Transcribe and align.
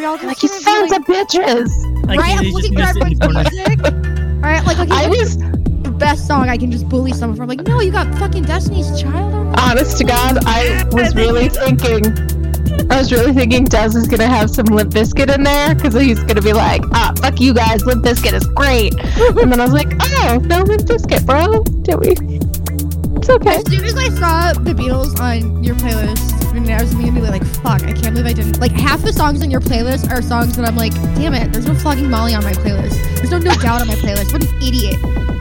Like 0.00 0.42
you 0.42 0.48
gonna 0.48 0.60
be 0.60 0.62
sons 0.64 0.90
like, 0.90 1.00
of 1.00 1.06
bitches. 1.06 2.06
Like, 2.06 2.18
right? 2.20 2.38
I'm 2.38 2.44
he's 2.44 2.54
just 2.54 2.54
looking 2.54 2.74
gonna 2.74 2.88
at 2.88 2.94
sit 2.94 3.02
in 3.02 3.18
the 3.18 3.24
everyone's 3.24 3.52
music. 3.52 3.84
All 3.84 4.50
right, 4.50 4.64
like 4.64 4.78
okay, 4.78 4.90
I 4.90 5.08
was 5.08 5.36
the 5.36 5.94
best 5.98 6.26
song 6.26 6.48
I 6.48 6.56
can 6.56 6.70
just 6.70 6.88
bully 6.88 7.12
someone 7.12 7.36
for. 7.36 7.42
I'm 7.42 7.48
like, 7.48 7.60
no, 7.62 7.80
you 7.80 7.92
got 7.92 8.12
fucking 8.18 8.44
Destiny's 8.44 9.00
Child 9.00 9.34
on. 9.34 9.58
honest 9.58 9.98
to 9.98 10.04
God, 10.04 10.38
I 10.46 10.84
was 10.92 11.14
really 11.22 11.48
thinking. 11.48 12.06
I 12.90 12.98
was 12.98 13.12
really 13.12 13.32
thinking 13.32 13.66
Dez 13.66 13.94
is 13.94 14.08
gonna 14.08 14.26
have 14.26 14.50
some 14.50 14.66
Limp 14.66 14.92
Bizkit 14.92 15.32
in 15.34 15.42
there 15.42 15.74
because 15.74 15.94
he's 15.94 16.22
gonna 16.24 16.42
be 16.42 16.52
like, 16.52 16.82
ah, 16.92 17.12
fuck 17.18 17.38
you 17.40 17.52
guys, 17.54 17.84
Limp 17.84 18.04
Bizkit 18.04 18.32
is 18.32 18.46
great. 18.46 18.94
and 19.40 19.52
then 19.52 19.60
I 19.60 19.64
was 19.64 19.72
like, 19.72 19.92
oh, 20.00 20.40
no 20.42 20.62
Limp 20.62 20.82
Bizkit, 20.82 21.26
bro. 21.26 21.62
Did 21.82 22.00
we? 22.00 22.38
It's 23.18 23.28
okay. 23.30 23.56
As 23.56 23.70
soon 23.70 23.84
as 23.84 23.96
I 23.96 24.08
saw 24.08 24.52
the 24.54 24.72
Beatles 24.72 25.20
on 25.20 25.62
your 25.62 25.76
playlist, 25.76 26.41
and 26.56 26.68
I 26.70 26.82
was 26.82 26.92
immediately 26.92 27.30
like, 27.30 27.44
fuck, 27.44 27.82
I 27.82 27.92
can't 27.92 28.14
believe 28.14 28.26
I 28.26 28.32
didn't. 28.32 28.60
Like, 28.60 28.72
half 28.72 29.02
the 29.02 29.12
songs 29.12 29.42
on 29.42 29.50
your 29.50 29.60
playlist 29.60 30.10
are 30.10 30.22
songs 30.22 30.56
that 30.56 30.66
I'm 30.66 30.76
like, 30.76 30.92
damn 31.14 31.34
it, 31.34 31.52
there's 31.52 31.66
no 31.66 31.74
flogging 31.74 32.10
Molly 32.10 32.34
on 32.34 32.44
my 32.44 32.52
playlist. 32.52 33.02
There's 33.16 33.30
no 33.30 33.38
No 33.38 33.54
Doubt 33.56 33.80
on 33.80 33.88
my 33.88 33.94
playlist. 33.94 34.32
What 34.32 34.44
an 34.44 34.62
idiot. 34.62 34.96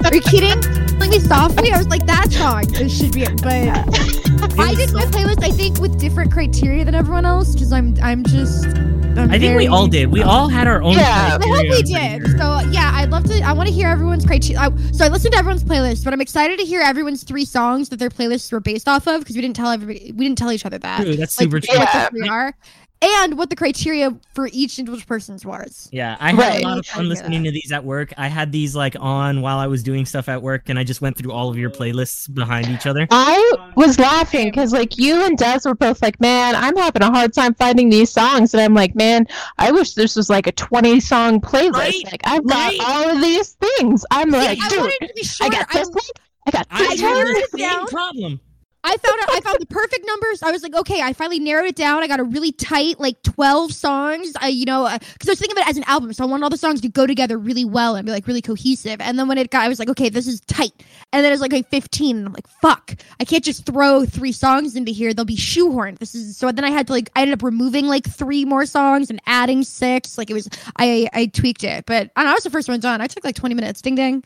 Are 0.05 0.13
you 0.13 0.21
kidding? 0.21 0.59
Like, 0.99 1.09
me 1.09 1.19
softly, 1.19 1.71
I 1.71 1.77
was 1.77 1.87
like, 1.87 2.05
that 2.05 2.31
song 2.31 2.65
this 2.67 2.97
should 2.97 3.13
be 3.13 3.23
it. 3.23 3.41
But 3.41 3.69
I 4.59 4.73
did 4.75 4.93
my 4.93 5.05
playlist, 5.05 5.43
I 5.43 5.51
think, 5.51 5.79
with 5.79 5.99
different 5.99 6.31
criteria 6.31 6.85
than 6.85 6.95
everyone 6.95 7.25
else, 7.25 7.53
because 7.53 7.71
I'm, 7.71 7.95
I'm 8.01 8.23
just. 8.23 8.65
I'm 9.17 9.29
I 9.31 9.37
think 9.39 9.57
we 9.57 9.67
all 9.67 9.87
did. 9.87 10.07
We 10.11 10.21
all 10.23 10.47
had 10.47 10.67
our 10.67 10.81
own. 10.81 10.93
Yeah. 10.93 11.37
I 11.41 11.45
hope 11.45 11.61
we 11.63 11.81
did. 11.83 11.87
here. 11.87 12.25
So 12.37 12.59
yeah, 12.71 12.91
I'd 12.95 13.09
love 13.09 13.23
to. 13.25 13.41
I 13.41 13.53
want 13.53 13.67
to 13.69 13.73
hear 13.73 13.87
everyone's 13.89 14.25
criteria. 14.25 14.71
So 14.93 15.05
I 15.05 15.07
listened 15.09 15.33
to 15.33 15.37
everyone's 15.39 15.63
playlist, 15.63 16.03
but 16.03 16.13
I'm 16.13 16.21
excited 16.21 16.59
to 16.59 16.65
hear 16.65 16.81
everyone's 16.81 17.23
three 17.23 17.45
songs 17.45 17.89
that 17.89 17.97
their 17.99 18.09
playlists 18.09 18.51
were 18.51 18.59
based 18.59 18.87
off 18.87 19.07
of 19.07 19.19
because 19.21 19.35
we 19.35 19.41
didn't 19.41 19.55
tell 19.55 19.69
everybody. 19.69 20.11
We 20.11 20.25
didn't 20.25 20.37
tell 20.37 20.51
each 20.51 20.65
other 20.65 20.77
that. 20.79 21.01
True, 21.01 21.15
that's 21.15 21.37
Like, 21.39 21.45
super 21.45 21.57
what 21.57 21.63
true. 21.63 21.75
the 21.77 21.81
Yeah. 21.81 22.09
three 22.09 22.27
are, 22.29 22.53
and 23.01 23.37
what 23.37 23.49
the 23.49 23.55
criteria 23.55 24.15
for 24.33 24.47
each 24.51 24.77
individual 24.79 25.05
person's 25.07 25.45
was. 25.45 25.89
Yeah, 25.91 26.17
I 26.19 26.29
had 26.31 26.37
Right. 26.37 26.63
a 26.63 26.67
lot 26.67 26.77
of 26.79 26.85
fun 26.85 27.03
hear 27.03 27.09
listening 27.09 27.43
to 27.45 27.51
these 27.51 27.71
at 27.71 27.83
work. 27.83 28.13
I 28.17 28.27
had 28.27 28.51
these 28.51 28.75
like 28.75 28.95
on 28.99 29.41
while 29.41 29.57
I 29.57 29.67
was 29.67 29.81
doing 29.83 30.05
stuff 30.05 30.29
at 30.29 30.41
work, 30.41 30.69
and 30.69 30.77
I 30.77 30.83
just 30.83 31.01
went 31.01 31.17
through 31.17 31.31
all 31.31 31.49
of 31.49 31.57
your 31.57 31.69
playlists 31.71 32.31
behind 32.33 32.67
each 32.67 32.85
other. 32.85 33.07
I 33.11 33.53
was 33.75 33.97
laughing 33.99 34.49
because 34.49 34.71
like 34.73 34.97
you 34.97 35.23
and 35.25 35.37
Des 35.37 35.59
were 35.65 35.75
both 35.75 36.01
like, 36.01 36.19
man, 36.21 36.55
I'm 36.55 36.75
having 36.77 37.01
a 37.01 37.09
hard 37.11 37.33
time 37.33 37.53
finding 37.55 37.89
these 37.89 38.11
songs, 38.11 38.53
and 38.53 38.61
I'm 38.61 38.73
like, 38.73 38.95
man, 38.95 39.25
I 39.57 39.71
wish 39.71 39.93
this 39.93 40.15
was 40.15 40.29
like 40.29 40.47
a 40.47 40.51
20 40.51 40.99
song 40.99 41.41
playlist. 41.41 41.73
Right, 41.73 42.03
Like 42.11 42.21
I've 42.25 42.45
got 42.47 42.73
all 42.79 43.09
of 43.15 43.21
these 43.21 43.53
things. 43.53 44.05
I'm 44.11 44.29
like, 44.29 44.59
I 44.61 44.69
dude, 44.69 44.79
wanted 44.79 45.07
to 45.07 45.13
be 45.15 45.21
I 45.21 45.23
shorter. 45.23 45.57
got 45.57 45.67
I, 45.75 45.79
this 45.79 45.89
one. 45.89 45.97
I 46.47 46.51
got 46.51 46.69
this 46.69 46.79
had 46.89 46.99
narrowed 46.99 47.25
one. 47.25 47.41
the 47.51 47.57
same 47.57 47.85
problem. 47.87 48.39
I 48.83 48.97
found. 48.97 49.19
I 49.29 49.41
found 49.41 49.59
the 49.59 49.67
perfect 49.67 50.05
numbers. 50.07 50.41
I 50.41 50.51
was 50.51 50.63
like, 50.63 50.75
okay, 50.75 51.01
I 51.01 51.13
finally 51.13 51.39
narrowed 51.39 51.67
it 51.67 51.75
down. 51.75 52.01
I 52.01 52.07
got 52.07 52.19
a 52.19 52.23
really 52.23 52.51
tight, 52.51 52.99
like 52.99 53.21
twelve 53.21 53.73
songs. 53.73 54.33
I, 54.41 54.47
you 54.47 54.65
know, 54.65 54.85
uh, 54.85 54.97
because 54.97 55.29
I 55.29 55.31
was 55.33 55.39
thinking 55.39 55.57
of 55.57 55.61
it 55.61 55.69
as 55.69 55.77
an 55.77 55.83
album, 55.85 56.11
so 56.13 56.23
I 56.23 56.27
wanted 56.27 56.43
all 56.43 56.49
the 56.49 56.57
songs 56.57 56.81
to 56.81 56.89
go 56.89 57.05
together 57.05 57.37
really 57.37 57.63
well 57.63 57.95
and 57.95 58.05
be 58.05 58.11
like 58.11 58.25
really 58.25 58.41
cohesive. 58.41 58.99
And 58.99 59.19
then 59.19 59.27
when 59.27 59.37
it 59.37 59.51
got, 59.51 59.63
I 59.63 59.67
was 59.67 59.77
like, 59.77 59.89
okay, 59.89 60.09
this 60.09 60.25
is 60.25 60.39
tight. 60.41 60.73
And 61.13 61.23
then 61.23 61.31
it's 61.31 61.41
like, 61.41 61.53
okay, 61.53 61.61
fifteen. 61.61 62.17
And 62.17 62.27
I'm 62.27 62.33
like, 62.33 62.47
fuck, 62.47 62.95
I 63.19 63.25
can't 63.25 63.43
just 63.43 63.65
throw 63.67 64.05
three 64.05 64.31
songs 64.31 64.75
into 64.75 64.91
here. 64.91 65.13
They'll 65.13 65.25
be 65.25 65.37
shoehorned. 65.37 65.99
This 65.99 66.15
is 66.15 66.37
so. 66.37 66.51
Then 66.51 66.65
I 66.65 66.71
had 66.71 66.87
to 66.87 66.93
like, 66.93 67.11
I 67.15 67.21
ended 67.21 67.37
up 67.37 67.43
removing 67.43 67.85
like 67.85 68.09
three 68.09 68.45
more 68.45 68.65
songs 68.65 69.11
and 69.11 69.21
adding 69.27 69.63
six. 69.63 70.17
Like 70.17 70.31
it 70.31 70.33
was, 70.33 70.49
I, 70.77 71.07
I 71.13 71.27
tweaked 71.27 71.63
it. 71.63 71.85
But 71.85 72.09
I 72.15 72.31
I 72.31 72.33
was 72.33 72.43
the 72.43 72.49
first 72.49 72.67
one 72.69 72.79
done. 72.79 73.01
I 73.01 73.07
took 73.07 73.23
like 73.23 73.35
twenty 73.35 73.53
minutes. 73.53 73.81
Ding 73.81 73.95
ding. 73.95 74.23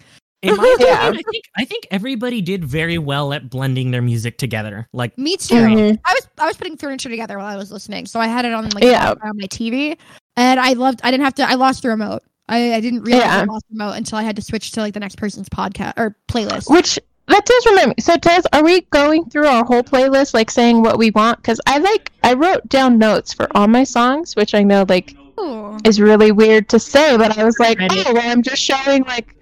In 0.49 0.55
my 0.57 0.73
opinion, 0.75 0.95
Yeah. 0.97 1.07
I 1.09 1.11
think 1.13 1.45
I 1.57 1.65
think 1.65 1.87
everybody 1.91 2.41
did 2.41 2.63
very 2.65 2.97
well 2.97 3.33
at 3.33 3.49
blending 3.49 3.91
their 3.91 4.01
music 4.01 4.37
together. 4.37 4.87
Like, 4.93 5.17
Me 5.17 5.37
too. 5.37 5.55
Mhm. 5.55 5.99
I 6.05 6.13
was 6.13 6.27
I 6.37 6.45
was 6.45 6.57
putting 6.57 6.77
furniture 6.77 7.09
together 7.09 7.37
while 7.37 7.47
I 7.47 7.57
was 7.57 7.71
listening, 7.71 8.05
so 8.05 8.19
I 8.19 8.27
had 8.27 8.45
it 8.45 8.53
on 8.53 8.69
like 8.69 8.83
Yeah. 8.83 9.11
on 9.23 9.37
my 9.37 9.47
TV, 9.47 9.97
and 10.37 10.59
I 10.59 10.73
loved. 10.73 11.01
I 11.03 11.11
didn't 11.11 11.23
have 11.23 11.35
to. 11.35 11.49
I 11.49 11.55
lost 11.55 11.83
the 11.83 11.89
remote. 11.89 12.23
I, 12.47 12.75
I 12.75 12.79
didn't 12.79 13.01
realize 13.03 13.25
I 13.27 13.43
lost 13.45 13.65
the 13.69 13.73
remote 13.73 13.93
until 13.93 14.19
I 14.19 14.23
had 14.23 14.35
to 14.35 14.41
switch 14.41 14.71
to 14.73 14.81
like 14.81 14.93
the 14.93 14.99
next 14.99 15.15
person's 15.17 15.49
podcast 15.49 15.93
or 15.97 16.15
playlist. 16.27 16.69
Which 16.69 16.99
that 17.27 17.43
does 17.43 17.65
remind 17.65 17.87
me. 17.89 17.95
So 17.99 18.17
Des, 18.17 18.43
are 18.53 18.63
we 18.63 18.81
going 18.91 19.25
through 19.31 19.47
our 19.47 19.65
whole 19.65 19.81
playlist, 19.81 20.35
like 20.35 20.51
saying 20.51 20.83
what 20.83 20.99
we 20.99 21.09
want? 21.09 21.37
Because 21.39 21.59
I 21.65 21.79
like 21.79 22.11
I 22.23 22.33
wrote 22.33 22.69
down 22.69 22.99
notes 22.99 23.33
for 23.33 23.47
all 23.57 23.67
my 23.67 23.83
songs, 23.83 24.35
which 24.35 24.53
I 24.53 24.61
know 24.61 24.85
like 24.87 25.15
Ooh. 25.39 25.75
is 25.85 25.99
really 25.99 26.31
weird 26.31 26.69
to 26.69 26.77
say, 26.79 27.17
but 27.17 27.35
I 27.35 27.43
was 27.43 27.57
like, 27.57 27.79
Ready? 27.79 28.03
oh, 28.05 28.13
well, 28.13 28.29
I'm 28.31 28.43
just 28.43 28.61
showing 28.61 29.03
like, 29.05 29.35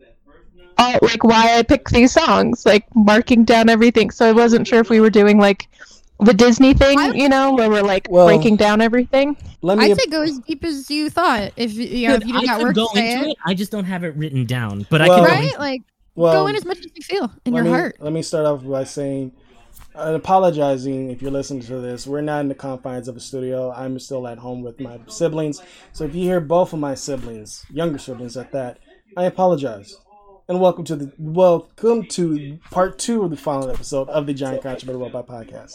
all, 0.77 0.97
like 1.01 1.23
why 1.23 1.57
I 1.57 1.63
picked 1.63 1.91
these 1.91 2.11
songs, 2.11 2.65
like 2.65 2.85
marking 2.95 3.43
down 3.45 3.69
everything. 3.69 4.11
So 4.11 4.27
I 4.27 4.31
wasn't 4.31 4.67
sure 4.67 4.79
if 4.79 4.89
we 4.89 4.99
were 4.99 5.09
doing 5.09 5.37
like 5.39 5.67
the 6.19 6.33
Disney 6.33 6.73
thing, 6.73 6.99
I- 6.99 7.11
you 7.11 7.27
know, 7.27 7.53
where 7.53 7.69
we're 7.69 7.81
like 7.83 8.07
Well- 8.09 8.27
breaking 8.27 8.55
down 8.57 8.81
everything. 8.81 9.35
Let 9.61 9.77
me. 9.77 9.85
I'd 9.91 9.97
say 9.99 10.07
go 10.07 10.21
as 10.21 10.39
deep 10.39 10.63
as 10.63 10.89
you 10.89 11.09
thought. 11.09 11.51
If 11.55 11.73
you 11.73 12.07
know, 12.09 12.15
if 12.15 12.25
you 12.25 12.33
didn't 12.33 12.45
got 12.47 12.61
work 12.61 12.75
go 12.75 12.87
to 12.87 12.95
say 12.95 13.13
into 13.13 13.25
it, 13.25 13.31
it. 13.31 13.37
I 13.45 13.53
just 13.53 13.71
don't 13.71 13.85
have 13.85 14.03
it 14.03 14.15
written 14.15 14.45
down. 14.45 14.85
But 14.89 15.01
Well- 15.01 15.23
I 15.23 15.27
can 15.29 15.39
right? 15.39 15.59
Like 15.59 15.81
well, 16.15 16.43
go 16.43 16.47
in 16.47 16.55
as 16.55 16.65
much 16.65 16.79
as 16.79 16.87
you 16.95 17.01
feel 17.01 17.31
in 17.45 17.53
your 17.55 17.63
me, 17.63 17.69
heart. 17.71 17.95
Let 17.99 18.13
me 18.13 18.21
start 18.21 18.45
off 18.45 18.63
by 18.63 18.83
saying, 18.83 19.31
uh, 19.95 20.13
apologizing 20.13 21.09
if 21.11 21.21
you're 21.21 21.31
listening 21.31 21.63
to 21.63 21.79
this. 21.79 22.05
We're 22.05 22.21
not 22.21 22.41
in 22.41 22.49
the 22.49 22.55
confines 22.55 23.07
of 23.07 23.15
a 23.15 23.19
studio. 23.19 23.71
I'm 23.71 23.97
still 23.99 24.27
at 24.27 24.37
home 24.37 24.61
with 24.63 24.79
my 24.79 24.99
siblings. 25.07 25.61
So 25.93 26.03
if 26.03 26.13
you 26.13 26.23
hear 26.23 26.39
both 26.39 26.73
of 26.73 26.79
my 26.79 26.93
siblings, 26.95 27.65
younger 27.71 27.97
siblings 27.97 28.35
at 28.37 28.51
that, 28.51 28.79
I 29.17 29.25
apologize. 29.25 29.95
And 30.47 30.59
welcome 30.59 30.83
to 30.85 30.95
the 30.95 31.11
welcome 31.17 32.05
to 32.07 32.57
part 32.69 32.99
two 32.99 33.23
of 33.23 33.29
the 33.31 33.37
final 33.37 33.69
episode 33.69 34.09
of 34.09 34.25
the 34.25 34.33
Giant 34.33 34.61
Controversial 34.61 35.01
Robot 35.01 35.25
Podcast. 35.27 35.73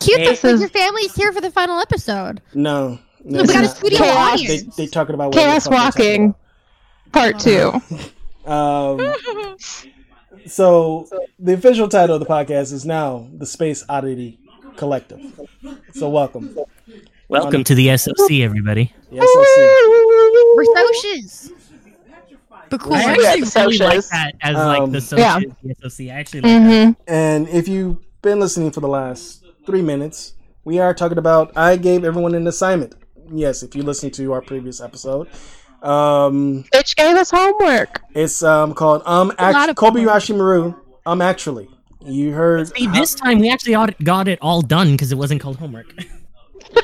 Cute 0.00 0.18
Hey, 0.18 0.24
that 0.26 0.30
this 0.32 0.44
like, 0.44 0.54
is- 0.54 0.60
your 0.60 0.68
family's 0.68 1.14
here 1.14 1.32
for 1.32 1.40
the 1.40 1.50
final 1.50 1.78
episode. 1.80 2.42
No, 2.54 2.98
no, 3.24 3.42
we 3.42 3.48
got 3.48 3.64
a 3.64 3.68
studio 3.68 3.98
They- 4.00 4.10
audience. 4.10 4.76
They, 4.76 4.84
they 4.84 4.90
talking 4.90 5.14
about 5.14 5.32
Chaos 5.32 5.64
talking 5.64 5.78
Walking, 5.78 6.34
part 7.12 7.38
two. 7.38 7.72
Um, 8.44 9.14
so 10.46 11.06
the 11.38 11.52
official 11.54 11.88
title 11.88 12.16
of 12.16 12.20
the 12.20 12.26
podcast 12.26 12.72
is 12.72 12.84
now 12.84 13.28
the 13.32 13.46
Space 13.46 13.84
Oddity 13.88 14.40
Collective. 14.76 15.20
So 15.94 16.08
welcome. 16.08 16.58
welcome 17.28 17.62
to 17.62 17.74
the 17.76 17.96
SOC, 17.96 18.32
everybody. 18.40 18.92
Yes, 19.12 19.28
let's. 19.36 20.56
We're 20.56 20.64
socials. 20.92 21.52
But 22.72 22.80
cool. 22.80 22.94
I 22.94 23.00
Yeah, 23.00 23.10
actually 23.30 23.62
really 23.62 23.78
like 23.78 24.04
that 24.08 24.34
as 24.42 24.56
like 24.56 24.80
Um, 24.82 24.90
the 24.92 25.14
Yeah. 25.16 25.38
SOC. 25.38 25.44
The 25.62 25.74
SOC. 25.88 26.00
I 26.10 26.14
actually 26.20 26.40
like 26.42 26.62
that. 26.62 26.84
hmm 26.86 26.92
And 27.06 27.48
if 27.48 27.68
you've 27.68 27.98
been 28.22 28.40
listening 28.40 28.70
for 28.72 28.80
the 28.80 28.88
last 28.88 29.44
three 29.66 29.82
minutes, 29.82 30.34
we 30.64 30.78
are 30.80 30.92
talking 30.94 31.18
about 31.18 31.52
I 31.56 31.76
gave 31.76 32.04
everyone 32.04 32.34
an 32.34 32.46
assignment. 32.46 32.94
Yes, 33.32 33.62
if 33.62 33.74
you 33.76 33.82
listen 33.82 34.10
to 34.10 34.32
our 34.32 34.42
previous 34.42 34.80
episode. 34.80 35.28
Um, 35.82 36.64
Bitch 36.72 36.94
gave 36.96 37.16
us 37.16 37.30
homework. 37.30 38.02
it's 38.14 38.42
um 38.42 38.72
called 38.74 39.02
um 39.06 39.32
a 39.38 39.50
lot 39.52 39.68
act- 39.68 39.70
of 39.70 39.76
Kobayashi 39.76 40.36
Maru. 40.36 40.74
Um 41.06 41.20
actually. 41.20 41.68
You 42.04 42.32
heard 42.32 42.74
See, 42.76 42.86
this 42.88 43.14
time 43.14 43.38
we 43.38 43.48
actually 43.50 43.74
got 44.02 44.26
it 44.28 44.38
all 44.42 44.60
done 44.62 44.92
because 44.92 45.12
it 45.12 45.18
wasn't 45.18 45.40
called 45.40 45.56
homework. 45.56 45.92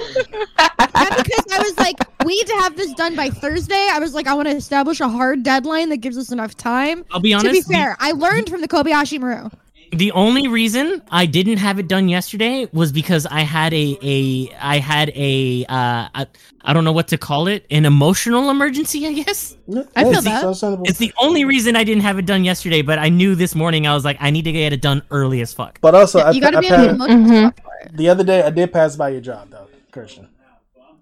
Yeah, 0.94 1.14
because 1.22 1.44
I 1.52 1.58
was 1.60 1.78
like, 1.78 1.96
we 2.24 2.34
need 2.34 2.46
to 2.48 2.54
have 2.56 2.76
this 2.76 2.92
done 2.94 3.14
by 3.14 3.30
Thursday. 3.30 3.88
I 3.92 3.98
was 4.00 4.14
like, 4.14 4.26
I 4.26 4.34
want 4.34 4.48
to 4.48 4.56
establish 4.56 5.00
a 5.00 5.08
hard 5.08 5.42
deadline 5.44 5.90
that 5.90 5.98
gives 5.98 6.18
us 6.18 6.32
enough 6.32 6.56
time. 6.56 7.04
I'll 7.10 7.20
be 7.20 7.32
honest. 7.32 7.44
to 7.44 7.50
honest. 7.50 7.68
be 7.68 7.74
the- 7.74 7.78
fair, 7.78 7.96
I 8.00 8.12
learned 8.12 8.48
from 8.48 8.60
the 8.62 8.68
Kobayashi 8.68 9.20
Maru. 9.20 9.48
The 9.92 10.12
only 10.12 10.48
reason 10.48 11.00
I 11.10 11.24
didn't 11.24 11.58
have 11.58 11.78
it 11.78 11.88
done 11.88 12.08
yesterday 12.10 12.68
was 12.72 12.92
because 12.92 13.24
I 13.26 13.40
had 13.40 13.72
a 13.72 13.96
a 14.02 14.54
I 14.60 14.78
had 14.80 15.10
a 15.14 15.64
uh 15.66 16.08
I, 16.14 16.26
I 16.62 16.72
don't 16.74 16.84
know 16.84 16.92
what 16.92 17.08
to 17.08 17.16
call 17.16 17.46
it 17.46 17.64
an 17.70 17.86
emotional 17.86 18.50
emergency 18.50 19.06
I 19.06 19.12
guess 19.14 19.56
I 19.96 20.04
feel 20.04 20.20
that. 20.20 20.80
it's 20.84 20.98
the 20.98 21.10
only 21.18 21.46
reason 21.46 21.74
I 21.74 21.84
didn't 21.84 22.02
have 22.02 22.18
it 22.18 22.26
done 22.26 22.44
yesterday 22.44 22.82
but 22.82 22.98
I 22.98 23.08
knew 23.08 23.34
this 23.34 23.54
morning 23.54 23.86
I 23.86 23.94
was 23.94 24.04
like 24.04 24.18
I 24.20 24.28
need 24.28 24.42
to 24.42 24.52
get 24.52 24.74
it 24.74 24.82
done 24.82 25.00
early 25.10 25.40
as 25.40 25.54
fuck 25.54 25.78
But 25.80 25.94
also, 25.94 26.18
I, 26.18 26.32
you 26.32 26.42
got 26.42 26.50
to 26.50 26.58
I 26.58 26.60
be 26.60 26.66
able 26.66 26.76
to 26.76 26.88
pa- 26.98 27.04
emotional 27.06 27.50
Mhm. 27.52 27.96
the 27.96 28.08
other 28.10 28.24
day 28.24 28.42
I 28.42 28.50
did 28.50 28.70
pass 28.70 28.94
by 28.94 29.08
your 29.08 29.22
job 29.22 29.48
though, 29.48 29.67
Christian. 29.92 30.28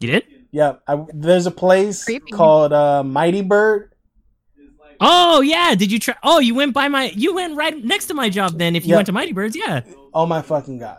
you 0.01 0.09
did 0.13 0.25
Yeah, 0.53 0.75
I, 0.87 1.05
there's 1.13 1.47
a 1.47 1.51
place 1.51 2.05
Creepy. 2.05 2.31
called 2.33 2.73
uh, 2.73 3.03
Mighty 3.03 3.43
Bird. 3.43 3.93
oh 5.01 5.41
yeah 5.43 5.75
did 5.75 5.93
you 5.93 5.99
try 5.99 6.15
oh 6.23 6.39
you 6.39 6.55
went 6.55 6.73
by 6.73 6.89
my 6.89 7.11
you 7.15 7.35
went 7.35 7.55
right 7.57 7.85
next 7.85 8.07
to 8.07 8.15
my 8.15 8.29
job 8.31 8.57
then 8.59 8.75
if 8.75 8.85
you 8.87 8.91
Yeah. 8.91 8.97
went 8.97 9.07
to 9.07 9.13
Mighty 9.13 9.33
Birds 9.33 9.55
yeah 9.57 9.83
Oh 10.15 10.25
my 10.25 10.41
fucking 10.41 10.79
god, 10.79 10.97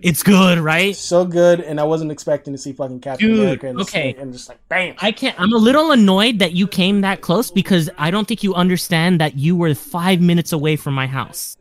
it's 0.00 0.22
good 0.22 0.58
right 0.60 0.94
so 0.94 1.24
good! 1.24 1.58
And 1.60 1.80
I 1.80 1.84
wasn't 1.84 2.12
expecting 2.12 2.52
to 2.54 2.58
see 2.58 2.72
fucking 2.72 3.00
Captain 3.00 3.26
Dude, 3.28 3.40
America. 3.40 3.66
In 3.66 3.74
the 3.76 3.82
okay. 3.82 4.12
scene, 4.12 4.20
and 4.22 4.32
just 4.32 4.48
like 4.48 4.58
bam. 4.68 4.94
I 5.00 5.10
can't. 5.10 5.34
I'm 5.40 5.52
a 5.52 5.56
little 5.56 5.90
annoyed 5.90 6.38
that 6.38 6.52
you 6.52 6.68
came 6.68 7.00
that 7.00 7.20
close 7.20 7.50
because 7.50 7.90
I 7.98 8.12
don't 8.12 8.28
think 8.28 8.44
you 8.44 8.54
understand 8.54 9.20
that 9.20 9.36
you 9.36 9.56
were 9.56 9.74
five 9.74 10.20
minutes 10.20 10.52
away 10.52 10.76
from 10.76 10.94
my 10.94 11.08
house. 11.08 11.56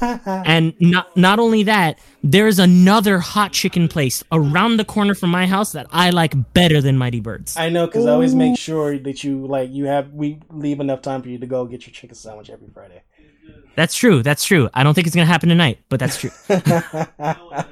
And 0.00 0.74
not 0.80 1.16
not 1.16 1.38
only 1.38 1.62
that, 1.64 1.98
there's 2.22 2.58
another 2.58 3.18
hot 3.18 3.52
chicken 3.52 3.88
place 3.88 4.22
around 4.32 4.76
the 4.76 4.84
corner 4.84 5.14
from 5.14 5.30
my 5.30 5.46
house 5.46 5.72
that 5.72 5.86
I 5.90 6.10
like 6.10 6.52
better 6.54 6.80
than 6.80 6.98
Mighty 6.98 7.20
Birds. 7.20 7.56
I 7.56 7.68
know 7.68 7.86
because 7.86 8.06
I 8.06 8.12
always 8.12 8.34
make 8.34 8.58
sure 8.58 8.98
that 8.98 9.24
you 9.24 9.46
like 9.46 9.70
you 9.70 9.86
have 9.86 10.12
we 10.12 10.38
leave 10.50 10.80
enough 10.80 11.02
time 11.02 11.22
for 11.22 11.28
you 11.28 11.38
to 11.38 11.46
go 11.46 11.64
get 11.64 11.86
your 11.86 11.92
chicken 11.92 12.14
sandwich 12.16 12.50
every 12.50 12.68
Friday. 12.72 13.02
That's 13.76 13.94
true. 13.94 14.22
That's 14.22 14.44
true. 14.44 14.68
I 14.74 14.82
don't 14.82 14.94
think 14.94 15.06
it's 15.06 15.16
gonna 15.16 15.26
happen 15.26 15.48
tonight, 15.48 15.78
but 15.88 16.00
that's 16.00 16.18
true. 16.18 16.30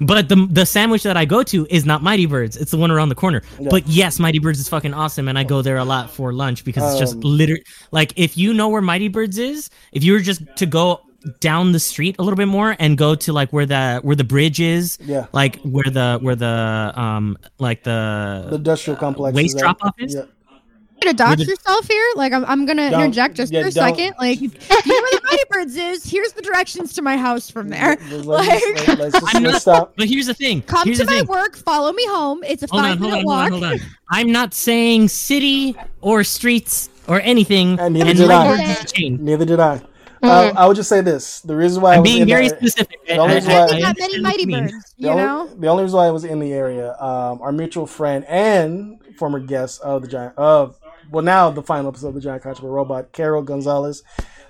But 0.00 0.28
the 0.28 0.48
the 0.50 0.66
sandwich 0.66 1.04
that 1.04 1.16
I 1.16 1.24
go 1.24 1.42
to 1.44 1.66
is 1.70 1.84
not 1.86 2.02
Mighty 2.02 2.26
Birds. 2.26 2.56
It's 2.56 2.72
the 2.72 2.76
one 2.76 2.90
around 2.90 3.10
the 3.10 3.14
corner. 3.14 3.42
Yeah. 3.60 3.68
But 3.70 3.86
yes, 3.86 4.18
Mighty 4.18 4.40
Birds 4.40 4.58
is 4.58 4.68
fucking 4.68 4.92
awesome, 4.92 5.28
and 5.28 5.38
I 5.38 5.44
go 5.44 5.62
there 5.62 5.76
a 5.76 5.84
lot 5.84 6.10
for 6.10 6.32
lunch 6.32 6.64
because 6.64 6.82
it's 6.90 6.98
just 6.98 7.14
Um, 7.14 7.20
literally 7.20 7.64
like 7.92 8.12
if 8.16 8.36
you 8.36 8.52
know 8.54 8.68
where 8.68 8.82
Mighty 8.82 9.06
Birds 9.08 9.38
is, 9.38 9.70
if 9.92 10.02
you 10.02 10.12
were 10.14 10.20
just 10.20 10.42
to 10.56 10.66
go 10.66 11.00
down 11.40 11.72
the 11.72 11.80
street 11.80 12.16
a 12.18 12.22
little 12.22 12.36
bit 12.36 12.48
more 12.48 12.76
and 12.78 12.98
go 12.98 13.14
to 13.14 13.32
like 13.32 13.52
where 13.52 13.66
the 13.66 14.00
where 14.02 14.16
the 14.16 14.24
bridge 14.24 14.60
is, 14.60 14.98
Yeah. 15.04 15.26
like 15.32 15.56
where 15.62 15.90
the 15.90 16.18
where 16.20 16.36
the 16.36 16.92
um 16.94 17.36
like 17.58 17.82
the, 17.84 18.46
The 18.50 18.56
industrial 18.56 18.96
complex. 18.98 19.34
waste 19.34 19.56
is 19.56 19.60
drop 19.62 19.78
off 19.82 19.94
is? 19.98 20.14
Yeah. 20.14 20.22
You 20.22 21.10
gonna 21.12 21.14
dox 21.14 21.36
the- 21.44 21.50
yourself 21.50 21.86
here? 21.88 22.04
Like 22.14 22.32
I'm, 22.32 22.44
I'm 22.46 22.64
gonna 22.66 22.90
Don't- 22.90 23.00
interject 23.02 23.34
just 23.36 23.52
yeah, 23.52 23.62
for 23.62 23.68
a 23.68 23.72
second. 23.72 24.14
Like, 24.18 24.40
you 24.40 24.48
know 24.48 24.54
where 24.86 25.10
the 25.12 25.20
Mighty 25.24 25.42
Birds 25.50 25.76
is? 25.76 26.04
Here's 26.04 26.32
the 26.32 26.40
directions 26.40 26.94
to 26.94 27.02
my 27.02 27.16
house 27.16 27.50
from 27.50 27.68
there. 27.68 27.96
Let's, 28.10 28.24
Like- 28.26 28.48
let's, 28.48 28.88
let's 28.98 29.12
just 29.20 29.26
I'm 29.36 29.42
let's 29.42 29.52
not- 29.54 29.62
stop. 29.62 29.94
But 29.98 30.08
here's 30.08 30.26
the 30.26 30.34
thing. 30.34 30.62
Come 30.62 30.86
here's 30.86 30.98
to 31.00 31.04
my 31.04 31.18
thing. 31.18 31.26
work. 31.26 31.56
Follow 31.56 31.92
me 31.92 32.06
home. 32.06 32.42
It's 32.44 32.62
a 32.62 32.68
Hold 32.70 32.82
five 32.82 32.92
on, 32.92 32.98
hold 32.98 33.10
minute 33.10 33.18
on, 33.20 33.24
walk. 33.26 33.50
hold 33.50 33.64
on, 33.64 33.70
hold 33.70 33.80
on. 33.82 33.86
I'm 34.10 34.30
not 34.32 34.54
saying 34.54 35.08
city 35.08 35.76
or 36.00 36.22
streets 36.24 36.88
or 37.08 37.20
anything. 37.20 37.78
And 37.80 37.92
neither 37.94 38.10
and 38.10 38.18
did 38.18 38.30
I. 38.30 38.44
Mighty 38.46 38.62
Birds 38.68 38.78
is 38.78 38.84
a 38.90 38.94
chain. 38.94 39.18
Neither 39.24 39.44
did 39.44 39.60
I. 39.60 39.82
Uh, 40.24 40.52
I 40.56 40.66
would 40.66 40.76
just 40.76 40.88
say 40.88 41.00
this: 41.00 41.40
the 41.40 41.54
reason 41.56 41.82
why 41.82 41.92
I 41.92 41.94
I'm 41.96 42.00
was 42.02 42.10
being 42.10 42.22
in 42.22 42.28
very 42.28 42.48
that- 42.48 42.58
specific. 42.58 43.04
the 43.06 43.16
only 43.18 43.34
reason 43.36 43.50
I- 43.52 43.54
why- 43.54 43.64
I 43.64 43.80
got 43.80 43.98
many 43.98 44.14
understand 44.16 44.22
what 44.22 44.22
Mighty 44.22 44.42
you 44.42 44.46
The 44.48 44.82
You 44.98 45.08
only, 45.10 45.22
know. 45.22 45.50
the 45.58 45.66
only 45.68 45.82
reason 45.84 45.96
why 45.98 46.06
I 46.06 46.10
was 46.10 46.24
in 46.24 46.38
the 46.40 46.52
area, 46.52 46.92
um, 47.00 47.40
our 47.42 47.52
mutual 47.52 47.86
friend 47.86 48.24
and 48.28 48.98
former 49.18 49.38
guest 49.40 49.80
of 49.82 50.02
the 50.02 50.08
giant, 50.08 50.34
of 50.36 50.76
well 51.10 51.24
now 51.24 51.50
the 51.50 51.62
final 51.62 51.88
episode 51.88 52.08
of 52.08 52.14
the 52.14 52.20
Giant 52.20 52.42
Controversial 52.42 52.70
Robot, 52.74 53.12
Carol 53.12 53.42
Gonzalez. 53.42 54.02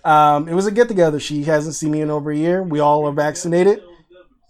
Um, 0.04 0.48
it 0.48 0.54
was 0.54 0.66
a 0.66 0.70
get 0.70 0.88
together. 0.88 1.18
She 1.18 1.44
hasn't 1.44 1.74
seen 1.74 1.90
me 1.90 2.00
in 2.02 2.10
over 2.10 2.30
a 2.30 2.36
year. 2.36 2.62
We 2.62 2.78
all 2.80 3.06
are 3.08 3.12
vaccinated, 3.12 3.82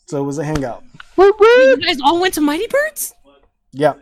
so 0.07 0.21
it 0.21 0.25
was 0.27 0.39
a 0.39 0.45
hangout. 0.45 0.83
Woo 1.17 1.33
woo. 1.39 1.47
You 1.47 1.77
guys 1.77 1.99
all 2.05 2.21
went 2.21 2.35
to 2.35 2.41
Mighty 2.41 2.67
Birds? 2.67 3.15
Yeah, 3.73 3.95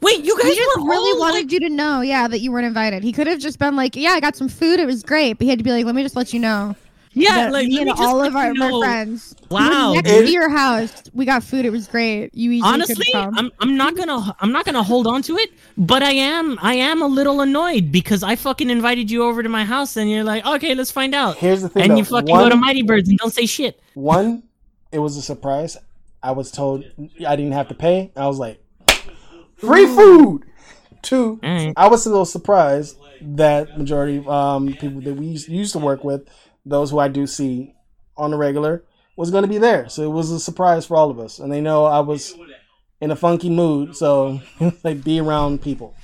Wait, 0.00 0.24
you 0.24 0.36
guys 0.38 0.52
He 0.52 0.56
just 0.56 0.76
really 0.78 1.12
all, 1.12 1.18
wanted 1.20 1.44
like- 1.44 1.52
you 1.52 1.60
to 1.60 1.68
know, 1.68 2.00
yeah, 2.00 2.28
that 2.28 2.40
you 2.40 2.52
weren't 2.52 2.66
invited. 2.66 3.02
He 3.02 3.12
could 3.12 3.26
have 3.26 3.38
just 3.38 3.58
been 3.58 3.76
like, 3.76 3.96
"Yeah, 3.96 4.10
I 4.10 4.20
got 4.20 4.36
some 4.36 4.48
food. 4.48 4.80
It 4.80 4.86
was 4.86 5.02
great." 5.02 5.34
But 5.34 5.44
he 5.44 5.50
had 5.50 5.58
to 5.58 5.64
be 5.64 5.70
like, 5.72 5.84
"Let 5.84 5.94
me 5.94 6.02
just 6.02 6.16
let 6.16 6.32
you 6.32 6.40
know." 6.40 6.74
yeah, 7.12 7.50
like 7.50 7.66
me 7.68 7.80
and 7.80 7.88
just 7.90 8.00
all 8.00 8.22
of 8.22 8.36
our, 8.36 8.52
you 8.54 8.62
our 8.62 8.80
friends. 8.80 9.34
Wow, 9.50 9.92
next 9.94 10.10
dude. 10.10 10.26
to 10.26 10.32
your 10.32 10.48
house, 10.48 10.92
we 11.12 11.24
got 11.24 11.42
food. 11.42 11.64
It 11.64 11.70
was 11.70 11.86
great. 11.88 12.34
You 12.34 12.62
Honestly, 12.62 13.06
come. 13.12 13.36
I'm 13.36 13.50
I'm 13.60 13.76
not 13.76 13.96
gonna 13.96 14.36
I'm 14.40 14.52
not 14.52 14.64
gonna 14.64 14.82
hold 14.82 15.06
on 15.06 15.22
to 15.22 15.36
it, 15.36 15.50
but 15.76 16.02
I 16.02 16.12
am 16.12 16.58
I 16.62 16.74
am 16.74 17.02
a 17.02 17.06
little 17.06 17.40
annoyed 17.40 17.90
because 17.90 18.22
I 18.22 18.36
fucking 18.36 18.70
invited 18.70 19.10
you 19.10 19.24
over 19.24 19.42
to 19.42 19.48
my 19.48 19.64
house 19.64 19.96
and 19.96 20.10
you're 20.10 20.24
like, 20.24 20.44
okay, 20.46 20.74
let's 20.74 20.90
find 20.90 21.14
out, 21.14 21.36
here's 21.38 21.62
the 21.62 21.68
thing. 21.68 21.84
and 21.84 21.92
though. 21.92 21.96
you 21.96 22.04
fucking 22.04 22.30
one, 22.30 22.44
go 22.44 22.48
to 22.50 22.56
Mighty 22.56 22.82
Birds 22.82 23.08
and 23.08 23.18
don't 23.18 23.32
say 23.32 23.46
shit. 23.46 23.80
one, 23.94 24.42
it 24.92 24.98
was 24.98 25.16
a 25.16 25.22
surprise. 25.22 25.76
I 26.22 26.32
was 26.32 26.50
told 26.50 26.84
I 27.26 27.36
didn't 27.36 27.52
have 27.52 27.68
to 27.68 27.74
pay. 27.74 28.10
I 28.16 28.26
was 28.26 28.38
like, 28.38 28.60
free 29.58 29.86
food. 29.86 30.44
Two, 31.00 31.38
Alright. 31.44 31.74
I 31.76 31.86
was 31.88 32.04
a 32.06 32.10
little 32.10 32.24
surprised 32.24 32.96
that 33.20 33.78
majority 33.78 34.16
of 34.18 34.28
um, 34.28 34.72
people 34.74 35.00
that 35.02 35.14
we 35.14 35.26
used, 35.26 35.72
to 35.72 35.78
work 35.78 36.02
with, 36.02 36.28
those 36.66 36.90
who 36.90 36.98
I 36.98 37.06
do 37.08 37.26
see 37.26 37.72
on 38.16 38.32
the 38.32 38.36
regular, 38.36 38.84
was 39.16 39.30
going 39.30 39.42
to 39.42 39.48
be 39.48 39.58
there. 39.58 39.88
So 39.88 40.02
it 40.02 40.12
was 40.12 40.30
a 40.32 40.40
surprise 40.40 40.86
for 40.86 40.96
all 40.96 41.10
of 41.10 41.20
us, 41.20 41.38
and 41.38 41.52
they 41.52 41.60
know 41.60 41.84
I 41.84 42.00
was 42.00 42.34
in 43.00 43.12
a 43.12 43.16
funky 43.16 43.48
mood, 43.48 43.94
so 43.96 44.40
like 44.84 45.04
be 45.04 45.20
around 45.20 45.62
people. 45.62 45.94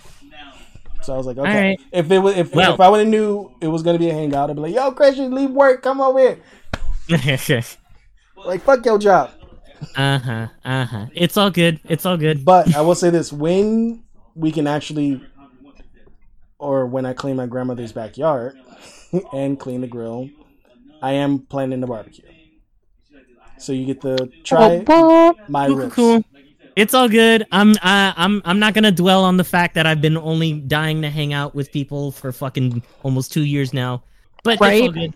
So 1.02 1.12
I 1.12 1.16
was 1.18 1.26
like, 1.26 1.36
okay, 1.38 1.50
Alright. 1.50 1.80
if 1.92 2.10
it 2.10 2.18
was 2.20 2.36
if, 2.36 2.54
Well- 2.54 2.74
if 2.74 2.80
I 2.80 2.88
would 2.88 3.00
have 3.00 3.08
knew 3.08 3.52
it 3.60 3.68
was 3.68 3.82
going 3.82 3.94
to 3.94 3.98
be 3.98 4.10
a 4.10 4.14
hangout, 4.14 4.48
I'd 4.48 4.56
be 4.56 4.62
like, 4.62 4.74
yo, 4.74 4.92
Christian, 4.92 5.34
leave 5.34 5.50
work, 5.50 5.82
come 5.82 6.00
over 6.00 6.18
here. 6.18 6.38
Like 8.46 8.62
fuck 8.62 8.84
your 8.86 8.98
job. 8.98 9.30
Uh 9.96 10.18
huh. 10.18 10.46
Uh 10.64 10.84
huh. 10.84 11.06
It's 11.14 11.36
all 11.36 11.50
good. 11.50 11.80
It's 11.88 12.06
all 12.06 12.16
good. 12.16 12.44
But 12.44 12.74
I 12.74 12.80
will 12.82 12.94
say 12.94 13.10
this: 13.10 13.32
when 13.32 14.02
we 14.34 14.52
can 14.52 14.66
actually, 14.66 15.20
or 16.58 16.86
when 16.86 17.06
I 17.06 17.12
clean 17.12 17.36
my 17.36 17.46
grandmother's 17.46 17.92
backyard 17.92 18.56
and 19.32 19.58
clean 19.58 19.80
the 19.80 19.86
grill, 19.86 20.30
I 21.02 21.12
am 21.12 21.40
planning 21.40 21.80
the 21.80 21.86
barbecue. 21.86 22.24
So 23.58 23.72
you 23.72 23.86
get 23.86 24.00
to 24.02 24.30
try 24.42 24.86
Whoop, 24.86 24.88
whoop. 24.88 25.38
my 25.48 25.66
Cool, 25.66 25.76
ribs. 25.76 25.94
cool, 25.96 26.22
cool. 26.22 26.24
It's 26.76 26.92
all 26.92 27.08
good. 27.08 27.46
I'm 27.52 27.72
uh, 27.82 28.12
I'm 28.16 28.42
I'm 28.44 28.58
not 28.58 28.74
gonna 28.74 28.90
dwell 28.92 29.24
on 29.24 29.36
the 29.36 29.44
fact 29.44 29.74
that 29.76 29.86
I've 29.86 30.00
been 30.00 30.16
only 30.16 30.54
dying 30.54 31.02
to 31.02 31.10
hang 31.10 31.32
out 31.32 31.54
with 31.54 31.70
people 31.70 32.10
for 32.10 32.32
fucking 32.32 32.82
almost 33.02 33.32
two 33.32 33.44
years 33.44 33.72
now. 33.72 34.02
But 34.42 34.54
it's 34.54 34.64
all 34.64 34.70
Right. 34.70 34.90
good. 34.90 35.14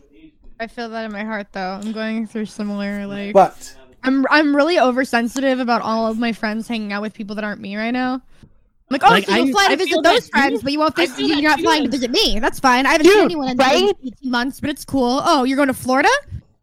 I 0.61 0.67
feel 0.69 0.89
that 0.89 1.05
in 1.05 1.13
my 1.13 1.25
heart, 1.25 1.49
though. 1.53 1.81
I'm 1.83 1.93
going 1.93 2.27
through 2.27 2.47
similar 2.47 3.07
like. 3.07 3.33
But 3.33 3.75
I'm 4.09 4.27
I'm 4.31 4.57
really 4.57 4.79
oversensitive 4.81 5.61
about 5.61 5.83
all 5.83 6.07
of 6.09 6.19
my 6.19 6.33
friends 6.33 6.67
hanging 6.67 6.93
out 6.93 7.03
with 7.03 7.15
people 7.15 7.37
that 7.37 7.45
aren't 7.45 7.61
me 7.61 7.77
right 7.77 7.91
now. 7.93 8.15
I'm 8.15 8.21
like, 8.91 9.03
oh, 9.05 9.11
Like, 9.11 9.27
so 9.27 9.35
you'll 9.37 9.49
I- 9.49 9.53
fly 9.53 9.67
to 9.67 9.73
I 9.73 9.77
visit 9.77 10.03
those 10.03 10.29
friends, 10.31 10.61
too. 10.61 10.65
but 10.65 10.73
you 10.73 10.79
won't 10.79 10.99
I 10.99 11.03
visit. 11.03 11.17
feel 11.17 11.29
You're 11.39 11.51
not 11.51 11.59
too. 11.59 11.65
flying 11.65 11.85
to 11.85 11.91
visit 11.91 12.11
me. 12.11 12.39
That's 12.41 12.59
fine. 12.59 12.87
I 12.87 12.93
haven't 12.93 13.07
seen 13.07 13.19
anyone 13.25 13.49
in 13.51 13.57
the 13.59 13.63
right? 13.65 13.95
18 14.03 14.13
months, 14.31 14.61
but 14.61 14.71
it's 14.71 14.85
cool. 14.85 15.21
Oh, 15.25 15.45
you're 15.45 15.57
going 15.57 15.69
to 15.69 15.75
Florida? 15.75 16.09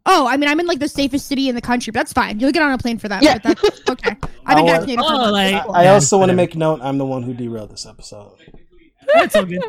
Oh, 0.06 0.26
I 0.26 0.36
mean, 0.36 0.48
I'm 0.48 0.58
in 0.60 0.66
like 0.66 0.78
the 0.80 0.88
safest 0.88 1.26
city 1.28 1.48
in 1.48 1.54
the 1.54 1.60
country, 1.60 1.90
but 1.92 2.00
that's 2.00 2.12
fine. 2.12 2.38
You'll 2.40 2.52
get 2.52 2.62
on 2.62 2.72
a 2.72 2.78
plane 2.78 2.98
for 2.98 3.08
that. 3.08 3.22
Yeah. 3.22 3.38
But 3.38 3.58
that's 3.62 3.90
okay. 3.90 4.10
I've 4.46 4.56
been 4.56 4.64
Oh, 4.64 4.66
vaccinated 4.66 5.04
for 5.04 5.12
oh, 5.12 5.30
like- 5.30 5.54
It's. 5.54 5.74
I 5.74 5.86
also 5.88 6.18
want 6.18 6.30
to 6.30 6.34
make 6.34 6.54
note: 6.56 6.80
I'm 6.82 6.98
the 6.98 7.06
one 7.06 7.22
who 7.22 7.32
derailed 7.32 7.70
this 7.70 7.86
episode. 7.86 8.36
It's 9.14 9.34
all 9.36 9.44
good. 9.44 9.62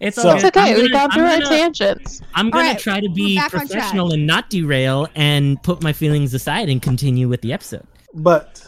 It's 0.00 0.16
So- 0.20 0.28
all 0.30 0.34
It's 0.36 0.44
okay. 0.44 0.60
I'm 0.60 0.74
we 0.74 0.80
gonna- 0.82 0.90
got 0.90 1.12
through 1.14 1.24
our 1.24 1.38
gonna- 1.40 1.48
tangents. 1.48 2.20
I'm 2.34 2.50
gonna 2.50 2.64
Alright, 2.64 2.78
try 2.80 3.00
to 3.00 3.08
be 3.08 3.36
back 3.36 3.54
on 3.54 3.60
track. 3.60 3.70
professional 3.70 4.12
and 4.12 4.26
not 4.26 4.50
derail 4.50 5.08
and 5.14 5.62
put 5.62 5.82
my 5.82 5.92
feelings 5.92 6.34
aside 6.34 6.68
and 6.68 6.82
continue 6.82 7.28
with 7.28 7.40
the 7.42 7.52
episode. 7.52 7.86
But 8.12 8.66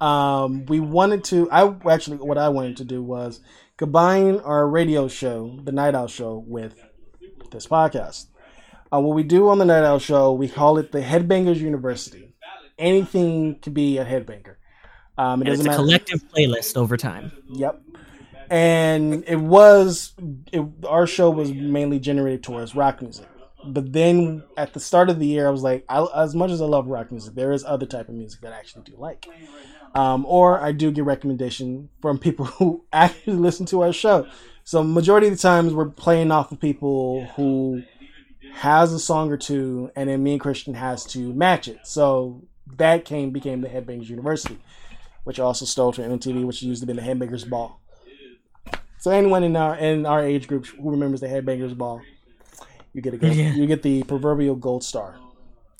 um, 0.00 0.66
we 0.66 0.80
wanted 0.80 1.24
to. 1.24 1.50
I 1.50 1.72
actually, 1.90 2.16
what 2.18 2.38
I 2.38 2.48
wanted 2.48 2.76
to 2.78 2.84
do 2.84 3.02
was 3.02 3.40
combine 3.76 4.38
our 4.40 4.66
radio 4.68 5.06
show, 5.08 5.58
the 5.62 5.72
Night 5.72 5.94
Owl 5.94 6.08
Show, 6.08 6.42
with 6.46 6.74
this 7.50 7.66
podcast. 7.66 8.26
Uh, 8.92 9.00
what 9.00 9.14
we 9.14 9.22
do 9.22 9.48
on 9.48 9.58
the 9.58 9.64
Night 9.64 9.84
Owl 9.84 9.98
Show, 9.98 10.32
we 10.32 10.48
call 10.48 10.78
it 10.78 10.92
the 10.92 11.00
Headbangers 11.02 11.56
University. 11.58 12.34
Anything 12.78 13.58
can 13.60 13.72
be 13.74 13.98
a 13.98 14.04
headbanger. 14.04 14.56
Um, 15.18 15.40
it 15.42 15.46
And 15.46 15.48
it's 15.48 15.58
doesn't 15.58 15.66
a 15.66 15.70
matter. 15.70 15.76
collective 15.82 16.24
playlist 16.34 16.76
over 16.76 16.96
time. 16.96 17.32
Yep. 17.52 17.80
And 18.52 19.24
it 19.26 19.40
was 19.40 20.12
it, 20.52 20.62
our 20.86 21.06
show 21.06 21.30
was 21.30 21.50
mainly 21.50 21.98
generated 21.98 22.42
towards 22.42 22.74
rock 22.74 23.00
music. 23.00 23.26
But 23.64 23.94
then 23.94 24.44
at 24.58 24.74
the 24.74 24.80
start 24.80 25.08
of 25.08 25.18
the 25.18 25.26
year, 25.26 25.48
I 25.48 25.50
was 25.50 25.62
like, 25.62 25.86
I, 25.88 26.06
as 26.14 26.34
much 26.34 26.50
as 26.50 26.60
I 26.60 26.66
love 26.66 26.86
rock 26.86 27.10
music, 27.10 27.34
there 27.34 27.52
is 27.52 27.64
other 27.64 27.86
type 27.86 28.10
of 28.10 28.14
music 28.14 28.42
that 28.42 28.52
I 28.52 28.58
actually 28.58 28.82
do 28.82 28.94
like. 28.98 29.26
Um, 29.94 30.26
or 30.26 30.60
I 30.60 30.72
do 30.72 30.90
get 30.90 31.04
recommendation 31.04 31.88
from 32.02 32.18
people 32.18 32.44
who 32.58 32.84
actually 32.92 33.36
listen 33.38 33.64
to 33.66 33.80
our 33.80 33.92
show. 33.92 34.26
So 34.64 34.82
majority 34.82 35.28
of 35.28 35.32
the 35.32 35.38
times 35.38 35.72
we're 35.72 35.88
playing 35.88 36.30
off 36.30 36.52
of 36.52 36.60
people 36.60 37.24
who 37.36 37.82
has 38.52 38.92
a 38.92 38.98
song 38.98 39.32
or 39.32 39.38
two, 39.38 39.90
and 39.96 40.10
then 40.10 40.22
me 40.22 40.32
and 40.32 40.40
Christian 40.40 40.74
has 40.74 41.06
to 41.06 41.32
match 41.32 41.68
it. 41.68 41.78
So 41.84 42.42
that 42.76 43.06
came 43.06 43.30
became 43.30 43.62
the 43.62 43.68
Headbangers 43.68 44.10
University, 44.10 44.58
which 45.24 45.40
also 45.40 45.64
stole 45.64 45.92
from 45.92 46.04
MTV, 46.04 46.44
which 46.44 46.62
used 46.62 46.82
to 46.82 46.86
be 46.86 46.92
the 46.92 47.00
Headbangers 47.00 47.48
Ball. 47.48 47.78
So 49.02 49.10
anyone 49.10 49.42
in 49.42 49.56
our 49.56 49.74
in 49.74 50.06
our 50.06 50.24
age 50.24 50.46
group 50.46 50.64
who 50.66 50.92
remembers 50.92 51.20
the 51.20 51.26
Headbangers 51.26 51.76
Ball, 51.76 52.00
you 52.92 53.02
get 53.02 53.14
a 53.14 53.16
gold, 53.16 53.34
Yeah. 53.34 53.52
you 53.52 53.66
get 53.66 53.82
the 53.82 54.04
proverbial 54.04 54.54
gold 54.54 54.84
star. 54.84 55.16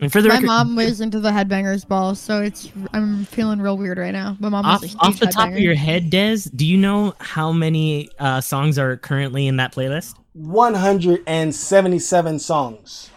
And 0.01 0.11
for 0.11 0.21
the 0.21 0.27
My 0.29 0.35
record, 0.35 0.47
mom 0.49 0.75
was 0.75 1.01
into 1.01 1.21
the 1.21 1.31
headbangers 1.31 1.87
ball, 1.87 2.17
so 2.17 2.43
it's 2.43 2.73
I'm 2.93 3.25
feeling 3.27 3.61
real 3.61 3.79
weird 3.79 3.99
right 3.99 4.11
now. 4.11 4.37
My 4.41 4.49
mom 4.49 4.65
off, 4.65 4.81
was 4.83 4.97
a 4.97 4.99
huge 4.99 5.03
off 5.03 5.21
the 5.21 5.27
top 5.27 5.51
of 5.51 5.59
your 5.61 5.77
head, 5.77 6.11
Des, 6.11 6.39
do 6.57 6.67
you 6.67 6.77
know 6.77 7.15
how 7.21 7.53
many 7.53 8.09
uh, 8.19 8.41
songs 8.41 8.77
are 8.77 8.97
currently 8.97 9.47
in 9.47 9.55
that 9.59 9.73
playlist? 9.73 10.17
177 10.33 12.41
songs. 12.41 13.09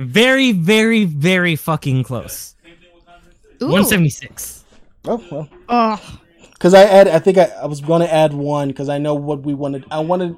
Very, 0.00 0.50
very, 0.50 1.04
very 1.04 1.54
fucking 1.54 2.02
close. 2.02 2.56
Ooh. 3.62 3.66
176. 3.68 4.64
Oh 5.04 5.24
well, 5.30 5.48
Oh, 5.68 6.18
because 6.58 6.74
I 6.74 6.82
add, 6.82 7.08
I 7.08 7.18
think 7.20 7.38
I, 7.38 7.44
I 7.62 7.66
was 7.66 7.80
going 7.80 8.00
to 8.02 8.12
add 8.12 8.34
one 8.34 8.68
because 8.68 8.88
I 8.88 8.98
know 8.98 9.14
what 9.14 9.42
we 9.42 9.54
wanted. 9.54 9.84
I 9.90 10.00
wanted 10.00 10.36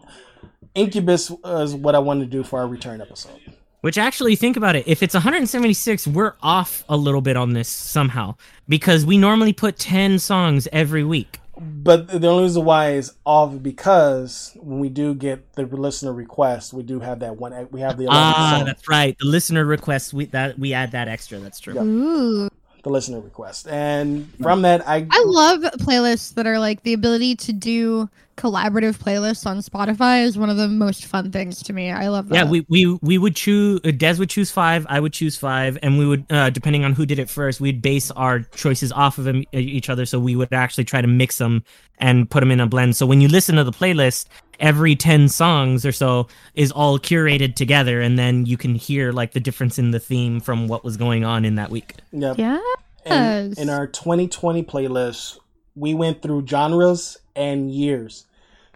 Incubus 0.75 1.31
is 1.45 1.75
what 1.75 1.95
I 1.95 1.99
wanted 1.99 2.27
to 2.27 2.31
do 2.31 2.45
for 2.45 2.61
our 2.61 2.67
return 2.69 3.01
episode. 3.01 3.41
Which 3.81 3.97
actually, 3.97 4.37
think 4.37 4.59
about 4.59 4.77
it. 4.77 4.87
If 4.87 5.03
it's 5.03 5.15
176, 5.15 6.07
we're 6.09 6.35
off 6.43 6.85
a 6.89 6.97
little 6.99 7.23
bit 7.23 7.37
on 7.39 7.55
this 7.55 7.69
somehow 7.69 8.35
because 8.69 9.07
we 9.07 9.17
normally 9.17 9.55
put 9.55 9.79
10 9.79 10.19
songs 10.19 10.69
every 10.71 11.03
week. 11.03 11.39
But 11.59 12.09
the 12.09 12.27
only 12.29 12.43
reason 12.45 12.65
why 12.65 12.93
is 12.93 13.15
off 13.25 13.63
because 13.63 14.57
when 14.61 14.81
we 14.81 14.89
do 14.91 15.15
get 15.15 15.55
the 15.55 15.65
listener 15.67 16.13
request, 16.13 16.73
we 16.75 16.83
do 16.83 17.01
have 17.01 17.21
that 17.21 17.37
one. 17.37 17.69
We 17.71 17.81
have 17.81 17.97
the 17.97 18.05
11 18.05 18.23
Ah, 18.23 18.55
song. 18.59 18.67
that's 18.67 18.87
right. 18.89 19.17
The 19.19 19.27
listener 19.27 19.65
requests 19.65 20.13
we 20.13 20.27
that 20.27 20.59
we 20.59 20.73
add 20.75 20.93
that 20.93 21.09
extra. 21.09 21.39
That's 21.39 21.59
true. 21.61 21.75
Yeah. 21.75 22.49
Ooh. 22.81 22.85
the 22.85 22.91
listener 22.91 23.21
request, 23.21 23.69
and 23.69 24.33
from 24.41 24.63
that, 24.63 24.87
I 24.89 25.07
I 25.11 25.23
love 25.27 25.63
playlists 25.79 26.35
that 26.35 26.47
are 26.47 26.59
like 26.59 26.83
the 26.83 26.93
ability 26.93 27.37
to 27.37 27.53
do 27.53 28.09
collaborative 28.41 28.97
playlists 28.97 29.45
on 29.47 29.59
Spotify 29.59 30.25
is 30.25 30.39
one 30.39 30.49
of 30.49 30.57
the 30.57 30.67
most 30.67 31.05
fun 31.05 31.31
things 31.31 31.63
to 31.65 31.73
me. 31.75 31.91
I 31.91 32.09
love 32.09 32.29
that. 32.31 32.35
Yeah, 32.35 32.45
we 32.45 32.65
we 32.69 32.99
we 33.03 33.19
would 33.19 33.37
choose. 33.37 33.81
uh, 33.85 33.91
Des 33.91 34.15
would 34.15 34.31
choose 34.31 34.51
five. 34.51 34.87
I 34.89 34.99
would 34.99 35.13
choose 35.13 35.37
five, 35.37 35.77
and 35.83 35.99
we 35.99 36.07
would, 36.07 36.25
uh, 36.31 36.49
depending 36.51 36.85
on 36.85 36.95
who 36.95 37.05
did 37.05 37.19
it 37.19 37.29
first, 37.29 37.61
we'd 37.61 37.83
base 37.83 38.11
our 38.13 38.41
choices 38.41 38.93
off 38.93 39.19
of 39.19 39.29
each 39.53 39.91
other. 39.91 40.07
So 40.07 40.19
we 40.19 40.37
would 40.37 40.53
actually 40.53 40.85
try 40.85 41.03
to 41.03 41.09
mix 41.09 41.39
them 41.39 41.65
and 41.99 42.31
put 42.31 42.41
them 42.41 42.51
in 42.51 42.61
a 42.61 42.67
blend. 42.67 42.97
So 42.97 43.05
when 43.05 43.21
you 43.21 43.29
listen 43.29 43.57
to 43.57 43.65
the 43.65 43.73
playlist, 43.73 44.27
every 44.61 44.95
ten 44.95 45.29
songs 45.29 45.85
or 45.85 45.93
so 45.93 46.29
is 46.55 46.71
all 46.71 46.99
curated 46.99 47.55
together, 47.57 48.01
and 48.01 48.19
then 48.19 48.47
you 48.47 48.57
can 48.57 48.75
hear 48.75 49.13
like 49.13 49.33
the 49.33 49.41
difference 49.41 49.79
in 49.79 49.91
the 49.91 50.01
theme 50.01 50.41
from 50.41 50.69
what 50.69 50.85
was 50.85 50.97
going 50.97 51.25
on 51.25 51.45
in 51.45 51.57
that 51.57 51.71
week. 51.71 51.97
yep. 52.13 52.39
yeah. 52.39 52.61
And 53.07 53.59
in 53.59 53.71
our 53.71 53.87
2020 53.87 54.63
playlist, 54.65 55.39
we 55.75 55.95
went 55.95 56.23
through 56.23 56.47
genres 56.47 57.17
and 57.35 57.73
years. 57.73 58.27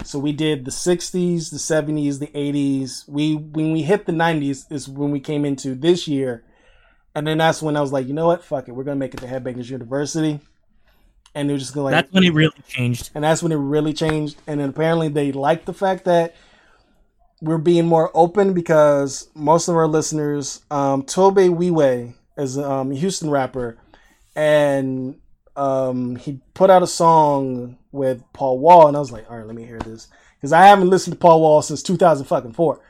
So 0.02 0.18
we 0.18 0.32
did 0.32 0.64
the 0.64 0.70
60s, 0.70 1.50
the 1.50 1.56
70s, 1.56 2.18
the 2.18 2.26
80s. 2.28 3.08
We 3.08 3.36
when 3.36 3.72
we 3.72 3.82
hit 3.82 4.06
the 4.06 4.12
90s 4.12 4.70
is 4.72 4.88
when 4.88 5.10
we 5.10 5.20
came 5.20 5.44
into 5.44 5.74
this 5.74 6.08
year. 6.08 6.42
And 7.14 7.26
then 7.26 7.38
that's 7.38 7.62
when 7.62 7.76
I 7.76 7.80
was 7.80 7.92
like, 7.92 8.08
you 8.08 8.14
know 8.14 8.26
what? 8.26 8.42
Fuck 8.42 8.68
it. 8.68 8.72
We're 8.72 8.82
going 8.82 8.96
to 8.96 9.00
make 9.00 9.14
it 9.14 9.20
to 9.20 9.26
Headbangers 9.26 9.70
University. 9.70 10.40
And 11.34 11.50
they're 11.50 11.58
just 11.58 11.74
like 11.74 11.92
That's 11.92 12.12
when 12.12 12.22
it 12.22 12.32
really 12.32 12.54
changed. 12.68 13.10
and 13.14 13.24
that's 13.24 13.42
when 13.42 13.50
it 13.50 13.56
really 13.56 13.92
changed. 13.92 14.36
And 14.46 14.60
then 14.60 14.68
apparently 14.68 15.08
they 15.08 15.32
liked 15.32 15.66
the 15.66 15.72
fact 15.72 16.04
that 16.04 16.36
we're 17.40 17.58
being 17.58 17.86
more 17.86 18.10
open 18.14 18.52
because 18.54 19.28
most 19.34 19.68
of 19.68 19.76
our 19.76 19.88
listeners, 19.88 20.62
um, 20.70 21.02
Tobe 21.02 21.38
Nwigwe 21.38 22.14
is 22.36 22.56
um, 22.56 22.92
a 22.92 22.94
Houston 22.94 23.30
rapper, 23.30 23.76
and 24.36 25.16
um, 25.56 26.16
he 26.16 26.40
put 26.54 26.70
out 26.70 26.82
a 26.82 26.86
song 26.86 27.78
with 27.92 28.22
Paul 28.32 28.58
Wall, 28.60 28.88
and 28.88 28.96
I 28.96 29.00
was 29.00 29.12
like, 29.12 29.30
all 29.30 29.36
right, 29.36 29.46
let 29.46 29.56
me 29.56 29.64
hear 29.64 29.78
this 29.80 30.08
because 30.36 30.52
I 30.52 30.66
haven't 30.66 30.90
listened 30.90 31.14
to 31.14 31.18
Paul 31.18 31.40
Wall 31.40 31.62
since 31.62 31.82
2004. 31.82 32.80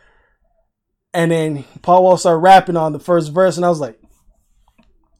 And 1.14 1.30
then 1.30 1.64
Paul 1.82 2.02
Wall 2.02 2.16
started 2.16 2.38
rapping 2.38 2.76
on 2.76 2.92
the 2.92 2.98
first 3.00 3.32
verse, 3.32 3.56
and 3.56 3.64
I 3.64 3.68
was 3.70 3.80
like, 3.80 3.98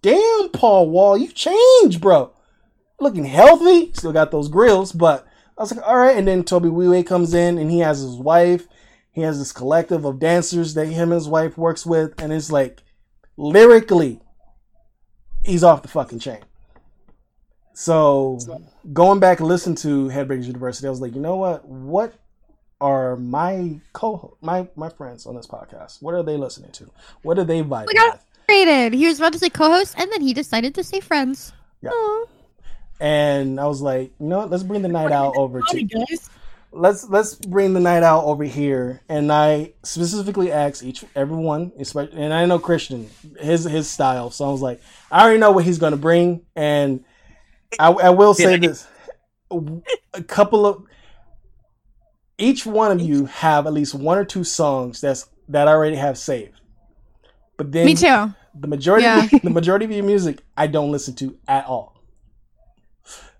damn, 0.03 0.51
Paul 0.51 0.91
Wall, 0.91 1.17
you 1.17 1.29
changed, 1.29 2.01
bro 2.01 2.34
looking 3.01 3.25
healthy. 3.25 3.93
Still 3.95 4.13
got 4.13 4.31
those 4.31 4.49
grills, 4.49 4.93
but 4.93 5.27
I 5.59 5.63
was 5.63 5.75
like, 5.75 5.87
all 5.87 5.97
right. 5.97 6.17
And 6.17 6.27
then 6.27 6.45
Tobe 6.45 6.65
Nwigwe 6.65 7.07
comes 7.07 7.35
in 7.35 7.59
and 7.59 7.71
he 7.71 7.81
has 7.81 8.01
his 8.01 8.17
wife. 8.17 8.67
He 9.13 9.21
has 9.23 9.39
this 9.39 9.53
collective 9.53 10.05
of 10.05 10.19
dancers 10.19 10.75
that 10.75 10.87
him 10.87 11.05
and 11.13 11.13
his 11.13 11.29
wife 11.29 11.57
works 11.57 11.87
with, 11.87 12.21
and 12.21 12.33
it's 12.33 12.51
like 12.51 12.83
lyrically, 13.37 14.21
he's 15.45 15.63
off 15.63 15.83
the 15.83 15.89
fucking 15.89 16.19
chain. 16.19 16.41
So 17.75 18.39
going 18.93 19.21
back 19.21 19.41
and 19.41 19.49
listen 19.49 19.75
to 19.77 20.09
Headbangers 20.09 20.47
University, 20.47 20.87
I 20.87 20.91
was 20.91 21.01
like, 21.01 21.15
you 21.15 21.21
know 21.21 21.37
what? 21.37 21.65
What 21.67 22.15
are 22.81 23.17
my 23.17 23.81
co 23.93 24.37
my 24.41 24.69
my 24.77 24.89
friends 24.89 25.27
on 25.27 25.35
this 25.37 25.47
podcast? 25.47 26.03
What 26.03 26.15
are 26.15 26.23
they 26.23 26.37
listening 26.37 26.73
to? 26.73 26.91
What 27.23 27.39
are 27.39 27.45
they 27.45 27.63
vibing 27.63 27.87
We 27.87 27.95
got- 27.95 28.15
with? 28.15 28.21
Rated. 28.47 28.93
He 28.93 29.07
was 29.07 29.19
about 29.19 29.33
to 29.33 29.39
say 29.39 29.49
co-host, 29.49 29.95
and 29.97 30.13
then 30.13 30.21
he 30.21 30.35
decided 30.35 30.75
to 30.75 30.85
say 30.85 31.01
friends. 31.01 31.53
Yeah. 31.81 31.91
Aw. 31.91 32.27
And 33.01 33.59
I 33.61 33.67
was 33.67 33.81
like, 33.83 34.13
you 34.21 34.27
know 34.27 34.39
what? 34.39 34.51
Let's 34.51 34.63
bring 34.63 34.83
the 34.83 34.89
night 34.89 35.13
out 35.13 35.37
over 35.37 35.61
to 35.69 35.83
guys. 35.83 36.31
let's 36.73 37.09
let's 37.09 37.35
bring 37.35 37.73
the 37.75 37.81
night 37.81 38.03
out 38.03 38.25
over 38.25 38.43
here 38.43 39.01
and 39.09 39.31
i 39.33 39.73
specifically 39.85 40.51
asked 40.51 40.83
each 40.83 41.05
everyone 41.15 41.71
especially 41.79 42.21
and 42.21 42.35
i 42.35 42.45
know 42.47 42.59
christian 42.59 43.09
his 43.39 43.63
his 43.63 43.89
style 43.89 44.29
so 44.29 44.45
i 44.45 44.51
was 44.51 44.61
like 44.61 44.81
i 45.13 45.23
already 45.23 45.39
know 45.39 45.53
what 45.53 45.65
he's 45.65 45.79
going 45.79 45.93
to 45.93 45.97
bring 45.97 46.41
and 46.57 47.05
I, 47.79 47.93
I 47.93 48.11
will 48.11 48.35
say 48.35 48.57
this 48.57 48.89
a 50.15 50.23
couple 50.25 50.67
of 50.67 50.85
each 52.39 52.67
one 52.67 52.91
of 52.91 53.01
you 53.01 53.27
have 53.27 53.67
at 53.69 53.73
least 53.73 53.95
one 53.95 54.19
or 54.19 54.25
two 54.25 54.43
songs 54.43 55.01
that's 55.01 55.29
that 55.49 55.69
I 55.69 55.73
already 55.73 55.97
have 55.97 56.19
saved 56.19 56.61
but 57.57 57.71
then 57.71 57.87
Me 57.87 57.95
too. 57.95 58.35
the 58.55 58.67
majority 58.67 59.05
Yeah. 59.05 59.29
the 59.45 59.51
majority 59.51 59.85
of 59.85 59.93
your 59.93 60.05
music 60.05 60.43
I 60.57 60.67
don't 60.67 60.91
listen 60.91 61.15
to 61.17 61.39
at 61.47 61.67
all. 61.67 61.94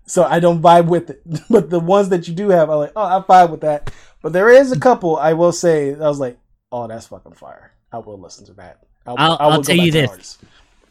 So 0.05 0.23
I 0.23 0.39
don't 0.39 0.61
vibe 0.61 0.87
with 0.87 1.09
it. 1.09 1.21
But 1.49 1.69
the 1.69 1.79
ones 1.79 2.09
that 2.09 2.27
you 2.27 2.33
do 2.33 2.49
have, 2.49 2.69
I'm 2.69 2.77
like, 2.77 2.91
oh, 2.95 3.01
I 3.03 3.19
vibe 3.21 3.51
with 3.51 3.61
that. 3.61 3.91
But 4.21 4.33
there 4.33 4.49
is 4.49 4.71
a 4.71 4.79
couple 4.79 5.17
I 5.17 5.33
will 5.33 5.51
say 5.51 5.93
I 5.93 6.07
was 6.07 6.19
like, 6.19 6.37
oh, 6.71 6.87
that's 6.87 7.07
fucking 7.07 7.33
fire. 7.33 7.71
I 7.91 7.97
will 7.99 8.19
listen 8.19 8.45
to 8.47 8.53
that. 8.53 8.85
I, 9.05 9.11
I'll- 9.11 9.37
I 9.39 9.45
will 9.47 9.53
I'll 9.53 9.63
tell 9.63 9.75
you 9.75 9.91
this. 9.91 10.09
artists. 10.09 10.37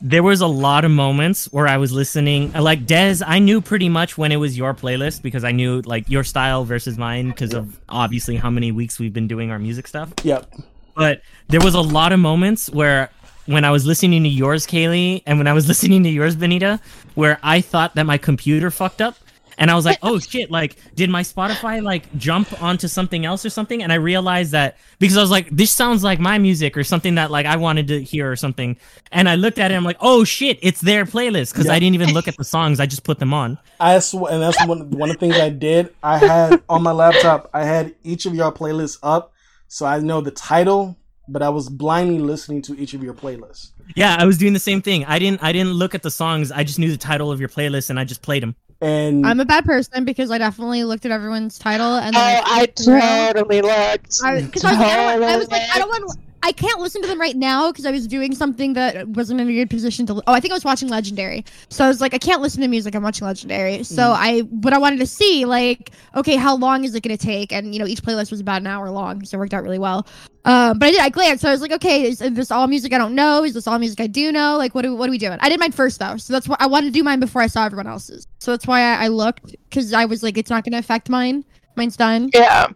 there 0.00 0.22
was 0.22 0.40
a 0.40 0.46
lot 0.46 0.84
of 0.84 0.90
moments 0.90 1.46
where 1.52 1.66
I 1.66 1.76
was 1.78 1.90
listening. 1.92 2.52
Like 2.52 2.86
Dez, 2.86 3.22
I 3.26 3.38
knew 3.38 3.60
pretty 3.60 3.88
much 3.88 4.16
when 4.18 4.32
it 4.32 4.36
was 4.36 4.56
your 4.56 4.74
playlist 4.74 5.22
because 5.22 5.44
I 5.44 5.52
knew 5.52 5.80
like 5.82 6.08
your 6.08 6.24
style 6.24 6.64
versus 6.64 6.96
mine 6.98 7.28
because 7.30 7.54
of 7.54 7.80
obviously 7.88 8.36
how 8.36 8.50
many 8.50 8.70
weeks 8.72 8.98
we've 8.98 9.12
been 9.12 9.28
doing 9.28 9.50
our 9.50 9.58
music 9.58 9.86
stuff. 9.86 10.12
Yep. 10.22 10.52
But 10.96 11.22
there 11.48 11.60
was 11.60 11.74
a 11.74 11.80
lot 11.80 12.12
of 12.12 12.20
moments 12.20 12.70
where 12.70 13.10
when 13.46 13.64
I 13.64 13.70
was 13.70 13.86
listening 13.86 14.22
to 14.22 14.28
yours, 14.28 14.66
Kaylee, 14.66 15.22
and 15.26 15.38
when 15.38 15.46
I 15.46 15.52
was 15.52 15.68
listening 15.68 16.02
to 16.04 16.10
yours, 16.10 16.36
Benita, 16.36 16.80
where 17.14 17.38
I 17.42 17.60
thought 17.60 17.94
that 17.94 18.04
my 18.04 18.18
computer 18.18 18.70
fucked 18.70 19.00
up. 19.00 19.16
And 19.56 19.70
I 19.70 19.76
was 19.76 19.84
like, 19.84 19.98
oh 20.02 20.18
shit, 20.18 20.50
like, 20.50 20.76
did 20.96 21.10
my 21.10 21.22
Spotify 21.22 21.80
like 21.80 22.12
jump 22.16 22.60
onto 22.60 22.88
something 22.88 23.24
else 23.24 23.44
or 23.44 23.50
something? 23.50 23.84
And 23.84 23.92
I 23.92 23.96
realized 23.96 24.50
that 24.50 24.76
because 24.98 25.16
I 25.16 25.20
was 25.20 25.30
like, 25.30 25.48
this 25.50 25.70
sounds 25.70 26.02
like 26.02 26.18
my 26.18 26.38
music 26.38 26.76
or 26.76 26.82
something 26.82 27.14
that 27.16 27.30
like 27.30 27.46
I 27.46 27.54
wanted 27.54 27.86
to 27.88 28.02
hear 28.02 28.30
or 28.30 28.34
something. 28.34 28.76
And 29.12 29.28
I 29.28 29.36
looked 29.36 29.58
at 29.58 29.70
it, 29.70 29.74
I'm 29.74 29.84
like, 29.84 29.98
oh 30.00 30.24
shit, 30.24 30.58
it's 30.60 30.80
their 30.80 31.04
playlist 31.04 31.52
because 31.52 31.68
I 31.68 31.78
didn't 31.78 31.94
even 31.94 32.12
look 32.12 32.26
at 32.26 32.36
the 32.36 32.44
songs, 32.54 32.80
I 32.80 32.86
just 32.86 33.04
put 33.04 33.20
them 33.20 33.32
on. 33.32 33.58
I 33.78 33.98
sw- 34.00 34.28
and 34.28 34.42
that's 34.42 34.66
one 34.66 34.90
one 34.90 35.10
of 35.10 35.16
the 35.16 35.20
things 35.20 35.36
I 35.38 35.50
did. 35.50 35.94
I 36.02 36.18
had 36.18 36.62
on 36.68 36.82
my 36.82 36.92
laptop. 36.92 37.48
I 37.54 37.64
had 37.64 37.94
each 38.02 38.26
of 38.26 38.34
your 38.34 38.50
playlists 38.50 38.98
up, 39.02 39.32
so 39.68 39.86
I 39.86 40.00
know 40.00 40.20
the 40.20 40.32
title. 40.32 40.96
But 41.26 41.42
I 41.42 41.48
was 41.48 41.68
blindly 41.70 42.18
listening 42.18 42.60
to 42.62 42.78
each 42.78 42.92
of 42.94 43.02
your 43.02 43.14
playlists. 43.14 43.70
Yeah, 43.96 44.16
I 44.18 44.26
was 44.26 44.36
doing 44.36 44.52
the 44.52 44.58
same 44.58 44.82
thing. 44.82 45.04
I 45.06 45.18
didn't 45.18 45.42
I 45.42 45.52
didn't 45.52 45.72
look 45.72 45.94
at 45.94 46.02
the 46.02 46.10
songs, 46.10 46.52
I 46.52 46.64
just 46.64 46.78
knew 46.78 46.90
the 46.90 46.98
title 46.98 47.32
of 47.32 47.40
your 47.40 47.48
playlist 47.48 47.90
and 47.90 47.98
I 47.98 48.04
just 48.04 48.22
played 48.22 48.42
them. 48.42 48.54
And 48.80 49.26
I'm 49.26 49.40
a 49.40 49.44
bad 49.44 49.64
person 49.64 50.04
because 50.04 50.30
I 50.30 50.38
definitely 50.38 50.84
looked 50.84 51.06
at 51.06 51.12
everyone's 51.12 51.58
title 51.58 51.96
and 51.96 52.14
then 52.14 52.42
Oh, 52.44 52.52
I 52.52 52.66
totally 52.66 53.62
looked. 53.62 54.18
I, 54.22 54.42
cause 54.52 54.64
I, 54.64 54.72
was, 54.72 54.80
I, 54.80 55.14
I 55.14 55.36
was 55.38 55.50
like, 55.50 55.62
I 55.74 55.78
don't 55.78 55.88
want. 55.88 56.18
I 56.44 56.52
can't 56.52 56.78
listen 56.78 57.00
to 57.00 57.08
them 57.08 57.18
right 57.18 57.34
now 57.34 57.72
because 57.72 57.86
I 57.86 57.90
was 57.90 58.06
doing 58.06 58.34
something 58.34 58.74
that 58.74 59.08
wasn't 59.08 59.40
in 59.40 59.48
a 59.48 59.52
good 59.52 59.70
position 59.70 60.04
to. 60.06 60.22
Oh, 60.26 60.34
I 60.34 60.40
think 60.40 60.52
I 60.52 60.54
was 60.54 60.64
watching 60.64 60.90
Legendary, 60.90 61.42
so 61.70 61.86
I 61.86 61.88
was 61.88 62.02
like, 62.02 62.12
I 62.12 62.18
can't 62.18 62.42
listen 62.42 62.60
to 62.60 62.68
music. 62.68 62.94
I'm 62.94 63.02
watching 63.02 63.26
Legendary, 63.26 63.82
so 63.82 64.12
I. 64.12 64.42
But 64.42 64.74
I 64.74 64.78
wanted 64.78 64.98
to 64.98 65.06
see, 65.06 65.46
like, 65.46 65.92
okay, 66.14 66.36
how 66.36 66.54
long 66.54 66.84
is 66.84 66.94
it 66.94 67.02
going 67.02 67.16
to 67.16 67.24
take? 67.26 67.50
And 67.50 67.72
you 67.72 67.80
know, 67.80 67.86
each 67.86 68.02
playlist 68.02 68.30
was 68.30 68.40
about 68.40 68.60
an 68.60 68.66
hour 68.66 68.90
long, 68.90 69.24
so 69.24 69.38
it 69.38 69.40
worked 69.40 69.54
out 69.54 69.62
really 69.62 69.78
well. 69.78 70.06
Um, 70.44 70.78
but 70.78 70.88
I 70.88 70.90
did. 70.90 71.00
I 71.00 71.08
glanced, 71.08 71.40
so 71.40 71.48
I 71.48 71.52
was 71.52 71.62
like, 71.62 71.72
okay, 71.72 72.02
is 72.02 72.18
this 72.18 72.50
all 72.50 72.66
music 72.66 72.92
I 72.92 72.98
don't 72.98 73.14
know? 73.14 73.42
Is 73.42 73.54
this 73.54 73.66
all 73.66 73.78
music 73.78 73.98
I 74.02 74.06
do 74.06 74.30
know? 74.30 74.58
Like, 74.58 74.74
what 74.74 74.82
do 74.82 74.94
what 74.94 75.08
are 75.08 75.12
we 75.12 75.18
doing? 75.18 75.38
I 75.40 75.48
did 75.48 75.58
mine 75.58 75.72
first 75.72 75.98
though, 75.98 76.18
so 76.18 76.34
that's 76.34 76.46
why 76.46 76.56
I 76.60 76.66
wanted 76.66 76.88
to 76.88 76.92
do 76.92 77.02
mine 77.02 77.20
before 77.20 77.40
I 77.40 77.46
saw 77.46 77.64
everyone 77.64 77.86
else's. 77.86 78.26
So 78.40 78.50
that's 78.50 78.66
why 78.66 78.82
I, 78.82 79.04
I 79.04 79.08
looked 79.08 79.56
because 79.70 79.94
I 79.94 80.04
was 80.04 80.22
like, 80.22 80.36
it's 80.36 80.50
not 80.50 80.62
going 80.62 80.72
to 80.72 80.78
affect 80.78 81.08
mine. 81.08 81.42
Mine's 81.74 81.96
done. 81.96 82.28
Yeah. 82.34 82.68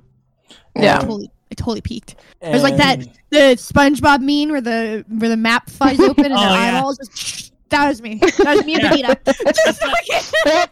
Yeah. 0.75 1.01
totally, 1.01 1.31
totally 1.59 1.81
peaked. 1.83 2.15
It 2.41 2.53
was 2.53 2.63
like 2.63 2.77
that 2.79 3.01
the 3.31 3.57
SpongeBob 3.57 4.21
meme 4.21 4.51
where 4.51 4.61
the 4.61 5.05
where 5.09 5.29
the 5.29 5.37
map 5.37 5.69
flies 5.69 6.01
open 6.11 6.25
and 6.27 6.35
Oh, 6.35 6.41
their 6.41 6.49
yeah. 6.51 6.79
eyeballs 6.79 6.99
just 7.15 7.53
that 7.71 7.87
was 7.89 8.01
me. 8.01 8.15
That 8.17 8.57
was 8.57 8.65
me 8.65 8.75
and 8.75 8.83
Yeah. 8.99 9.15
Benita. 9.17 10.69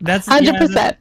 That's 0.00 0.26
Hundred 0.26 0.54
yeah, 0.54 0.58
percent. 0.58 0.96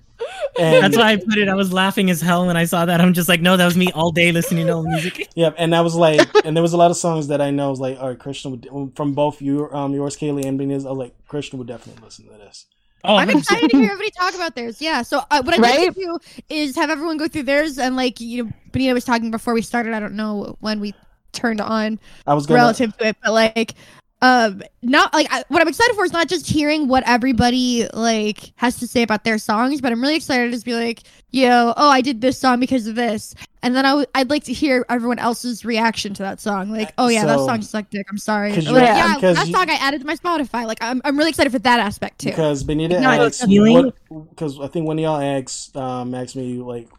and- 0.59 0.83
That's 0.83 0.95
why 0.97 1.11
I 1.13 1.15
put 1.17 1.37
it. 1.37 1.49
I 1.49 1.55
was 1.55 1.73
laughing 1.73 2.09
as 2.11 2.21
hell 2.21 2.45
when 2.45 2.55
I 2.55 2.65
saw 2.65 2.85
that. 2.85 3.01
I'm 3.01 3.13
just 3.13 3.27
like, 3.27 3.41
no, 3.41 3.57
that 3.57 3.65
was 3.65 3.75
me 3.75 3.91
all 3.93 4.11
day 4.11 4.31
listening 4.31 4.67
to 4.67 4.73
old 4.73 4.85
music. 4.85 5.27
Yep, 5.35 5.55
and 5.57 5.73
that 5.73 5.79
was 5.81 5.95
like, 5.95 6.21
and 6.45 6.55
there 6.55 6.61
was 6.61 6.73
a 6.73 6.77
lot 6.77 6.91
of 6.91 6.97
songs 6.97 7.27
that 7.29 7.41
I 7.41 7.49
know. 7.49 7.67
I 7.67 7.69
was 7.71 7.79
like, 7.79 7.99
all 7.99 8.09
right, 8.09 8.19
Christian 8.19 8.51
would 8.51 8.91
from 8.95 9.13
both 9.13 9.41
you, 9.41 9.69
um, 9.71 9.93
yours, 9.93 10.15
Kaylee, 10.17 10.45
and 10.45 10.59
Benita's. 10.59 10.85
I 10.85 10.89
was 10.89 10.97
like, 10.99 11.15
Christian 11.27 11.57
would 11.57 11.67
definitely 11.67 12.03
listen 12.03 12.25
to 12.25 12.31
this. 12.37 12.65
Oh, 13.03 13.15
I'm 13.15 13.29
excited 13.29 13.69
to 13.71 13.77
hear 13.77 13.91
everybody 13.91 14.11
talk 14.11 14.35
about 14.35 14.55
theirs. 14.55 14.81
Yeah. 14.81 15.01
So 15.01 15.19
uh, 15.31 15.41
what 15.41 15.55
I'd 15.55 15.59
like 15.59 15.93
to 15.93 15.99
do 15.99 16.19
is 16.49 16.75
have 16.75 16.89
everyone 16.89 17.17
go 17.17 17.27
through 17.27 17.43
theirs 17.43 17.77
and 17.77 17.95
like 17.95 18.19
you 18.19 18.43
know 18.43 18.51
Benita 18.71 18.93
was 18.93 19.05
talking 19.05 19.31
before 19.31 19.53
we 19.53 19.61
started. 19.61 19.93
I 19.93 19.99
don't 19.99 20.15
know 20.15 20.57
when 20.59 20.79
we 20.79 20.93
turned 21.31 21.61
on 21.61 21.99
I 22.27 22.33
was 22.33 22.45
gonna. 22.45 22.59
relative 22.59 22.95
to 22.97 23.07
it, 23.07 23.17
but 23.23 23.33
like 23.33 23.75
um 24.23 24.61
not 24.83 25.13
like 25.13 25.27
I, 25.31 25.43
what 25.47 25.61
i'm 25.61 25.67
excited 25.67 25.95
for 25.95 26.03
is 26.05 26.13
not 26.13 26.27
just 26.27 26.47
hearing 26.47 26.87
what 26.87 27.03
everybody 27.07 27.87
like 27.93 28.53
has 28.57 28.77
to 28.79 28.87
say 28.87 29.01
about 29.01 29.23
their 29.23 29.37
songs 29.37 29.81
but 29.81 29.91
i'm 29.91 30.01
really 30.01 30.15
excited 30.15 30.45
to 30.45 30.51
just 30.51 30.65
be 30.65 30.73
like 30.75 31.03
yo 31.31 31.73
oh 31.75 31.89
i 31.89 32.01
did 32.01 32.21
this 32.21 32.37
song 32.37 32.59
because 32.59 32.87
of 32.87 32.95
this. 32.95 33.33
And 33.63 33.75
then 33.75 33.85
I 33.85 33.89
w- 33.89 34.07
i'd 34.15 34.29
like 34.29 34.43
to 34.45 34.53
hear 34.53 34.85
everyone 34.89 35.19
else's 35.19 35.63
reaction 35.63 36.13
to 36.15 36.23
that 36.23 36.41
song. 36.41 36.71
Like 36.71 36.93
oh 36.97 37.07
yeah 37.09 37.25
that 37.25 37.37
song 37.39 37.61
sucked 37.61 37.91
dick 37.91 38.05
i'm 38.09 38.17
sorry. 38.17 38.51
like, 38.53 38.63
you- 38.65 38.75
yeah 38.75 39.15
because 39.15 39.37
that 39.37 39.47
you- 39.47 39.53
song 39.53 39.69
i 39.69 39.75
added 39.75 40.01
to 40.01 40.07
my 40.07 40.15
spotify. 40.15 40.65
Like 40.65 40.79
i'm, 40.81 41.01
I'm 41.05 41.17
really 41.17 41.29
excited 41.29 41.51
for 41.51 41.59
that 41.59 41.79
aspect 41.79 42.19
too. 42.19 42.29
Because 42.29 42.63
Benita 42.63 42.97
I 42.97 43.17
asked 43.17 43.47
because 43.47 44.59
I 44.59 44.67
think 44.67 44.87
one 44.87 44.97
of 44.99 45.03
y'all 45.03 45.21
asked 45.21 45.77
um 45.77 46.13
asked 46.15 46.35
me 46.35 46.55
like, 46.57 46.89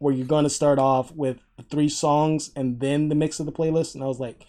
were 0.00 0.12
you 0.12 0.24
going 0.24 0.44
to 0.44 0.50
start 0.50 0.78
off 0.78 1.10
with 1.12 1.38
three 1.70 1.88
songs 1.88 2.50
and 2.56 2.78
then 2.80 3.08
the 3.08 3.14
mix 3.14 3.40
of 3.40 3.46
the 3.46 3.52
playlist? 3.52 3.94
And 3.94 4.02
I 4.02 4.06
was 4.06 4.20
like, 4.20 4.46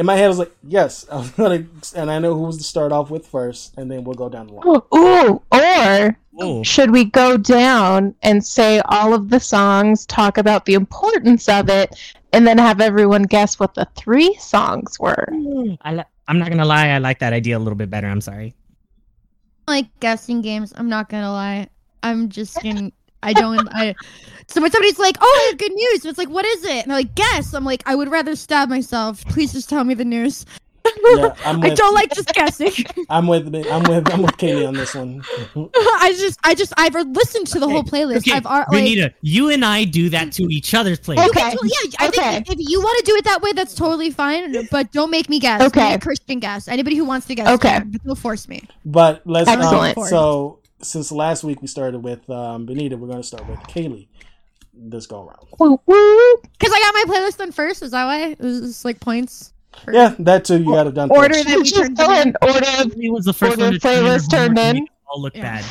in 0.00 0.06
my 0.06 0.16
head, 0.16 0.24
I 0.24 0.28
was 0.28 0.38
like, 0.38 0.56
yes, 0.66 1.06
I 1.12 1.16
was 1.16 1.30
gonna, 1.32 1.66
and 1.94 2.10
I 2.10 2.18
know 2.18 2.34
who 2.34 2.44
was 2.44 2.56
to 2.56 2.64
start 2.64 2.90
off 2.90 3.10
with 3.10 3.26
first, 3.26 3.76
and 3.76 3.90
then 3.90 4.02
we'll 4.02 4.14
go 4.14 4.30
down 4.30 4.46
the 4.46 4.54
line. 4.54 4.80
Ooh, 4.96 5.42
or 5.52 6.16
Oh, 6.42 6.62
should 6.62 6.90
we 6.90 7.04
go 7.04 7.36
down 7.36 8.14
and 8.22 8.42
say 8.42 8.80
all 8.86 9.12
of 9.12 9.28
the 9.28 9.38
songs, 9.38 10.06
talk 10.06 10.38
about 10.38 10.64
the 10.64 10.72
importance 10.72 11.50
of 11.50 11.68
it, 11.68 11.94
and 12.32 12.46
then 12.46 12.56
have 12.56 12.80
everyone 12.80 13.24
guess 13.24 13.60
what 13.60 13.74
the 13.74 13.86
three 13.94 14.34
songs 14.36 14.98
were? 14.98 15.28
I 15.82 15.94
li- 15.96 16.04
I'm 16.28 16.38
not 16.38 16.48
gonna 16.48 16.64
lie, 16.64 16.88
I 16.88 16.98
like 16.98 17.18
that 17.18 17.34
idea 17.34 17.58
a 17.58 17.60
little 17.60 17.76
bit 17.76 17.90
better. 17.90 18.06
I'm 18.06 18.22
sorry. 18.22 18.54
like 19.68 19.86
guessing 20.00 20.40
games. 20.40 20.72
I'm 20.76 20.88
not 20.88 21.10
gonna 21.10 21.30
lie. 21.30 21.68
I'm 22.02 22.30
just 22.30 22.62
gonna. 22.62 22.90
I 23.22 23.32
don't. 23.32 23.68
I. 23.72 23.94
So 24.48 24.60
when 24.60 24.70
somebody's 24.70 24.98
like, 24.98 25.16
"Oh, 25.20 25.40
I 25.44 25.48
have 25.50 25.58
good 25.58 25.72
news," 25.72 26.04
it's 26.04 26.18
like, 26.18 26.28
"What 26.28 26.44
is 26.44 26.64
it?" 26.64 26.82
And 26.84 26.92
I'm 26.92 26.98
like, 26.98 27.14
"Guess." 27.14 27.54
I'm 27.54 27.64
like, 27.64 27.82
"I 27.86 27.94
would 27.94 28.10
rather 28.10 28.34
stab 28.34 28.68
myself. 28.68 29.24
Please 29.26 29.52
just 29.52 29.68
tell 29.68 29.84
me 29.84 29.94
the 29.94 30.04
news." 30.04 30.44
Yeah, 31.04 31.34
I'm 31.44 31.62
I 31.62 31.68
with, 31.68 31.78
don't 31.78 31.94
like 31.94 32.12
just 32.12 32.32
guessing. 32.34 32.72
I'm 33.10 33.26
with, 33.26 33.54
I'm 33.54 33.82
with, 33.84 34.12
I'm 34.12 34.22
with 34.22 34.36
Kaylee 34.38 34.66
on 34.66 34.74
this 34.74 34.94
one. 34.94 35.22
I 35.74 36.14
just, 36.18 36.38
I 36.42 36.54
just, 36.54 36.72
I've 36.76 36.94
listened 36.94 37.46
to 37.48 37.60
the 37.60 37.68
whole 37.68 37.82
playlist. 37.82 38.18
Okay, 38.18 38.32
I've 38.32 38.46
ar- 38.46 38.66
like. 38.70 38.84
Renita, 38.84 39.12
you 39.20 39.50
and 39.50 39.64
I 39.64 39.84
do 39.84 40.08
that 40.10 40.32
to 40.32 40.44
each 40.44 40.74
other's 40.74 40.98
playlist. 40.98 41.28
Okay. 41.28 41.42
Well, 41.42 41.64
yeah, 41.64 41.90
I 41.98 42.08
Okay. 42.08 42.30
think 42.42 42.50
if 42.50 42.56
you 42.58 42.80
want 42.80 42.98
to 42.98 43.04
do 43.04 43.14
it 43.16 43.24
that 43.24 43.42
way, 43.42 43.52
that's 43.52 43.74
totally 43.74 44.10
fine. 44.10 44.66
But 44.70 44.90
don't 44.92 45.10
make 45.10 45.28
me 45.28 45.38
guess. 45.38 45.62
Okay. 45.62 45.90
Make 45.90 45.96
a 45.96 46.00
Christian 46.00 46.40
guess. 46.40 46.66
Anybody 46.66 46.96
who 46.96 47.04
wants 47.04 47.26
to 47.26 47.34
guess, 47.34 47.48
Okay. 47.48 47.68
can, 47.78 47.90
but 47.90 48.02
don't 48.02 48.18
force 48.18 48.48
me. 48.48 48.66
But 48.84 49.22
let's. 49.26 49.48
Um, 49.48 49.62
so 50.06 50.59
since 50.82 51.12
last 51.12 51.44
week 51.44 51.60
we 51.62 51.68
started 51.68 52.00
with 52.00 52.28
um, 52.30 52.66
Benita, 52.66 52.96
we're 52.96 53.06
going 53.08 53.20
to 53.20 53.26
start 53.26 53.46
with 53.46 53.58
Kaylee 53.60 54.08
this 54.72 55.06
go 55.06 55.26
around. 55.26 55.46
Woo, 55.58 55.80
woo. 55.86 56.36
Because 56.58 56.72
I 56.74 56.80
got 56.80 56.94
my 57.08 57.14
playlist 57.14 57.36
done 57.38 57.52
first. 57.52 57.82
Is 57.82 57.90
that 57.90 58.04
why? 58.06 58.28
It 58.30 58.38
was 58.40 58.60
just 58.60 58.84
like 58.84 59.00
points. 59.00 59.52
For 59.84 59.92
Yeah, 59.92 60.14
that 60.20 60.44
too. 60.44 60.58
You 60.62 60.72
got 60.72 60.86
it 60.86 60.94
done. 60.94 61.10
Order 61.10 61.34
first. 61.34 61.48
that 61.48 61.56
we 61.58 61.64
Just 61.64 61.74
turned 61.82 61.96
go 61.96 62.12
in. 62.12 62.28
in 62.28 62.36
order 62.42 62.58
of 62.58 62.86
Renita 62.92 63.12
was 63.12 63.24
the 63.24 63.32
first 63.32 63.52
Order 63.52 63.64
one 63.64 63.72
to 63.74 63.78
turn 63.78 63.98
in 63.98 64.04
playlist 64.04 64.30
turned 64.30 64.58
in. 64.58 64.74
make 64.76 64.84
it 64.84 64.90
all 65.08 65.20
look 65.22 65.36
Yeah. 65.36 65.42
bad. 65.42 65.64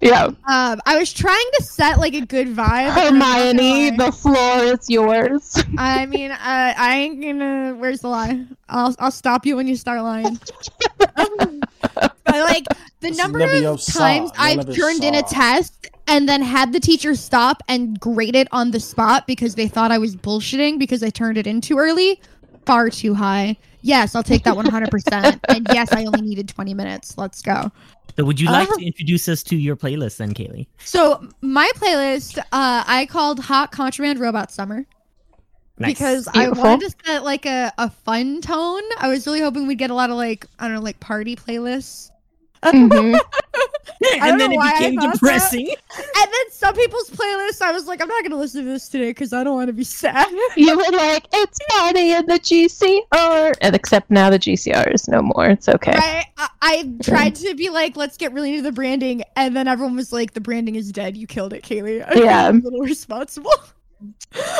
yeah. 0.00 0.24
Um, 0.24 0.80
I 0.86 0.96
was 0.98 1.12
trying 1.12 1.44
to 1.58 1.62
set 1.64 1.98
like 1.98 2.14
a 2.14 2.20
good 2.22 2.48
vibe. 2.48 2.88
and 2.96 2.98
I'm 2.98 3.18
not 3.18 3.36
gonna 3.38 3.62
Hermione, 3.62 3.96
the 3.96 4.12
floor 4.12 4.64
is 4.64 4.88
yours. 4.88 5.62
I 5.76 6.06
mean, 6.06 6.30
uh, 6.30 6.36
I 6.76 6.96
ain't 6.98 7.20
gonna. 7.20 7.74
Where's 7.76 8.00
the 8.00 8.08
lie? 8.08 8.44
I'll 8.68 8.94
I'll 8.98 9.10
stop 9.10 9.44
you 9.46 9.56
when 9.56 9.66
you 9.66 9.76
start 9.76 10.00
lying. 10.02 10.38
but 11.16 12.08
like 12.26 12.66
the 13.00 13.08
This 13.08 13.18
number 13.18 13.40
of 13.40 13.50
times 13.84 14.30
I've 14.38 14.58
Leviosa. 14.60 14.76
turned 14.76 15.04
in 15.04 15.14
a 15.14 15.22
test 15.22 15.88
and 16.06 16.28
then 16.28 16.42
had 16.42 16.72
the 16.72 16.80
teacher 16.80 17.14
stop 17.14 17.62
and 17.68 17.98
grade 18.00 18.34
it 18.34 18.48
on 18.52 18.70
the 18.70 18.80
spot 18.80 19.26
because 19.26 19.54
they 19.54 19.68
thought 19.68 19.92
I 19.92 19.98
was 19.98 20.16
bullshitting 20.16 20.78
because 20.78 21.02
I 21.02 21.10
turned 21.10 21.38
it 21.38 21.46
in 21.46 21.60
too 21.60 21.78
early, 21.78 22.20
far 22.66 22.90
too 22.90 23.14
high. 23.14 23.56
Yes, 23.82 24.14
I'll 24.14 24.22
take 24.24 24.42
that 24.44 24.56
100%. 24.56 25.40
and 25.48 25.66
yes, 25.72 25.92
I 25.92 26.04
only 26.04 26.22
needed 26.22 26.48
20 26.48 26.74
minutes. 26.74 27.16
Let's 27.16 27.40
go. 27.42 27.70
So 28.16 28.24
would 28.24 28.40
you 28.40 28.50
like 28.50 28.68
Uh, 28.68 28.74
to 28.76 28.84
introduce 28.84 29.28
us 29.28 29.44
to 29.44 29.56
your 29.56 29.76
playlist 29.76 30.16
then, 30.16 30.34
Kaylee? 30.34 30.66
So 30.84 31.28
my 31.40 31.70
playlist, 31.76 32.38
uh, 32.38 32.42
I 32.86 33.06
called 33.08 33.38
Hot 33.38 33.70
Contraband 33.70 34.18
Robot 34.18 34.50
Summer. 34.50 34.86
Nice. 35.80 35.92
because 35.92 36.28
I 36.34 36.48
wanted 36.48 36.90
to 36.90 36.96
set 37.06 37.22
like 37.22 37.46
a, 37.46 37.72
a 37.78 37.88
fun 37.88 38.40
tone. 38.40 38.82
I 38.98 39.06
was 39.06 39.24
really 39.28 39.38
hoping 39.40 39.68
we'd 39.68 39.78
get 39.78 39.90
a 39.90 39.94
lot 39.94 40.10
of 40.10 40.16
like 40.16 40.44
I 40.58 40.64
don't 40.64 40.74
know 40.74 40.80
like 40.80 40.98
party 40.98 41.36
playlists. 41.36 42.10
Mhm. 42.64 43.18
and 44.20 44.40
then 44.40 44.52
it 44.52 44.60
became 44.60 44.94
thought 44.96 45.04
that. 45.04 45.12
depressing. 45.14 45.66
And 45.68 46.06
then 46.32 46.50
some 46.50 46.74
people's 46.74 47.10
playlists, 47.10 47.60
I 47.62 47.72
was 47.72 47.86
like, 47.86 48.00
I'm 48.00 48.08
not 48.08 48.22
gonna 48.22 48.36
listen 48.36 48.64
to 48.64 48.70
this 48.70 48.88
today 48.88 49.10
because 49.10 49.32
I 49.32 49.42
don't 49.44 49.54
want 49.54 49.68
to 49.68 49.72
be 49.72 49.84
sad. 49.84 50.26
You 50.56 50.76
were 50.76 50.96
like, 50.96 51.26
it's 51.32 51.58
party 51.70 52.12
in 52.12 52.26
the 52.26 52.38
GCR. 52.38 53.54
And 53.60 53.74
except 53.74 54.10
now 54.10 54.30
the 54.30 54.38
GCR 54.38 54.92
is 54.94 55.08
no 55.08 55.22
more. 55.22 55.46
It's 55.46 55.68
okay. 55.68 55.92
Right? 55.92 56.26
I, 56.36 56.48
I 56.62 56.90
tried 57.02 57.34
to 57.36 57.54
be 57.54 57.70
like, 57.70 57.96
let's 57.96 58.16
get 58.16 58.32
really 58.32 58.50
into 58.50 58.62
the 58.62 58.72
branding, 58.72 59.22
and 59.36 59.56
then 59.56 59.66
everyone 59.68 59.96
was 59.96 60.12
like, 60.12 60.32
the 60.34 60.40
branding 60.40 60.74
is 60.76 60.90
dead. 60.92 61.16
You 61.16 61.26
killed 61.26 61.52
it, 61.52 61.62
Kaylee. 61.64 62.04
I 62.08 62.14
Yeah. 62.22 62.50
a 62.50 62.52
little 62.52 62.80
responsible. 62.80 63.52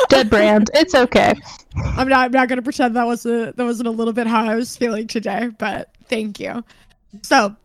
Dead 0.09 0.29
brand. 0.29 0.69
It's 0.73 0.93
okay. 0.95 1.33
I'm 1.75 2.09
not. 2.09 2.25
I'm 2.25 2.31
not 2.31 2.49
gonna 2.49 2.61
pretend 2.61 2.95
that 2.97 3.07
was 3.07 3.25
a 3.25 3.53
that 3.55 3.63
wasn't 3.63 3.87
a 3.87 3.91
little 3.91 4.11
bit 4.13 4.27
how 4.27 4.43
I 4.43 4.55
was 4.55 4.75
feeling 4.75 5.07
today. 5.07 5.49
But 5.57 5.89
thank 6.09 6.39
you. 6.41 6.61
So, 7.23 7.55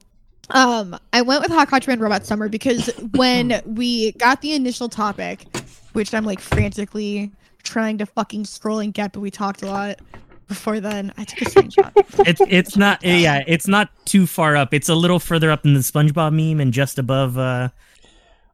um, 0.50 0.98
I 1.12 1.22
went 1.22 1.42
with 1.42 1.50
Hot 1.50 1.68
Contraband 1.68 2.00
Robot 2.00 2.26
Summer 2.26 2.48
because 2.48 2.88
when 3.14 3.60
we 3.66 4.12
got 4.12 4.40
the 4.40 4.52
initial 4.54 4.88
topic, 4.88 5.46
which 5.92 6.12
I'm 6.14 6.24
like 6.24 6.40
frantically 6.40 7.30
trying 7.62 7.98
to 7.98 8.06
fucking 8.06 8.44
scroll 8.44 8.78
and 8.80 8.92
get, 8.92 9.12
but 9.12 9.20
we 9.20 9.30
talked 9.30 9.62
a 9.62 9.66
lot 9.66 10.00
before 10.48 10.80
then. 10.80 11.12
I 11.16 11.24
took 11.24 11.42
a 11.42 11.44
screenshot. 11.50 11.92
it's 12.26 12.40
it's 12.48 12.76
not 12.76 13.02
yeah, 13.02 13.42
it's 13.46 13.66
not 13.66 13.90
too 14.04 14.26
far 14.26 14.56
up. 14.56 14.74
It's 14.74 14.88
a 14.88 14.94
little 14.94 15.18
further 15.18 15.50
up 15.50 15.62
than 15.62 15.74
the 15.74 15.80
SpongeBob 15.80 16.32
meme 16.34 16.60
and 16.60 16.72
just 16.72 16.98
above 16.98 17.38
uh 17.38 17.68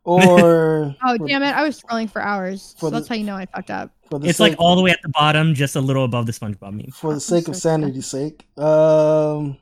Or 0.05 0.95
Oh 1.05 1.19
damn 1.27 1.43
it! 1.43 1.55
I 1.55 1.63
was 1.65 1.81
scrolling 1.81 2.11
for 2.11 2.23
hours, 2.23 2.75
For 2.79 2.87
so 2.87 2.91
the- 2.91 2.97
that's 2.99 3.09
how 3.09 3.15
you 3.17 3.25
know 3.25 3.37
I 3.37 3.47
fucked 3.47 3.71
up. 3.71 3.91
it's 4.13 4.39
sake, 4.39 4.51
like 4.51 4.61
all 4.61 4.77
the 4.77 4.83
way 4.83 4.91
at 4.91 5.01
the 5.03 5.09
bottom, 5.09 5.55
just 5.55 5.77
a 5.77 5.81
little 5.81 6.05
above 6.05 6.27
the 6.27 6.33
SpongeBob 6.33 6.73
meme. 6.73 6.91
for 6.93 7.15
the 7.15 7.21
sake 7.21 7.49
of 7.49 7.55
so 7.57 7.61
sad. 7.61 7.81
sanity's 7.81 8.07
sake. 8.07 8.47
Um, 8.57 8.65
Are 8.65 9.57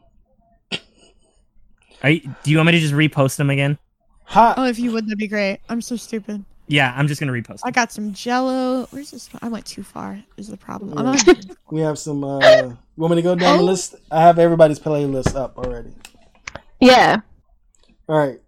you, 2.05 2.21
do 2.43 2.51
you 2.51 2.57
want 2.59 2.67
me 2.69 2.73
to 2.73 2.79
just 2.81 2.95
repost 2.95 3.37
them 3.37 3.51
again? 3.51 3.79
hot. 4.25 4.59
Oh, 4.59 4.65
if 4.67 4.79
you 4.79 4.93
would, 4.93 5.07
that'd 5.07 5.17
be 5.19 5.27
great. 5.27 5.61
I'm 5.71 5.81
so 5.81 5.97
stupid. 5.97 6.45
Yeah, 6.67 6.93
I'm 6.95 7.09
just 7.09 7.19
gonna 7.19 7.33
repost. 7.33 7.61
I 7.65 7.71
got 7.71 7.91
some 7.91 8.13
Jello. 8.13 8.87
Where's 8.91 9.11
this? 9.11 9.31
I 9.41 9.49
went 9.49 9.65
too 9.65 9.83
far. 9.83 10.23
Is 10.37 10.49
the 10.49 10.57
problem? 10.59 10.93
Yeah. 10.99 11.23
on- 11.29 11.57
We 11.71 11.81
have 11.81 11.99
some. 11.99 12.23
Uh, 12.23 12.39
you 12.41 12.77
want 12.97 13.13
me 13.13 13.17
to 13.17 13.23
go 13.23 13.35
down 13.35 13.57
the 13.57 13.63
Oh. 13.63 13.67
list? 13.67 13.95
I 14.11 14.21
have 14.21 14.39
everybody's 14.39 14.79
playlist 14.79 15.35
up 15.35 15.57
already. 15.57 15.95
Yeah. 16.79 17.21
All 18.09 18.19
right. 18.19 18.39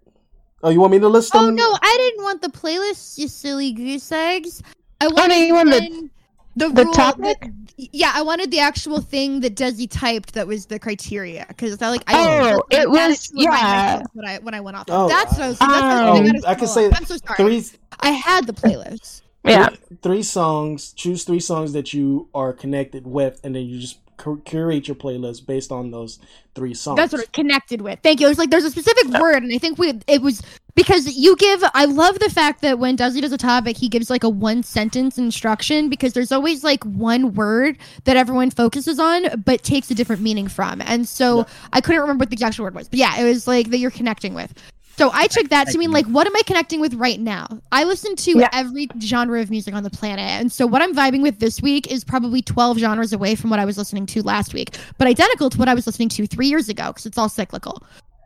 Oh, 0.63 0.69
you 0.69 0.81
want 0.81 0.93
me 0.93 0.99
to 0.99 1.09
list 1.09 1.33
them? 1.33 1.45
Oh 1.45 1.51
no, 1.51 1.79
I 1.81 1.95
didn't 1.99 2.23
want 2.23 2.43
the 2.43 2.49
playlist, 2.49 3.17
you 3.17 3.27
silly 3.29 3.73
goose 3.73 4.13
eggs. 4.13 4.63
I 5.01 5.09
wanted 5.09 5.29
no, 5.31 5.37
you 5.37 5.55
wanted 5.55 5.83
in 5.85 6.11
the, 6.57 6.69
the 6.69 6.85
rule 6.85 6.93
topic? 6.95 7.41
that- 7.41 7.51
yeah, 7.77 8.13
I 8.15 8.21
wanted 8.23 8.51
the 8.51 8.59
actual 8.59 9.01
thing 9.01 9.41
that 9.41 9.55
Desi 9.57 9.89
typed 9.91 10.35
that 10.35 10.47
was 10.47 10.67
the 10.67 10.79
criteria 10.79 11.47
because 11.49 11.81
I 11.81 11.89
like. 11.89 12.03
I 12.07 12.13
Oh, 12.15 12.63
I 12.71 12.75
it 12.77 12.79
added 12.81 12.89
was- 12.91 13.33
yeah. 13.35 14.03
When 14.13 14.27
I 14.27 14.39
when 14.41 14.55
I 14.55 14.61
went 14.61 14.77
off, 14.77 14.85
Oh, 14.89 15.09
that's 15.09 15.33
what 15.33 15.41
I 15.43 15.49
was. 15.49 15.57
I- 15.61 15.67
That's 15.67 15.83
what 15.83 15.93
I, 15.93 16.11
was 16.11 16.21
oh, 16.21 16.23
thinking. 16.25 16.45
I 16.47 16.55
can 16.55 16.69
say. 16.69 16.87
I'm 16.93 17.05
so 17.07 17.17
sorry. 17.17 17.37
Three, 17.37 17.65
I 18.01 18.11
had 18.11 18.47
the 18.47 18.53
playlist. 18.53 19.23
Yeah. 19.45 19.69
three, 19.69 19.97
three 20.03 20.23
songs. 20.23 20.93
Choose 20.93 21.25
three 21.25 21.41
songs 21.41 21.73
that 21.73 21.95
you 21.95 22.29
are 22.35 22.53
connected 22.53 23.07
with, 23.07 23.41
and 23.43 23.55
then 23.55 23.63
you 23.65 23.79
just 23.81 23.97
cur- 24.07 24.10
curate 24.45 24.89
your 24.89 24.97
playlist 24.97 25.47
based 25.47 25.73
on 25.73 25.91
those 25.91 26.21
three 26.55 26.75
songs. 26.75 26.97
That's 26.97 27.13
what 27.13 27.23
it 27.23 27.33
connected 27.33 27.83
with. 27.83 28.01
Thank 28.03 28.21
you. 28.21 28.27
It 28.27 28.31
was 28.31 28.39
like 28.39 28.51
there's 28.51 28.65
a 28.65 28.71
specific 28.71 29.09
word, 29.21 29.43
and 29.43 29.55
I 29.55 29.59
think 29.59 29.79
we 29.79 30.01
it 30.07 30.23
was 30.23 30.43
because 30.75 31.17
you 31.17 31.37
give. 31.37 31.65
I 31.75 31.87
love 31.87 32.19
the 32.21 32.31
fact 32.31 32.63
that 32.63 32.79
when 32.79 32.97
Desi 32.97 33.21
does 33.23 33.33
a 33.33 33.39
topic, 33.39 33.77
he 33.77 33.89
gives 33.89 34.11
like 34.11 34.25
a 34.25 34.29
one 34.29 34.63
sentence 34.63 35.19
instruction 35.19 35.89
because 35.89 36.13
there's 36.15 36.33
always 36.33 36.65
like 36.65 36.85
one 36.85 37.35
word 37.35 37.79
that 38.05 38.17
everyone 38.17 38.51
focuses 38.51 38.99
on, 39.01 39.43
but 39.45 39.63
takes 39.63 39.91
a 39.91 39.95
different 39.95 40.23
meaning 40.23 40.49
from. 40.49 40.83
And 40.83 41.09
so 41.09 41.39
Yeah. 41.39 41.45
I 41.73 41.81
couldn't 41.81 42.01
remember 42.03 42.23
what 42.23 42.31
the 42.31 42.45
actual 42.45 42.65
word 42.65 42.75
was, 42.75 42.89
but 42.89 42.99
yeah, 42.99 43.21
it 43.21 43.25
was 43.25 43.47
like 43.47 43.71
that 43.71 43.79
you're 43.79 43.91
connecting 43.91 44.35
with. 44.35 44.55
So 45.01 45.11
I 45.15 45.29
took 45.29 45.49
that 45.49 45.67
to 45.69 45.79
mean 45.79 45.93
like, 45.93 46.05
what 46.09 46.27
am 46.27 46.37
I 46.37 46.43
connecting 46.47 46.79
with 46.79 46.93
right 46.93 47.19
now? 47.19 47.47
I 47.73 47.85
listen 47.85 48.17
to 48.17 48.39
Yeah. 48.39 48.51
every 48.53 48.87
genre 49.01 49.41
of 49.41 49.49
music 49.49 49.73
on 49.73 49.83
the 49.83 49.89
planet, 49.89 50.27
and 50.27 50.53
so 50.53 50.67
what 50.67 50.83
I'm 50.83 50.95
vibing 50.95 51.23
with 51.23 51.39
this 51.39 51.63
week 51.63 51.91
is 51.91 52.05
probably 52.05 52.43
12 52.43 52.77
genres 52.77 53.15
away 53.15 53.35
from 53.35 53.49
what 53.49 53.59
I 53.59 53.65
was 53.65 53.79
listening 53.79 54.05
to 54.05 54.23
last 54.23 54.53
week, 54.53 54.77
but 54.99 55.09
identical 55.09 55.49
to 55.49 55.57
what 55.57 55.69
I 55.71 55.75
was 55.75 55.87
listening 55.87 56.11
to 56.11 56.27
three 56.27 56.49
years 56.49 56.69
ago 56.69 56.89
because 56.89 57.07
it's 57.07 57.17
all 57.17 57.31
cyclical. 57.31 57.83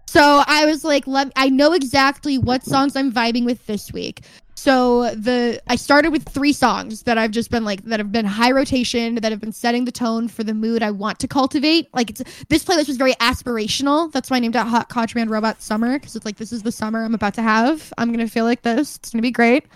So 0.08 0.42
I 0.48 0.66
was 0.66 0.82
like, 0.82 1.06
let 1.06 1.30
I 1.36 1.48
know 1.48 1.74
exactly 1.74 2.38
what 2.38 2.64
songs 2.64 2.96
I'm 2.96 3.12
vibing 3.12 3.44
with 3.44 3.64
this 3.66 3.92
week. 3.92 4.22
So 4.64 5.14
the 5.14 5.60
I 5.66 5.76
started 5.76 6.10
with 6.10 6.26
three 6.26 6.54
songs 6.54 7.02
that 7.02 7.18
I've 7.18 7.32
just 7.32 7.50
been 7.50 7.66
like 7.66 7.82
that 7.84 8.00
have 8.00 8.10
been 8.10 8.24
high 8.24 8.50
rotation 8.50 9.16
that 9.16 9.30
have 9.30 9.38
been 9.38 9.52
setting 9.52 9.84
the 9.84 9.92
tone 9.92 10.26
for 10.26 10.42
the 10.42 10.54
mood 10.54 10.82
I 10.82 10.90
want 10.90 11.18
to 11.18 11.28
cultivate. 11.28 11.88
Like 11.92 12.08
it's 12.08 12.22
this 12.48 12.64
playlist 12.64 12.88
was 12.88 12.96
very 12.96 13.12
aspirational. 13.16 14.10
That's 14.10 14.30
why 14.30 14.38
I 14.38 14.40
named 14.40 14.56
it 14.56 14.60
Hot 14.60 14.88
Contraband 14.88 15.28
Robot 15.28 15.60
Summer 15.60 15.98
because 15.98 16.16
it's 16.16 16.24
like 16.24 16.38
this 16.38 16.50
is 16.50 16.62
the 16.62 16.72
summer 16.72 17.04
I'm 17.04 17.14
about 17.14 17.34
to 17.34 17.42
have. 17.42 17.92
I'm 17.98 18.10
gonna 18.10 18.26
feel 18.26 18.46
like 18.46 18.62
this. 18.62 18.96
It's 18.96 19.10
gonna 19.10 19.20
be 19.20 19.30
great. 19.30 19.66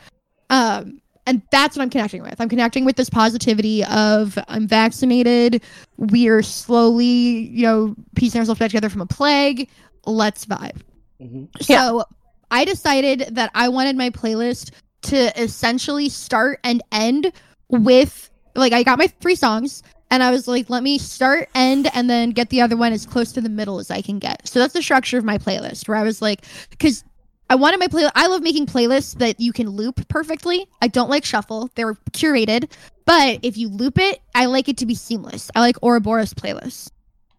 Um, 0.49 1.03
and 1.27 1.43
that's 1.51 1.77
what 1.77 1.83
I'm 1.83 1.91
connecting 1.91 2.23
with. 2.23 2.41
I'm 2.41 2.49
connecting 2.49 2.87
with 2.87 2.97
this 2.97 3.11
positivity 3.11 3.85
of 3.85 4.39
I'm 4.49 4.67
vaccinated. 4.67 5.63
We're 5.99 6.43
slowly, 6.43 7.05
you 7.05 7.65
know, 7.65 7.95
piecing 8.15 8.39
ourselves 8.39 8.59
back 8.59 8.71
together 8.71 8.89
from 8.89 9.03
a 9.03 9.07
plague. 9.07 9.69
Let's 10.07 10.47
vibe. 10.47 10.81
Mhm. 11.21 11.49
So 11.61 12.05
I 12.51 12.65
decided 12.65 13.29
that 13.33 13.51
I 13.55 13.69
wanted 13.69 13.97
my 13.97 14.11
playlist 14.11 14.73
to 15.03 15.41
essentially 15.41 16.09
start 16.09 16.61
and 16.65 16.83
end 16.93 17.33
with 17.69 18.31
like 18.55 18.73
I 18.73 18.83
got 18.83 18.99
my 18.99 19.07
three 19.07 19.35
songs 19.35 19.83
and 20.11 20.23
I 20.23 20.31
was 20.31 20.49
like, 20.49 20.71
let 20.71 20.83
me 20.83 20.99
start, 20.99 21.49
end, 21.55 21.89
and 21.93 22.09
then 22.09 22.31
get 22.31 22.49
the 22.49 22.63
other 22.63 22.77
one 22.77 22.93
as 22.93 23.05
close 23.05 23.33
to 23.33 23.41
the 23.41 23.51
middle 23.51 23.79
as 23.79 23.91
I 23.91 24.01
can 24.01 24.19
get. 24.19 24.49
So 24.49 24.59
that's 24.59 24.73
the 24.73 24.83
structure 24.83 25.19
of 25.19 25.25
my 25.25 25.37
playlist 25.37 25.87
where 25.87 25.99
I 25.99 26.03
was 26.03 26.23
like, 26.23 26.47
because 26.71 27.05
I 27.51 27.55
wanted 27.55 27.81
my 27.81 27.89
playlist. 27.89 28.13
I 28.15 28.27
love 28.27 28.43
making 28.43 28.67
playlists 28.67 29.19
that 29.19 29.41
you 29.41 29.53
can 29.53 29.69
loop 29.69 30.07
perfectly. 30.09 30.67
I 30.83 30.89
don't 30.89 31.09
like 31.09 31.25
shuffle; 31.25 31.71
they're 31.75 31.95
curated. 32.13 32.71
But 33.05 33.41
if 33.43 33.57
you 33.57 33.69
loop 33.69 33.99
it, 33.99 34.21
I 34.35 34.47
like 34.47 34.69
it 34.69 34.77
to 34.79 34.87
be 34.87 34.95
seamless. 34.95 35.51
I 35.55 35.61
like 35.61 35.77
Ouroboros 35.83 36.35
playlists. 36.35 36.91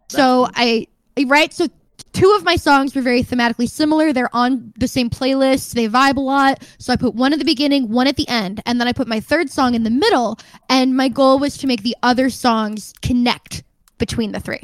So 0.10 0.48
I 0.56 0.88
right. 1.28 1.54
So 1.54 1.68
two 2.14 2.32
of 2.38 2.44
my 2.44 2.56
songs 2.56 2.96
were 2.96 3.02
very 3.02 3.24
thematically 3.24 3.70
similar. 3.70 4.14
They're 4.14 4.34
on 4.36 4.74
the 4.78 4.88
same 4.88 5.10
playlist. 5.10 5.74
They 5.74 5.88
vibe 5.88 6.18
a 6.18 6.22
lot. 6.22 6.64
So 6.78 6.92
I 6.94 6.96
put 6.96 7.16
one 7.16 7.34
at 7.34 7.40
the 7.40 7.46
beginning, 7.46 7.90
one 7.90 8.08
at 8.08 8.16
the 8.16 8.28
end, 8.28 8.62
and 8.66 8.80
then 8.80 8.88
I 8.88 8.94
put 8.94 9.08
my 9.08 9.20
third 9.20 9.50
song 9.50 9.76
in 9.76 9.84
the 9.84 9.90
middle. 9.90 10.38
And 10.70 10.96
my 10.98 11.08
goal 11.10 11.40
was 11.40 11.58
to 11.58 11.68
make 11.68 11.84
the 11.84 11.96
other 12.04 12.30
songs 12.30 12.94
connect 13.02 13.64
between 13.98 14.32
the 14.32 14.40
three. 14.40 14.62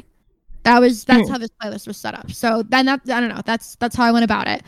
That 0.64 0.80
was 0.80 1.04
that's 1.04 1.28
Hmm. 1.28 1.32
how 1.32 1.38
this 1.38 1.50
playlist 1.62 1.86
was 1.86 1.96
set 1.96 2.14
up. 2.14 2.30
So 2.32 2.64
then 2.68 2.86
that 2.86 3.00
I 3.08 3.20
don't 3.20 3.28
know. 3.28 3.42
That's 3.44 3.76
that's 3.76 3.94
how 3.94 4.04
I 4.04 4.10
went 4.12 4.24
about 4.24 4.48
it. 4.48 4.62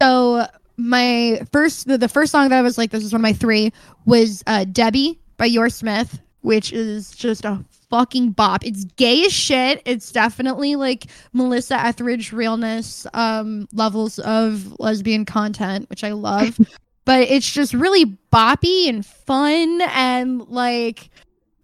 So 0.00 0.46
my 0.76 1.40
first 1.52 1.86
the, 1.88 1.98
the 1.98 2.08
first 2.08 2.30
song 2.32 2.48
that 2.50 2.58
I 2.58 2.62
was 2.62 2.78
like 2.78 2.90
this 2.90 3.02
is 3.04 3.12
one 3.12 3.20
of 3.20 3.22
my 3.22 3.32
three 3.32 3.72
was 4.06 4.42
uh, 4.46 4.64
Debbie 4.64 5.18
by 5.38 5.46
Yor 5.46 5.68
Smith, 5.68 6.20
which 6.42 6.72
is 6.72 7.10
just 7.10 7.44
a 7.44 7.64
fucking 7.92 8.30
bop. 8.30 8.64
It's 8.64 8.84
gay 8.96 9.26
as 9.26 9.34
shit. 9.34 9.82
It's 9.84 10.10
definitely 10.10 10.76
like 10.76 11.04
Melissa 11.34 11.78
Etheridge 11.78 12.32
realness 12.32 13.06
um 13.12 13.68
levels 13.74 14.18
of 14.20 14.74
lesbian 14.80 15.26
content, 15.26 15.90
which 15.90 16.02
I 16.02 16.12
love. 16.12 16.58
but 17.04 17.20
it's 17.28 17.50
just 17.50 17.74
really 17.74 18.06
boppy 18.32 18.88
and 18.88 19.04
fun 19.04 19.82
and 19.82 20.48
like 20.48 21.10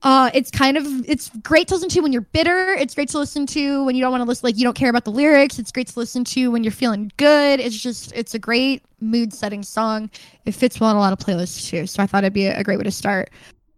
uh 0.03 0.31
it's 0.35 0.51
kind 0.51 0.77
of 0.77 0.85
it's 1.09 1.31
great 1.43 1.67
to 1.69 1.75
listen 1.75 1.89
to 1.89 2.01
when 2.01 2.13
you're 2.13 2.23
bitter 2.23 2.73
it's 2.75 2.95
great 2.95 3.09
to 3.09 3.19
listen 3.19 3.47
to 3.47 3.85
when 3.85 3.97
you 3.97 4.01
don't 4.01 4.13
want 4.13 4.21
to 4.21 4.29
listen 4.29 4.47
like 4.47 4.57
you 4.57 4.63
don't 4.63 4.77
care 4.77 4.91
about 4.91 5.05
the 5.05 5.11
lyrics 5.11 5.59
it's 5.59 5.73
great 5.73 5.89
to 5.89 5.99
listen 5.99 6.23
to 6.23 6.53
when 6.53 6.63
you're 6.63 6.71
feeling 6.71 7.11
good 7.17 7.59
it's 7.59 7.77
just 7.77 8.13
it's 8.15 8.33
a 8.33 8.39
great 8.39 8.85
mood 9.01 9.33
setting 9.33 9.63
song 9.63 10.09
it 10.45 10.53
fits 10.53 10.79
well 10.79 10.91
on 10.91 10.97
a 10.97 11.01
lot 11.01 11.13
of 11.13 11.19
playlists 11.19 11.69
too 11.69 11.85
so 11.85 12.01
i 12.01 12.07
thought 12.07 12.23
it'd 12.23 12.33
be 12.33 12.47
a, 12.47 12.59
a 12.59 12.63
great 12.63 12.77
way 12.77 12.85
to 12.85 12.93
start 12.93 13.31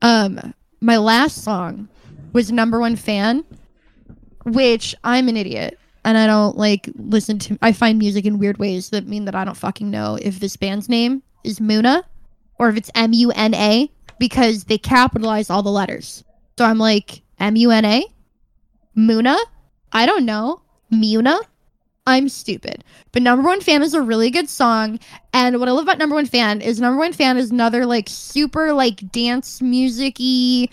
um 0.02 0.52
my 0.82 0.98
last 0.98 1.42
song 1.42 1.88
was 2.32 2.52
number 2.52 2.80
one 2.80 2.96
fan 2.96 3.44
which 4.44 4.94
i'm 5.04 5.28
an 5.28 5.36
idiot. 5.36 5.78
And 6.04 6.16
i 6.16 6.26
don't 6.26 6.56
like 6.56 6.88
listen 6.96 7.38
to 7.40 7.58
i 7.62 7.72
find 7.72 7.98
music 7.98 8.24
in 8.24 8.38
weird 8.38 8.58
ways 8.58 8.90
that 8.90 9.06
mean 9.06 9.26
that 9.26 9.34
i 9.34 9.44
don't 9.44 9.56
fucking 9.56 9.90
know 9.90 10.18
if 10.20 10.40
this 10.40 10.56
band's 10.56 10.88
name 10.88 11.22
is 11.44 11.58
muna 11.58 12.04
or 12.58 12.68
if 12.68 12.76
it's 12.76 12.90
m-u-n-a 12.94 13.90
because 14.18 14.64
they 14.64 14.76
capitalize 14.76 15.48
all 15.48 15.62
the 15.62 15.70
letters. 15.70 16.24
So 16.58 16.64
i'm 16.64 16.78
like 16.78 17.22
m-u-n-a 17.38 18.04
muna? 18.96 19.38
I 19.92 20.06
don't 20.06 20.24
know. 20.24 20.62
Muna? 20.92 21.40
I'm 22.06 22.28
stupid. 22.28 22.82
But 23.12 23.22
number 23.22 23.46
one 23.46 23.60
fan 23.60 23.82
is 23.82 23.94
a 23.94 24.00
really 24.00 24.30
good 24.30 24.48
song. 24.48 24.98
And 25.32 25.60
what 25.60 25.68
i 25.68 25.72
love 25.72 25.84
about 25.84 25.98
number 25.98 26.16
one 26.16 26.26
fan 26.26 26.60
is 26.60 26.80
number 26.80 26.98
one 26.98 27.12
fan 27.12 27.36
is 27.36 27.50
another 27.50 27.86
like 27.86 28.08
super 28.08 28.72
like 28.72 29.10
dance 29.12 29.60
music-y 29.60 30.68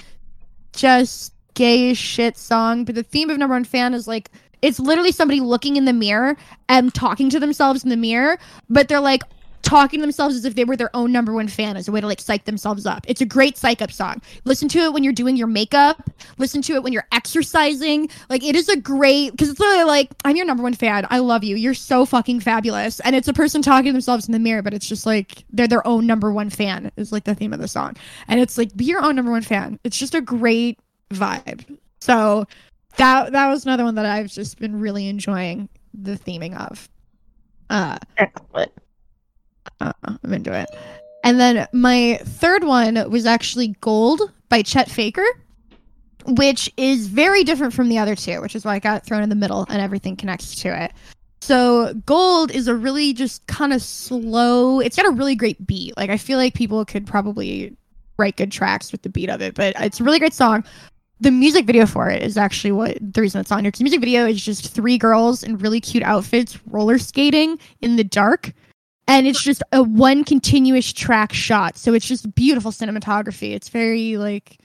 just 0.73 1.33
gay 1.57 1.89
as 1.89 1.97
shit 1.97 2.37
song. 2.37 2.85
But 2.85 2.95
the 2.95 3.03
theme 3.03 3.29
of 3.31 3.37
number 3.37 3.55
one 3.55 3.65
fan 3.65 3.95
is 3.95 4.07
like 4.07 4.29
it's 4.61 4.79
literally 4.79 5.11
somebody 5.11 5.39
looking 5.39 5.75
in 5.75 5.85
the 5.85 5.93
mirror 5.93 6.37
and 6.69 6.93
talking 6.93 7.29
to 7.31 7.39
themselves 7.39 7.83
in 7.83 7.89
the 7.89 7.97
mirror, 7.97 8.37
but 8.69 8.87
they're 8.87 8.99
like 8.99 9.23
talking 9.63 9.99
to 9.99 10.03
themselves 10.03 10.35
as 10.35 10.45
if 10.45 10.55
they 10.55 10.63
were 10.63 10.77
their 10.77 10.95
own 10.95 11.11
number 11.11 11.33
one 11.33 11.47
fan 11.47 11.75
as 11.75 11.87
a 11.87 11.91
way 11.91 11.99
to 11.99 12.07
like 12.07 12.21
psych 12.21 12.45
themselves 12.45 12.85
up. 12.85 13.03
It's 13.07 13.21
a 13.21 13.25
great 13.25 13.57
psych 13.57 13.81
up 13.81 13.91
song. 13.91 14.21
Listen 14.45 14.69
to 14.69 14.79
it 14.79 14.93
when 14.93 15.03
you're 15.03 15.13
doing 15.13 15.35
your 15.35 15.47
makeup. 15.47 16.09
Listen 16.37 16.61
to 16.63 16.75
it 16.75 16.83
when 16.83 16.93
you're 16.93 17.07
exercising. 17.11 18.09
Like 18.29 18.43
it 18.43 18.55
is 18.55 18.69
a 18.69 18.77
great 18.77 19.31
because 19.31 19.49
it's 19.49 19.59
literally 19.59 19.83
like 19.83 20.09
I'm 20.23 20.35
your 20.35 20.45
number 20.45 20.63
one 20.63 20.73
fan. 20.73 21.05
I 21.09 21.19
love 21.19 21.43
you. 21.43 21.55
You're 21.55 21.73
so 21.73 22.05
fucking 22.05 22.39
fabulous. 22.39 22.99
And 23.01 23.15
it's 23.15 23.27
a 23.27 23.33
person 23.33 23.61
talking 23.61 23.87
to 23.87 23.93
themselves 23.93 24.27
in 24.27 24.31
the 24.31 24.39
mirror, 24.39 24.61
but 24.61 24.73
it's 24.73 24.87
just 24.87 25.05
like 25.05 25.43
they're 25.51 25.67
their 25.67 25.85
own 25.85 26.05
number 26.05 26.31
one 26.31 26.49
fan 26.49 26.91
is 26.95 27.11
like 27.11 27.25
the 27.25 27.35
theme 27.35 27.51
of 27.51 27.59
the 27.59 27.67
song. 27.67 27.97
And 28.27 28.39
it's 28.39 28.57
like 28.57 28.75
be 28.75 28.85
your 28.85 29.03
own 29.03 29.15
number 29.15 29.31
one 29.31 29.41
fan. 29.41 29.79
It's 29.83 29.97
just 29.97 30.15
a 30.15 30.21
great 30.21 30.79
vibe. 31.09 31.77
So 32.01 32.45
that 32.97 33.31
that 33.31 33.47
was 33.47 33.65
another 33.65 33.83
one 33.83 33.95
that 33.95 34.05
I've 34.05 34.31
just 34.31 34.59
been 34.59 34.79
really 34.79 35.07
enjoying 35.07 35.69
the 35.93 36.17
theming 36.17 36.55
of. 36.57 36.89
Uh, 37.69 37.97
Excellent. 38.17 38.71
uh 39.81 39.91
I'm 40.03 40.33
into 40.33 40.57
it. 40.57 40.69
And 41.23 41.39
then 41.39 41.67
my 41.73 42.19
third 42.23 42.63
one 42.63 43.09
was 43.09 43.25
actually 43.25 43.75
Gold 43.81 44.21
by 44.49 44.61
Chet 44.61 44.89
Faker, 44.89 45.25
which 46.25 46.71
is 46.77 47.07
very 47.07 47.43
different 47.43 47.73
from 47.73 47.89
the 47.89 47.97
other 47.97 48.15
two, 48.15 48.41
which 48.41 48.55
is 48.55 48.63
why 48.63 48.75
I 48.75 48.79
got 48.79 49.05
thrown 49.05 49.23
in 49.23 49.29
the 49.29 49.35
middle 49.35 49.65
and 49.69 49.81
everything 49.81 50.15
connects 50.15 50.55
to 50.61 50.83
it. 50.83 50.93
So 51.41 51.93
Gold 52.05 52.51
is 52.51 52.67
a 52.67 52.75
really 52.75 53.13
just 53.13 53.45
kind 53.47 53.73
of 53.73 53.81
slow. 53.81 54.79
It's 54.79 54.95
got 54.95 55.05
a 55.05 55.11
really 55.11 55.35
great 55.35 55.65
beat. 55.67 55.95
Like 55.97 56.09
I 56.09 56.17
feel 56.17 56.37
like 56.37 56.53
people 56.53 56.83
could 56.85 57.05
probably 57.05 57.75
write 58.17 58.37
good 58.37 58.51
tracks 58.51 58.91
with 58.91 59.01
the 59.01 59.09
beat 59.09 59.29
of 59.29 59.41
it, 59.41 59.53
but 59.53 59.75
it's 59.79 59.99
a 59.99 60.03
really 60.03 60.19
great 60.19 60.33
song. 60.33 60.63
The 61.19 61.31
music 61.31 61.65
video 61.65 61.85
for 61.85 62.09
it 62.09 62.21
is 62.21 62.37
actually 62.37 62.71
what 62.71 62.97
the 63.01 63.21
reason 63.21 63.41
it's 63.41 63.51
on 63.51 63.63
here. 63.63 63.71
the 63.71 63.83
music 63.83 63.99
video 63.99 64.27
is 64.27 64.43
just 64.43 64.71
three 64.71 64.97
girls 64.97 65.41
in 65.43 65.57
really 65.57 65.81
cute 65.81 66.03
outfits 66.03 66.59
roller 66.67 66.99
skating 66.99 67.57
in 67.81 67.95
the 67.95 68.03
dark 68.03 68.53
and 69.07 69.25
it's 69.25 69.41
just 69.41 69.63
a 69.71 69.81
one 69.81 70.23
continuous 70.23 70.91
track 70.91 71.33
shot. 71.33 71.77
So 71.77 71.93
it's 71.93 72.05
just 72.05 72.35
beautiful 72.35 72.71
cinematography. 72.71 73.53
It's 73.53 73.69
very 73.69 74.17
like 74.17 74.57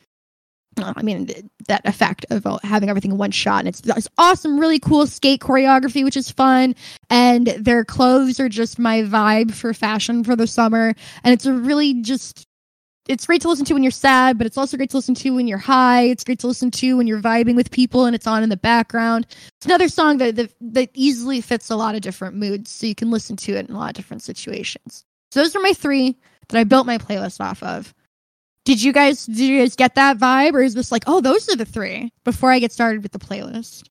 uh, 0.80 0.94
i 0.96 1.02
mean 1.02 1.28
that 1.68 1.86
effect 1.86 2.24
of 2.30 2.46
uh, 2.46 2.58
having 2.62 2.88
everything 2.88 3.12
in 3.12 3.18
one 3.18 3.30
shot. 3.30 3.60
And 3.60 3.68
it's, 3.68 3.82
it's 3.86 4.08
awesome 4.18 4.58
really 4.58 4.80
cool 4.80 5.06
skate 5.06 5.40
choreography 5.40 6.02
which 6.02 6.16
is 6.16 6.30
fun. 6.30 6.74
And 7.08 7.48
their 7.58 7.84
clothes 7.84 8.40
are 8.40 8.48
just 8.48 8.78
my 8.78 9.02
vibe 9.02 9.54
for 9.54 9.72
fashion 9.72 10.24
for 10.24 10.34
the 10.34 10.46
summer. 10.46 10.94
And 11.22 11.32
it's 11.32 11.46
a 11.46 11.52
really 11.52 12.02
just 12.02 12.46
it's 13.08 13.26
great 13.26 13.42
to 13.42 13.48
listen 13.48 13.64
to 13.64 13.74
when 13.74 13.82
you're 13.82 13.90
sad, 13.90 14.38
but 14.38 14.46
it's 14.46 14.56
also 14.56 14.76
great 14.76 14.90
to 14.90 14.96
listen 14.96 15.14
to 15.16 15.30
when 15.34 15.48
you're 15.48 15.58
high. 15.58 16.02
It's 16.02 16.22
great 16.22 16.38
to 16.40 16.46
listen 16.46 16.70
to 16.72 16.96
when 16.96 17.06
you're 17.06 17.20
vibing 17.20 17.56
with 17.56 17.70
people 17.70 18.04
and 18.06 18.14
it's 18.14 18.26
on 18.26 18.42
in 18.42 18.48
the 18.48 18.56
background. 18.56 19.26
It's 19.56 19.66
another 19.66 19.88
song 19.88 20.18
that, 20.18 20.36
that 20.36 20.52
that 20.60 20.90
easily 20.94 21.40
fits 21.40 21.70
a 21.70 21.76
lot 21.76 21.94
of 21.94 22.00
different 22.00 22.36
moods, 22.36 22.70
so 22.70 22.86
you 22.86 22.94
can 22.94 23.10
listen 23.10 23.36
to 23.38 23.56
it 23.56 23.68
in 23.68 23.74
a 23.74 23.78
lot 23.78 23.90
of 23.90 23.94
different 23.96 24.22
situations. 24.22 25.04
So 25.32 25.40
those 25.40 25.56
are 25.56 25.60
my 25.60 25.72
three 25.72 26.16
that 26.48 26.58
I 26.58 26.64
built 26.64 26.86
my 26.86 26.98
playlist 26.98 27.40
off 27.40 27.62
of. 27.62 27.92
Did 28.64 28.80
you 28.80 28.92
guys 28.92 29.26
did 29.26 29.38
you 29.38 29.58
guys 29.58 29.74
get 29.74 29.96
that 29.96 30.18
vibe, 30.18 30.52
or 30.52 30.62
is 30.62 30.74
this 30.74 30.92
like, 30.92 31.04
oh, 31.08 31.20
those 31.20 31.48
are 31.48 31.56
the 31.56 31.64
three? 31.64 32.12
Before 32.24 32.52
I 32.52 32.60
get 32.60 32.70
started 32.70 33.02
with 33.02 33.12
the 33.12 33.18
playlist, 33.18 33.88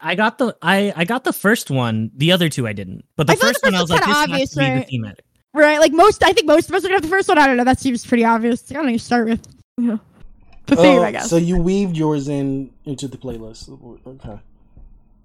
I- 0.00 0.14
got 0.14 0.38
the 0.38 0.56
I 0.62 0.92
I 0.94 1.04
got 1.04 1.24
the 1.24 1.32
first 1.32 1.70
one. 1.70 2.12
The 2.14 2.30
other 2.30 2.48
two 2.48 2.68
I 2.68 2.72
didn't. 2.72 3.04
But 3.16 3.26
the 3.26 3.32
I 3.32 3.34
like 3.34 3.42
first 3.42 3.62
the 3.62 3.66
one 3.68 3.74
I 3.74 3.80
was 3.80 3.90
like, 3.90 4.04
this 4.04 4.06
kinda 4.06 4.38
has 4.38 4.50
to 4.50 4.56
be 4.58 4.64
obvious, 4.64 4.86
the 4.86 4.90
thematic. 4.90 5.24
Right? 5.54 5.78
Like 5.78 5.92
most, 5.92 6.22
I 6.22 6.32
think 6.32 6.46
most 6.46 6.68
of 6.68 6.74
us 6.74 6.84
are 6.84 6.88
gonna 6.88 6.96
have 6.96 7.02
the 7.02 7.08
first 7.08 7.28
one. 7.28 7.38
I 7.38 7.46
don't 7.46 7.56
know. 7.56 7.64
That 7.64 7.80
seems 7.80 8.04
pretty 8.04 8.24
obvious. 8.24 8.70
I 8.70 8.74
don't 8.74 8.86
know. 8.86 8.96
Start 8.96 9.28
with 9.28 9.46
you 9.78 9.86
know, 9.88 10.00
the 10.66 10.76
theme, 10.76 10.98
Oh, 10.98 11.02
I 11.02 11.12
guess. 11.12 11.30
So 11.30 11.36
you 11.36 11.56
weaved 11.56 11.96
yours 11.96 12.28
in 12.28 12.70
into 12.84 13.08
the 13.08 13.16
playlist. 13.16 13.70
Okay. 14.06 14.38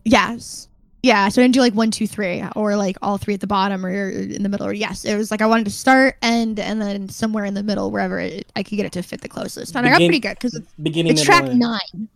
Yes. 0.06 0.68
Yeah, 1.02 1.30
so 1.30 1.42
I 1.42 1.46
didn't 1.46 1.54
do 1.54 1.62
like 1.62 1.74
one, 1.76 1.92
two, 1.92 2.08
three, 2.08 2.44
or 2.58 2.76
like 2.76 2.98
all 3.02 3.18
three 3.18 3.34
at 3.34 3.40
the 3.40 3.48
bottom 3.48 3.86
or 3.86 4.10
in 4.10 4.44
the 4.44 4.50
middle. 4.50 4.68
Or 4.68 4.74
yes, 4.74 5.06
it 5.06 5.16
was 5.16 5.32
like 5.32 5.42
I 5.42 5.46
wanted 5.46 5.64
to 5.66 5.72
start 5.72 6.18
and 6.22 6.60
and 6.60 6.82
then 6.82 7.08
somewhere 7.08 7.46
in 7.46 7.54
the 7.54 7.64
middle, 7.64 7.90
wherever 7.90 8.20
it, 8.20 8.52
I 8.58 8.64
could 8.64 8.76
get 8.76 8.86
it 8.86 8.92
to 8.94 9.02
fit 9.02 9.22
the 9.22 9.30
closest. 9.30 9.78
And 9.78 9.88
I 9.88 9.92
got 9.92 9.98
pretty 10.00 10.20
good 10.20 10.34
because 10.36 10.56
it's, 10.56 10.68
Beginning. 10.84 11.14
it's 11.14 11.24
track 11.24 11.46
end. 11.46 11.60
nine. 11.60 12.10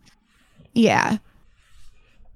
Yeah, 0.74 1.16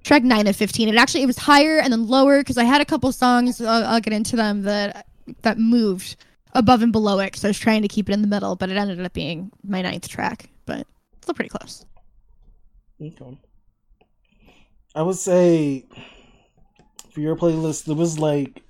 track 0.03 0.23
nine 0.23 0.47
of 0.47 0.55
fifteen. 0.55 0.89
It 0.89 0.95
actually 0.95 1.21
it 1.21 1.27
was 1.27 1.37
higher 1.37 1.77
and 1.77 1.93
then 1.93 2.07
lower 2.07 2.39
because 2.39 2.57
I 2.57 2.63
had 2.63 2.81
a 2.81 2.85
couple 2.85 3.11
songs. 3.11 3.61
I'll, 3.61 3.85
I'll 3.85 4.01
get 4.01 4.13
into 4.13 4.35
them 4.35 4.63
that 4.63 5.05
that 5.41 5.57
moved 5.57 6.15
above 6.53 6.81
and 6.81 6.91
below 6.91 7.19
it 7.19 7.27
because 7.27 7.45
I 7.45 7.49
was 7.49 7.59
trying 7.59 7.81
to 7.81 7.87
keep 7.87 8.09
it 8.09 8.13
in 8.13 8.21
the 8.21 8.27
middle, 8.27 8.55
but 8.55 8.69
it 8.69 8.77
ended 8.77 9.03
up 9.03 9.13
being 9.13 9.51
my 9.63 9.81
ninth 9.81 10.07
track. 10.07 10.49
But 10.65 10.87
still 11.21 11.33
pretty 11.33 11.49
close. 11.49 11.85
Okay. 13.01 13.37
I 14.95 15.01
would 15.01 15.15
say 15.15 15.85
for 17.11 17.19
your 17.21 17.35
playlist, 17.35 17.85
there 17.85 17.95
was 17.95 18.19
like 18.19 18.63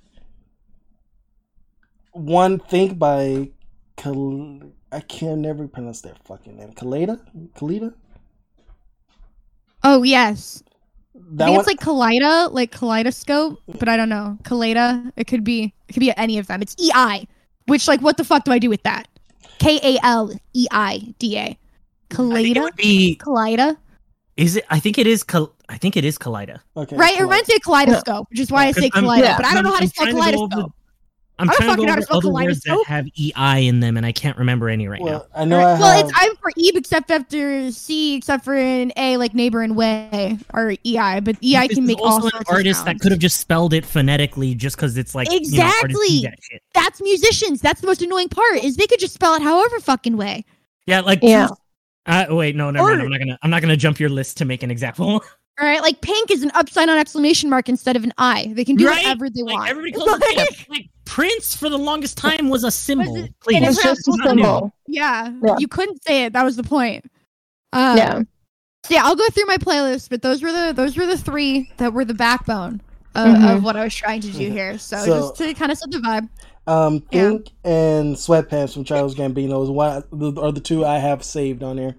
one 2.12 2.58
think 2.58 2.98
by 2.98 3.50
Kal- 3.96 4.72
I 4.92 5.00
can 5.00 5.40
never 5.40 5.68
pronounce 5.68 6.00
their 6.00 6.14
fucking 6.24 6.56
name. 6.56 6.72
Kaleda? 6.72 7.20
Kalida? 7.54 7.94
Oh 9.82 10.02
yes, 10.02 10.62
I 11.20 11.44
think 11.44 11.50
one. 11.50 11.58
it's 11.60 11.66
like 11.66 11.80
Kaleido, 11.80 12.52
like 12.52 12.70
kaleidoscope, 12.72 13.60
but 13.78 13.88
I 13.88 13.96
don't 13.96 14.08
know. 14.08 14.36
Kaleida. 14.42 15.12
It 15.16 15.26
could 15.26 15.44
be. 15.44 15.72
It 15.88 15.92
could 15.92 16.00
be 16.00 16.12
any 16.16 16.38
of 16.38 16.46
them. 16.48 16.62
It's 16.62 16.74
E 16.78 16.90
I. 16.94 17.26
Which 17.66 17.86
like, 17.88 18.00
what 18.00 18.16
the 18.16 18.24
fuck 18.24 18.44
do 18.44 18.52
I 18.52 18.58
do 18.58 18.68
with 18.68 18.82
that? 18.82 19.06
K 19.58 19.78
A 19.82 19.98
L 20.04 20.32
E 20.54 20.66
I 20.70 21.14
D 21.18 21.36
A. 21.36 21.40
I 21.40 21.46
think 21.46 21.58
it 22.10 22.16
Kaleida. 22.16 22.62
would 22.62 22.76
be 22.76 23.16
Kaleida. 23.20 23.76
is 24.36 24.56
it 24.56 24.64
I 24.70 24.80
think 24.80 24.98
it 24.98 25.06
is 25.06 25.22
Kal- 25.22 25.54
I 25.68 25.78
think 25.78 25.96
it 25.96 26.04
is 26.04 26.18
Kaleida. 26.18 26.58
okay, 26.76 26.96
Right. 26.96 27.14
It 27.14 27.18
Kalida. 27.18 27.22
reminds 27.22 27.48
me 27.48 27.54
of 27.56 27.62
kaleidoscope, 27.62 28.26
which 28.30 28.40
is 28.40 28.50
why 28.50 28.66
I 28.66 28.72
say 28.72 28.90
I'm- 28.94 29.04
kaleido. 29.04 29.22
yeah, 29.22 29.36
but 29.36 29.46
I 29.46 29.54
don't 29.54 29.62
know 29.64 29.70
how 29.70 29.76
to 29.78 29.84
I'm 29.84 29.88
spell 29.88 30.06
trying 30.06 30.16
to 30.16 30.20
kaleidoscope. 30.38 30.72
I'm 31.40 31.48
I 31.48 31.54
trying 31.54 31.68
to 31.68 31.72
fucking 31.72 31.86
go 31.86 31.92
over 31.92 32.00
to 32.00 32.06
spell 32.06 32.18
other 32.18 32.28
words 32.30 32.60
that 32.60 32.84
have 32.86 33.06
EI 33.18 33.66
in 33.66 33.80
them 33.80 33.96
and 33.96 34.04
I 34.04 34.12
can't 34.12 34.36
remember 34.36 34.68
any 34.68 34.88
right 34.88 35.00
now. 35.00 35.24
I 35.34 35.44
know 35.46 35.58
I 35.58 35.78
well, 35.78 35.96
have. 35.96 36.04
it's 36.06 36.12
I'm 36.14 36.36
for 36.36 36.50
E 36.56 36.70
except 36.74 37.10
after 37.10 37.70
C, 37.70 38.14
except 38.16 38.44
for 38.44 38.54
in 38.54 38.92
A, 38.96 39.16
like 39.16 39.34
neighbor 39.34 39.62
and 39.62 39.74
way, 39.74 40.38
or 40.52 40.72
EI. 40.86 41.20
But 41.20 41.36
EI 41.42 41.66
This 41.66 41.74
can 41.74 41.84
is 41.84 41.86
make 41.88 41.98
all 41.98 42.06
also 42.08 42.26
an 42.26 42.30
sorts 42.32 42.50
artist 42.50 42.80
of 42.80 42.86
that 42.86 43.00
could 43.00 43.10
have 43.10 43.20
just 43.20 43.40
spelled 43.40 43.72
it 43.72 43.86
phonetically 43.86 44.54
just 44.54 44.76
because 44.76 44.98
it's 44.98 45.14
like 45.14 45.28
you 45.30 45.40
know, 45.40 45.42
Exactly. 45.42 46.20
that 46.22 46.38
shit. 46.42 46.62
That's 46.74 47.00
musicians. 47.00 47.60
That's 47.60 47.80
the 47.80 47.86
most 47.86 48.02
annoying 48.02 48.28
part 48.28 48.62
is 48.62 48.76
they 48.76 48.86
could 48.86 49.00
just 49.00 49.14
spell 49.14 49.34
it 49.34 49.42
however 49.42 49.80
fucking 49.80 50.16
way. 50.16 50.44
Yeah, 50.86 51.00
like 51.00 51.20
Yeah. 51.22 51.48
Uh, 52.06 52.26
wait, 52.30 52.56
no, 52.56 52.70
never 52.70 52.88
mind. 52.88 53.02
I'm 53.02 53.10
not 53.10 53.18
gonna. 53.18 53.38
I'm 53.42 53.50
not 53.50 53.62
gonna 53.62 53.76
jump 53.76 54.00
your 54.00 54.08
list 54.10 54.36
to 54.38 54.44
make 54.44 54.62
an 54.62 54.70
example. 54.70 55.24
All 55.60 55.66
right, 55.66 55.82
like 55.82 56.00
pink 56.00 56.30
is 56.30 56.42
an 56.42 56.50
upside 56.54 56.86
down 56.86 56.98
exclamation 56.98 57.50
mark 57.50 57.68
instead 57.68 57.94
of 57.96 58.02
an 58.04 58.12
I. 58.16 58.52
They 58.54 58.64
can 58.64 58.76
do 58.76 58.86
Right? 58.86 59.02
whatever 59.04 59.28
they 59.28 59.42
like 59.42 59.54
want. 59.56 59.68
everybody 59.70 59.92
calls 59.92 60.08
it 60.22 60.36
pink. 60.36 60.66
Like 60.70 60.86
Prince 61.04 61.54
for 61.56 61.68
the 61.68 61.76
longest 61.78 62.16
time 62.16 62.48
was 62.48 62.64
a 62.64 62.70
symbol. 62.70 63.14
it- 63.16 63.34
Please, 63.40 63.56
and 63.56 63.64
It's 63.66 63.74
it's 63.76 63.82
just 63.84 64.08
a 64.08 64.12
symbol. 64.28 64.72
yeah, 64.86 65.30
Yeah. 65.44 65.56
you 65.58 65.68
couldn't 65.68 66.02
say 66.04 66.24
it. 66.24 66.32
That 66.32 66.44
was 66.44 66.56
the 66.56 66.62
point. 66.62 67.04
Um, 67.72 67.96
Yeah. 67.96 68.22
So 68.84 68.94
yeah, 68.94 69.04
I'll 69.04 69.16
go 69.16 69.28
through 69.28 69.44
my 69.46 69.58
playlist, 69.58 70.08
but 70.08 70.22
those 70.22 70.42
were 70.42 70.52
the 70.52 70.72
those 70.74 70.96
were 70.96 71.04
the 71.06 71.18
three 71.18 71.70
that 71.76 71.92
were 71.92 72.04
the 72.06 72.14
backbone 72.14 72.80
of, 73.14 73.26
Mhm. 73.36 73.56
of 73.56 73.62
what 73.64 73.76
I 73.76 73.84
was 73.84 73.94
trying 73.94 74.22
to 74.22 74.30
do 74.30 74.50
here. 74.50 74.78
So, 74.78 74.96
Mm-hmm. 74.96 75.04
So- 75.06 75.20
just 75.20 75.36
to 75.36 75.54
kind 75.54 75.72
of 75.72 75.78
set 75.78 75.90
the 75.90 75.98
vibe. 75.98 76.28
Um, 76.66 77.02
Yeah. 77.10 77.30
Pink 77.30 77.50
and 77.64 78.14
Sweatpants 78.16 78.72
from 78.72 78.84
Charles 78.84 79.14
Gambino 79.14 79.62
is 79.62 79.68
what 79.68 80.06
are 80.42 80.52
the 80.52 80.60
two 80.60 80.86
I 80.86 80.98
have 80.98 81.22
saved 81.24 81.62
on 81.62 81.76
there. 81.76 81.96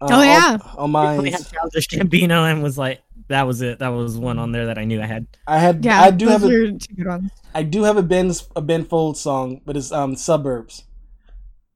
Uh, 0.00 0.08
Oh, 0.10 0.22
yeah. 0.22 0.58
on, 0.74 0.78
on 0.78 0.90
mine. 0.90 1.26
I 1.26 1.30
had 1.30 1.46
Childish 1.50 1.88
Gambino 1.88 2.50
and 2.50 2.62
was 2.62 2.76
like, 2.76 3.00
that 3.28 3.46
was 3.46 3.60
it. 3.62 3.78
That 3.80 3.88
was 3.88 4.16
one 4.16 4.38
on 4.38 4.52
there 4.52 4.66
that 4.66 4.78
I 4.78 4.84
knew 4.84 5.00
I 5.02 5.06
had. 5.06 5.26
I 5.46 5.58
had. 5.58 5.84
Yeah, 5.84 6.00
I 6.00 6.10
do 6.10 6.28
have 6.28 6.44
a. 6.44 6.48
two 6.48 6.78
good 6.94 7.06
ones. 7.06 7.30
I 7.54 7.62
do 7.64 7.82
have 7.82 7.96
a 7.96 8.02
Ben 8.02 8.30
a 8.54 8.60
Ben 8.60 8.84
Folds 8.84 9.20
song, 9.20 9.60
but 9.64 9.76
it's 9.76 9.90
um 9.90 10.14
Suburbs. 10.14 10.84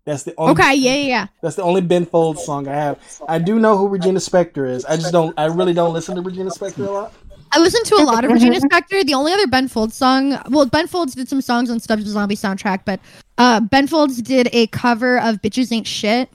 That's 0.05 0.23
the 0.23 0.35
only. 0.39 0.53
Okay, 0.53 0.75
yeah, 0.77 0.95
yeah, 0.95 1.07
yeah. 1.09 1.27
That's 1.43 1.57
the 1.57 1.63
only 1.63 1.81
Ben 1.81 2.07
Folds 2.07 2.45
song 2.45 2.69
I 2.69 2.75
have. 2.75 2.99
I 3.29 3.39
do 3.39 3.59
know 3.59 3.77
who 3.77 3.89
Regina 3.89 4.21
Spektor 4.21 4.69
is. 4.69 4.85
I 4.85 4.97
just 4.97 5.13
don't. 5.13 5.37
I 5.39 5.47
really 5.47 5.75
don't 5.75 5.93
listen 5.93 6.15
to 6.17 6.23
Regina 6.23 6.51
Spektor 6.51 6.87
a 6.87 6.91
lot. 6.91 7.13
I 7.53 7.59
listened 7.59 7.85
to 7.87 7.97
a 7.97 8.05
lot 8.05 8.25
of 8.25 8.31
Regina 8.31 8.61
Spektor. 8.61 9.05
The 9.05 9.15
only 9.15 9.33
other 9.33 9.49
Ben 9.49 9.67
Folds 9.67 9.97
song, 9.97 10.39
well, 10.51 10.67
Ben 10.67 10.87
Folds 10.87 11.17
did 11.17 11.29
some 11.29 11.41
songs 11.41 11.69
on 11.69 11.81
Stubbs 11.81 12.05
Zombie 12.05 12.37
soundtrack, 12.37 12.83
but 12.85 13.01
uh, 13.39 13.59
Ben 13.61 13.89
Folds 13.89 14.23
did 14.23 14.49
a 14.53 14.69
cover 14.69 15.19
of 15.19 15.43
"Bitches 15.43 15.73
Ain't 15.73 15.87
Shit." 15.87 16.31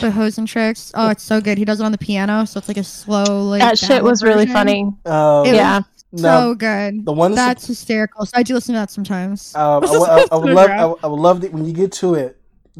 The 0.00 0.10
Hose 0.10 0.36
and 0.38 0.46
Tricks. 0.46 0.92
Oh, 0.94 1.08
it's 1.08 1.22
so 1.22 1.40
good. 1.40 1.56
He 1.56 1.64
does 1.64 1.80
it 1.80 1.84
on 1.84 1.92
the 1.92 1.98
piano, 1.98 2.44
so 2.44 2.58
it's 2.58 2.68
like 2.68 2.76
a 2.76 2.84
slow, 2.84 3.42
like 3.48 3.60
That 3.60 3.78
shit 3.78 3.88
ballad 3.88 4.04
was 4.04 4.22
really 4.22 4.44
version. 4.44 4.52
funny. 4.52 4.82
Um, 5.06 5.46
Yeah. 5.46 5.80
was 6.12 6.22
now, 6.22 6.40
so 6.40 6.54
good. 6.54 7.04
the 7.06 7.12
one 7.12 7.34
That's 7.34 7.66
hysterical. 7.66 8.26
So 8.26 8.32
I 8.36 8.42
do 8.42 8.54
listen 8.54 8.74
to 8.74 8.80
that 8.80 8.90
sometimes. 8.90 9.54
Um, 9.54 9.84
I, 9.84 9.90
would- 9.98 10.08
I, 10.10 10.24
I 10.32 10.36
would 10.36 10.52
love. 10.54 10.70
I, 10.70 10.84
would- 10.84 10.98
I 11.02 11.06
would 11.06 11.20
love 11.20 11.40
that 11.40 11.52
when 11.52 11.64
you 11.64 11.72
get 11.72 11.92
to 11.92 12.14
it. 12.14 12.38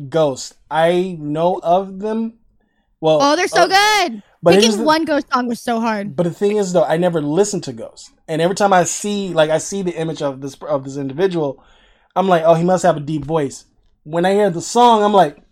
Ghost. 0.09 0.55
I 0.71 1.17
know 1.19 1.61
of 1.63 1.99
them. 1.99 2.35
Well, 3.01 3.19
oh, 3.23 3.37
they're 3.37 3.49
so 3.49 3.63
uh, 3.63 3.67
good. 4.09 4.23
But 4.43 4.51
Picking 4.55 4.63
here's 4.65 4.77
the- 4.77 4.85
one 4.85 5.05
ghost 5.05 5.27
song 5.33 5.49
was 5.49 5.61
so 5.61 5.81
hard. 5.81 6.15
But 6.15 6.25
the 6.25 6.31
thing 6.31 6.57
is, 6.59 6.73
though, 6.73 6.85
I 6.85 6.97
never 6.99 7.21
listened 7.23 7.65
to 7.65 7.73
Ghost, 7.73 8.11
and 8.29 8.41
every 8.43 8.55
time 8.55 8.73
I 8.73 8.85
see, 8.85 9.33
like, 9.33 9.51
I 9.51 9.59
see 9.59 9.83
the 9.83 9.93
image 9.99 10.21
of 10.23 10.41
this 10.41 10.55
of 10.63 10.85
this 10.85 10.97
individual, 10.97 11.65
I'm 12.15 12.29
like, 12.29 12.43
oh, 12.45 12.55
he 12.55 12.65
must 12.65 12.83
have 12.85 12.97
a 12.97 13.01
deep 13.01 13.25
voice. 13.25 13.65
When 14.05 14.25
I 14.25 14.33
hear 14.35 14.51
the 14.51 14.61
song, 14.63 15.03
I'm 15.03 15.13
like, 15.13 15.37
his, 15.37 15.47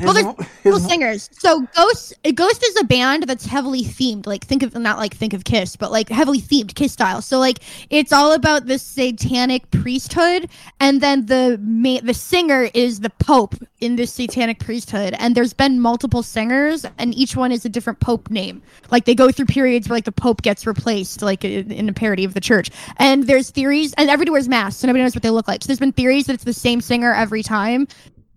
Well, 0.00 0.14
there's 0.14 0.36
Well, 0.64 0.78
singers. 0.78 1.30
So 1.32 1.66
Ghost 1.74 2.14
Ghost 2.34 2.64
is 2.64 2.76
a 2.80 2.84
band 2.84 3.24
that's 3.24 3.46
heavily 3.46 3.82
themed. 3.82 4.26
Like 4.26 4.44
think 4.44 4.62
of 4.62 4.74
not 4.74 4.98
like 4.98 5.14
think 5.14 5.32
of 5.32 5.44
Kiss, 5.44 5.76
but 5.76 5.90
like 5.90 6.08
heavily 6.08 6.40
themed 6.40 6.74
Kiss 6.74 6.92
style. 6.92 7.20
So 7.22 7.38
like 7.38 7.60
it's 7.90 8.12
all 8.12 8.32
about 8.32 8.66
the 8.66 8.78
satanic 8.78 9.70
priesthood, 9.70 10.50
and 10.80 11.00
then 11.00 11.26
the 11.26 11.58
ma- 11.62 12.00
the 12.02 12.14
singer 12.14 12.68
is 12.74 13.00
the 13.00 13.10
pope 13.10 13.54
in 13.80 13.96
this 13.96 14.12
satanic 14.12 14.60
priesthood. 14.60 15.14
And 15.18 15.34
there's 15.34 15.52
been 15.52 15.80
multiple 15.80 16.22
singers, 16.22 16.86
and 16.98 17.14
each 17.14 17.36
one 17.36 17.50
is 17.50 17.64
a 17.64 17.68
different 17.68 18.00
pope 18.00 18.30
name. 18.30 18.62
Like 18.90 19.04
they 19.04 19.14
go 19.14 19.30
through 19.32 19.46
periods 19.46 19.88
where 19.88 19.96
like 19.96 20.04
the 20.04 20.12
pope 20.12 20.42
gets 20.42 20.66
replaced, 20.66 21.22
like 21.22 21.44
in, 21.44 21.72
in 21.72 21.88
a 21.88 21.92
parody 21.92 22.24
of 22.24 22.34
the 22.34 22.40
church. 22.40 22.70
And 22.98 23.26
there's 23.26 23.50
theories, 23.50 23.94
and 23.94 24.08
everybody 24.10 24.30
wears 24.30 24.48
masks, 24.48 24.80
so 24.80 24.86
nobody 24.86 25.02
knows 25.02 25.14
what 25.14 25.22
they 25.22 25.30
look 25.30 25.48
like. 25.48 25.62
So 25.62 25.68
there's 25.68 25.80
been 25.80 25.92
theories 25.92 26.26
that 26.26 26.34
it's 26.34 26.44
the 26.44 26.52
same 26.52 26.80
singer 26.80 27.12
every 27.12 27.42
time. 27.42 27.88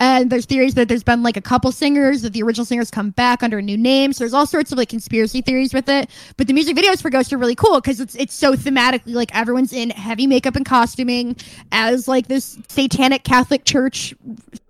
And 0.02 0.32
there's 0.32 0.48
theories 0.48 0.74
that 0.74 0.88
there's 0.88 1.04
been 1.04 1.22
like 1.22 1.38
a 1.38 1.42
couple 1.42 1.72
singers 1.72 2.24
that 2.24 2.34
the 2.34 2.42
original 2.42 2.66
singers 2.66 2.90
come 2.90 3.12
back 3.12 3.44
under 3.44 3.60
a 3.60 3.62
new 3.62 3.78
name. 3.78 4.14
So 4.14 4.24
there's 4.24 4.34
all 4.34 4.48
sorts 4.48 4.72
of 4.72 4.80
like 4.80 4.90
conspiracy 4.90 5.42
theories 5.42 5.76
with 5.76 5.88
it. 5.88 6.10
But 6.38 6.48
the 6.48 6.54
music 6.54 6.76
videos 6.76 7.04
for 7.04 7.12
Ghost 7.12 7.32
are 7.32 7.38
really 7.38 7.54
cool 7.54 7.80
because 7.80 8.00
it's 8.00 8.16
it's 8.16 8.34
so 8.34 8.54
thematically 8.54 9.14
like 9.14 9.34
everyone's 9.36 9.72
in 9.72 9.92
heavy 9.92 10.26
makeup 10.26 10.56
and 10.56 10.66
costuming 10.66 11.36
as 11.72 12.08
like 12.08 12.28
this 12.28 12.58
satanic 12.68 13.24
Catholic 13.24 13.64
church 13.64 14.16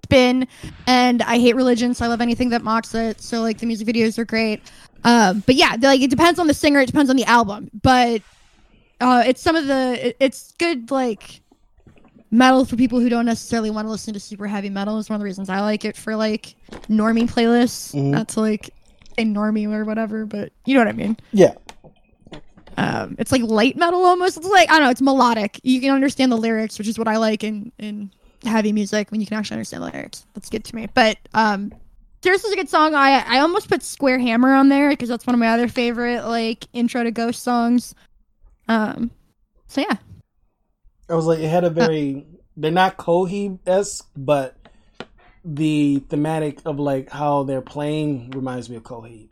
spin. 0.03 0.49
And 0.85 1.21
I 1.21 1.39
hate 1.39 1.55
religion, 1.55 1.93
so 1.93 2.03
I 2.03 2.09
love 2.09 2.19
anything 2.19 2.49
that 2.49 2.61
mocks 2.61 2.93
it. 2.93 3.21
So 3.21 3.41
like 3.41 3.59
the 3.59 3.65
music 3.67 3.87
videos 3.87 4.17
are 4.17 4.25
great. 4.25 4.61
Um, 5.05 5.43
but 5.45 5.55
yeah, 5.55 5.77
like 5.79 6.01
it 6.01 6.09
depends 6.09 6.39
on 6.39 6.47
the 6.47 6.53
singer, 6.53 6.81
it 6.81 6.87
depends 6.87 7.09
on 7.09 7.15
the 7.15 7.23
album. 7.23 7.69
But 7.81 8.21
uh, 8.99 9.23
it's 9.25 9.41
some 9.41 9.55
of 9.55 9.67
the 9.67 10.07
it- 10.09 10.17
it's 10.19 10.51
good 10.59 10.91
like 10.91 11.40
metal 12.31 12.65
for 12.65 12.75
people 12.77 12.99
who 12.99 13.09
don't 13.09 13.25
necessarily 13.25 13.69
want 13.69 13.85
to 13.85 13.91
listen 13.91 14.13
to 14.13 14.19
super 14.19 14.47
heavy 14.47 14.69
metal 14.69 14.97
is 14.97 15.09
one 15.09 15.15
of 15.15 15.19
the 15.19 15.25
reasons 15.25 15.49
I 15.49 15.59
like 15.61 15.83
it 15.85 15.95
for 15.97 16.15
like 16.15 16.55
normie 16.89 17.29
playlists. 17.29 17.93
Mhm. 17.93 18.11
Not 18.11 18.29
to 18.29 18.39
like 18.41 18.69
a 19.17 19.23
normie 19.25 19.71
or 19.71 19.83
whatever, 19.85 20.25
but 20.25 20.51
you 20.65 20.73
know 20.73 20.79
what 20.79 20.87
I 20.87 20.93
mean. 20.93 21.17
yeah, 21.33 21.53
Um, 22.77 23.15
it's 23.19 23.31
like 23.31 23.41
light 23.41 23.75
metal 23.75 24.03
almost. 24.05 24.37
It's 24.37 24.47
like 24.47 24.69
I 24.69 24.75
don't 24.75 24.83
know. 24.85 24.89
It's 24.91 25.01
melodic. 25.01 25.59
You 25.63 25.81
can 25.81 25.91
understand 25.91 26.31
the 26.31 26.37
lyrics, 26.37 26.77
which 26.79 26.87
is 26.87 26.97
what 26.97 27.07
I 27.07 27.17
like 27.17 27.43
in 27.43 27.71
in 27.77 28.11
heavy 28.43 28.71
music 28.71 29.11
when 29.11 29.19
you 29.21 29.27
can 29.27 29.37
actually 29.37 29.55
understand 29.55 29.83
the 29.83 29.91
lyrics. 29.91 30.25
That's 30.33 30.49
good 30.49 30.63
to 30.63 30.75
me. 30.75 30.87
But 30.93 31.17
um, 31.33 31.73
Tears 32.21 32.43
is 32.45 32.53
a 32.53 32.55
good 32.55 32.69
song. 32.69 32.95
I 32.95 33.23
I 33.27 33.39
almost 33.39 33.67
put 33.67 33.83
Square 33.83 34.19
Hammer 34.19 34.53
on 34.53 34.69
there 34.69 34.89
because 34.89 35.09
that's 35.09 35.27
one 35.27 35.33
of 35.33 35.39
my 35.39 35.49
other 35.49 35.67
favorite 35.67 36.25
like 36.25 36.65
intro 36.71 37.03
to 37.03 37.11
Ghost 37.11 37.43
songs. 37.43 37.93
Um, 38.69 39.11
so 39.67 39.81
yeah. 39.81 39.97
I 41.11 41.15
was 41.15 41.25
like, 41.25 41.39
it 41.39 41.49
had 41.49 41.63
a 41.63 41.69
very. 41.69 42.25
they're 42.57 42.71
not 42.71 42.97
Coheed 42.97 43.59
esque, 43.67 44.09
but 44.15 44.55
the 45.43 45.99
thematic 46.09 46.59
of 46.65 46.79
like 46.79 47.09
how 47.09 47.43
they're 47.43 47.61
playing 47.61 48.31
reminds 48.31 48.69
me 48.69 48.75
of 48.75 48.83
Coheed. 48.83 49.31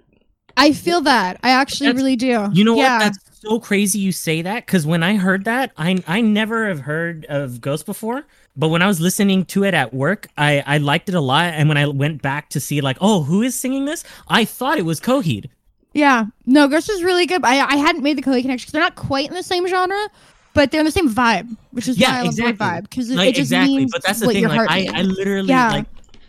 I 0.58 0.74
feel 0.74 1.02
that. 1.02 1.40
I 1.44 1.52
actually 1.52 1.88
That's- 1.88 2.02
really 2.02 2.16
do. 2.16 2.50
You 2.52 2.64
know 2.66 2.76
yeah. 2.76 2.98
what? 2.98 3.00
That's 3.06 3.20
so 3.40 3.60
crazy 3.60 4.00
you 4.00 4.12
say 4.12 4.42
that 4.42 4.66
because 4.66 4.86
when 4.86 5.04
I 5.04 5.16
heard 5.16 5.46
that, 5.46 5.72
I 5.78 6.04
I 6.08 6.22
never 6.22 6.68
have 6.68 6.82
heard 6.82 7.26
of 7.30 7.62
Ghost 7.62 7.86
before. 7.86 8.26
But 8.58 8.68
when 8.70 8.82
I 8.82 8.88
was 8.88 9.00
listening 9.00 9.46
to 9.46 9.64
it 9.64 9.74
at 9.74 9.94
work, 9.94 10.28
I 10.38 10.62
I 10.66 10.78
liked 10.80 11.08
it 11.08 11.16
a 11.16 11.22
lot. 11.22 11.54
And 11.54 11.70
when 11.70 11.78
I 11.78 11.88
went 11.88 12.22
back 12.22 12.50
to 12.50 12.60
see 12.60 12.82
like, 12.82 12.98
oh, 13.00 13.24
who 13.24 13.42
is 13.42 13.56
singing 13.56 13.86
this? 13.86 14.04
I 14.28 14.44
thought 14.44 14.78
it 14.78 14.86
was 14.86 15.00
Coheed. 15.00 15.46
Yeah. 15.94 16.26
No, 16.46 16.68
Ghost 16.68 16.90
is 16.90 17.04
really 17.04 17.26
good. 17.26 17.44
I 17.46 17.66
I 17.66 17.78
hadn't 17.78 18.04
made 18.04 18.18
the 18.18 18.22
Coheed 18.22 18.42
connection 18.42 18.68
'cause 18.68 18.74
they're 18.74 18.82
not 18.82 18.96
quite 18.96 19.30
in 19.30 19.36
the 19.36 19.44
same 19.44 19.66
genre, 19.68 20.10
but 20.54 20.72
they're 20.72 20.82
in 20.82 20.86
the 20.86 20.92
same 20.92 21.10
vibe, 21.10 21.56
which 21.72 21.88
is 21.88 21.98
Yeah, 21.98 22.10
why 22.12 22.16
I 22.16 22.18
love 22.22 22.26
exactly. 22.28 22.52
the 22.54 22.64
vibe 22.64 22.82
because 22.84 23.10
it, 23.10 23.16
Like 23.16 23.30
it 23.30 23.36
just 23.36 23.52
exactly. 23.52 23.78
means 23.78 23.92
But 23.92 24.04
that's 24.04 24.20
the 24.20 24.26
what 24.28 24.34
thing. 24.34 24.42
your 24.42 24.50
Like 24.50 24.58
heart 24.58 24.72
I 24.72 24.80
means. 24.82 24.92
I 24.96 25.02
literally 25.04 25.50
Yeah. 25.50 25.70
like. 25.72 25.86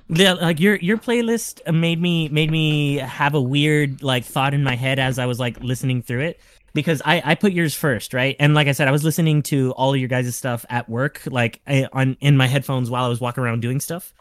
the- 0.09 0.35
Like 0.35 0.61
your 0.61 0.76
your 0.76 0.98
playlist 0.98 1.72
made 1.72 2.00
me 2.00 2.28
made 2.28 2.50
me 2.50 2.96
have 2.96 3.35
a 3.35 3.40
weird 3.40 4.02
like 4.02 4.24
thought 4.24 4.54
in 4.54 4.62
my 4.64 4.74
head 4.76 4.98
as 4.98 5.18
I 5.18 5.26
was 5.26 5.38
like 5.38 5.61
listening 5.62 6.02
through 6.02 6.20
it 6.22 6.40
because 6.74 7.00
I 7.04 7.22
I 7.24 7.35
put 7.37 7.52
yours 7.52 7.74
first 7.74 8.12
right 8.14 8.35
and 8.40 8.52
like 8.54 8.66
I 8.68 8.72
said 8.72 8.88
I 8.88 8.90
was 8.90 9.04
listening 9.04 9.42
to 9.44 9.70
all 9.72 9.92
of 9.94 10.00
your 10.00 10.09
guys' 10.09 10.35
stuff 10.37 10.64
at 10.68 10.88
work 10.88 11.22
like 11.26 11.61
I, 11.66 11.87
on 11.92 12.16
in 12.20 12.37
my 12.37 12.46
headphones 12.48 12.90
while 12.90 13.04
I 13.04 13.09
was 13.09 13.20
walking 13.20 13.42
around 13.44 13.61
doing 13.62 13.78
stuff 13.80 14.12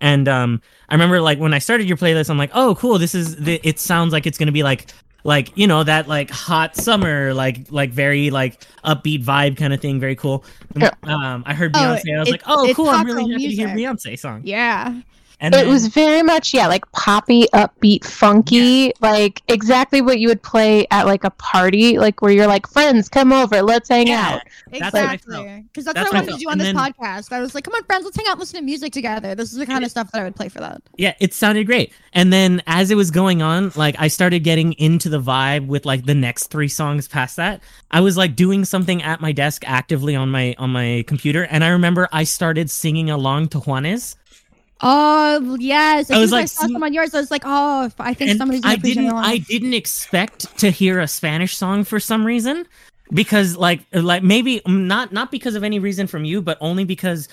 and 0.00 0.26
um 0.28 0.60
I 0.88 0.94
remember 0.94 1.20
like 1.20 1.38
when 1.38 1.54
I 1.54 1.58
started 1.60 1.86
your 1.88 1.96
playlist 1.96 2.28
I'm 2.30 2.38
like 2.38 2.50
oh 2.54 2.74
cool 2.74 2.98
this 2.98 3.14
is 3.14 3.36
the, 3.36 3.60
it 3.62 3.78
sounds 3.78 4.12
like 4.12 4.26
it's 4.26 4.38
gonna 4.38 4.50
be 4.52 4.62
like 4.64 4.92
like 5.24 5.56
you 5.56 5.66
know 5.66 5.84
that 5.84 6.08
like 6.08 6.30
hot 6.30 6.76
summer 6.76 7.32
like 7.34 7.70
like 7.70 7.90
very 7.90 8.30
like 8.30 8.60
upbeat 8.84 9.22
vibe 9.24 9.56
kind 9.56 9.72
of 9.72 9.80
thing 9.80 10.00
very 10.00 10.16
cool 10.16 10.44
Yeah. 10.76 10.90
um 11.04 11.44
I 11.46 11.54
heard 11.54 11.72
Oh, 11.74 11.78
Beyonce 11.78 12.16
I 12.16 12.18
was 12.20 12.28
it- 12.28 12.32
like 12.32 12.42
oh 12.46 12.72
cool 12.74 12.88
I'm 12.88 13.06
really 13.06 13.30
happy 13.30 13.48
to 13.48 13.54
hear 13.54 13.68
music. 13.74 14.10
Beyonce 14.12 14.18
song 14.18 14.40
yeah. 14.44 15.00
And 15.42 15.54
it 15.54 15.58
then- 15.58 15.68
was 15.68 15.88
very 15.88 16.22
much 16.22 16.54
yeah 16.54 16.66
like 16.66 16.90
poppy 16.92 17.46
upbeat 17.52 18.04
funky 18.04 18.92
like 19.00 19.42
exactly 19.48 20.00
what 20.00 20.18
you 20.18 20.28
would 20.28 20.42
play 20.42 20.86
at 20.90 21.04
like 21.06 21.24
a 21.24 21.30
party 21.30 21.98
like 21.98 22.22
where 22.22 22.32
you're 22.32 22.46
like 22.46 22.66
friends 22.66 23.08
come 23.10 23.32
over 23.32 23.60
let's 23.62 23.88
hang 23.90 24.06
Yeah. 24.06 24.36
out 24.36 24.42
That's 24.70 24.92
what 24.92 24.94
I 24.94 25.12
Exactly. 25.14 25.64
Because 25.68 25.84
that's, 25.84 25.94
That's 25.94 26.12
what 26.12 26.16
I 26.16 26.20
wanted 26.20 26.32
to 26.32 26.38
do 26.38 26.44
felt. 26.44 26.52
on 26.52 26.58
this 26.58 26.66
then- 26.68 26.76
podcast. 26.76 27.32
I 27.32 27.40
was 27.40 27.54
like, 27.54 27.64
come 27.64 27.74
on, 27.74 27.84
friends, 27.84 28.04
let's 28.04 28.16
hang 28.16 28.26
out 28.26 28.32
and 28.32 28.40
listen 28.40 28.56
to 28.60 28.64
music 28.64 28.92
together. 28.92 29.34
This 29.34 29.52
is 29.52 29.58
the 29.58 29.66
kind 29.66 29.84
of 29.84 29.90
stuff 29.90 30.10
that 30.12 30.20
I 30.20 30.24
would 30.24 30.34
play 30.36 30.48
for 30.48 30.60
that. 30.60 30.80
yeah 30.96 31.14
it 31.20 31.34
sounded 31.34 31.66
great 31.66 31.92
and 32.14 32.32
then 32.32 32.62
as 32.66 32.90
it 32.90 32.94
was 32.94 33.10
going 33.10 33.42
on 33.42 33.72
like 33.76 33.94
i 33.98 34.08
started 34.08 34.40
getting 34.44 34.72
into 34.74 35.08
the 35.08 35.20
vibe 35.20 35.66
with 35.66 35.84
like 35.84 36.04
the 36.06 36.14
next 36.14 36.46
three 36.48 36.68
songs 36.68 37.08
past 37.08 37.36
that 37.36 37.60
i 37.90 38.00
was 38.00 38.16
like 38.16 38.36
doing 38.36 38.64
something 38.64 39.02
at 39.02 39.20
my 39.20 39.32
desk 39.32 39.62
actively 39.66 40.14
on 40.14 40.30
my 40.30 40.54
on 40.58 40.70
my 40.70 41.04
computer 41.06 41.44
and 41.44 41.64
i 41.64 41.68
remember 41.68 42.08
i 42.12 42.22
started 42.24 42.70
singing 42.70 43.10
along 43.10 43.48
to 43.48 43.58
juanes 43.58 44.16
Oh 44.82 45.56
yes, 45.60 46.10
I 46.10 46.16
I 46.16 46.18
was 46.18 46.26
was 46.26 46.32
I 46.32 46.36
like, 46.36 46.48
saw 46.48 46.62
sing- 46.62 46.72
some 46.72 46.82
on 46.82 46.92
yours. 46.92 47.14
I 47.14 47.20
was 47.20 47.30
like, 47.30 47.42
oh, 47.44 47.90
I 47.98 48.14
think 48.14 48.30
and 48.30 48.38
somebody's. 48.38 48.62
i 48.64 48.76
didn't 48.76 49.08
along. 49.08 49.24
i 49.24 49.38
didn't 49.38 49.74
expect 49.74 50.58
to 50.58 50.70
hear 50.70 50.98
a 51.00 51.06
spanish 51.08 51.56
song 51.56 51.84
for 51.84 52.00
some 52.00 52.24
reason 52.24 52.66
because 53.12 53.56
like 53.56 53.80
like 53.92 54.22
maybe 54.22 54.60
not 54.66 55.12
not 55.12 55.30
because 55.30 55.54
of 55.54 55.62
any 55.62 55.78
reason 55.78 56.06
from 56.06 56.24
you 56.24 56.40
but 56.42 56.58
only 56.60 56.84
because 56.84 57.28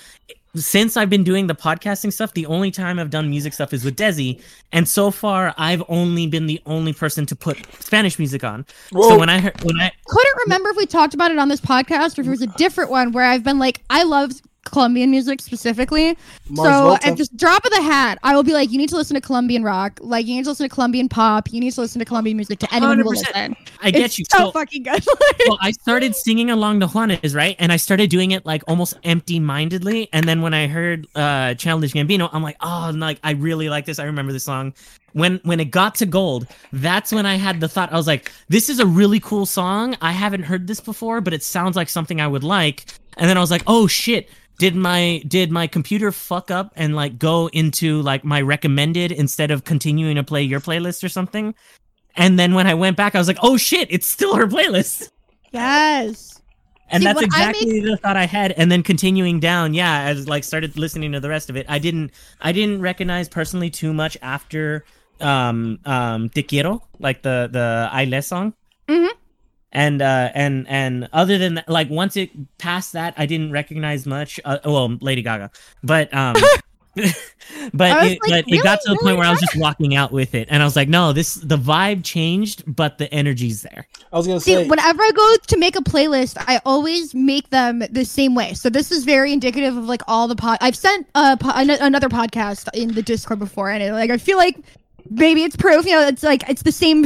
since 0.56 0.96
I've 0.96 1.10
been 1.10 1.22
doing 1.22 1.46
the 1.46 1.54
podcasting 1.54 2.12
stuff, 2.12 2.34
the 2.34 2.46
only 2.46 2.70
time 2.70 2.98
I've 2.98 3.10
done 3.10 3.30
music 3.30 3.52
stuff 3.52 3.72
is 3.72 3.84
with 3.84 3.96
Desi, 3.96 4.42
and 4.72 4.88
so 4.88 5.10
far 5.10 5.54
I've 5.56 5.82
only 5.88 6.26
been 6.26 6.46
the 6.46 6.60
only 6.66 6.92
person 6.92 7.24
to 7.26 7.36
put 7.36 7.58
Spanish 7.80 8.18
music 8.18 8.42
on. 8.42 8.66
Whoa. 8.90 9.10
So 9.10 9.18
when 9.18 9.28
I 9.28 9.38
heard 9.38 9.62
when 9.62 9.78
I 9.78 9.92
Couldn't 10.06 10.36
remember 10.46 10.70
if 10.70 10.76
we 10.76 10.86
talked 10.86 11.14
about 11.14 11.30
it 11.30 11.38
on 11.38 11.48
this 11.48 11.60
podcast 11.60 12.18
or 12.18 12.22
if 12.22 12.26
it 12.26 12.30
was 12.30 12.42
a 12.42 12.48
different 12.48 12.90
one 12.90 13.12
where 13.12 13.24
I've 13.24 13.44
been 13.44 13.58
like, 13.58 13.80
I 13.90 14.02
love 14.02 14.32
Colombian 14.64 15.10
music 15.10 15.40
specifically. 15.40 16.16
Mars 16.48 16.68
so 16.68 16.82
Volta. 16.88 17.06
at 17.08 17.16
just 17.16 17.36
drop 17.36 17.64
of 17.64 17.72
the 17.72 17.82
hat, 17.82 18.18
I 18.22 18.34
will 18.36 18.42
be 18.42 18.52
like, 18.52 18.70
you 18.70 18.78
need 18.78 18.88
to 18.90 18.96
listen 18.96 19.14
to 19.14 19.20
Colombian 19.20 19.62
rock. 19.64 19.98
Like 20.02 20.26
you 20.26 20.34
need 20.34 20.44
to 20.44 20.50
listen 20.50 20.68
to 20.68 20.74
Colombian 20.74 21.08
pop. 21.08 21.52
You 21.52 21.60
need 21.60 21.72
to 21.72 21.80
listen 21.80 21.98
to 21.98 22.04
Colombian 22.04 22.36
music 22.36 22.58
to 22.60 22.74
anyone 22.74 22.98
who 22.98 23.04
will 23.04 23.12
100%. 23.12 23.16
listen. 23.16 23.56
I 23.82 23.90
get 23.90 24.02
it's 24.02 24.18
you. 24.18 24.24
so, 24.30 24.38
So, 24.38 24.50
fucking 24.52 24.82
good. 24.82 25.04
well, 25.48 25.58
I 25.60 25.72
started 25.72 26.14
singing 26.14 26.50
along 26.50 26.78
the 26.80 26.86
Juanes, 26.86 27.34
right? 27.34 27.56
And 27.58 27.72
I 27.72 27.76
started 27.76 28.10
doing 28.10 28.30
it 28.32 28.44
like 28.46 28.62
almost 28.68 28.98
empty-mindedly. 29.04 30.08
And 30.12 30.28
then 30.28 30.42
when 30.42 30.54
I 30.54 30.66
heard 30.66 31.06
uh 31.14 31.54
Childish 31.54 31.92
Gambino, 31.92 32.28
I'm 32.32 32.42
like, 32.42 32.56
oh, 32.60 32.92
like 32.94 33.18
I 33.24 33.32
really 33.32 33.68
like 33.68 33.86
this. 33.86 33.98
I 33.98 34.04
remember 34.04 34.32
this 34.32 34.44
song. 34.44 34.74
When 35.12 35.40
when 35.42 35.58
it 35.58 35.66
got 35.72 35.96
to 35.96 36.06
gold, 36.06 36.46
that's 36.72 37.12
when 37.12 37.26
I 37.26 37.34
had 37.36 37.60
the 37.60 37.68
thought. 37.68 37.92
I 37.92 37.96
was 37.96 38.06
like, 38.06 38.30
this 38.48 38.68
is 38.68 38.78
a 38.78 38.86
really 38.86 39.18
cool 39.20 39.46
song. 39.46 39.96
I 40.00 40.12
haven't 40.12 40.44
heard 40.44 40.66
this 40.68 40.80
before, 40.80 41.20
but 41.20 41.32
it 41.32 41.42
sounds 41.42 41.74
like 41.76 41.88
something 41.88 42.20
I 42.20 42.28
would 42.28 42.44
like. 42.44 42.84
And 43.16 43.28
then 43.28 43.36
I 43.36 43.40
was 43.40 43.50
like, 43.50 43.62
oh 43.66 43.86
shit. 43.86 44.28
Did 44.60 44.76
my 44.76 45.22
did 45.26 45.50
my 45.50 45.66
computer 45.66 46.12
fuck 46.12 46.50
up 46.50 46.70
and 46.76 46.94
like 46.94 47.18
go 47.18 47.48
into 47.48 48.02
like 48.02 48.24
my 48.24 48.42
recommended 48.42 49.10
instead 49.10 49.50
of 49.50 49.64
continuing 49.64 50.16
to 50.16 50.22
play 50.22 50.42
your 50.42 50.60
playlist 50.60 51.02
or 51.02 51.08
something? 51.08 51.54
And 52.14 52.38
then 52.38 52.52
when 52.52 52.66
I 52.66 52.74
went 52.74 52.94
back, 52.98 53.14
I 53.14 53.18
was 53.18 53.26
like, 53.26 53.38
"Oh 53.40 53.56
shit, 53.56 53.88
it's 53.90 54.06
still 54.06 54.36
her 54.36 54.46
playlist." 54.46 55.08
yes. 55.50 56.42
And 56.90 57.00
See, 57.00 57.06
that's 57.06 57.22
I 57.22 57.24
exactly 57.24 57.80
the 57.80 57.96
thought 57.96 58.18
I 58.18 58.26
had. 58.26 58.52
And 58.52 58.70
then 58.70 58.82
continuing 58.82 59.40
down, 59.40 59.72
yeah, 59.72 60.02
as 60.02 60.28
like 60.28 60.44
started 60.44 60.76
listening 60.76 61.12
to 61.12 61.20
the 61.20 61.30
rest 61.30 61.48
of 61.48 61.56
it, 61.56 61.64
I 61.66 61.78
didn't 61.78 62.10
I 62.42 62.52
didn't 62.52 62.82
recognize 62.82 63.30
personally 63.30 63.70
too 63.70 63.94
much 63.94 64.18
after 64.20 64.84
um 65.22 65.78
um 65.86 66.28
Te 66.28 66.42
Quiero, 66.42 66.82
like 66.98 67.22
the 67.22 67.48
the 67.50 67.88
Aile 67.94 68.22
song. 68.22 68.52
Mm 68.88 69.06
Mhm. 69.06 69.08
And 69.72 70.02
uh 70.02 70.30
and 70.34 70.66
and 70.68 71.08
other 71.12 71.38
than 71.38 71.54
that, 71.54 71.68
like 71.68 71.88
once 71.90 72.16
it 72.16 72.30
passed 72.58 72.92
that, 72.94 73.14
I 73.16 73.26
didn't 73.26 73.52
recognize 73.52 74.04
much. 74.06 74.40
Uh, 74.44 74.58
well, 74.64 74.96
Lady 75.00 75.22
Gaga, 75.22 75.50
but 75.82 76.12
um. 76.14 76.36
but 77.72 78.04
it, 78.04 78.18
like, 78.28 78.44
but 78.44 78.44
it 78.48 78.62
got 78.64 78.80
to 78.80 78.90
the 78.90 78.98
point 79.00 79.16
where 79.16 79.26
I 79.26 79.30
was 79.30 79.38
just 79.40 79.56
walking 79.56 79.94
out 79.94 80.10
with 80.10 80.34
it, 80.34 80.48
and 80.50 80.60
I 80.60 80.64
was 80.64 80.74
like, 80.74 80.88
"No, 80.88 81.12
this 81.12 81.36
the 81.36 81.56
vibe 81.56 82.02
changed, 82.02 82.64
but 82.66 82.98
the 82.98 83.12
energy's 83.14 83.62
there." 83.62 83.86
I 84.12 84.16
was 84.16 84.26
gonna 84.26 84.40
See, 84.40 84.54
say. 84.54 84.66
whenever 84.66 85.00
I 85.00 85.10
go 85.12 85.36
to 85.46 85.56
make 85.56 85.76
a 85.76 85.82
playlist, 85.82 86.36
I 86.48 86.60
always 86.66 87.14
make 87.14 87.50
them 87.50 87.84
the 87.90 88.04
same 88.04 88.34
way. 88.34 88.54
So 88.54 88.70
this 88.70 88.90
is 88.90 89.04
very 89.04 89.32
indicative 89.32 89.76
of 89.76 89.84
like 89.84 90.02
all 90.08 90.26
the 90.26 90.34
pod. 90.34 90.58
I've 90.60 90.76
sent 90.76 91.06
a 91.14 91.36
po- 91.36 91.52
an- 91.54 91.70
another 91.70 92.08
podcast 92.08 92.68
in 92.74 92.92
the 92.92 93.02
Discord 93.02 93.38
before, 93.38 93.70
and 93.70 93.82
it, 93.82 93.92
like 93.92 94.10
I 94.10 94.18
feel 94.18 94.36
like 94.36 94.58
maybe 95.08 95.44
it's 95.44 95.56
proof. 95.56 95.86
You 95.86 95.92
know, 95.92 96.08
it's 96.08 96.24
like 96.24 96.48
it's 96.48 96.62
the 96.62 96.72
same 96.72 97.04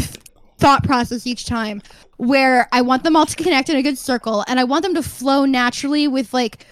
thought 0.64 0.82
process 0.82 1.26
each 1.26 1.44
time, 1.44 1.82
where 2.16 2.68
I 2.72 2.80
want 2.80 3.04
them 3.04 3.16
all 3.16 3.26
to 3.26 3.36
connect 3.36 3.68
in 3.68 3.76
a 3.76 3.82
good 3.82 3.98
circle, 3.98 4.44
and 4.48 4.58
I 4.58 4.64
want 4.64 4.82
them 4.82 4.94
to 4.94 5.02
flow 5.02 5.44
naturally 5.44 6.08
with 6.08 6.32
like. 6.32 6.66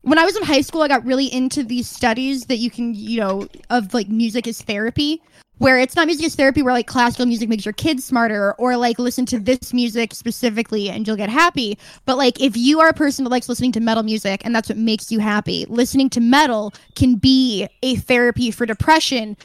When 0.00 0.20
I 0.20 0.24
was 0.24 0.36
in 0.36 0.44
high 0.44 0.60
school, 0.60 0.82
I 0.82 0.88
got 0.88 1.04
really 1.04 1.26
into 1.26 1.64
these 1.64 1.88
studies 1.88 2.44
that 2.44 2.58
you 2.58 2.70
can, 2.70 2.94
you 2.94 3.18
know, 3.18 3.48
of 3.70 3.92
like 3.92 4.08
music 4.08 4.46
as 4.46 4.62
therapy 4.62 5.20
where 5.58 5.78
it's 5.78 5.96
not 5.96 6.06
music 6.06 6.26
as 6.26 6.34
therapy 6.36 6.62
where 6.62 6.72
like 6.72 6.86
classical 6.86 7.26
music 7.26 7.48
makes 7.48 7.64
your 7.64 7.72
kids 7.72 8.04
smarter 8.04 8.52
or 8.54 8.76
like 8.76 8.98
listen 8.98 9.26
to 9.26 9.38
this 9.38 9.72
music 9.72 10.14
specifically 10.14 10.90
and 10.90 11.06
you'll 11.06 11.16
get 11.16 11.30
happy 11.30 11.78
but 12.04 12.16
like 12.16 12.40
if 12.40 12.56
you 12.56 12.78
are 12.78 12.88
a 12.88 12.94
person 12.94 13.24
that 13.24 13.30
likes 13.30 13.48
listening 13.48 13.72
to 13.72 13.80
metal 13.80 14.02
music 14.02 14.42
and 14.44 14.54
that's 14.54 14.68
what 14.68 14.78
makes 14.78 15.10
you 15.10 15.18
happy 15.18 15.64
listening 15.68 16.10
to 16.10 16.20
metal 16.20 16.72
can 16.94 17.16
be 17.16 17.66
a 17.82 17.96
therapy 17.96 18.50
for 18.50 18.66
depression 18.66 19.36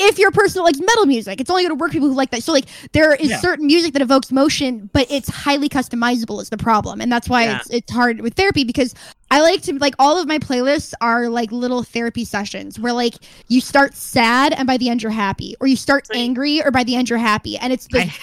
if 0.00 0.18
you're 0.18 0.28
a 0.28 0.32
person 0.32 0.60
that 0.60 0.64
likes 0.64 0.78
metal 0.78 1.06
music 1.06 1.40
it's 1.40 1.50
only 1.50 1.62
going 1.64 1.76
to 1.76 1.80
work 1.80 1.90
for 1.90 1.94
people 1.94 2.08
who 2.08 2.14
like 2.14 2.30
that 2.30 2.42
so 2.42 2.52
like 2.52 2.66
there 2.92 3.14
is 3.14 3.30
Yeah. 3.30 3.38
certain 3.40 3.66
music 3.66 3.92
that 3.94 4.02
evokes 4.02 4.30
motion 4.30 4.88
but 4.92 5.06
it's 5.10 5.28
highly 5.28 5.68
customizable 5.68 6.40
is 6.40 6.50
the 6.50 6.56
problem 6.56 7.00
and 7.00 7.10
that's 7.10 7.28
why 7.28 7.44
Yeah. 7.44 7.56
it's 7.58 7.70
it's 7.70 7.92
hard 7.92 8.20
with 8.20 8.34
therapy 8.34 8.64
because 8.64 8.94
I 9.30 9.40
like 9.42 9.60
to 9.62 9.74
like 9.78 9.94
all 9.98 10.18
of 10.18 10.26
my 10.26 10.38
playlists 10.38 10.94
are 11.00 11.28
like 11.28 11.52
little 11.52 11.82
therapy 11.82 12.24
sessions 12.24 12.78
where 12.80 12.92
like 12.94 13.14
you 13.48 13.60
start 13.60 13.94
sad 13.94 14.52
and 14.54 14.66
by 14.66 14.76
the 14.78 14.88
end 14.88 15.02
you're 15.02 15.12
happy, 15.12 15.54
or 15.60 15.66
you 15.66 15.76
start 15.76 16.08
angry 16.14 16.62
or 16.64 16.70
by 16.70 16.82
the 16.82 16.94
end 16.94 17.10
you're 17.10 17.18
happy, 17.18 17.58
and 17.58 17.70
it's 17.72 17.86
the 17.88 18.00
I- 18.02 18.14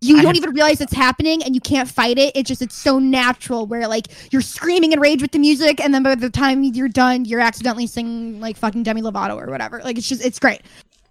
you 0.00 0.18
I 0.18 0.22
don't 0.22 0.34
even 0.36 0.50
realize 0.54 0.80
it's 0.80 0.94
happening 0.94 1.44
and 1.44 1.54
you 1.54 1.60
can't 1.60 1.86
fight 1.88 2.18
it. 2.18 2.32
It's 2.34 2.48
just 2.48 2.62
it's 2.62 2.74
so 2.74 2.98
natural 2.98 3.66
where 3.66 3.86
like 3.86 4.08
you're 4.32 4.42
screaming 4.42 4.92
in 4.92 4.98
rage 4.98 5.20
with 5.22 5.30
the 5.30 5.38
music, 5.38 5.78
and 5.78 5.94
then 5.94 6.02
by 6.02 6.14
the 6.16 6.30
time 6.30 6.64
you're 6.64 6.88
done, 6.88 7.26
you're 7.26 7.38
accidentally 7.40 7.86
singing 7.86 8.40
like 8.40 8.56
fucking 8.56 8.82
Demi 8.82 9.02
Lovato 9.02 9.36
or 9.36 9.50
whatever. 9.52 9.80
Like 9.84 9.98
it's 9.98 10.08
just 10.08 10.24
it's 10.24 10.38
great. 10.40 10.62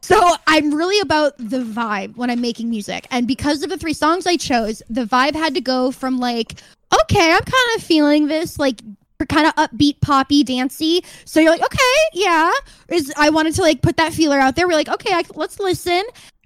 So 0.09 0.35
I'm 0.47 0.73
really 0.73 0.99
about 1.01 1.37
the 1.37 1.59
vibe 1.59 2.17
when 2.17 2.31
I'm 2.31 2.41
making 2.41 2.67
music, 2.67 3.05
and 3.11 3.27
because 3.27 3.61
of 3.61 3.69
the 3.69 3.77
three 3.77 3.93
songs 3.93 4.25
I 4.25 4.37
chose, 4.37 4.81
the 4.89 5.05
vibe 5.05 5.35
had 5.35 5.53
to 5.53 5.61
go 5.61 5.91
from 5.91 6.17
like 6.17 6.55
okay, 7.01 7.31
I'm 7.31 7.43
kind 7.43 7.75
of 7.75 7.83
feeling 7.83 8.25
this 8.27 8.57
like 8.57 8.81
kind 9.27 9.45
of 9.45 9.53
upbeat, 9.53 10.01
poppy, 10.01 10.43
dancey. 10.43 11.03
So 11.25 11.39
you're 11.39 11.51
like, 11.51 11.63
okay, 11.63 11.95
yeah. 12.13 12.51
Is 12.87 13.13
I 13.17 13.29
wanted 13.29 13.53
to 13.55 13.61
like 13.61 13.83
put 13.83 13.97
that 13.97 14.11
feeler 14.11 14.39
out 14.39 14.55
there. 14.55 14.67
We're 14.67 14.73
like, 14.73 14.89
okay, 14.89 15.13
I, 15.13 15.21
let's 15.35 15.59
listen. 15.59 16.01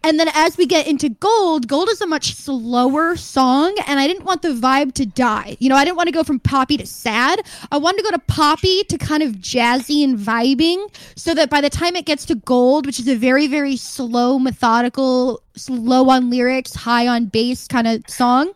And 0.05 0.19
then 0.19 0.27
as 0.33 0.57
we 0.57 0.65
get 0.65 0.85
into 0.85 1.07
Gold, 1.07 1.69
Gold 1.69 1.87
is 1.87 2.01
a 2.01 2.05
much 2.05 2.35
slower 2.35 3.15
song, 3.15 3.73
and 3.87 4.01
I 4.01 4.07
didn't 4.07 4.25
want 4.25 4.41
the 4.41 4.49
vibe 4.49 4.93
to 4.95 5.05
die. 5.05 5.55
You 5.59 5.69
know, 5.69 5.77
I 5.77 5.85
didn't 5.85 5.95
want 5.95 6.07
to 6.07 6.13
go 6.13 6.23
from 6.23 6.39
poppy 6.39 6.75
to 6.75 6.85
sad. 6.85 7.39
I 7.71 7.77
wanted 7.77 7.99
to 7.99 8.03
go 8.03 8.11
to 8.11 8.19
poppy 8.19 8.83
to 8.83 8.97
kind 8.97 9.23
of 9.23 9.35
jazzy 9.35 10.03
and 10.03 10.19
vibing, 10.19 10.93
so 11.15 11.33
that 11.33 11.49
by 11.49 11.61
the 11.61 11.69
time 11.69 11.95
it 11.95 12.05
gets 12.05 12.25
to 12.25 12.35
Gold, 12.35 12.85
which 12.85 12.99
is 12.99 13.07
a 13.07 13.15
very, 13.15 13.47
very 13.47 13.77
slow, 13.77 14.39
methodical, 14.39 15.41
slow 15.55 16.09
on 16.09 16.29
lyrics, 16.29 16.75
high 16.75 17.07
on 17.07 17.27
bass 17.27 17.65
kind 17.67 17.87
of 17.87 18.03
song, 18.09 18.51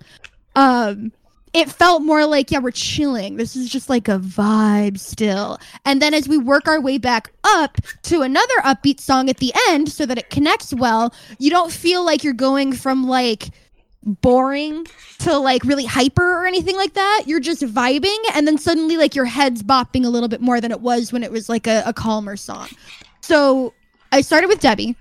um, 0.57 1.13
it 1.53 1.69
felt 1.69 2.01
more 2.01 2.25
like 2.25 2.51
yeah 2.51 2.59
we're 2.59 2.71
chilling. 2.71 3.37
This 3.37 3.55
is 3.55 3.69
just 3.69 3.89
like 3.89 4.07
a 4.07 4.19
vibe 4.19 4.99
still. 4.99 5.57
And 5.85 6.01
then 6.01 6.13
as 6.13 6.27
we 6.27 6.37
work 6.37 6.67
our 6.67 6.81
way 6.81 6.97
back 6.97 7.31
up 7.43 7.77
to 8.03 8.21
another 8.21 8.55
upbeat 8.63 8.99
song 8.99 9.29
at 9.29 9.37
the 9.37 9.53
end 9.69 9.89
so 9.91 10.05
that 10.05 10.17
it 10.17 10.29
connects 10.29 10.73
well 10.73 11.13
you 11.39 11.49
don't 11.49 11.71
feel 11.71 12.05
like 12.05 12.23
you're 12.23 12.33
going 12.33 12.73
from 12.73 13.07
like 13.07 13.49
boring 14.03 14.85
to 15.19 15.37
like 15.37 15.63
really 15.63 15.85
hyper 15.85 16.41
or 16.41 16.45
anything 16.45 16.75
like 16.75 16.93
that. 16.93 17.23
You're 17.25 17.39
just 17.39 17.61
vibing 17.63 18.17
and 18.33 18.47
then 18.47 18.57
suddenly 18.57 18.97
like 18.97 19.15
your 19.15 19.25
head's 19.25 19.63
bopping 19.63 20.05
a 20.05 20.09
little 20.09 20.29
bit 20.29 20.41
more 20.41 20.61
than 20.61 20.71
it 20.71 20.81
was 20.81 21.11
when 21.11 21.23
it 21.23 21.31
was 21.31 21.49
like 21.49 21.67
a, 21.67 21.83
a 21.85 21.93
calmer 21.93 22.35
song. 22.35 22.69
So 23.21 23.73
i 24.11 24.21
started 24.21 24.47
with 24.47 24.59
debbie 24.59 24.95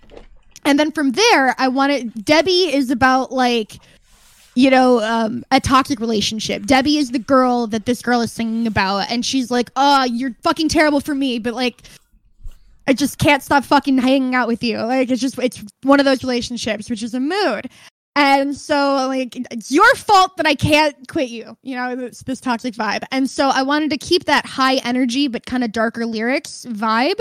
and 0.64 0.78
then 0.78 0.90
from 0.90 1.12
there 1.12 1.54
i 1.58 1.68
wanted 1.68 2.24
debbie 2.24 2.74
is 2.74 2.90
about 2.90 3.32
like 3.32 3.78
you 4.56 4.70
know, 4.70 5.00
um, 5.02 5.44
a 5.52 5.60
toxic 5.60 6.00
relationship. 6.00 6.64
Debbie 6.64 6.96
is 6.96 7.10
the 7.10 7.18
girl 7.18 7.66
that 7.68 7.84
this 7.84 8.00
girl 8.00 8.22
is 8.22 8.32
singing 8.32 8.66
about, 8.66 9.10
and 9.10 9.24
she's 9.24 9.50
like, 9.50 9.70
"Oh, 9.76 10.04
you're 10.04 10.34
fucking 10.42 10.70
terrible 10.70 11.00
for 11.00 11.14
me," 11.14 11.38
but 11.38 11.54
like, 11.54 11.82
I 12.88 12.94
just 12.94 13.18
can't 13.18 13.42
stop 13.42 13.64
fucking 13.64 13.98
hanging 13.98 14.34
out 14.34 14.48
with 14.48 14.62
you. 14.62 14.78
Like, 14.78 15.10
it's 15.10 15.20
just 15.20 15.38
it's 15.38 15.62
one 15.82 16.00
of 16.00 16.06
those 16.06 16.24
relationships, 16.24 16.88
which 16.88 17.02
is 17.02 17.12
a 17.14 17.20
mood. 17.20 17.70
And 18.16 18.56
so, 18.56 19.06
like, 19.08 19.36
it's 19.52 19.70
your 19.70 19.94
fault 19.94 20.38
that 20.38 20.46
I 20.46 20.54
can't 20.54 20.96
quit 21.06 21.28
you. 21.28 21.54
You 21.62 21.76
know, 21.76 21.94
this, 21.94 22.22
this 22.22 22.40
toxic 22.40 22.72
vibe. 22.72 23.04
And 23.12 23.28
so, 23.28 23.50
I 23.50 23.62
wanted 23.62 23.90
to 23.90 23.98
keep 23.98 24.24
that 24.24 24.46
high 24.46 24.76
energy 24.76 25.28
but 25.28 25.44
kind 25.44 25.64
of 25.64 25.70
darker 25.70 26.06
lyrics 26.06 26.64
vibe 26.70 27.20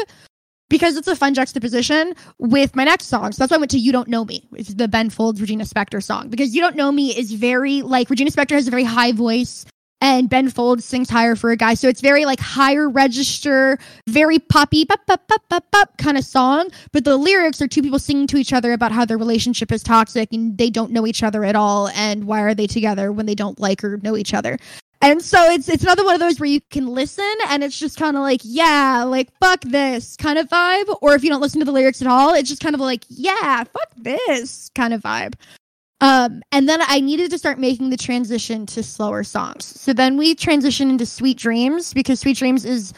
because 0.69 0.97
it's 0.97 1.07
a 1.07 1.15
fun 1.15 1.33
juxtaposition 1.33 2.13
with 2.39 2.75
my 2.75 2.83
next 2.83 3.05
song. 3.05 3.31
So 3.31 3.39
that's 3.39 3.51
why 3.51 3.55
I 3.55 3.59
went 3.59 3.71
to 3.71 3.79
You 3.79 3.91
Don't 3.91 4.07
Know 4.07 4.25
Me, 4.25 4.45
which 4.49 4.69
is 4.69 4.75
the 4.75 4.87
Ben 4.87 5.09
Folds 5.09 5.39
Regina 5.39 5.63
Spektor 5.63 6.01
song. 6.01 6.29
Because 6.29 6.55
You 6.55 6.61
Don't 6.61 6.75
Know 6.75 6.91
Me 6.91 7.15
is 7.15 7.33
very 7.33 7.81
like 7.81 8.09
Regina 8.09 8.31
Spektor 8.31 8.51
has 8.51 8.67
a 8.67 8.71
very 8.71 8.83
high 8.83 9.11
voice 9.11 9.65
and 10.01 10.29
Ben 10.29 10.49
Folds 10.49 10.85
sings 10.85 11.09
higher 11.09 11.35
for 11.35 11.51
a 11.51 11.55
guy. 11.55 11.73
So 11.73 11.87
it's 11.87 12.01
very 12.01 12.25
like 12.25 12.39
higher 12.39 12.89
register, 12.89 13.77
very 14.07 14.39
poppy 14.39 14.85
bop, 14.85 15.05
bop, 15.07 15.27
bop, 15.27 15.47
bop, 15.49 15.71
bop 15.71 15.97
kind 15.97 16.17
of 16.17 16.25
song. 16.25 16.69
But 16.91 17.05
the 17.05 17.17
lyrics 17.17 17.61
are 17.61 17.67
two 17.67 17.81
people 17.81 17.99
singing 17.99 18.27
to 18.27 18.37
each 18.37 18.53
other 18.53 18.73
about 18.73 18.91
how 18.91 19.05
their 19.05 19.17
relationship 19.17 19.71
is 19.71 19.83
toxic 19.83 20.31
and 20.31 20.57
they 20.57 20.69
don't 20.69 20.91
know 20.91 21.07
each 21.07 21.23
other 21.23 21.43
at 21.43 21.55
all 21.55 21.87
and 21.89 22.25
why 22.25 22.41
are 22.41 22.53
they 22.53 22.67
together 22.67 23.11
when 23.11 23.25
they 23.25 23.35
don't 23.35 23.59
like 23.59 23.83
or 23.83 23.97
know 23.97 24.17
each 24.17 24.33
other. 24.33 24.57
And 25.05 25.21
so 25.21 25.51
it's 25.51 25.69
it's 25.69 25.83
another 25.83 26.03
one 26.03 26.15
of 26.15 26.19
those 26.19 26.39
where 26.39 26.49
you 26.49 26.59
can 26.71 26.87
listen 26.87 27.31
and 27.47 27.63
it's 27.63 27.77
just 27.77 27.95
kind 27.95 28.17
of 28.17 28.23
like, 28.23 28.41
yeah, 28.43 29.03
like 29.03 29.29
fuck 29.39 29.61
this 29.61 30.17
kind 30.17 30.39
of 30.39 30.49
vibe. 30.49 30.97
Or 30.99 31.13
if 31.13 31.23
you 31.23 31.29
don't 31.29 31.41
listen 31.41 31.59
to 31.59 31.65
the 31.65 31.71
lyrics 31.71 32.01
at 32.01 32.07
all, 32.07 32.33
it's 32.33 32.49
just 32.49 32.63
kind 32.63 32.73
of 32.73 32.81
like, 32.81 33.03
yeah, 33.07 33.63
fuck 33.65 33.89
this 33.97 34.71
kind 34.73 34.95
of 34.95 35.01
vibe. 35.01 35.35
Um, 36.01 36.41
and 36.51 36.67
then 36.67 36.79
I 36.81 37.01
needed 37.01 37.29
to 37.29 37.37
start 37.37 37.59
making 37.59 37.91
the 37.91 37.97
transition 37.97 38.65
to 38.65 38.81
slower 38.81 39.23
songs. 39.23 39.65
So 39.65 39.93
then 39.93 40.17
we 40.17 40.33
transitioned 40.33 40.89
into 40.89 41.05
Sweet 41.05 41.37
Dreams 41.37 41.93
because 41.93 42.19
Sweet 42.19 42.37
Dreams 42.37 42.65
is 42.65 42.91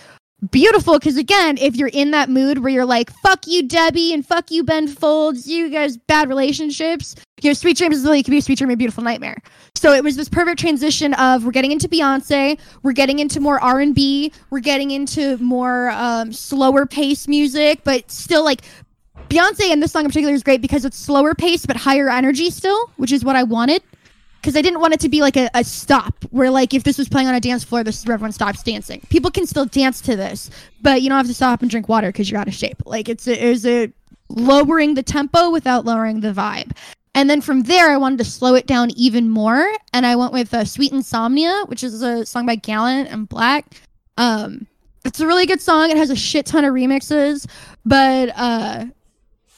beautiful 0.51 0.99
because 0.99 1.17
again, 1.17 1.57
if 1.57 1.75
you're 1.75 1.89
in 1.89 2.11
that 2.11 2.29
mood 2.29 2.59
where 2.59 2.71
you're 2.71 2.85
like, 2.85 3.11
"Fuck 3.21 3.47
you, 3.47 3.63
Debbie," 3.63 4.13
and 4.13 4.25
"Fuck 4.25 4.51
you, 4.51 4.63
Ben 4.63 4.87
Folds," 4.87 5.47
you 5.47 5.69
guys 5.69 5.97
bad 5.97 6.29
relationships. 6.29 7.15
You 7.41 7.49
know, 7.49 7.53
"Sweet 7.53 7.77
Dreams" 7.77 7.97
is 7.97 8.03
really 8.03 8.23
could 8.23 8.31
be 8.31 8.37
a 8.37 8.41
sweet 8.41 8.57
dream, 8.57 8.71
a 8.71 8.75
beautiful 8.75 9.03
nightmare. 9.03 9.41
So 9.75 9.93
it 9.93 10.03
was 10.03 10.15
this 10.15 10.29
perfect 10.29 10.59
transition 10.59 11.13
of 11.15 11.45
we're 11.45 11.51
getting 11.51 11.71
into 11.71 11.87
Beyonce, 11.87 12.59
we're 12.83 12.93
getting 12.93 13.19
into 13.19 13.39
more 13.39 13.61
R 13.61 13.79
and 13.79 13.93
B, 13.93 14.31
we're 14.49 14.59
getting 14.59 14.91
into 14.91 15.37
more 15.37 15.89
um, 15.91 16.31
slower 16.31 16.85
pace 16.85 17.27
music, 17.27 17.81
but 17.83 18.09
still 18.11 18.43
like 18.43 18.61
Beyonce 19.29 19.71
and 19.71 19.83
this 19.83 19.91
song 19.91 20.05
in 20.05 20.09
particular 20.09 20.33
is 20.33 20.43
great 20.43 20.61
because 20.61 20.85
it's 20.85 20.97
slower 20.97 21.33
pace 21.33 21.65
but 21.65 21.75
higher 21.75 22.09
energy 22.09 22.49
still, 22.49 22.89
which 22.97 23.11
is 23.11 23.25
what 23.25 23.35
I 23.35 23.43
wanted. 23.43 23.83
Because 24.47 24.55
I 24.55 24.61
didn't 24.61 24.79
want 24.79 24.93
it 24.93 25.01
to 25.01 25.09
be 25.09 25.19
like 25.19 25.35
a, 25.35 25.49
a 25.53 25.61
stop 25.61 26.23
where 26.29 26.49
like 26.49 26.73
if 26.73 26.85
this 26.85 26.97
was 26.97 27.09
playing 27.09 27.27
on 27.27 27.35
a 27.35 27.39
dance 27.41 27.65
floor, 27.65 27.83
this 27.83 27.99
is 27.99 28.05
where 28.05 28.13
everyone 28.13 28.31
stops 28.31 28.63
dancing. 28.63 29.01
People 29.09 29.29
can 29.29 29.45
still 29.45 29.65
dance 29.65 29.99
to 29.99 30.15
this, 30.15 30.49
but 30.81 31.01
you 31.01 31.09
don't 31.09 31.17
have 31.17 31.27
to 31.27 31.33
stop 31.33 31.61
and 31.61 31.69
drink 31.69 31.89
water 31.89 32.07
because 32.07 32.31
you're 32.31 32.39
out 32.39 32.47
of 32.47 32.53
shape. 32.53 32.81
Like 32.85 33.09
it's 33.09 33.27
a, 33.27 33.45
it 33.45 33.49
was 33.49 33.65
a 33.65 33.91
lowering 34.29 34.93
the 34.93 35.03
tempo 35.03 35.49
without 35.49 35.83
lowering 35.83 36.21
the 36.21 36.31
vibe. 36.31 36.71
And 37.13 37.29
then 37.29 37.41
from 37.41 37.63
there, 37.63 37.91
I 37.91 37.97
wanted 37.97 38.19
to 38.19 38.23
slow 38.23 38.55
it 38.55 38.67
down 38.67 38.91
even 38.91 39.29
more, 39.29 39.69
and 39.91 40.05
I 40.05 40.15
went 40.15 40.31
with 40.31 40.53
uh, 40.53 40.63
"Sweet 40.63 40.93
Insomnia," 40.93 41.65
which 41.65 41.83
is 41.83 42.01
a 42.01 42.25
song 42.25 42.45
by 42.45 42.55
Gallant 42.55 43.09
and 43.09 43.27
6LACK. 43.27 43.65
Um, 44.15 44.65
it's 45.03 45.19
a 45.19 45.27
really 45.27 45.45
good 45.45 45.61
song. 45.61 45.91
It 45.91 45.97
has 45.97 46.09
a 46.09 46.15
shit 46.15 46.45
ton 46.45 46.63
of 46.63 46.73
remixes, 46.73 47.47
but 47.85 48.31
uh, 48.37 48.85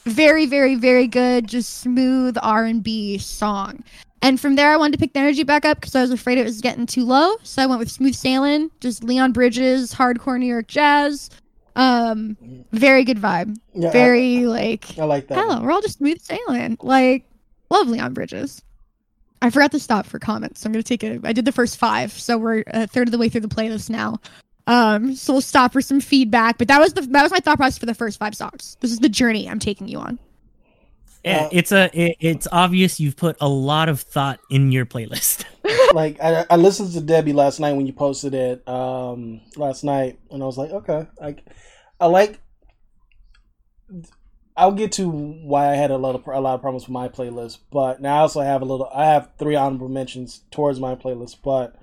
very, 0.04 0.46
very, 0.46 0.74
very 0.74 1.06
good, 1.06 1.46
just 1.46 1.78
smooth 1.78 2.36
R 2.42 2.64
and 2.64 2.82
B 2.82 3.18
song. 3.18 3.84
And 4.22 4.38
from 4.38 4.54
there, 4.56 4.70
I 4.70 4.76
wanted 4.76 4.92
to 4.92 4.98
pick 4.98 5.14
the 5.14 5.20
energy 5.20 5.44
back 5.44 5.64
up 5.64 5.80
because 5.80 5.94
I 5.94 6.02
was 6.02 6.10
afraid 6.10 6.36
it 6.36 6.44
was 6.44 6.60
getting 6.60 6.86
too 6.86 7.04
low. 7.04 7.36
So 7.42 7.62
I 7.62 7.66
went 7.66 7.78
with 7.78 7.90
"Smooth 7.90 8.14
Sailing," 8.14 8.70
just 8.80 9.02
Leon 9.02 9.32
Bridges, 9.32 9.94
hardcore 9.94 10.38
New 10.38 10.46
York 10.46 10.66
jazz. 10.66 11.30
Um, 11.76 12.36
very 12.72 13.04
good 13.04 13.18
vibe. 13.18 13.56
Yeah, 13.74 13.90
very 13.90 14.46
like 14.46 14.98
I, 14.98 15.02
I 15.02 15.04
like 15.04 15.28
that. 15.28 15.38
Hello, 15.38 15.62
we're 15.62 15.72
all 15.72 15.80
just 15.80 15.98
smooth 15.98 16.20
sailing. 16.20 16.76
Like, 16.82 17.24
love 17.70 17.88
Leon 17.88 18.12
Bridges. 18.12 18.62
I 19.42 19.48
forgot 19.48 19.72
to 19.72 19.80
stop 19.80 20.04
for 20.04 20.18
comments. 20.18 20.60
So 20.60 20.66
I'm 20.66 20.72
gonna 20.72 20.82
take 20.82 21.02
it. 21.02 21.20
I 21.24 21.32
did 21.32 21.46
the 21.46 21.52
first 21.52 21.78
five, 21.78 22.12
so 22.12 22.36
we're 22.36 22.64
a 22.66 22.86
third 22.86 23.08
of 23.08 23.12
the 23.12 23.18
way 23.18 23.28
through 23.30 23.40
the 23.40 23.48
playlist 23.48 23.88
now. 23.88 24.20
Um, 24.66 25.14
so 25.16 25.32
we'll 25.32 25.40
stop 25.40 25.72
for 25.72 25.80
some 25.80 26.00
feedback. 26.00 26.58
But 26.58 26.68
that 26.68 26.80
was 26.80 26.92
the 26.92 27.02
that 27.02 27.22
was 27.22 27.32
my 27.32 27.38
thought 27.38 27.56
process 27.56 27.78
for 27.78 27.86
the 27.86 27.94
first 27.94 28.18
five 28.18 28.34
songs. 28.34 28.76
This 28.80 28.90
is 28.90 28.98
the 28.98 29.08
journey 29.08 29.48
I'm 29.48 29.58
taking 29.58 29.88
you 29.88 29.98
on. 29.98 30.18
Yeah, 31.24 31.44
Uh, 31.44 31.48
it's 31.52 31.72
a 31.72 31.90
it, 31.92 32.16
it's 32.20 32.48
obvious 32.50 32.98
you've 32.98 33.16
put 33.16 33.36
a 33.40 33.48
lot 33.48 33.88
of 33.88 34.00
thought 34.00 34.40
in 34.50 34.72
your 34.72 34.86
playlist. 34.86 35.44
like 35.94 36.20
I, 36.20 36.46
I 36.48 36.56
listened 36.56 36.92
to 36.92 37.00
Debbie 37.00 37.32
last 37.32 37.60
night 37.60 37.74
when 37.74 37.86
you 37.86 37.92
posted 37.92 38.34
it 38.34 38.66
um 38.68 39.40
last 39.56 39.84
night 39.84 40.18
and 40.30 40.42
I 40.42 40.46
was 40.46 40.56
like 40.58 40.70
okay 40.70 41.06
I 41.20 41.36
I 41.98 42.06
like 42.06 42.40
I'll 44.56 44.72
get 44.72 44.92
to 44.92 45.08
why 45.08 45.70
I 45.70 45.74
had 45.74 45.90
a 45.90 45.96
lot 45.96 46.14
of 46.14 46.26
a 46.26 46.40
lot 46.40 46.54
of 46.54 46.60
problems 46.60 46.84
with 46.84 46.92
my 46.92 47.08
playlist 47.08 47.58
but 47.70 48.00
now 48.00 48.18
I 48.18 48.20
also 48.20 48.40
have 48.40 48.62
a 48.62 48.64
little 48.64 48.90
I 48.94 49.06
have 49.06 49.30
three 49.38 49.56
honorable 49.56 49.88
mentions 49.88 50.42
towards 50.50 50.80
my 50.80 50.94
playlist 50.94 51.36
but 51.42 51.76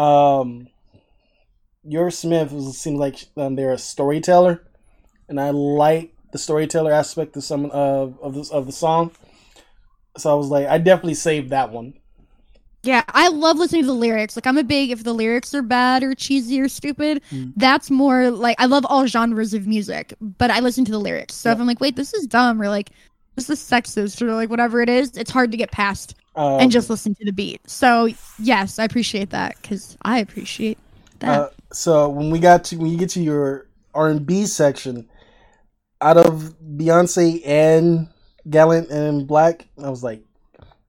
um 0.00 0.68
your 1.82 2.10
Smith 2.10 2.52
was, 2.52 2.78
seems 2.78 2.98
like 2.98 3.16
um, 3.36 3.56
they're 3.56 3.72
a 3.72 3.78
storyteller 3.78 4.62
and 5.28 5.40
I 5.40 5.50
like 5.50 6.12
the 6.32 6.38
storyteller 6.38 6.92
aspect 6.92 7.36
of 7.36 7.44
some 7.44 7.66
of 7.66 8.18
of 8.20 8.34
this 8.34 8.50
of 8.50 8.66
the 8.66 8.72
song 8.72 9.10
so 10.16 10.30
I 10.30 10.34
was 10.34 10.48
like 10.48 10.66
I 10.66 10.78
definitely 10.78 11.14
saved 11.14 11.50
that 11.50 11.70
one 11.70 11.94
Yeah, 12.84 13.02
I 13.08 13.28
love 13.28 13.58
listening 13.58 13.82
to 13.82 13.88
the 13.88 13.92
lyrics. 13.92 14.36
Like, 14.36 14.46
I'm 14.46 14.56
a 14.56 14.62
big 14.62 14.90
if 14.90 15.02
the 15.02 15.12
lyrics 15.12 15.52
are 15.52 15.62
bad 15.62 16.04
or 16.04 16.14
cheesy 16.14 16.60
or 16.60 16.68
stupid. 16.68 17.20
Mm. 17.32 17.52
That's 17.56 17.90
more 17.90 18.30
like 18.30 18.56
I 18.60 18.66
love 18.66 18.86
all 18.86 19.06
genres 19.06 19.52
of 19.52 19.66
music, 19.66 20.14
but 20.20 20.50
I 20.50 20.60
listen 20.60 20.84
to 20.84 20.92
the 20.92 21.00
lyrics. 21.00 21.34
So 21.34 21.50
if 21.50 21.58
I'm 21.58 21.66
like, 21.66 21.80
wait, 21.80 21.96
this 21.96 22.14
is 22.14 22.26
dumb, 22.26 22.62
or 22.62 22.68
like 22.68 22.90
this 23.34 23.50
is 23.50 23.60
sexist, 23.60 24.22
or 24.22 24.32
like 24.32 24.48
whatever 24.48 24.80
it 24.80 24.88
is, 24.88 25.16
it's 25.16 25.30
hard 25.30 25.50
to 25.50 25.56
get 25.56 25.72
past 25.72 26.14
um, 26.36 26.60
and 26.60 26.70
just 26.70 26.88
listen 26.88 27.14
to 27.16 27.24
the 27.24 27.32
beat. 27.32 27.60
So 27.68 28.08
yes, 28.38 28.78
I 28.78 28.84
appreciate 28.84 29.30
that 29.30 29.56
because 29.60 29.98
I 30.02 30.20
appreciate 30.20 30.78
that. 31.18 31.40
Uh, 31.40 31.50
so 31.72 32.08
when 32.08 32.30
we 32.30 32.38
got 32.38 32.64
to 32.64 32.76
when 32.76 32.90
you 32.90 32.96
get 32.96 33.10
to 33.10 33.20
your 33.20 33.66
R 33.92 34.08
and 34.08 34.24
B 34.24 34.46
section, 34.46 35.08
out 36.00 36.16
of 36.16 36.54
Beyonce 36.60 37.42
and 37.44 38.08
Gallant 38.48 38.90
and 38.90 39.28
6LACK, 39.28 39.62
I 39.82 39.90
was 39.90 40.02
like, 40.02 40.22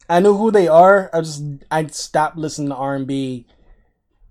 I 0.09 0.19
knew 0.19 0.35
who 0.35 0.51
they 0.51 0.67
are. 0.67 1.09
I 1.13 1.21
just 1.21 1.43
I 1.69 1.85
stopped 1.87 2.35
listening 2.35 2.69
to 2.69 2.75
R 2.75 2.95
and 2.95 3.05
B, 3.05 3.45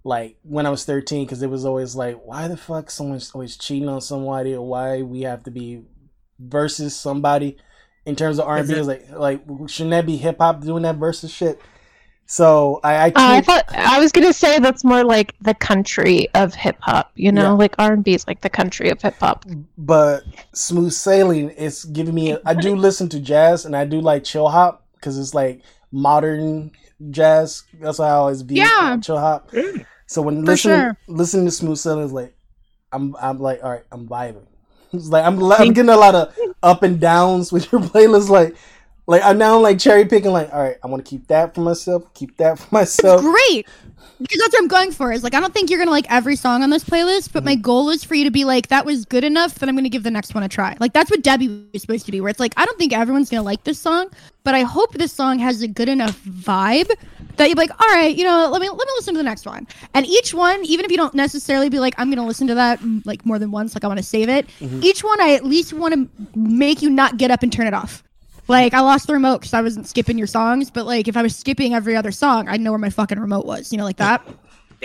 like 0.03 0.37
when 0.43 0.67
I 0.67 0.71
was 0.71 0.85
thirteen, 0.85 1.25
because 1.25 1.41
it 1.41 1.51
was 1.51 1.65
always 1.65 1.95
like, 1.95 2.21
why 2.25 2.49
the 2.49 2.57
fuck 2.57 2.91
someone's 2.91 3.31
always 3.33 3.57
cheating 3.57 3.89
on 3.89 4.01
somebody, 4.01 4.55
or 4.55 4.67
why 4.67 5.03
we 5.03 5.23
have 5.23 5.45
to 5.45 5.53
be 5.53 5.83
versus 6.39 6.97
somebody. 6.97 7.57
In 8.07 8.17
terms 8.17 8.39
of 8.39 8.47
R 8.47 8.57
and 8.59 8.69
B, 8.69 8.75
Is 8.75 8.87
like 8.87 9.09
like 9.11 9.45
shouldn't 9.67 9.91
that 9.91 10.07
be 10.07 10.17
hip 10.17 10.39
hop 10.39 10.63
doing 10.63 10.83
that 10.83 10.97
versus 10.97 11.31
shit? 11.31 11.61
So 12.31 12.79
I 12.85 12.95
I, 12.95 13.07
Uh, 13.09 13.13
I 13.17 13.41
thought 13.41 13.65
I 13.75 13.99
was 13.99 14.13
gonna 14.13 14.35
say 14.35 14.59
that's 14.59 14.85
more 14.85 15.03
like 15.03 15.35
the 15.41 15.55
country 15.55 16.29
of 16.35 16.55
hip 16.55 16.77
hop. 16.81 17.11
You 17.15 17.33
know, 17.33 17.43
Yeah. 17.57 17.63
like 17.65 17.75
R 17.79 17.93
and 17.95 18.05
B 18.05 18.13
is 18.15 18.27
like 18.29 18.43
the 18.43 18.51
country 18.51 18.91
of 18.91 19.01
hip 19.01 19.15
hop. 19.19 19.47
but 19.79 20.25
smooth 20.53 20.93
sailing 20.93 21.49
is 21.51 21.85
giving 21.87 22.15
me 22.15 22.37
I 22.45 22.53
do 22.55 22.77
listen 22.77 23.09
to 23.11 23.19
jazz 23.21 23.65
and 23.65 23.75
I 23.75 23.85
do 23.87 24.01
like 24.01 24.25
chill 24.25 24.49
hop 24.49 24.85
because 24.95 25.19
it's 25.19 25.33
like 25.33 25.63
modern 25.91 26.71
jazz 27.11 27.63
that's 27.81 27.97
how 27.99 28.05
I 28.05 28.11
always 28.11 28.43
be 28.43 28.57
Yeah. 28.57 28.99
chill 29.01 29.19
hop 29.19 29.51
so 30.07 30.21
when 30.21 30.41
For 30.45 30.53
listening 30.53 30.81
sure. 30.81 30.97
listening 31.09 31.47
to 31.47 31.51
smooth 31.53 31.79
sailing 31.79 32.05
is 32.05 32.13
like 32.13 32.35
I'm 32.93 33.17
I'm 33.17 33.39
like 33.39 33.61
all 33.65 33.71
right 33.71 33.85
I'm 33.91 34.07
vibing 34.07 34.45
it's 34.93 35.09
like 35.09 35.25
I'm, 35.25 35.41
I'm 35.53 35.73
getting 35.73 35.89
a 35.89 35.97
lot 35.97 36.15
of 36.15 36.35
up 36.63 36.83
and 36.83 37.01
downs 37.01 37.53
with 37.53 37.73
your 37.73 37.81
playlist 37.93 38.29
like 38.29 38.55
like 39.09 39.23
I'm 39.25 39.39
now 39.39 39.59
like 39.59 39.81
cherry 39.81 40.05
picking 40.05 40.31
like 40.31 40.53
all 40.53 40.63
right 40.63 40.77
I 40.85 40.87
want 40.87 41.05
to 41.05 41.09
keep 41.09 41.27
that 41.27 41.55
for 41.55 41.63
myself 41.63 42.15
keep 42.15 42.37
that 42.37 42.61
for 42.61 42.73
myself 42.73 43.23
Great. 43.23 43.67
Because 44.21 44.39
that's 44.41 44.53
what 44.53 44.63
I'm 44.63 44.69
going 44.69 44.91
for. 44.91 45.13
Is 45.13 45.23
like 45.23 45.35
I 45.35 45.41
don't 45.41 45.55
think 45.55 45.71
you're 45.71 45.79
gonna 45.79 45.93
like 45.93 46.11
every 46.11 46.35
song 46.35 46.65
on 46.65 46.71
this 46.71 46.83
playlist, 46.83 47.33
but 47.33 47.45
my 47.45 47.55
goal 47.55 47.89
is 47.89 48.03
for 48.03 48.17
you 48.17 48.25
to 48.25 48.33
be 48.33 48.45
like, 48.45 48.67
that 48.67 48.85
was 48.85 49.05
good 49.05 49.23
enough 49.23 49.55
that 49.57 49.69
I'm 49.69 49.77
gonna 49.77 49.89
give 49.89 50.03
the 50.03 50.11
next 50.11 50.35
one 50.35 50.43
a 50.43 50.49
try. 50.49 50.77
Like 50.81 50.93
that's 50.93 51.09
what 51.09 51.23
Debbie 51.23 51.69
was 51.73 51.83
supposed 51.83 52.05
to 52.07 52.11
be, 52.13 52.21
where 52.21 52.29
it's 52.29 52.41
like, 52.41 52.53
I 52.57 52.65
don't 52.67 52.77
think 52.79 52.93
everyone's 52.93 53.31
gonna 53.31 53.45
like 53.45 53.63
this 53.63 53.79
song, 53.79 54.11
but 54.43 54.57
I 54.57 54.63
hope 54.63 54.95
this 54.95 55.13
song 55.13 55.39
has 55.39 55.63
a 55.63 55.69
good 55.69 55.89
enough 55.89 56.21
vibe 56.25 56.91
that 57.37 57.49
you're 57.49 57.55
like, 57.55 57.71
all 57.71 57.95
right, 57.95 58.17
you 58.17 58.25
know, 58.25 58.49
let 58.51 58.61
me 58.61 58.69
let 58.69 58.77
me 58.77 58.93
listen 58.97 59.15
to 59.15 59.19
the 59.19 59.25
next 59.25 59.47
one. 59.47 59.69
And 59.95 60.05
each 60.05 60.35
one, 60.35 60.65
even 60.65 60.85
if 60.85 60.91
you 60.91 60.97
don't 60.97 61.15
necessarily 61.15 61.69
be 61.69 61.79
like, 61.79 61.95
I'm 61.97 62.11
gonna 62.11 62.27
listen 62.27 62.49
to 62.49 62.57
that 62.57 62.81
mm, 62.81 63.07
like 63.07 63.25
more 63.25 63.39
than 63.39 63.53
once, 63.53 63.77
like 63.77 63.85
I 63.85 63.87
want 63.87 63.99
to 63.99 64.05
save 64.05 64.29
it. 64.29 64.49
Each 64.83 65.05
one, 65.05 65.21
I 65.21 65.35
at 65.35 65.45
least 65.45 65.73
want 65.73 65.95
to 65.95 66.09
make 66.37 66.83
you 66.83 66.91
not 66.91 67.19
get 67.19 67.31
up 67.31 67.45
and 67.45 67.53
turn 67.53 67.69
it 67.69 67.75
off. 67.75 68.03
Like 68.49 68.73
I 68.75 68.81
lost 68.81 69.07
the 69.07 69.13
remote 69.13 69.41
because 69.41 69.55
I 69.55 69.61
wasn't 69.61 69.87
skipping 69.87 70.17
your 70.17 70.27
songs, 70.27 70.71
but 70.71 70.87
like 70.87 71.07
if 71.07 71.17
I 71.17 71.23
was 71.23 71.37
skipping 71.37 71.75
every 71.75 71.95
other 71.97 72.11
song, 72.11 72.49
I'd 72.49 72.61
know 72.61 72.71
where 72.73 72.79
my 72.79 72.91
fucking 72.91 73.19
remote 73.19 73.45
was, 73.45 73.71
you 73.73 73.79
know, 73.79 73.85
like 73.85 73.99
that. 73.99 74.27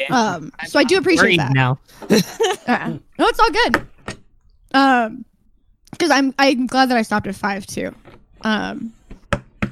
Um, 0.10 0.52
so 0.68 0.80
I 0.80 0.84
do 0.84 0.98
appreciate 0.98 1.38
that. 1.38 1.54
now. 1.54 1.80
Uh, 2.66 2.98
no, 3.20 3.28
it's 3.28 3.40
all 3.40 3.52
good. 3.52 3.88
Um, 4.74 5.26
because 5.92 6.10
I'm 6.10 6.34
I'm 6.40 6.66
glad 6.66 6.90
that 6.90 6.98
I 6.98 7.02
stopped 7.02 7.28
at 7.28 7.36
five 7.36 7.66
too. 7.66 7.94
Um, 8.42 8.94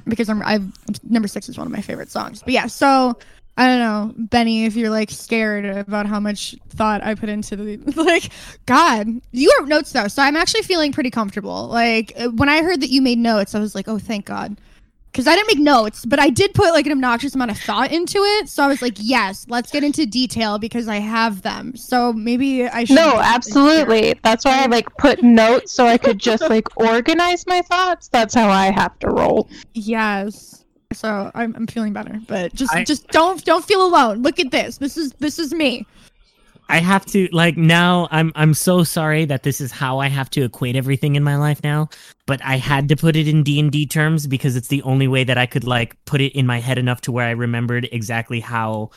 because 0.05 0.29
I'm 0.29 0.41
I 0.43 0.59
number 1.03 1.27
six 1.29 1.47
is 1.47 1.57
one 1.57 1.67
of 1.67 1.71
my 1.71 1.81
favorite 1.81 2.11
songs. 2.11 2.43
But 2.43 2.53
yeah, 2.53 2.67
so 2.67 3.17
I 3.62 3.68
don't 3.68 3.80
know, 3.80 4.14
Benny, 4.18 4.66
if 4.66 4.76
you're 4.76 4.89
like 4.89 5.12
scared 5.12 5.66
about 5.66 6.07
how 6.07 6.20
much 6.20 6.55
thought 6.70 7.03
I 7.03 7.14
put 7.14 7.30
into 7.30 7.55
the 7.55 7.78
like, 7.95 8.32
God, 8.66 9.07
you 9.32 9.55
wrote 9.59 9.68
notes 9.68 9.91
though, 9.91 10.07
so 10.07 10.24
I'm 10.24 10.36
actually 10.36 10.64
feeling 10.64 10.91
pretty 10.91 11.12
comfortable. 11.12 11.68
Like 11.68 12.12
uh, 12.18 12.30
when 12.30 12.49
I 12.49 12.64
heard 12.64 12.82
that 12.82 12.89
you 12.89 13.03
made 13.03 13.20
notes, 13.20 13.53
I 13.53 13.59
was 13.59 13.76
like, 13.76 13.88
oh, 13.88 13.99
thank 13.99 14.26
God. 14.26 14.59
Because 15.12 15.28
I 15.28 15.36
didn't 15.36 15.49
make 15.49 15.59
notes, 15.59 16.07
but 16.07 16.18
I 16.18 16.32
did 16.32 16.55
put 16.55 16.72
like 16.72 16.88
an 16.88 16.91
obnoxious 16.91 17.36
amount 17.36 17.51
of 17.51 17.59
thought 17.59 17.91
into 17.91 18.18
it. 18.18 18.49
So 18.49 18.64
I 18.64 18.68
was 18.68 18.82
like, 18.82 18.95
yes, 18.97 19.45
let's 19.47 19.70
get 19.70 19.84
into 19.84 20.07
detail 20.07 20.57
because 20.57 20.88
I 20.88 20.95
have 20.95 21.43
them. 21.43 21.76
So 21.76 22.14
maybe 22.14 22.66
I 22.66 22.86
should. 22.86 22.95
No, 22.95 23.20
absolutely. 23.20 24.16
That's 24.24 24.43
why 24.43 24.64
I 24.64 24.66
like 24.66 24.88
put 24.97 25.22
notes 25.22 25.72
so 25.72 25.86
I 25.86 25.99
could 25.99 26.18
just 26.18 26.49
like 26.49 26.76
organize 26.80 27.45
my 27.45 27.62
thoughts. 27.62 28.07
That's 28.07 28.34
how 28.34 28.49
I 28.49 28.72
have 28.72 28.97
to 29.01 29.09
roll. 29.09 29.47
Yes. 29.76 30.61
So 30.93 31.31
I'm, 31.35 31.55
I'm 31.55 31.67
feeling 31.67 31.93
better, 31.93 32.19
but 32.27 32.53
just 32.53 32.73
I- 32.73 32.83
just 32.83 33.07
don't 33.09 33.43
don't 33.45 33.63
feel 33.65 33.85
alone. 33.85 34.21
Look 34.21 34.39
at 34.39 34.51
this. 34.51 34.77
This 34.77 34.97
is 34.97 35.13
this 35.19 35.39
is 35.39 35.53
me. 35.53 35.85
I 36.69 36.77
have 36.79 37.05
to 37.07 37.27
like 37.33 37.57
now 37.57 38.07
I'm 38.11 38.31
I'm 38.35 38.53
so 38.53 38.83
sorry 38.83 39.25
that 39.25 39.43
this 39.43 39.59
is 39.59 39.71
how 39.73 39.99
I 39.99 40.07
have 40.07 40.29
to 40.31 40.43
equate 40.43 40.77
everything 40.77 41.15
in 41.17 41.23
my 41.23 41.35
life 41.35 41.61
now, 41.63 41.89
but 42.27 42.41
I 42.45 42.55
had 42.57 42.87
to 42.89 42.95
put 42.95 43.17
it 43.17 43.27
in 43.27 43.43
D&D 43.43 43.87
terms 43.87 44.25
because 44.25 44.55
it's 44.55 44.69
the 44.69 44.81
only 44.83 45.07
way 45.07 45.25
that 45.25 45.37
I 45.37 45.45
could 45.47 45.65
like 45.65 45.97
put 46.05 46.21
it 46.21 46.33
in 46.33 46.45
my 46.45 46.59
head 46.61 46.77
enough 46.77 47.01
to 47.01 47.11
where 47.11 47.27
I 47.27 47.31
remembered 47.31 47.89
exactly 47.91 48.39
how 48.39 48.91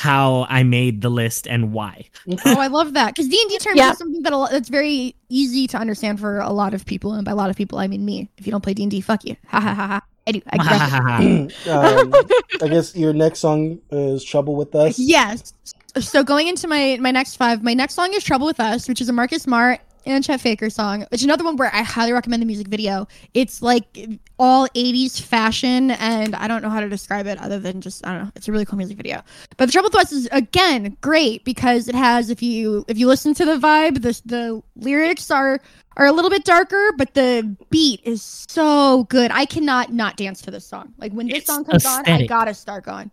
how 0.00 0.46
I 0.48 0.62
made 0.64 1.02
the 1.02 1.10
list 1.10 1.46
and 1.46 1.72
why. 1.72 2.08
Oh, 2.46 2.58
I 2.58 2.66
love 2.68 2.94
that 2.94 3.14
because 3.14 3.28
D 3.28 3.38
and 3.40 3.50
D 3.50 3.58
terms 3.58 3.76
Yeah. 3.76 3.92
is 3.92 3.98
something 3.98 4.22
that 4.22 4.32
a 4.32 4.36
lot, 4.36 4.50
that's 4.50 4.68
very 4.70 5.14
easy 5.28 5.68
to 5.68 5.76
understand 5.76 6.18
for 6.18 6.40
a 6.40 6.50
lot 6.50 6.74
of 6.74 6.84
people, 6.84 7.12
and 7.12 7.24
by 7.24 7.30
a 7.30 7.36
lot 7.36 7.50
of 7.50 7.54
people 7.54 7.78
I 7.78 7.86
mean 7.86 8.04
me. 8.04 8.28
If 8.38 8.46
you 8.46 8.50
don't 8.50 8.62
play 8.62 8.74
D 8.74 8.82
and 8.82 8.90
D, 8.90 9.00
fuck 9.02 9.24
you. 9.24 9.36
Ha 9.48 9.60
ha 9.60 9.74
ha 9.74 9.86
ha. 9.86 10.00
I. 10.26 10.42
I 10.50 10.58
get 10.58 11.66
um, 11.68 12.14
I 12.62 12.68
guess 12.68 12.94
your 12.96 13.12
next 13.12 13.40
song 13.40 13.80
is 13.90 14.24
"Trouble 14.24 14.56
with 14.56 14.74
Us." 14.74 14.98
Yes. 14.98 15.52
So 15.98 16.22
going 16.22 16.46
into 16.46 16.68
my 16.68 16.98
my 17.00 17.10
next 17.10 17.36
five, 17.36 17.62
my 17.62 17.74
next 17.74 17.94
song 17.94 18.12
is 18.14 18.24
"Trouble 18.24 18.46
with 18.46 18.60
Us," 18.60 18.88
which 18.88 19.00
is 19.00 19.08
a 19.08 19.12
Marcus 19.12 19.46
Marr 19.46 19.78
and 20.06 20.24
Chet 20.24 20.40
Faker 20.40 20.70
song. 20.70 21.06
It's 21.10 21.22
another 21.22 21.44
one 21.44 21.56
where 21.56 21.74
I 21.74 21.82
highly 21.82 22.12
recommend 22.12 22.42
the 22.42 22.46
music 22.46 22.68
video. 22.68 23.06
It's 23.34 23.62
like 23.62 23.98
all 24.38 24.66
80s 24.68 25.20
fashion, 25.20 25.90
and 25.92 26.34
I 26.34 26.48
don't 26.48 26.62
know 26.62 26.70
how 26.70 26.80
to 26.80 26.88
describe 26.88 27.26
it 27.26 27.38
other 27.38 27.58
than 27.58 27.80
just 27.80 28.06
I 28.06 28.14
don't 28.14 28.24
know. 28.24 28.32
It's 28.34 28.48
a 28.48 28.52
really 28.52 28.64
cool 28.64 28.78
music 28.78 28.96
video. 28.96 29.22
But 29.56 29.66
the 29.66 29.72
Trouble 29.72 29.90
with 29.92 29.96
Us 29.96 30.12
is 30.12 30.28
again 30.32 30.96
great 31.00 31.44
because 31.44 31.88
it 31.88 31.94
has 31.94 32.30
if 32.30 32.42
you 32.42 32.84
if 32.88 32.98
you 32.98 33.06
listen 33.06 33.34
to 33.34 33.44
the 33.44 33.56
vibe, 33.56 34.02
the 34.02 34.20
the 34.24 34.62
lyrics 34.76 35.30
are 35.30 35.60
are 35.96 36.06
a 36.06 36.12
little 36.12 36.30
bit 36.30 36.44
darker, 36.44 36.92
but 36.96 37.14
the 37.14 37.56
beat 37.70 38.00
is 38.04 38.22
so 38.22 39.04
good. 39.04 39.30
I 39.32 39.44
cannot 39.44 39.92
not 39.92 40.16
dance 40.16 40.40
to 40.42 40.50
this 40.50 40.66
song. 40.66 40.94
Like 40.98 41.12
when 41.12 41.26
this 41.26 41.38
It's 41.38 41.46
song 41.46 41.64
comes 41.64 41.84
on, 41.84 42.06
I 42.06 42.26
gotta 42.26 42.54
start 42.54 42.84
going. 42.84 43.10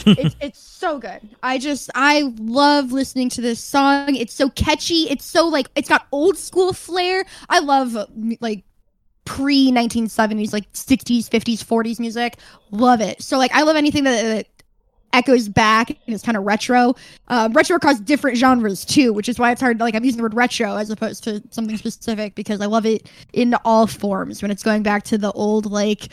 it's 0.06 0.36
it's 0.40 0.58
so 0.60 0.98
good. 0.98 1.20
I 1.42 1.58
just 1.58 1.90
I 1.94 2.32
love 2.38 2.92
listening 2.92 3.28
to 3.30 3.40
this 3.40 3.62
song. 3.62 4.14
It's 4.14 4.34
so 4.34 4.50
catchy. 4.50 5.08
It's 5.10 5.24
so 5.24 5.48
like 5.48 5.68
it's 5.74 5.88
got 5.88 6.06
old 6.12 6.38
school 6.38 6.72
flair. 6.72 7.24
I 7.48 7.58
love 7.58 7.96
like 8.40 8.64
pre 9.28 9.70
1970s 9.70 10.54
like 10.54 10.72
60s 10.72 11.28
50s 11.28 11.62
40s 11.62 12.00
music 12.00 12.38
love 12.70 13.02
it 13.02 13.20
so 13.20 13.36
like 13.36 13.52
i 13.52 13.60
love 13.60 13.76
anything 13.76 14.04
that, 14.04 14.22
that 14.22 14.46
echoes 15.12 15.48
back 15.48 15.88
and 15.90 16.14
is 16.14 16.22
kind 16.22 16.36
of 16.36 16.44
retro 16.44 16.94
um, 17.28 17.52
retro 17.52 17.76
across 17.76 17.98
different 18.00 18.36
genres 18.36 18.84
too 18.84 19.12
which 19.12 19.28
is 19.28 19.38
why 19.38 19.50
it's 19.50 19.60
hard 19.60 19.80
like 19.80 19.94
i'm 19.94 20.04
using 20.04 20.18
the 20.18 20.22
word 20.22 20.34
retro 20.34 20.76
as 20.76 20.90
opposed 20.90 21.24
to 21.24 21.42
something 21.50 21.76
specific 21.76 22.34
because 22.34 22.60
i 22.60 22.66
love 22.66 22.84
it 22.86 23.10
in 23.32 23.54
all 23.64 23.86
forms 23.86 24.42
when 24.42 24.50
it's 24.50 24.62
going 24.62 24.82
back 24.82 25.02
to 25.04 25.16
the 25.16 25.32
old 25.32 25.66
like 25.66 26.08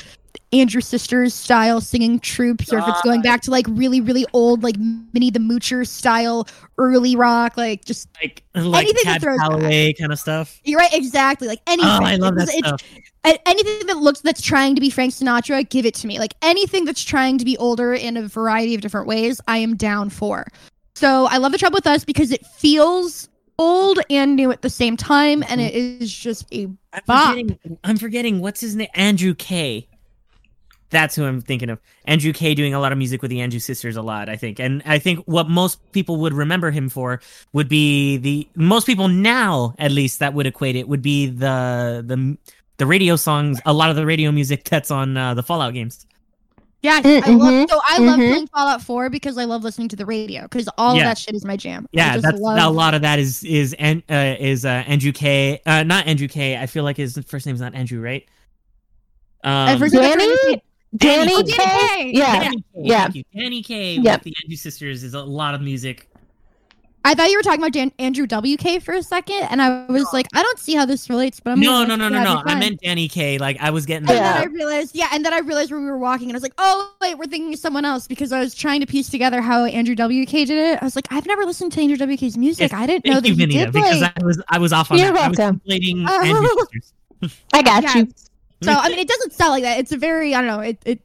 andrew 0.54 0.82
sisters 0.82 1.34
style 1.34 1.80
singing 1.82 2.20
troops 2.20 2.72
or 2.72 2.78
if 2.80 2.88
it's 2.88 3.02
going 3.02 3.22
back 3.22 3.41
to 3.41 3.52
like 3.52 3.66
really 3.70 4.00
really 4.02 4.26
old 4.34 4.64
like 4.64 4.76
minnie 5.14 5.30
the 5.30 5.39
moocher 5.39 5.86
style 5.88 6.48
early 6.78 7.16
rock 7.16 7.56
like 7.58 7.84
just 7.86 8.08
Like 8.22 8.43
like 8.54 8.86
Anything 8.86 9.04
Cab 9.04 9.22
throws 9.22 9.38
back. 9.38 9.50
Calloway 9.50 9.93
kind 9.93 10.12
of 10.14 10.20
stuff. 10.20 10.60
you're 10.64 10.80
right 10.80 10.93
exactly 10.93 11.48
like 11.48 11.60
anything 11.68 11.89
Oh, 11.89 12.04
I 12.04 12.16
love 12.16 12.36
that 12.36 12.50
It's- 12.50 12.58
it's- 12.58 12.80
stuff. 12.82 12.82
a- 12.98 13.12
anything 13.45 13.88
that 13.88 13.97
looks 13.97 14.21
that's 14.21 14.41
trying 14.41 14.76
to 14.76 14.82
be 14.82 14.89
Frank 14.89 15.13
Sinatra, 15.13 15.67
give 15.69 15.86
it 15.86 15.95
to 15.95 16.07
me. 16.07 16.19
Like 16.19 16.36
anything 16.41 16.86
that's 16.86 17.03
trying 17.03 17.38
to 17.38 17.45
be 17.45 17.57
older 17.57 17.93
in 17.93 18.17
a 18.17 18.28
variety 18.28 18.76
of 18.76 18.82
different 18.82 19.07
ways, 19.07 19.41
I 19.47 19.57
am 19.57 19.76
down 19.76 20.09
for. 20.09 20.47
So 20.95 21.26
I 21.26 21.38
love 21.38 21.51
the 21.51 21.57
trouble 21.57 21.78
with 21.78 21.88
us 21.88 22.05
because 22.05 22.32
it 22.32 22.45
feels 22.45 23.28
old 23.57 23.99
and 24.09 24.36
new 24.36 24.51
at 24.51 24.61
the 24.61 24.69
same 24.69 24.97
time, 24.97 25.43
and 25.47 25.61
it 25.61 25.73
mm-hmm. 25.73 26.03
is 26.03 26.13
just 26.13 26.45
a 26.53 26.67
I'm 26.93 27.01
Bop. 27.05 27.30
forgetting, 27.30 27.78
I'm 27.84 27.97
forgetting 27.97 28.39
what's 28.39 28.61
his 28.61 28.76
name. 28.76 28.89
Andrew 28.93 29.34
K. 29.34 29.88
That's 30.91 31.15
who 31.15 31.26
I'm 31.26 31.41
thinking 31.41 31.69
of. 31.69 31.82
Andrew 32.05 32.32
K. 32.32 32.53
doing 32.53 32.73
a 32.73 32.80
lot 32.80 32.91
of 32.91 32.97
music 32.97 33.21
with 33.21 33.32
the 33.32 33.41
Andrew 33.41 33.59
sisters 33.59 33.97
a 33.97 34.01
lot, 34.01 34.30
I 34.30 34.38
think. 34.38 34.59
And 34.59 34.82
I 34.86 34.99
think 34.99 35.19
what 35.26 35.49
most 35.49 35.80
people 35.91 36.17
would 36.17 36.34
remember 36.34 36.71
him 36.71 36.89
for 36.89 37.21
would 37.53 37.67
be 37.67 38.17
the 38.17 38.47
most 38.55 38.86
people 38.86 39.07
now, 39.07 39.73
at 39.80 39.91
least, 39.91 40.19
that 40.19 40.34
would 40.34 40.45
equate 40.45 40.76
it 40.76 40.88
would 40.88 41.01
be 41.01 41.26
the 41.26 42.03
the 42.05 42.38
the 42.78 42.86
radio 42.86 43.15
songs, 43.15 43.59
a 43.65 43.73
lot 43.73 43.89
of 43.89 43.95
the 43.95 44.05
radio 44.05 44.32
music 44.32 44.63
that's 44.65 44.91
on 44.91 45.15
uh, 45.17 45.34
the 45.34 45.43
Fallout 45.43 45.73
games. 45.73 46.05
yeah. 46.82 47.01
Mm, 47.01 47.23
I 47.23 47.30
love 47.32 47.69
so 47.69 47.80
I 47.88 47.97
love 47.99 48.19
mhm. 48.19 48.30
playing 48.30 48.47
Fallout 48.47 48.82
4 48.82 49.09
because 49.09 49.38
I 49.38 49.45
love 49.45 49.63
listening 49.63 49.88
to 49.89 49.95
the 49.95 50.05
radio 50.05 50.43
because 50.43 50.67
all 50.78 50.95
Yeah. 50.95 51.01
of 51.01 51.05
that 51.09 51.17
shit 51.17 51.34
is 51.36 51.43
my 51.45 51.57
jam. 51.57 51.88
Yeah, 51.91 52.13
just 52.13 52.23
that's 52.23 52.39
love- 52.39 52.59
a 52.59 52.69
lot 52.69 52.93
of 52.93 53.01
that 53.01 53.17
is 53.19 53.43
is 53.43 53.73
An- 53.80 54.03
uh, 54.09 54.36
is 54.39 54.65
uh, 54.65 54.69
Andrew 54.88 55.11
K. 55.11 55.61
Uh, 55.65 55.84
not 55.84 56.05
Andrew 56.07 56.28
K. 56.28 56.57
I 56.57 56.65
feel 56.67 56.84
like 56.84 56.97
his 56.97 57.17
first 57.28 57.45
name's 57.45 57.61
not 57.61 57.73
Andrew, 57.76 58.01
right? 58.01 58.28
I 59.43 59.73
Um, 59.73 59.80
forget 59.80 60.01
the 60.01 60.07
Danny? 60.17 60.61
Danny 60.97 61.34
Oh, 61.36 61.43
K? 61.43 61.51
Danny 61.57 61.57
Kaye. 61.57 62.11
Yeah. 62.13 62.39
Danny 62.39 62.55
Kaye, 62.57 62.63
yeah. 62.84 63.01
thank 63.03 63.15
you. 63.15 63.23
Danny 63.36 63.61
Kaye. 63.63 63.95
Yep. 64.01 64.19
with 64.19 64.23
the 64.23 64.36
Andrew 64.43 64.55
sisters 64.57 65.03
is 65.03 65.13
a 65.13 65.21
lot 65.23 65.53
of 65.55 65.61
music. 65.61 66.09
I 67.06 67.14
thought 67.14 67.30
you 67.30 67.38
were 67.38 67.43
talking 67.43 67.60
about 67.62 67.72
Dan- 67.72 67.91
Andrew 67.99 68.26
WK 68.26 68.82
for 68.82 68.93
a 68.95 69.03
second, 69.03 69.43
and 69.51 69.62
I 69.62 69.86
was 69.86 70.12
like, 70.12 70.26
I 70.34 70.41
don't 70.41 70.58
see 70.60 70.74
how 70.74 70.86
this 70.86 71.08
relates, 71.10 71.39
but 71.39 71.51
I'm 71.51 71.60
No, 71.60 71.86
gonna 71.86 71.95
no, 71.95 72.10
no, 72.10 72.10
no, 72.10 72.18
you 72.18 72.24
no. 72.24 72.41
I 72.45 72.56
meant 72.60 72.82
Danny 72.82 73.08
Kaye. 73.08 73.38
Like 73.38 73.58
I 73.62 73.70
was 73.70 73.86
getting. 73.86 74.10
And 74.10 74.18
Yeah. 74.18 74.34
then 74.34 74.41
I 74.41 74.45
realized, 74.45 74.95
yeah, 74.95 75.10
and 75.14 75.24
then 75.24 75.32
I 75.32 75.39
realized 75.39 75.70
where 75.72 75.80
we 75.80 75.86
were 75.86 75.97
walking, 75.99 76.30
and 76.30 76.36
I 76.36 76.38
was 76.38 76.43
like, 76.43 76.56
oh 76.58 76.91
wait, 77.01 77.18
we're 77.18 77.28
thinking 77.28 77.53
of 77.53 77.60
someone 77.60 77.86
else 77.86 78.08
because 78.08 78.32
I 78.32 78.39
was 78.39 78.56
trying 78.56 78.82
to 78.82 78.88
piece 78.88 79.08
together 79.10 79.39
how 79.41 79.66
Andrew 79.66 79.93
WK 79.93 80.32
did 80.32 80.49
it. 80.49 80.82
I 80.82 80.84
was 80.84 80.95
like, 80.95 81.06
I've 81.12 81.28
never 81.28 81.45
listened 81.45 81.72
to 81.74 81.82
Andrew 81.82 81.95
WK's 81.97 82.38
music. 82.38 82.74
I 82.74 82.88
didn't 82.88 83.06
know 83.06 83.22
Thank 83.22 83.24
that 83.24 83.30
you, 83.30 83.36
he 83.36 83.45
Vinita, 83.45 83.66
did 83.66 83.74
because 83.74 84.01
like. 84.01 84.14
I 84.22 84.26
was 84.26 84.41
I 84.49 84.58
was 84.58 84.74
off 84.74 84.91
on 84.91 84.97
You're 84.97 85.12
that. 85.14 85.22
I 85.22 85.28
welcome. 85.30 85.62
was 85.64 85.78
conflating. 85.78 86.10
Andrew 86.26 86.47
sisters. 86.72 86.93
I 87.53 87.62
got 87.62 87.84
Yeah. 87.84 87.95
you. 87.97 88.08
So 88.64 88.72
I 88.72 88.89
mean, 88.89 88.97
it 88.99 89.08
doesn't 89.08 89.34
sound 89.34 89.51
like 89.51 89.64
that. 89.64 89.78
It's 89.78 89.91
a 89.91 89.97
very, 89.97 90.34
I 90.34 90.41
don't 90.41 90.47
know, 90.47 90.60
it 90.62 90.80
it 90.86 90.99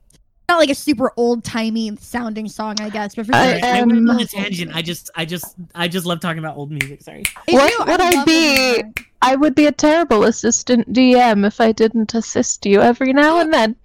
not 0.51 0.59
like 0.59 0.71
a 0.71 0.75
super 0.75 1.13
old 1.17 1.45
timey 1.45 1.97
sounding 1.97 2.49
song, 2.49 2.77
I 2.81 2.91
guess. 2.91 3.15
But 3.15 3.27
for 3.27 3.35
I 3.35 3.59
sure, 3.59 3.65
I 3.65 3.79
am- 3.79 3.89
went 3.89 4.11
on 4.11 4.21
a 4.21 4.25
tangent. 4.27 4.75
I 4.75 4.83
just, 4.83 5.11
I 5.15 5.25
just, 5.25 5.55
I 5.75 5.89
just 5.89 6.07
love 6.07 6.21
talking 6.21 6.39
about 6.41 6.57
old 6.57 6.71
music. 6.71 7.03
Sorry. 7.03 7.23
What 7.49 7.71
you- 7.73 7.85
would 7.87 8.01
I 8.01 8.11
love 8.11 8.27
be? 8.27 8.33
listening 8.33 8.93
to 8.95 9.01
it. 9.01 9.07
I 9.23 9.37
would 9.37 9.55
be 9.55 9.67
a 9.67 9.73
terrible 9.73 10.25
assistant 10.25 10.93
DM 10.93 11.47
if 11.47 11.61
I 11.61 11.73
didn't 11.73 12.15
assist 12.15 12.65
you 12.67 12.81
every 12.81 13.13
now 13.13 13.39
and 13.41 13.53
then. 13.53 13.77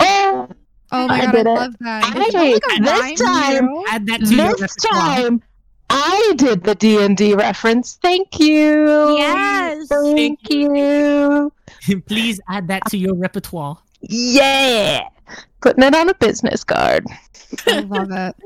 Oh, 0.00 0.48
Oh, 0.92 1.04
oh 1.04 1.08
my 1.08 1.14
I 1.22 1.24
god, 1.26 1.32
did 1.32 1.46
I 1.46 1.50
it. 1.50 1.54
love 1.54 1.76
that. 1.80 2.04
I 2.04 2.38
You 2.44 2.52
like. 2.52 2.62
This 3.10 3.20
time- 3.20 3.52
hero. 3.68 3.84
Add 3.88 4.06
that 4.06 4.20
to 4.20 4.26
this 4.26 4.60
repertoire. 4.60 5.16
time 5.16 5.42
I 5.90 6.34
did 6.36 6.62
the 6.64 6.74
D 6.76 7.02
and 7.04 7.16
D 7.16 7.34
reference. 7.34 7.98
Thank 8.00 8.38
you. 8.40 9.16
Yes. 9.16 9.88
Thank 9.88 10.38
you. 10.50 11.52
Please 12.06 12.40
add 12.48 12.68
that 12.68 12.84
to 12.90 12.96
your 12.96 13.14
repertoire. 13.14 13.78
Yeah. 14.00 15.08
Putting 15.60 15.82
it 15.82 15.94
on 15.94 16.08
a 16.08 16.14
business 16.14 16.64
card. 16.64 17.06
I 17.66 17.80
love 17.80 18.10
it. 18.10 18.36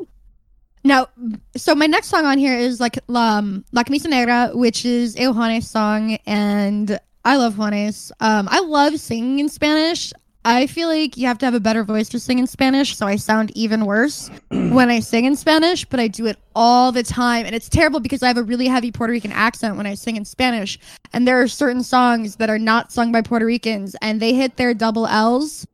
Now, 0.85 1.09
so 1.57 1.74
my 1.74 1.87
next 1.87 2.09
song 2.09 2.24
on 2.24 2.39
here 2.39 2.57
is 2.57 2.81
like 2.81 2.99
um, 3.09 3.64
La 3.72 3.83
Camisa 3.83 4.09
Negra, 4.09 4.51
which 4.55 4.85
is 4.85 5.16
a 5.16 5.33
Juanes 5.33 5.64
song, 5.64 6.18
and 6.26 6.99
I 7.24 7.37
love 7.37 7.55
Juanes. 7.55 8.11
Um, 8.20 8.49
I 8.51 8.61
love 8.61 8.99
singing 8.99 9.41
in 9.41 9.49
Spanish. 9.49 10.12
I 10.45 10.66
feel 10.66 10.89
like 10.89 11.16
you 11.18 11.26
have 11.26 11.37
to 11.39 11.47
have 11.47 11.55
a 11.55 11.61
better 11.61 11.85
voice 11.85 12.09
to 12.11 12.20
sing 12.20 12.39
in 12.39 12.47
Spanish, 12.47 12.97
so 12.97 13.07
I 13.07 13.16
sound 13.16 13.51
even 13.55 13.85
worse 13.85 14.31
when 14.49 14.89
I 14.89 15.01
sing 15.01 15.26
in 15.26 15.37
Spanish, 15.37 15.85
but 15.85 16.01
I 16.01 16.09
do 16.09 16.24
it 16.26 16.39
all 16.55 16.91
the 16.91 17.03
time. 17.03 17.45
And 17.45 17.55
it's 17.55 17.68
terrible 17.68 18.01
because 18.01 18.22
I 18.22 18.29
have 18.29 18.39
a 18.39 18.43
really 18.43 18.66
heavy 18.66 18.91
Puerto 18.91 19.12
Rican 19.12 19.33
accent 19.33 19.76
when 19.76 19.85
I 19.85 19.93
sing 19.93 20.16
in 20.16 20.24
Spanish. 20.24 20.79
And 21.12 21.29
there 21.29 21.43
are 21.43 21.49
certain 21.49 21.83
songs 21.83 22.37
that 22.37 22.49
are 22.49 22.59
not 22.59 22.93
sung 22.93 23.12
by 23.12 23.20
Puerto 23.20 23.45
Ricans, 23.45 23.95
and 24.01 24.22
they 24.22 24.33
hit 24.33 24.57
their 24.57 24.72
double 24.72 25.07
L's 25.07 25.66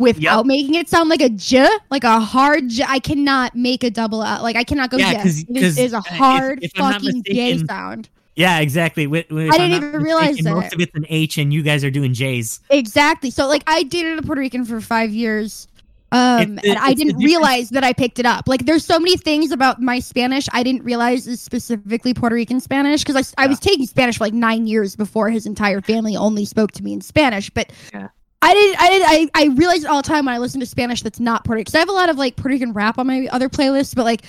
without 0.00 0.46
making 0.46 0.74
it 0.74 0.88
sound 0.88 1.08
like 1.08 1.20
a 1.20 1.28
j, 1.28 1.68
like 1.90 2.04
a 2.04 2.18
hard 2.18 2.68
j. 2.68 2.84
I 2.86 2.98
cannot 2.98 3.54
make 3.54 3.84
a 3.84 3.90
double 3.90 4.24
L. 4.24 4.42
Like 4.42 4.56
I 4.56 4.64
cannot 4.64 4.90
go 4.90 4.96
Yeah, 4.96 5.22
j. 5.22 5.30
It 5.48 5.62
is, 5.62 5.78
is 5.78 5.92
a 5.92 5.98
if- 5.98 6.06
hard 6.06 6.64
if 6.64 6.76
not 6.76 6.94
fucking 6.94 7.22
j 7.24 7.58
sound. 7.66 8.08
Yeah, 8.36 8.60
exactly. 8.60 9.04
If 9.04 9.30
I 9.30 9.58
didn't 9.58 9.72
even 9.72 10.02
realize 10.02 10.36
mistaken, 10.36 10.52
it. 10.52 10.54
Most 10.54 10.72
of 10.74 10.80
it's 10.80 10.94
an 10.94 11.04
H, 11.10 11.36
and 11.36 11.52
you 11.52 11.62
guys 11.62 11.84
are 11.84 11.90
doing 11.90 12.14
J's. 12.14 12.60
Exactly. 12.70 13.30
So 13.30 13.46
like 13.46 13.62
I 13.66 13.82
dated 13.82 14.18
a 14.18 14.22
Puerto 14.22 14.40
Rican 14.40 14.64
for 14.64 14.80
five 14.80 15.10
years. 15.10 15.68
Um, 16.12 16.58
and 16.64 16.76
I 16.80 16.92
didn't 16.94 17.18
realize 17.18 17.70
that 17.70 17.84
I 17.84 17.92
picked 17.92 18.18
it 18.18 18.26
up. 18.26 18.48
Like, 18.48 18.66
there's 18.66 18.84
so 18.84 18.98
many 18.98 19.16
things 19.16 19.52
about 19.52 19.80
my 19.80 20.00
Spanish 20.00 20.48
I 20.52 20.64
didn't 20.64 20.82
realize 20.82 21.28
is 21.28 21.40
specifically 21.40 22.14
Puerto 22.14 22.34
Rican 22.34 22.58
Spanish 22.58 23.04
because 23.04 23.32
I 23.36 23.44
I 23.44 23.46
was 23.46 23.60
taking 23.60 23.86
Spanish 23.86 24.18
for 24.18 24.24
like 24.24 24.34
nine 24.34 24.66
years 24.66 24.96
before 24.96 25.30
his 25.30 25.46
entire 25.46 25.80
family 25.80 26.16
only 26.16 26.44
spoke 26.44 26.72
to 26.72 26.82
me 26.82 26.92
in 26.94 27.00
Spanish. 27.00 27.48
But 27.50 27.70
Yeah. 27.92 28.08
I 28.42 28.54
didn't, 28.54 28.80
I 28.80 28.88
didn't, 28.88 29.30
I, 29.36 29.42
I 29.42 29.46
realize 29.54 29.84
all 29.84 30.00
the 30.02 30.08
time 30.08 30.24
when 30.26 30.34
I 30.34 30.38
listen 30.38 30.60
to 30.60 30.66
Spanish 30.66 31.02
that's 31.02 31.20
not 31.20 31.44
Puerto 31.44 31.56
Rican. 31.58 31.62
Because 31.64 31.74
I 31.74 31.78
have 31.80 31.88
a 31.90 31.92
lot 31.92 32.08
of 32.08 32.16
like 32.16 32.36
Puerto 32.36 32.50
Rican 32.54 32.72
rap 32.72 32.98
on 32.98 33.06
my 33.06 33.28
other 33.30 33.48
playlists, 33.48 33.94
but 33.94 34.04
like 34.04 34.22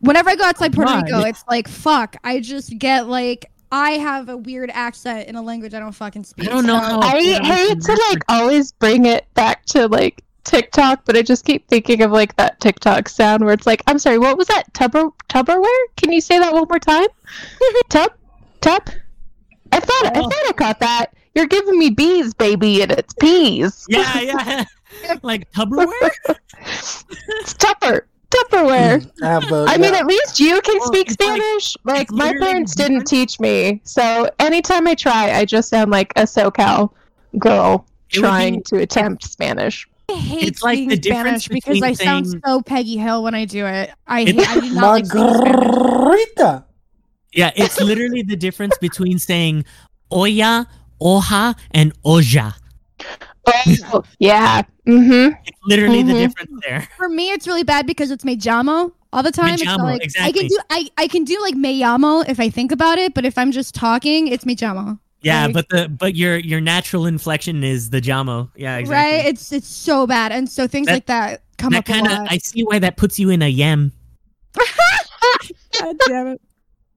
whenever 0.00 0.28
I 0.30 0.36
go 0.36 0.44
outside 0.44 0.74
Puerto 0.74 0.90
God. 0.92 1.04
Rico, 1.04 1.20
it's 1.20 1.44
like 1.48 1.66
fuck. 1.68 2.16
I 2.24 2.40
just 2.40 2.78
get 2.78 3.08
like 3.08 3.50
I 3.72 3.92
have 3.92 4.28
a 4.28 4.36
weird 4.36 4.70
accent 4.70 5.28
in 5.28 5.34
a 5.36 5.42
language 5.42 5.72
I 5.74 5.78
don't 5.80 5.92
fucking 5.92 6.24
speak. 6.24 6.46
I 6.48 6.50
don't 6.52 6.66
know 6.66 6.78
So- 6.78 7.00
I 7.00 7.20
hate 7.42 7.80
to 7.80 7.92
like 8.10 8.22
always 8.28 8.72
bring 8.72 9.06
it 9.06 9.26
back 9.34 9.64
to 9.66 9.88
like 9.88 10.22
TikTok, 10.44 11.06
but 11.06 11.16
I 11.16 11.22
just 11.22 11.46
keep 11.46 11.66
thinking 11.68 12.02
of 12.02 12.12
like 12.12 12.36
that 12.36 12.60
TikTok 12.60 13.08
sound 13.08 13.42
where 13.44 13.54
it's 13.54 13.66
like, 13.66 13.82
I'm 13.86 13.98
sorry, 13.98 14.18
what 14.18 14.36
was 14.36 14.46
that? 14.48 14.72
Tupper 14.74 15.08
Tupperware? 15.30 15.84
Can 15.96 16.12
you 16.12 16.20
say 16.20 16.38
that 16.38 16.52
one 16.52 16.66
more 16.68 16.78
time? 16.78 17.06
Tup 17.88 18.16
Tup? 18.60 18.90
I 19.72 19.80
thought 19.80 20.04
I 20.04 20.10
Oh. 20.20 20.22
thought 20.28 20.48
I 20.48 20.52
caught 20.52 20.80
that. 20.80 21.06
You're 21.34 21.46
giving 21.46 21.78
me 21.78 21.90
bees, 21.90 22.32
baby, 22.34 22.82
and 22.82 22.92
it's 22.92 23.12
peas. 23.14 23.84
Yeah, 23.88 24.20
yeah. 24.20 24.64
like 25.22 25.50
Tupperware. 25.52 26.10
It's 26.60 27.54
Tupper 27.54 28.06
Tupperware. 28.30 29.00
Mm, 29.00 29.10
I 29.22 29.26
have 29.28 29.52
a, 29.52 29.64
I 29.68 29.76
mean, 29.76 29.94
at 29.94 30.06
least 30.06 30.38
you 30.40 30.60
can 30.62 30.78
Well, 30.78 30.86
speak 30.88 31.10
it's 31.10 31.20
like- 31.20 31.40
Spanish. 31.40 31.76
Like, 31.84 32.10
my 32.12 32.32
parents 32.40 32.74
different. 32.74 33.06
didn't 33.06 33.06
teach 33.08 33.40
me, 33.40 33.80
so 33.84 34.28
anytime 34.38 34.86
I 34.86 34.94
try, 34.94 35.32
I 35.32 35.44
just 35.44 35.68
sound 35.68 35.90
like 35.90 36.12
a 36.16 36.22
SoCal 36.22 36.90
girl 37.38 37.86
It 38.10 38.14
trying 38.20 38.56
be- 38.56 38.62
to 38.66 38.76
attempt 38.78 39.24
Spanish. 39.24 39.88
I 40.08 40.14
hate 40.16 40.44
It's 40.48 40.62
like 40.62 40.88
the 40.88 41.00
Spanish 41.02 41.48
because 41.48 41.74
between 41.80 41.84
I 41.84 41.92
sound 41.94 42.26
saying- 42.28 42.42
so 42.46 42.62
Peggy 42.62 42.96
Hill 42.96 43.22
when 43.22 43.34
I 43.34 43.44
do 43.44 43.66
it. 43.66 43.90
I 44.06 44.20
It- 44.20 44.34
hate, 44.36 44.48
I 44.48 44.60
do 44.60 44.74
not 44.74 44.82
like. 45.02 45.14
Margarita. 45.14 46.64
Yeah, 47.32 47.50
it's 47.56 47.80
literally 47.80 48.22
the 48.22 48.36
difference 48.36 48.76
between 48.78 49.18
saying 49.18 49.64
olla, 50.10 50.68
hoja, 51.04 51.54
and 51.72 51.92
Oja. 52.02 52.54
Oh, 53.92 54.02
yeah. 54.18 54.62
Mm-hmm. 54.86 55.34
It's 55.46 55.58
literally 55.66 56.02
the 56.02 56.12
Mhm. 56.14 56.18
difference 56.28 56.50
there. 56.66 56.88
For 56.96 57.08
me, 57.08 57.30
it's 57.30 57.46
really 57.46 57.62
bad 57.62 57.86
because 57.86 58.10
it's 58.10 58.24
me 58.24 58.36
llamo. 58.36 58.92
all 59.12 59.22
the 59.22 59.30
time. 59.30 59.54
it's 59.54 59.64
not 59.64 59.78
Me 59.80 59.84
llamo, 59.86 59.98
like 60.00 60.10
I 60.20 60.32
can 60.32 60.46
do 60.48 60.58
I, 60.70 60.88
I 60.98 61.06
can 61.08 61.24
do 61.24 61.40
like 61.42 61.54
me 61.54 61.80
llamo 61.80 62.28
if 62.28 62.40
I 62.40 62.48
think 62.50 62.72
about 62.72 62.98
it, 62.98 63.14
but 63.14 63.24
if 63.24 63.36
I'm 63.38 63.52
just 63.52 63.74
talking, 63.74 64.28
it's 64.28 64.44
me 64.46 64.56
llamo. 64.56 64.98
Yeah, 65.22 65.46
Like- 65.46 65.54
but 65.54 65.68
the 65.70 65.88
but 65.88 66.14
your 66.16 66.36
your 66.38 66.60
natural 66.60 67.06
inflection 67.06 67.62
is 67.64 67.90
the 67.90 68.00
jamo. 68.00 68.50
Yeah, 68.56 68.76
exactly. 68.76 69.16
Right? 69.18 69.26
It's 69.26 69.52
it's 69.52 69.68
so 69.68 70.06
bad, 70.06 70.32
and 70.32 70.48
so 70.48 70.66
things 70.66 70.86
That- 70.86 70.92
like 70.94 71.06
that 71.06 71.42
come 71.58 71.70
That 71.72 71.78
up 71.80 71.84
kind 71.86 72.06
a 72.06 72.12
of 72.12 72.18
lot. 72.20 72.28
I 72.32 72.38
see 72.38 72.62
why 72.62 72.78
that 72.80 72.96
puts 72.96 73.18
you 73.18 73.30
in 73.30 73.40
a 73.42 73.50
yem. 73.50 73.92
God 75.80 75.96
damn 76.06 76.26
it. 76.28 76.40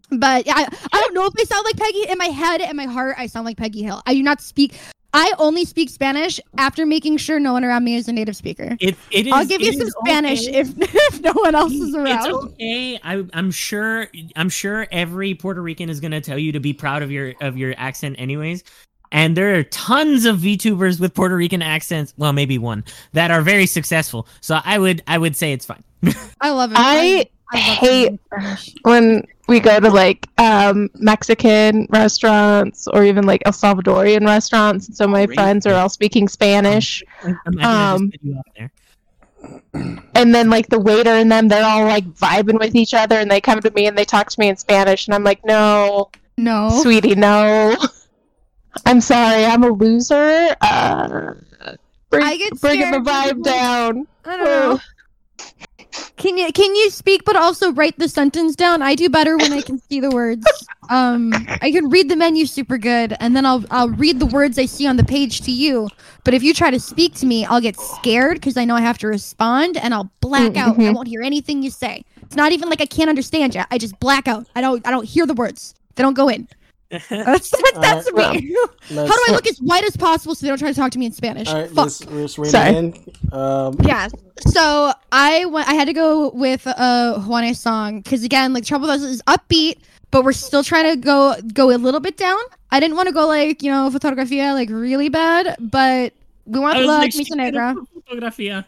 But 0.10 0.48
I, 0.48 0.68
I 0.94 1.02
don't 1.02 1.14
know 1.14 1.26
if 1.26 1.34
I 1.38 1.44
sound 1.44 1.66
like 1.66 1.78
Peggy. 1.78 2.10
In 2.10 2.18
my 2.18 2.26
head 2.26 2.62
and 2.62 2.78
my 2.78 2.86
heart, 2.86 3.16
I 3.18 3.28
sound 3.28 3.46
like 3.46 3.58
Peggy 3.58 3.84
Hill. 3.84 4.02
I 4.06 4.14
do 4.14 4.24
not 4.24 4.42
speak. 4.42 4.80
I 5.14 5.34
only 5.40 5.66
speak 5.66 5.90
Spanish 5.90 6.40
after 6.58 6.86
making 6.86 7.18
sure 7.18 7.40
no 7.40 7.54
one 7.54 7.64
around 7.64 7.84
me 7.84 7.96
is 7.96 8.08
a 8.08 8.14
native 8.14 8.36
speaker. 8.36 8.78
It 8.80 8.96
it 9.12 9.28
is. 9.28 9.34
I'll 9.34 9.46
give 9.46 9.62
you 9.62 9.74
some 9.74 9.90
Spanish 10.06 10.48
okay. 10.48 10.60
if 10.60 10.74
if 10.78 11.22
no 11.22 11.34
one 11.34 11.56
else 11.56 11.74
is 11.74 11.96
around. 11.96 12.08
It's 12.08 12.28
okay. 12.28 13.00
I, 13.04 13.26
I'm 13.34 13.52
sure. 13.52 14.08
I'm 14.36 14.50
sure 14.50 14.88
every 14.92 15.34
Puerto 15.34 15.62
Rican 15.62 15.90
is 15.90 16.00
gonna 16.00 16.22
tell 16.22 16.38
you 16.38 16.52
to 16.52 16.60
be 16.60 16.74
proud 16.74 17.04
of 17.04 17.12
your 17.12 17.34
of 17.42 17.58
your 17.58 17.74
accent, 17.78 18.18
anyways. 18.20 18.64
And 19.12 19.38
there 19.38 19.56
are 19.56 19.64
tons 19.64 20.26
of 20.26 20.38
VTubers 20.38 21.00
with 21.00 21.14
Puerto 21.14 21.36
Rican 21.36 21.62
accents. 21.62 22.14
Well, 22.18 22.34
maybe 22.34 22.58
one 22.58 22.84
that 23.14 23.32
are 23.32 23.42
very 23.42 23.66
successful. 23.66 24.28
So 24.42 24.60
I 24.64 24.78
would 24.78 25.02
I 25.08 25.18
would 25.18 25.36
say 25.36 25.54
it's 25.54 25.66
fine. 25.66 25.84
I 26.42 26.52
love 26.52 26.72
it. 26.72 26.78
I 26.78 27.28
I 27.54 27.58
hate 27.58 28.20
when 28.84 29.26
we 29.48 29.60
go 29.60 29.80
to 29.80 29.90
like 29.90 30.28
um 30.38 30.90
Mexican 30.96 31.88
restaurants 31.90 32.88
or 32.88 33.06
even 33.06 33.26
like 33.26 33.42
El 33.46 33.54
Salvadorian 33.54 34.26
restaurants, 34.26 34.88
and 34.88 34.96
so 34.98 35.08
my 35.08 35.22
Really? 35.24 35.36
friends 35.36 35.66
are 35.66 35.74
all 35.76 35.90
speaking 35.90 36.28
Spanish, 36.28 37.04
Um, 37.62 38.12
just 38.12 38.12
put 38.12 38.24
you 38.24 38.38
out 38.38 38.46
there. 38.58 38.72
and 40.16 40.36
then 40.36 40.50
like 40.50 40.68
the 40.68 40.80
waiter 40.80 41.12
and 41.12 41.32
them, 41.32 41.48
they're 41.48 41.64
all 41.66 41.86
like 41.86 42.06
vibing 42.06 42.60
with 42.60 42.76
each 42.76 42.94
other, 42.94 43.16
and 43.20 43.32
they 43.32 43.40
come 43.40 43.62
to 43.62 43.72
me 43.72 43.88
and 43.88 43.98
they 43.98 44.06
talk 44.06 44.30
to 44.30 44.40
me 44.40 44.50
in 44.50 44.58
Spanish, 44.58 45.08
and 45.08 45.16
I'm 45.16 45.24
like, 45.24 45.44
no, 45.46 46.10
No. 46.38 46.70
sweetie, 46.82 47.16
no. 47.16 47.76
I'm 48.86 49.00
sorry, 49.02 49.46
I'm 49.46 49.64
a 49.64 49.70
loser. 49.70 50.56
Uh, 50.62 51.34
bring, 52.10 52.24
I 52.26 52.38
get 52.38 52.60
bring 52.60 52.80
the 52.92 52.98
vibe 53.00 53.28
people- 53.28 53.44
down. 53.44 54.08
I 54.26 54.36
don't 54.38 54.46
know. 54.46 54.80
Can 56.18 56.38
you 56.38 56.52
can 56.52 56.76
you 56.76 56.90
speak 56.90 57.24
but 57.26 57.36
also 57.36 57.72
write 57.74 57.98
the 58.00 58.10
sentence 58.10 58.56
down? 58.56 58.82
I 58.82 58.96
do 58.96 59.08
better 59.10 59.38
when 59.38 59.54
I 59.54 59.62
can 59.62 59.80
see 59.80 60.00
the 60.00 60.10
words. 60.12 60.46
Um, 60.90 61.34
I 61.62 61.70
can 61.74 61.90
read 61.90 62.08
the 62.10 62.16
menu 62.16 62.46
super 62.46 62.78
good, 62.78 63.14
and 63.20 63.36
then 63.36 63.46
I'll 63.46 63.62
I'll 63.72 63.90
read 63.90 64.22
the 64.22 64.26
words 64.26 64.58
I 64.58 64.66
see 64.68 64.88
on 64.88 64.96
the 64.96 65.04
page 65.04 65.42
to 65.42 65.52
you. 65.52 65.90
But 66.24 66.34
if 66.34 66.44
you 66.44 66.54
try 66.54 66.72
to 66.72 66.80
speak 66.80 67.14
to 67.16 67.26
me, 67.26 67.44
I'll 67.44 67.60
get 67.60 67.78
scared 67.78 68.36
because 68.36 68.56
I 68.56 68.64
know 68.64 68.74
I 68.74 68.80
have 68.80 68.98
to 69.00 69.08
respond, 69.08 69.76
and 69.76 69.94
I'll 69.94 70.10
black 70.22 70.56
out. 70.56 70.76
I 70.80 70.84
Mhm. 70.84 70.96
won't 70.96 71.10
hear 71.10 71.22
anything 71.22 71.62
you 71.62 71.72
say. 71.72 72.06
It's 72.22 72.38
not 72.38 72.54
even 72.54 72.70
like 72.70 72.80
I 72.80 72.86
can't 72.86 73.10
understand 73.10 73.54
you. 73.54 73.64
I 73.70 73.78
just 73.78 74.00
black 74.00 74.30
out. 74.30 74.48
I 74.56 74.62
don't 74.62 74.88
I 74.88 74.92
don't 74.92 75.04
hear 75.06 75.26
the 75.26 75.34
words. 75.34 75.76
They 75.96 76.04
don't 76.04 76.14
go 76.14 76.30
in. 76.30 76.48
That's 76.90 77.50
that's, 77.50 77.72
that's 77.80 78.08
Alright, 78.08 78.42
me. 78.42 78.56
Let's, 78.92 79.12
How 79.12 79.16
do 79.18 79.24
I 79.28 79.32
look 79.34 79.46
as 79.50 79.60
white 79.60 79.84
as 79.84 79.98
possible 79.98 80.34
so 80.36 80.46
they 80.46 80.50
don't 80.50 80.58
try 80.58 80.70
to 80.70 80.74
talk 80.76 80.90
to 80.92 81.00
me 81.00 81.06
in 81.08 81.12
Spanish? 81.12 81.50
All 81.50 81.56
right, 81.56 81.68
Fuck. 81.70 81.78
let's, 81.86 82.06
let's 82.06 82.40
read 82.40 82.52
Sorry. 82.52 82.76
in. 82.78 82.94
Um, 83.34 83.76
Yeah. 83.84 84.08
So 84.40 84.94
I 85.12 85.44
went. 85.46 85.68
I 85.68 85.74
had 85.74 85.86
to 85.86 85.94
go 85.94 86.30
with 86.30 86.66
uh 86.66 87.20
Juanes' 87.20 87.58
song 87.58 88.00
because 88.02 88.24
again, 88.24 88.54
like 88.54 88.64
Trouble 88.64 88.88
Does 88.88 89.04
is 89.04 89.22
upbeat, 89.24 89.80
but 90.12 90.24
we're 90.24 90.32
still 90.32 90.64
trying 90.64 90.90
to 90.92 90.96
go 90.96 91.36
go 91.54 91.72
a 91.72 91.78
little 91.78 92.00
bit 92.00 92.16
down. 92.16 92.40
I 92.72 92.80
didn't 92.80 92.96
want 92.96 93.08
to 93.08 93.14
go 93.14 93.28
like 93.28 93.62
you 93.64 93.72
know 93.72 93.90
fotografía 93.90 94.54
like 94.54 94.70
really 94.70 95.10
bad, 95.10 95.58
but 95.60 96.14
we 96.46 96.60
want 96.60 96.78
I 96.78 96.80
was 96.80 96.88
La 96.88 96.98
like, 97.00 97.12
Camisa 97.12 97.34
"She 97.34 97.36
Negra. 97.36 97.76
fotografía." 98.10 98.64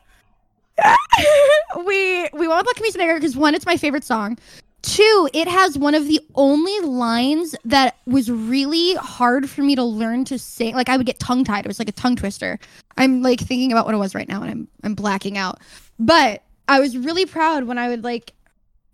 we 1.86 2.28
we 2.34 2.48
went 2.48 2.66
with 2.66 2.68
La 2.68 2.74
Camisa 2.76 2.98
Negra 2.98 3.16
because 3.16 3.38
one, 3.38 3.56
it's 3.56 3.66
my 3.66 3.78
favorite 3.78 4.04
song. 4.04 4.38
Two, 4.82 5.30
it 5.34 5.48
has 5.48 5.78
one 5.78 5.94
of 5.94 6.08
the 6.08 6.22
only 6.36 6.80
lines 6.82 7.56
that 7.66 7.98
was 8.06 8.32
really 8.32 8.96
hard 8.96 9.50
for 9.50 9.62
me 9.62 9.76
to 9.76 9.84
learn 9.84 10.24
to 10.26 10.40
sing. 10.40 10.74
Like 10.74 10.90
I 10.90 10.96
would 10.96 11.06
get 11.06 11.20
tongue 11.20 11.44
tied. 11.44 11.66
It 11.66 11.68
was 11.68 11.80
like 11.80 11.90
a 11.90 11.94
tongue 11.94 12.16
twister. 12.16 12.60
I'm 12.98 13.22
like 13.22 13.40
thinking 13.40 13.72
about 13.72 13.86
what 13.86 13.94
it 13.94 13.98
was 13.98 14.16
right 14.16 14.28
now 14.28 14.42
and 14.42 14.52
I'm 14.52 14.68
I'm 14.84 14.96
blacking 14.96 15.38
out. 15.38 15.60
But 16.00 16.44
I 16.68 16.80
was 16.80 16.98
really 16.98 17.26
proud 17.26 17.66
when 17.66 17.78
I 17.78 17.90
would 17.90 18.04
like 18.04 18.34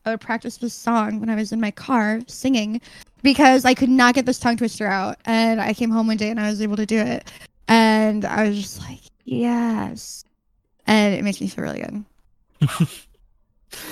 I 0.05 0.11
would 0.11 0.21
practice 0.21 0.57
this 0.57 0.73
song 0.73 1.19
when 1.19 1.29
I 1.29 1.35
was 1.35 1.51
in 1.51 1.59
my 1.59 1.71
car 1.71 2.19
singing 2.27 2.81
because 3.23 3.65
I 3.65 3.73
could 3.73 3.89
not 3.89 4.13
get 4.15 4.25
this 4.25 4.39
tongue 4.39 4.57
twister 4.57 4.87
out. 4.87 5.17
And 5.25 5.59
I 5.59 5.73
came 5.73 5.89
home 5.89 6.07
one 6.07 6.17
day 6.17 6.29
and 6.29 6.39
I 6.39 6.49
was 6.49 6.61
able 6.61 6.77
to 6.77 6.85
do 6.85 6.97
it. 6.99 7.31
And 7.67 8.23
I 8.23 8.47
was 8.47 8.61
just 8.61 8.79
like, 8.79 8.99
yes. 9.23 10.23
And 10.85 11.15
it 11.15 11.23
makes 11.23 11.41
me 11.41 11.47
feel 11.47 11.63
really 11.63 11.81
good. 11.81 12.05
oh, 12.69 12.87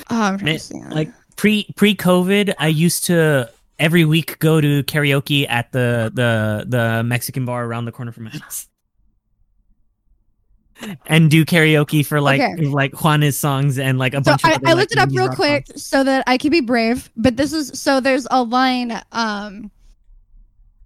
I'm 0.09 0.37
trying 0.37 0.53
to 0.53 0.59
sing. 0.59 0.89
like 0.89 1.11
pre 1.35 1.67
pre 1.75 1.95
COVID, 1.95 2.53
I 2.59 2.67
used 2.67 3.05
to 3.05 3.49
every 3.79 4.05
week 4.05 4.39
go 4.39 4.61
to 4.61 4.83
karaoke 4.83 5.47
at 5.49 5.71
the 5.71 6.11
the 6.13 6.65
the 6.67 7.03
Mexican 7.03 7.45
bar 7.45 7.65
around 7.65 7.85
the 7.85 7.91
corner 7.91 8.11
from 8.11 8.25
my 8.25 8.29
house. 8.41 8.67
And 11.05 11.29
do 11.31 11.45
karaoke 11.45 12.05
for 12.05 12.19
like 12.19 12.41
Okay. 12.41 12.65
like 12.65 12.91
Juanes 12.91 13.35
songs 13.35 13.79
and 13.79 13.97
like 13.97 14.13
a 14.13 14.17
so 14.17 14.31
bunch 14.31 14.43
of 14.43 14.49
I, 14.49 14.53
other, 14.55 14.67
I 14.67 14.69
like, 14.71 14.79
looked 14.81 14.91
it 14.93 14.97
up 14.97 15.09
real 15.11 15.29
quick 15.29 15.67
songs. 15.67 15.85
so 15.85 16.03
that 16.03 16.23
I 16.27 16.37
could 16.37 16.51
be 16.51 16.61
brave. 16.61 17.09
But 17.15 17.37
this 17.37 17.53
is 17.53 17.79
so 17.79 17.99
there's 18.01 18.27
a 18.31 18.43
line. 18.43 18.91
Um, 19.11 19.71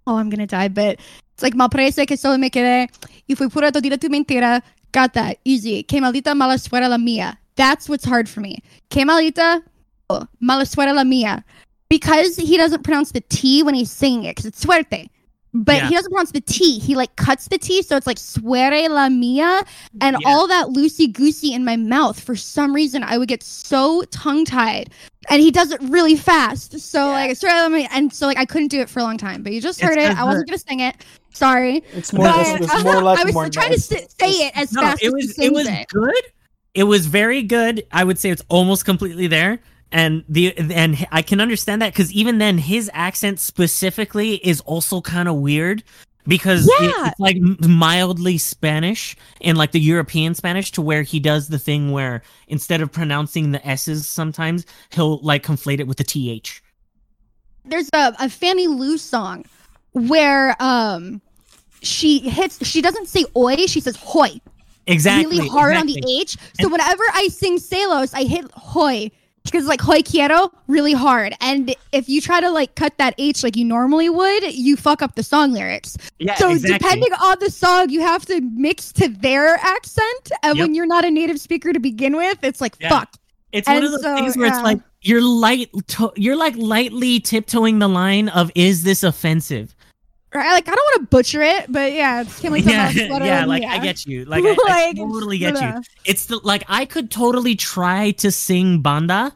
oh, 0.06 0.16
I'm 0.16 0.30
gonna 0.30 0.46
die. 0.46 0.68
But 0.68 1.00
it's 1.34 1.42
like 1.42 1.54
mal 1.54 1.68
parece 1.68 2.06
que 2.06 2.16
solo 2.16 2.36
me 2.36 2.50
quedé 2.50 2.88
y 3.28 3.34
fui 3.34 3.48
pura 3.48 3.72
todita 3.72 3.98
tu 4.00 4.08
mentira. 4.08 4.62
Got 4.92 5.14
that 5.14 5.38
easy. 5.44 5.82
Que 5.82 6.00
maldita 6.00 6.36
mala 6.36 6.54
suera 6.58 6.88
la 6.88 6.96
mía. 6.96 7.36
That's 7.56 7.88
what's 7.88 8.04
hard 8.04 8.28
for 8.28 8.40
me. 8.40 8.62
Que 8.90 9.04
maldita 9.04 9.62
oh, 10.10 10.26
mala 10.40 10.64
suera 10.64 10.94
la 10.94 11.02
mía. 11.04 11.42
Because 11.88 12.36
he 12.36 12.56
doesn't 12.58 12.82
pronounce 12.84 13.12
the 13.12 13.22
T 13.22 13.62
when 13.62 13.74
he's 13.74 13.90
singing 13.90 14.24
it, 14.24 14.36
because 14.36 14.44
it's 14.46 14.60
suerte. 14.64 15.08
But 15.54 15.76
Yeah. 15.76 15.88
he 15.88 15.94
doesn't 15.94 16.10
pronounce 16.12 16.32
the 16.32 16.42
T. 16.42 16.78
He 16.78 16.94
like 16.94 17.16
cuts 17.16 17.48
the 17.48 17.56
T, 17.56 17.80
so 17.80 17.96
it's 17.96 18.06
like 18.06 18.18
suere 18.18 18.88
la 18.90 19.08
mía. 19.08 19.66
And 20.02 20.16
Yeah. 20.20 20.28
all 20.28 20.46
that 20.48 20.66
loosey 20.66 21.10
goosey 21.10 21.54
in 21.54 21.64
my 21.64 21.76
mouth, 21.76 22.20
for 22.20 22.36
some 22.36 22.74
reason, 22.74 23.02
I 23.02 23.16
would 23.16 23.28
get 23.28 23.42
so 23.42 24.02
tongue 24.10 24.44
tied. 24.44 24.90
And 25.30 25.40
he 25.40 25.50
does 25.50 25.72
it 25.72 25.80
really 25.82 26.14
fast. 26.16 26.78
So 26.78 27.06
Yeah. 27.06 27.12
like 27.12 27.36
suere 27.38 27.52
la 27.62 27.68
mía. 27.70 27.88
And 27.90 28.12
so 28.12 28.26
like 28.26 28.36
I 28.38 28.44
couldn't 28.44 28.68
do 28.68 28.80
it 28.80 28.90
for 28.90 29.00
a 29.00 29.02
long 29.02 29.16
time. 29.16 29.42
But 29.42 29.52
you 29.54 29.60
just 29.62 29.80
It's 29.80 29.88
heard 29.88 29.96
it. 29.98 30.14
I 30.18 30.24
wasn't 30.24 30.46
gonna 30.48 30.58
sing 30.58 30.80
it. 30.80 30.96
Sorry. 31.32 31.82
it's 31.94 32.12
more. 32.12 32.26
But 32.26 32.60
It's, 32.60 32.74
it's 32.74 32.84
more 32.84 33.00
like 33.02 33.18
I 33.20 33.24
was 33.24 33.32
more. 33.34 33.48
trying 33.48 33.72
to 33.72 33.80
say, 33.80 34.06
say 34.20 34.30
it 34.46 34.52
as 34.54 34.72
No, 34.72 34.82
fast 34.82 35.02
it 35.02 35.10
was 35.14 35.34
he 35.36 35.46
it 35.46 35.52
was 35.54 35.66
it. 35.66 35.86
good. 35.88 36.22
It 36.74 36.84
was 36.84 37.06
very 37.06 37.42
good. 37.42 37.84
I 37.90 38.04
would 38.04 38.18
say 38.18 38.28
it's 38.28 38.42
almost 38.50 38.84
completely 38.84 39.26
there. 39.28 39.60
And 39.90 40.24
the 40.28 40.56
and 40.58 41.06
I 41.10 41.22
can 41.22 41.40
understand 41.40 41.80
that 41.82 41.92
because 41.92 42.12
even 42.12 42.38
then 42.38 42.58
his 42.58 42.90
accent 42.92 43.40
specifically 43.40 44.34
is 44.46 44.60
also 44.62 45.00
kind 45.00 45.28
of 45.28 45.36
weird 45.36 45.82
because 46.26 46.66
it- 46.68 46.72
it's 47.06 47.18
like 47.20 47.38
mildly 47.40 48.36
Spanish 48.36 49.16
and 49.40 49.56
like 49.56 49.72
the 49.72 49.80
European 49.80 50.34
Spanish 50.34 50.70
to 50.72 50.82
where 50.82 51.02
he 51.02 51.18
does 51.18 51.48
the 51.48 51.58
thing 51.58 51.90
where 51.90 52.20
instead 52.48 52.82
of 52.82 52.92
pronouncing 52.92 53.52
the 53.52 53.66
s's 53.66 54.06
sometimes 54.06 54.66
he'll 54.90 55.20
like 55.22 55.42
conflate 55.42 55.80
it 55.80 55.86
with 55.86 55.96
the 55.96 56.04
th. 56.04 56.60
there's 57.64 57.88
a, 57.94 58.14
a 58.20 58.28
Fanny 58.28 58.66
Lu 58.66 58.98
song 58.98 59.44
where 59.92 60.54
um 60.60 61.22
she 61.80 62.18
hits 62.18 62.64
she 62.66 62.82
doesn't 62.82 63.08
say 63.08 63.24
oi, 63.36 63.56
she 63.66 63.80
says 63.80 63.96
hoy. 63.96 64.38
Exactly. 64.86 65.36
really 65.38 65.48
hard 65.48 65.72
exactly. 65.72 65.94
on 65.96 66.00
the 66.02 66.20
H. 66.20 66.30
So 66.32 66.64
And- 66.64 66.72
whenever 66.72 67.02
I 67.14 67.28
sing 67.28 67.58
salos 67.58 68.12
I 68.12 68.24
hit 68.24 68.50
hoy. 68.52 69.10
Because 69.50 69.64
it's 69.64 69.68
like 69.68 69.80
hoy 69.80 70.02
quiero 70.02 70.50
really 70.66 70.92
hard. 70.92 71.34
And 71.40 71.74
if 71.92 72.08
you 72.08 72.20
try 72.20 72.40
to 72.40 72.50
like 72.50 72.74
cut 72.74 72.96
that 72.98 73.14
H 73.18 73.42
like 73.42 73.56
you 73.56 73.64
normally 73.64 74.08
would, 74.08 74.54
you 74.54 74.76
fuck 74.76 75.02
up 75.02 75.14
the 75.14 75.22
song 75.22 75.52
lyrics. 75.52 75.96
Yeah, 76.18 76.34
so 76.36 76.50
exactly. 76.50 76.78
depending 76.78 77.12
on 77.14 77.36
the 77.40 77.50
song, 77.50 77.90
you 77.90 78.00
have 78.00 78.24
to 78.26 78.40
mix 78.40 78.92
to 78.94 79.08
their 79.08 79.54
accent. 79.56 80.30
And 80.42 80.56
Yep. 80.56 80.64
when 80.64 80.74
you're 80.74 80.86
not 80.86 81.04
a 81.04 81.10
native 81.10 81.40
speaker 81.40 81.72
to 81.72 81.80
begin 81.80 82.16
with, 82.16 82.38
it's 82.42 82.60
like 82.60 82.76
Yeah. 82.80 82.88
fuck. 82.90 83.14
It's 83.52 83.66
one 83.66 83.82
of 83.82 83.90
those 83.90 84.02
so, 84.02 84.14
things 84.14 84.36
where 84.36 84.46
yeah. 84.48 84.54
it's 84.56 84.62
like 84.62 84.80
you're 85.00 85.22
light, 85.22 85.70
to- 85.88 86.12
you're 86.16 86.36
like 86.36 86.54
lightly 86.56 87.20
tiptoeing 87.20 87.78
the 87.78 87.88
line 87.88 88.28
of 88.28 88.50
is 88.54 88.82
this 88.82 89.02
offensive? 89.02 89.74
Right? 90.34 90.52
Like 90.52 90.68
I 90.68 90.74
don't 90.74 90.84
want 90.84 91.00
to 91.02 91.06
butcher 91.16 91.42
it, 91.42 91.72
but 91.72 91.92
yeah, 91.92 92.20
it's 92.20 92.40
kind 92.40 92.54
of 92.56 92.64
like 92.66 92.74
yeah, 92.74 92.90
yeah, 93.24 93.44
like 93.46 93.62
I 93.64 93.78
get 93.78 94.04
you. 94.04 94.24
Like 94.28 94.44
I, 94.44 94.88
I 94.88 94.92
totally 94.92 95.38
get 95.38 95.60
you. 95.60 95.82
It's 96.04 96.26
the 96.26 96.38
like 96.44 96.64
I 96.68 96.84
could 96.84 97.10
totally 97.10 97.54
try 97.54 98.10
to 98.12 98.30
sing 98.30 98.82
banda 98.82 99.32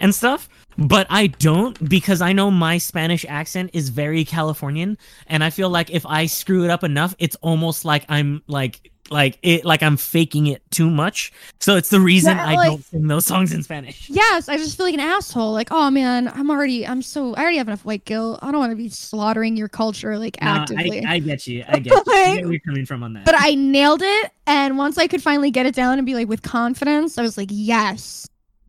and 0.00 0.14
stuff, 0.14 0.48
but 0.76 1.06
I 1.08 1.28
don't 1.28 1.88
because 1.88 2.20
I 2.20 2.32
know 2.32 2.50
my 2.50 2.76
Spanish 2.78 3.24
accent 3.26 3.70
is 3.72 3.88
very 3.88 4.24
Californian, 4.24 4.98
and 5.28 5.42
I 5.42 5.50
feel 5.50 5.70
like 5.70 5.90
if 5.90 6.04
I 6.04 6.26
screw 6.26 6.64
it 6.64 6.70
up 6.70 6.84
enough, 6.84 7.14
it's 7.18 7.36
almost 7.36 7.84
like 7.86 8.04
I'm 8.10 8.42
like 8.46 8.90
like 9.10 9.38
it 9.42 9.64
like 9.66 9.82
I'm 9.82 9.96
faking 9.98 10.46
it 10.46 10.62
too 10.70 10.88
much. 10.88 11.30
So 11.60 11.76
it's 11.76 11.90
the 11.90 12.00
reason 12.00 12.36
Yeah, 12.36 12.46
I 12.46 12.54
like- 12.54 12.70
don't 12.70 12.84
sing 12.84 13.06
those 13.06 13.26
songs 13.26 13.52
in 13.52 13.62
Spanish. 13.62 14.08
Yes, 14.08 14.48
I 14.48 14.56
just 14.56 14.76
feel 14.76 14.86
like 14.86 14.94
an 14.94 15.00
asshole. 15.00 15.52
Like, 15.52 15.68
oh 15.70 15.90
man, 15.90 16.28
I'm 16.28 16.50
already, 16.50 16.86
I'm 16.86 17.02
so, 17.02 17.34
I 17.34 17.42
already 17.42 17.58
have 17.58 17.68
enough 17.68 17.84
white 17.84 18.04
guilt. 18.06 18.38
I 18.42 18.50
don't 18.50 18.60
want 18.60 18.70
to 18.72 18.76
be 18.76 18.88
slaughtering 18.88 19.56
your 19.56 19.68
culture 19.68 20.18
like 20.18 20.38
No, 20.40 20.48
actively. 20.48 21.04
I, 21.04 21.14
I 21.14 21.18
get 21.18 21.46
you. 21.46 21.64
I 21.68 21.78
get, 21.80 21.92
you. 21.92 22.02
I 22.06 22.34
get 22.36 22.44
where 22.44 22.52
you're 22.52 22.60
coming 22.60 22.86
from 22.86 23.02
on 23.02 23.12
that. 23.12 23.24
but 23.26 23.34
I 23.36 23.54
nailed 23.54 24.00
it, 24.02 24.32
and 24.46 24.78
once 24.78 24.96
I 24.96 25.06
could 25.06 25.22
finally 25.22 25.50
get 25.50 25.66
it 25.66 25.74
down 25.74 25.98
and 25.98 26.06
be 26.06 26.14
like 26.14 26.28
with 26.28 26.42
confidence, 26.42 27.18
I 27.18 27.22
was 27.22 27.36
like, 27.36 27.48
yes, 27.50 28.26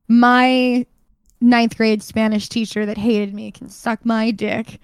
my 0.09 0.85
ninth 1.41 1.77
grade 1.77 2.03
Spanish 2.03 2.49
teacher 2.49 2.85
that 2.85 2.97
hated 2.97 3.33
me 3.33 3.51
can 3.51 3.69
suck 3.69 4.05
my 4.05 4.31
dick. 4.31 4.79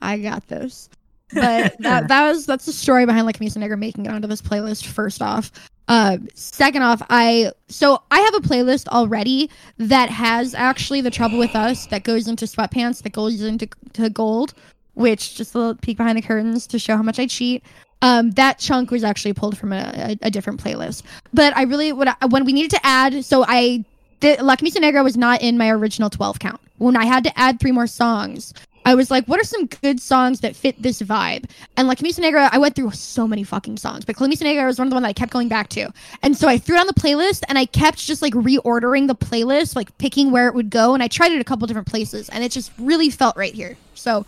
I 0.00 0.18
got 0.18 0.46
this. 0.48 0.88
But 1.32 1.76
that 1.80 2.08
that 2.08 2.28
was 2.28 2.46
that's 2.46 2.66
the 2.66 2.72
story 2.72 3.06
behind 3.06 3.26
like 3.26 3.36
Camisa 3.36 3.58
Negra 3.58 3.76
making 3.76 4.06
it 4.06 4.12
onto 4.12 4.28
this 4.28 4.42
playlist. 4.42 4.86
First 4.86 5.22
off, 5.22 5.50
uh, 5.88 6.18
second 6.34 6.82
off, 6.82 7.02
I 7.08 7.52
so 7.68 8.02
I 8.10 8.20
have 8.20 8.34
a 8.34 8.40
playlist 8.40 8.88
already 8.88 9.50
that 9.78 10.10
has 10.10 10.54
actually 10.54 11.00
the 11.00 11.10
trouble 11.10 11.38
with 11.38 11.56
us 11.56 11.86
that 11.86 12.04
goes 12.04 12.28
into 12.28 12.44
sweatpants 12.44 13.02
that 13.02 13.12
goes 13.12 13.40
into 13.40 13.68
to 13.94 14.10
gold, 14.10 14.54
which 14.94 15.34
just 15.34 15.54
a 15.54 15.58
little 15.58 15.74
peek 15.74 15.96
behind 15.96 16.18
the 16.18 16.22
curtains 16.22 16.66
to 16.68 16.78
show 16.78 16.96
how 16.96 17.02
much 17.02 17.18
I 17.18 17.26
cheat. 17.26 17.64
Um, 18.00 18.30
that 18.32 18.58
chunk 18.58 18.90
was 18.90 19.02
actually 19.02 19.32
pulled 19.32 19.58
from 19.58 19.72
a, 19.72 20.16
a, 20.22 20.26
a 20.26 20.30
different 20.30 20.62
playlist. 20.62 21.02
But 21.32 21.56
I 21.56 21.62
really 21.62 21.92
what 21.92 22.08
I, 22.08 22.26
when 22.26 22.44
we 22.44 22.52
needed 22.52 22.70
to 22.72 22.86
add, 22.86 23.24
so 23.24 23.44
I 23.48 23.84
did 24.20 24.42
La 24.42 24.56
Camisa 24.56 24.80
Negra 24.80 25.02
was 25.02 25.16
not 25.16 25.40
in 25.40 25.56
my 25.56 25.70
original 25.70 26.10
twelve 26.10 26.38
count. 26.38 26.60
When 26.76 26.96
I 26.96 27.06
had 27.06 27.24
to 27.24 27.38
add 27.38 27.58
three 27.58 27.72
more 27.72 27.86
songs, 27.86 28.52
I 28.84 28.94
was 28.94 29.10
like, 29.10 29.26
what 29.26 29.40
are 29.40 29.44
some 29.44 29.66
good 29.66 30.00
songs 30.00 30.40
that 30.40 30.56
fit 30.56 30.80
this 30.80 31.02
vibe? 31.02 31.48
And 31.76 31.88
like 31.88 31.98
Camisa 31.98 32.20
Negra, 32.20 32.48
I 32.52 32.58
went 32.58 32.74
through 32.74 32.90
so 32.92 33.28
many 33.28 33.44
fucking 33.44 33.76
songs, 33.76 34.04
but 34.04 34.16
Camisa 34.16 34.44
Negra 34.44 34.64
was 34.64 34.78
one 34.78 34.86
of 34.86 34.90
the 34.90 34.94
ones 34.94 35.04
that 35.04 35.10
I 35.10 35.12
kept 35.12 35.32
going 35.32 35.48
back 35.48 35.68
to. 35.70 35.92
And 36.22 36.36
so 36.36 36.48
I 36.48 36.58
threw 36.58 36.76
it 36.76 36.80
on 36.80 36.86
the 36.86 36.94
playlist 36.94 37.42
and 37.48 37.58
I 37.58 37.66
kept 37.66 37.98
just 37.98 38.22
like 38.22 38.34
reordering 38.34 39.06
the 39.06 39.14
playlist, 39.14 39.76
like 39.76 39.96
picking 39.98 40.30
where 40.30 40.48
it 40.48 40.54
would 40.54 40.70
go. 40.70 40.94
And 40.94 41.02
I 41.02 41.08
tried 41.08 41.32
it 41.32 41.40
a 41.40 41.44
couple 41.44 41.66
different 41.66 41.88
places 41.88 42.28
and 42.30 42.42
it 42.42 42.52
just 42.52 42.72
really 42.78 43.10
felt 43.10 43.36
right 43.36 43.52
here. 43.52 43.76
So 43.94 44.24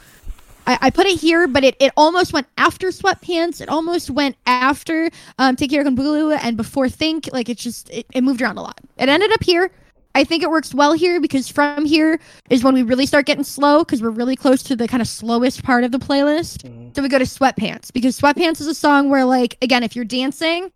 I, 0.67 0.79
I 0.83 0.91
put 0.91 1.07
it 1.07 1.19
here, 1.19 1.49
but 1.49 1.65
it, 1.65 1.77
it 1.81 1.93
almost 1.97 2.33
went 2.33 2.47
after 2.59 2.89
sweatpants. 2.89 3.61
It 3.61 3.69
almost 3.69 4.11
went 4.11 4.37
after 4.47 5.11
um, 5.39 5.57
Take 5.57 5.71
Care 5.71 5.81
of 5.81 5.95
Bulu 5.95 6.39
and 6.43 6.57
before 6.57 6.89
Think. 6.89 7.29
Like 7.33 7.49
it 7.49 7.59
just, 7.59 7.91
it, 7.91 8.07
it 8.13 8.23
moved 8.23 8.43
around 8.43 8.59
a 8.59 8.63
lot. 8.63 8.79
It 8.99 9.09
ended 9.09 9.33
up 9.33 9.43
here. 9.43 9.71
I 10.15 10.25
think 10.25 10.43
it 10.43 10.51
works 10.51 10.75
well 10.75 10.93
here 10.93 11.21
because 11.21 11.49
from 11.49 11.85
here 11.85 12.19
is 12.51 12.65
when 12.65 12.75
we 12.75 12.83
really 12.83 13.07
start 13.07 13.27
getting 13.27 13.45
slow 13.45 13.81
because 13.81 14.03
we're 14.03 14.11
really 14.11 14.37
close 14.37 14.63
to 14.65 14.75
the 14.77 14.89
kind 14.89 15.01
of 15.01 15.07
slowest 15.09 15.63
part 15.63 15.85
of 15.85 15.93
the 15.93 15.99
playlist. 15.99 16.65
Mhm. 16.65 16.95
So 16.97 17.03
we 17.03 17.09
go 17.09 17.19
to 17.19 17.25
Sweatpants 17.25 17.93
because 17.93 18.19
Sweatpants 18.21 18.61
is 18.61 18.67
a 18.67 18.75
song 18.75 19.09
where, 19.09 19.25
like, 19.25 19.57
again, 19.63 19.83
if 19.83 19.95
you're 19.95 20.05
dancing, 20.05 20.73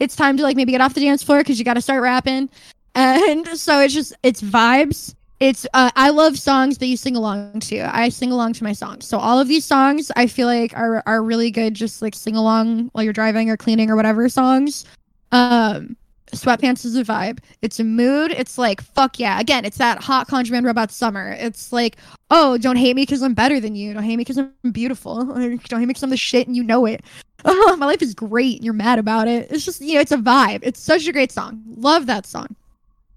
it's 0.00 0.16
time 0.16 0.36
to 0.36 0.42
like 0.42 0.56
maybe 0.56 0.72
get 0.72 0.80
off 0.80 0.94
the 0.94 1.00
dance 1.00 1.22
floor 1.22 1.38
because 1.38 1.58
you 1.58 1.64
got 1.64 1.74
to 1.74 1.80
start 1.80 2.02
rapping. 2.02 2.48
And 2.94 3.46
so 3.48 3.80
it's 3.80 3.94
just 3.94 4.12
it's 4.22 4.42
vibes. 4.42 5.14
It's 5.40 5.66
uh, 5.74 5.90
I 5.96 6.10
love 6.10 6.38
songs 6.38 6.78
that 6.78 6.86
you 6.86 6.96
sing 6.96 7.16
along 7.16 7.60
to. 7.60 7.96
I 7.96 8.08
sing 8.10 8.30
along 8.30 8.52
to 8.54 8.64
my 8.64 8.72
songs. 8.72 9.06
So 9.06 9.18
all 9.18 9.40
of 9.40 9.48
these 9.48 9.64
songs 9.64 10.12
I 10.14 10.26
feel 10.26 10.46
like 10.46 10.76
are 10.76 11.02
are 11.06 11.22
really 11.22 11.50
good. 11.50 11.74
Just 11.74 12.02
like 12.02 12.14
sing 12.14 12.36
along 12.36 12.90
while 12.92 13.02
you're 13.02 13.12
driving 13.12 13.48
or 13.48 13.56
cleaning 13.56 13.90
or 13.90 13.96
whatever 13.96 14.28
songs. 14.28 14.84
Um, 15.32 15.96
Sweatpants 16.32 16.84
is 16.84 16.96
a 16.96 17.04
vibe. 17.04 17.38
It's 17.60 17.78
a 17.78 17.84
mood. 17.84 18.32
It's 18.32 18.58
like 18.58 18.80
fuck 18.80 19.18
yeah. 19.18 19.38
Again, 19.38 19.64
it's 19.64 19.78
that 19.78 20.02
hot 20.02 20.28
Conjureman 20.28 20.64
robot 20.64 20.90
summer. 20.90 21.36
It's 21.38 21.72
like 21.72 21.96
oh, 22.30 22.56
don't 22.58 22.76
hate 22.76 22.96
me 22.96 23.02
because 23.02 23.22
I'm 23.22 23.34
better 23.34 23.60
than 23.60 23.74
you. 23.74 23.92
Don't 23.92 24.02
hate 24.02 24.16
me 24.16 24.24
because 24.24 24.38
I'm 24.38 24.52
beautiful. 24.72 25.22
Don't 25.24 25.60
hate 25.60 25.70
me 25.70 25.86
because 25.86 26.02
I'm 26.02 26.10
the 26.10 26.16
shit 26.16 26.46
and 26.46 26.56
you 26.56 26.62
know 26.62 26.86
it. 26.86 27.04
Oh, 27.44 27.76
my 27.78 27.86
life 27.86 28.00
is 28.00 28.14
great 28.14 28.56
and 28.56 28.64
you're 28.64 28.74
mad 28.74 28.98
about 28.98 29.28
it. 29.28 29.50
It's 29.50 29.64
just 29.64 29.80
you 29.80 29.94
know, 29.94 30.00
it's 30.00 30.12
a 30.12 30.16
vibe. 30.16 30.60
It's 30.62 30.80
such 30.80 31.06
a 31.06 31.12
great 31.12 31.30
song. 31.30 31.62
Love 31.76 32.06
that 32.06 32.26
song. 32.26 32.56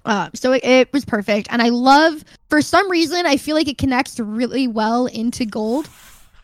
Uh, 0.04 0.30
so 0.36 0.52
it, 0.52 0.64
it 0.64 0.94
was 0.94 1.04
perfect, 1.04 1.48
and 1.50 1.64
I 1.64 1.70
love 1.70 2.24
for 2.50 2.62
some 2.62 2.92
reason 2.92 3.26
I 3.26 3.38
feel 3.38 3.56
like 3.56 3.68
it 3.68 3.80
connects 3.80 4.20
really 4.20 4.68
well 4.68 5.08
into 5.08 5.46
gold. 5.46 5.90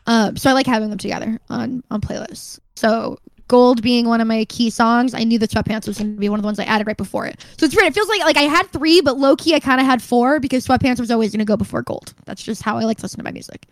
Um, 0.08 0.36
so 0.36 0.50
I 0.50 0.54
like 0.54 0.66
having 0.66 0.90
them 0.90 0.98
together 0.98 1.40
on 1.50 1.84
on 1.92 2.02
playlists. 2.02 2.60
So 2.76 3.20
gold 3.52 3.82
being 3.82 4.08
one 4.08 4.22
of 4.22 4.28
my 4.28 4.45
key 4.45 4.70
songs, 4.70 5.14
I 5.14 5.26
knew 5.26 5.38
the 5.38 5.45
sweatpants 5.45 5.86
was 5.86 5.97
going 5.97 6.16
to 6.16 6.20
be 6.20 6.30
one 6.30 6.39
of 6.39 6.41
the 6.41 6.47
ones 6.47 6.58
I 6.58 6.64
added 6.64 6.88
right 6.88 6.95
before 6.95 7.26
it. 7.26 7.45
So 7.58 7.66
it's 7.66 7.76
weird. 7.76 7.88
It 7.89 7.93
feels 7.93 8.08
like 8.08 8.22
like 8.22 8.38
I 8.38 8.43
had 8.43 8.72
three, 8.72 9.02
but 9.02 9.18
low 9.18 9.36
key 9.36 9.54
I 9.54 9.60
kind 9.60 9.82
of 9.82 9.86
had 9.86 10.02
four 10.02 10.39
because 10.39 10.66
sweatpants 10.66 11.02
was 11.02 11.12
always 11.12 11.32
going 11.32 11.39
to 11.39 11.45
go 11.45 11.58
before 11.58 11.82
gold. 11.82 12.14
That's 12.26 12.41
just 12.41 12.62
how 12.62 12.78
I 12.78 12.86
like 12.86 12.97
to 12.99 13.04
listen 13.04 13.18
to 13.18 13.26
my 13.26 13.32
music. 13.34 13.68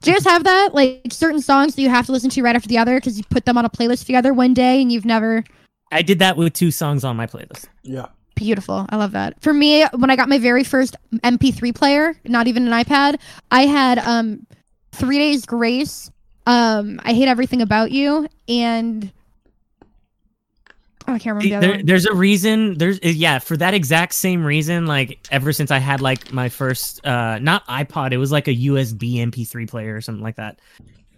Do 0.00 0.10
you 0.10 0.16
guys 0.16 0.24
have 0.24 0.44
that? 0.44 0.74
Like 0.74 1.08
certain 1.10 1.42
songs 1.42 1.74
that 1.74 1.82
you 1.82 1.90
have 1.90 2.06
to 2.06 2.12
listen 2.12 2.30
to 2.30 2.42
right 2.42 2.56
after 2.56 2.68
the 2.68 2.78
other 2.78 2.96
because 2.96 3.18
you 3.18 3.24
put 3.28 3.44
them 3.44 3.58
on 3.58 3.66
a 3.66 3.70
playlist 3.70 4.06
together 4.06 4.32
one 4.32 4.54
day 4.54 4.80
and 4.80 4.90
you've 4.90 5.04
never 5.04 5.44
I 5.92 6.00
did 6.00 6.20
that 6.20 6.38
with 6.38 6.54
two 6.54 6.70
songs 6.70 7.04
on 7.04 7.16
my 7.16 7.26
playlist. 7.26 7.66
Yeah. 7.82 8.06
Beautiful. 8.34 8.86
I 8.88 8.96
love 8.96 9.12
that. 9.12 9.42
For 9.42 9.52
me, 9.52 9.84
when 9.96 10.10
I 10.10 10.16
got 10.16 10.30
my 10.30 10.38
very 10.38 10.64
first 10.64 10.96
MP3 11.16 11.74
player, 11.74 12.14
not 12.24 12.46
even 12.46 12.66
an 12.66 12.84
iPad, 12.84 13.20
I 13.50 13.66
had 13.66 13.98
um 13.98 14.46
Three 14.92 15.18
Days 15.18 15.44
Grace, 15.44 16.10
um, 16.46 16.98
I 17.04 17.12
Hate 17.12 17.28
Everything 17.28 17.60
About 17.60 17.90
You, 17.90 18.26
and 18.48 19.12
oh, 21.08 21.14
I 21.14 21.18
can't 21.18 21.36
remember 21.36 21.42
the 21.42 21.54
other 21.54 21.66
There, 21.66 21.76
one. 21.76 21.86
there's 21.86 22.06
a 22.06 22.14
reason. 22.14 22.78
There's 22.78 23.00
yeah, 23.02 23.38
for 23.38 23.56
that 23.56 23.74
exact 23.74 24.14
same 24.14 24.44
reason. 24.44 24.86
Like 24.86 25.26
ever 25.30 25.52
since 25.52 25.70
I 25.70 25.78
had 25.78 26.00
like 26.00 26.32
my 26.32 26.48
first, 26.48 27.04
uh, 27.06 27.38
not 27.40 27.66
iPod, 27.66 28.12
it 28.12 28.18
was 28.18 28.30
like 28.30 28.46
a 28.48 28.54
USB 28.54 29.16
MP3 29.16 29.68
player 29.68 29.96
or 29.96 30.00
something 30.00 30.22
like 30.22 30.36
that. 30.36 30.60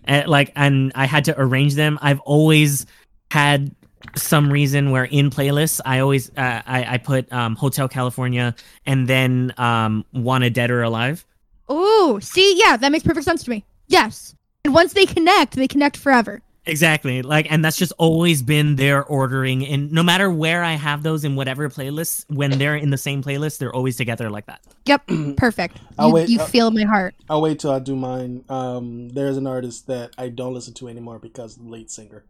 And 0.05 0.29
like, 0.29 0.53
and 0.57 0.93
I 0.95 1.05
had 1.07 1.25
to 1.27 1.39
arrange 1.39 1.75
them. 1.75 1.99
I've 2.01 2.21
always 2.21 2.87
had 3.31 3.75
some 4.17 4.51
reason 4.51 4.91
where 4.93 5.05
in 5.05 5.29
playlists 5.29 5.81
I 5.85 5.99
always 5.99 6.31
uh, 6.31 6.63
I 6.67 6.95
I 6.95 6.99
put 6.99 7.31
um 7.33 7.55
Hotel 7.55 7.87
California 7.89 8.55
and 8.87 9.07
then 9.07 9.53
um 9.59 10.07
Wanted 10.13 10.55
Dead 10.55 10.71
or 10.71 10.83
Alive. 10.83 11.27
Oh, 11.69 12.19
see, 12.21 12.59
yeah, 12.59 12.77
that 12.79 12.91
makes 12.91 13.05
perfect 13.05 13.25
sense 13.25 13.45
to 13.45 13.51
me. 13.51 13.65
Yes. 13.89 14.35
And 14.65 14.75
once 14.75 14.93
they 14.93 15.07
connect, 15.07 15.55
they 15.55 15.69
connect 15.69 15.97
forever. 15.97 16.43
Exactly. 16.71 17.23
Like, 17.23 17.51
and 17.51 17.65
that's 17.65 17.77
just 17.77 17.93
always 17.99 18.43
been 18.43 18.77
their 18.77 19.05
ordering. 19.05 19.67
And 19.67 19.91
no 19.91 20.03
matter 20.03 20.31
where 20.31 20.63
I 20.63 20.75
have 20.75 21.03
those 21.03 21.25
in 21.25 21.35
whatever 21.35 21.69
playlists, 21.69 22.25
when 22.29 22.53
they're 22.59 22.77
in 22.77 22.91
the 22.91 22.97
same 22.99 23.23
playlist, 23.23 23.59
they're 23.59 23.75
always 23.75 23.97
together 23.97 24.31
like 24.31 24.47
that. 24.47 24.61
Yep, 24.87 25.11
perfect. 25.37 25.79
I'll 25.99 26.09
You, 26.09 26.15
wait- 26.15 26.29
you 26.29 26.41
uh, 26.41 26.47
feel 26.47 26.71
my 26.71 26.85
heart. 26.85 27.15
I'll 27.29 27.43
wait 27.43 27.59
till 27.59 27.73
I 27.73 27.81
do 27.81 27.97
mine. 27.97 28.45
Um, 28.49 29.09
there's 29.11 29.37
an 29.37 29.47
artist 29.47 29.89
that 29.89 30.15
I 30.17 30.29
don't 30.29 30.55
listen 30.55 30.73
to 30.75 30.89
anymore 30.89 31.19
because 31.19 31.57
of 31.57 31.65
the 31.65 31.71
lead 31.71 31.91
singer. 31.91 32.25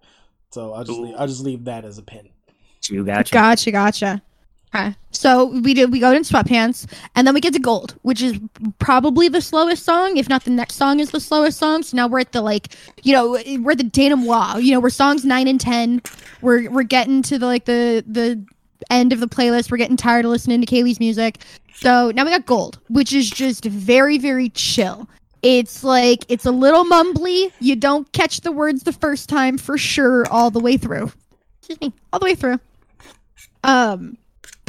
So 0.51 0.72
I'll 0.72 0.84
just 0.84 0.99
leave, 0.99 1.14
I'll 1.18 1.26
just 1.28 1.45
leave 1.45 1.64
that 1.66 1.84
as 1.84 1.99
a 1.99 2.03
pin. 2.03 2.30
You 2.88 3.05
gotcha. 3.05 3.32
Gotcha, 3.32 3.70
gotcha. 3.70 4.22
Okay. 4.73 4.95
So 5.11 5.47
we 5.47 5.75
did 5.75 5.91
we 5.91 5.99
go 5.99 6.12
in 6.12 6.23
sweatpants 6.23 6.87
and 7.16 7.27
then 7.27 7.35
we 7.35 7.41
get 7.41 7.53
to 7.55 7.59
gold, 7.59 7.97
which 8.03 8.23
is 8.23 8.39
probably 8.79 9.29
the 9.29 9.41
slowest 9.41 9.85
song, 9.85 10.16
if 10.16 10.29
not 10.29 10.45
the 10.45 10.51
next 10.51 10.77
song 10.77 11.01
is 11.01 11.11
the 11.11 11.18
slowest 11.18 11.59
song. 11.59 11.83
So 11.83 11.97
now 11.97 12.07
we're 12.07 12.21
at 12.21 12.33
the 12.33 12.41
like, 12.41 12.77
you 13.03 13.12
know, 13.12 13.33
we're 13.61 13.73
at 13.73 13.79
the 13.79 13.85
denouement. 13.85 14.62
You 14.62 14.73
know, 14.73 14.81
we're 14.81 14.91
songs 14.91 15.25
nine 15.25 15.49
and 15.49 15.61
ten. 15.61 16.03
We're 16.41 16.71
we're 16.71 16.85
getting 16.85 17.23
to 17.23 17.39
the 17.39 17.47
like 17.47 17.64
the 17.64 18.05
the 18.07 18.45
end 18.91 19.12
of 19.12 19.21
the 19.21 19.27
playlist. 19.27 19.71
We're 19.71 19.77
getting 19.77 19.97
tired 19.97 20.25
of 20.25 20.31
listening 20.31 20.61
to 20.61 20.66
Kaylee's 20.66 21.01
music. 21.01 21.43
So 21.75 22.12
now 22.12 22.25
we 22.25 22.31
got 22.31 22.47
gold, 22.47 22.79
which 22.89 23.12
is 23.12 23.29
just 23.29 23.64
very, 23.64 24.18
very 24.18 24.51
chill. 24.51 25.09
It's 25.43 25.83
like 25.83 26.25
it's 26.29 26.47
a 26.47 26.51
little 26.51 26.85
mumbly. 26.85 27.51
You 27.61 27.75
don't 27.75 28.11
catch 28.12 28.43
the 28.43 28.53
words 28.53 28.83
the 28.85 28.93
first 28.93 29.29
time 29.29 29.59
for 29.59 29.79
sure 29.79 30.27
all 30.29 30.51
the 30.51 30.61
way 30.61 30.77
through. 30.77 31.11
Excuse 31.59 31.81
me, 31.81 31.93
all 32.12 32.21
the 32.21 32.25
way 32.25 32.35
through. 32.35 32.61
Um, 33.64 34.16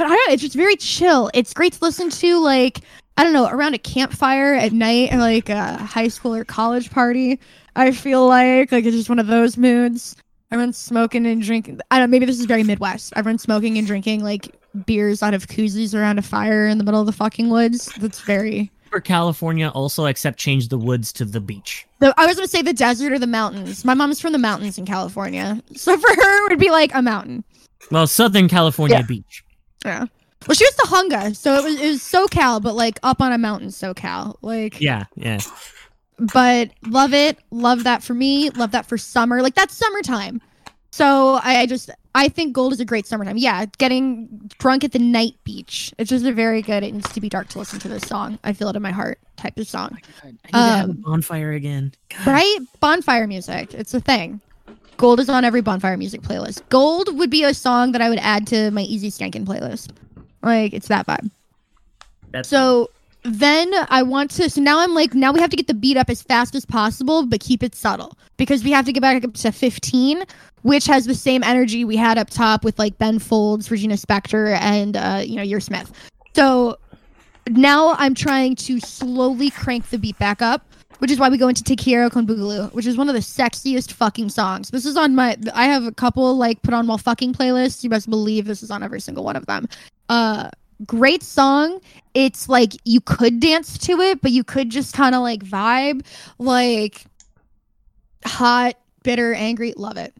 but 0.01 0.07
I 0.07 0.15
don't 0.15 0.27
know, 0.29 0.33
it's 0.33 0.41
just 0.41 0.55
very 0.55 0.75
chill. 0.77 1.29
It's 1.35 1.53
great 1.53 1.73
to 1.73 1.79
listen 1.83 2.09
to, 2.09 2.39
like, 2.39 2.79
I 3.17 3.23
don't 3.23 3.33
know, 3.33 3.47
around 3.47 3.75
a 3.75 3.77
campfire 3.77 4.55
at 4.55 4.71
night, 4.71 5.13
or 5.13 5.17
like 5.17 5.47
a 5.49 5.77
high 5.77 6.07
school 6.07 6.33
or 6.33 6.43
college 6.43 6.89
party. 6.89 7.39
I 7.75 7.91
feel 7.91 8.27
like, 8.27 8.71
like 8.71 8.83
it's 8.83 8.95
just 8.95 9.09
one 9.09 9.19
of 9.19 9.27
those 9.27 9.57
moods. 9.57 10.15
Everyone's 10.51 10.77
smoking 10.77 11.27
and 11.27 11.39
drinking. 11.39 11.81
I 11.91 11.99
don't 11.99 12.09
know, 12.09 12.11
maybe 12.11 12.25
this 12.25 12.39
is 12.39 12.45
very 12.45 12.63
Midwest. 12.63 13.13
Everyone's 13.15 13.43
smoking 13.43 13.77
and 13.77 13.85
drinking 13.85 14.23
like 14.23 14.47
beers 14.87 15.21
out 15.21 15.35
of 15.35 15.47
koozies 15.47 15.93
around 15.93 16.17
a 16.17 16.23
fire 16.23 16.65
in 16.65 16.79
the 16.79 16.83
middle 16.83 16.99
of 16.99 17.05
the 17.05 17.11
fucking 17.13 17.49
woods. 17.51 17.85
That's 17.99 18.21
very. 18.21 18.71
For 18.89 19.01
California, 19.01 19.69
also 19.69 20.05
except 20.05 20.39
change 20.39 20.69
the 20.69 20.79
woods 20.79 21.13
to 21.13 21.25
the 21.25 21.39
beach. 21.39 21.85
The, 21.99 22.11
I 22.17 22.25
was 22.25 22.37
gonna 22.37 22.47
say 22.47 22.63
the 22.63 22.73
desert 22.73 23.13
or 23.13 23.19
the 23.19 23.27
mountains. 23.27 23.85
My 23.85 23.93
mom's 23.93 24.19
from 24.19 24.31
the 24.31 24.39
mountains 24.39 24.79
in 24.79 24.85
California, 24.87 25.61
so 25.75 25.95
for 25.95 26.07
her 26.09 26.45
it 26.47 26.49
would 26.49 26.59
be 26.59 26.71
like 26.71 26.91
a 26.95 27.03
mountain. 27.03 27.43
Well, 27.91 28.07
Southern 28.07 28.49
California 28.49 28.97
Yeah. 28.97 29.03
beach. 29.03 29.43
Yeah. 29.85 30.05
Well, 30.47 30.55
she 30.55 30.65
was 30.65 30.75
the 30.75 30.87
Hunga, 30.89 31.35
so 31.35 31.53
it 31.55 31.63
was 31.63 31.79
it 31.79 31.87
was 31.89 31.99
SoCal, 32.01 32.61
but 32.61 32.73
like 32.75 32.99
up 33.03 33.21
on 33.21 33.31
a 33.31 33.37
mountain, 33.37 33.69
SoCal. 33.69 34.37
Like, 34.41 34.81
Yeah, 34.81 35.03
yeah. 35.15 35.39
but 36.33 36.71
love 36.87 37.13
it, 37.13 37.37
love 37.51 37.83
that 37.83 38.01
for 38.03 38.13
me, 38.13 38.49
love 38.51 38.71
that 38.71 38.85
for 38.87 38.97
summer. 38.97 39.41
Like 39.41 39.53
that's 39.55 39.75
summertime. 39.77 40.41
So 40.93 41.39
I, 41.43 41.59
I 41.61 41.65
just 41.67 41.89
I 42.15 42.27
think 42.27 42.53
gold 42.53 42.73
is 42.73 42.79
a 42.79 42.85
great 42.85 43.05
summertime. 43.05 43.37
Yeah, 43.37 43.65
getting 43.77 44.49
drunk 44.59 44.83
at 44.83 44.91
the 44.91 44.99
night 44.99 45.35
beach. 45.43 45.93
It's 45.97 46.09
just 46.09 46.25
a 46.25 46.33
very 46.33 46.61
good. 46.61 46.83
It 46.83 46.91
needs 46.93 47.11
to 47.13 47.21
be 47.21 47.29
dark 47.29 47.47
to 47.49 47.59
listen 47.59 47.79
to 47.79 47.87
this 47.87 48.03
song. 48.03 48.37
I 48.43 48.51
feel 48.53 48.67
it 48.69 48.75
in 48.75 48.81
my 48.81 48.91
heart 48.91 49.19
type 49.37 49.57
of 49.57 49.67
song. 49.67 49.97
I 50.23 50.27
need 50.27 50.39
to 50.51 50.57
have 50.57 50.89
a 50.89 50.91
Um, 50.91 50.97
bonfire 51.01 51.51
again. 51.53 51.93
God. 52.09 52.27
Right? 52.27 52.57
Bonfire 52.81 53.27
music. 53.27 53.73
It's 53.73 53.93
a 53.93 54.01
thing. 54.01 54.41
Gold 55.01 55.19
is 55.19 55.29
on 55.29 55.43
every 55.43 55.61
bonfire 55.61 55.97
music 55.97 56.21
playlist. 56.21 56.61
Gold 56.69 57.17
would 57.17 57.31
be 57.31 57.43
a 57.43 57.55
song 57.55 57.91
that 57.93 58.03
I 58.03 58.09
would 58.09 58.19
add 58.19 58.45
to 58.47 58.69
my 58.69 58.81
Easy 58.81 59.09
Skankin' 59.09 59.45
playlist. 59.45 59.89
Like 60.43 60.73
it's 60.73 60.89
that 60.89 61.07
vibe. 61.07 61.31
That's 62.29 62.47
So 62.47 62.91
then 63.23 63.73
I 63.89 64.03
want 64.03 64.29
to. 64.31 64.47
So 64.47 64.61
now 64.61 64.77
I'm 64.77 64.93
like, 64.93 65.15
now 65.15 65.31
we 65.31 65.39
have 65.39 65.49
to 65.49 65.55
get 65.55 65.65
the 65.65 65.73
beat 65.73 65.97
up 65.97 66.11
as 66.11 66.21
fast 66.21 66.53
as 66.53 66.67
possible, 66.67 67.25
but 67.25 67.39
keep 67.39 67.63
it 67.63 67.73
subtle 67.73 68.15
because 68.37 68.63
we 68.63 68.69
have 68.73 68.85
to 68.85 68.93
get 68.93 69.01
back 69.01 69.25
up 69.25 69.33
to 69.33 69.51
15, 69.51 70.23
which 70.61 70.85
has 70.85 71.07
the 71.07 71.15
same 71.15 71.43
energy 71.43 71.83
we 71.83 71.97
had 71.97 72.19
up 72.19 72.29
top 72.29 72.63
with 72.63 72.77
like 72.77 72.99
Ben 72.99 73.17
Folds, 73.17 73.71
Regina 73.71 73.95
Spektor, 73.95 74.55
and 74.59 74.95
uh, 74.95 75.23
you 75.25 75.35
know, 75.35 75.41
your 75.41 75.61
Smith. 75.61 75.91
So 76.35 76.77
now 77.49 77.95
I'm 77.97 78.13
trying 78.13 78.55
to 78.57 78.79
slowly 78.79 79.49
crank 79.49 79.89
the 79.89 79.97
beat 79.97 80.19
back 80.19 80.43
up, 80.43 80.63
which 81.01 81.09
is 81.09 81.17
why 81.17 81.29
we 81.29 81.37
go 81.37 81.47
into 81.47 81.63
Te 81.63 81.75
Quiero 81.75 82.11
con 82.11 82.27
Boogaloo, 82.27 82.71
which 82.73 82.85
is 82.85 82.95
one 82.95 83.09
of 83.09 83.15
the 83.15 83.21
sexiest 83.21 83.91
fucking 83.91 84.29
songs. 84.29 84.69
This 84.69 84.85
is 84.85 84.95
on 84.95 85.15
my 85.15 85.35
I 85.55 85.65
have 85.65 85.83
a 85.87 85.91
couple 85.91 86.35
like 86.37 86.61
put 86.61 86.75
on 86.75 86.85
while 86.85 86.99
fucking 86.99 87.33
playlists. 87.33 87.83
You 87.83 87.89
best 87.89 88.07
believe 88.07 88.45
this 88.45 88.61
is 88.61 88.69
on 88.69 88.83
every 88.83 89.01
single 89.01 89.23
one 89.23 89.35
of 89.35 89.47
them. 89.47 89.67
Uh 90.09 90.51
great 90.85 91.23
song. 91.23 91.79
It's 92.13 92.47
like 92.47 92.73
you 92.85 93.01
could 93.01 93.39
dance 93.39 93.79
to 93.79 93.99
it, 93.99 94.21
but 94.21 94.29
you 94.29 94.43
could 94.43 94.69
just 94.69 94.93
kind 94.93 95.15
of 95.15 95.23
like 95.23 95.43
vibe 95.43 96.05
like 96.37 97.03
hot, 98.23 98.75
bitter, 99.01 99.33
angry, 99.33 99.73
love 99.75 99.97
it. 99.97 100.13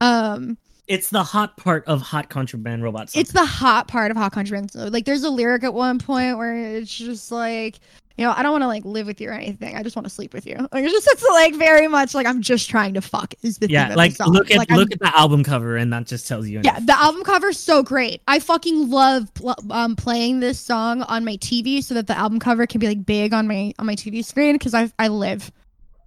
Um 0.00 0.56
It's 0.86 1.10
the 1.10 1.24
hot 1.24 1.56
part 1.56 1.84
of 1.88 2.02
Hot 2.02 2.30
Contraband 2.30 2.84
Robots. 2.84 3.16
it's 3.16 3.32
the 3.32 3.44
hot 3.44 3.88
part 3.88 4.12
of 4.12 4.16
hot 4.16 4.30
contraband 4.30 4.70
so, 4.70 4.84
like 4.86 5.06
there's 5.06 5.24
a 5.24 5.30
lyric 5.30 5.64
at 5.64 5.74
one 5.74 5.98
point 5.98 6.38
where 6.38 6.56
it's 6.76 6.96
just 6.96 7.32
like 7.32 7.80
you 8.16 8.24
know 8.26 8.32
i 8.36 8.42
don't 8.42 8.52
want 8.52 8.62
to 8.62 8.66
like 8.66 8.84
live 8.84 9.06
with 9.06 9.20
you 9.20 9.28
or 9.28 9.32
anything. 9.32 9.76
I 9.76 9.82
just 9.82 9.96
want 9.96 10.04
to 10.06 10.10
sleep 10.10 10.34
with 10.34 10.46
you. 10.46 10.56
Like 10.72 10.84
it's 10.84 10.92
just 10.92 11.08
it's 11.10 11.22
like 11.28 11.54
very 11.54 11.88
much 11.88 12.14
like 12.14 12.26
i'm 12.26 12.42
just 12.42 12.68
trying 12.68 12.94
to 12.94 13.00
fuck 13.00 13.34
is 13.42 13.58
the 13.58 13.66
theme 13.66 13.74
yeah, 13.74 13.94
like 13.94 14.16
the 14.16 14.26
look 14.28 14.50
at 14.50 14.58
Like, 14.58 14.70
I'm- 14.70 14.78
look 14.80 14.92
at 14.92 14.98
the 14.98 15.16
album 15.16 15.42
cover, 15.44 15.76
and 15.76 15.92
that 15.92 16.06
just 16.06 16.26
tells 16.28 16.46
you. 16.48 16.60
yeah 16.64 16.76
enough. 16.76 16.86
the 16.86 16.98
album 16.98 17.22
cover's 17.24 17.58
so 17.58 17.82
great. 17.82 18.20
I 18.28 18.38
fucking 18.38 18.90
love 18.90 19.32
pl- 19.34 19.56
um 19.70 19.96
playing 19.96 20.40
this 20.40 20.58
song 20.60 21.02
on 21.02 21.24
my 21.24 21.36
tv 21.38 21.82
so 21.82 21.94
that 21.94 22.06
the 22.06 22.16
album 22.18 22.38
cover 22.40 22.66
can 22.66 22.78
be 22.80 22.88
like 22.88 23.04
big 23.06 23.32
on 23.32 23.46
my 23.48 23.72
on 23.78 23.86
my 23.86 23.94
tv 23.94 24.24
screen 24.24 24.54
because 24.56 24.74
i 24.74 24.90
i 24.98 25.08
live. 25.08 25.50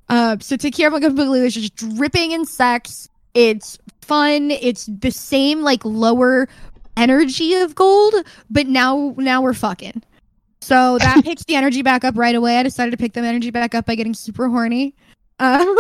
Uh 0.09 0.37
so 0.39 0.55
Take 0.57 0.75
Care 0.75 0.87
of 0.87 0.93
My 0.93 0.99
Boogaloo 0.99 1.45
is 1.45 1.53
just 1.55 1.75
dripping 1.75 2.31
in 2.31 2.45
sex. 2.45 3.07
It's 3.33 3.79
fun. 4.01 4.51
It's 4.51 4.85
the 4.85 5.09
same 5.11 5.61
like 5.61 5.83
lower 5.85 6.47
energy 6.95 7.55
of 7.55 7.73
gold 7.73 8.13
but 8.51 8.67
now 8.67 9.15
now 9.17 9.41
we're 9.41 9.53
fucking 9.55 10.03
so 10.63 10.97
that 10.99 11.23
picks 11.23 11.43
the 11.45 11.55
energy 11.55 11.81
back 11.81 12.03
up 12.03 12.17
right 12.17 12.35
away 12.35 12.57
i 12.57 12.63
decided 12.63 12.91
to 12.91 12.97
pick 12.97 13.13
the 13.13 13.21
energy 13.21 13.51
back 13.51 13.75
up 13.75 13.85
by 13.85 13.95
getting 13.95 14.13
super 14.13 14.47
horny 14.49 14.93
uh, 15.39 15.65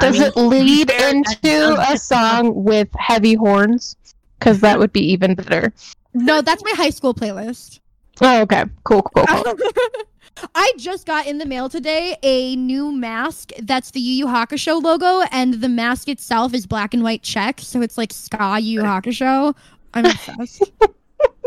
Does 0.00 0.18
mean, 0.18 0.22
it 0.22 0.36
lead 0.36 0.88
to 0.88 0.94
be 0.94 0.94
fair, 0.94 1.12
that 1.12 1.36
into 1.42 1.92
a 1.92 1.98
song 1.98 2.64
with 2.64 2.88
heavy 2.96 3.34
horns? 3.34 3.94
Because 4.38 4.60
that 4.60 4.78
would 4.78 4.92
be 4.92 5.02
even 5.12 5.34
better. 5.34 5.72
no 6.14 6.40
that's 6.40 6.64
my 6.64 6.72
high 6.74 6.88
school 6.88 7.12
playlist 7.12 7.80
Oh, 8.20 8.42
okay. 8.42 8.64
Cool, 8.84 9.02
cool, 9.02 9.26
cool. 9.26 9.54
I 10.54 10.72
just 10.76 11.06
got 11.06 11.26
in 11.26 11.38
the 11.38 11.46
mail 11.46 11.68
today 11.68 12.16
a 12.22 12.56
new 12.56 12.92
mask 12.92 13.52
that's 13.62 13.90
the 13.90 14.00
Yu 14.00 14.26
Yu 14.26 14.26
Hakusho 14.26 14.82
logo, 14.82 15.22
and 15.30 15.54
the 15.54 15.68
mask 15.68 16.08
itself 16.08 16.54
is 16.54 16.66
black 16.66 16.94
and 16.94 17.02
white 17.02 17.22
check, 17.22 17.60
so 17.60 17.82
it's 17.82 17.98
like 17.98 18.12
Ska 18.12 18.58
Yu 18.60 18.80
Yu 18.80 18.82
Hakusho. 18.86 19.54
I'm 19.94 20.06
obsessed. 20.06 20.70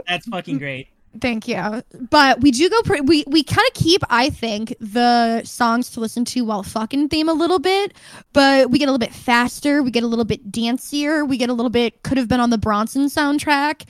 That's 0.08 0.28
fucking 0.28 0.58
great. 0.58 0.90
Thank 1.22 1.48
you. 1.48 1.84
But 2.10 2.42
we 2.42 2.52
do 2.52 2.70
go. 2.70 2.82
Pre- 2.82 3.02
we 3.02 3.24
we 3.28 3.44
kind 3.44 3.68
of 3.68 3.74
keep, 3.76 4.02
I 4.10 4.30
think, 4.30 4.76
the 4.80 5.44
songs 5.44 5.92
to 5.92 6.00
listen 6.00 6.26
to 6.26 6.42
while 6.42 6.64
fucking 6.64 7.10
theme 7.10 7.30
a 7.30 7.34
little 7.34 7.60
bit. 7.60 7.94
But 8.34 8.72
we 8.72 8.80
get 8.80 8.86
a 8.86 8.92
little 8.92 9.06
bit 9.06 9.14
faster. 9.14 9.84
We 9.84 9.92
get 9.92 10.04
a 10.04 10.08
little 10.08 10.26
bit 10.26 10.52
dancier. 10.52 11.28
We 11.28 11.38
get 11.38 11.50
a 11.50 11.54
little 11.54 11.70
bit. 11.70 12.02
Could 12.04 12.18
have 12.18 12.28
been 12.28 12.40
on 12.40 12.50
the 12.50 12.58
Bronson 12.58 13.06
soundtrack. 13.06 13.90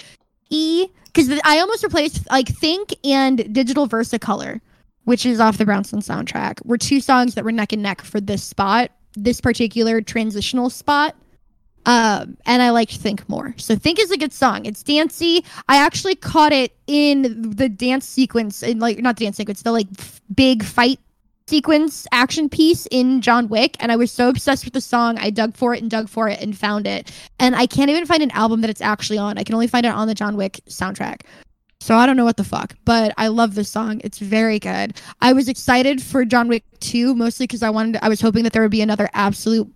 E 0.50 0.88
because 1.14 1.30
I 1.44 1.60
almost 1.60 1.84
replaced 1.84 2.30
like 2.30 2.48
Think 2.48 2.94
and 3.04 3.54
Digital 3.54 3.88
Versicolor, 3.88 4.60
which 5.06 5.26
is 5.26 5.40
off 5.40 5.58
the 5.58 5.66
Bronson 5.66 6.00
soundtrack. 6.00 6.66
Were 6.66 6.78
two 6.78 7.00
songs 7.00 7.36
that 7.36 7.46
were 7.46 7.52
neck 7.52 7.72
and 7.72 7.84
neck 7.84 8.02
for 8.02 8.20
this 8.20 8.44
spot, 8.44 8.92
this 9.16 9.40
particular 9.40 10.02
transitional 10.02 10.70
spot. 10.70 11.16
Um, 11.86 12.38
and 12.46 12.62
I 12.62 12.70
liked 12.70 12.98
Think 12.98 13.28
more. 13.28 13.54
So 13.58 13.76
Think 13.76 14.00
is 14.00 14.12
a 14.12 14.18
good 14.18 14.34
song. 14.34 14.66
It's 14.66 14.84
dancey. 14.84 15.44
I 15.68 15.78
actually 15.78 16.16
caught 16.16 16.54
it 16.54 16.76
in 16.88 17.52
the 17.56 17.70
dance 17.70 18.08
sequence, 18.08 18.64
in 18.64 18.80
like 18.80 19.00
not 19.00 19.18
the 19.18 19.26
dance 19.26 19.38
sequence, 19.38 19.62
the 19.62 19.72
like 19.72 19.88
f- 19.98 20.22
big 20.34 20.64
fight 20.64 21.00
sequence 21.48 22.08
action 22.12 22.48
piece 22.48 22.88
in 22.90 23.22
John 23.22 23.50
Wick, 23.50 23.76
and 23.80 23.92
I 23.92 23.96
was 23.96 24.12
so 24.12 24.30
obsessed 24.30 24.64
with 24.66 24.74
the 24.74 24.82
song. 24.82 25.18
I 25.18 25.30
dug 25.30 25.56
for 25.56 25.74
it 25.74 25.82
and 25.82 25.92
dug 25.92 26.08
for 26.10 26.30
it 26.30 26.42
and 26.42 26.58
found 26.58 26.88
it. 26.88 27.12
And 27.40 27.56
I 27.56 27.66
can't 27.66 27.90
even 27.90 28.06
find 28.06 28.24
an 28.24 28.32
album 28.32 28.62
that 28.62 28.70
it's 28.70 28.82
actually 28.82 29.18
on. 29.18 29.38
I 29.38 29.44
can 29.44 29.56
only 29.56 29.68
find 29.68 29.86
it 29.86 29.94
on 29.94 30.08
the 30.08 30.16
John 30.16 30.38
Wick 30.38 30.62
soundtrack. 30.68 31.22
So 31.82 31.96
I 31.96 32.06
don't 32.06 32.16
know 32.16 32.24
what 32.24 32.38
the 32.38 32.46
fuck, 32.46 32.76
but 32.86 33.14
I 33.18 33.28
love 33.28 33.56
this 33.56 33.70
song. 33.70 34.00
It's 34.06 34.18
very 34.20 34.58
good. 34.58 35.02
I 35.20 35.34
was 35.34 35.50
excited 35.50 36.02
for 36.02 36.24
John 36.24 36.48
Wick 36.48 36.64
2 36.80 37.14
mostly 37.14 37.46
because 37.46 37.62
I 37.62 37.70
wanted 37.72 38.00
I 38.02 38.08
was 38.08 38.22
hoping 38.22 38.46
that 38.46 38.54
there 38.54 38.62
would 38.62 38.72
be 38.72 38.82
another 38.82 39.10
absolute 39.14 39.70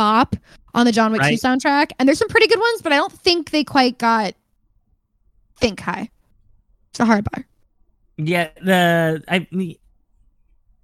bop 0.00 0.34
on 0.72 0.86
the 0.86 0.92
John 0.92 1.12
Wick 1.12 1.20
2 1.20 1.28
soundtrack. 1.34 1.90
And 1.98 2.08
there's 2.08 2.18
some 2.18 2.28
pretty 2.28 2.46
good 2.46 2.58
ones, 2.58 2.80
but 2.80 2.90
I 2.90 2.96
don't 2.96 3.12
think 3.12 3.50
they 3.50 3.64
quite 3.64 3.98
got 3.98 4.34
think 5.58 5.80
high. 5.80 6.08
It's 6.90 7.00
a 7.00 7.04
hard 7.04 7.28
bar. 7.30 7.46
Yeah, 8.16 8.48
the 8.62 9.22
I 9.28 9.46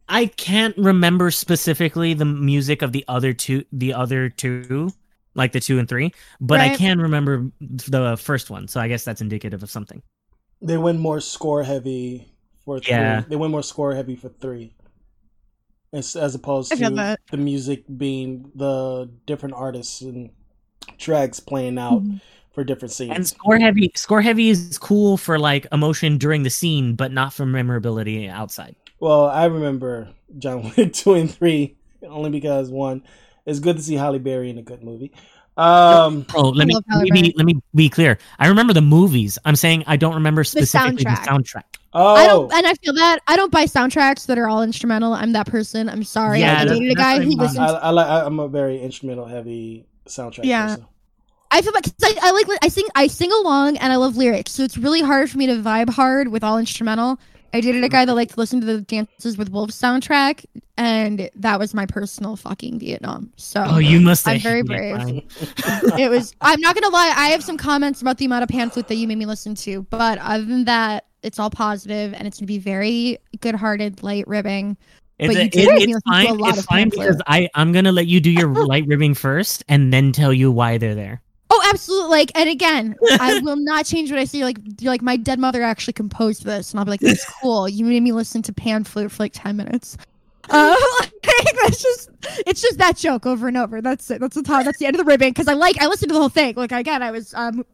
I 0.08 0.26
can't 0.26 0.76
remember 0.76 1.30
specifically 1.30 2.12
the 2.12 2.26
music 2.26 2.82
of 2.82 2.92
the 2.92 3.04
other 3.08 3.32
two, 3.32 3.64
the 3.72 3.94
other 3.94 4.28
two, 4.28 4.90
like 5.34 5.52
the 5.52 5.60
two 5.60 5.78
and 5.78 5.88
three, 5.88 6.12
but 6.40 6.60
I 6.60 6.76
can 6.76 7.00
remember 7.00 7.50
the 7.60 8.16
first 8.16 8.50
one. 8.50 8.68
So 8.68 8.80
I 8.80 8.88
guess 8.88 9.04
that's 9.04 9.20
indicative 9.22 9.62
of 9.62 9.70
something. 9.70 10.02
They 10.60 10.76
went 10.76 10.98
more 10.98 11.20
score 11.20 11.62
heavy 11.62 12.28
for 12.64 12.80
three. 12.80 12.90
Yeah. 12.92 13.22
They 13.26 13.36
went 13.36 13.50
more 13.50 13.62
score 13.62 13.94
heavy 13.94 14.16
for 14.16 14.28
three. 14.28 14.72
As, 15.92 16.16
as 16.16 16.34
opposed 16.34 16.76
to 16.76 16.90
that. 16.90 17.20
the 17.30 17.36
music 17.36 17.84
being 17.96 18.50
the 18.54 19.08
different 19.24 19.54
artists 19.54 20.00
and 20.02 20.30
tracks 20.98 21.40
playing 21.40 21.78
out 21.78 22.02
Mm-hmm. 22.02 22.16
for 22.52 22.64
different 22.64 22.92
scenes. 22.92 23.12
And 23.14 23.26
score 23.26 23.58
heavy, 23.58 23.92
score 23.94 24.20
heavy 24.22 24.48
is 24.48 24.78
cool 24.78 25.16
for 25.16 25.38
like 25.38 25.66
emotion 25.72 26.18
during 26.18 26.42
the 26.42 26.50
scene, 26.50 26.94
but 26.96 27.12
not 27.12 27.32
for 27.32 27.46
memorability 27.46 28.28
outside. 28.28 28.76
Well, 29.00 29.26
I 29.26 29.44
remember 29.46 30.08
John 30.38 30.72
Wick 30.76 30.92
two 30.92 31.14
and 31.14 31.30
three 31.32 31.76
only 32.02 32.30
because 32.30 32.70
one, 32.70 33.02
it's 33.46 33.60
good 33.60 33.76
to 33.76 33.82
see 33.82 33.94
Halle 33.94 34.18
Berry 34.18 34.50
in 34.50 34.58
a 34.58 34.62
good 34.62 34.82
movie. 34.82 35.12
Um, 35.56 36.26
Oh, 36.34 36.50
let 36.50 36.66
me 36.66 36.74
love 36.74 36.84
let 36.90 37.10
me, 37.10 37.32
let 37.36 37.46
me 37.46 37.60
be 37.74 37.88
clear. 37.88 38.18
I 38.38 38.48
remember 38.48 38.72
the 38.72 38.82
movies. 38.82 39.38
I'm 39.44 39.56
saying 39.56 39.84
I 39.86 39.96
don't 39.96 40.14
remember 40.14 40.44
specifically 40.44 41.04
the 41.04 41.10
soundtrack. 41.10 41.24
soundtrack. 41.24 41.62
oh, 41.94 42.14
I 42.14 42.26
don't, 42.26 42.52
and 42.52 42.66
I 42.66 42.74
feel 42.74 42.92
that 42.94 43.20
I 43.26 43.36
don't 43.36 43.50
buy 43.50 43.64
soundtracks 43.64 44.26
that 44.26 44.36
are 44.38 44.48
all 44.48 44.62
instrumental. 44.62 45.14
I'm 45.14 45.32
that 45.32 45.46
person. 45.46 45.88
I'm 45.88 46.04
sorry. 46.04 46.40
Yeah, 46.40 46.60
I 46.60 46.64
dated 46.66 46.92
a 46.92 46.94
guy 46.94 47.18
who 47.20 47.28
mean. 47.28 47.40
I, 47.40 47.42
listens. 47.44 47.58
I, 47.60 47.72
I 47.78 47.90
like. 47.90 48.06
I'm 48.26 48.38
a 48.38 48.48
very 48.48 48.80
instrumental 48.80 49.24
heavy 49.24 49.86
soundtrack. 50.06 50.44
Yeah. 50.44 50.66
person. 50.66 50.86
I 51.50 51.62
feel 51.62 51.72
like 51.72 51.84
'cause 51.84 51.94
I, 52.02 52.18
I 52.20 52.30
like 52.32 52.58
I 52.62 52.68
sing 52.68 52.86
I 52.94 53.06
sing 53.06 53.32
along 53.32 53.76
and 53.78 53.92
I 53.92 53.96
love 53.96 54.16
lyrics, 54.16 54.52
so 54.52 54.62
it's 54.64 54.76
really 54.76 55.00
hard 55.00 55.30
for 55.30 55.38
me 55.38 55.46
to 55.46 55.54
vibe 55.54 55.88
hard 55.90 56.28
with 56.28 56.42
all 56.44 56.58
instrumental. 56.58 57.18
I 57.52 57.60
dated 57.60 57.84
a 57.84 57.88
guy 57.88 58.04
that 58.04 58.14
liked 58.14 58.34
to 58.34 58.40
listen 58.40 58.60
to 58.60 58.66
the 58.66 58.80
Dances 58.82 59.38
with 59.38 59.50
Wolves 59.50 59.74
soundtrack, 59.80 60.44
and 60.76 61.30
that 61.34 61.58
was 61.58 61.72
my 61.74 61.86
personal 61.86 62.36
fucking 62.36 62.78
Vietnam. 62.78 63.32
So 63.36 63.64
Oh, 63.66 63.78
you 63.78 64.00
must. 64.00 64.26
I'm 64.28 64.38
very 64.40 64.60
it, 64.60 64.66
brave. 64.66 65.22
It 65.98 66.10
was. 66.10 66.34
I'm 66.40 66.60
not 66.60 66.74
gonna 66.74 66.92
lie. 66.92 67.12
I 67.16 67.28
have 67.28 67.42
some 67.42 67.56
comments 67.56 68.02
about 68.02 68.18
the 68.18 68.24
amount 68.26 68.42
of 68.42 68.48
pan 68.48 68.70
flute 68.70 68.88
that 68.88 68.96
you 68.96 69.08
made 69.08 69.18
me 69.18 69.26
listen 69.26 69.54
to, 69.56 69.82
but 69.90 70.18
other 70.18 70.44
than 70.44 70.64
that, 70.66 71.06
it's 71.22 71.38
all 71.38 71.50
positive, 71.50 72.12
and 72.14 72.26
it's 72.26 72.38
gonna 72.38 72.46
be 72.46 72.58
very 72.58 73.18
good-hearted, 73.40 74.02
light 74.02 74.26
ribbing. 74.28 74.76
It's, 75.18 75.28
But 75.34 75.36
a- 75.36 75.40
you 75.40 75.46
it- 75.46 75.52
did 75.52 75.68
it's 75.68 75.86
listen 75.86 75.90
to 75.92 75.96
a 75.96 76.00
fine. 76.12 76.38
lot 76.38 76.48
It's 76.50 76.58
of 76.58 76.64
fine 76.66 76.88
because 76.90 77.20
I 77.26 77.48
I'm 77.54 77.72
gonna 77.72 77.92
let 77.92 78.06
you 78.06 78.20
do 78.20 78.30
your 78.30 78.48
light 78.66 78.86
ribbing 78.86 79.14
first, 79.14 79.64
and 79.68 79.92
then 79.92 80.12
tell 80.12 80.32
you 80.32 80.50
why 80.52 80.76
they're 80.78 80.94
there. 80.94 81.22
Oh, 81.58 81.70
absolutely. 81.72 82.10
Like, 82.10 82.32
and 82.34 82.50
again, 82.50 82.96
I 83.18 83.40
will 83.44 83.56
not 83.56 83.86
change 83.86 84.10
what 84.10 84.18
I 84.20 84.24
say. 84.24 84.44
Like, 84.44 84.58
you're 84.80 84.92
like 84.92 85.02
my 85.02 85.16
dead 85.16 85.38
mother 85.38 85.62
actually 85.62 85.94
composed 85.94 86.44
this, 86.44 86.72
and 86.72 86.78
I'll 86.78 86.84
be 86.84 86.90
like, 86.90 87.00
"That's 87.00 87.24
cool. 87.40 87.68
You 87.68 87.84
made 87.84 88.02
me 88.02 88.12
listen 88.12 88.42
to 88.42 88.52
pan 88.52 88.84
flute 88.84 89.10
for 89.10 89.22
like 89.22 89.32
ten 89.34 89.56
minutes." 89.56 89.96
Uh, 90.48 90.76
like, 91.02 91.56
that's 91.60 91.82
just 91.82 92.08
it's 92.46 92.60
just 92.62 92.78
that 92.78 92.96
joke 92.96 93.26
over 93.26 93.48
and 93.48 93.56
over. 93.56 93.80
That's 93.82 94.08
it. 94.12 94.20
That's 94.20 94.36
the 94.36 94.44
time. 94.44 94.64
That's 94.64 94.78
the 94.78 94.86
end 94.86 94.94
of 94.94 95.04
the 95.04 95.04
ribbon. 95.04 95.30
Because 95.30 95.48
I 95.48 95.54
like 95.54 95.82
I 95.82 95.88
listened 95.88 96.10
to 96.10 96.12
the 96.14 96.20
whole 96.20 96.28
thing. 96.28 96.54
Like 96.54 96.70
again, 96.70 97.02
I 97.02 97.10
was 97.10 97.34
um 97.34 97.66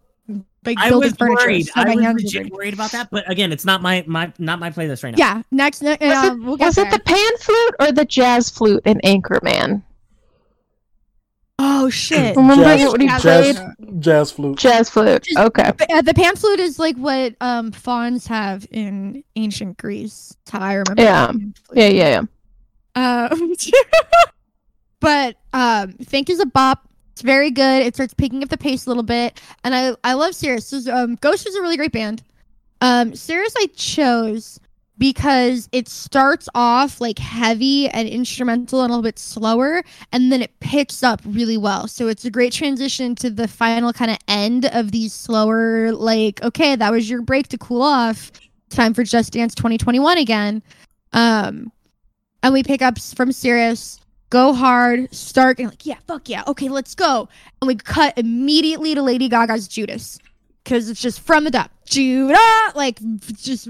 like 0.65 0.79
I 0.79 0.89
building 0.89 1.11
was 1.11 1.17
furniture. 1.19 1.45
worried. 1.45 1.67
so 1.67 1.73
I 1.77 1.95
was 1.95 2.23
legit 2.23 2.51
worried 2.51 2.73
about 2.73 2.91
that, 2.93 3.11
but 3.11 3.31
again, 3.31 3.53
it's 3.53 3.67
not 3.67 3.83
my 3.83 4.03
my 4.07 4.33
not 4.39 4.59
my 4.59 4.71
playlist 4.71 5.05
right 5.05 5.15
now. 5.15 5.19
Yeah. 5.19 5.43
Next, 5.51 5.83
ne- 5.83 5.99
Was, 6.01 6.25
it, 6.25 6.39
we'll 6.41 6.57
was 6.57 6.79
it 6.79 6.91
the 6.91 7.01
pan 7.01 7.37
flute 7.41 7.75
or 7.79 7.93
the 7.93 8.07
jazz 8.07 8.49
flute 8.49 8.81
in 8.87 9.03
Anchorman? 9.05 9.83
Oh 11.65 11.89
shit. 11.91 12.35
Remember 12.37 12.65
Jazz- 12.65 12.89
what 12.91 13.01
he 13.01 13.07
jazz- 13.07 13.23
played? 13.23 13.55
Jazz, 13.55 13.71
jazz 14.01 14.33
flute. 14.33 14.59
Jazz 14.59 14.91
flute. 14.91 15.23
Just- 15.23 15.39
Okay. 15.39 15.71
Uh, 15.91 16.03
the 16.03 16.13
pan 16.13 16.35
flute 16.35 16.59
is 16.59 16.79
like 16.81 16.97
what 16.97 17.35
um 17.41 17.71
fawns 17.71 18.27
have 18.27 18.67
in 18.73 19.23
ancient 19.37 19.79
Greece. 19.79 20.37
That's 20.45 20.51
how 20.51 20.61
I 20.61 20.73
remember. 20.75 21.03
Yeah. 21.03 21.29
the. 21.33 21.53
Yeah, 21.75 21.87
yeah, 21.89 22.25
yeah. 22.97 23.29
Um, 23.31 23.55
but 25.01 25.37
um, 25.53 25.93
Think 25.93 26.31
is 26.31 26.41
a 26.41 26.47
bop. 26.47 26.89
It's 27.13 27.23
very 27.23 27.51
good. 27.51 27.87
It 27.87 27.95
starts 27.95 28.15
picking 28.15 28.43
up 28.43 28.49
the 28.49 28.59
pace 28.59 28.87
a 28.87 28.91
little 28.91 29.03
bit, 29.05 29.41
and 29.65 29.75
I 29.75 29.95
I 30.03 30.15
love 30.15 30.33
Cirice. 30.33 30.65
So, 30.83 30.93
um, 30.95 31.17
Ghost 31.21 31.47
is 31.47 31.55
a 31.55 31.61
really 31.63 31.77
great 31.77 31.93
band. 31.93 32.23
Um, 32.81 33.13
Cirice 33.13 33.53
I 33.57 33.67
chose 33.77 34.59
because 34.99 35.69
it 35.73 35.89
starts 35.89 36.49
off 36.55 37.01
like 37.01 37.19
heavy 37.19 37.89
and 37.89 38.09
instrumental 38.09 38.83
and 38.83 38.91
a 38.91 38.93
little 38.93 39.03
bit 39.03 39.19
slower 39.19 39.83
and 40.13 40.31
then 40.31 40.43
it 40.43 40.59
picks 40.61 41.03
up 41.03 41.21
really 41.25 41.57
well 41.57 41.89
so 41.89 42.09
it's 42.09 42.25
a 42.25 42.31
great 42.31 42.53
transition 42.53 43.15
to 43.15 43.31
the 43.31 43.49
final 43.49 43.93
kind 43.93 44.11
of 44.11 44.19
end 44.29 44.67
of 44.67 44.93
these 44.93 45.13
slower 45.13 45.93
like 45.93 46.43
okay 46.43 46.77
that 46.77 46.93
was 46.93 47.09
your 47.09 47.23
break 47.23 47.49
to 47.49 47.59
cool 47.59 47.83
off 47.83 48.31
time 48.69 48.93
for 48.93 49.03
just 49.03 49.33
dance 49.33 49.55
2021 49.55 50.19
again 50.19 50.63
um 51.15 51.73
and 52.43 52.53
we 52.53 52.63
pick 52.63 52.83
up 52.83 52.99
from 52.99 53.31
Cirice, 53.31 54.01
go 54.31 54.53
hard, 54.53 55.13
start 55.15 55.59
and 55.59 55.69
like, 55.69 55.87
yeah, 55.87 55.99
fuck 56.07 56.29
yeah, 56.29 56.43
okay, 56.47 56.69
let's 56.69 56.95
go. 56.95 57.29
And 57.61 57.69
we 57.69 57.77
cut 57.77 58.19
immediately 58.19 58.95
to 58.95 59.03
Lady 59.03 59.29
Gaga's 59.29 59.69
Judas. 59.69 60.19
Cause 60.65 60.89
it's 60.89 61.01
just 61.01 61.21
from 61.21 61.43
the 61.43 61.51
top. 61.51 61.73
Judah, 61.87 62.37
like 62.77 63.01
just 63.35 63.69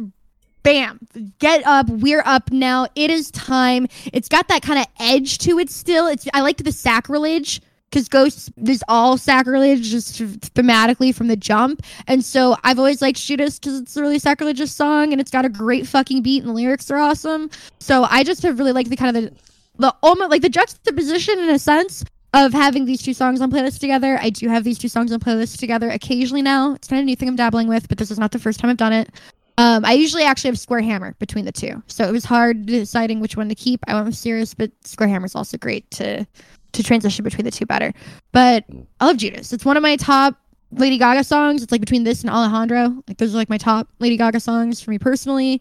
bam. 0.62 0.98
Get 1.38 1.66
up. 1.66 1.88
We're 1.88 2.22
up 2.24 2.50
now. 2.50 2.86
It 2.94 3.10
is 3.10 3.30
time. 3.30 3.88
It's 4.12 4.28
got 4.28 4.48
that 4.48 4.62
kind 4.62 4.78
of 4.78 4.86
edge 5.00 5.38
to 5.38 5.58
it 5.58 5.70
still. 5.70 6.06
It's 6.06 6.26
I 6.34 6.40
liked 6.40 6.62
the 6.64 6.72
sacrilege 6.72 7.60
because 7.90 8.08
Ghost 8.08 8.50
is 8.66 8.82
all 8.88 9.18
sacrilege 9.18 9.82
just 9.82 10.14
thematically 10.54 11.14
from 11.14 11.28
the 11.28 11.36
jump. 11.36 11.82
And 12.06 12.24
so 12.24 12.56
I've 12.64 12.78
always 12.78 13.02
liked 13.02 13.18
Judas 13.18 13.58
because 13.58 13.80
it's 13.80 13.96
a 13.96 14.00
really 14.00 14.18
sacrilegious 14.18 14.72
song 14.72 15.12
and 15.12 15.20
it's 15.20 15.30
got 15.30 15.44
a 15.44 15.50
great 15.50 15.86
fucking 15.86 16.22
beat 16.22 16.42
and 16.42 16.48
the 16.48 16.54
lyrics 16.54 16.90
are 16.90 16.96
awesome. 16.96 17.50
So 17.80 18.04
I 18.04 18.24
just 18.24 18.42
have 18.42 18.58
really 18.58 18.72
liked 18.72 18.88
the 18.88 18.96
kind 18.96 19.16
of 19.16 19.22
the 19.22 19.52
the 19.78 19.94
almost 20.02 20.30
like 20.30 20.42
the 20.42 20.48
juxtaposition 20.48 21.38
in 21.38 21.50
a 21.50 21.58
sense 21.58 22.04
of 22.34 22.52
having 22.52 22.84
these 22.86 23.02
two 23.02 23.14
songs 23.14 23.40
on 23.40 23.50
playlists 23.50 23.78
together. 23.78 24.18
I 24.20 24.30
do 24.30 24.48
have 24.48 24.64
these 24.64 24.78
two 24.78 24.88
songs 24.88 25.12
on 25.12 25.20
playlists 25.20 25.58
together 25.58 25.90
occasionally 25.90 26.42
now. 26.42 26.74
It's 26.74 26.88
kind 26.88 27.00
of 27.00 27.04
a 27.04 27.06
new 27.06 27.16
thing 27.16 27.28
I'm 27.28 27.36
dabbling 27.36 27.68
with, 27.68 27.88
but 27.88 27.98
this 27.98 28.10
is 28.10 28.18
not 28.18 28.32
the 28.32 28.38
first 28.38 28.58
time 28.60 28.70
I've 28.70 28.76
done 28.76 28.92
it. 28.92 29.10
Um, 29.58 29.84
I 29.84 29.92
usually 29.92 30.22
actually 30.24 30.48
have 30.48 30.58
Square 30.58 30.80
Hammer 30.80 31.14
between 31.18 31.44
the 31.44 31.52
two, 31.52 31.82
so 31.86 32.04
it 32.04 32.12
was 32.12 32.24
hard 32.24 32.66
deciding 32.66 33.20
which 33.20 33.36
one 33.36 33.48
to 33.48 33.54
keep. 33.54 33.80
I 33.86 33.94
went 33.94 34.06
with 34.06 34.14
Cirice, 34.14 34.54
but 34.56 34.70
Square 34.84 35.10
Hammer 35.10 35.26
is 35.26 35.34
also 35.34 35.58
great 35.58 35.90
to 35.92 36.26
to 36.72 36.82
transition 36.82 37.22
between 37.22 37.44
the 37.44 37.50
two 37.50 37.66
better. 37.66 37.92
But 38.32 38.64
I 39.00 39.06
love 39.06 39.18
Judas. 39.18 39.52
It's 39.52 39.64
one 39.64 39.76
of 39.76 39.82
my 39.82 39.96
top 39.96 40.36
Lady 40.72 40.96
Gaga 40.96 41.24
songs. 41.24 41.62
It's 41.62 41.70
like 41.70 41.82
between 41.82 42.04
this 42.04 42.22
and 42.22 42.30
Alejandro. 42.30 43.02
Like 43.06 43.18
those 43.18 43.34
are 43.34 43.36
like 43.36 43.50
my 43.50 43.58
top 43.58 43.88
Lady 43.98 44.16
Gaga 44.16 44.40
songs 44.40 44.80
for 44.80 44.90
me 44.90 44.98
personally. 44.98 45.60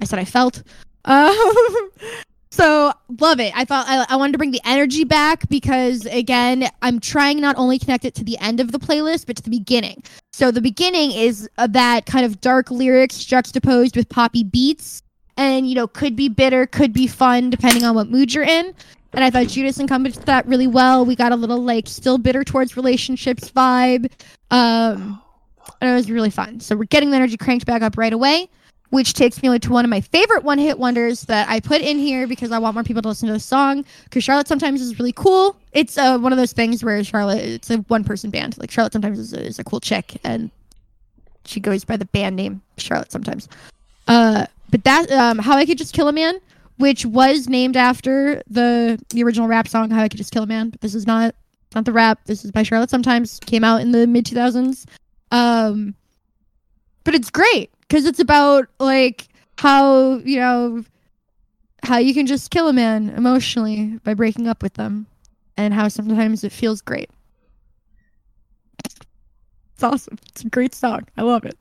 I 0.00 0.04
said 0.04 0.18
I 0.18 0.24
felt. 0.24 0.62
Um, 1.06 1.34
so 2.50 2.92
love 3.20 3.38
it. 3.38 3.56
I 3.56 3.64
thought 3.64 3.86
I, 3.88 4.04
I 4.08 4.16
wanted 4.16 4.32
to 4.32 4.38
bring 4.38 4.50
the 4.50 4.60
energy 4.64 5.04
back 5.04 5.48
because 5.48 6.04
again, 6.06 6.68
I'm 6.82 6.98
trying 6.98 7.40
not 7.40 7.56
only 7.56 7.78
connect 7.78 8.04
it 8.04 8.14
to 8.16 8.24
the 8.24 8.36
end 8.38 8.58
of 8.58 8.72
the 8.72 8.78
playlist, 8.78 9.26
but 9.26 9.36
to 9.36 9.42
the 9.42 9.50
beginning. 9.50 10.02
So 10.32 10.50
the 10.50 10.60
beginning 10.60 11.12
is 11.12 11.48
uh, 11.58 11.68
that 11.68 12.06
kind 12.06 12.24
of 12.26 12.40
dark 12.40 12.70
lyrics 12.70 13.24
juxtaposed 13.24 13.96
with 13.96 14.08
poppy 14.08 14.42
beats, 14.42 15.02
and 15.36 15.68
you 15.68 15.76
know 15.76 15.86
could 15.86 16.16
be 16.16 16.28
bitter, 16.28 16.66
could 16.66 16.92
be 16.92 17.06
fun 17.06 17.50
depending 17.50 17.84
on 17.84 17.94
what 17.94 18.08
mood 18.08 18.34
you're 18.34 18.44
in. 18.44 18.74
And 19.12 19.24
I 19.24 19.30
thought 19.30 19.46
Judas 19.48 19.78
encompassed 19.78 20.26
that 20.26 20.46
really 20.46 20.68
well. 20.68 21.04
We 21.04 21.16
got 21.16 21.32
a 21.32 21.36
little 21.36 21.62
like 21.62 21.88
still 21.88 22.18
bitter 22.18 22.42
towards 22.42 22.76
relationships 22.76 23.50
vibe, 23.50 24.10
um, 24.50 25.22
and 25.80 25.90
it 25.90 25.94
was 25.94 26.10
really 26.10 26.30
fun. 26.30 26.58
So 26.58 26.74
we're 26.74 26.84
getting 26.84 27.10
the 27.10 27.16
energy 27.16 27.36
cranked 27.36 27.64
back 27.66 27.82
up 27.82 27.96
right 27.96 28.12
away 28.12 28.48
which 28.90 29.14
takes 29.14 29.42
me 29.42 29.58
to 29.58 29.70
one 29.70 29.84
of 29.84 29.88
my 29.88 30.00
favorite 30.00 30.42
one 30.42 30.58
hit 30.58 30.78
wonders 30.78 31.22
that 31.22 31.48
I 31.48 31.60
put 31.60 31.80
in 31.80 31.98
here 31.98 32.26
because 32.26 32.52
I 32.52 32.58
want 32.58 32.74
more 32.74 32.82
people 32.84 33.02
to 33.02 33.08
listen 33.08 33.28
to 33.28 33.32
this 33.32 33.44
song. 33.44 33.84
Because 34.04 34.24
Charlotte 34.24 34.48
sometimes 34.48 34.80
is 34.80 34.98
really 34.98 35.12
cool. 35.12 35.56
It's 35.72 35.96
uh, 35.96 36.18
one 36.18 36.32
of 36.32 36.38
those 36.38 36.52
things 36.52 36.84
where 36.84 37.02
Charlotte, 37.04 37.42
it's 37.42 37.70
a 37.70 37.78
one 37.78 38.04
person 38.04 38.30
band. 38.30 38.58
Like 38.58 38.70
Charlotte 38.70 38.92
sometimes 38.92 39.18
is 39.18 39.32
a, 39.32 39.40
is 39.40 39.58
a 39.58 39.64
cool 39.64 39.80
chick 39.80 40.18
and 40.24 40.50
she 41.44 41.60
goes 41.60 41.84
by 41.84 41.96
the 41.96 42.04
band 42.06 42.36
name 42.36 42.60
Charlotte 42.78 43.12
sometimes. 43.12 43.48
Uh, 44.08 44.46
but 44.70 44.84
that, 44.84 45.10
um, 45.12 45.38
How 45.38 45.56
I 45.56 45.64
Could 45.64 45.78
Just 45.78 45.94
Kill 45.94 46.08
a 46.08 46.12
Man, 46.12 46.40
which 46.78 47.06
was 47.06 47.48
named 47.48 47.76
after 47.76 48.42
the 48.48 49.00
the 49.10 49.22
original 49.22 49.46
rap 49.46 49.68
song 49.68 49.90
How 49.90 50.02
I 50.02 50.08
Could 50.08 50.18
Just 50.18 50.32
Kill 50.32 50.42
a 50.42 50.46
Man. 50.46 50.70
But 50.70 50.80
this 50.80 50.94
is 50.94 51.06
not 51.06 51.34
not 51.74 51.84
the 51.84 51.92
rap. 51.92 52.20
This 52.26 52.44
is 52.44 52.50
by 52.50 52.64
Charlotte 52.64 52.90
sometimes. 52.90 53.38
Came 53.46 53.62
out 53.62 53.80
in 53.80 53.92
the 53.92 54.06
mid 54.06 54.26
2000s. 54.26 54.86
Um, 55.30 55.94
but 57.04 57.14
it's 57.14 57.30
great 57.30 57.70
because 57.90 58.04
it's 58.06 58.20
about 58.20 58.68
like 58.78 59.26
how 59.58 60.18
you 60.18 60.38
know 60.38 60.84
how 61.82 61.98
you 61.98 62.14
can 62.14 62.26
just 62.26 62.50
kill 62.50 62.68
a 62.68 62.72
man 62.72 63.10
emotionally 63.10 63.98
by 64.04 64.14
breaking 64.14 64.46
up 64.46 64.62
with 64.62 64.74
them 64.74 65.06
and 65.56 65.74
how 65.74 65.88
sometimes 65.88 66.44
it 66.44 66.52
feels 66.52 66.80
great. 66.80 67.10
It's 68.84 69.82
awesome. 69.82 70.18
It's 70.28 70.44
a 70.44 70.48
great 70.48 70.74
song. 70.74 71.08
I 71.16 71.22
love 71.22 71.44
it. 71.44 71.58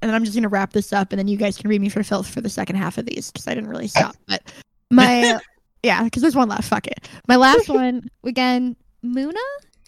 And 0.00 0.08
then 0.08 0.16
i'm 0.16 0.24
just 0.24 0.34
gonna 0.34 0.48
wrap 0.48 0.72
this 0.72 0.92
up 0.92 1.12
and 1.12 1.18
then 1.18 1.28
you 1.28 1.36
guys 1.36 1.56
can 1.56 1.70
read 1.70 1.80
me 1.80 1.88
for 1.88 2.02
filth 2.02 2.28
for 2.28 2.40
the 2.40 2.48
second 2.48 2.74
half 2.74 2.98
of 2.98 3.06
these 3.06 3.30
because 3.30 3.46
i 3.46 3.54
didn't 3.54 3.70
really 3.70 3.86
stop 3.86 4.16
but 4.26 4.42
my 4.90 5.38
yeah 5.84 6.02
because 6.02 6.22
there's 6.22 6.34
one 6.34 6.48
left. 6.48 6.64
Fuck 6.64 6.88
it. 6.88 7.08
My 7.28 7.36
last 7.36 7.68
one 7.68 8.08
again 8.24 8.74
muna 9.04 9.38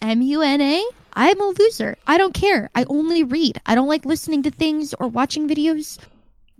m-u-n-a 0.01 0.85
I'm 1.15 1.39
a 1.39 1.53
loser. 1.57 1.97
I 2.05 2.17
don't 2.17 2.33
care. 2.33 2.69
I 2.75 2.85
only 2.89 3.23
read. 3.23 3.61
I 3.65 3.75
don't 3.75 3.87
like 3.87 4.05
listening 4.05 4.43
to 4.43 4.51
things 4.51 4.93
or 4.99 5.07
watching 5.07 5.47
videos. 5.47 5.97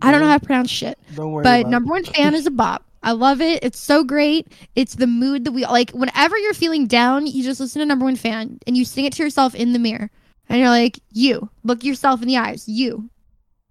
I 0.00 0.10
don't 0.10 0.20
know 0.20 0.28
how 0.28 0.38
to 0.38 0.44
pronounce 0.44 0.70
shit. 0.70 0.98
Don't 1.14 1.32
worry. 1.32 1.42
But 1.44 1.68
number 1.68 1.90
one 1.90 2.04
fan 2.04 2.34
is 2.34 2.46
a 2.46 2.50
bop. 2.52 2.84
I 3.02 3.12
love 3.12 3.40
it. 3.40 3.62
It's 3.62 3.78
so 3.78 4.02
great. 4.02 4.48
It's 4.74 4.96
the 4.96 5.06
mood 5.06 5.44
that 5.44 5.52
we 5.52 5.64
like. 5.64 5.90
Whenever 5.90 6.36
you're 6.38 6.54
feeling 6.54 6.86
down, 6.86 7.26
you 7.26 7.44
just 7.44 7.60
listen 7.60 7.80
to 7.80 7.86
number 7.86 8.04
one 8.04 8.16
fan 8.16 8.58
and 8.66 8.76
you 8.76 8.84
sing 8.84 9.04
it 9.04 9.12
to 9.14 9.22
yourself 9.22 9.54
in 9.54 9.72
the 9.72 9.78
mirror. 9.78 10.10
And 10.48 10.58
you're 10.58 10.68
like, 10.68 10.98
you 11.12 11.50
look 11.62 11.84
yourself 11.84 12.22
in 12.22 12.28
the 12.28 12.36
eyes. 12.36 12.68
You, 12.68 13.10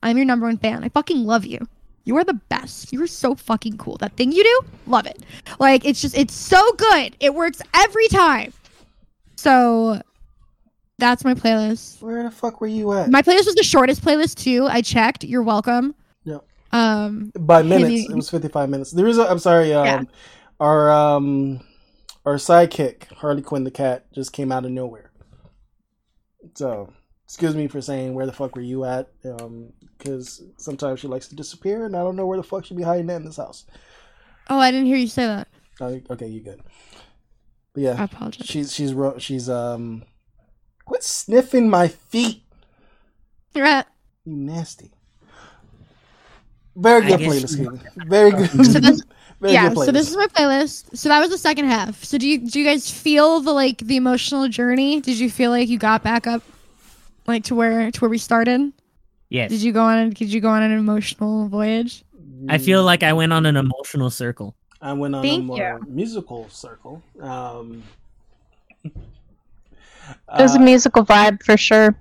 I'm 0.03 0.17
your 0.17 0.25
number 0.25 0.45
one 0.45 0.57
fan. 0.57 0.83
I 0.83 0.89
fucking 0.89 1.25
love 1.25 1.45
you. 1.45 1.67
You 2.05 2.15
are 2.17 2.23
the 2.23 2.39
best. 2.49 2.93
You 2.93 3.01
are 3.01 3.07
so 3.07 3.33
fucking 3.33 3.77
cool. 3.77 3.97
That 3.97 4.15
thing 4.15 4.31
you 4.31 4.43
do, 4.43 4.61
love 4.87 5.07
it. 5.07 5.23
Like 5.59 5.83
it's 5.83 6.01
just, 6.01 6.17
it's 6.17 6.33
so 6.33 6.71
good. 6.73 7.15
It 7.19 7.33
works 7.33 7.61
every 7.73 8.07
time. 8.07 8.53
So 9.35 10.01
that's 10.97 11.23
my 11.23 11.33
playlist. 11.33 12.01
Where 12.01 12.23
the 12.23 12.31
fuck 12.31 12.61
were 12.61 12.67
you 12.67 12.93
at? 12.93 13.09
My 13.09 13.21
playlist 13.21 13.45
was 13.47 13.55
the 13.55 13.63
shortest 13.63 14.01
playlist 14.03 14.35
too. 14.35 14.67
I 14.69 14.81
checked. 14.81 15.23
You're 15.23 15.43
welcome. 15.43 15.95
Yep. 16.23 16.45
Um, 16.71 17.31
By 17.39 17.63
minutes, 17.63 17.89
me- 17.89 18.07
it 18.09 18.15
was 18.15 18.29
fifty-five 18.29 18.69
minutes. 18.69 18.91
There 18.91 19.07
is 19.07 19.17
a. 19.17 19.29
I'm 19.29 19.39
sorry. 19.39 19.73
Um, 19.73 19.85
Yeah. 19.85 20.03
our 20.59 20.91
um, 20.91 21.59
our 22.25 22.35
sidekick 22.35 23.11
Harley 23.13 23.41
Quinn 23.41 23.63
the 23.63 23.71
cat 23.71 24.05
just 24.13 24.33
came 24.33 24.51
out 24.51 24.65
of 24.65 24.71
nowhere. 24.71 25.11
So 26.55 26.93
excuse 27.25 27.55
me 27.55 27.67
for 27.67 27.81
saying 27.81 28.13
where 28.13 28.25
the 28.25 28.31
fuck 28.33 28.55
were 28.55 28.61
you 28.61 28.85
at? 28.85 29.09
Um, 29.25 29.73
because 29.97 30.43
sometimes 30.57 30.99
she 30.99 31.07
likes 31.07 31.27
to 31.29 31.35
disappear, 31.35 31.85
and 31.85 31.95
I 31.95 32.03
don't 32.03 32.15
know 32.15 32.25
where 32.27 32.37
the 32.37 32.43
fuck 32.43 32.65
she'd 32.65 32.77
be 32.77 32.83
hiding 32.83 33.09
at 33.09 33.17
in 33.17 33.25
this 33.25 33.37
house. 33.37 33.65
oh, 34.49 34.59
I 34.59 34.69
didn't 34.71 34.87
hear 34.87 34.97
you 34.97 35.07
say 35.07 35.25
that. 35.25 35.47
Uh, 35.79 35.95
okay, 36.11 36.27
you 36.27 36.41
good? 36.41 36.61
But 37.73 37.83
yeah, 37.83 37.95
I 37.99 38.03
apologize. 38.03 38.45
she's 38.47 38.73
she's 38.73 38.93
she's 39.17 39.49
um, 39.49 40.03
quit 40.85 41.03
sniffing 41.03 41.69
my 41.69 41.87
feet. 41.87 42.41
You're 43.53 43.65
at. 43.65 43.87
You 44.25 44.35
nasty. 44.35 44.91
Very 46.75 47.05
good 47.05 47.19
playlist, 47.21 47.57
you- 47.59 47.79
Very 48.07 48.31
good. 48.37 48.49
So 48.65 48.79
this- 48.79 49.01
Very 49.41 49.53
yeah. 49.53 49.67
good 49.73 49.85
So 49.85 49.91
this 49.91 50.09
is 50.09 50.15
my 50.15 50.27
playlist. 50.27 50.95
So 50.97 51.09
that 51.09 51.19
was 51.19 51.29
the 51.29 51.37
second 51.37 51.65
half. 51.65 52.01
So 52.05 52.17
do 52.17 52.25
you 52.27 52.37
do 52.47 52.57
you 52.57 52.65
guys 52.65 52.89
feel 52.89 53.41
the 53.41 53.51
like 53.51 53.79
the 53.79 53.97
emotional 53.97 54.47
journey? 54.47 55.01
Did 55.01 55.19
you 55.19 55.29
feel 55.29 55.51
like 55.51 55.67
you 55.67 55.77
got 55.77 56.03
back 56.03 56.25
up, 56.25 56.41
like 57.27 57.43
to 57.45 57.55
where 57.55 57.91
to 57.91 57.99
where 57.99 58.09
we 58.09 58.17
started? 58.17 58.71
Yes. 59.29 59.49
Did 59.51 59.61
you 59.61 59.73
go 59.73 59.81
on? 59.83 60.11
Did 60.11 60.31
you 60.31 60.39
go 60.39 60.47
on 60.49 60.63
an 60.63 60.71
emotional 60.71 61.49
voyage? 61.49 62.03
I 62.47 62.57
feel 62.59 62.83
like 62.83 63.03
I 63.03 63.11
went 63.11 63.33
on 63.33 63.45
an 63.45 63.57
emotional 63.57 64.09
circle. 64.09 64.55
I 64.81 64.93
went 64.93 65.15
on 65.15 65.21
Thank 65.21 65.41
a 65.41 65.45
more 65.45 65.79
musical 65.87 66.47
circle. 66.49 67.03
Um, 67.19 67.83
There's 70.37 70.55
a 70.55 70.59
uh, 70.59 70.63
musical 70.63 71.05
vibe 71.05 71.43
for 71.43 71.57
sure. 71.57 71.95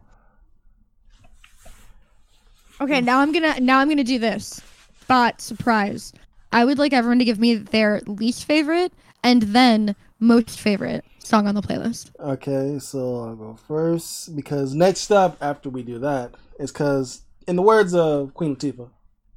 Okay, 2.81 3.01
now 3.01 3.21
I'm 3.21 3.33
gonna 3.33 3.61
now 3.61 3.79
I'm 3.79 3.89
gonna 3.89 4.05
do 4.05 4.19
this. 4.19 4.61
But 5.07 5.41
surprise. 5.41 6.13
I 6.53 6.65
would 6.65 6.79
like 6.79 6.93
everyone 6.93 7.19
to 7.19 7.25
give 7.25 7.41
me 7.41 7.57
their 7.57 8.01
least 8.07 8.45
favorite 8.45 8.93
and 9.25 9.43
then 9.43 9.97
most 10.21 10.61
favorite 10.61 11.05
song 11.19 11.49
on 11.49 11.55
the 11.55 11.63
playlist. 11.63 12.13
Okay, 12.21 12.79
so 12.79 13.21
I'll 13.21 13.37
go 13.37 13.59
first 13.67 14.37
because 14.37 14.75
next 14.75 15.11
up 15.11 15.37
after 15.41 15.69
we 15.69 15.83
do 15.83 15.99
that 15.99 16.35
is 16.61 16.71
because, 16.71 17.23
in 17.49 17.57
the 17.57 17.63
words 17.63 17.95
of 17.95 18.35
Queen 18.35 18.55
Latifah, 18.55 18.91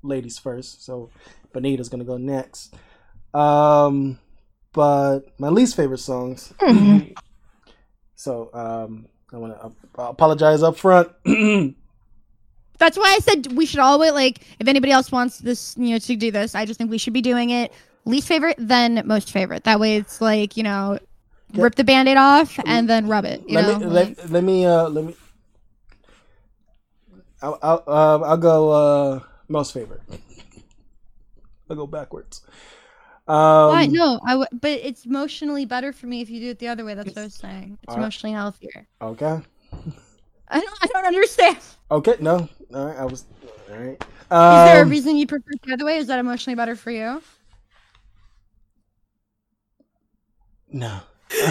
ladies 0.04 0.38
first. 0.38 0.86
So 0.86 1.10
Benita's 1.54 1.90
gonna 1.90 2.04
go 2.04 2.18
next. 2.18 2.76
Um, 3.34 4.20
but 4.74 5.22
my 5.40 5.50
least 5.50 5.76
favorite 5.76 6.00
songs. 6.00 6.54
So 8.18 8.50
um, 8.54 9.08
I 9.32 9.38
want 9.38 9.54
to 9.62 9.72
apologize 10.02 10.62
up 10.64 10.76
front. 10.76 11.10
That's 12.80 12.98
why 12.98 13.16
I 13.16 13.20
said 13.20 13.54
we 13.54 13.66
should 13.66 13.80
always 13.80 14.12
like 14.12 14.42
if 14.60 14.68
anybody 14.68 14.92
else 14.92 15.12
wants 15.12 15.40
this, 15.40 15.76
you 15.78 15.92
know, 15.92 16.00
to 16.00 16.16
do 16.18 16.30
this, 16.32 16.54
I 16.54 16.66
just 16.66 16.78
think 16.78 16.92
we 16.92 16.98
should 16.98 17.14
be 17.14 17.22
doing 17.22 17.50
it 17.52 17.72
least 18.06 18.28
favorite 18.28 18.56
then 18.60 19.02
most 19.06 19.32
favorite. 19.32 19.64
That 19.66 19.80
way 19.80 19.98
it's 19.98 20.20
like, 20.22 20.58
you 20.58 20.64
know, 20.64 21.00
Okay. 21.54 21.62
rip 21.62 21.76
the 21.76 21.84
band-aid 21.86 22.18
off 22.18 22.60
and 22.66 22.90
then 22.90 23.08
rub 23.08 23.24
it. 23.24 23.42
You 23.48 23.56
let 23.56 23.68
know? 23.68 23.80
me 23.80 23.86
like- 23.86 24.18
let, 24.18 24.30
let 24.32 24.44
me 24.44 24.66
uh 24.66 24.90
let 24.90 25.06
me 25.06 25.16
I'll 27.42 27.58
I'll, 27.62 27.84
uh, 27.88 28.20
I'll 28.26 28.38
go 28.38 28.72
uh 28.72 29.20
Most 29.48 29.74
favorite. 29.74 30.02
I'll 31.70 31.76
go 31.76 31.88
backwards. 31.88 32.42
Um, 33.28 33.68
Why? 33.68 33.86
No, 33.88 34.20
I 34.26 34.32
w- 34.32 34.48
but 34.54 34.72
it's 34.72 35.06
emotionally 35.06 35.66
better 35.66 35.92
for 35.94 36.08
me 36.08 36.22
if 36.22 36.30
you 36.30 36.40
do 36.40 36.50
it 36.50 36.60
the 36.60 36.68
other 36.70 36.86
way. 36.86 36.94
That's 36.96 37.16
what 37.16 37.22
I 37.22 37.26
was 37.26 37.36
saying. 37.36 37.80
It's 37.84 37.96
emotionally 37.96 38.34
healthier. 38.34 38.88
Okay. 39.02 39.42
I 40.50 40.60
don't. 40.62 40.78
I 40.82 40.88
don't 40.88 41.06
understand. 41.06 41.58
Okay. 41.92 42.16
No. 42.20 42.50
All 42.74 42.86
right. 42.88 42.98
I 42.98 43.06
was. 43.06 43.26
All 43.70 43.78
right. 43.78 44.02
Is 44.50 44.64
there 44.64 44.82
a 44.82 44.86
Um, 44.86 44.90
reason 44.90 45.18
you 45.18 45.28
prefer 45.28 45.52
it 45.52 45.62
the 45.64 45.74
other 45.74 45.86
way? 45.86 45.98
Is 45.98 46.08
that 46.08 46.20
emotionally 46.20 46.56
better 46.56 46.76
for 46.76 46.92
you? 46.92 47.22
no. 50.72 51.02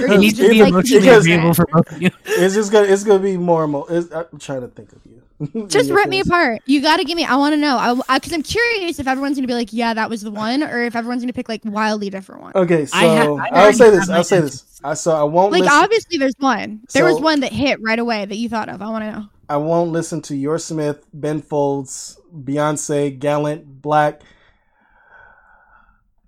Or 0.00 0.06
It 0.06 0.20
needs 0.20 0.38
to 0.38 0.48
be 0.48 0.60
like 0.62 0.70
emotionally 0.70 1.06
music? 1.06 1.20
agreeable 1.32 1.54
for 1.54 1.66
both 1.66 1.92
of 1.92 2.00
you. 2.02 2.10
It's 2.24 2.54
just 2.54 2.72
gonna. 2.72 2.86
It's 2.86 3.04
gonna 3.04 3.18
be 3.22 3.36
more. 3.36 3.64
Emo- 3.64 3.86
it's, 3.88 4.10
I'm 4.12 4.38
trying 4.38 4.62
to 4.62 4.68
think 4.68 4.92
of 4.92 5.00
you. 5.04 5.22
Just 5.68 5.90
rip 5.90 6.08
me 6.08 6.20
apart. 6.20 6.62
You 6.64 6.80
got 6.80 6.96
to 6.96 7.04
give 7.04 7.14
me. 7.14 7.22
I 7.26 7.36
want 7.36 7.52
to 7.52 7.58
know. 7.58 7.76
I 8.08 8.18
because 8.18 8.32
I'm 8.32 8.42
curious 8.42 8.98
if 8.98 9.06
everyone's 9.06 9.36
gonna 9.36 9.46
be 9.46 9.52
like, 9.52 9.70
yeah, 9.70 9.92
that 9.92 10.08
was 10.08 10.22
the 10.22 10.30
one, 10.30 10.62
or 10.62 10.82
if 10.84 10.96
everyone's 10.96 11.20
gonna 11.22 11.34
pick 11.34 11.46
like 11.50 11.60
wildly 11.62 12.08
different 12.08 12.40
one. 12.40 12.52
Okay. 12.54 12.86
So 12.86 12.96
I 12.96 13.16
ha- 13.16 13.34
I 13.52 13.66
I'll 13.66 13.72
say 13.74 13.90
this. 13.90 14.08
I'll 14.08 14.24
say 14.24 14.40
this. 14.40 14.80
I 14.82 14.94
so 14.94 15.12
I 15.14 15.24
won't 15.24 15.52
Like 15.52 15.64
listen. 15.64 15.76
obviously, 15.76 16.16
there's 16.16 16.34
one. 16.38 16.80
There 16.94 17.04
was 17.04 17.20
one 17.20 17.40
that 17.40 17.52
hit 17.52 17.82
right 17.82 17.98
away 17.98 18.24
that 18.24 18.36
you 18.36 18.48
thought 18.48 18.70
of. 18.70 18.80
I 18.80 18.88
want 18.88 19.04
to 19.04 19.12
know. 19.12 19.26
I 19.50 19.58
won't 19.58 19.92
listen 19.92 20.22
to 20.22 20.34
your 20.36 20.58
Smith, 20.58 21.04
Ben 21.12 21.42
Folds, 21.42 22.18
Beyonce, 22.34 23.16
Gallant, 23.18 23.82
6LACK, 23.82 24.20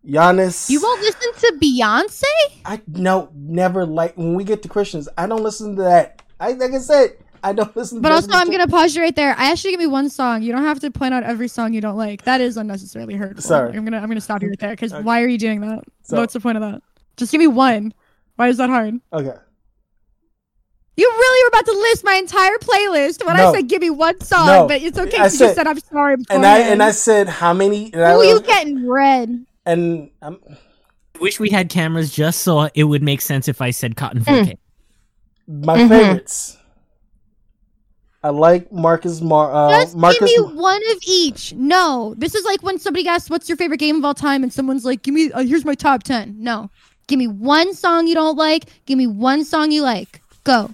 Juanes. 0.08 0.70
You 0.70 0.80
won't 0.80 1.00
listen 1.02 1.32
to 1.34 1.58
Beyonce? 1.62 2.22
I 2.64 2.80
no 2.88 3.28
never 3.34 3.84
like 3.84 4.16
when 4.16 4.34
we 4.34 4.44
get 4.44 4.62
to 4.62 4.68
Christians. 4.68 5.08
I 5.18 5.26
don't 5.26 5.42
listen 5.42 5.76
to 5.76 5.82
that. 5.82 6.22
I 6.40 6.52
like 6.52 6.72
I 6.72 6.78
said, 6.78 7.16
I 7.44 7.52
don't 7.52 7.76
listen. 7.76 7.98
To 7.98 8.02
But 8.02 8.12
also, 8.12 8.30
I'm 8.32 8.50
gonna 8.50 8.66
pause 8.68 8.96
you 8.96 9.02
right 9.02 9.14
there. 9.14 9.34
I 9.36 9.50
actually 9.50 9.72
give 9.72 9.80
me 9.80 9.86
one 9.86 10.08
song. 10.08 10.42
You 10.42 10.52
don't 10.52 10.64
have 10.64 10.80
to 10.80 10.90
point 10.90 11.12
out 11.14 11.24
every 11.24 11.48
song 11.48 11.74
you 11.74 11.80
don't 11.80 11.96
like. 11.96 12.22
That 12.22 12.40
is 12.40 12.56
unnecessarily 12.56 13.14
hurtful. 13.14 13.42
Sorry. 13.42 13.76
I'm 13.76 13.84
gonna 13.84 13.98
I'm 13.98 14.08
gonna 14.08 14.20
stop 14.20 14.42
you 14.42 14.48
right 14.48 14.58
there 14.58 14.70
because 14.70 14.92
Okay. 14.94 15.02
why 15.02 15.22
are 15.22 15.28
you 15.28 15.38
doing 15.38 15.60
that? 15.60 15.84
So- 16.02 16.16
What's 16.16 16.32
the 16.32 16.40
point 16.40 16.56
of 16.56 16.62
that? 16.62 16.82
Just 17.16 17.30
give 17.32 17.38
me 17.40 17.46
one. 17.46 17.92
Why 18.36 18.48
is 18.48 18.56
that 18.58 18.70
hard? 18.70 18.94
Okay. 19.12 19.34
You 20.96 21.06
really 21.08 21.44
were 21.44 21.48
about 21.48 21.66
to 21.66 21.72
list 21.78 22.02
my 22.04 22.14
entire 22.14 22.56
playlist 22.58 23.24
when 23.24 23.36
No. 23.36 23.50
I 23.50 23.54
said 23.54 23.68
give 23.68 23.80
me 23.82 23.90
one 23.90 24.20
song, 24.20 24.46
No. 24.46 24.66
but 24.66 24.82
it's 24.82 24.98
okay. 24.98 25.18
I 25.18 25.24
You 25.24 25.30
said- 25.30 25.38
just 25.46 25.54
said 25.56 25.66
I'm 25.66 25.78
sorry. 25.80 26.16
And 26.30 26.44
I 26.46 26.58
and 26.60 26.82
I 26.82 26.90
said 26.92 27.28
how 27.28 27.52
many? 27.52 27.92
And 27.92 28.02
I, 28.02 28.20
you 28.22 28.40
getting 28.40 28.88
red? 28.88 29.44
And 29.68 30.10
I'm, 30.22 30.38
Wish 31.20 31.38
we 31.38 31.50
had 31.50 31.68
cameras 31.68 32.10
just 32.10 32.40
so 32.42 32.70
it 32.74 32.84
would 32.84 33.02
make 33.02 33.20
sense 33.20 33.48
if 33.48 33.60
I 33.60 33.70
said 33.70 33.96
cotton 33.96 34.22
4K. 34.24 34.56
my 35.46 35.76
Mhm. 35.76 35.88
favorites. 35.88 36.56
I 38.22 38.30
like 38.30 38.72
Marcus 38.72 39.20
Marr. 39.20 39.52
Uh, 39.54 39.80
Just 39.82 39.96
Marcus. 39.96 40.18
give 40.20 40.46
me 40.48 40.54
one 40.60 40.80
of 40.92 40.98
each. 41.06 41.52
No, 41.54 42.14
this 42.18 42.34
is 42.34 42.44
like 42.44 42.62
when 42.62 42.78
somebody 42.78 43.06
asks, 43.06 43.28
"What's 43.30 43.48
your 43.48 43.56
favorite 43.56 43.78
game 43.78 43.96
of 43.96 44.04
all 44.04 44.14
time?" 44.14 44.42
and 44.42 44.52
someone's 44.52 44.84
like, 44.84 45.02
"Give 45.02 45.14
me, 45.14 45.30
uh, 45.32 45.42
here's 45.42 45.64
my 45.64 45.74
top 45.74 46.02
10. 46.02 46.34
No, 46.38 46.70
give 47.06 47.18
me 47.18 47.26
one 47.28 47.74
song 47.74 48.06
you 48.06 48.14
don't 48.14 48.36
like. 48.36 48.64
Give 48.86 48.98
me 48.98 49.06
one 49.06 49.44
song 49.44 49.70
you 49.70 49.82
like. 49.82 50.20
Go. 50.44 50.70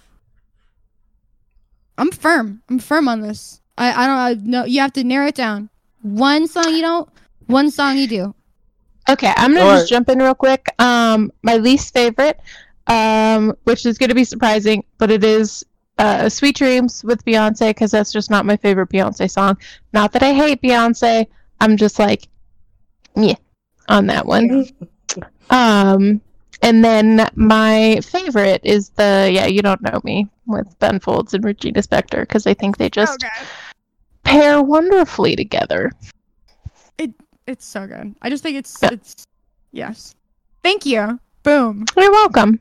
I'm 1.98 2.10
firm. 2.10 2.62
I'm 2.68 2.78
firm 2.78 3.08
on 3.08 3.20
this. 3.20 3.60
I, 3.76 3.92
I 3.92 4.06
don't 4.06 4.16
I, 4.16 4.34
no. 4.48 4.64
You 4.64 4.80
have 4.80 4.92
to 4.94 5.04
narrow 5.04 5.26
it 5.28 5.34
down. 5.34 5.68
One 6.02 6.46
song 6.48 6.74
you 6.74 6.80
don't. 6.82 7.08
One 7.46 7.70
song 7.70 7.98
you 7.98 8.06
do. 8.08 8.34
Okay, 9.08 9.32
I'm 9.36 9.52
gonna 9.52 9.64
Alright. 9.64 9.78
just 9.80 9.90
jump 9.90 10.08
in 10.08 10.18
real 10.18 10.34
quick. 10.34 10.68
Um, 10.78 11.30
my 11.42 11.56
least 11.56 11.92
favorite, 11.92 12.40
um, 12.86 13.54
which 13.64 13.84
is 13.86 13.98
gonna 13.98 14.14
be 14.14 14.24
surprising, 14.24 14.84
but 14.98 15.10
it 15.10 15.22
is 15.24 15.64
uh, 15.98 16.28
"Sweet 16.28 16.56
Dreams" 16.56 17.04
with 17.04 17.24
Beyonce 17.24 17.70
because 17.70 17.90
that's 17.90 18.12
just 18.12 18.30
not 18.30 18.46
my 18.46 18.56
favorite 18.56 18.88
Beyonce 18.88 19.30
song. 19.30 19.58
Not 19.92 20.12
that 20.12 20.22
I 20.22 20.32
hate 20.32 20.62
Beyonce, 20.62 21.26
I'm 21.60 21.76
just 21.76 21.98
like, 21.98 22.28
yeah, 23.16 23.36
on 23.88 24.06
that 24.06 24.26
one. 24.26 24.66
Um, 25.50 26.22
and 26.62 26.82
then 26.82 27.28
my 27.34 28.00
favorite 28.02 28.62
is 28.64 28.88
the 28.90 29.30
yeah, 29.32 29.46
you 29.46 29.60
don't 29.60 29.82
know 29.82 30.00
me 30.02 30.28
with 30.46 30.78
Ben 30.78 30.98
Folds 30.98 31.34
and 31.34 31.44
Regina 31.44 31.82
Spektor 31.82 32.22
because 32.22 32.46
I 32.46 32.54
think 32.54 32.78
they 32.78 32.88
just 32.88 33.22
pair 34.24 34.62
wonderfully 34.62 35.36
together. 35.36 35.92
It's 37.46 37.64
so 37.64 37.86
good. 37.86 38.14
I 38.22 38.30
just 38.30 38.42
think 38.42 38.56
it's 38.56 38.82
it's 38.82 39.26
yes. 39.72 40.14
Thank 40.62 40.86
you. 40.86 41.20
Boom. 41.42 41.84
You're 41.96 42.10
welcome. 42.10 42.58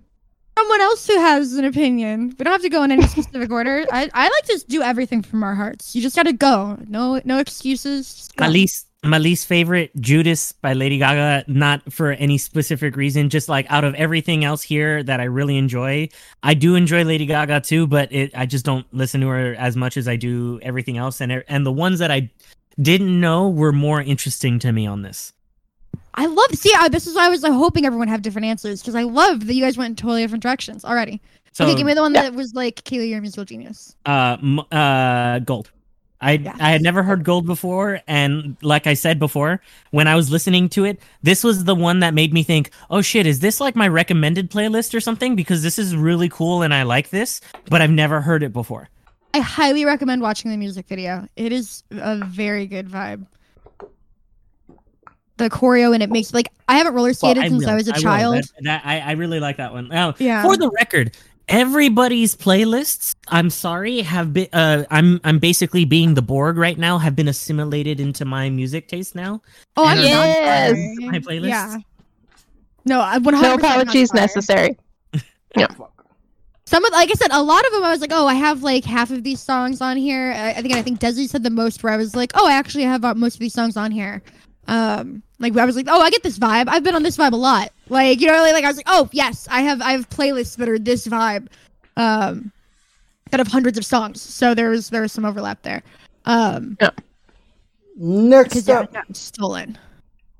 Someone 0.57 0.81
else 0.81 1.07
who 1.07 1.17
has 1.17 1.53
an 1.53 1.65
opinion. 1.65 2.35
We 2.37 2.43
don't 2.43 2.51
have 2.51 2.61
to 2.61 2.69
go 2.69 2.83
in 2.83 2.91
any 2.91 3.07
specific 3.07 3.49
order. 3.59 3.85
I, 3.91 4.09
I 4.13 4.23
like 4.23 4.45
to 4.45 4.65
do 4.67 4.81
everything 4.81 5.21
from 5.21 5.41
our 5.41 5.55
hearts. 5.55 5.95
You 5.95 6.01
just 6.01 6.15
gotta 6.15 6.33
go. 6.33 6.77
No 6.87 7.21
no 7.23 7.39
excuses. 7.39 8.29
Go. 8.35 8.45
My 8.45 8.49
least 8.49 8.87
my 9.05 9.17
least 9.17 9.47
favorite, 9.47 9.91
Judas 9.99 10.53
by 10.53 10.73
Lady 10.73 10.97
Gaga, 10.97 11.43
not 11.47 11.91
for 11.91 12.11
any 12.11 12.37
specific 12.37 12.95
reason, 12.95 13.29
just 13.29 13.49
like 13.49 13.65
out 13.69 13.83
of 13.83 13.93
everything 13.95 14.45
else 14.45 14.61
here 14.61 15.03
that 15.03 15.19
I 15.19 15.25
really 15.25 15.57
enjoy. 15.57 16.07
I 16.41 16.53
do 16.53 16.75
enjoy 16.75 17.03
Lady 17.03 17.25
Gaga 17.25 17.61
too, 17.61 17.85
but 17.87 18.11
it 18.13 18.31
I 18.35 18.45
just 18.45 18.63
don't 18.65 18.85
listen 18.93 19.21
to 19.21 19.27
her 19.27 19.55
as 19.55 19.75
much 19.75 19.97
as 19.97 20.07
I 20.07 20.15
do 20.17 20.59
everything 20.61 20.97
else 20.97 21.19
and 21.21 21.31
er- 21.31 21.45
and 21.47 21.65
the 21.65 21.71
ones 21.71 21.99
that 21.99 22.11
I 22.11 22.29
didn't 22.81 23.19
know 23.19 23.49
were 23.49 23.71
more 23.71 24.01
interesting 24.01 24.59
to 24.59 24.71
me 24.71 24.85
on 24.87 25.01
this. 25.01 25.33
I 26.15 26.27
love 26.27 26.53
see 26.53 26.71
I, 26.77 26.89
this 26.89 27.07
is 27.07 27.15
why 27.15 27.25
I 27.25 27.29
was 27.29 27.41
like, 27.43 27.53
hoping 27.53 27.85
everyone 27.85 28.07
have 28.07 28.21
different 28.21 28.45
answers 28.45 28.81
because 28.81 28.95
I 28.95 29.03
love 29.03 29.47
that 29.47 29.53
you 29.53 29.63
guys 29.63 29.77
went 29.77 29.91
in 29.91 29.95
totally 29.95 30.21
different 30.21 30.43
directions 30.43 30.85
already. 30.85 31.21
So 31.53 31.65
okay, 31.65 31.75
give 31.75 31.85
me 31.85 31.93
the 31.93 32.01
one 32.01 32.13
yeah. 32.13 32.23
that 32.23 32.33
was 32.33 32.53
like 32.53 32.83
Kaylee, 32.83 33.09
you're 33.09 33.19
a 33.19 33.21
musical 33.21 33.45
genius. 33.45 33.95
uh 34.05 34.37
uh 34.71 35.39
gold 35.39 35.71
i 36.21 36.33
Yeah. 36.33 36.55
i 36.59 36.69
had 36.71 36.81
never 36.81 37.03
heard 37.03 37.23
gold 37.23 37.45
before 37.45 37.99
and 38.07 38.55
like 38.61 38.87
i 38.87 38.93
said 38.93 39.19
before 39.19 39.61
when 39.91 40.07
i 40.07 40.15
was 40.15 40.31
listening 40.31 40.69
to 40.69 40.85
it 40.85 40.99
this 41.21 41.43
was 41.43 41.65
the 41.65 41.75
one 41.75 41.99
that 41.99 42.13
made 42.13 42.33
me 42.33 42.43
think 42.43 42.69
oh 42.89 43.01
shit 43.01 43.27
is 43.27 43.39
this 43.41 43.59
like 43.59 43.75
my 43.75 43.87
recommended 43.87 44.49
playlist 44.49 44.93
or 44.95 45.01
something 45.01 45.35
because 45.35 45.61
this 45.63 45.77
is 45.77 45.95
really 45.95 46.29
cool 46.29 46.61
and 46.61 46.73
i 46.73 46.83
like 46.83 47.09
this 47.09 47.41
but 47.69 47.81
i've 47.81 47.91
never 47.91 48.21
heard 48.21 48.41
it 48.41 48.53
before 48.53 48.87
I 49.33 49.39
highly 49.39 49.83
recommend 49.85 50.21
watching 50.21 50.51
the 50.51 50.57
music 50.57 50.87
video. 50.87 51.27
It 51.35 51.51
is 51.51 51.83
a 51.91 52.17
very 52.25 52.67
good 52.67 52.87
vibe. 52.87 53.25
The 55.37 55.49
choreo 55.49 55.93
and 55.93 56.03
it 56.03 56.11
makes 56.11 56.33
like 56.33 56.47
I 56.67 56.77
haven't 56.77 56.93
roller 56.93 57.13
skated 57.13 57.41
Well, 57.43 57.49
since 57.49 57.65
I 57.67 57.75
was 57.75 57.87
a 57.87 57.93
child. 57.93 58.35
That, 58.35 58.51
that- 58.63 58.81
I, 58.85 58.99
I 58.99 59.11
really 59.13 59.39
like 59.39 59.57
that 59.57 59.73
one 59.73 59.87
now 59.87 60.13
Yeah. 60.19 60.43
for 60.43 60.55
the 60.57 60.69
record 60.69 61.15
everybody's 61.49 62.37
playlists 62.37 63.15
i'm 63.27 63.49
sorry 63.49 63.99
have 63.99 64.31
been 64.31 64.47
uh 64.53 64.85
i'm 64.91 65.19
i'm 65.25 65.39
basically 65.39 65.83
being 65.83 66.13
the 66.13 66.21
borg 66.21 66.55
right 66.55 66.77
now 66.77 66.97
have 66.97 67.17
been 67.17 67.27
assimilated 67.27 67.99
into 67.99 68.23
my 68.23 68.49
music 68.49 68.87
taste 68.87 69.13
now 69.13 69.41
Oh, 69.75 69.85
And 69.85 69.99
Yes. 69.99 70.73
My 71.01 71.19
playlist? 71.19 71.49
Yeah. 71.49 71.77
No, 72.85 73.01
100% 73.01 73.41
No 73.41 73.55
apologies 73.55 74.07
sorry. 74.11 74.21
necessary. 74.21 74.77
Some 76.73 76.85
of, 76.85 76.91
like 76.91 77.11
I 77.11 77.13
said, 77.13 77.29
a 77.29 77.43
lot 77.43 77.63
of 77.67 77.71
them 77.71 77.83
I 77.83 77.91
was 77.91 78.01
like, 78.01 78.11
oh, 78.11 78.25
I 78.25 78.33
have 78.33 78.63
like 78.63 78.83
half 78.83 79.11
of 79.11 79.23
these 79.23 79.39
songs 79.39 79.79
on 79.79 79.95
here. 79.95 80.33
I, 80.35 80.53
I 80.53 80.61
think 80.63 80.73
I 80.73 80.81
think 80.81 80.99
Desi 80.99 81.29
said 81.29 81.43
the 81.43 81.51
most 81.51 81.83
where 81.83 81.93
I 81.93 81.97
was 81.97 82.15
like, 82.15 82.31
oh, 82.33 82.47
I 82.47 82.53
actually 82.53 82.85
have 82.85 83.05
uh, 83.05 83.13
most 83.13 83.35
of 83.35 83.41
these 83.41 83.53
songs 83.53 83.77
on 83.77 83.91
here. 83.91 84.23
Um, 84.67 85.21
like 85.37 85.55
I 85.55 85.65
was 85.65 85.75
like, 85.75 85.85
oh, 85.87 86.01
I 86.01 86.09
get 86.09 86.23
this 86.23 86.39
vibe. 86.39 86.67
I've 86.67 86.81
been 86.81 86.95
on 86.95 87.03
this 87.03 87.15
vibe 87.15 87.33
a 87.33 87.35
lot. 87.35 87.71
Like 87.89 88.19
you 88.19 88.25
know, 88.25 88.41
like, 88.41 88.53
like 88.53 88.63
I 88.63 88.69
was 88.69 88.77
like, 88.77 88.87
oh, 88.89 89.07
yes, 89.11 89.47
I 89.51 89.61
have 89.61 89.83
I 89.83 89.91
have 89.91 90.09
playlists 90.09 90.57
that 90.57 90.67
are 90.67 90.79
this 90.79 91.05
vibe, 91.05 91.45
um, 91.95 92.51
that 93.29 93.39
have 93.39 93.49
hundreds 93.49 93.77
of 93.77 93.85
songs. 93.85 94.19
So 94.19 94.55
there 94.55 94.71
was 94.71 94.89
there 94.89 95.03
was 95.03 95.11
some 95.11 95.25
overlap 95.25 95.61
there. 95.61 95.83
Um, 96.25 96.75
Next 97.97 98.49
because 98.49 98.69
up, 98.69 98.89
yeah, 98.91 99.03
stolen. 99.11 99.77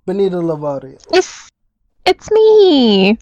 Benita 0.08 0.38
Lavaria. 0.38 1.00
It's 1.12 1.52
it's 2.06 2.30
me. 2.32 3.18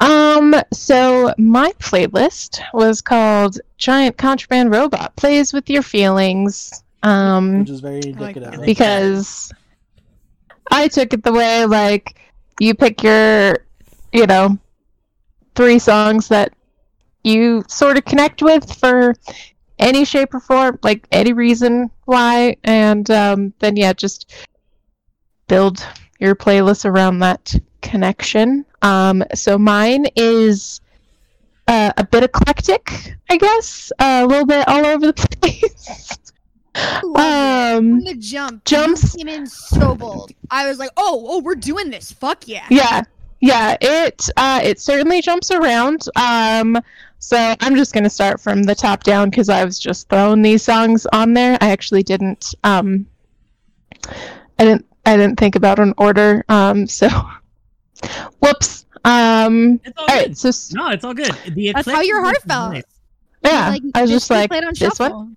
Um, 0.00 0.54
so 0.72 1.34
my 1.38 1.72
playlist 1.78 2.60
was 2.72 3.00
called 3.00 3.58
Giant 3.76 4.16
Contraband 4.16 4.70
Robot 4.70 5.14
Plays 5.16 5.52
with 5.52 5.68
Your 5.68 5.82
Feelings. 5.82 6.82
Um, 7.02 7.60
which 7.60 7.70
is 7.70 7.80
very 7.80 8.00
indicative. 8.04 8.42
that. 8.52 8.60
of- 8.60 8.66
because 8.66 9.52
I 10.70 10.88
took 10.88 11.12
it 11.12 11.22
the 11.22 11.32
way 11.32 11.64
like 11.64 12.18
you 12.60 12.74
pick 12.74 13.02
your, 13.02 13.58
you 14.12 14.26
know, 14.26 14.58
three 15.54 15.78
songs 15.78 16.28
that 16.28 16.52
you 17.24 17.64
sort 17.68 17.96
of 17.96 18.04
connect 18.04 18.42
with 18.42 18.72
for 18.78 19.14
any 19.78 20.04
shape 20.04 20.34
or 20.34 20.40
form, 20.40 20.78
like 20.82 21.06
any 21.12 21.32
reason 21.32 21.90
why, 22.04 22.56
and 22.64 23.10
um, 23.10 23.52
then 23.60 23.76
yeah, 23.76 23.92
just 23.92 24.32
build 25.46 25.86
your 26.18 26.34
playlist 26.34 26.84
around 26.84 27.20
that 27.20 27.54
connection. 27.82 28.64
Um, 28.82 29.24
so 29.34 29.58
mine 29.58 30.06
is 30.16 30.80
uh, 31.66 31.92
a 31.96 32.04
bit 32.04 32.24
eclectic, 32.24 33.16
I 33.30 33.36
guess, 33.36 33.92
a 33.98 34.26
little 34.26 34.46
bit 34.46 34.66
all 34.68 34.86
over 34.86 35.06
the 35.06 35.12
place. 35.40 36.18
um, 37.16 38.00
the 38.04 38.16
jump, 38.18 38.64
jumps- 38.64 39.16
came 39.16 39.28
in 39.28 39.46
so 39.46 39.94
bold. 39.94 40.32
I 40.50 40.68
was 40.68 40.78
like, 40.78 40.90
oh, 40.96 41.26
oh, 41.28 41.40
we're 41.40 41.54
doing 41.54 41.90
this. 41.90 42.12
Fuck 42.12 42.46
yeah. 42.46 42.66
yeah 42.70 43.02
yeah 43.40 43.76
it 43.80 44.28
uh 44.36 44.58
it 44.64 44.80
certainly 44.80 45.22
jumps 45.22 45.52
around 45.52 46.08
um 46.16 46.76
so 47.20 47.54
i'm 47.60 47.76
just 47.76 47.94
going 47.94 48.02
to 48.02 48.10
start 48.10 48.40
from 48.40 48.64
the 48.64 48.74
top 48.74 49.04
down 49.04 49.30
because 49.30 49.48
i 49.48 49.64
was 49.64 49.78
just 49.78 50.08
throwing 50.08 50.42
these 50.42 50.60
songs 50.60 51.06
on 51.12 51.34
there 51.34 51.56
i 51.60 51.70
actually 51.70 52.02
didn't 52.02 52.52
um 52.64 53.06
I 54.58 54.64
didn't 54.64 54.86
I 55.06 55.16
didn't 55.16 55.38
think 55.38 55.56
about 55.56 55.78
an 55.78 55.94
order. 55.96 56.44
Um, 56.48 56.86
so 56.86 57.08
whoops. 58.40 58.86
Um, 59.04 59.80
It's 59.84 59.96
all 59.96 60.04
all 60.04 60.08
good. 60.08 60.26
right. 60.28 60.36
So 60.36 60.48
s- 60.48 60.72
No, 60.72 60.88
it's 60.90 61.04
all 61.04 61.14
good. 61.14 61.32
The 61.54 61.72
That's 61.72 61.88
how 61.90 62.00
your 62.02 62.22
heart 62.22 62.42
felt. 62.46 62.72
nice. 62.72 62.82
yeah, 63.44 63.68
Like, 63.70 63.82
I 63.94 64.02
was 64.02 64.10
just 64.10 64.28
we 64.30 64.36
like 64.36 64.50
played 64.50 64.64
on 64.64 64.72
this 64.78 64.98
one, 64.98 65.36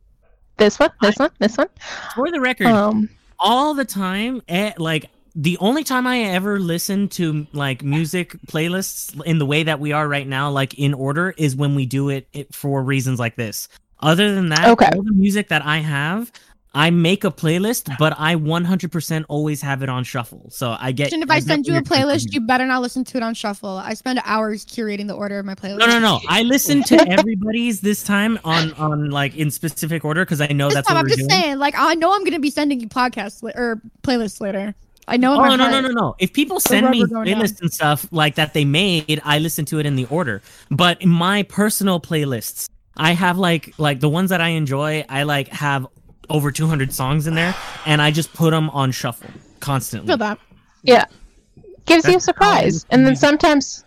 this 0.58 0.80
one, 0.80 0.90
this 1.02 1.18
one, 1.18 1.30
this 1.40 1.58
one. 1.58 1.68
For 2.16 2.32
the 2.32 2.42
record, 2.42 2.68
Um, 2.68 3.10
all 3.40 3.74
the 3.74 3.86
time 3.86 4.42
eh, 4.48 4.72
like 4.78 5.10
the 5.36 5.58
only 5.60 5.84
time 5.84 6.06
i 6.06 6.20
ever 6.20 6.60
listen 6.60 7.08
to 7.08 7.48
like 7.54 7.82
music 7.84 8.34
playlists 8.48 9.20
in 9.26 9.40
the 9.40 9.46
way 9.48 9.64
that 9.64 9.80
we 9.80 9.92
are 9.94 10.08
right 10.08 10.28
now 10.28 10.52
like 10.52 10.76
in 10.76 10.94
order 10.94 11.34
is 11.38 11.56
when 11.56 11.74
we 11.74 11.86
do 11.88 12.10
it, 12.10 12.28
it 12.34 12.54
for 12.54 12.84
reasons 12.84 13.18
like 13.18 13.36
this 13.38 13.68
other 14.02 14.36
than 14.36 14.50
that 14.50 14.68
Okay. 14.68 14.90
all 14.96 15.02
the 15.02 15.14
music 15.14 15.48
that 15.48 15.66
i 15.66 15.78
have 15.78 16.32
i 16.74 16.90
make 16.90 17.24
a 17.24 17.32
playlist 17.32 17.94
but 18.00 18.14
i 18.18 18.36
100% 18.36 19.26
always 19.28 19.62
have 19.62 19.84
it 19.84 19.90
on 19.90 20.04
shuffle 20.04 20.48
so 20.50 20.76
i 20.80 20.92
get 20.92 21.12
And 21.12 21.22
if 21.24 21.30
I 21.30 21.40
send 21.40 21.68
you 21.68 21.76
a 21.76 21.82
playlist, 21.82 22.32
you 22.32 22.42
better 22.42 22.66
not 22.66 22.82
listen 22.82 23.04
to 23.06 23.18
it 23.18 23.24
on 23.24 23.34
shuffle. 23.34 23.78
I 23.78 23.94
spend 23.94 24.22
hours 24.24 24.66
curating 24.66 25.08
the 25.08 25.14
order 25.14 25.38
of 25.40 25.46
my 25.46 25.56
playlist. 25.56 25.80
no 25.80 25.86
no 25.88 26.00
no 26.00 26.20
i 26.30 26.44
listen 26.44 26.82
to 26.84 26.96
everybody's 27.10 27.82
this 27.82 28.04
time 28.04 28.40
on 28.44 28.74
on 28.74 29.10
like 29.10 29.36
in 29.36 29.52
specific 29.52 30.06
order 30.06 30.24
because 30.24 30.40
i 30.42 30.48
know 30.48 30.68
This 30.68 30.76
that's 30.76 30.88
time 30.88 30.96
what 30.96 31.02
I'm 31.02 31.08
just 31.08 31.20
doing 31.20 31.30
saying, 31.30 31.58
like 31.60 31.76
I 31.78 31.96
know 31.96 32.14
I'm 32.16 32.24
gonna 32.24 32.40
be 32.40 32.50
sending 32.50 32.80
you 32.80 32.88
podcasts 32.88 33.44
li- 33.44 33.54
or 33.56 33.82
playlists 34.04 34.40
later. 34.40 34.74
I 35.08 35.18
know. 35.18 35.34
Oh 35.34 35.44
no 35.44 35.56
no 35.56 35.68
heart. 35.70 35.84
no 35.84 35.90
no! 35.90 36.16
If 36.20 36.32
people 36.32 36.60
send 36.60 36.90
me 36.90 37.06
going 37.06 37.26
down. 37.26 37.42
playlists 37.42 37.60
and 37.60 37.74
stuff 37.74 38.08
like 38.12 38.36
that 38.36 38.54
they 38.54 38.64
made, 38.64 39.20
I 39.26 39.40
listen 39.40 39.66
to 39.66 39.80
it 39.80 39.86
in 39.86 39.96
the 39.96 40.06
order. 40.06 40.42
But 40.70 41.02
in 41.02 41.10
my 41.10 41.44
personal 41.44 42.00
playlists, 42.00 42.70
I 42.96 43.12
have 43.14 43.38
like 43.38 43.74
like 43.78 44.00
the 44.00 44.08
ones 44.10 44.30
that 44.30 44.40
I 44.42 44.50
enjoy. 44.50 45.04
I 45.10 45.24
like 45.24 45.48
have 45.50 45.88
over 46.32 46.52
200 46.52 46.92
songs 46.94 47.28
in 47.28 47.36
there, 47.36 47.54
and 47.86 48.02
I 48.02 48.10
just 48.12 48.34
put 48.34 48.52
them 48.52 48.70
on 48.72 48.92
shuffle 48.92 49.30
constantly. 49.60 50.08
Feel 50.08 50.18
that. 50.18 50.40
yeah, 50.84 51.06
gives 51.86 52.06
you 52.06 52.12
a 52.12 52.14
That's 52.14 52.26
how 52.26 52.32
I 52.32 52.34
surprise, 52.34 52.74
listen 52.74 52.88
and 52.92 53.02
then 53.06 53.12
music. 53.12 53.22
sometimes 53.28 53.86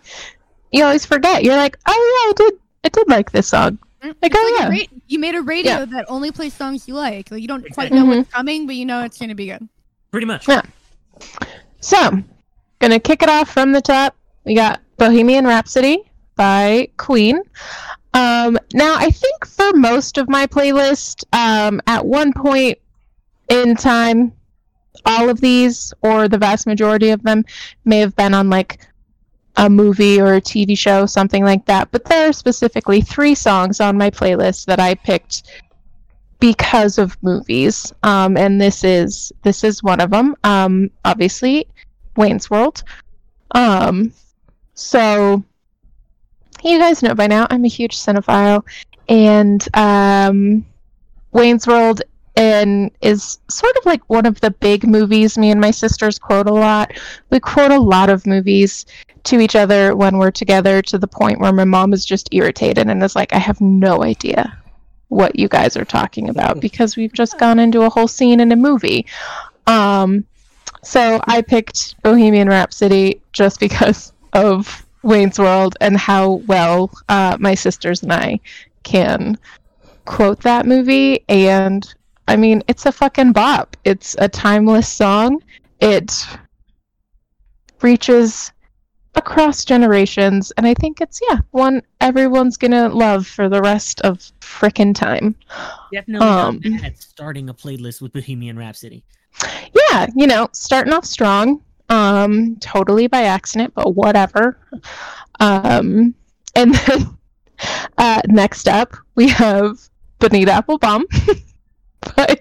you 0.72 0.84
always 0.84 1.04
forget. 1.06 1.42
You're 1.44 1.56
like, 1.56 1.76
oh 1.86 1.92
yeah, 1.92 2.30
I 2.30 2.32
did, 2.50 2.60
I 2.84 2.88
did 2.90 3.08
like 3.08 3.32
this 3.32 3.48
song. 3.48 3.78
Like, 4.02 4.14
oh 4.36 4.56
like 4.60 4.60
yeah, 4.60 4.68
ra- 4.68 4.98
you 5.08 5.18
made 5.18 5.34
a 5.34 5.40
radio 5.40 5.78
Yeah. 5.78 5.84
that 5.86 6.04
only 6.08 6.30
plays 6.30 6.52
songs 6.52 6.86
you 6.86 6.94
like. 6.94 7.30
Like 7.30 7.40
you 7.40 7.48
don't 7.48 7.62
quite 7.72 7.86
Exactly. 7.88 7.98
know 7.98 8.04
Mhm. 8.04 8.18
what's 8.18 8.30
coming, 8.32 8.66
but 8.66 8.74
you 8.76 8.84
know 8.84 9.02
it's 9.02 9.18
gonna 9.18 9.34
be 9.34 9.46
good. 9.46 9.66
Pretty 10.10 10.26
much. 10.26 10.46
Yeah. 10.46 10.60
So, 11.80 12.22
gonna 12.80 13.00
kick 13.00 13.22
it 13.22 13.28
off 13.28 13.50
from 13.50 13.72
the 13.72 13.80
top. 13.80 14.14
We 14.44 14.54
got 14.54 14.80
Bohemian 14.98 15.46
Rhapsody 15.46 16.02
by 16.36 16.88
Queen. 16.98 17.40
Um, 18.14 18.56
now, 18.72 18.94
I 18.96 19.10
think 19.10 19.44
for 19.44 19.72
most 19.74 20.18
of 20.18 20.28
my 20.28 20.46
playlist, 20.46 21.24
um, 21.32 21.80
at 21.86 22.06
one 22.06 22.32
point 22.32 22.78
in 23.48 23.74
time, 23.74 24.32
all 25.04 25.28
of 25.28 25.40
these, 25.40 25.92
or 26.00 26.28
the 26.28 26.38
vast 26.38 26.66
majority 26.66 27.10
of 27.10 27.22
them, 27.24 27.44
may 27.84 27.98
have 27.98 28.14
been 28.16 28.32
on 28.32 28.48
like 28.48 28.80
a 29.56 29.68
movie 29.68 30.20
or 30.20 30.34
a 30.34 30.40
TV 30.40 30.78
show, 30.78 31.06
something 31.06 31.44
like 31.44 31.66
that. 31.66 31.90
But 31.90 32.04
there 32.04 32.28
are 32.28 32.32
specifically 32.32 33.00
three 33.00 33.34
songs 33.34 33.80
on 33.80 33.98
my 33.98 34.10
playlist 34.10 34.66
that 34.66 34.80
I 34.80 34.94
picked 34.94 35.42
because 36.38 36.98
of 36.98 37.20
movies, 37.22 37.92
um, 38.02 38.36
and 38.36 38.60
this 38.60 38.84
is 38.84 39.32
this 39.42 39.64
is 39.64 39.82
one 39.82 40.00
of 40.00 40.10
them. 40.10 40.36
Um, 40.44 40.90
obviously, 41.04 41.66
Wayne's 42.16 42.50
World. 42.50 42.84
Um, 43.52 44.12
so 44.74 45.44
you 46.64 46.78
guys 46.78 47.02
know 47.02 47.14
by 47.14 47.26
now 47.26 47.46
I'm 47.50 47.64
a 47.64 47.68
huge 47.68 47.96
cinephile, 47.96 48.64
and 49.08 49.66
um, 49.76 50.64
Wayne's 51.32 51.66
World 51.66 52.02
and 52.36 52.90
is 53.00 53.38
sort 53.48 53.76
of 53.76 53.86
like 53.86 54.02
one 54.08 54.26
of 54.26 54.40
the 54.40 54.50
big 54.50 54.86
movies 54.86 55.38
me 55.38 55.50
and 55.50 55.60
my 55.60 55.70
sisters 55.70 56.18
quote 56.18 56.48
a 56.48 56.52
lot. 56.52 56.92
We 57.30 57.38
quote 57.38 57.70
a 57.70 57.78
lot 57.78 58.10
of 58.10 58.26
movies 58.26 58.86
to 59.24 59.40
each 59.40 59.56
other 59.56 59.94
when 59.94 60.18
we're 60.18 60.30
together 60.30 60.82
to 60.82 60.98
the 60.98 61.06
point 61.06 61.40
where 61.40 61.52
my 61.52 61.64
mom 61.64 61.92
is 61.92 62.04
just 62.04 62.28
irritated 62.32 62.88
and 62.88 63.02
is 63.02 63.16
like, 63.16 63.32
I 63.32 63.38
have 63.38 63.60
no 63.60 64.02
idea 64.02 64.58
what 65.08 65.38
you 65.38 65.48
guys 65.48 65.76
are 65.76 65.84
talking 65.84 66.28
about 66.28 66.60
because 66.60 66.96
we've 66.96 67.12
just 67.12 67.38
gone 67.38 67.58
into 67.58 67.82
a 67.82 67.90
whole 67.90 68.08
scene 68.08 68.40
in 68.40 68.52
a 68.52 68.56
movie. 68.56 69.06
Um, 69.66 70.24
so 70.82 71.20
I 71.26 71.40
picked 71.40 72.00
Bohemian 72.02 72.48
Rhapsody 72.48 73.22
just 73.32 73.60
because 73.60 74.12
of 74.34 74.83
Wayne's 75.04 75.38
World 75.38 75.76
and 75.80 75.96
how 75.96 76.42
well 76.46 76.90
uh, 77.08 77.36
my 77.38 77.54
sisters 77.54 78.02
and 78.02 78.12
I 78.12 78.40
can 78.82 79.38
quote 80.04 80.40
that 80.42 80.66
movie. 80.66 81.24
And 81.28 81.86
I 82.26 82.36
mean, 82.36 82.62
it's 82.68 82.86
a 82.86 82.92
fucking 82.92 83.32
bop. 83.32 83.76
It's 83.84 84.16
a 84.18 84.28
timeless 84.28 84.88
song. 84.88 85.42
It 85.80 86.26
reaches 87.82 88.50
across 89.16 89.64
generations, 89.64 90.52
and 90.56 90.66
I 90.66 90.74
think 90.74 91.00
it's 91.00 91.20
yeah 91.30 91.38
one 91.52 91.82
everyone's 92.00 92.56
gonna 92.56 92.88
love 92.88 93.26
for 93.26 93.48
the 93.48 93.60
rest 93.60 94.00
of 94.00 94.18
frickin' 94.40 94.94
time. 94.94 95.36
Definitely 95.92 96.26
Um, 96.26 96.60
at 96.82 96.98
starting 97.00 97.48
a 97.48 97.54
playlist 97.54 98.00
with 98.02 98.12
Bohemian 98.12 98.58
Rhapsody. 98.58 99.04
yeah, 99.90 100.06
you 100.16 100.26
know, 100.26 100.48
starting 100.52 100.92
off 100.92 101.04
strong, 101.04 101.60
um, 101.88 102.56
totally 102.60 103.06
by 103.06 103.22
accident, 103.24 103.74
but 103.74 103.94
whatever. 103.94 104.58
Um, 105.40 106.14
and 106.54 106.74
then 106.74 107.16
uh, 107.98 108.20
next 108.26 108.68
up, 108.68 108.96
we 109.14 109.28
have 109.28 109.78
Bonita 110.18 110.52
Applebaum 110.52 111.04
by 112.16 112.36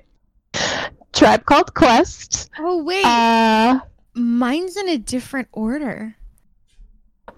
Tribe 1.14 1.46
Called 1.46 1.74
Quest. 1.74 2.50
Oh 2.60 2.84
wait, 2.84 3.06
Uh, 3.06 3.80
mine's 4.14 4.78
in 4.78 4.90
a 4.90 4.98
different 4.98 5.48
order. 5.52 6.16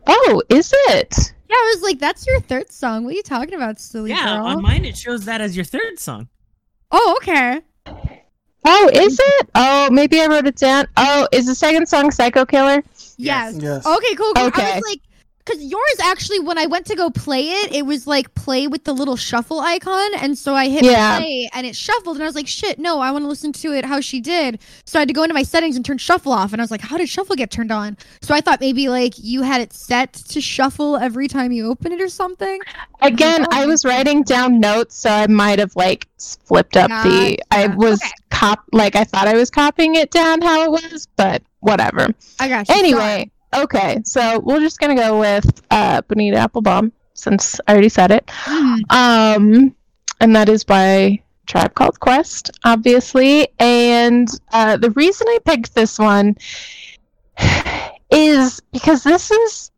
oh, 0.08 0.42
is 0.50 0.72
it? 0.90 1.34
Yeah, 1.50 1.56
I 1.56 1.74
was 1.76 1.84
like, 1.84 2.00
"That's 2.00 2.26
your 2.28 2.40
third 2.40 2.72
song. 2.72 3.04
What 3.06 3.14
are 3.14 3.18
you 3.18 3.24
talking 3.24 3.54
about, 3.54 3.80
silly 3.80 4.10
Yeah, 4.12 4.38
girl?" 4.38 4.46
on 4.48 4.62
mine 4.64 4.84
it 4.86 4.98
shows 4.98 5.26
that 5.26 5.42
as 5.42 5.56
your 5.56 5.66
third 5.66 6.00
song. 6.00 6.28
oh, 6.92 7.16
okay. 7.22 7.62
Oh, 8.68 8.90
is 8.94 9.20
it? 9.20 9.50
Oh, 9.56 9.90
maybe 9.92 10.22
I 10.22 10.28
wrote 10.28 10.48
it 10.48 10.56
down. 10.56 10.88
Oh, 10.98 11.28
is 11.32 11.46
the 11.46 11.56
second 11.56 11.88
song 11.88 12.12
Psycho 12.12 12.46
Killer? 12.46 12.84
Yes. 13.18 13.56
Yes. 13.58 13.86
Okay, 13.86 14.16
cool. 14.16 14.34
cool. 14.34 14.44
I 14.44 14.48
Okay. 14.48 14.76
was 14.76 14.84
like, 14.84 15.02
because 15.46 15.62
yours 15.64 16.00
actually, 16.02 16.40
when 16.40 16.58
I 16.58 16.66
went 16.66 16.88
to 16.88 16.96
go 16.96 17.10
play 17.10 17.50
it, 17.50 17.72
it 17.72 17.86
was 17.86 18.08
like 18.08 18.34
play 18.34 18.68
with 18.68 18.84
the 18.84 18.94
little 18.94 19.16
shuffle 19.16 19.60
icon, 19.60 20.14
and 20.16 20.38
so 20.38 20.56
I 20.56 20.70
hit 20.70 20.84
Yeah. 20.84 21.18
play, 21.18 21.50
and 21.54 21.68
it 21.68 21.76
shuffled, 21.76 22.16
and 22.18 22.24
I 22.24 22.26
was 22.26 22.36
like, 22.36 22.48
shit, 22.48 22.80
no, 22.80 23.00
I 23.00 23.12
want 23.12 23.24
to 23.24 23.28
listen 23.28 23.52
to 23.54 23.74
it 23.74 23.86
how 23.86 24.02
she 24.02 24.20
did. 24.20 24.60
So 24.86 24.98
I 25.00 25.02
had 25.02 25.08
to 25.08 25.14
go 25.14 25.24
into 25.24 25.34
my 25.34 25.44
settings 25.44 25.76
and 25.76 25.86
turn 25.86 25.98
shuffle 25.98 26.32
off, 26.32 26.52
and 26.52 26.62
I 26.62 26.64
was 26.64 26.72
like, 26.72 26.82
how 26.82 26.98
did 26.98 27.10
shuffle 27.10 27.36
get 27.36 27.52
turned 27.52 27.72
on? 27.72 27.98
So 28.22 28.34
I 28.34 28.42
thought 28.42 28.60
maybe 28.60 28.90
like 28.90 29.14
you 29.18 29.44
had 29.44 29.62
it 29.62 29.74
set 29.74 30.14
to 30.14 30.42
shuffle 30.42 30.98
every 30.98 31.28
time 31.28 31.52
you 31.52 31.68
open 31.68 31.92
it 31.92 32.02
or 32.02 32.10
something. 32.10 32.60
Again, 33.02 33.46
I 33.52 33.66
was 33.66 33.86
um, 33.86 33.92
writing 33.92 34.24
down 34.24 34.60
notes, 34.60 34.96
so 34.98 35.10
I 35.10 35.28
might 35.28 35.60
have 35.60 35.76
like 35.76 36.08
flipped 36.18 36.76
up 36.76 36.90
the. 37.04 37.40
I 37.52 37.68
was 37.68 38.02
Okay. 38.02 38.12
cop 38.32 38.64
like 38.72 38.96
I 38.96 39.04
thought 39.04 39.28
I 39.28 39.34
was 39.34 39.50
copying 39.52 39.96
it 39.96 40.12
down 40.12 40.42
how 40.42 40.64
it 40.64 40.72
was, 40.72 41.08
but 41.16 41.44
whatever. 41.60 42.08
I 42.40 42.48
got 42.48 42.68
you. 42.68 42.76
Anyway, 42.76 43.30
okay, 43.56 44.02
so 44.04 44.40
we're 44.40 44.60
just 44.60 44.80
gonna 44.80 44.96
go 44.96 45.20
with 45.20 45.62
uh, 45.72 46.02
Bonita 46.02 46.38
Applebaum 46.38 46.92
since 47.14 47.60
I 47.68 47.74
already 47.74 47.90
said 47.90 48.12
it. 48.12 48.30
Um, 48.90 49.76
and 50.22 50.36
that 50.36 50.50
is 50.50 50.64
by 50.64 51.22
Tribe 51.46 51.74
Called 51.74 52.00
Quest, 52.00 52.52
obviously. 52.64 53.48
And 53.60 54.28
uh, 54.52 54.78
the 54.78 54.92
reason 54.92 55.28
I 55.30 55.40
picked 55.46 55.76
this 55.76 56.00
one 56.00 56.36
is 58.12 58.62
because 58.72 59.04
this 59.04 59.32
is 59.32 59.72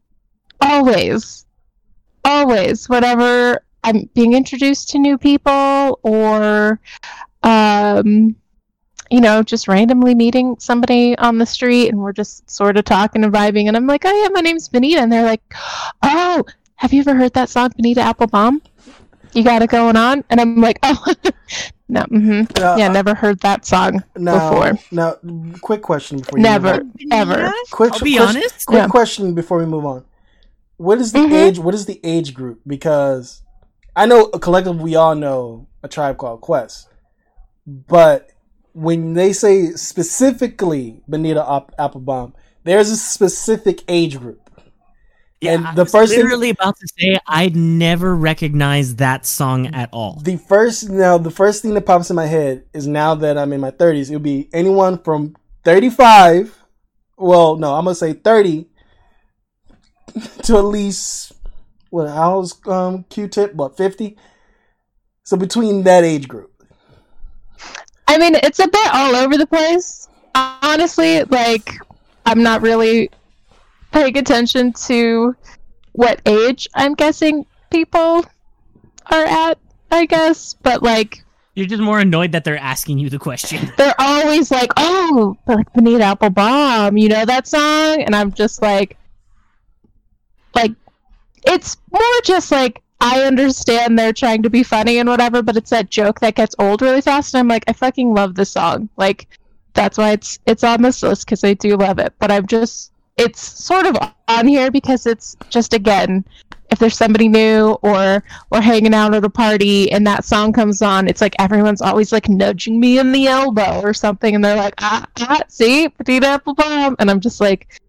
always, 0.61 1.45
always, 2.25 2.87
whenever 2.89 3.63
I'm 3.83 4.09
being 4.13 4.33
introduced 4.33 4.89
to 4.89 4.99
new 4.99 5.17
people 5.17 5.99
or, 6.03 6.79
um, 7.43 8.35
you 9.09 9.21
know, 9.21 9.41
just 9.43 9.67
randomly 9.67 10.13
meeting 10.15 10.55
somebody 10.59 11.17
on 11.17 11.37
the 11.37 11.45
street 11.45 11.89
and 11.89 11.97
we're 11.99 12.13
just 12.13 12.49
sort 12.49 12.77
of 12.77 12.85
talking 12.85 13.23
and 13.23 13.33
vibing. 13.33 13.67
And 13.67 13.77
I'm 13.77 13.87
like, 13.87 14.03
oh, 14.05 14.21
yeah, 14.23 14.29
my 14.29 14.41
name's 14.41 14.67
Benita. 14.69 14.99
And 15.01 15.11
they're 15.11 15.23
like, 15.25 15.41
oh, 16.03 16.43
have 16.75 16.93
you 16.93 16.99
ever 17.01 17.15
heard 17.15 17.33
that 17.33 17.49
song, 17.49 17.71
Benita 17.75 18.01
Applebaum? 18.01 18.61
You 19.33 19.43
got 19.43 19.61
it 19.61 19.69
going 19.69 19.95
on? 19.97 20.23
And 20.29 20.39
I'm 20.41 20.59
like, 20.61 20.79
oh, 20.83 21.13
no, 21.89 22.01
hmm 22.03 22.41
Now, 22.57 22.75
yeah, 22.77 22.87
uh, 22.89 22.93
never 22.93 23.13
heard 23.13 23.39
that 23.41 23.65
song 23.65 24.03
now, 24.15 24.49
before. 24.49 24.79
Now, 24.91 25.15
quick 25.61 25.81
question 25.81 26.19
before 26.19 26.39
you 26.39 26.43
Never, 26.43 26.81
ever. 27.11 27.51
Quick, 27.71 27.93
I'll 27.93 27.99
be 27.99 28.17
question- 28.17 28.37
honest. 28.41 28.65
Quick 28.65 28.77
Yeah. 28.79 28.87
question 28.87 29.33
before 29.33 29.57
we 29.59 29.65
move 29.65 29.85
on. 29.85 30.03
What 30.77 30.99
is 30.99 31.11
the 31.11 31.19
Mhm. 31.19 31.33
age? 31.33 31.59
What 31.59 31.73
is 31.73 31.85
the 31.85 31.99
age 32.03 32.33
group? 32.33 32.61
Because 32.67 33.41
I 33.95 34.05
know 34.05 34.27
collectively 34.27 34.83
we 34.83 34.95
all 34.95 35.15
know 35.15 35.67
a 35.81 35.87
tribe 35.87 36.17
called 36.17 36.41
Quest, 36.41 36.87
but 37.65 38.29
when 38.77 39.13
they 39.15 39.33
say 39.33 39.71
specifically 39.71 41.01
Benita 41.09 41.43
App- 41.51 41.73
Applebaum, 41.79 42.35
there's 42.63 42.91
a 42.91 42.95
specific 42.97 43.83
age 43.87 44.19
group. 44.19 44.39
Yeah, 45.41 45.53
And 45.53 45.67
I 45.67 45.73
the 45.73 45.83
was 45.83 45.91
first 45.91 46.11
thing- 46.13 46.21
literally 46.23 46.49
about 46.51 46.75
to 46.77 46.87
say 46.99 47.17
I'd 47.25 47.55
never 47.55 48.15
recognized 48.15 48.97
that 48.99 49.25
song 49.25 49.67
at 49.67 49.89
all. 49.91 50.19
The 50.23 50.37
first 50.37 50.89
now, 50.89 51.17
the 51.17 51.31
first 51.31 51.63
thing 51.63 51.73
that 51.73 51.85
pops 51.87 52.11
in 52.11 52.15
my 52.15 52.27
head 52.27 52.65
is 52.73 52.85
now 52.85 53.15
that 53.15 53.35
I'm 53.37 53.51
in 53.51 53.61
my 53.61 53.71
30s, 53.71 54.09
it'll 54.09 54.19
be 54.19 54.47
anyone 54.53 54.99
from 54.99 55.35
35. 55.63 56.55
Well, 57.17 57.55
no, 57.55 57.73
I'm 57.73 57.85
gonna 57.85 57.95
say 57.95 58.13
30 58.13 58.67
to 60.43 60.57
at 60.57 60.65
least 60.65 61.33
what? 61.89 62.09
How's 62.09 62.55
um 62.67 63.05
Q-Tip? 63.09 63.55
What 63.55 63.75
50? 63.75 64.17
So 65.23 65.35
between 65.35 65.81
that 65.83 66.03
age 66.03 66.27
group. 66.27 66.51
I 68.07 68.17
mean, 68.17 68.35
it's 68.35 68.59
a 68.59 68.67
bit 68.67 68.89
all 68.93 69.15
over 69.15 69.37
the 69.37 69.47
place. 69.47 70.07
Honestly, 70.35 71.23
like, 71.25 71.73
I'm 72.25 72.41
not 72.41 72.61
really 72.61 73.09
paying 73.91 74.17
attention 74.17 74.73
to 74.73 75.35
what 75.93 76.21
age 76.25 76.67
I'm 76.75 76.93
guessing 76.93 77.45
people 77.69 78.25
are 79.11 79.25
at, 79.25 79.57
I 79.91 80.05
guess. 80.05 80.53
But, 80.61 80.83
like, 80.83 81.23
You're 81.55 81.65
just 81.65 81.81
more 81.81 81.99
annoyed 81.99 82.31
that 82.33 82.43
they're 82.43 82.57
asking 82.57 82.99
you 82.99 83.09
the 83.09 83.19
question. 83.19 83.71
they're 83.77 83.95
always 83.99 84.51
like, 84.51 84.71
oh, 84.77 85.35
like, 85.47 85.71
Benita 85.73 86.03
Applebaum, 86.03 86.97
you 86.97 87.09
know 87.09 87.25
that 87.25 87.47
song? 87.47 88.01
And 88.01 88.15
I'm 88.15 88.31
just 88.31 88.61
like, 88.61 88.97
like, 90.55 90.71
it's 91.45 91.77
more 91.91 92.01
just 92.23 92.51
like, 92.51 92.81
I 92.99 93.23
understand 93.23 93.97
they're 93.97 94.13
trying 94.13 94.41
to 94.43 94.49
be 94.49 94.63
funny 94.63 94.97
and 94.97 95.07
whatever, 95.07 95.41
but 95.41 95.55
it's 95.55 95.69
that 95.69 95.89
joke 95.89 96.19
that 96.21 96.35
gets 96.35 96.55
old 96.57 96.81
really 96.81 97.01
fast. 97.01 97.33
And 97.33 97.39
I'm 97.39 97.47
like, 97.47 97.63
I 97.67 97.73
fucking 97.73 98.13
love 98.13 98.35
this 98.35 98.51
song. 98.51 98.89
Like, 98.97 99.27
that's 99.73 99.97
why 99.97 100.11
it's 100.11 100.39
it's 100.47 100.63
on 100.63 100.81
this 100.81 101.03
list 101.03 101.25
because 101.25 101.43
I 101.43 101.53
do 101.53 101.77
love 101.77 101.99
it. 101.99 102.13
But 102.19 102.31
I'm 102.31 102.47
just, 102.47 102.91
it's 103.17 103.39
sort 103.39 103.85
of 103.85 103.97
on 104.27 104.47
here 104.47 104.71
because 104.71 105.05
it's 105.05 105.35
just 105.49 105.73
again, 105.73 106.25
if 106.71 106.79
there's 106.79 106.97
somebody 106.97 107.29
new 107.29 107.77
or 107.81 108.23
we're 108.51 108.61
hanging 108.61 108.93
out 108.93 109.13
at 109.13 109.23
a 109.23 109.29
party 109.29 109.91
and 109.91 110.05
that 110.07 110.25
song 110.25 110.51
comes 110.51 110.81
on, 110.81 111.07
it's 111.07 111.21
like 111.21 111.35
everyone's 111.39 111.81
always 111.81 112.11
like 112.11 112.27
nudging 112.27 112.79
me 112.79 112.99
in 112.99 113.11
the 113.11 113.27
elbow 113.27 113.79
or 113.81 113.93
something, 113.93 114.33
and 114.33 114.43
they're 114.43 114.55
like, 114.55 114.73
ah, 114.79 115.05
ah 115.19 115.39
see, 115.47 115.87
Petite 115.87 116.23
Applebaum, 116.23 116.95
and 116.99 117.11
I'm 117.11 117.19
just 117.19 117.39
like, 117.39 117.79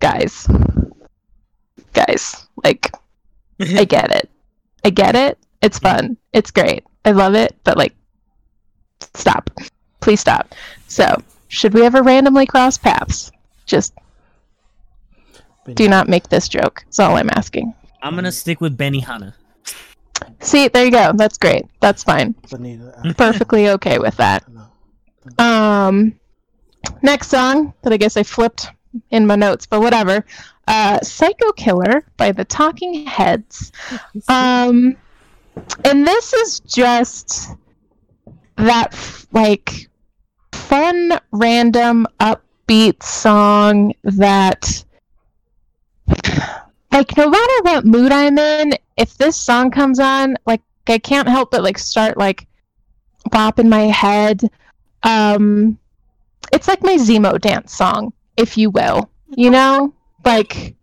guys, 0.00 0.48
guys, 1.92 2.48
like, 2.62 2.92
I 3.60 3.84
get 3.84 4.10
it, 4.10 4.30
I 4.84 4.90
get 4.90 5.14
it. 5.14 5.38
It's 5.62 5.78
fun, 5.78 6.16
it's 6.32 6.50
great, 6.50 6.84
I 7.04 7.12
love 7.12 7.34
it, 7.34 7.56
but 7.64 7.76
like, 7.76 7.94
stop, 9.14 9.50
please 10.00 10.20
stop. 10.20 10.54
So, 10.88 11.16
should 11.48 11.72
we 11.74 11.84
ever 11.84 12.02
randomly 12.02 12.46
cross 12.46 12.76
paths? 12.76 13.30
Just 13.66 13.94
do 15.74 15.88
not 15.88 16.08
make 16.08 16.28
this 16.28 16.48
joke. 16.48 16.82
That's 16.84 16.98
all 16.98 17.16
I'm 17.16 17.30
asking. 17.30 17.74
I'm 18.02 18.14
gonna 18.14 18.32
stick 18.32 18.60
with 18.60 18.76
Benny 18.76 19.00
Hanna. 19.00 19.34
See, 20.40 20.68
there 20.68 20.84
you 20.84 20.90
go. 20.90 21.12
That's 21.14 21.38
great. 21.38 21.64
That's 21.80 22.04
fine. 22.04 22.34
Benita. 22.50 23.14
Perfectly 23.16 23.68
okay 23.70 23.98
with 23.98 24.16
that. 24.16 24.44
Um, 25.38 26.20
next 27.00 27.28
song 27.30 27.72
that 27.80 27.94
I 27.94 27.96
guess 27.96 28.18
I 28.18 28.22
flipped 28.22 28.68
in 29.10 29.26
my 29.26 29.36
notes, 29.36 29.66
but 29.66 29.80
whatever. 29.80 30.24
Uh, 30.66 30.98
Psycho 31.00 31.52
Killer 31.52 32.04
by 32.16 32.32
the 32.32 32.44
Talking 32.44 33.06
Heads. 33.06 33.72
Um, 34.28 34.96
and 35.84 36.06
this 36.06 36.32
is 36.32 36.60
just 36.60 37.50
that 38.56 38.92
f- 38.92 39.26
like 39.32 39.88
fun, 40.52 41.20
random, 41.32 42.06
upbeat 42.20 43.02
song 43.02 43.92
that, 44.02 44.84
like, 46.92 47.16
no 47.16 47.28
matter 47.30 47.62
what 47.62 47.84
mood 47.84 48.10
I'm 48.10 48.38
in, 48.38 48.72
if 48.96 49.16
this 49.16 49.36
song 49.36 49.70
comes 49.70 50.00
on, 50.00 50.36
like, 50.46 50.62
I 50.88 50.98
can't 50.98 51.28
help 51.28 51.50
but 51.50 51.62
like 51.62 51.78
start 51.78 52.18
like 52.18 52.46
bopping 53.30 53.68
my 53.68 53.84
head. 53.84 54.42
Um, 55.02 55.78
it's 56.52 56.68
like 56.68 56.82
my 56.82 56.96
Zemo 56.96 57.40
dance 57.40 57.74
song, 57.74 58.12
if 58.36 58.56
you 58.56 58.70
will. 58.70 59.10
You 59.36 59.50
know, 59.50 59.94
like 60.24 60.74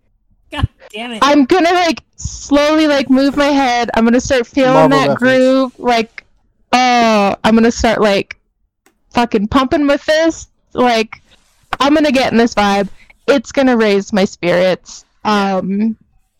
God 0.52 0.68
damn 0.90 1.12
it! 1.12 1.20
I'm 1.22 1.46
gonna 1.46 1.72
like 1.72 2.04
slowly 2.16 2.88
like 2.88 3.10
move 3.10 3.38
my 3.38 3.46
head. 3.46 3.90
I'm 3.94 4.04
gonna 4.04 4.20
start 4.20 4.46
feeling 4.48 4.74
Marvel 4.74 4.90
that 4.98 5.10
reference. 5.10 5.20
groove. 5.20 5.80
Like, 5.80 6.26
oh, 6.74 7.36
I'm 7.44 7.56
gonna 7.56 7.72
start 7.72 8.02
like 8.02 8.38
fucking 9.14 9.48
pumping 9.48 9.86
my 9.86 9.98
fist. 9.98 10.50
Like, 10.74 11.22
I'm 11.80 11.94
gonna 11.94 12.12
get 12.12 12.32
in 12.32 12.38
this 12.38 12.54
vibe. 12.54 12.90
It's 13.28 13.52
gonna 13.52 13.78
raise 13.78 14.12
my 14.12 14.26
spirits. 14.26 15.06
Um, 15.24 15.96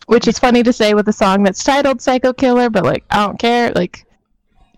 which 0.06 0.26
is 0.26 0.38
funny 0.38 0.62
to 0.64 0.72
say 0.72 0.94
with 0.94 1.08
a 1.08 1.12
song 1.12 1.42
that's 1.42 1.64
titled 1.64 2.02
"Psycho 2.02 2.32
Killer," 2.32 2.68
but 2.68 2.84
like 2.84 3.04
I 3.10 3.24
don't 3.24 3.38
care. 3.38 3.72
Like, 3.72 4.04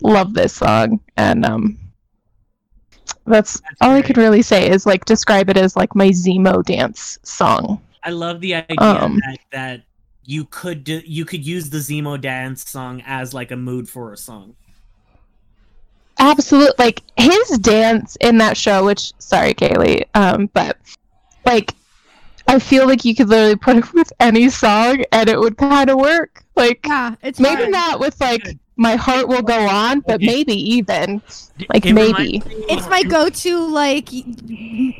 love 0.02 0.35
this 0.35 0.52
song, 0.55 1.01
and 1.16 1.44
um, 1.44 1.78
that's, 3.27 3.61
all 3.81 3.91
I 3.93 4.03
could 4.03 4.17
really 4.19 4.43
say 4.43 4.69
is 4.71 4.87
like 4.87 5.05
describe 5.05 5.49
it 5.51 5.57
as 5.57 5.77
like 5.77 5.95
my 5.95 6.09
Zemo 6.09 6.65
dance 6.65 7.19
song. 7.23 7.81
I 8.03 8.11
love 8.11 8.41
the 8.41 8.55
idea 8.57 8.77
Um, 8.79 9.19
that 9.27 9.39
that 9.53 9.83
you 10.25 10.45
could 10.47 10.85
do, 10.85 11.01
you 11.05 11.25
could 11.25 11.45
use 11.47 11.71
the 11.71 11.79
Zemo 11.79 12.21
dance 12.21 12.69
song 12.69 13.03
as 13.07 13.33
like 13.35 13.51
a 13.51 13.57
mood 13.57 13.89
for 13.89 14.13
a 14.13 14.17
song. 14.17 14.55
absolute 16.19 16.79
like 16.79 17.03
his 17.17 17.59
dance 17.59 18.17
in 18.21 18.39
that 18.39 18.57
show 18.57 18.85
which 18.85 19.13
sorry 19.19 19.53
kaylee 19.55 20.05
um 20.15 20.49
but 20.55 20.77
like 21.45 21.75
i 22.47 22.59
feel 22.59 22.87
like 22.87 23.05
you 23.05 23.15
could 23.15 23.29
literally 23.29 23.57
put 23.57 23.77
it 23.77 23.93
with 23.95 24.13
any 24.21 24.49
song 24.49 25.03
and 25.13 25.29
it 25.29 25.39
would 25.39 25.57
kind 25.57 25.91
of 25.91 25.99
work 25.99 26.45
like 26.57 26.87
Yeah, 26.87 27.17
it's 27.23 27.41
maybe 27.41 27.63
fine. 27.63 27.73
not 27.73 27.99
with 28.01 28.21
like 28.21 28.57
my 28.77 28.97
heart 28.97 29.29
will 29.29 29.43
go 29.43 29.67
on 29.69 30.01
but 30.01 30.21
maybe 30.21 30.55
even 30.55 31.23
Like, 31.69 31.87
It 31.87 31.93
maybe. 31.93 32.43
It's 32.69 32.89
my 32.89 33.05
go-to 33.05 33.69
like 33.69 34.09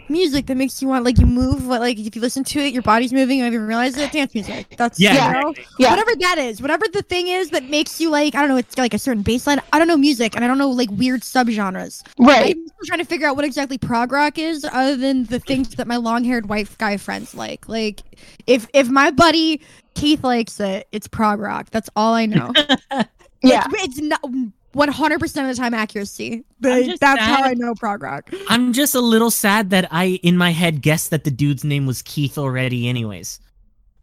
music 0.09 0.47
that 0.47 0.57
makes 0.57 0.81
you 0.81 0.87
want 0.87 1.05
like 1.05 1.19
you 1.19 1.27
move. 1.27 1.67
What 1.67 1.81
like 1.81 1.99
if 1.99 2.15
you 2.15 2.23
listen 2.23 2.45
to 2.45 2.61
it, 2.61 2.73
your 2.73 2.83
body's 2.83 3.13
moving. 3.13 3.41
I 3.41 3.47
don't 3.47 3.55
even 3.55 3.67
realize 3.67 3.97
it. 3.97 4.13
Dance 4.13 4.35
music. 4.35 4.77
That's 4.77 5.01
yeah, 5.01 5.27
you 5.27 5.41
know? 5.41 5.55
yeah 5.81 5.91
whatever 5.91 6.15
that 6.21 6.39
is, 6.39 6.63
whatever 6.63 6.85
the 6.93 7.03
thing 7.03 7.27
is 7.27 7.51
that 7.51 7.65
makes 7.65 8.01
you 8.01 8.11
like 8.11 8.37
I 8.37 8.41
don't 8.41 8.49
know. 8.49 8.57
It's 8.57 8.79
like 8.79 8.95
a 8.95 8.99
certain 8.99 9.25
baseline. 9.25 9.61
I 9.73 9.79
don't 9.79 9.89
know 9.89 9.97
music, 9.97 10.37
and 10.37 10.45
I 10.45 10.49
don't 10.49 10.59
know 10.59 10.71
like 10.71 10.91
weird 10.93 11.23
subgenres. 11.23 12.05
right 12.19 12.55
I'm 12.57 12.87
trying 12.87 13.01
to 13.01 13.05
figure 13.05 13.27
out 13.27 13.35
what 13.35 13.45
exactly 13.45 13.79
prog 13.79 14.13
rock 14.13 14.39
is, 14.39 14.65
other 14.65 14.97
than 14.97 15.25
the 15.25 15.41
things 15.41 15.75
that 15.75 15.89
my 15.89 15.97
long-haired 15.97 16.49
white 16.49 16.69
guy 16.79 16.97
friends 16.99 17.35
like. 17.35 17.69
Like, 17.69 18.03
if 18.47 18.69
if 18.73 18.89
my 18.89 19.11
buddy 19.11 19.61
Keith 19.95 20.23
likes 20.23 20.61
it, 20.61 20.87
it's 20.93 21.09
prog 21.09 21.41
rock. 21.41 21.71
That's 21.71 21.91
all 21.97 22.15
I 22.15 22.27
know. 22.27 22.53
yeah 23.45 23.65
it's, 23.71 23.99
it's 23.99 24.01
not 24.01 24.21
100 24.73 25.21
percent 25.21 25.49
of 25.49 25.57
the 25.57 25.61
time 25.61 25.73
accuracy. 25.75 26.33
I'm 26.35 26.45
But 26.61 26.85
just 26.85 27.01
that's 27.01 27.21
how. 27.21 27.45
I 27.45 27.55
know 27.55 27.75
prog 27.75 28.03
rock. 28.03 28.31
I'm 28.49 28.73
just 28.73 28.95
a 28.95 29.01
little 29.01 29.31
sad 29.31 29.71
that 29.71 29.89
I, 29.93 30.19
in 30.23 30.37
my 30.37 30.51
head, 30.51 30.83
guessed 30.83 31.11
that 31.11 31.25
the 31.25 31.31
dude's 31.31 31.65
name 31.65 31.87
was 31.87 32.03
Keith 32.03 32.37
already. 32.39 32.89
Anyways, 32.89 33.39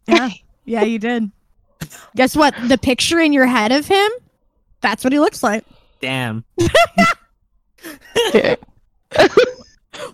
Yeah, 0.06 0.30
yeah, 0.64 0.82
you 0.82 0.98
did. 0.98 1.30
Guess 2.16 2.36
what? 2.36 2.54
The 2.68 2.78
picture 2.78 3.20
in 3.20 3.32
your 3.32 3.46
head 3.46 3.72
of 3.72 3.86
him, 3.86 4.10
that's 4.80 5.04
what 5.04 5.12
he 5.12 5.18
looks 5.20 5.42
like. 5.42 5.64
damn. 6.00 6.44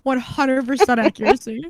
100 0.02 0.66
percent 0.66 1.00
accuracy. 1.00 1.64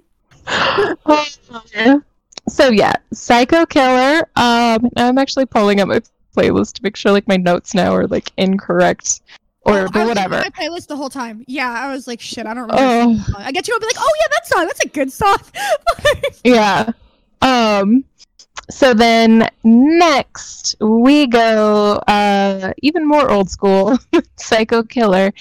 so 2.48 2.70
yeah 2.70 2.92
psycho 3.12 3.66
killer 3.66 4.26
um 4.36 4.88
i'm 4.96 5.18
actually 5.18 5.44
pulling 5.44 5.80
up 5.80 5.88
my 5.88 6.00
playlist 6.38 6.74
to 6.74 6.82
make 6.82 6.96
sure 6.96 7.12
like 7.12 7.26
my 7.28 7.36
notes 7.36 7.74
now 7.74 7.94
are 7.94 8.06
like 8.06 8.30
incorrect 8.36 9.20
or 9.62 9.80
Oh, 9.80 9.84
I 9.84 9.88
but 9.88 10.06
whatever 10.06 10.36
on 10.36 10.42
my 10.42 10.50
playlist 10.50 10.86
the 10.86 10.96
whole 10.96 11.10
time. 11.10 11.44
Yeah, 11.46 11.70
I 11.70 11.92
was 11.92 12.06
like, 12.06 12.20
shit, 12.20 12.46
I 12.46 12.54
don't 12.54 12.68
remember. 12.70 12.82
oh 12.82 13.34
I 13.38 13.52
get 13.52 13.66
go 13.66 13.74
and 13.74 13.80
be 13.80 13.86
like, 13.86 13.96
oh 13.98 14.12
yeah, 14.20 14.26
that 14.30 14.46
song, 14.46 14.66
that's 14.66 14.84
a 14.84 14.88
good 14.88 15.12
song. 15.12 15.38
Yeah. 16.44 16.90
Um 17.42 18.04
so 18.70 18.92
then 18.94 19.48
next 19.64 20.76
we 20.80 21.26
go 21.26 21.94
uh 22.06 22.72
even 22.82 23.06
more 23.06 23.30
old 23.30 23.50
school 23.50 23.98
Psycho 24.36 24.82
Killer 24.82 25.32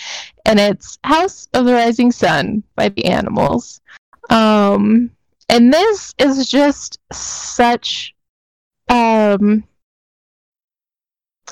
and 0.45 0.60
it's 0.60 0.98
House 1.03 1.48
of 1.53 1.65
the 1.65 1.74
Rising 1.74 2.11
Sun 2.11 2.64
by 2.76 2.90
the 2.90 3.06
Animals. 3.06 3.82
Um 4.30 5.11
and 5.49 5.72
this 5.74 6.14
is 6.18 6.49
just 6.49 6.99
such 7.14 8.14
um 8.90 9.64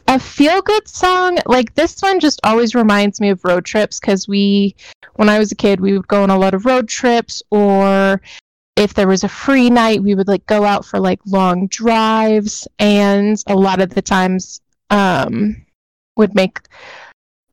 a 0.07 0.19
feel 0.19 0.61
good 0.61 0.87
song. 0.87 1.37
Like 1.45 1.73
this 1.75 2.01
one 2.01 2.19
just 2.19 2.39
always 2.43 2.75
reminds 2.75 3.19
me 3.19 3.29
of 3.29 3.43
road 3.43 3.65
trips 3.65 3.99
cuz 3.99 4.27
we 4.27 4.75
when 5.15 5.29
I 5.29 5.39
was 5.39 5.51
a 5.51 5.55
kid 5.55 5.79
we 5.79 5.93
would 5.93 6.07
go 6.07 6.23
on 6.23 6.29
a 6.29 6.37
lot 6.37 6.53
of 6.53 6.65
road 6.65 6.87
trips 6.87 7.41
or 7.49 8.21
if 8.75 8.93
there 8.93 9.07
was 9.07 9.23
a 9.23 9.29
free 9.29 9.69
night, 9.69 10.03
we 10.03 10.15
would 10.15 10.27
like 10.27 10.45
go 10.47 10.65
out 10.65 10.85
for 10.85 10.99
like 10.99 11.19
long 11.25 11.67
drives, 11.67 12.67
and 12.79 13.41
a 13.47 13.55
lot 13.55 13.81
of 13.81 13.91
the 13.91 14.01
times 14.01 14.61
um, 14.89 15.65
would 16.17 16.35
make 16.35 16.59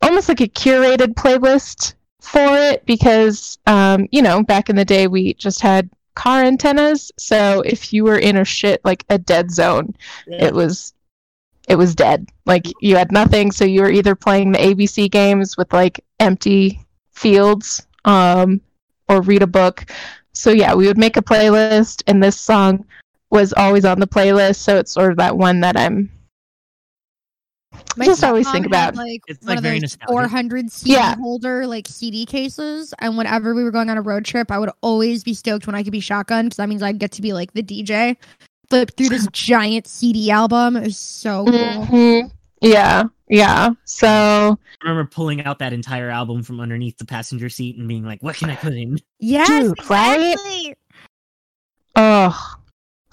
almost 0.01 0.29
like 0.29 0.41
a 0.41 0.49
curated 0.49 1.15
playlist 1.15 1.95
for 2.21 2.57
it 2.57 2.85
because 2.87 3.59
um, 3.67 4.09
you 4.11 4.23
know 4.23 4.43
back 4.43 4.69
in 4.69 4.77
the 4.77 4.85
day 4.85 5.07
we 5.07 5.35
just 5.35 5.61
had 5.61 5.89
car 6.15 6.43
antennas. 6.43 7.13
So 7.19 7.63
if 7.65 7.93
you 7.93 8.05
were 8.05 8.19
in 8.19 8.37
a 8.37 8.45
shit 8.45 8.85
like 8.85 9.05
a 9.09 9.19
dead 9.19 9.51
zone, 9.51 9.95
it 10.27 10.53
was 10.53 10.93
it 11.69 11.77
was 11.77 11.95
dead. 11.95 12.29
Like 12.47 12.67
you 12.81 12.97
had 12.97 13.13
nothing, 13.13 13.53
so 13.53 13.65
you 13.65 13.83
were 13.83 13.91
either 13.91 14.15
playing 14.15 14.53
the 14.53 14.59
ABC 14.59 15.11
games 15.11 15.57
with 15.57 15.73
like 15.73 16.05
empty 16.21 16.81
fields, 17.13 17.87
um, 18.05 18.61
or 19.09 19.23
read 19.23 19.43
a 19.43 19.47
book. 19.47 19.85
So 20.33 20.51
yeah, 20.51 20.75
we 20.75 20.87
would 20.87 20.99
make 20.99 21.17
a 21.17 21.23
playlist, 21.23 22.03
and 22.07 22.23
this 22.23 22.39
song 22.41 22.85
was 23.31 23.53
always 23.55 23.85
on 23.85 24.01
the 24.01 24.07
playlist. 24.07 24.57
So 24.57 24.77
it's 24.79 24.93
sort 24.93 25.11
of 25.13 25.19
that 25.19 25.37
one 25.37 25.61
that 25.61 25.77
I'm 25.79 26.11
My 27.97 28.05
just 28.07 28.23
always 28.25 28.51
think 28.51 28.67
about- 28.67 28.97
like 28.97 29.23
It's, 29.29 29.41
one 29.45 29.49
like, 29.51 29.59
of 29.59 29.63
very 29.63 29.77
those 29.77 29.83
nostalgic. 29.99 30.09
400 30.09 30.73
CD 30.73 30.93
Yeah. 30.93 31.15
holder 31.17 31.67
like 31.67 31.87
CD 31.89 32.27
cases, 32.27 32.93
and 32.99 33.17
whenever 33.17 33.55
we 33.55 33.65
were 33.65 33.71
going 33.71 33.89
on 33.91 33.97
a 33.99 34.03
road 34.03 34.25
trip, 34.25 34.51
I 34.51 34.59
would 34.59 34.71
always 34.83 35.23
be 35.25 35.35
stoked 35.35 35.67
when 35.67 35.75
I 35.75 35.83
could 35.83 35.93
be 35.93 36.01
shotgun 36.01 36.47
because 36.47 36.57
that 36.57 36.69
means 36.69 36.83
I'd 36.83 36.99
get 36.99 37.13
to 37.13 37.23
be 37.23 37.33
like 37.33 37.53
the 37.53 37.63
DJ. 37.63 38.17
Flip 38.73 38.91
through 38.97 39.11
this 39.11 39.27
giant 39.33 39.87
CD 39.87 40.31
album. 40.31 40.77
It 40.79 40.85
was 40.85 40.97
so 40.97 41.45
cool. 41.45 41.53
Mhm. 41.85 42.31
yeah, 42.63 43.03
yeah. 43.29 43.69
So 43.85 44.09
I 44.09 44.89
remember 44.89 45.11
pulling 45.13 45.45
out 45.45 45.59
that 45.59 45.75
entire 45.75 46.09
album 46.09 46.43
from 46.43 46.59
underneath 46.59 46.97
the 46.97 47.05
passenger 47.05 47.51
seat 47.51 47.77
and 47.77 47.87
being 47.87 48.03
like, 48.03 48.23
"What 48.23 48.37
can 48.37 48.49
I 48.49 48.57
put 48.57 48.73
in?" 48.73 48.99
Yes, 49.19 49.47
Dude, 49.47 49.91
right? 49.91 50.33
exactly. 50.33 50.75
oh 51.97 52.55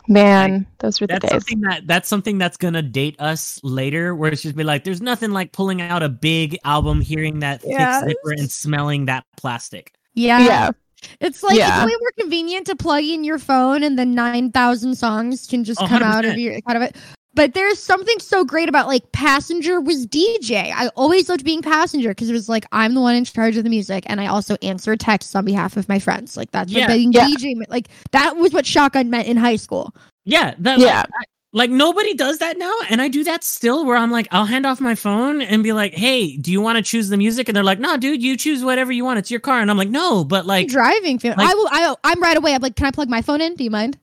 man, 0.07 0.65
those 0.77 1.01
were 1.01 1.07
the 1.07 1.15
That's 1.19 1.23
days. 1.23 1.31
something 1.41 1.59
that 1.61 1.87
that's 1.87 2.07
something 2.07 2.37
that's 2.37 2.55
gonna 2.55 2.81
date 2.81 3.19
us 3.19 3.59
later, 3.61 4.15
where 4.15 4.31
it's 4.31 4.41
just 4.43 4.55
be 4.55 4.63
like, 4.63 4.85
"There's 4.85 5.01
nothing 5.01 5.31
like 5.31 5.51
pulling 5.51 5.81
out 5.81 6.03
a 6.03 6.09
big 6.09 6.57
album, 6.63 7.01
hearing 7.01 7.39
that 7.39 7.61
thick 7.63 7.77
zipper, 7.77 8.31
and 8.31 8.49
smelling 8.49 9.07
that 9.07 9.25
plastic." 9.35 9.93
Yeah. 10.13 10.39
Yeah, 10.39 10.71
It's 11.19 11.43
like 11.43 11.57
Yeah. 11.57 11.83
it's 11.83 11.91
way 11.91 11.97
more 11.99 12.11
convenient 12.19 12.65
to 12.67 12.75
plug 12.75 13.03
in 13.03 13.23
your 13.23 13.39
phone 13.39 13.83
and 13.83 13.97
then 13.97 14.13
9,000 14.15 14.95
songs 14.95 15.47
can 15.47 15.63
just 15.63 15.79
come 15.87 16.03
out 16.03 16.25
of 16.25 16.37
your 16.37 16.59
out 16.67 16.75
of 16.75 16.81
it. 16.81 16.95
But 17.35 17.53
there's 17.53 17.77
something 17.81 18.19
so 18.19 18.43
great 18.43 18.67
about 18.69 18.87
like 18.87 19.09
Passenger 19.11 19.79
was 19.79 20.05
DJ. 20.07 20.71
I 20.75 20.87
always 20.95 21.29
loved 21.29 21.45
being 21.45 21.61
Passenger 21.61 22.09
because 22.09 22.29
it 22.29 22.33
was 22.33 22.49
like 22.49 22.65
I'm 22.71 22.95
the 22.95 23.01
one 23.01 23.15
in 23.15 23.23
charge 23.23 23.55
of 23.55 23.63
the 23.63 23.69
music 23.69 24.03
and 24.07 24.19
I 24.19 24.27
also 24.27 24.55
answer 24.61 24.95
texts 24.95 25.35
on 25.35 25.45
behalf 25.45 25.77
of 25.77 25.87
my 25.87 25.99
friends. 25.99 26.35
Like 26.35 26.51
that's 26.51 26.71
Yeah. 26.71 26.87
what 26.87 26.95
being 26.95 27.11
Yeah. 27.13 27.27
DJ 27.27 27.55
meant. 27.55 27.69
Like 27.69 27.87
that 28.11 28.35
was 28.35 28.51
what 28.51 28.65
Shotgun 28.65 29.09
meant 29.09 29.27
in 29.27 29.37
high 29.37 29.57
school. 29.57 29.93
Yeah, 30.25 30.53
that, 30.59 30.79
Yeah. 30.79 30.97
Like, 31.17 31.27
like 31.51 31.69
nobody 31.71 32.13
does 32.13 32.37
that 32.39 32.57
now, 32.57 32.73
and 32.89 33.01
I 33.01 33.07
do 33.07 33.23
that 33.23 33.43
still. 33.43 33.85
Where 33.85 33.95
I'm 33.97 34.11
like, 34.11 34.27
I'll 34.31 34.45
hand 34.45 34.65
off 34.65 34.79
my 34.79 34.95
phone 34.95 35.41
and 35.41 35.63
be 35.63 35.73
like, 35.73 35.93
"Hey, 35.93 36.37
do 36.37 36.51
you 36.51 36.61
want 36.61 36.77
to 36.77 36.83
choose 36.83 37.09
the 37.09 37.17
music?" 37.17 37.49
And 37.49 37.55
they're 37.55 37.63
like, 37.63 37.79
"No, 37.79 37.97
dude, 37.97 38.21
you 38.21 38.37
choose 38.37 38.63
whatever 38.63 38.91
you 38.91 39.03
want. 39.03 39.19
It's 39.19 39.31
your 39.31 39.39
car." 39.39 39.59
And 39.59 39.71
I'm 39.71 39.77
like, 39.77 39.89
"No, 39.89 40.23
but 40.23 40.45
like, 40.45 40.67
driving 40.67 41.17
film. 41.19 41.35
like- 41.37 41.49
I 41.49 41.53
will 41.55 41.67
I 41.71 41.95
I'm 42.03 42.21
right 42.21 42.37
away. 42.37 42.53
I'm 42.53 42.61
like, 42.61 42.75
can 42.75 42.85
I 42.85 42.91
plug 42.91 43.09
my 43.09 43.21
phone 43.21 43.41
in? 43.41 43.55
Do 43.55 43.63
you 43.63 43.71
mind? 43.71 43.97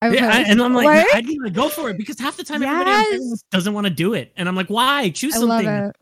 I 0.00 0.08
will 0.08 0.16
Yeah, 0.16 0.28
I- 0.32 0.42
and 0.42 0.60
I'm 0.62 0.74
like, 0.74 0.84
What? 0.84 1.14
I'd 1.14 1.26
be 1.26 1.38
like, 1.40 1.52
go 1.52 1.68
for 1.68 1.88
it 1.90 1.96
because 1.96 2.18
half 2.18 2.36
the 2.36 2.44
time 2.44 2.62
everybody 2.62 2.90
Yes. 2.90 3.20
with 3.30 3.50
doesn't 3.50 3.72
want 3.74 3.86
to 3.86 3.92
do 3.92 4.14
it, 4.14 4.32
and 4.36 4.48
I'm 4.48 4.54
like, 4.56 4.68
why? 4.68 5.10
Choose 5.10 5.34
I 5.36 5.38
love 5.38 5.64
something. 5.64 5.74
it. 5.90 5.96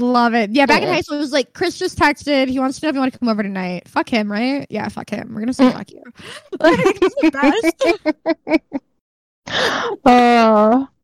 Love 0.00 0.34
it. 0.34 0.50
Yeah, 0.50 0.66
back 0.66 0.82
in 0.82 0.88
high 0.88 1.02
school, 1.02 1.18
it 1.18 1.20
was 1.20 1.30
like 1.32 1.52
Chris 1.52 1.78
just 1.78 1.96
texted. 1.96 2.48
He 2.48 2.58
wants 2.58 2.80
to 2.80 2.86
know 2.86 2.90
if 2.90 2.94
you 2.96 3.00
want 3.00 3.12
to 3.12 3.18
come 3.20 3.28
over 3.28 3.44
tonight. 3.44 3.86
Fuck 3.88 4.08
him, 4.08 4.30
right? 4.32 4.66
Yeah, 4.68 4.88
fuck 4.88 5.08
him. 5.10 5.32
We're 5.32 5.40
gonna 5.42 5.54
say 5.54 5.70
fuck 5.72 5.88
you. 5.92 6.02
Like, 6.60 6.80
it's 6.84 7.14
the 7.22 7.30
best. 7.30 8.62
Oh. 9.46 10.88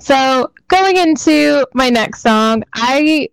So 0.00 0.50
going 0.66 0.96
into 0.96 1.64
my 1.72 1.88
next 1.88 2.22
song, 2.22 2.64
I 2.72 3.28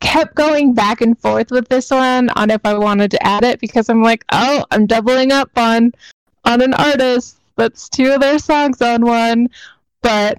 kept 0.00 0.34
going 0.34 0.74
back 0.74 1.00
and 1.02 1.18
forth 1.18 1.50
with 1.50 1.68
this 1.68 1.90
one 1.90 2.30
on 2.30 2.50
if 2.50 2.60
I 2.64 2.76
wanted 2.76 3.10
to 3.12 3.22
add 3.24 3.44
it 3.44 3.60
because 3.60 3.88
I'm 3.88 4.02
like, 4.02 4.24
oh, 4.32 4.64
I'm 4.70 4.86
doubling 4.86 5.30
up 5.30 5.50
on 5.56 5.92
on 6.44 6.62
an 6.62 6.74
artist 6.74 7.38
that's 7.56 7.88
two 7.88 8.10
of 8.10 8.20
their 8.20 8.38
songs 8.38 8.80
on 8.82 9.04
one, 9.04 9.48
but 10.02 10.38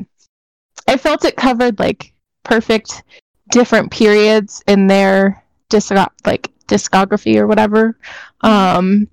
I 0.87 0.97
felt 0.97 1.23
it 1.23 1.37
covered 1.37 1.79
like 1.79 2.11
perfect 2.43 3.03
different 3.51 3.91
periods 3.91 4.63
in 4.67 4.87
their 4.87 5.43
disc 5.69 5.91
like 6.25 6.51
discography 6.67 7.37
or 7.37 7.47
whatever. 7.47 7.97
Um 8.41 9.07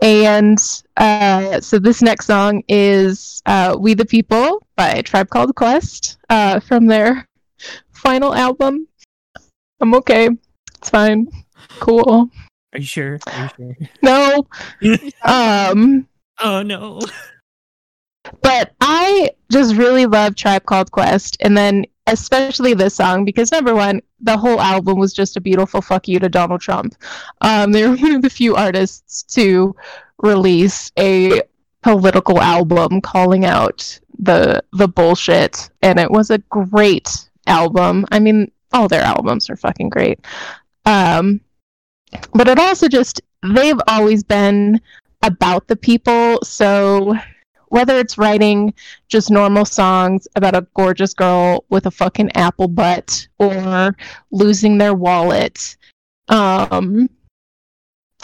and 0.00 0.58
uh, 0.96 1.60
so 1.60 1.78
this 1.78 2.02
next 2.02 2.26
song 2.26 2.62
is 2.68 3.42
uh, 3.46 3.76
"We 3.78 3.94
the 3.94 4.06
People" 4.06 4.66
by 4.76 5.02
Tribe 5.02 5.28
Called 5.28 5.54
Quest 5.54 6.18
uh, 6.28 6.60
from 6.60 6.86
their 6.86 7.26
final 7.92 8.34
album. 8.34 8.86
I'm 9.80 9.94
okay. 9.94 10.28
It's 10.78 10.90
fine. 10.90 11.28
Cool. 11.80 12.30
Are 12.72 12.78
you 12.78 12.84
sure? 12.86 13.18
Are 13.26 13.50
you 13.58 13.74
No. 14.02 14.46
Um. 15.22 16.08
oh 16.40 16.62
no. 16.62 17.00
But 18.42 18.74
I 18.80 19.30
just 19.50 19.76
really 19.76 20.06
love 20.06 20.34
Tribe 20.34 20.64
Called 20.66 20.90
Quest, 20.90 21.36
and 21.40 21.56
then 21.56 21.86
especially 22.06 22.74
this 22.74 22.94
song 22.94 23.24
because 23.24 23.52
number 23.52 23.74
one, 23.74 24.02
the 24.20 24.36
whole 24.36 24.60
album 24.60 24.98
was 24.98 25.12
just 25.12 25.36
a 25.36 25.40
beautiful 25.40 25.80
fuck 25.80 26.08
you 26.08 26.18
to 26.18 26.28
Donald 26.28 26.60
Trump. 26.60 26.94
Um, 27.40 27.72
they 27.72 27.86
were 27.86 27.96
one 27.96 28.12
of 28.12 28.22
the 28.22 28.30
few 28.30 28.56
artists 28.56 29.22
to 29.34 29.74
release 30.18 30.92
a 30.98 31.42
political 31.82 32.40
album 32.40 33.00
calling 33.00 33.44
out 33.44 33.98
the 34.18 34.62
the 34.72 34.88
bullshit, 34.88 35.70
and 35.82 35.98
it 35.98 36.10
was 36.10 36.30
a 36.30 36.38
great 36.38 37.30
album. 37.46 38.06
I 38.10 38.18
mean, 38.18 38.50
all 38.72 38.88
their 38.88 39.02
albums 39.02 39.48
are 39.48 39.56
fucking 39.56 39.88
great. 39.88 40.20
Um, 40.84 41.40
but 42.32 42.48
it 42.48 42.58
also 42.58 42.88
just 42.88 43.22
they've 43.54 43.80
always 43.88 44.22
been 44.22 44.80
about 45.22 45.68
the 45.68 45.76
people, 45.76 46.38
so 46.42 47.16
whether 47.70 47.98
it's 47.98 48.18
writing 48.18 48.72
just 49.08 49.30
normal 49.30 49.64
songs 49.64 50.28
about 50.36 50.54
a 50.54 50.66
gorgeous 50.74 51.14
girl 51.14 51.64
with 51.70 51.86
a 51.86 51.90
fucking 51.90 52.30
apple 52.36 52.68
butt 52.68 53.26
or 53.38 53.96
losing 54.30 54.78
their 54.78 54.94
wallet 54.94 55.76
um 56.28 57.08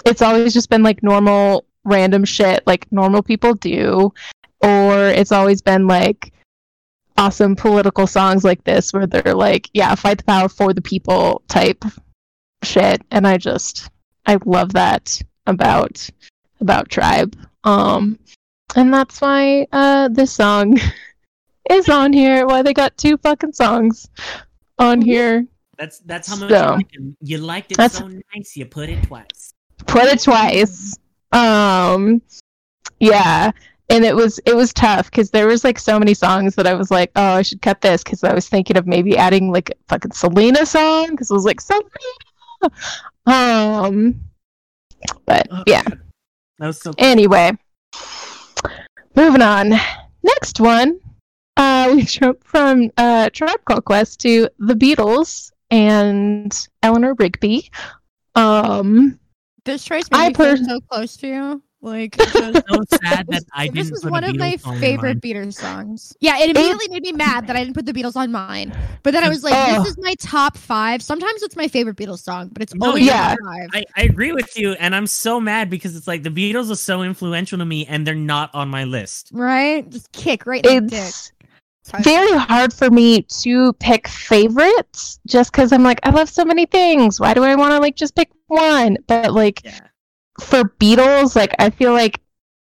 it's 0.05 0.23
always 0.23 0.53
just 0.53 0.71
been 0.71 0.83
like 0.83 1.03
normal 1.03 1.65
random 1.85 2.25
shit 2.25 2.63
like 2.67 2.91
normal 2.93 3.23
people 3.23 3.55
do. 3.55 4.13
Or 4.63 5.09
it's 5.09 5.33
always 5.33 5.63
been 5.63 5.87
like 5.87 6.33
awesome 7.19 7.57
political 7.57 8.07
songs 8.07 8.45
like 8.45 8.63
this 8.65 8.93
where 8.93 9.07
they're 9.07 9.35
like 9.35 9.71
yeah 9.73 9.95
fight 9.95 10.19
the 10.19 10.25
power 10.25 10.51
for 10.51 10.75
the 10.75 10.83
people 10.83 11.43
type 11.49 11.83
shit. 12.63 13.03
And 13.11 13.27
i 13.27 13.39
just 13.39 13.89
i 14.27 14.39
love 14.45 14.73
that 14.75 15.23
about 15.47 16.09
about 16.61 16.89
tribe. 16.89 17.37
Um 17.65 18.19
and 18.75 18.93
that's 18.93 19.21
why 19.21 19.67
uh 19.73 20.09
this 20.09 20.33
song 20.33 20.79
is 21.71 21.89
on 21.89 22.13
here 22.13 22.47
why 22.47 22.63
they 22.63 22.75
got 22.75 22.97
two 22.97 23.17
fucking 23.19 23.53
songs 23.53 24.09
on 24.79 25.01
here 25.01 25.47
That's 25.79 26.01
that's 26.01 26.29
how 26.29 26.37
much 26.37 26.51
So- 26.51 26.65
you, 26.71 26.77
like 26.77 26.93
him. 26.95 27.17
you 27.21 27.39
liked 27.39 27.73
it 27.73 27.91
so 27.93 28.09
nice. 28.09 28.57
You 28.57 28.67
put 28.67 28.89
it 28.89 29.03
twice. 29.05 29.53
put 29.87 30.05
it 30.05 30.21
twice 30.23 30.97
um 31.33 32.21
yeah 33.01 33.51
and 33.89 34.05
it 34.05 34.15
was 34.17 34.39
it 34.47 34.55
was 34.57 34.73
tough 34.73 35.11
because 35.11 35.31
there 35.31 35.47
was 35.47 35.65
like 35.65 35.79
so 35.79 35.99
many 35.99 36.15
songs 36.15 36.55
that 36.55 36.67
i 36.67 36.73
was 36.75 36.91
like 36.91 37.11
oh 37.17 37.33
i 37.35 37.43
should 37.43 37.61
cut 37.63 37.81
this 37.81 38.03
because 38.03 38.25
i 38.25 38.33
was 38.33 38.49
thinking 38.49 38.77
of 38.77 38.87
maybe 38.87 39.17
adding 39.17 39.53
like 39.53 39.71
a 39.71 39.75
fucking 39.89 40.13
selena 40.13 40.65
song 40.65 41.11
because 41.11 41.31
it 41.31 41.35
was 41.35 41.45
like 41.45 41.61
selena 41.61 41.85
um 43.27 44.21
but 45.27 45.47
Oh, 45.51 45.63
yeah 45.67 45.83
God. 45.83 46.01
That 46.59 46.67
was 46.69 46.81
so. 46.81 46.95
Anyway, 46.97 47.53
moving 49.17 49.43
on. 49.43 49.71
Next 50.23 50.61
one, 50.61 51.01
uh, 51.57 51.91
we 51.95 52.03
jump 52.03 52.45
from 52.45 52.91
uh, 52.97 53.31
Tribe 53.31 53.65
Called 53.65 53.85
Quest 53.85 54.21
to 54.21 54.49
the 54.59 54.75
Beatles 54.75 55.51
and 55.71 56.69
Eleanor 56.83 57.15
Rigby. 57.15 57.71
Um, 58.35 59.19
This 59.65 59.85
choice 59.85 60.05
I 60.13 60.29
made 60.29 60.39
me 60.39 60.57
feel 60.57 60.65
so 60.65 60.81
close 60.81 61.17
to 61.19 61.27
you. 61.27 61.63
Like, 61.87 62.17
just- 62.17 62.33
so 62.69 62.83
sad 63.03 63.27
that 63.29 63.45
I 63.55 63.69
this 63.69 63.75
didn't. 63.75 63.91
was 63.93 64.03
put 64.03 64.11
one 64.13 64.25
of 64.25 64.37
my 64.37 64.55
Beatles 64.55 64.61
song 64.61 64.75
in 64.75 64.81
favorite. 64.81 65.21
Beatles 65.21 65.55
songs. 65.55 66.17
Yeah, 66.21 66.39
it 66.39 66.51
immediately 66.51 66.89
made 66.89 67.03
me 67.03 67.13
mad 67.13 67.47
that 67.47 67.55
I 67.57 67.61
didn't 67.63 67.75
put 67.75 67.87
the 67.87 67.93
Beatles 67.93 68.17
on 68.17 68.33
mine. 68.33 68.77
But 69.05 69.13
then 69.13 69.23
I 69.23 69.29
was 69.29 69.45
like, 69.45 69.55
Oh. 69.57 69.83
this 69.83 69.93
is 69.93 69.99
my 69.99 70.15
top 70.19 70.57
five. 70.57 71.01
Sometimes 71.01 71.43
it's 71.43 71.55
my 71.57 71.69
favorite 71.69 71.97
Beatles 71.97 72.19
song, 72.25 72.49
but 72.53 72.61
it's 72.63 72.75
No, 72.75 72.89
always 72.89 73.05
yeah. 73.07 73.31
top 73.31 73.39
five. 73.45 73.69
I, 73.73 73.85
I 73.97 74.03
agree 74.03 74.33
with 74.33 74.59
you, 74.59 74.73
and 74.73 74.95
I'm 74.97 75.07
so 75.07 75.41
mad 75.41 75.71
because 75.71 75.95
it's 75.97 76.09
like 76.09 76.23
the 76.25 76.31
Beatles 76.31 76.71
are 76.71 76.75
so 76.77 77.03
influential 77.03 77.59
to 77.59 77.65
me, 77.65 77.87
and 77.87 78.05
they're 78.07 78.15
not 78.17 78.51
on 78.55 78.69
my 78.69 78.85
list. 78.85 79.31
right? 79.33 79.89
Just 79.89 80.11
kick 80.13 80.45
right 80.45 80.67
in 80.67 80.87
the 80.87 80.91
dick. 80.91 81.15
it's 81.85 81.93
very 82.05 82.33
hard 82.37 82.73
for 82.73 82.91
me 82.91 83.23
to 83.23 83.73
pick 83.75 84.09
favorites 84.09 85.21
just 85.27 85.53
because 85.53 85.73
I'm 85.73 85.83
like, 85.85 86.01
I 86.03 86.11
love 86.11 86.29
so 86.29 86.45
many 86.45 86.67
things. 86.67 87.21
Why 87.21 87.33
do 87.35 87.45
I 87.45 87.55
want 87.55 87.73
to 87.73 87.79
like 87.79 87.95
just 87.97 88.17
pick 88.17 88.31
one? 88.49 88.97
But 89.07 89.33
like, 89.33 89.63
Yeah. 89.65 89.79
For 90.41 90.65
Beatles, 90.65 91.37
like 91.37 91.55
I 91.59 91.71
feel 91.71 91.93
like 91.93 92.21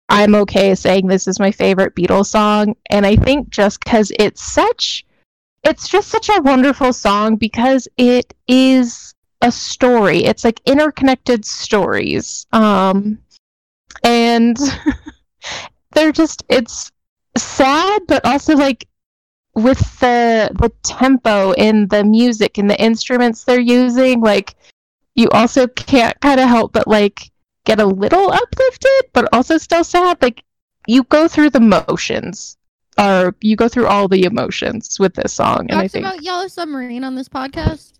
I'm 0.10 0.36
okay 0.36 0.76
saying 0.76 1.08
this 1.08 1.28
is 1.28 1.40
my 1.40 1.52
favorite 1.52 1.96
Beatles 1.96 2.28
song, 2.28 2.76
and 2.90 3.06
I 3.06 3.16
think 3.16 3.50
just 3.50 3.84
because 3.84 4.12
it's 4.20 4.42
such, 4.42 5.06
it's 5.64 5.88
just 5.88 6.10
such 6.10 6.30
a 6.30 6.42
wonderful 6.42 6.94
song 6.94 7.38
because 7.38 7.88
it 7.98 8.34
is 8.48 9.14
a 9.42 9.52
story. 9.52 10.24
It's 10.26 10.44
like 10.44 10.62
interconnected 10.66 11.46
stories, 11.46 12.46
um, 12.52 13.20
and 14.04 14.58
they're 15.94 16.12
just 16.12 16.44
it's 16.50 16.92
sad, 17.38 18.02
but 18.08 18.26
also 18.26 18.56
like 18.56 18.88
with 19.56 19.80
the 20.00 20.50
the 20.54 20.72
tempo 20.84 21.52
in 21.54 21.88
the 21.88 22.04
music 22.04 22.58
and 22.58 22.70
the 22.70 22.82
instruments 22.82 23.44
they're 23.44 23.60
using, 23.60 24.22
like 24.22 24.56
you 25.16 25.30
also 25.30 25.68
can't 25.68 26.20
kind 26.22 26.40
of 26.40 26.48
help 26.48 26.72
but 26.72 26.88
like 26.88 27.31
get 27.66 27.80
a 27.80 27.86
little 27.86 28.32
uplifted, 28.32 29.12
but 29.14 29.28
also 29.34 29.58
still 29.58 29.84
sad. 29.84 30.22
Like 30.22 30.44
you 30.88 31.04
go 31.04 31.28
through 31.28 31.52
the 31.52 31.60
motions, 31.60 32.58
or 32.98 33.36
you 33.42 33.56
go 33.56 33.68
through 33.68 33.88
all 33.88 34.08
the 34.08 34.24
emotions 34.24 35.00
with 35.00 35.14
this 35.16 35.34
song, 35.34 35.68
and 35.70 35.80
I 35.80 35.88
think 35.88 36.06
about 36.06 36.24
Yellow 36.24 36.48
Submarine 36.48 37.04
on 37.04 37.16
this 37.16 37.30
podcast. 37.30 37.94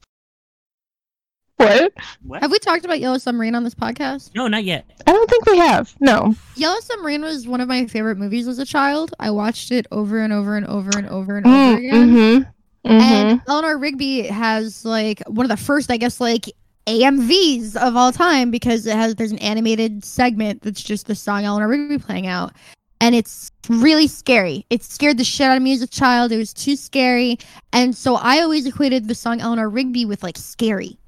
what 1.58 1.94
What? 2.24 2.42
Have 2.42 2.52
we 2.52 2.60
talked 2.60 2.86
about 2.86 3.00
Yellow 3.00 3.18
Submarine 3.18 3.56
on 3.56 3.64
this 3.64 3.76
podcast? 3.76 4.32
No, 4.36 4.48
not 4.48 4.64
yet. 4.64 4.86
I 5.06 5.12
don't 5.12 5.30
think 5.30 5.46
we 5.46 5.58
have. 5.58 5.96
No, 6.00 6.36
Yellow 6.56 6.80
Submarine 6.80 7.22
was 7.22 7.48
one 7.48 7.62
of 7.62 7.68
my 7.68 7.86
favorite 7.88 8.18
movies 8.18 8.48
as 8.48 8.60
a 8.60 8.66
child. 8.66 9.14
I 9.20 9.32
watched 9.32 9.72
it 9.72 9.88
over 9.92 10.20
and 10.20 10.34
over 10.34 10.56
and 10.56 10.66
over 10.68 10.92
and 10.98 11.08
over 11.08 11.38
and 11.38 11.46
over 11.46 11.78
again. 11.78 12.10
mm-hmm. 12.10 12.44
Mm-hmm. 12.84 13.00
And 13.00 13.42
Eleanor 13.48 13.78
Rigby 13.78 14.24
has 14.24 14.84
like 14.84 15.22
one 15.28 15.46
of 15.46 15.50
the 15.50 15.64
first, 15.64 15.92
I 15.92 15.98
guess, 15.98 16.20
like 16.20 16.50
AMVs 16.88 17.76
of 17.76 17.96
all 17.96 18.12
time 18.12 18.52
because 18.52 18.86
it 18.86 18.96
has 18.96 19.16
there's 19.16 19.32
an 19.32 19.40
animated 19.40 20.04
segment 20.04 20.62
that's 20.62 20.82
just 20.82 21.08
the 21.08 21.16
song 21.16 21.46
Eleanor 21.46 21.68
Rigby 21.68 21.98
playing 21.98 22.28
out. 22.28 22.54
And 23.00 23.16
it's 23.16 23.52
really 23.68 24.08
scary. 24.08 24.66
It 24.70 24.84
scared 24.84 25.18
the 25.18 25.24
shit 25.24 25.48
out 25.48 25.58
of 25.58 25.64
me 25.64 25.74
as 25.74 25.82
a 25.82 25.88
child. 25.88 26.32
It 26.32 26.38
was 26.38 26.54
too 26.54 26.76
scary. 26.76 27.40
And 27.74 27.96
so 27.96 28.16
I 28.16 28.42
always 28.42 28.68
equated 28.68 29.08
the 29.08 29.16
song 29.16 29.42
Eleanor 29.42 29.70
Rigby 29.70 30.06
with 30.06 30.22
like 30.22 30.38
scary. 30.38 31.00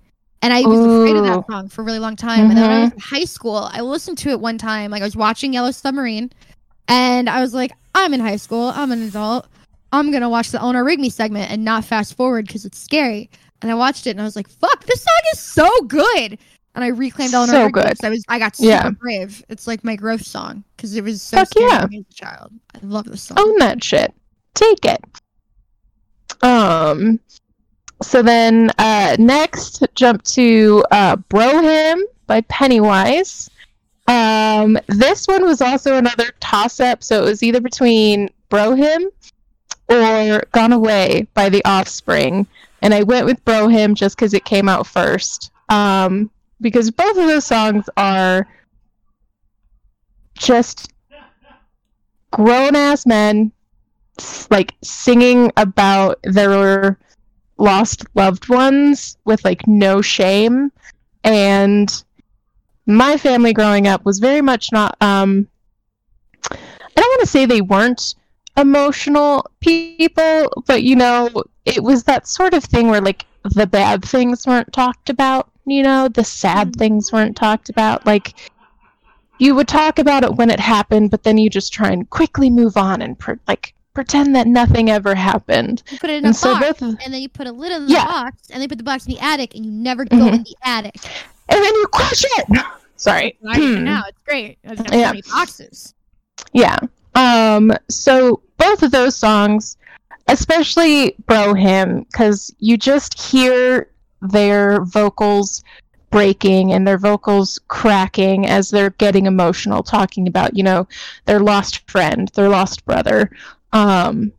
And 0.41 0.51
I 0.51 0.61
was 0.61 0.79
afraid 0.79 1.15
of 1.15 1.23
that 1.23 1.45
song 1.49 1.69
for 1.69 1.81
a 1.81 1.85
really 1.85 1.99
long 1.99 2.15
time. 2.15 2.49
And 2.49 2.57
then 2.57 2.69
when 2.69 2.71
I 2.71 2.79
was 2.81 2.89
mm-hmm. 2.89 2.97
in 2.97 3.19
high 3.19 3.25
school, 3.25 3.69
I 3.71 3.81
listened 3.81 4.17
to 4.19 4.29
it 4.29 4.39
one 4.41 4.57
time. 4.57 4.91
Like 4.91 5.01
I 5.01 5.05
was 5.05 5.15
watching 5.15 5.53
Yellow 5.53 5.71
Submarine 5.71 6.31
and 6.87 7.29
I 7.29 7.41
was 7.41 7.53
like, 7.53 7.71
I'm 7.95 8.13
in 8.13 8.19
high 8.19 8.35
school. 8.35 8.73
I'm 8.75 8.91
an 8.91 9.03
adult. 9.03 9.47
I'm 9.93 10.11
gonna 10.11 10.29
watch 10.29 10.49
the 10.49 10.59
Eleanor 10.59 10.83
Rigby 10.83 11.11
segment 11.11 11.51
and 11.51 11.63
not 11.63 11.85
fast 11.85 12.15
forward 12.17 12.47
because 12.47 12.65
it's 12.65 12.79
scary. 12.79 13.29
And 13.63 13.71
I 13.71 13.75
watched 13.75 14.05
it 14.05 14.11
and 14.11 14.21
I 14.21 14.25
was 14.25 14.35
like, 14.35 14.47
"Fuck, 14.49 14.85
this 14.85 15.01
song 15.01 15.21
is 15.33 15.39
so 15.39 15.81
good!" 15.87 16.37
And 16.75 16.83
I 16.83 16.87
reclaimed 16.87 17.33
Eleanor 17.33 17.53
So 17.53 17.69
good. 17.69 17.93
I 18.03 18.09
was 18.09 18.23
I 18.27 18.37
got 18.39 18.55
super 18.55 18.69
Yeah. 18.69 18.89
brave. 18.91 19.43
It's 19.49 19.65
like 19.67 19.83
my 19.83 19.95
growth 19.95 20.25
song 20.25 20.63
because 20.75 20.95
it 20.95 21.03
was 21.03 21.21
so 21.21 21.37
Fuck 21.37 21.49
yeah. 21.57 21.85
as 21.91 21.99
a 21.99 22.13
child. 22.13 22.51
I 22.75 22.79
love 22.85 23.05
this 23.05 23.23
song. 23.23 23.37
own 23.39 23.57
that 23.59 23.83
shit. 23.83 24.13
Take 24.53 24.85
it. 24.85 25.01
Um. 26.41 27.19
So 28.01 28.21
then, 28.21 28.69
uh, 28.79 29.15
next, 29.17 29.83
jump 29.95 30.23
to 30.23 30.83
uh, 30.91 31.15
"Bro 31.15 31.61
Hymn" 31.61 32.03
by 32.27 32.41
Pennywise. 32.41 33.49
Um, 34.07 34.77
this 34.87 35.25
one 35.27 35.45
was 35.45 35.61
also 35.61 35.95
another 35.95 36.25
toss-up, 36.41 37.01
so 37.03 37.21
it 37.23 37.25
was 37.25 37.43
either 37.43 37.61
between 37.61 38.29
"Bro 38.49 38.75
Hymn" 38.75 39.09
or 39.89 40.43
"Gone 40.51 40.73
Away" 40.73 41.27
by 41.33 41.47
The 41.47 41.63
Offspring, 41.63 42.45
and 42.83 42.93
I 42.93 43.01
went 43.01 43.25
with 43.25 43.43
"Bro 43.45 43.69
Hymn" 43.69 43.95
just 43.95 44.15
because 44.15 44.33
it 44.33 44.45
came 44.45 44.69
out 44.69 44.85
first. 44.85 45.51
Um, 45.69 46.29
because 46.61 46.91
both 46.91 47.17
of 47.17 47.25
those 47.25 47.45
songs 47.45 47.89
are 47.97 48.47
just 50.37 50.91
grown-ass 52.31 53.05
men 53.05 53.51
like 54.51 54.73
singing 54.83 55.51
about 55.57 56.19
their 56.23 56.99
lost 57.57 58.05
loved 58.15 58.49
ones 58.49 59.17
with 59.23 59.43
like 59.45 59.65
no 59.67 60.01
shame 60.01 60.71
and 61.23 62.03
my 62.85 63.15
family 63.17 63.53
growing 63.53 63.87
up 63.87 64.03
was 64.03 64.19
very 64.19 64.41
much 64.41 64.71
not 64.71 64.97
um 65.01 65.47
i 66.51 66.57
don't 66.95 67.11
want 67.11 67.21
to 67.21 67.27
say 67.27 67.45
they 67.45 67.61
weren't 67.61 68.15
emotional 68.57 69.45
people 69.61 70.47
but 70.67 70.83
you 70.83 70.95
know 70.95 71.29
it 71.65 71.81
was 71.83 72.03
that 72.03 72.27
sort 72.27 72.53
of 72.53 72.63
thing 72.63 72.87
where 72.89 73.01
like 73.01 73.25
the 73.43 73.65
bad 73.67 74.03
things 74.05 74.45
weren't 74.45 74.71
talked 74.71 75.09
about 75.09 75.49
you 75.65 75.81
know 75.81 76.07
the 76.07 76.23
sad 76.23 76.75
things 76.75 77.11
weren't 77.11 77.35
talked 77.35 77.69
about 77.69 78.05
like 78.05 78.33
you 79.39 79.55
would 79.55 79.67
talk 79.67 79.97
about 79.97 80.23
it 80.23 80.35
when 80.35 80.49
it 80.51 80.59
happened 80.59 81.09
but 81.09 81.23
then 81.23 81.37
you 81.37 81.49
just 81.49 81.73
try 81.73 81.89
and 81.89 82.09
quickly 82.11 82.49
move 82.49 82.77
on 82.77 83.01
and 83.01 83.17
pre- 83.17 83.35
like 83.47 83.73
pretend 83.93 84.35
that 84.35 84.47
nothing 84.47 84.89
ever 84.89 85.13
happened 85.15 85.81
You 85.91 85.97
put 85.99 86.09
it 86.09 86.17
in 86.17 86.25
a 86.25 86.27
and 86.27 86.35
so 86.35 86.53
box, 86.59 86.81
of- 86.81 86.89
and 87.03 87.13
then 87.13 87.21
you 87.21 87.29
put 87.29 87.47
a 87.47 87.51
lid 87.51 87.71
on 87.71 87.85
the 87.85 87.91
Yeah. 87.93 88.05
box, 88.05 88.37
and 88.49 88.59
they 88.61 88.67
put 88.67 88.79
the 88.79 88.83
box 88.83 89.05
in 89.05 89.13
the 89.13 89.19
attic, 89.19 89.53
and 89.53 89.63
you 89.63 89.71
never 89.71 90.03
go 90.03 90.17
Mhm. 90.17 90.33
in 90.33 90.43
the 90.43 90.55
attic. 90.63 90.95
and 91.49 91.63
then 91.63 91.73
you 91.75 91.85
crush 91.91 92.23
it. 92.39 92.65
Sorry. 92.95 93.37
I 93.47 93.55
Hmm. 93.59 93.83
now 93.83 94.03
it's 94.07 94.17
great. 94.25 94.57
It 94.63 94.79
Yeah. 94.93 95.13
boxes. 95.31 95.93
Yeah. 96.53 96.77
Um. 97.15 97.71
So 97.89 98.41
both 98.57 98.83
of 98.83 98.91
those 98.91 99.15
songs, 99.15 99.77
especially 100.27 101.15
"Bro 101.25 101.55
Hymn," 101.55 102.03
because 102.03 102.53
you 102.59 102.77
just 102.77 103.19
hear 103.19 103.89
their 104.21 104.81
vocals 104.85 105.63
breaking 106.09 106.71
and 106.73 106.87
their 106.87 106.97
vocals 106.97 107.59
cracking 107.67 108.45
as 108.45 108.69
they're 108.69 108.91
getting 108.91 109.25
emotional, 109.25 109.83
talking 109.83 110.27
about 110.27 110.55
you 110.55 110.63
know 110.63 110.87
their 111.25 111.39
lost 111.39 111.89
friend, 111.89 112.29
their 112.35 112.49
lost 112.49 112.85
brother. 112.85 113.31
Um. 113.71 114.31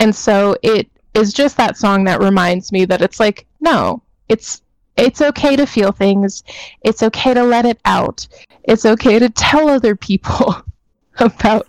And 0.00 0.14
so 0.14 0.56
it 0.62 0.88
is 1.14 1.32
just 1.32 1.56
that 1.56 1.76
song 1.76 2.04
that 2.04 2.20
reminds 2.20 2.70
me 2.70 2.84
that 2.84 3.02
it's 3.02 3.18
like 3.18 3.46
no, 3.60 4.02
it's 4.28 4.62
it's 4.96 5.22
okay 5.22 5.56
to 5.56 5.66
feel 5.66 5.92
things. 5.92 6.42
It's 6.82 7.02
okay 7.02 7.32
to 7.32 7.44
let 7.44 7.64
it 7.64 7.78
out. 7.84 8.26
It's 8.64 8.84
okay 8.84 9.18
to 9.18 9.30
tell 9.30 9.68
other 9.68 9.94
people 9.94 10.56
about 11.18 11.66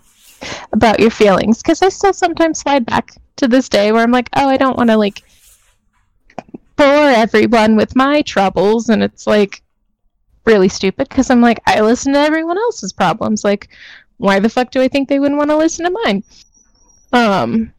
about 0.72 1.00
your 1.00 1.10
feelings 1.10 1.62
because 1.62 1.82
I 1.82 1.88
still 1.88 2.12
sometimes 2.12 2.60
slide 2.60 2.86
back 2.86 3.12
to 3.36 3.48
this 3.48 3.68
day 3.68 3.92
where 3.92 4.02
I'm 4.02 4.10
like, 4.10 4.28
oh, 4.36 4.48
I 4.48 4.56
don't 4.56 4.76
want 4.76 4.90
to 4.90 4.96
like 4.96 5.22
bore 6.76 7.10
everyone 7.10 7.76
with 7.76 7.96
my 7.96 8.22
troubles, 8.22 8.88
and 8.88 9.02
it's 9.02 9.26
like 9.26 9.62
really 10.46 10.68
stupid 10.68 11.08
because 11.08 11.30
I'm 11.30 11.40
like, 11.40 11.60
I 11.66 11.80
listen 11.80 12.12
to 12.14 12.18
everyone 12.18 12.58
else's 12.58 12.92
problems. 12.92 13.44
Like, 13.44 13.68
why 14.16 14.38
the 14.40 14.48
fuck 14.48 14.70
do 14.70 14.80
I 14.80 14.88
think 14.88 15.08
they 15.08 15.18
wouldn't 15.18 15.38
want 15.38 15.50
to 15.50 15.56
listen 15.56 15.84
to 15.84 15.98
mine? 16.04 16.24
Um, 17.12 17.72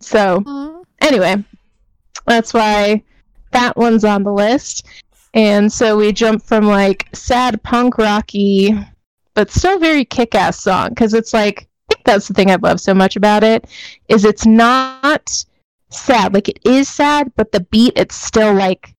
so 0.00 0.84
anyway, 1.00 1.44
that's 2.26 2.54
why 2.54 3.02
that 3.52 3.76
one's 3.76 4.04
on 4.04 4.22
the 4.22 4.32
list. 4.32 4.86
And 5.34 5.72
so 5.72 5.96
we 5.96 6.12
jump 6.12 6.42
from 6.42 6.66
like 6.66 7.08
sad 7.14 7.62
punk 7.62 7.98
rocky, 7.98 8.76
but 9.34 9.50
still 9.50 9.78
very 9.78 10.04
kick 10.04 10.34
ass 10.34 10.60
song 10.60 10.90
because 10.90 11.14
it's 11.14 11.32
like 11.32 11.68
think 11.90 12.04
that's 12.04 12.28
the 12.28 12.34
thing 12.34 12.50
I 12.50 12.56
love 12.56 12.80
so 12.80 12.94
much 12.94 13.16
about 13.16 13.42
it 13.44 13.66
is 14.08 14.24
it's 14.24 14.46
not 14.46 15.44
sad 15.90 16.34
like 16.34 16.48
it 16.48 16.58
is 16.64 16.88
sad, 16.88 17.32
but 17.36 17.52
the 17.52 17.60
beat 17.60 17.92
it's 17.96 18.14
still 18.14 18.54
like 18.54 18.94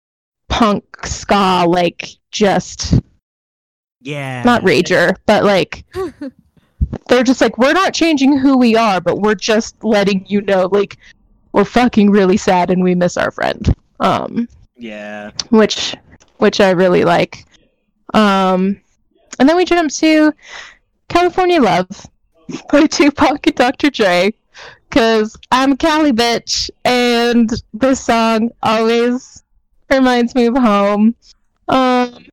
punk 0.49 0.83
ska 1.05 1.65
like 1.67 2.09
just 2.31 2.95
Yeah. 4.01 4.43
not 4.43 4.61
rager, 4.63 5.15
but 5.25 5.43
like 5.43 5.85
they're 7.07 7.23
just 7.23 7.41
like 7.41 7.57
we're 7.57 7.73
not 7.73 7.93
changing 7.93 8.37
who 8.37 8.57
we 8.57 8.75
are, 8.75 8.99
but 9.01 9.19
we're 9.19 9.35
just 9.35 9.81
letting 9.83 10.25
you 10.27 10.41
know 10.41 10.67
like 10.71 10.97
we're 11.53 11.65
fucking 11.65 12.09
really 12.09 12.37
sad 12.37 12.69
and 12.69 12.83
we 12.83 12.95
miss 12.95 13.17
our 13.17 13.31
friend. 13.31 13.73
Um 13.99 14.47
Yeah. 14.75 15.31
which 15.49 15.95
which 16.37 16.59
I 16.59 16.71
really 16.71 17.03
like. 17.03 17.45
Um 18.13 18.81
and 19.39 19.47
then 19.47 19.55
we 19.55 19.65
jump 19.65 19.91
to 19.93 20.33
California 21.07 21.61
Love 21.61 21.87
by 22.71 22.85
Tupac 22.87 23.45
and 23.47 23.55
Dr. 23.55 23.89
Dre 23.89 24.33
cuz 24.89 25.37
I'm 25.51 25.73
a 25.73 25.77
Cali 25.77 26.11
bitch 26.11 26.69
and 26.83 27.49
this 27.73 28.03
song 28.03 28.51
always 28.61 29.43
reminds 29.89 30.35
me 30.35 30.47
of 30.47 30.57
home. 30.57 31.15
Um 31.67 32.25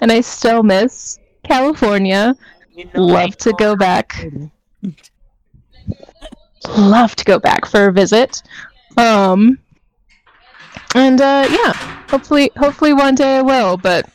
and 0.00 0.12
I 0.12 0.20
still 0.20 0.62
miss 0.62 1.18
California. 1.44 2.34
Love 2.94 3.36
to 3.38 3.52
go 3.58 3.76
back. 3.76 4.26
Love 6.76 7.14
to 7.16 7.24
go 7.24 7.38
back 7.38 7.66
for 7.66 7.86
a 7.86 7.92
visit. 7.92 8.42
Um 8.96 9.58
and 10.94 11.20
uh 11.20 11.46
yeah, 11.50 11.72
hopefully 12.10 12.50
hopefully 12.56 12.92
one 12.92 13.14
day 13.14 13.38
I 13.38 13.42
will, 13.42 13.76
but 13.76 14.08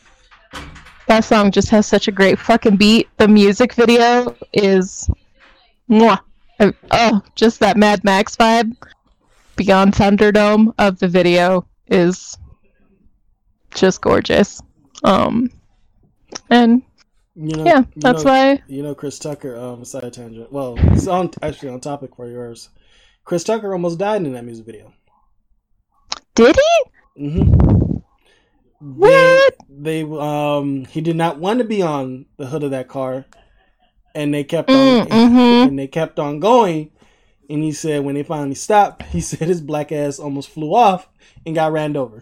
that 1.07 1.23
song 1.23 1.51
just 1.51 1.69
has 1.69 1.85
such 1.87 2.07
a 2.07 2.11
great 2.11 2.37
fucking 2.39 2.77
beat. 2.77 3.07
The 3.17 3.27
music 3.27 3.73
video 3.73 4.35
is 4.53 5.09
mwah. 5.89 6.19
Oh, 6.91 7.21
just 7.35 7.59
that 7.59 7.77
Mad 7.77 8.03
Max 8.03 8.35
vibe 8.35 8.75
beyond 9.55 9.93
Thunderdome 9.93 10.73
of 10.77 10.99
the 10.99 11.07
video 11.07 11.65
is 11.87 12.37
just 13.73 14.01
gorgeous. 14.01 14.61
Um 15.03 15.49
and 16.49 16.81
You 17.35 17.55
know, 17.55 17.65
yeah, 17.65 17.79
you 17.79 17.85
that's 17.97 18.23
know, 18.23 18.31
why 18.31 18.63
You 18.67 18.83
know, 18.83 18.95
Chris 18.95 19.19
Tucker. 19.19 19.55
Um, 19.55 19.85
side 19.85 20.11
tangent. 20.13 20.51
Well, 20.51 20.75
it's 20.93 21.07
on 21.07 21.31
actually 21.41 21.69
on 21.69 21.79
topic 21.79 22.15
for 22.15 22.27
yours. 22.27 22.69
Chris 23.23 23.43
Tucker 23.43 23.71
almost 23.73 23.99
died 23.99 24.25
in 24.25 24.33
that 24.33 24.45
music 24.45 24.65
video. 24.65 24.93
did 26.35 26.55
he? 26.55 27.27
Mm-hmm. 27.27 27.96
What? 28.79 29.55
They, 29.69 30.03
they 30.03 30.03
um 30.03 30.85
he 30.85 31.01
did 31.01 31.15
not 31.15 31.39
want 31.39 31.59
to 31.59 31.65
be 31.65 31.81
on 31.81 32.25
the 32.37 32.47
hood 32.47 32.63
of 32.63 32.71
that 32.71 32.87
car, 32.87 33.25
and 34.15 34.33
they 34.33 34.43
kept 34.43 34.69
on 34.69 35.07
Mm, 35.07 35.07
mhm. 35.07 35.67
and 35.67 35.79
they 35.79 35.87
kept 35.87 36.19
on 36.19 36.39
going. 36.39 36.91
And 37.49 37.63
he 37.63 37.71
said 37.71 38.03
when 38.03 38.15
they 38.15 38.23
finally 38.23 38.55
stopped, 38.55 39.03
he 39.03 39.21
said 39.21 39.47
his 39.47 39.61
black 39.61 39.91
ass 39.91 40.19
almost 40.19 40.49
flew 40.49 40.75
off 40.75 41.07
and 41.45 41.55
got 41.55 41.71
ran 41.71 41.95
over. 41.97 42.21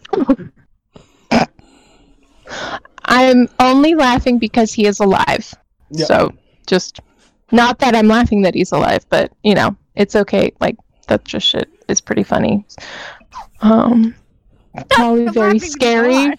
I'm 3.05 3.47
only 3.59 3.95
laughing 3.95 4.39
because 4.39 4.73
he 4.73 4.85
is 4.85 4.99
alive. 4.99 5.53
Yeah. 5.89 6.05
So 6.05 6.31
just 6.67 6.99
not 7.51 7.79
that 7.79 7.95
I'm 7.95 8.07
laughing 8.07 8.41
that 8.43 8.55
he's 8.55 8.71
alive, 8.71 9.05
but 9.09 9.31
you 9.43 9.53
know, 9.55 9.75
it's 9.95 10.15
okay. 10.15 10.51
Like 10.59 10.77
that 11.07 11.25
just 11.25 11.45
shit 11.47 11.69
is 11.87 12.01
pretty 12.01 12.23
funny. 12.23 12.65
Um 13.61 14.15
probably 14.89 15.27
I'm 15.27 15.33
very 15.33 15.59
scary. 15.59 16.33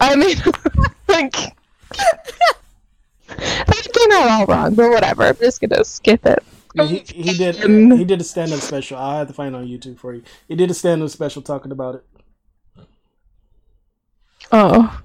I 0.00 0.16
mean 0.16 0.36
like 1.08 1.32
that 3.28 3.88
came 3.92 4.12
out 4.12 4.28
all 4.28 4.46
wrong, 4.46 4.74
but 4.74 4.90
whatever. 4.90 5.24
I'm 5.24 5.36
just 5.36 5.60
gonna 5.60 5.84
skip 5.84 6.24
it. 6.26 6.42
He, 6.74 6.98
he 6.98 7.32
did 7.32 7.56
he 7.56 8.04
did 8.04 8.20
a 8.20 8.24
stand 8.24 8.52
up 8.52 8.60
special. 8.60 8.98
I 8.98 9.18
have 9.18 9.28
to 9.28 9.34
find 9.34 9.54
it 9.54 9.58
on 9.58 9.66
YouTube 9.66 9.98
for 9.98 10.14
you. 10.14 10.22
He 10.48 10.54
did 10.56 10.70
a 10.70 10.74
stand 10.74 11.02
up 11.02 11.10
special 11.10 11.42
talking 11.42 11.72
about 11.72 11.96
it. 11.96 12.04
Oh 14.52 15.00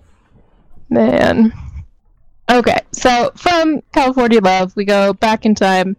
man. 0.89 1.53
Okay, 2.49 2.79
so 2.91 3.31
from 3.35 3.81
California 3.93 4.41
Love, 4.41 4.75
we 4.75 4.83
go 4.83 5.13
back 5.13 5.45
in 5.45 5.55
time 5.55 5.95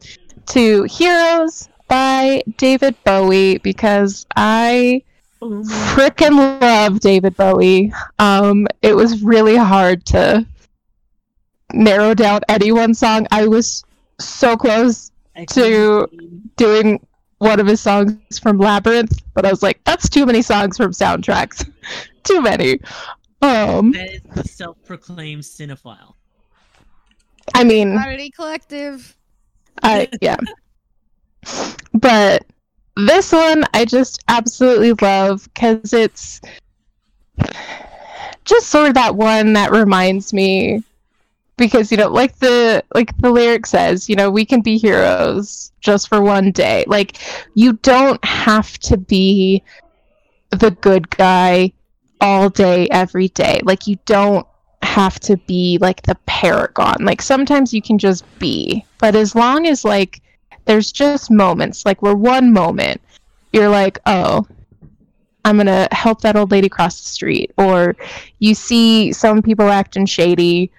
to 0.46 0.82
Heroes 0.84 1.70
by 1.88 2.42
David 2.58 2.94
Bowie 3.04 3.56
because 3.58 4.26
I 4.36 5.02
freaking 5.42 6.60
love 6.60 7.00
David 7.00 7.36
Bowie. 7.36 7.92
Um, 8.18 8.66
it 8.82 8.94
was 8.94 9.22
really 9.22 9.56
hard 9.56 10.04
to 10.06 10.46
narrow 11.72 12.14
down 12.14 12.40
any 12.48 12.72
one 12.72 12.94
song. 12.94 13.26
I 13.30 13.46
was 13.46 13.84
so 14.18 14.56
close 14.56 15.10
to 15.50 16.08
doing 16.56 17.04
one 17.38 17.58
of 17.58 17.66
his 17.66 17.80
songs 17.80 18.38
from 18.38 18.58
Labyrinth, 18.58 19.20
but 19.34 19.44
I 19.44 19.50
was 19.50 19.62
like, 19.62 19.82
that's 19.84 20.08
too 20.08 20.26
many 20.26 20.42
songs 20.42 20.76
from 20.76 20.92
soundtracks. 20.92 21.68
too 22.22 22.40
many. 22.40 22.80
Um, 23.40 23.90
That 23.92 24.14
is 24.14 24.22
the 24.34 24.44
self-proclaimed 24.44 25.42
cinephile. 25.42 26.14
I 27.54 27.64
mean, 27.64 27.96
Oddity 27.98 28.30
Collective. 28.30 29.16
I 29.82 30.08
yeah. 30.20 30.36
But 31.92 32.46
this 32.96 33.32
one 33.32 33.64
I 33.74 33.84
just 33.84 34.22
absolutely 34.28 34.92
love 34.94 35.48
because 35.54 35.92
it's 35.92 36.40
just 38.44 38.68
sort 38.68 38.88
of 38.88 38.94
that 38.94 39.16
one 39.16 39.52
that 39.54 39.70
reminds 39.72 40.32
me 40.32 40.82
because 41.56 41.90
you 41.90 41.96
know 41.96 42.08
like 42.08 42.38
the 42.38 42.82
like 42.94 43.16
the 43.18 43.30
lyric 43.30 43.66
says 43.66 44.08
you 44.08 44.16
know 44.16 44.30
we 44.30 44.44
can 44.44 44.60
be 44.60 44.78
heroes 44.78 45.72
just 45.82 46.08
for 46.08 46.22
one 46.22 46.52
day. 46.52 46.84
Like 46.86 47.18
you 47.54 47.74
don't 47.74 48.24
have 48.24 48.78
to 48.80 48.96
be 48.96 49.62
the 50.50 50.70
good 50.70 51.10
guy 51.10 51.72
all 52.20 52.48
day 52.48 52.88
every 52.90 53.28
day. 53.28 53.60
Like 53.64 53.86
you 53.86 53.98
don't 54.06 54.46
have 54.82 55.20
to 55.20 55.36
be 55.36 55.78
like 55.80 56.02
the 56.02 56.14
paragon. 56.26 56.96
Like 57.00 57.20
sometimes 57.20 57.74
you 57.74 57.82
can 57.82 57.98
just 57.98 58.24
be 58.38 58.84
but 58.98 59.14
as 59.14 59.34
long 59.34 59.66
as 59.66 59.84
like 59.84 60.22
there's 60.64 60.92
just 60.92 61.30
moments 61.30 61.84
like 61.84 62.02
where 62.02 62.14
one 62.14 62.52
moment 62.52 63.00
you're 63.52 63.68
like 63.68 63.98
oh 64.06 64.46
i'm 65.44 65.56
gonna 65.56 65.88
help 65.92 66.20
that 66.20 66.36
old 66.36 66.50
lady 66.50 66.68
cross 66.68 67.00
the 67.00 67.08
street 67.08 67.52
or 67.58 67.96
you 68.38 68.54
see 68.54 69.12
some 69.12 69.42
people 69.42 69.68
acting 69.68 70.06
shady 70.06 70.70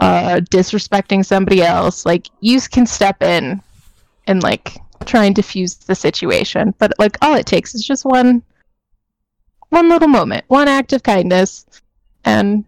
uh 0.00 0.40
disrespecting 0.50 1.24
somebody 1.24 1.62
else 1.62 2.04
like 2.04 2.28
you 2.40 2.60
can 2.60 2.86
step 2.86 3.22
in 3.22 3.62
and 4.26 4.42
like 4.42 4.78
try 5.04 5.24
and 5.24 5.34
diffuse 5.34 5.74
the 5.74 5.94
situation. 5.94 6.74
But 6.78 6.92
like 6.98 7.16
all 7.22 7.34
it 7.34 7.46
takes 7.46 7.74
is 7.74 7.84
just 7.84 8.04
one 8.04 8.42
one 9.68 9.88
little 9.88 10.08
moment 10.08 10.44
one 10.48 10.68
act 10.68 10.92
of 10.92 11.02
kindness 11.02 11.64
and 12.24 12.64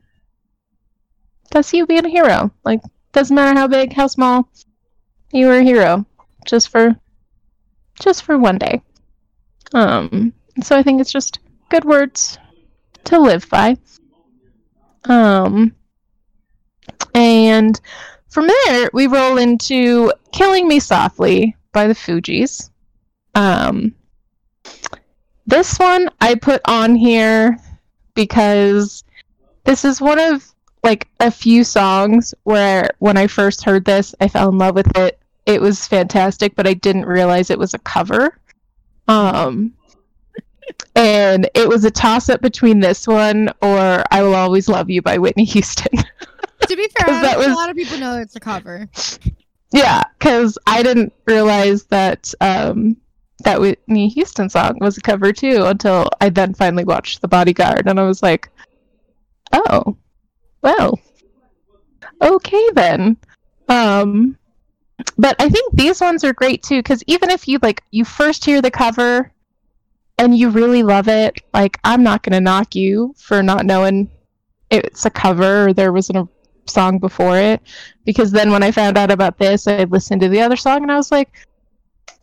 that's 1.51 1.73
you 1.73 1.87
being 1.87 2.07
a 2.07 2.09
hero. 2.09 2.51
Like 2.65 2.81
doesn't 3.13 3.35
matter 3.35 3.59
how 3.59 3.69
big 3.69 3.93
how 3.93 4.07
small 4.07 4.49
you 5.33 5.47
were 5.47 5.59
a 5.59 5.63
hero 5.63 6.05
just 6.45 6.69
for 6.69 6.97
just 8.01 8.23
for 8.23 8.39
one 8.39 8.59
day. 8.59 8.83
Um 9.73 10.33
so 10.63 10.77
i 10.77 10.83
think 10.83 11.01
it's 11.01 11.13
just 11.13 11.41
good 11.71 11.85
words 11.85 12.39
to 13.05 13.19
live 13.19 13.49
by. 13.49 13.77
Um 15.05 15.75
and 17.15 17.81
from 18.29 18.49
there 18.49 18.91
we 18.93 19.07
roll 19.07 19.39
into 19.39 20.13
killing 20.33 20.69
me 20.69 20.81
softly 20.81 21.57
by 21.73 21.87
the 21.87 21.95
fugees. 21.95 22.71
Um 23.35 23.95
this 25.47 25.79
one 25.79 26.09
i 26.21 26.35
put 26.35 26.61
on 26.67 26.95
here 26.95 27.59
because 28.15 29.05
this 29.65 29.85
is 29.85 30.01
one 30.01 30.19
of 30.19 30.55
like 30.83 31.09
a 31.21 31.31
few 31.31 31.65
songs 31.65 32.35
where 32.45 32.91
when 32.99 33.17
i 33.17 33.27
first 33.27 33.65
heard 33.65 33.85
this 33.85 34.15
i 34.21 34.29
fell 34.29 34.49
in 34.49 34.59
love 34.59 34.75
with 34.75 34.97
it 34.97 35.19
it 35.47 35.61
was 35.61 35.87
fantastic 35.87 36.55
but 36.55 36.67
i 36.67 36.75
didn't 36.75 37.07
realize 37.07 37.51
it 37.51 37.59
was 37.59 37.75
a 37.75 37.79
cover. 37.79 38.39
Um 39.09 39.75
and 40.97 41.49
it 41.55 41.69
was 41.69 41.85
a 41.85 41.91
toss 41.91 42.29
up 42.31 42.41
between 42.41 42.81
this 42.81 43.07
one 43.07 43.51
or 43.61 44.03
i 44.11 44.23
will 44.23 44.35
always 44.35 44.69
love 44.69 44.89
you 44.89 45.03
by 45.03 45.19
whitney 45.19 45.45
houston. 45.45 45.93
To 46.69 46.77
be 46.77 46.89
fair, 46.99 47.09
that 47.23 47.37
was- 47.37 47.49
a 47.49 47.55
lot 47.55 47.69
of 47.71 47.77
people 47.77 47.99
know 47.99 48.17
it's 48.19 48.37
a 48.37 48.41
cover. 48.41 48.89
yeah 49.73 50.03
because 50.19 50.57
i 50.67 50.83
didn't 50.83 51.13
realize 51.27 51.85
that 51.85 52.33
um 52.41 52.97
that 53.45 53.61
whitney 53.61 54.09
houston 54.09 54.49
song 54.49 54.79
was 54.81 54.97
a 54.97 55.01
cover 55.03 55.33
too 55.33 55.65
until 55.67 56.09
i 56.23 56.31
then 56.31 56.55
finally 56.55 56.85
watched 56.85 57.21
the 57.21 57.29
bodyguard 57.29 57.87
and 57.87 58.01
i 58.01 58.05
was 58.05 58.23
like 58.23 58.49
oh 59.53 59.97
well 60.63 60.99
okay 62.23 62.71
then. 62.73 63.17
Um 63.69 64.39
but 65.17 65.37
i 65.39 65.49
think 65.49 65.73
these 65.75 66.01
ones 66.01 66.25
are 66.25 66.33
great 66.33 66.63
too 66.63 66.79
because 66.79 67.03
even 67.07 67.31
if 67.31 67.47
you 67.47 67.59
like 67.63 67.83
you 67.91 68.05
first 68.05 68.45
hear 68.45 68.61
the 68.61 68.71
cover 68.71 69.33
and 70.19 70.37
you 70.37 70.49
really 70.51 70.83
love 70.83 71.09
it 71.09 71.41
like 71.53 71.79
i'm 71.85 72.03
not 72.03 72.23
gonna 72.23 72.41
knock 72.41 72.75
you 72.75 73.15
for 73.19 73.43
not 73.43 73.67
knowing 73.67 74.11
it's 74.71 75.05
a 75.05 75.11
cover 75.11 75.69
or 75.69 75.73
there 75.73 75.93
wasn't 75.93 76.19
a 76.19 76.29
song 76.67 76.99
before 76.99 77.39
it. 77.39 77.61
Because 78.05 78.31
then 78.31 78.51
when 78.51 78.63
i 78.63 78.71
found 78.71 78.99
out 78.99 79.11
about 79.11 79.39
this 79.39 79.67
i 79.67 79.85
listened 79.85 80.21
to 80.23 80.29
the 80.29 80.41
other 80.41 80.57
song 80.57 80.83
and 80.83 80.93
i 80.93 80.97
was 80.97 81.11
like 81.11 81.31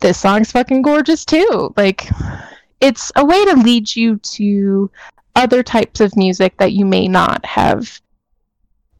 this 0.00 0.18
song's 0.18 0.50
fucking 0.50 0.82
gorgeous 0.82 1.24
too. 1.24 1.72
Like 1.76 2.08
it's 2.80 3.12
a 3.14 3.24
way 3.24 3.44
to 3.44 3.54
lead 3.54 3.94
you 3.94 4.16
to 4.18 4.90
other 5.36 5.62
types 5.62 6.00
of 6.00 6.16
music 6.16 6.56
that 6.58 6.72
you 6.72 6.84
may 6.84 7.06
not 7.06 7.44
have 7.46 8.00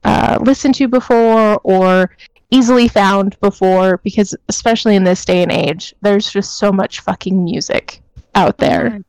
uh, 0.05 0.39
listened 0.41 0.77
to 0.77 0.87
before 0.89 1.61
or 1.65 2.17
easily 2.53 2.87
found 2.87 3.39
before 3.41 3.97
because 3.99 4.35
especially 4.49 4.95
in 4.95 5.05
this 5.05 5.25
day 5.25 5.43
and 5.43 5.51
age 5.51 5.95
there's 6.03 6.31
just 6.31 6.59
so 6.59 6.71
much 6.71 7.01
fucking 7.01 7.43
music 7.45 8.01
out 8.35 8.59
there. 8.59 9.03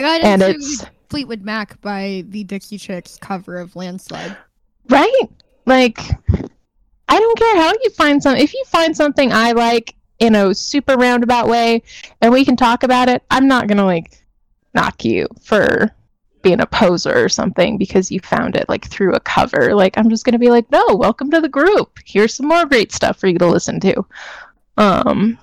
I 0.00 0.02
got 0.02 0.24
and 0.24 0.42
it's 0.42 0.84
Fleetwood 1.08 1.42
Mac 1.42 1.80
by 1.80 2.24
the 2.28 2.42
Dixie 2.44 2.78
Chicks 2.78 3.16
cover 3.18 3.58
of 3.58 3.76
Landslide. 3.76 4.36
right? 4.88 5.22
Like 5.66 6.00
i 7.08 7.20
don't 7.20 7.38
care 7.38 7.56
how 7.56 7.72
you 7.82 7.90
find 7.90 8.22
some 8.22 8.36
if 8.36 8.52
you 8.52 8.64
find 8.66 8.96
something 8.96 9.32
i 9.32 9.52
like 9.52 9.94
in 10.18 10.34
a 10.34 10.54
super 10.54 10.96
roundabout 10.96 11.48
way 11.48 11.82
and 12.20 12.32
we 12.32 12.44
can 12.44 12.56
talk 12.56 12.82
about 12.82 13.08
it 13.08 13.22
i'm 13.30 13.46
not 13.46 13.68
gonna 13.68 13.84
like 13.84 14.24
knock 14.74 15.04
you 15.04 15.26
for 15.40 15.90
being 16.46 16.60
a 16.60 16.66
poser 16.66 17.12
or 17.24 17.28
something 17.28 17.76
because 17.76 18.10
you 18.12 18.20
found 18.20 18.54
it 18.54 18.68
like 18.68 18.86
through 18.88 19.12
a 19.14 19.20
cover. 19.20 19.74
Like 19.74 19.98
i'm 19.98 20.08
just 20.08 20.24
gonna 20.24 20.38
be 20.38 20.50
like 20.50 20.70
no 20.70 20.84
welcome 20.94 21.28
to 21.32 21.40
the 21.40 21.48
group. 21.48 21.98
Here's 22.04 22.34
some 22.34 22.46
more 22.46 22.64
great 22.66 22.92
stuff 22.92 23.18
for 23.18 23.26
you 23.26 23.38
to 23.38 23.46
listen 23.46 23.80
to. 23.80 23.94
Um 24.76 25.38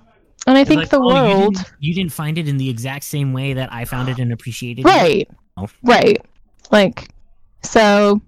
and 0.48 0.58
i 0.58 0.62
You're 0.62 0.66
think 0.66 0.80
like, 0.82 0.90
the 0.90 1.00
"Oh, 1.00 1.10
you 1.10 1.14
world 1.14 1.56
didn't- 1.56 1.74
You 1.80 1.94
didn't, 1.94 2.12
find 2.14 2.38
it 2.38 2.48
in 2.48 2.58
the 2.58 2.70
exact 2.70 3.04
same 3.04 3.34
way 3.34 3.54
that 3.54 3.72
I 3.74 3.84
found 3.86 4.08
it 4.10 4.20
and 4.20 4.32
appreciated 4.32 4.82
it. 4.82 4.88
right. 4.88 5.30
Oh. 5.58 5.68
right. 5.84 6.24
Like 6.72 7.10
so 7.64 8.22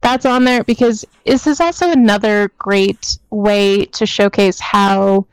that's 0.00 0.24
on 0.26 0.44
there 0.44 0.64
because 0.64 1.04
this 1.26 1.46
is 1.46 1.60
also 1.60 1.90
another 1.90 2.50
great 2.58 3.18
way 3.30 3.84
to 3.86 4.06
showcase 4.06 4.58
how 4.60 5.26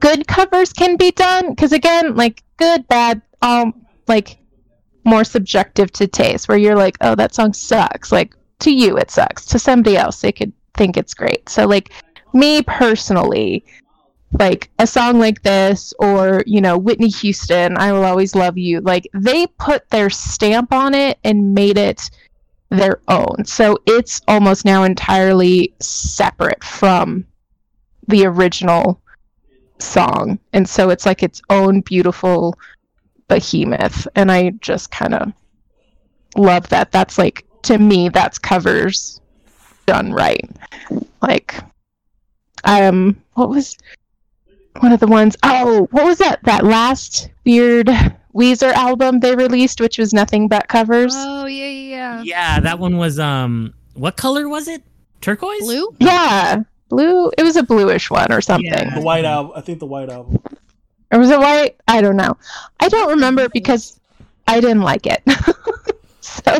good 0.00 0.26
covers 0.26 0.72
can 0.72 0.96
be 0.96 1.10
done 1.12 1.50
because 1.50 1.72
again 1.72 2.14
like 2.16 2.42
good 2.56 2.86
bad 2.88 3.22
um 3.42 3.86
like 4.06 4.38
more 5.04 5.24
subjective 5.24 5.90
to 5.92 6.06
taste 6.06 6.48
where 6.48 6.58
you're 6.58 6.76
like 6.76 6.96
oh 7.00 7.14
that 7.14 7.34
song 7.34 7.52
sucks. 7.52 8.12
Like 8.12 8.34
to 8.60 8.72
you 8.72 8.96
it 8.96 9.10
sucks. 9.10 9.46
To 9.46 9.58
somebody 9.58 9.96
else 9.96 10.20
they 10.20 10.32
could 10.32 10.52
think 10.74 10.96
it's 10.96 11.14
great. 11.14 11.48
So 11.48 11.66
like 11.66 11.92
me 12.32 12.62
personally 12.62 13.64
like 14.38 14.70
a 14.78 14.86
song 14.86 15.18
like 15.18 15.42
this 15.42 15.94
or 15.98 16.42
you 16.46 16.60
know 16.60 16.76
whitney 16.76 17.08
houston 17.08 17.78
i 17.78 17.90
will 17.90 18.04
always 18.04 18.34
love 18.34 18.58
you 18.58 18.78
like 18.82 19.08
they 19.14 19.46
put 19.46 19.88
their 19.88 20.10
stamp 20.10 20.70
on 20.70 20.94
it 20.94 21.18
and 21.24 21.54
made 21.54 21.78
it 21.78 22.10
their 22.70 23.00
own. 23.08 23.44
So 23.44 23.78
it's 23.86 24.20
almost 24.28 24.64
now 24.64 24.84
entirely 24.84 25.74
separate 25.80 26.62
from 26.62 27.26
the 28.08 28.26
original 28.26 29.00
song. 29.80 30.38
And 30.52 30.68
so 30.68 30.90
it's 30.90 31.06
like 31.06 31.22
its 31.22 31.42
own 31.50 31.80
beautiful 31.80 32.58
behemoth. 33.28 34.06
And 34.14 34.30
I 34.32 34.50
just 34.60 34.90
kind 34.90 35.14
of 35.14 35.32
love 36.36 36.68
that. 36.70 36.92
That's 36.92 37.18
like, 37.18 37.46
to 37.62 37.78
me, 37.78 38.08
that's 38.08 38.38
covers 38.38 39.20
done 39.86 40.12
right. 40.12 40.48
Like, 41.22 41.54
um, 42.64 43.20
what 43.34 43.48
was 43.48 43.76
one 44.80 44.92
of 44.92 45.00
the 45.00 45.06
ones? 45.06 45.36
Oh, 45.42 45.88
what 45.90 46.04
was 46.04 46.18
that? 46.18 46.42
That 46.44 46.64
last 46.64 47.30
weird 47.44 47.88
Weezer 48.34 48.72
album 48.72 49.20
they 49.20 49.34
released, 49.34 49.80
which 49.80 49.98
was 49.98 50.12
nothing 50.12 50.48
but 50.48 50.68
covers. 50.68 51.12
Oh 51.16 51.46
yeah, 51.46 51.66
yeah, 51.66 51.88
yeah. 51.88 52.22
Yeah, 52.22 52.60
that 52.60 52.78
one 52.78 52.96
was 52.96 53.18
um 53.18 53.74
what 53.94 54.16
color 54.16 54.48
was 54.48 54.68
it? 54.68 54.82
Turquoise? 55.20 55.60
Blue. 55.60 55.94
Yeah, 55.98 56.62
blue. 56.88 57.30
It 57.38 57.42
was 57.42 57.56
a 57.56 57.62
bluish 57.62 58.10
one 58.10 58.32
or 58.32 58.40
something. 58.40 58.66
Yeah. 58.72 58.94
The 58.94 59.00
white 59.02 59.24
album. 59.24 59.52
I 59.56 59.60
think 59.60 59.78
the 59.78 59.86
white 59.86 60.08
album. 60.10 60.42
Or 61.12 61.18
was 61.18 61.30
it 61.30 61.38
white? 61.38 61.76
I 61.88 62.00
don't 62.00 62.16
know. 62.16 62.36
I 62.80 62.88
don't 62.88 63.08
remember 63.08 63.48
because 63.48 63.98
I 64.46 64.60
didn't 64.60 64.82
like 64.82 65.06
it. 65.06 65.22
so 66.20 66.58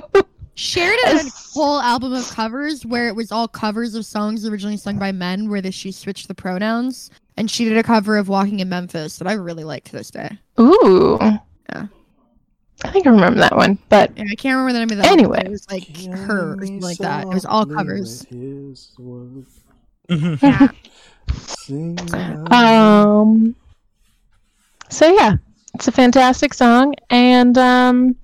Sheridan 0.54 1.16
had 1.18 1.26
a 1.26 1.30
whole 1.52 1.80
album 1.80 2.12
of 2.14 2.28
covers 2.30 2.84
where 2.86 3.08
it 3.08 3.14
was 3.14 3.30
all 3.30 3.46
covers 3.46 3.94
of 3.94 4.04
songs 4.06 4.46
originally 4.46 4.76
sung 4.76 4.98
by 4.98 5.12
men, 5.12 5.48
where 5.50 5.60
the, 5.60 5.70
she 5.70 5.92
switched 5.92 6.28
the 6.28 6.34
pronouns, 6.34 7.10
and 7.36 7.50
she 7.50 7.64
did 7.64 7.76
a 7.76 7.82
cover 7.82 8.16
of 8.16 8.28
"Walking 8.28 8.60
in 8.60 8.68
Memphis" 8.68 9.18
that 9.18 9.28
I 9.28 9.34
really 9.34 9.64
like 9.64 9.84
to 9.84 9.92
this 9.92 10.10
day. 10.10 10.38
ooh. 10.58 11.18
Yeah. 11.20 11.86
I 12.84 12.90
think 12.92 13.06
I 13.06 13.10
remember 13.10 13.40
that 13.40 13.56
one, 13.56 13.76
but 13.88 14.16
Yeah, 14.16 14.24
I 14.30 14.34
can't 14.36 14.56
remember 14.56 14.72
the 14.72 14.78
name 14.78 14.90
of 14.92 14.98
that. 14.98 15.06
album, 15.10 15.30
but 15.30 15.38
Anyway. 15.40 15.42
it 15.46 15.50
was 15.50 15.68
like 15.70 15.96
her 16.16 16.52
or 16.52 16.56
something 16.58 16.80
like 16.80 16.98
that. 16.98 17.24
It 17.24 17.28
was 17.28 17.44
all 17.44 17.66
covers. 17.66 18.24
Mhm. 20.10 20.72
Yeah. 21.68 22.44
um 22.50 23.54
so 24.90 25.12
yeah, 25.12 25.36
it's 25.74 25.86
a 25.88 25.92
fantastic 25.92 26.54
song 26.54 26.94
and 27.10 27.58
um 27.58 28.16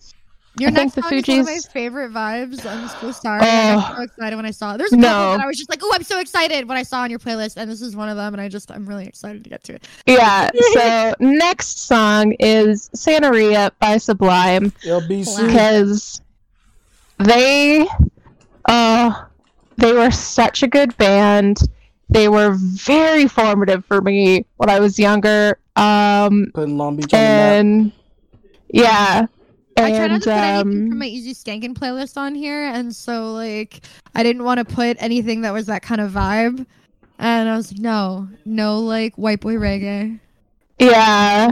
Your 0.58 0.70
I 0.70 0.72
think 0.72 0.76
next 0.76 0.94
the 0.94 1.02
song 1.02 1.12
is 1.18 1.28
one 1.28 1.38
of 1.40 1.46
my 1.46 1.58
favorite 1.72 2.12
vibes. 2.12 2.64
I'm 2.64 2.88
so 2.88 3.10
sorry. 3.12 3.42
I 3.42 3.74
Oh. 3.74 3.76
got 3.80 3.96
so 3.96 4.02
excited 4.04 4.36
when 4.36 4.46
I 4.46 4.50
saw 4.50 4.74
it. 4.74 4.78
There's 4.78 4.92
a 4.92 4.96
couple 4.96 5.10
No. 5.10 5.32
that 5.32 5.40
I 5.40 5.46
was 5.46 5.58
just 5.58 5.68
like, 5.68 5.80
"Oh, 5.82 5.92
I'm 5.94 6.04
so 6.04 6.20
excited!" 6.20 6.66
when 6.68 6.78
I 6.78 6.82
saw 6.84 7.00
on 7.02 7.10
your 7.10 7.18
playlist, 7.18 7.56
and 7.58 7.70
this 7.70 7.82
is 7.82 7.94
one 7.96 8.08
of 8.08 8.16
them. 8.16 8.32
And 8.34 8.40
I 8.40 8.48
just, 8.48 8.70
I'm 8.70 8.86
really 8.86 9.04
excited 9.06 9.44
to 9.44 9.50
get 9.50 9.62
to 9.64 9.74
it. 9.74 9.86
yeah, 10.06 10.50
so 10.72 11.14
next 11.20 11.86
song 11.86 12.32
is 12.40 12.88
Santeria 12.96 13.72
by 13.80 13.98
Sublime. 13.98 14.70
LBC. 14.84 15.46
because 15.46 16.20
they 17.18 17.86
uh 18.66 19.24
they 19.76 19.92
were 19.92 20.10
such 20.10 20.62
a 20.62 20.66
good 20.66 20.96
band 20.96 21.58
they 22.10 22.28
were 22.28 22.54
very 22.54 23.26
formative 23.26 23.84
for 23.84 24.00
me 24.00 24.44
when 24.56 24.68
i 24.68 24.78
was 24.78 24.98
younger 24.98 25.58
um 25.76 26.50
Putting 26.54 26.78
Long 26.78 26.96
Beach 26.96 27.12
on 27.12 27.18
the 27.20 27.26
map. 27.26 27.52
and 27.52 27.92
yeah 28.68 29.26
I 29.76 29.90
try 29.90 30.06
not 30.06 30.10
and 30.10 30.22
to 30.22 30.30
put 30.30 30.36
anything 30.36 30.82
from 30.88 30.92
um 30.92 30.98
my 31.00 31.06
Easy 31.06 31.34
Skankin 31.34 31.74
playlist 31.74 32.16
on 32.16 32.36
here, 32.36 32.66
and 32.66 32.94
so 32.94 33.32
like 33.32 33.80
I 34.14 34.22
didn't 34.22 34.44
want 34.44 34.58
to 34.58 34.64
put 34.64 34.96
anything 35.00 35.40
that 35.40 35.52
was 35.52 35.66
that 35.66 35.82
kind 35.82 36.00
of 36.00 36.12
vibe. 36.12 36.64
And 37.18 37.48
I 37.48 37.56
was 37.56 37.72
like, 37.72 37.80
no, 37.80 38.28
no, 38.44 38.78
like 38.78 39.16
white 39.16 39.40
boy 39.40 39.54
reggae. 39.54 40.20
yeah 40.78 41.50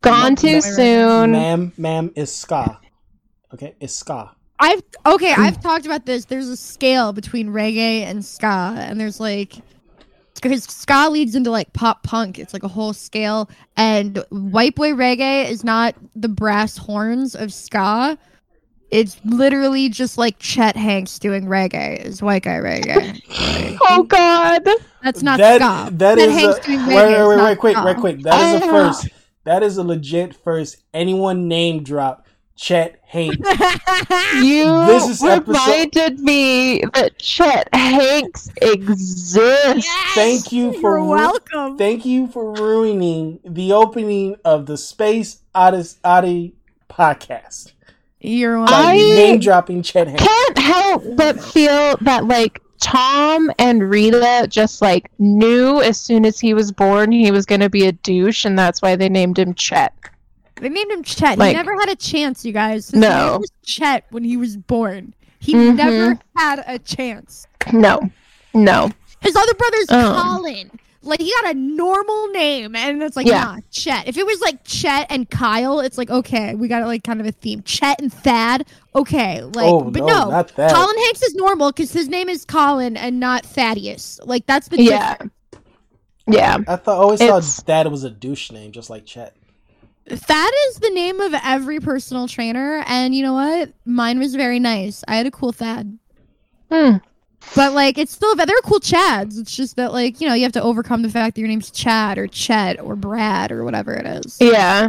gone 0.00 0.36
too 0.36 0.54
Boy 0.54 0.60
soon 0.60 1.32
Ma'am, 1.32 1.72
ma'am 1.76 2.12
is 2.14 2.34
ska. 2.34 2.80
Okay, 3.52 3.74
it's 3.80 3.94
ska. 3.94 4.30
I've 4.60 4.82
okay. 5.06 5.32
I've 5.36 5.60
talked 5.62 5.86
about 5.86 6.06
this. 6.06 6.24
There's 6.26 6.48
a 6.48 6.56
scale 6.56 7.12
between 7.12 7.48
reggae 7.48 8.02
and 8.02 8.24
ska, 8.24 8.74
and 8.78 8.98
there's 9.00 9.20
like 9.20 9.54
because 10.34 10.64
ska 10.64 11.08
leads 11.10 11.34
into 11.34 11.50
like 11.50 11.72
pop 11.72 12.02
punk. 12.02 12.38
It's 12.38 12.52
like 12.52 12.62
a 12.64 12.68
whole 12.68 12.92
scale, 12.92 13.48
and 13.76 14.24
white 14.30 14.74
boy 14.74 14.90
reggae 14.92 15.48
is 15.48 15.62
not 15.64 15.94
the 16.16 16.28
brass 16.28 16.76
horns 16.76 17.34
of 17.34 17.52
ska. 17.52 18.18
It's 18.90 19.20
literally 19.24 19.90
just 19.90 20.16
like 20.16 20.38
Chet 20.38 20.74
Hanks 20.74 21.18
doing 21.18 21.44
reggae. 21.44 22.02
Is 22.04 22.22
white 22.22 22.42
guy 22.44 22.56
reggae? 22.56 23.20
oh 23.82 24.02
god 24.04 24.66
That's 25.04 25.22
not 25.22 25.36
That- 25.38 25.60
ska. 25.60 25.94
that 25.96 26.16
Chet 26.16 26.28
is 26.30 26.34
Hanks 26.34 26.58
a, 26.58 26.62
doing 26.62 26.86
wait, 26.86 26.94
reggae 26.96 27.28
wait, 27.28 27.34
is 27.34 27.38
wait, 27.38 27.44
wait, 27.44 27.58
quick, 27.58 27.76
ska. 27.76 27.84
right 27.84 27.96
quick. 27.96 28.20
That 28.22 28.54
is 28.56 28.62
a 28.62 28.64
Ah. 28.66 28.70
first. 28.70 29.08
That 29.44 29.62
is 29.62 29.76
a 29.76 29.82
legit 29.84 30.34
first. 30.34 30.78
Anyone 30.94 31.48
name 31.48 31.82
drop 31.82 32.26
Chet 32.58 33.00
Hanks. 33.06 33.36
you 34.42 34.64
This 34.86 35.08
is 35.08 35.22
episode- 35.22 35.46
reminded 35.48 36.18
me 36.18 36.82
that 36.92 37.16
chet 37.18 37.68
hanks 37.72 38.50
exists 38.60 39.88
Thank 40.14 40.50
you 40.50 40.72
for 40.80 40.98
You're 40.98 41.04
ru- 41.04 41.10
welcome. 41.10 41.78
Thank 41.78 42.04
you 42.04 42.26
for 42.26 42.52
ruining 42.54 43.38
the 43.44 43.72
opening 43.72 44.36
of 44.44 44.66
the 44.66 44.76
Space 44.76 45.38
Odyssey, 45.54 45.98
Odyssey 46.02 46.54
podcast 46.90 47.72
You're 48.20 48.58
welcome. 48.58 48.74
I- 48.76 48.96
name 48.96 49.38
dropping 49.38 49.82
Chet 49.84 50.08
Hanks. 50.08 50.24
can't 50.24 50.58
help 50.58 51.04
but 51.16 51.40
feel 51.40 51.96
that 52.00 52.26
like 52.26 52.60
Tom 52.80 53.50
and 53.60 53.88
Rita 53.88 54.46
just 54.50 54.82
like 54.82 55.10
knew 55.20 55.80
as 55.80 55.98
soon 56.00 56.24
as 56.26 56.40
he 56.40 56.54
was 56.54 56.72
born 56.72 57.12
he 57.12 57.30
was 57.30 57.46
going 57.46 57.60
to 57.60 57.70
be 57.70 57.86
a 57.86 57.92
douche 57.92 58.44
and 58.44 58.58
that's 58.58 58.82
why 58.82 58.96
they 58.96 59.08
named 59.08 59.38
him 59.38 59.54
Chet. 59.54 59.94
They 60.60 60.68
named 60.68 60.90
him 60.90 61.02
Chet. 61.02 61.38
Like- 61.38 61.50
he 61.50 61.54
never 61.56 61.74
had 61.78 61.88
a 61.88 61.96
chance, 61.96 62.44
you 62.44 62.52
guys. 62.52 62.90
His 62.90 63.00
No. 63.00 63.32
name 63.32 63.40
was 63.40 63.50
Chet 63.64 64.04
when 64.10 64.24
he 64.24 64.36
was 64.36 64.56
born. 64.56 65.14
He 65.40 65.54
Mhm. 65.54 65.76
never 65.76 66.18
had 66.36 66.64
a 66.66 66.78
chance. 66.78 67.46
No. 67.72 68.00
No. 68.54 68.90
His 69.20 69.36
other 69.36 69.54
brother's 69.54 69.86
Oh. 69.90 70.36
Colin. 70.36 70.70
Like 71.02 71.20
he 71.20 71.32
got 71.42 71.52
a 71.52 71.54
normal 71.58 72.26
name, 72.28 72.74
and 72.74 73.00
it's 73.02 73.16
like 73.16 73.26
Yeah. 73.26 73.44
nah, 73.44 73.56
Chet. 73.70 74.08
If 74.08 74.18
it 74.18 74.26
was 74.26 74.40
like 74.40 74.64
Chet 74.64 75.06
and 75.10 75.30
Kyle, 75.30 75.78
it's 75.80 75.96
like 75.96 76.10
okay, 76.10 76.54
we 76.56 76.66
got 76.66 76.84
like 76.86 77.04
kind 77.04 77.20
of 77.20 77.26
a 77.26 77.30
theme. 77.32 77.62
Chet 77.62 78.00
and 78.00 78.12
Thad, 78.12 78.66
okay, 78.96 79.42
like 79.42 79.66
oh 79.68 79.82
but 79.82 80.00
no, 80.00 80.06
no, 80.06 80.30
not 80.30 80.54
that. 80.56 80.74
Colin 80.74 80.96
Hanks 81.04 81.22
is 81.22 81.34
normal 81.36 81.70
because 81.70 81.92
his 81.92 82.08
name 82.08 82.28
is 82.28 82.44
Colin 82.44 82.96
and 82.96 83.20
not 83.20 83.46
Thaddeus. 83.46 84.18
Like 84.24 84.44
that's 84.46 84.68
the 84.68 84.82
Yeah. 84.82 85.14
Yeah. 86.26 86.58
I 86.66 86.76
thought 86.76 86.96
I 86.96 87.00
always 87.00 87.20
It's- 87.20 87.56
thought 87.56 87.66
that 87.66 87.90
was 87.90 88.04
a 88.04 88.10
douche 88.10 88.50
name, 88.50 88.72
just 88.72 88.90
like 88.90 89.06
Chet. 89.06 89.34
Thad 90.10 90.50
is 90.68 90.76
the 90.76 90.90
name 90.90 91.20
of 91.20 91.34
every 91.44 91.80
personal 91.80 92.28
trainer, 92.28 92.82
and 92.86 93.14
you 93.14 93.22
know 93.22 93.34
what? 93.34 93.72
Mine 93.84 94.18
was 94.18 94.34
very 94.34 94.58
nice. 94.58 95.04
I 95.06 95.16
had 95.16 95.26
a 95.26 95.30
cool 95.30 95.52
Thad. 95.52 95.98
Hmm. 96.70 96.96
But 97.54 97.72
like, 97.72 97.98
it's 97.98 98.12
still 98.12 98.34
they're 98.34 98.46
cool 98.64 98.80
Chads. 98.80 99.38
It's 99.38 99.54
just 99.54 99.76
that 99.76 99.92
like 99.92 100.20
you 100.20 100.28
know 100.28 100.34
you 100.34 100.42
have 100.42 100.52
to 100.52 100.62
overcome 100.62 101.02
the 101.02 101.10
fact 101.10 101.34
that 101.34 101.40
your 101.40 101.48
name's 101.48 101.70
Chad 101.70 102.18
or 102.18 102.26
Chet 102.26 102.80
or 102.80 102.96
Brad 102.96 103.52
or 103.52 103.64
whatever 103.64 103.94
it 103.94 104.06
is. 104.06 104.36
Yeah. 104.40 104.88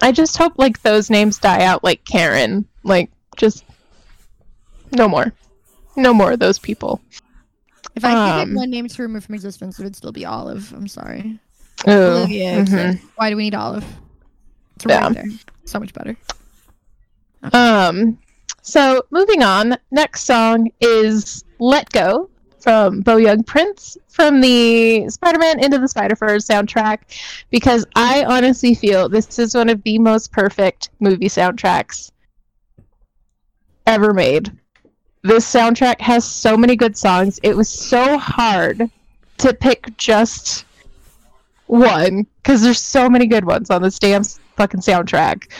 I 0.00 0.12
just 0.12 0.36
hope 0.36 0.54
like 0.56 0.82
those 0.82 1.10
names 1.10 1.38
die 1.38 1.64
out 1.64 1.84
like 1.84 2.04
Karen. 2.04 2.66
Like 2.84 3.10
just 3.36 3.64
no 4.92 5.08
more. 5.08 5.32
No 5.96 6.14
more 6.14 6.32
of 6.32 6.38
those 6.38 6.58
people. 6.58 7.00
If 7.94 8.04
I 8.04 8.12
could 8.12 8.40
Um, 8.42 8.48
get 8.48 8.56
one 8.56 8.70
name 8.70 8.88
to 8.88 9.02
remove 9.02 9.24
from 9.24 9.34
existence, 9.34 9.78
it 9.78 9.84
would 9.84 9.96
still 9.96 10.12
be 10.12 10.24
Olive. 10.24 10.72
I'm 10.74 10.88
sorry. 10.88 11.38
Ooh. 11.88 11.92
Olivia 11.92 12.64
mhm. 12.64 13.00
Why 13.16 13.30
do 13.30 13.36
we 13.36 13.44
need 13.44 13.54
Olive? 13.54 13.84
It's 14.76 14.86
Yeah. 14.86 15.08
there. 15.10 15.24
So 15.64 15.78
much 15.80 15.92
better. 15.92 16.16
Um, 17.52 18.18
so 18.62 19.02
moving 19.10 19.42
on, 19.42 19.76
next 19.90 20.24
song 20.24 20.70
is 20.80 21.44
"Let 21.58 21.90
Go" 21.90 22.28
from 22.60 23.00
Beau 23.00 23.16
Young 23.16 23.42
Prince 23.42 23.96
from 24.08 24.40
the 24.40 25.08
Spider-Man 25.08 25.58
Into 25.64 25.78
the 25.78 25.88
Spider-Verse 25.88 26.46
soundtrack, 26.46 26.98
because 27.50 27.84
I 27.96 28.24
honestly 28.24 28.74
feel 28.74 29.08
this 29.08 29.38
is 29.38 29.54
one 29.54 29.68
of 29.68 29.82
the 29.82 29.98
most 29.98 30.30
perfect 30.30 30.90
movie 31.00 31.28
soundtracks 31.28 32.12
ever 33.86 34.12
made. 34.14 34.52
This 35.22 35.50
soundtrack 35.50 36.00
has 36.00 36.24
so 36.24 36.56
many 36.56 36.76
good 36.76 36.96
songs. 36.96 37.40
It 37.42 37.56
was 37.56 37.68
so 37.68 38.18
hard 38.18 38.88
to 39.38 39.54
pick 39.54 39.96
just 39.96 40.64
one 41.66 42.26
because 42.42 42.62
there's 42.62 42.80
so 42.80 43.08
many 43.08 43.26
good 43.26 43.44
ones 43.44 43.70
on 43.70 43.82
this 43.82 43.98
damn 43.98 44.22
fucking 44.56 44.80
soundtrack. 44.80 45.50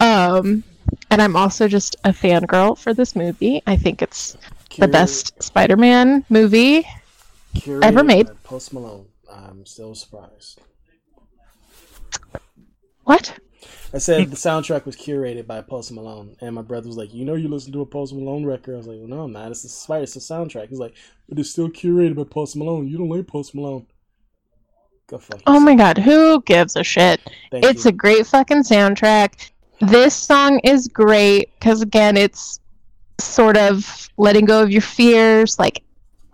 Um, 0.00 0.64
and 1.10 1.22
I'm 1.22 1.36
also 1.36 1.68
just 1.68 1.96
a 2.04 2.10
fangirl 2.10 2.76
for 2.76 2.94
this 2.94 3.14
movie. 3.14 3.62
I 3.66 3.76
think 3.76 4.02
it's 4.02 4.36
the 4.78 4.88
best 4.88 5.42
Spider-Man 5.42 6.24
movie. 6.28 6.86
curated 7.54 7.84
ever 7.84 8.02
made. 8.02 8.28
Post 8.42 8.72
Malone. 8.72 9.06
I'm 9.30 9.64
still 9.66 9.94
surprised. 9.94 10.60
What? 13.04 13.38
I 13.94 13.98
said 13.98 14.30
the 14.30 14.36
soundtrack 14.36 14.86
was 14.86 14.96
curated 14.96 15.46
by 15.46 15.60
Post 15.60 15.92
Malone, 15.92 16.36
and 16.40 16.54
my 16.54 16.62
brother 16.62 16.86
was 16.86 16.96
like, 16.96 17.12
"You 17.12 17.26
know, 17.26 17.34
you 17.34 17.48
listen 17.48 17.72
to 17.72 17.82
a 17.82 17.86
Post 17.86 18.14
Malone 18.14 18.44
record." 18.44 18.74
I 18.74 18.78
was 18.78 18.86
like, 18.86 18.98
well, 18.98 19.08
"No, 19.08 19.24
I'm 19.24 19.32
not. 19.32 19.50
It's 19.50 19.64
a 19.64 19.68
Spider. 19.68 20.04
It's 20.04 20.16
a 20.16 20.20
soundtrack." 20.20 20.68
He's 20.68 20.78
like, 20.78 20.94
"But 21.28 21.38
it's 21.38 21.50
still 21.50 21.68
curated 21.68 22.16
by 22.16 22.24
Post 22.24 22.56
Malone. 22.56 22.88
You 22.88 22.96
don't 22.96 23.10
like 23.10 23.26
Post 23.26 23.54
Malone." 23.54 23.86
Go 25.12 25.18
fuck. 25.18 25.42
Oh 25.46 25.60
my 25.60 25.74
god, 25.74 25.98
who 25.98 26.40
gives 26.40 26.74
a 26.74 26.82
shit? 26.82 27.20
Thank 27.50 27.66
It's 27.66 27.84
you. 27.84 27.90
a 27.90 27.92
great 27.92 28.26
fucking 28.26 28.62
soundtrack. 28.62 29.50
This 29.82 30.14
song 30.14 30.58
is 30.60 30.88
great 30.88 31.50
because 31.58 31.82
again, 31.82 32.16
it's 32.16 32.60
sort 33.20 33.58
of 33.58 34.08
letting 34.16 34.46
go 34.46 34.62
of 34.62 34.70
your 34.70 34.80
fears, 34.80 35.58
like 35.58 35.82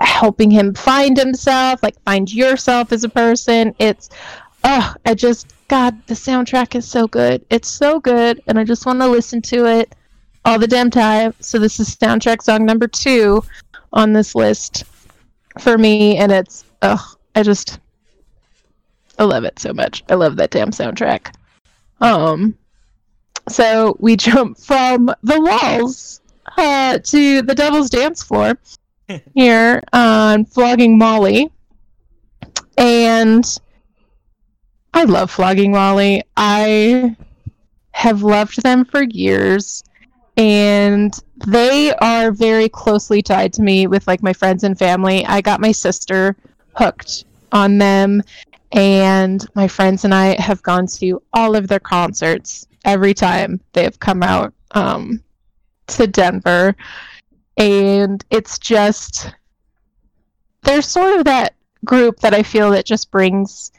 helping 0.01 0.49
him 0.49 0.75
find 0.75 1.19
himself, 1.19 1.83
like 1.83 2.01
find 2.05 2.33
yourself 2.33 2.93
as 2.93 3.03
a 3.03 3.09
person. 3.09 3.75
It's 3.81 4.11
oh, 4.63 4.95
I 5.05 5.15
just 5.15 5.53
God, 5.67 6.01
the 6.07 6.15
soundtrack 6.15 6.77
is 6.77 6.87
so 6.87 7.09
good. 7.09 7.45
It's 7.51 7.69
so 7.69 7.99
good, 7.99 8.41
and 8.47 8.61
I 8.61 8.63
just 8.63 8.87
want 8.87 9.01
to 9.01 9.09
listen 9.09 9.43
to 9.43 9.67
it 9.67 9.93
all 10.45 10.61
the 10.61 10.69
damn 10.69 10.89
time. 10.89 11.35
So 11.41 11.59
this 11.59 11.81
is 11.81 11.97
soundtrack 11.97 12.43
song 12.43 12.65
number 12.65 12.87
two 12.87 13.43
on 13.93 14.13
this 14.13 14.37
list 14.37 14.85
for 15.59 15.77
me, 15.79 16.17
and 16.17 16.31
it's 16.31 16.65
oh, 16.83 17.15
I 17.35 17.43
just 17.43 17.81
I 19.19 19.25
love 19.25 19.45
it 19.45 19.59
so 19.59 19.73
much. 19.73 20.05
I 20.09 20.15
love 20.15 20.37
that 20.37 20.51
damn 20.51 20.71
soundtrack. 20.71 21.35
Um, 22.01 22.57
so 23.49 23.97
we 23.99 24.17
jump 24.29 24.59
from 24.59 25.13
the 25.23 25.41
walls 25.41 26.21
uh, 26.57 26.99
to 26.99 27.43
the 27.43 27.55
Devil's 27.55 27.91
Dance 27.91 28.23
Floor 28.23 28.59
here 29.35 29.83
on 29.93 30.45
Flogging 30.45 30.99
Molly, 30.99 31.51
and 32.77 33.45
I 34.95 35.05
love 35.05 35.31
Flogging 35.31 35.73
Molly. 35.73 36.23
I 36.37 37.17
have 37.93 38.23
loved 38.23 38.63
them 38.63 38.85
for 38.85 39.03
years 39.03 39.83
and 40.39 41.19
they 41.49 41.93
are 41.97 42.31
very 42.31 42.69
closely 42.69 43.21
tied 43.21 43.53
to 43.55 43.63
me 43.63 43.89
with 43.89 44.07
like 44.07 44.23
my 44.23 44.33
friends 44.33 44.63
and 44.63 44.79
family. 44.79 45.27
I 45.27 45.41
got 45.41 45.61
my 45.61 45.73
sister 45.73 46.37
hooked 46.77 47.25
on 47.51 47.79
them 47.79 48.23
and 48.73 49.47
my 49.55 49.67
friends 49.67 50.05
and 50.05 50.15
I 50.15 50.41
have 50.41 50.63
gone 50.63 50.87
to 50.99 51.23
all 51.33 51.57
of 51.57 51.69
their 51.69 51.81
concerts 51.81 52.67
every 52.85 53.15
time 53.15 53.61
they 53.73 53.83
have 53.83 53.99
come 53.99 54.23
out 54.23 54.53
um, 54.73 55.23
to 55.89 56.07
Denver 56.07 56.77
and 57.59 58.25
it's 58.31 58.59
just 58.59 59.35
there's 60.63 60.87
sort 60.87 61.19
of 61.19 61.25
that 61.25 61.55
group 61.85 62.21
that 62.21 62.35
I 62.35 62.43
feel 62.43 62.71
that 62.71 62.85
just 62.85 63.11
brings 63.11 63.73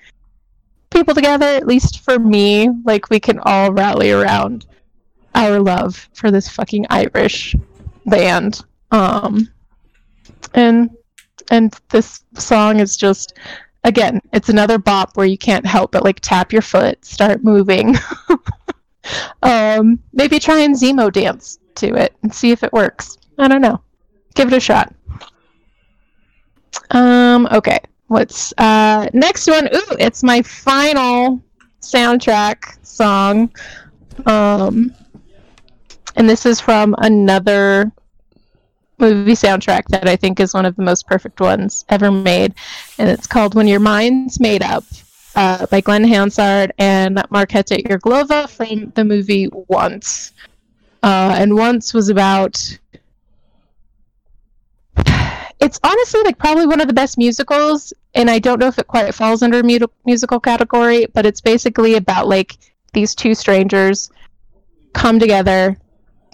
people 0.90 1.14
together, 1.14 1.46
at 1.46 1.68
least 1.68 2.00
for 2.00 2.20
me. 2.20 2.70
Like 2.84 3.10
we 3.10 3.20
can 3.20 3.40
all 3.40 3.72
rally 3.72 4.12
around 4.12 4.66
our 5.36 5.60
love 5.60 6.10
for 6.14 6.32
this 6.32 6.50
fucking 6.50 6.88
Irish 6.90 7.56
band. 8.06 8.62
Um, 8.92 9.48
and 10.54 10.90
and 11.52 11.74
this 11.90 12.24
song 12.36 12.80
is 12.80 12.98
just 12.98 13.38
again, 13.84 14.22
it's 14.34 14.50
another 14.50 14.78
bop 14.78 15.16
where 15.16 15.26
you 15.26 15.38
can't 15.38 15.66
help 15.66 15.92
but 15.92 16.04
like 16.04 16.20
tap 16.20 16.52
your 16.52 16.62
foot, 16.62 17.04
start 17.04 17.44
moving. 17.44 17.96
um, 19.44 20.00
maybe 20.14 20.40
try 20.40 20.60
and 20.60 20.76
Zemo 20.76 21.12
dance 21.12 21.60
to 21.76 21.96
it 21.96 22.16
and 22.24 22.34
see 22.34 22.52
if 22.52 22.64
it 22.64 22.74
works. 22.74 23.18
I 23.38 23.48
don't 23.48 23.62
know. 23.62 23.82
Give 24.36 24.52
it 24.52 24.58
a 24.58 24.60
shot. 24.60 24.94
Um, 26.92 27.48
okay. 27.52 27.80
What's 28.08 28.54
uh 28.58 29.08
next 29.14 29.48
one? 29.48 29.68
Ooh, 29.68 29.96
it's 30.00 30.24
my 30.24 30.42
final 30.42 31.44
soundtrack 31.80 32.84
song. 32.84 33.52
Um 34.26 34.96
and 36.16 36.28
this 36.28 36.48
is 36.48 36.60
from 36.60 36.96
another 36.98 37.92
movie 39.00 39.34
soundtrack 39.34 39.86
that 39.90 40.08
I 40.08 40.16
think 40.16 40.40
is 40.40 40.54
one 40.54 40.66
of 40.66 40.76
the 40.76 40.84
most 40.84 41.08
perfect 41.08 41.40
ones 41.40 41.86
ever 41.90 42.12
made, 42.12 42.54
and 42.98 43.10
it's 43.10 43.28
called 43.28 43.56
"When 43.56 43.68
Your 43.68 43.80
Mind's 43.80 44.40
Made 44.40 44.64
Up" 44.64 44.84
uh, 45.36 45.66
by 45.68 45.82
Glen 45.82 46.04
Hansard 46.04 46.74
and 46.78 47.18
Marketa 47.32 47.84
Irglova 47.86 48.50
from 48.50 48.92
the 48.96 49.06
movie 49.06 49.50
Once. 49.52 50.34
Uh, 51.02 51.36
and 51.38 51.56
Once 51.56 51.94
was 51.94 52.10
about. 52.10 52.80
It's 55.62 55.80
honestly 55.84 56.22
like 56.24 56.38
probably 56.38 56.66
one 56.66 56.80
of 56.80 56.88
the 56.88 56.94
best 56.94 57.18
musicals, 57.18 57.94
and 58.16 58.30
I 58.30 58.40
don't 58.40 58.60
know 58.60 58.68
if 58.68 58.80
it 58.80 58.88
quite 58.88 59.14
falls 59.14 59.44
under 59.44 59.62
mu- 59.62 59.88
musical 60.06 60.40
category, 60.40 61.06
but 61.14 61.26
it's 61.26 61.42
basically 61.42 61.96
about 61.96 62.28
like 62.28 62.58
these 62.94 63.14
two 63.14 63.36
strangers 63.36 64.10
come 64.94 65.20
together 65.20 65.78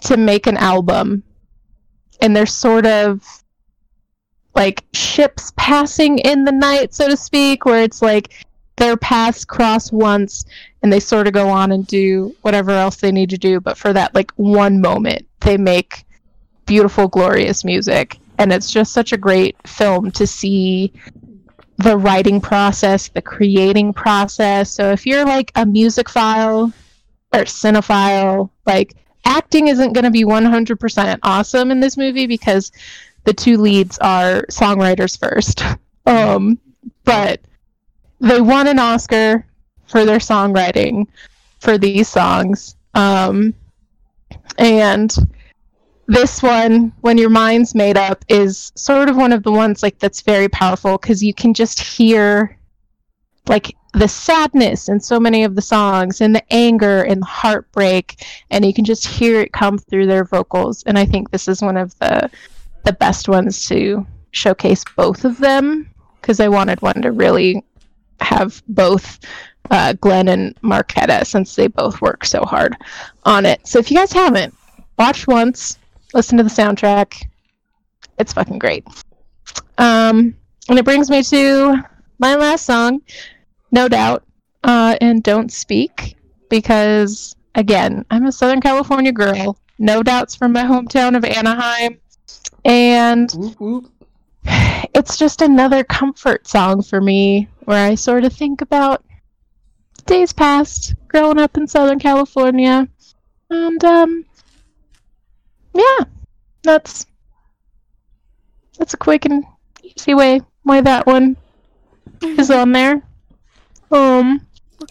to 0.03 0.17
make 0.17 0.47
an 0.47 0.57
album 0.57 1.23
and 2.21 2.35
they're 2.35 2.45
sort 2.45 2.85
of 2.85 3.21
like 4.55 4.83
ships 4.93 5.51
passing 5.57 6.17
in 6.19 6.45
the 6.45 6.51
night 6.51 6.93
so 6.93 7.07
to 7.07 7.17
speak 7.17 7.65
where 7.65 7.83
it's 7.83 8.01
like 8.01 8.45
their 8.77 8.97
paths 8.97 9.45
cross 9.45 9.91
once 9.91 10.45
and 10.81 10.91
they 10.91 10.99
sort 10.99 11.27
of 11.27 11.33
go 11.33 11.49
on 11.49 11.71
and 11.71 11.87
do 11.87 12.35
whatever 12.41 12.71
else 12.71 12.97
they 12.97 13.11
need 13.11 13.29
to 13.29 13.37
do 13.37 13.59
but 13.59 13.77
for 13.77 13.93
that 13.93 14.13
like 14.15 14.31
one 14.35 14.81
moment 14.81 15.25
they 15.41 15.57
make 15.57 16.05
beautiful 16.65 17.07
glorious 17.07 17.63
music. 17.63 18.17
And 18.37 18.51
it's 18.51 18.71
just 18.71 18.91
such 18.91 19.13
a 19.13 19.17
great 19.17 19.55
film 19.65 20.11
to 20.11 20.27
see 20.27 20.91
the 21.77 21.97
writing 21.97 22.39
process 22.39 23.09
the 23.09 23.21
creating 23.21 23.93
process. 23.93 24.71
So 24.71 24.91
if 24.91 25.05
you're 25.05 25.25
like 25.25 25.51
a 25.55 25.65
music 25.65 26.09
file 26.09 26.71
or 27.33 27.41
cinephile 27.41 28.49
like 28.65 28.95
acting 29.25 29.67
isn't 29.67 29.93
going 29.93 30.05
to 30.05 30.11
be 30.11 30.23
100% 30.23 31.19
awesome 31.23 31.71
in 31.71 31.79
this 31.79 31.97
movie 31.97 32.27
because 32.27 32.71
the 33.25 33.33
two 33.33 33.57
leads 33.57 33.97
are 33.99 34.45
songwriters 34.49 35.19
first. 35.19 35.63
Um, 36.07 36.59
but 37.03 37.41
they 38.19 38.39
won 38.39 38.67
an 38.67 38.77
Oscar 38.77 39.43
for 39.87 40.05
their 40.05 40.19
songwriting 40.19 41.07
for 41.57 41.79
these 41.79 42.07
songs. 42.07 42.75
Um, 42.93 43.55
and 44.59 45.15
this 46.07 46.43
one, 46.43 46.93
When 47.01 47.17
Your 47.17 47.29
Mind's 47.29 47.73
Made 47.73 47.97
Up, 47.97 48.23
is 48.29 48.71
sort 48.75 49.09
of 49.09 49.17
one 49.17 49.33
of 49.33 49.43
the 49.43 49.51
ones 49.51 49.81
like 49.81 49.97
that's 49.97 50.21
very 50.21 50.47
powerful 50.47 50.97
because 50.97 51.23
you 51.23 51.33
can 51.33 51.53
just 51.53 51.79
hear 51.79 52.55
like 53.47 53.75
the 53.93 54.07
sadness 54.07 54.89
in 54.89 54.99
so 54.99 55.19
many 55.19 55.43
of 55.43 55.55
the 55.55 55.61
songs 55.61 56.21
and 56.21 56.35
the 56.35 56.53
anger 56.53 57.03
and 57.03 57.21
the 57.21 57.27
heartbreak 57.27 58.25
and 58.49 58.65
you 58.65 58.73
can 58.73 58.83
just 58.83 59.07
hear 59.07 59.39
it 59.39 59.53
come 59.53 59.77
through 59.77 60.07
their 60.07 60.25
vocals. 60.25 60.83
And 60.83 60.97
i 60.97 61.05
think 61.05 61.31
this 61.31 61.47
is 61.47 61.61
one 61.61 61.77
of 61.77 61.97
the 61.99 62.29
the 62.83 62.93
best 62.93 63.27
ones 63.27 63.65
to 63.67 64.05
showcase 64.31 64.83
both 64.95 65.25
of 65.25 65.37
them 65.39 65.89
because 66.21 66.39
i 66.39 66.47
wanted 66.47 66.81
one 66.81 67.01
to 67.01 67.11
really 67.11 67.63
have 68.19 68.61
both 68.67 69.19
uh, 69.71 69.93
glen 69.93 70.27
and 70.27 70.55
marketa 70.61 71.25
since 71.25 71.55
they 71.55 71.67
both 71.67 71.99
work 72.01 72.23
so 72.23 72.43
hard 72.43 72.75
on 73.23 73.45
it. 73.47 73.65
So 73.65 73.79
if 73.79 73.89
you 73.89 73.97
guys 73.97 74.13
haven't 74.13 74.53
watch 74.97 75.27
once 75.27 75.79
listen 76.15 76.37
to 76.37 76.43
the 76.43 76.49
soundtrack. 76.49 77.27
It's 78.17 78.33
fucking 78.33 78.57
great. 78.57 78.87
Um, 79.77 80.35
and 80.69 80.79
it 80.79 80.85
brings 80.85 81.09
me 81.09 81.21
to 81.23 81.83
my 82.17 82.35
last 82.35 82.65
song 82.65 83.01
no 83.75 83.89
doubt, 83.89 84.23
uh, 84.63 84.97
and 85.01 85.21
don't 85.21 85.51
speak 85.51 86.15
because 86.49 87.35
again, 87.55 88.05
I'm 88.09 88.25
a 88.25 88.31
Southern 88.31 88.61
California 88.61 89.11
girl. 89.11 89.57
No 89.77 90.01
doubts 90.01 90.35
from 90.35 90.53
my 90.53 90.63
hometown 90.63 91.17
of 91.17 91.25
Anaheim, 91.25 91.99
and 92.63 93.29
Whoop, 93.33 93.59
whoop. 93.59 93.91
it's 94.93 95.17
just 95.17 95.41
another 95.41 95.83
comfort 95.83 96.47
song 96.47 96.81
for 96.81 97.01
me 97.01 97.49
where 97.65 97.85
I 97.85 97.95
sort 97.95 98.23
of 98.23 98.31
think 98.31 98.61
about 98.61 99.03
days 100.05 100.31
past 100.31 100.95
growing 101.09 101.37
up 101.37 101.57
in 101.57 101.67
Southern 101.67 101.99
California, 101.99 102.87
and 103.49 103.83
um, 103.83 104.25
yeah, 105.73 106.05
that's 106.63 107.05
that's 108.77 108.93
a 108.93 108.97
quick 108.97 109.25
and 109.25 109.43
easy 109.83 110.13
way 110.13 110.39
why 110.63 110.79
that 110.79 111.05
one 111.05 111.35
is 112.21 112.49
on 112.49 112.71
there. 112.71 113.03
Um, 113.91 114.45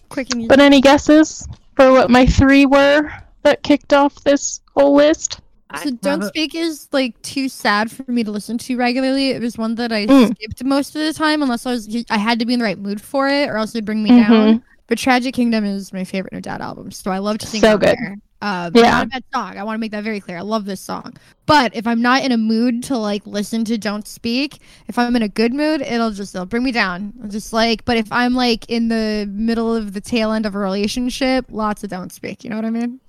Quick 0.08 0.30
and 0.30 0.42
easy. 0.42 0.48
but 0.48 0.60
any 0.60 0.80
guesses 0.80 1.46
for 1.76 1.92
what 1.92 2.10
my 2.10 2.26
three 2.26 2.66
were 2.66 3.10
that 3.42 3.62
kicked 3.62 3.92
off 3.92 4.14
this 4.24 4.60
whole 4.74 4.94
list? 4.94 5.40
So 5.82 5.90
Don't 5.90 6.22
Speak 6.22 6.54
is 6.54 6.88
like 6.92 7.20
too 7.22 7.48
sad 7.48 7.90
for 7.90 8.04
me 8.08 8.22
to 8.22 8.30
listen 8.30 8.58
to 8.58 8.76
regularly. 8.76 9.30
It 9.30 9.42
was 9.42 9.58
one 9.58 9.74
that 9.74 9.90
I 9.92 10.06
Mm. 10.06 10.30
skipped 10.36 10.62
most 10.62 10.94
of 10.94 11.02
the 11.02 11.12
time 11.12 11.42
unless 11.42 11.66
I 11.66 11.72
was 11.72 11.88
I 12.10 12.18
had 12.18 12.38
to 12.38 12.46
be 12.46 12.52
in 12.54 12.60
the 12.60 12.64
right 12.64 12.78
mood 12.78 13.00
for 13.00 13.26
it 13.28 13.48
or 13.48 13.56
else 13.56 13.74
it'd 13.74 13.84
bring 13.84 14.02
me 14.02 14.10
Mhm. 14.10 14.28
down. 14.28 14.62
But 14.86 14.98
Tragic 14.98 15.34
Kingdom 15.34 15.64
is 15.64 15.92
my 15.92 16.04
favorite 16.04 16.32
No 16.32 16.38
Doubt 16.40 16.60
album, 16.60 16.92
so 16.92 17.10
I 17.10 17.18
love 17.18 17.38
to 17.38 17.46
sing 17.46 17.60
So 17.60 17.72
on 17.72 17.78
good. 17.80 17.96
there. 17.98 18.16
Uh, 18.44 18.70
Yeah. 18.74 18.90
not 18.90 19.06
a 19.06 19.08
bad 19.08 19.24
song. 19.32 19.56
I 19.56 19.64
want 19.64 19.76
to 19.76 19.80
make 19.80 19.92
that 19.92 20.04
very 20.04 20.20
clear. 20.20 20.36
I 20.36 20.42
love 20.42 20.66
this 20.66 20.80
song. 20.80 21.16
But 21.46 21.74
if 21.74 21.86
I'm 21.86 22.02
not 22.02 22.22
in 22.24 22.30
a 22.30 22.36
mood 22.36 22.82
to 22.84 22.98
like 22.98 23.26
listen 23.26 23.64
to 23.64 23.78
Don't 23.78 24.06
Speak, 24.06 24.58
if 24.86 24.98
I'm 24.98 25.16
in 25.16 25.22
a 25.22 25.28
good 25.28 25.54
mood, 25.54 25.80
it'll 25.80 26.10
just 26.10 26.34
it'll 26.34 26.44
bring 26.44 26.62
me 26.62 26.70
down. 26.70 27.14
I'll 27.22 27.30
just 27.30 27.54
like, 27.54 27.86
but 27.86 27.96
if 27.96 28.12
I'm 28.12 28.34
like 28.34 28.68
in 28.68 28.88
the 28.88 29.26
middle 29.32 29.74
of 29.74 29.94
the 29.94 30.00
tail 30.02 30.30
end 30.32 30.44
of 30.44 30.54
a 30.54 30.58
relationship, 30.58 31.46
lots 31.48 31.84
of 31.84 31.88
Don't 31.90 32.12
Speak. 32.12 32.44
You 32.44 32.50
know 32.50 32.56
what 32.56 32.66
I 32.66 32.70
mean? 32.70 33.00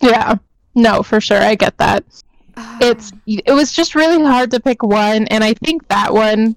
Yeah, 0.00 0.34
no, 0.74 1.02
for 1.02 1.22
sure, 1.22 1.40
I 1.40 1.54
get 1.54 1.78
that. 1.78 2.04
It's 2.82 3.12
it 3.26 3.52
was 3.54 3.72
just 3.72 3.94
really 3.94 4.22
hard 4.22 4.50
to 4.50 4.60
pick 4.60 4.82
one, 4.82 5.26
and 5.28 5.42
I 5.42 5.54
think 5.54 5.88
that 5.88 6.12
one. 6.12 6.54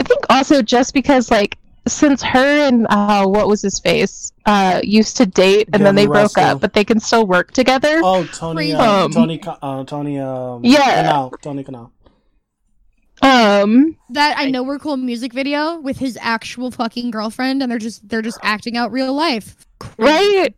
I 0.00 0.02
think 0.02 0.24
also 0.28 0.60
just 0.60 0.92
because 0.92 1.30
like 1.30 1.56
since 1.86 2.22
her 2.22 2.38
and 2.68 2.86
uh, 2.90 3.24
what 3.26 3.48
was 3.48 3.60
his 3.62 3.80
face 3.80 4.32
uh, 4.46 4.80
used 4.84 5.16
to 5.16 5.26
date 5.26 5.68
and 5.72 5.84
then 5.84 5.94
Gavin 5.94 5.96
they 5.96 6.06
broke 6.06 6.32
Rossdale. 6.32 6.50
up, 6.52 6.60
but 6.60 6.72
they 6.74 6.84
can 6.84 7.00
still 7.00 7.26
work 7.26 7.52
together. 7.52 8.00
Oh, 8.04 8.24
Tony, 8.24 8.56
Crazy. 8.56 8.74
uh, 8.74 9.04
Um, 9.04 9.10
Tony, 9.12 9.40
uh, 9.44 9.84
Tony, 9.84 10.18
um, 10.20 10.60
Yeah. 10.64 11.02
Kanal, 11.04 11.40
Tony 11.42 11.64
Kanal. 11.64 11.90
Um, 13.20 13.96
That 14.10 14.36
I 14.36 14.50
know 14.50 14.62
we're 14.64 14.78
cool 14.80 14.96
music 14.96 15.32
video 15.32 15.78
with 15.78 15.98
his 15.98 16.18
actual 16.20 16.70
fucking 16.72 17.10
girlfriend, 17.12 17.62
and 17.62 17.70
they're 17.70 17.78
just 17.78 18.08
they're 18.08 18.22
just 18.22 18.38
acting 18.42 18.76
out 18.76 18.90
real 18.90 19.12
life. 19.14 19.64
right? 19.98 20.54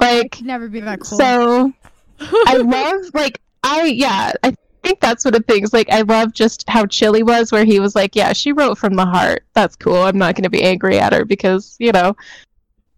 Like, 0.00 0.32
Could 0.32 0.46
never 0.46 0.68
be 0.68 0.80
that 0.80 1.00
cool. 1.00 1.18
so 1.18 1.72
I 2.20 2.56
love 2.58 3.02
like 3.14 3.40
I 3.64 3.84
yeah 3.86 4.32
I 4.44 4.54
think 4.88 5.00
that's 5.00 5.22
what 5.24 5.34
it 5.34 5.46
things 5.46 5.72
like 5.74 5.90
I 5.90 6.00
love 6.00 6.32
just 6.32 6.64
how 6.68 6.86
chill 6.86 7.12
he 7.12 7.22
was 7.22 7.52
where 7.52 7.64
he 7.66 7.78
was 7.78 7.94
like 7.94 8.16
yeah 8.16 8.32
she 8.32 8.52
wrote 8.52 8.78
from 8.78 8.94
the 8.94 9.04
heart 9.04 9.44
that's 9.52 9.76
cool 9.76 9.96
I'm 9.98 10.16
not 10.16 10.34
gonna 10.34 10.48
be 10.48 10.62
angry 10.62 10.98
at 10.98 11.12
her 11.12 11.26
because 11.26 11.76
you 11.78 11.92
know 11.92 12.16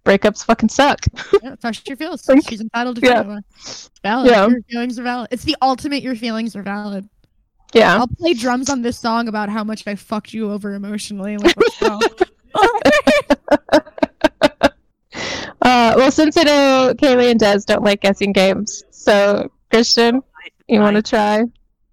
breakups 0.05 0.45
fucking 0.45 0.69
suck 0.69 1.01
Yeah, 1.43 1.51
that's 1.51 1.63
how 1.65 1.73
she 1.73 1.97
feels. 1.97 2.23
Think- 2.23 2.49
She's 2.49 2.61
entitled 2.61 2.97
to 3.01 3.07
yeah. 3.07 3.23
feel 3.23 3.35
that. 3.35 3.89
Valid. 4.05 4.31
Yeah. 4.31 4.47
Your 4.49 4.63
feelings 4.63 4.99
are 4.99 5.03
valid. 5.03 5.29
It's 5.33 5.43
the 5.45 5.57
ultimate. 5.61 6.03
Your 6.05 6.15
feelings 6.15 6.55
are 6.55 6.63
valid. 6.63 7.09
yeah 7.75 7.97
I'll 7.99 8.07
play 8.07 8.35
drums 8.35 8.71
on 8.71 8.83
this 8.83 8.97
song 8.99 9.27
about 9.27 9.49
how 9.49 9.65
much 9.65 9.85
I 9.89 9.97
fucked 9.97 10.33
you 10.33 10.53
over 10.53 10.75
emotionally. 10.75 11.39
Like, 11.39 11.57
uh 15.63 15.95
well 15.97 16.11
since 16.13 16.37
I 16.37 16.45
know 16.45 16.95
Kaylee 16.97 17.33
and 17.33 17.41
Des 17.41 17.61
don't 17.67 17.83
like 17.83 18.01
guessing 18.01 18.33
games 18.33 18.85
so 18.91 19.51
Christian 19.71 20.23
you 20.69 20.79
want 20.81 20.95
to 20.97 21.03
try 21.03 21.45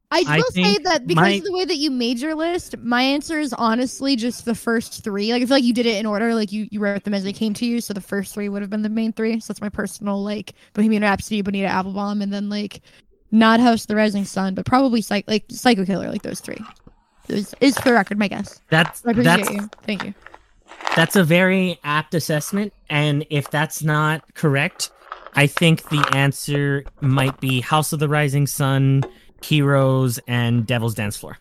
I 0.10 0.24
I 0.26 0.38
will 0.38 0.52
say 0.52 0.78
that 0.84 1.06
because 1.06 1.22
my- 1.22 1.32
of 1.32 1.44
the 1.44 1.52
way 1.52 1.66
that 1.66 1.76
you 1.76 1.92
made 1.92 2.20
your 2.20 2.34
list, 2.34 2.78
my 2.78 3.02
answer 3.02 3.40
is 3.40 3.52
honestly 3.54 4.16
just 4.16 4.46
the 4.46 4.56
first 4.56 5.04
three. 5.04 5.34
Like 5.34 5.44
I 5.44 5.46
feel 5.46 5.58
like 5.58 5.66
you 5.66 5.74
did 5.74 5.86
it 5.86 5.98
in 5.98 6.06
order, 6.06 6.34
like 6.34 6.52
you, 6.52 6.68
you 6.72 6.80
wrote 6.80 7.04
them 7.04 7.14
as 7.14 7.24
they 7.26 7.34
came 7.34 7.54
to 7.56 7.66
you. 7.66 7.82
So 7.82 7.94
the 7.94 8.02
first 8.02 8.34
three 8.34 8.48
would 8.48 8.62
have 8.62 8.70
been 8.70 8.84
the 8.84 8.90
main 8.90 9.12
three. 9.12 9.40
So 9.42 9.52
that's 9.52 9.62
my 9.62 9.70
personal 9.70 10.24
like 10.24 10.54
Bohemian 10.74 11.04
Rhapsody, 11.04 11.42
Bonita 11.42 11.68
Applebaum, 11.68 12.22
and 12.22 12.34
then 12.34 12.50
like 12.50 12.82
not 13.32 13.60
House 13.60 13.82
of 13.82 13.88
the 13.88 13.96
Rising 13.98 14.24
Sun, 14.24 14.56
but 14.56 14.66
probably 14.66 15.02
psych 15.02 15.26
like 15.28 15.44
Psycho 15.50 15.86
Killer, 15.86 16.10
like 16.10 16.22
those 16.22 16.40
three. 16.40 16.60
Is 17.28 17.54
is 17.60 17.78
for 17.78 17.90
the 17.90 17.94
record 17.94 18.18
my 18.18 18.30
guess. 18.30 18.62
That's 18.70 19.06
I 19.06 19.12
appreciate 19.12 19.38
that's 19.38 19.52
you. 19.52 19.70
Thank 19.84 20.06
you. 20.06 20.14
that's 20.96 21.18
a 21.18 21.24
very 21.26 21.78
apt 21.84 22.14
assessment, 22.14 22.72
and 22.90 23.26
if 23.30 23.52
that's 23.52 23.84
not 23.84 24.34
correct, 24.36 24.92
I 25.34 25.48
think 25.48 25.90
the 25.90 26.10
answer 26.16 26.86
might 27.02 27.38
be 27.42 27.60
House 27.60 27.92
of 27.92 28.00
the 28.00 28.08
Rising 28.08 28.48
Sun, 28.48 29.04
Heroes, 29.44 30.20
and 30.28 30.66
Devil's 30.68 30.96
Dance 30.96 31.18
Floor. 31.18 31.38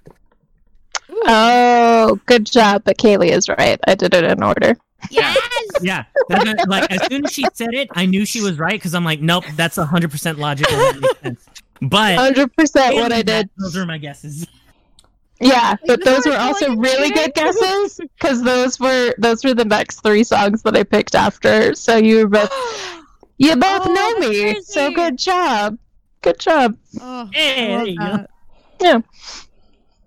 oh 1.27 2.19
good 2.27 2.45
job 2.47 2.83
but 2.85 2.99
Kaylee 2.99 3.31
is 3.31 3.49
right 3.49 3.79
I 3.87 3.95
did 3.95 4.15
it 4.15 4.25
in 4.25 4.43
order 4.43 4.77
Yes. 5.11 5.37
Yeah, 5.83 6.05
that's- 6.29 6.67
like 6.67 6.91
as 6.91 7.07
soon 7.07 7.27
as 7.27 7.33
she 7.33 7.45
said 7.53 7.75
it, 7.75 7.89
I 7.93 8.07
knew 8.07 8.25
she 8.25 8.41
was 8.41 8.59
right 8.59 8.73
because 8.73 8.95
I'm 8.95 9.05
like, 9.05 9.21
nope, 9.21 9.45
that's 9.55 9.77
hundred 9.77 10.11
percent 10.11 10.39
logical. 10.39 10.75
That 10.77 11.01
makes 11.01 11.21
sense. 11.21 11.47
But 11.83 12.17
hundred 12.17 12.53
percent 12.57 12.95
what 12.97 13.13
I 13.13 13.23
that- 13.23 13.43
did 13.43 13.51
Those 13.59 13.77
are 13.77 13.85
my 13.87 13.99
guesses. 13.99 14.47
Yeah, 15.39 15.77
but 15.87 16.03
those 16.03 16.27
were 16.27 16.37
also 16.37 16.75
really 16.77 17.11
good 17.11 17.35
guesses 17.35 18.01
because 18.19 18.43
those 18.43 18.81
were 18.81 19.15
those 19.19 19.45
were 19.45 19.53
the 19.55 19.67
next 19.67 20.01
three 20.03 20.25
songs 20.25 20.63
that 20.63 20.75
I 20.75 20.83
picked 20.83 21.15
after. 21.15 21.75
So 21.75 21.99
you 21.99 22.27
both 22.27 22.51
you 23.39 23.55
both 23.55 23.87
Oh, 23.87 23.93
know 23.93 24.15
that's 24.21 24.31
me. 24.31 24.61
So 24.63 24.91
good 24.93 25.19
job, 25.19 25.79
good 26.27 26.41
job. 26.41 26.77
Oh, 27.01 27.31
Hey, 27.33 27.73
I 27.73 27.77
love 27.77 27.89
you 27.89 27.99
go. 27.99 28.27
Yeah, 28.81 29.01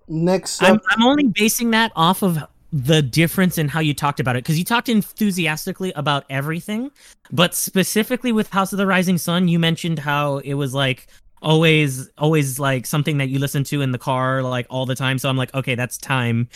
Next 0.06 0.62
I'm 0.62 0.80
I'm 0.90 1.02
only 1.02 1.28
basing 1.28 1.70
that 1.70 1.92
off 1.96 2.22
of 2.22 2.38
the 2.72 3.02
difference 3.02 3.58
in 3.58 3.68
how 3.68 3.80
you 3.80 3.94
talked 3.94 4.20
about 4.20 4.36
it 4.36 4.44
because 4.44 4.58
you 4.58 4.64
talked 4.64 4.88
enthusiastically 4.88 5.92
about 5.96 6.24
everything, 6.30 6.90
but 7.32 7.54
specifically 7.54 8.30
with 8.30 8.48
House 8.50 8.72
of 8.72 8.78
the 8.78 8.86
Rising 8.86 9.18
Sun, 9.18 9.48
you 9.48 9.58
mentioned 9.58 9.98
how 9.98 10.38
it 10.38 10.54
was 10.54 10.74
like 10.74 11.08
always 11.42 12.08
always 12.18 12.60
like 12.60 12.86
something 12.86 13.18
that 13.18 13.28
you 13.28 13.38
listen 13.38 13.64
to 13.64 13.80
in 13.80 13.92
the 13.92 13.98
car 13.98 14.42
like 14.42 14.66
all 14.68 14.86
the 14.86 14.94
time. 14.94 15.18
So 15.18 15.28
I'm 15.28 15.36
like, 15.36 15.52
okay, 15.54 15.74
that's 15.74 15.98
time. 15.98 16.48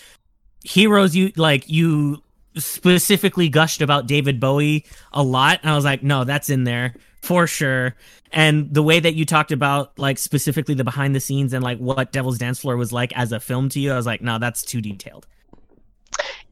Heroes, 0.63 1.17
you 1.17 1.33
like 1.37 1.69
you 1.69 2.23
specifically 2.57 3.49
gushed 3.49 3.83
about 3.83 4.07
David 4.07 4.39
Bowie 4.39 4.85
a 5.13 5.23
lot, 5.23 5.59
and 5.63 5.71
I 5.71 5.75
was 5.75 5.85
like, 5.85 6.03
no, 6.03 6.25
that's 6.25 6.51
in 6.51 6.65
there 6.65 6.95
for 7.25 7.47
sure. 7.47 7.95
And 8.33 8.73
the 8.73 8.83
way 8.83 9.01
that 9.01 9.15
you 9.15 9.25
talked 9.25 9.53
about 9.53 9.99
like 9.99 10.19
specifically 10.19 10.75
the 10.75 10.85
behind 10.85 11.15
the 11.15 11.21
scenes 11.21 11.53
and 11.53 11.63
like 11.63 11.79
what 11.79 12.13
Devil's 12.13 12.39
Dance 12.39 12.61
Floor 12.61 12.77
was 12.77 12.93
like 12.93 13.17
as 13.17 13.33
a 13.33 13.41
film 13.41 13.69
to 13.71 13.81
you, 13.81 13.93
I 13.93 13.97
was 13.97 14.07
like, 14.07 14.23
no, 14.23 14.39
that's 14.39 14.63
too 14.63 14.81
detailed. 14.81 15.27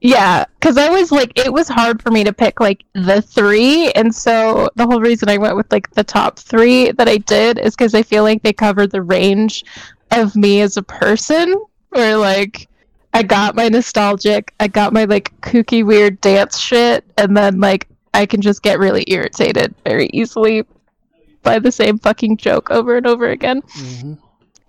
yeah. 0.01 0.45
Because 0.59 0.77
I 0.77 0.89
was 0.89 1.11
like, 1.13 1.33
it 1.37 1.53
was 1.53 1.69
hard 1.69 2.03
for 2.03 2.11
me 2.11 2.25
to 2.25 2.33
pick 2.33 2.61
like 2.61 2.85
the 2.95 3.21
three, 3.23 3.91
and 3.93 4.15
so 4.15 4.69
the 4.77 4.87
whole 4.87 5.01
reason 5.01 5.29
I 5.29 5.39
went 5.39 5.57
with 5.57 5.71
like 5.73 5.91
the 5.91 6.05
top 6.05 6.39
three 6.39 6.93
that 6.93 7.09
I 7.09 7.19
did 7.19 7.59
is 7.59 7.75
because 7.75 7.95
I 7.95 8.03
feel 8.03 8.23
like 8.23 8.43
they 8.43 8.53
covered 8.53 8.91
the 8.93 9.03
range 9.03 9.65
of 10.11 10.37
me 10.37 10.61
as 10.61 10.77
a 10.77 10.83
person. 10.83 11.55
Where 11.91 12.17
like 12.17 12.69
I 13.13 13.23
got 13.23 13.55
my 13.55 13.69
nostalgic, 13.69 14.55
I 14.61 14.69
got 14.69 14.93
my 14.93 15.05
like 15.05 15.33
kooky 15.41 15.85
weird 15.85 16.21
dance 16.21 16.59
shit, 16.59 17.05
and 17.19 17.37
then 17.37 17.61
like 17.61 17.89
I 18.15 18.27
can 18.27 18.41
just 18.41 18.63
get 18.63 18.79
really 18.79 19.05
irritated 19.07 19.75
very 19.85 20.07
easily 20.13 20.65
by 21.43 21.59
the 21.59 21.73
same 21.73 21.99
fucking 21.99 22.37
joke 22.37 22.71
over 22.71 22.97
and 22.97 23.07
over 23.07 23.31
again. 23.31 23.63
Mhm. 23.63 24.19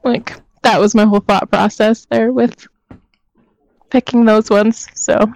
Like 0.04 0.34
that 0.64 0.80
was 0.80 0.96
my 0.96 1.06
whole 1.06 1.20
thought 1.20 1.50
process 1.52 2.06
there 2.10 2.32
with 2.32 2.68
picking 3.90 4.26
those 4.26 4.50
ones. 4.50 4.88
So 4.94 5.32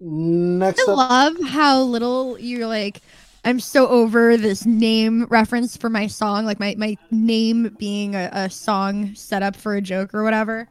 next 0.00 0.86
I 0.88 0.92
up, 0.92 0.98
love 0.98 1.36
how 1.48 1.82
little 1.82 2.38
you're 2.38 2.66
like. 2.66 3.00
I'm 3.44 3.60
so 3.60 3.86
over 3.86 4.36
this 4.36 4.66
name 4.66 5.24
reference 5.26 5.76
for 5.76 5.88
my 5.88 6.08
song, 6.08 6.46
like 6.46 6.58
my, 6.58 6.74
my 6.76 6.98
name 7.12 7.76
being 7.78 8.16
a, 8.16 8.28
a 8.32 8.50
song 8.50 9.14
set 9.14 9.40
up 9.40 9.54
for 9.54 9.76
a 9.76 9.80
joke 9.80 10.14
or 10.14 10.24
whatever. 10.24 10.68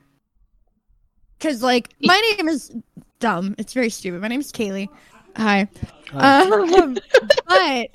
Cause 1.40 1.64
like 1.64 1.94
my 2.02 2.20
name 2.38 2.50
is 2.50 2.76
dumb. 3.20 3.56
It's 3.58 3.74
very 3.74 3.90
stupid. 3.90 4.20
My 4.22 4.28
name's 4.28 4.52
Kaylee. 4.52 4.90
Hi. 5.38 5.68
Um, 6.14 6.98
but 7.48 7.88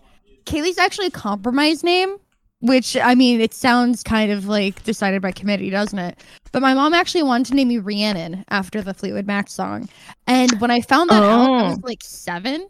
Kaylee's 0.46 0.78
actually 0.78 1.06
a 1.06 1.10
compromise 1.10 1.82
name, 1.82 2.16
which 2.60 2.96
I 2.96 3.14
mean, 3.14 3.40
it 3.40 3.54
sounds 3.54 4.02
kind 4.02 4.30
of 4.32 4.46
like 4.46 4.82
decided 4.84 5.22
by 5.22 5.32
committee, 5.32 5.70
doesn't 5.70 5.98
it? 5.98 6.22
But 6.52 6.62
my 6.62 6.74
mom 6.74 6.92
actually 6.94 7.22
wanted 7.22 7.46
to 7.50 7.54
name 7.54 7.68
me 7.68 7.78
Rhiannon 7.78 8.44
after 8.50 8.82
the 8.82 8.92
Fleetwood 8.92 9.26
Mac 9.26 9.48
song. 9.48 9.88
And 10.26 10.60
when 10.60 10.70
I 10.70 10.80
found 10.80 11.10
that 11.10 11.22
out, 11.22 11.48
I 11.50 11.62
Oh. 11.62 11.68
was 11.70 11.82
like 11.82 12.02
seven. 12.02 12.66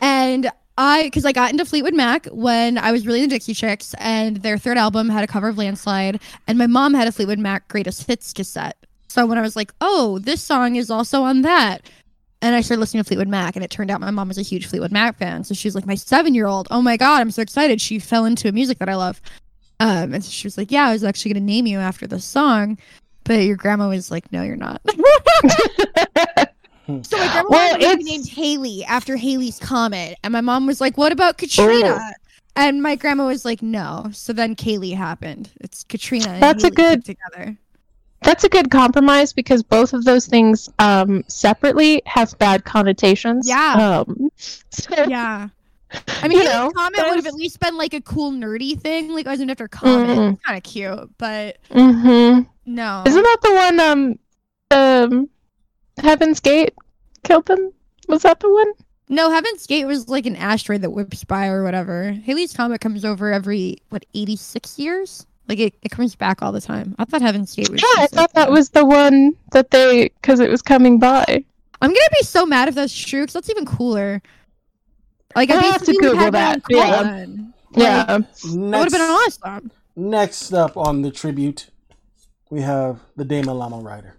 And 0.00 0.50
I, 0.78 1.02
because 1.04 1.26
I 1.26 1.32
got 1.32 1.50
into 1.50 1.64
Fleetwood 1.66 1.94
Mac 1.94 2.26
when 2.26 2.78
I 2.78 2.90
was 2.92 3.06
really 3.06 3.22
into 3.22 3.34
Dixie 3.34 3.52
Chicks, 3.52 3.94
and 3.98 4.38
their 4.38 4.56
third 4.56 4.78
album 4.78 5.10
had 5.10 5.22
a 5.22 5.26
cover 5.26 5.48
of 5.48 5.58
Landslide, 5.58 6.20
and 6.46 6.56
my 6.56 6.66
mom 6.66 6.94
had 6.94 7.06
a 7.06 7.12
Fleetwood 7.12 7.38
Mac 7.38 7.68
Greatest 7.68 8.06
Hits 8.06 8.32
cassette. 8.32 8.76
So 9.08 9.26
when 9.26 9.36
I 9.36 9.42
was 9.42 9.56
like, 9.56 9.72
oh, 9.80 10.20
this 10.20 10.40
song 10.40 10.76
is 10.76 10.88
also 10.90 11.22
on 11.22 11.42
that. 11.42 11.90
And 12.42 12.54
I 12.54 12.60
started 12.62 12.80
listening 12.80 13.02
to 13.02 13.06
Fleetwood 13.08 13.28
Mac, 13.28 13.54
and 13.56 13.64
it 13.64 13.70
turned 13.70 13.90
out 13.90 14.00
my 14.00 14.10
mom 14.10 14.28
was 14.28 14.38
a 14.38 14.42
huge 14.42 14.66
Fleetwood 14.66 14.92
Mac 14.92 15.18
fan. 15.18 15.44
So 15.44 15.54
she 15.54 15.68
was 15.68 15.74
like, 15.74 15.86
my 15.86 15.94
seven 15.94 16.34
year 16.34 16.46
old, 16.46 16.68
oh 16.70 16.80
my 16.80 16.96
God, 16.96 17.20
I'm 17.20 17.30
so 17.30 17.42
excited. 17.42 17.80
She 17.80 17.98
fell 17.98 18.24
into 18.24 18.48
a 18.48 18.52
music 18.52 18.78
that 18.78 18.88
I 18.88 18.96
love. 18.96 19.20
Um, 19.78 20.14
and 20.14 20.24
so 20.24 20.30
she 20.30 20.46
was 20.46 20.56
like, 20.58 20.70
yeah, 20.70 20.88
I 20.88 20.92
was 20.92 21.04
actually 21.04 21.32
going 21.34 21.46
to 21.46 21.52
name 21.52 21.66
you 21.66 21.78
after 21.78 22.06
this 22.06 22.24
song. 22.24 22.78
But 23.24 23.40
your 23.44 23.56
grandma 23.56 23.88
was 23.90 24.10
like, 24.10 24.30
no, 24.32 24.42
you're 24.42 24.56
not. 24.56 24.80
so 24.88 24.96
my 27.16 27.26
grandma 27.32 27.44
Well, 27.48 27.76
it's- 27.76 28.04
named 28.04 28.28
Haley 28.28 28.84
after 28.84 29.16
Halley's 29.16 29.58
Comet. 29.58 30.18
And 30.24 30.32
my 30.32 30.40
mom 30.40 30.66
was 30.66 30.80
like, 30.80 30.96
what 30.96 31.12
about 31.12 31.38
Katrina? 31.38 31.98
Oh. 32.00 32.10
And 32.56 32.82
my 32.82 32.96
grandma 32.96 33.26
was 33.26 33.44
like, 33.44 33.62
no. 33.62 34.08
So 34.12 34.32
then 34.32 34.56
Kaylee 34.56 34.96
happened. 34.96 35.50
It's 35.60 35.84
Katrina. 35.84 36.30
And 36.30 36.42
That's 36.42 36.64
a 36.64 36.70
good- 36.70 37.04
together. 37.04 37.56
That's 38.22 38.44
a 38.44 38.48
good 38.48 38.70
compromise 38.70 39.32
because 39.32 39.62
both 39.62 39.92
of 39.92 40.04
those 40.04 40.26
things 40.26 40.68
um 40.78 41.24
separately 41.28 42.02
have 42.06 42.36
bad 42.38 42.64
connotations. 42.64 43.48
Yeah. 43.48 44.04
Um 44.06 44.30
so 44.70 45.04
Yeah. 45.08 45.48
I 46.22 46.28
mean, 46.28 46.38
You 46.38 46.44
Haley's 46.44 46.52
know, 46.52 46.70
Comet 46.70 47.00
would 47.08 47.16
have 47.16 47.26
at 47.26 47.34
least 47.34 47.58
been 47.58 47.76
like 47.76 47.94
a 47.94 48.00
cool 48.00 48.30
nerdy 48.30 48.78
thing. 48.80 49.12
Like 49.12 49.26
I 49.26 49.30
was 49.30 49.40
named 49.40 49.50
after 49.50 49.68
Comet. 49.68 50.16
Mm. 50.16 50.42
Kind 50.42 50.56
of 50.56 50.62
cute, 50.62 51.10
but 51.18 51.58
mhm. 51.70 52.46
no. 52.66 53.02
Isn't 53.06 53.22
that 53.22 53.38
the 53.42 53.54
one 53.54 53.80
um 53.80 54.18
um 54.70 55.28
Heaven's 55.98 56.40
Gate 56.40 56.74
killed 57.24 57.46
them? 57.46 57.72
Was 58.08 58.22
that 58.22 58.40
the 58.40 58.50
one? 58.52 58.72
No, 59.08 59.30
Heaven's 59.30 59.66
Gate 59.66 59.86
was 59.86 60.08
like 60.08 60.26
an 60.26 60.36
asteroid 60.36 60.82
that 60.82 60.90
whips 60.90 61.24
by 61.24 61.46
or 61.46 61.64
whatever. 61.64 62.12
Halley's 62.12 62.52
Comet 62.52 62.80
comes 62.80 63.04
over 63.04 63.32
every 63.32 63.78
what 63.88 64.06
eighty 64.14 64.36
six 64.36 64.78
years. 64.78 65.26
Like 65.50 65.58
it, 65.58 65.74
it 65.82 65.90
comes 65.90 66.14
back 66.14 66.42
all 66.42 66.52
the 66.52 66.60
time. 66.60 66.94
I 67.00 67.04
thought 67.04 67.22
Heaven's 67.22 67.52
Gate 67.56 67.68
was. 67.70 67.82
Yeah, 67.82 68.04
I 68.04 68.06
thought 68.06 68.16
like, 68.16 68.32
that 68.34 68.52
was 68.52 68.70
the 68.70 68.84
one 68.84 69.34
that 69.50 69.72
they 69.72 70.10
because 70.22 70.38
it 70.38 70.48
was 70.48 70.62
coming 70.62 71.00
by. 71.00 71.24
I'm 71.82 71.90
gonna 71.90 72.00
be 72.20 72.24
so 72.24 72.46
mad 72.46 72.68
if 72.68 72.76
that's 72.76 72.96
true 72.96 73.22
because 73.22 73.32
that's 73.34 73.50
even 73.50 73.66
cooler. 73.66 74.22
Like 75.34 75.50
I 75.50 75.56
I'll 75.56 75.72
have 75.72 75.82
to 75.82 75.92
Google 75.92 76.16
have 76.18 76.32
my 76.32 76.52
own 76.52 76.52
that, 76.54 76.62
yeah. 76.70 76.94
cult 76.94 77.04
then. 77.06 77.54
Like, 77.72 77.82
Yeah. 77.82 78.16
would 78.16 78.26
next, 78.54 78.82
have 78.84 78.92
been 78.92 79.00
awesome. 79.00 79.70
next 79.96 80.52
up 80.52 80.76
on 80.76 81.02
the 81.02 81.10
tribute, 81.10 81.68
we 82.48 82.60
have 82.60 83.00
the 83.16 83.24
Damon 83.24 83.58
Lama 83.58 83.78
Rider. 83.80 84.14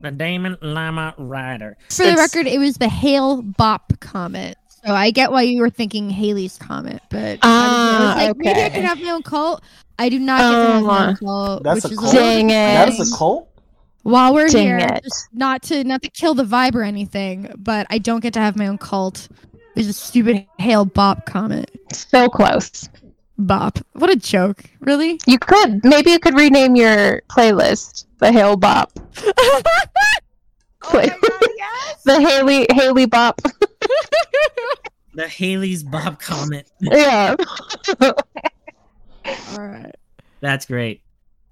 The 0.00 0.12
Damon 0.12 0.58
Lama 0.60 1.12
Rider. 1.18 1.76
For 1.90 2.04
the 2.04 2.12
It's- 2.12 2.18
record, 2.18 2.46
it 2.46 2.58
was 2.58 2.76
the 2.76 2.88
Hale-Bopp 2.88 3.98
comet. 3.98 4.58
So 4.86 4.94
I 4.94 5.10
get 5.10 5.32
why 5.32 5.42
you 5.42 5.60
were 5.60 5.70
thinking 5.70 6.08
Halley's 6.10 6.56
comet, 6.58 7.02
but 7.10 7.40
Ah, 7.42 8.14
I 8.14 8.28
was 8.28 8.28
like, 8.28 8.36
maybe 8.36 8.60
I 8.60 8.66
okay. 8.66 8.74
can 8.76 8.84
have 8.84 9.00
my 9.02 9.10
own 9.10 9.22
cult. 9.22 9.62
I 9.98 10.08
do 10.08 10.18
not 10.20 10.38
get 10.38 10.50
to 10.50 10.72
have 10.74 10.82
my 10.84 11.06
Oh. 11.06 11.08
own 11.08 11.16
cult. 11.16 11.62
That's 11.64 11.82
which 11.82 11.90
a 11.90 11.94
is 11.94 11.98
cult? 11.98 12.14
little 12.14 12.28
Dang 12.28 12.50
it. 12.50 12.52
That 12.52 12.88
is 12.90 13.12
a 13.12 13.16
cult. 13.16 13.48
While 14.04 14.32
we're 14.34 14.48
Dang 14.48 14.62
here, 14.64 14.78
it. 14.78 15.02
just 15.02 15.28
not 15.32 15.62
to 15.64 15.82
not 15.82 16.02
to 16.02 16.08
kill 16.10 16.34
the 16.34 16.44
vibe 16.44 16.76
or 16.76 16.82
anything, 16.84 17.52
but 17.58 17.88
I 17.90 17.98
don't 17.98 18.20
get 18.20 18.32
to 18.34 18.40
have 18.40 18.54
my 18.56 18.68
own 18.68 18.78
cult. 18.78 19.26
There's 19.74 19.88
a 19.88 19.92
stupid 19.92 20.46
Hale-Bopp 20.58 21.26
comet. 21.26 21.70
So 21.92 22.28
close. 22.28 22.88
Bop. 23.38 23.78
What 23.94 24.08
a 24.10 24.16
joke. 24.16 24.62
Really? 24.80 25.18
You 25.26 25.38
could 25.40 25.84
maybe 25.84 26.12
you 26.12 26.18
could 26.20 26.34
rename 26.34 26.76
your 26.76 27.22
playlist 27.28 28.06
the 28.18 28.30
Hale 28.30 28.56
Bop. 28.56 28.92
oh 30.88 30.90
my 30.94 31.06
God, 31.06 31.48
yes. 31.56 32.02
The 32.04 32.20
Haley 32.20 32.66
Haley 32.70 33.06
Bop. 33.06 33.40
The 35.14 35.26
Haley's 35.26 35.82
Bob 35.82 36.20
comment. 36.20 36.66
yeah. 36.78 37.36
All 38.02 38.12
right. 39.56 39.94
That's 40.40 40.66
great. 40.66 41.00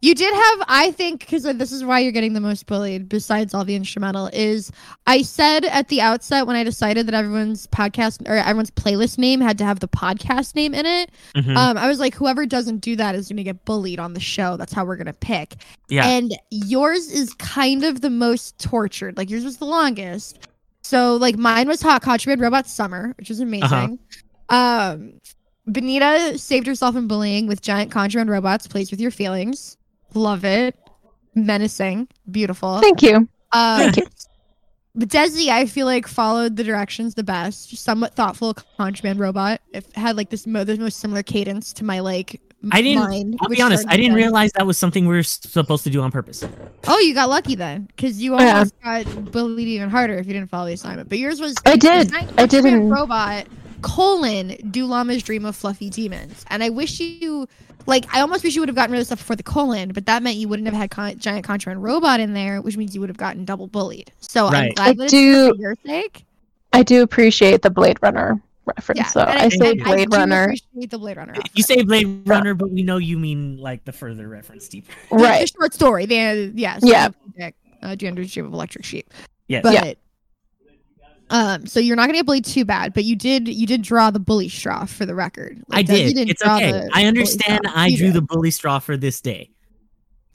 You 0.05 0.15
did 0.15 0.35
have, 0.35 0.67
I 0.69 0.91
think, 0.91 1.21
because 1.21 1.45
this 1.45 1.73
is 1.73 1.83
why 1.83 2.01
you're 2.01 2.13
getting 2.13 2.35
the 2.35 2.41
most 2.41 2.67
bullied, 2.67 3.09
besides 3.09 3.55
all 3.55 3.65
the 3.65 3.75
instrumental, 3.75 4.29
is 4.35 4.71
I 5.07 5.23
said 5.23 5.65
at 5.65 5.89
the 5.89 6.03
outset 6.03 6.47
when 6.47 6.57
I 6.57 6.63
decided 6.63 7.07
that 7.07 7.15
everyone's 7.15 7.67
podcast 7.69 8.29
or 8.29 8.35
everyone's 8.37 8.71
playlist 8.71 9.17
name 9.17 9.41
had 9.41 9.57
to 9.59 9.65
have 9.65 9.81
the 9.81 9.89
podcast 9.89 10.55
name 10.55 10.75
in 10.75 10.85
it. 10.85 11.11
Mhm. 11.35 11.57
Um, 11.57 11.79
I 11.79 11.89
was 11.89 12.01
like, 12.01 12.15
whoever 12.15 12.45
doesn't 12.45 12.79
do 12.79 12.97
that 12.97 13.15
is 13.15 13.29
going 13.29 13.39
to 13.39 13.43
get 13.45 13.65
bullied 13.65 13.99
on 13.99 14.13
the 14.13 14.21
show. 14.21 14.59
That's 14.59 14.75
how 14.75 14.85
we're 14.85 14.97
going 14.97 15.07
to 15.07 15.15
pick. 15.15 15.55
yeah. 15.89 16.07
And 16.07 16.37
yours 16.51 17.11
is 17.11 17.33
kind 17.35 17.83
of 17.83 18.03
the 18.03 18.11
most 18.11 18.59
tortured. 18.59 19.17
Like 19.17 19.31
yours 19.31 19.43
was 19.45 19.57
the 19.57 19.65
longest. 19.65 20.39
So 20.83 21.17
like 21.17 21.39
mine 21.39 21.67
was 21.67 21.81
Hot 21.81 22.03
Contraband 22.03 22.43
Robot 22.43 22.67
Summer, 22.67 23.15
which 23.17 23.31
was 23.31 23.41
amazing. 23.41 23.99
Um, 24.51 25.15
Benita 25.67 26.37
saved 26.37 26.67
herself 26.67 26.95
in 26.95 27.07
bullying 27.09 27.47
with 27.47 27.63
giant 27.63 27.91
contraband 27.91 28.29
robots. 28.29 28.67
Plays 28.67 28.91
with 28.91 29.01
your 29.01 29.11
feelings. 29.11 29.79
Love 30.15 30.45
it. 30.45 30.77
Menacing. 31.35 32.09
Beautiful. 32.31 32.81
Thank 32.81 33.03
you. 33.03 33.17
Um, 33.53 33.79
Thank 33.79 33.97
you. 33.99 34.07
but 34.95 35.09
Desi, 35.09 35.49
I 35.49 35.67
feel 35.67 35.87
like 35.87 36.07
followed 36.07 36.57
the 36.57 36.65
directions 36.65 37.15
the 37.15 37.25
best. 37.25 37.71
Just 37.71 37.83
somewhat 37.85 38.15
thoughtful 38.15 38.55
contraband 38.77 39.19
robot. 39.19 39.61
It 39.73 39.87
had 39.97 40.17
like 40.17 40.31
this 40.31 40.47
mo- 40.47 40.65
the 40.65 40.77
most 40.79 40.99
similar 40.99 41.23
cadence 41.23 41.73
to 41.75 41.85
my 41.85 42.01
like. 42.01 42.41
m- 42.63 42.71
I 42.73 42.83
didn't- 42.83 43.03
Mind, 43.03 43.39
I'll 43.41 43.49
which 43.49 43.59
be 43.59 43.63
honest. 43.63 43.85
I 43.89 43.97
didn't 43.97 44.15
realize 44.15 44.53
that 44.53 44.67
was 44.67 44.79
something 44.79 45.07
we 45.07 45.15
were 45.17 45.23
supposed 45.23 45.85
to 45.85 45.91
do 45.91 46.01
on 46.01 46.11
purpose. 46.11 46.45
Oh, 46.87 46.99
you 47.01 47.13
got 47.15 47.29
lucky 47.29 47.55
then, 47.57 47.89
because 47.95 48.23
you 48.23 48.39
Yeah. 48.39 48.55
almost 48.55 48.75
got 48.83 49.33
bullied 49.33 49.69
even 49.69 49.91
harder 49.91 50.15
if 50.15 50.27
you 50.27 50.33
didn't 50.33 50.49
follow 50.51 50.67
the 50.67 50.73
assignment. 50.75 51.09
But 51.09 51.19
yours 51.19 51.41
was 51.41 51.55
I 51.67 51.77
did. 51.77 52.13
I 52.39 52.47
didn't- 52.47 52.89
Robot 52.89 53.47
colon 53.85 54.57
do 54.71 54.87
llamas 54.87 55.23
dream 55.23 55.45
of 55.45 55.55
fluffy 55.55 55.91
demons, 55.91 56.45
and 56.49 56.63
I 56.63 56.71
wish 56.71 56.99
you 57.01 57.47
like 57.87 58.07
I 58.15 58.21
almost 58.23 58.43
wish 58.43 58.55
you 58.55 58.63
would 58.63 58.69
have 58.69 58.77
gotten 58.77 58.93
rid 58.93 59.01
of 59.01 59.07
stuff 59.07 59.19
before 59.19 59.37
the 59.37 59.43
colon, 59.43 59.93
but 59.93 60.07
that 60.07 60.23
meant 60.23 60.37
you 60.37 60.49
wouldn't 60.49 60.67
have 60.67 60.75
had 60.75 60.91
con- 60.91 61.19
giant 61.19 61.45
contraband 61.45 61.83
robot 61.83 62.19
in 62.21 62.33
there, 62.35 62.61
which 62.63 62.77
means 62.77 62.95
you 62.95 63.01
would 63.01 63.11
have 63.11 63.17
gotten 63.19 63.45
double 63.45 63.67
bullied. 63.67 64.11
So 64.21 64.47
I'm 64.47 64.71
glad 64.73 64.89
I 64.89 64.93
that 64.95 65.03
it's 65.05 65.13
do- 65.13 65.51
for 65.55 65.61
your 65.61 65.77
sake. 65.85 66.25
I 66.73 66.83
do 66.83 67.03
appreciate 67.03 67.63
the 67.63 67.71
Blade 67.71 67.99
Runner 68.03 68.41
reference 68.65 68.99
Yeah, 68.99 69.11
though. 69.15 69.21
and 69.31 69.39
I 69.39 69.49
say 69.51 69.73
and 69.73 69.85
Blade 69.85 70.11
do 70.11 70.17
Runner. 70.17 70.43
appreciate 70.45 70.91
the 70.91 70.99
Blade 70.99 71.17
Runner. 71.19 71.35
You 71.55 71.63
say 71.63 71.83
Blade 71.83 72.23
Runner, 72.27 72.55
but 72.55 72.71
we 72.71 72.83
know 72.83 72.97
you 72.97 73.19
mean 73.19 73.59
like 73.59 73.85
the 73.85 73.93
further 73.93 74.27
reference 74.29 74.67
deeper. 74.69 74.91
The- 75.11 75.17
the 75.19 75.23
Right. 75.23 75.49
short 75.51 75.75
story. 75.75 76.07
The 76.07 76.51
yeah, 76.55 76.79
Yeah. 76.83 77.09
Dick, 77.39 77.55
uh, 77.83 77.95
Gender's 77.95 78.33
Dream 78.33 78.47
of 78.47 78.55
Electric 78.55 78.85
Sheep. 78.85 79.13
Yes. 79.47 79.63
But 79.63 79.75
Yeah. 79.75 79.93
Um, 81.35 81.67
so 81.67 81.81
you're 81.81 81.97
not 81.97 82.07
gonna 82.07 82.19
get 82.19 82.27
bullied 82.27 82.45
too 82.45 82.65
bad, 82.65 82.95
but 82.95 83.03
you 83.03 83.17
did 83.17 83.49
you 83.49 83.67
did 83.67 83.83
draw 83.83 84.11
the 84.13 84.21
bully 84.21 84.49
straw 84.49 84.85
for 84.85 85.05
the 85.05 85.17
record. 85.17 85.61
I 85.73 85.79
Like, 85.79 85.89
you 85.89 86.15
did. 86.15 86.31
It's 86.31 86.41
okay. 86.43 86.89
I 86.93 87.07
understand. 87.07 87.63
I 87.75 87.89
You 87.89 87.97
drew 87.97 88.07
did. 88.07 88.15
the 88.15 88.23
bully 88.23 88.53
straw 88.53 88.79
for 88.79 88.97
this 88.97 89.21
day. 89.21 89.51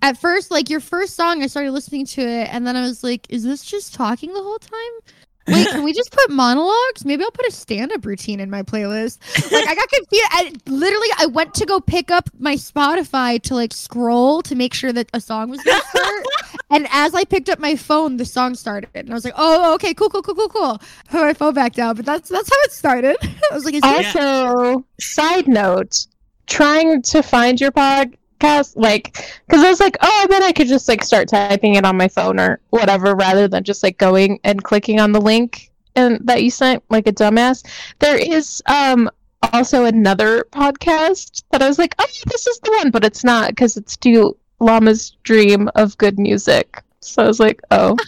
at 0.01 0.17
first, 0.17 0.51
like 0.51 0.69
your 0.69 0.81
first 0.81 1.15
song, 1.15 1.41
I 1.41 1.47
started 1.47 1.71
listening 1.71 2.05
to 2.07 2.21
it, 2.21 2.49
and 2.53 2.67
then 2.67 2.75
I 2.75 2.81
was 2.81 3.01
like, 3.01 3.25
"Is 3.29 3.43
this 3.43 3.63
just 3.63 3.93
talking 3.93 4.33
the 4.33 4.43
whole 4.43 4.59
time?" 4.59 5.13
Wait, 5.47 5.67
can 5.69 5.83
we 5.83 5.93
just 6.01 6.11
put 6.11 6.29
monologues? 6.29 7.05
Maybe 7.05 7.23
I'll 7.23 7.31
put 7.31 7.47
a 7.47 7.51
stand-up 7.51 8.05
routine 8.05 8.41
in 8.41 8.49
my 8.49 8.61
playlist. 8.61 9.19
Like 9.53 9.67
I 9.69 9.75
got 9.75 9.87
confused. 9.89 10.25
I 10.31 10.53
literally 10.67 11.07
I 11.17 11.27
went 11.27 11.53
to 11.55 11.65
go 11.65 11.79
pick 11.79 12.11
up 12.11 12.29
my 12.39 12.55
Spotify 12.55 13.41
to 13.43 13.55
like 13.55 13.73
scroll 13.73 14.41
to 14.43 14.53
make 14.53 14.73
sure 14.73 14.91
that 14.91 15.09
a 15.13 15.21
song 15.21 15.49
was 15.49 15.63
gonna 15.63 15.81
start. 15.95 16.25
And 16.69 16.87
as 16.91 17.15
I 17.15 17.23
picked 17.23 17.49
up 17.49 17.59
my 17.59 17.75
phone, 17.75 18.17
the 18.17 18.25
song 18.25 18.55
started. 18.55 18.89
And 18.93 19.09
I 19.09 19.13
was 19.13 19.25
like, 19.25 19.33
oh 19.37 19.73
okay, 19.75 19.93
cool, 19.93 20.09
cool, 20.09 20.21
cool, 20.21 20.35
cool, 20.35 20.49
cool. 20.49 20.81
Put 21.09 21.21
my 21.21 21.33
phone 21.33 21.53
back 21.53 21.73
down. 21.73 21.95
But 21.95 22.05
that's 22.05 22.29
that's 22.29 22.49
how 22.49 22.57
it 22.63 22.71
started. 22.71 23.17
I 23.23 23.53
was 23.53 23.65
like, 23.65 23.73
is 23.75 23.83
Also, 23.83 24.85
side 24.99 25.47
note, 25.47 26.07
trying 26.47 27.01
to 27.03 27.23
find 27.23 27.59
your 27.59 27.71
podcast, 27.71 28.73
like, 28.75 29.15
because 29.47 29.63
I 29.63 29.69
was 29.69 29.79
like, 29.79 29.97
oh, 30.01 30.19
I 30.23 30.27
bet 30.27 30.43
I 30.43 30.51
could 30.51 30.67
just 30.67 30.87
like 30.87 31.03
start 31.03 31.29
typing 31.29 31.75
it 31.75 31.85
on 31.85 31.97
my 31.97 32.07
phone 32.07 32.39
or 32.39 32.59
whatever, 32.69 33.15
rather 33.15 33.47
than 33.47 33.63
just 33.63 33.83
like 33.83 33.97
going 33.97 34.39
and 34.43 34.63
clicking 34.63 34.99
on 34.99 35.11
the 35.11 35.21
link 35.21 35.71
and 35.95 36.19
that 36.23 36.43
you 36.43 36.51
sent 36.51 36.83
like 36.89 37.07
a 37.07 37.13
dumbass. 37.13 37.65
There 37.99 38.17
is 38.17 38.61
um 38.67 39.09
also 39.53 39.85
another 39.85 40.45
podcast 40.51 41.43
that 41.51 41.61
I 41.61 41.67
was 41.67 41.79
like, 41.79 41.95
oh, 41.99 42.05
this 42.27 42.47
is 42.47 42.59
the 42.59 42.71
one, 42.71 42.91
but 42.91 43.05
it's 43.05 43.23
not 43.23 43.49
because 43.49 43.77
it's 43.77 43.97
Do 43.97 44.37
Llama's 44.59 45.11
Dream 45.23 45.69
of 45.75 45.97
Good 45.97 46.19
Music. 46.19 46.83
So 47.01 47.23
I 47.23 47.27
was 47.27 47.39
like, 47.39 47.61
oh, 47.71 47.95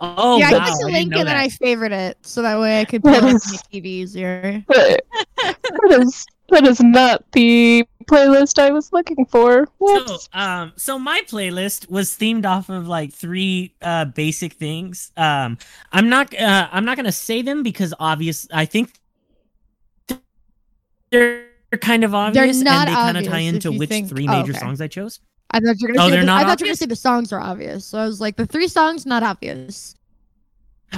Oh 0.00 0.38
yeah, 0.38 0.50
wow! 0.52 0.58
I 0.58 0.60
put 0.60 0.68
I 0.68 0.78
the 0.80 0.90
link 0.92 1.14
and 1.14 1.26
then. 1.28 1.36
I 1.36 1.48
favorite 1.48 1.92
it 1.92 2.18
so 2.22 2.42
that 2.42 2.58
way 2.60 2.80
I 2.80 2.84
could 2.84 3.02
play 3.02 3.14
it 3.14 3.22
on 3.22 3.30
Yes. 3.30 3.52
my 3.52 3.58
TV 3.72 3.84
easier. 3.86 4.64
but 4.68 5.00
that 5.42 5.98
is 6.00 6.26
that 6.50 6.64
is 6.64 6.80
not 6.80 7.24
the 7.32 7.86
playlist 8.04 8.58
I 8.58 8.70
was 8.70 8.92
looking 8.92 9.24
for. 9.26 9.68
So, 9.86 10.18
um, 10.32 10.72
so 10.76 10.98
my 10.98 11.22
playlist 11.26 11.90
was 11.90 12.10
themed 12.10 12.44
off 12.44 12.68
of 12.68 12.86
like 12.86 13.12
three 13.12 13.74
uh 13.82 14.06
basic 14.06 14.54
things. 14.54 15.12
Um, 15.16 15.58
I'm 15.92 16.08
not, 16.08 16.38
uh, 16.38 16.68
I'm 16.70 16.84
not 16.84 16.96
gonna 16.96 17.12
say 17.12 17.42
them 17.42 17.62
because 17.62 17.94
obvious. 17.98 18.46
I 18.52 18.66
think 18.66 18.92
they're 21.10 21.46
kind 21.80 22.04
of 22.04 22.14
obvious, 22.14 22.56
they're 22.56 22.64
not 22.64 22.88
and 22.88 22.88
they 22.88 22.94
kind 22.94 23.18
of 23.18 23.24
tie 23.24 23.38
into 23.38 23.72
which 23.72 23.88
think- 23.88 24.08
three 24.08 24.26
oh, 24.28 24.32
major 24.32 24.52
okay. 24.52 24.60
songs 24.60 24.80
I 24.80 24.88
chose. 24.88 25.20
I 25.50 25.60
thought 25.60 25.80
you 25.80 25.88
were 25.88 25.94
Oh, 25.98 26.08
gonna 26.08 26.10
say 26.10 26.10
they're 26.10 26.20
the, 26.20 26.26
not 26.26 26.40
I 26.40 26.44
thought 26.44 26.60
you 26.60 26.64
were 26.64 26.68
gonna 26.68 26.76
say 26.76 26.86
the 26.86 26.96
songs 26.96 27.32
are 27.32 27.40
obvious. 27.40 27.84
So 27.86 27.98
I 27.98 28.06
was 28.06 28.20
like, 28.20 28.36
the 28.36 28.46
three 28.46 28.68
songs 28.68 29.06
not 29.06 29.22
obvious. 29.22 29.94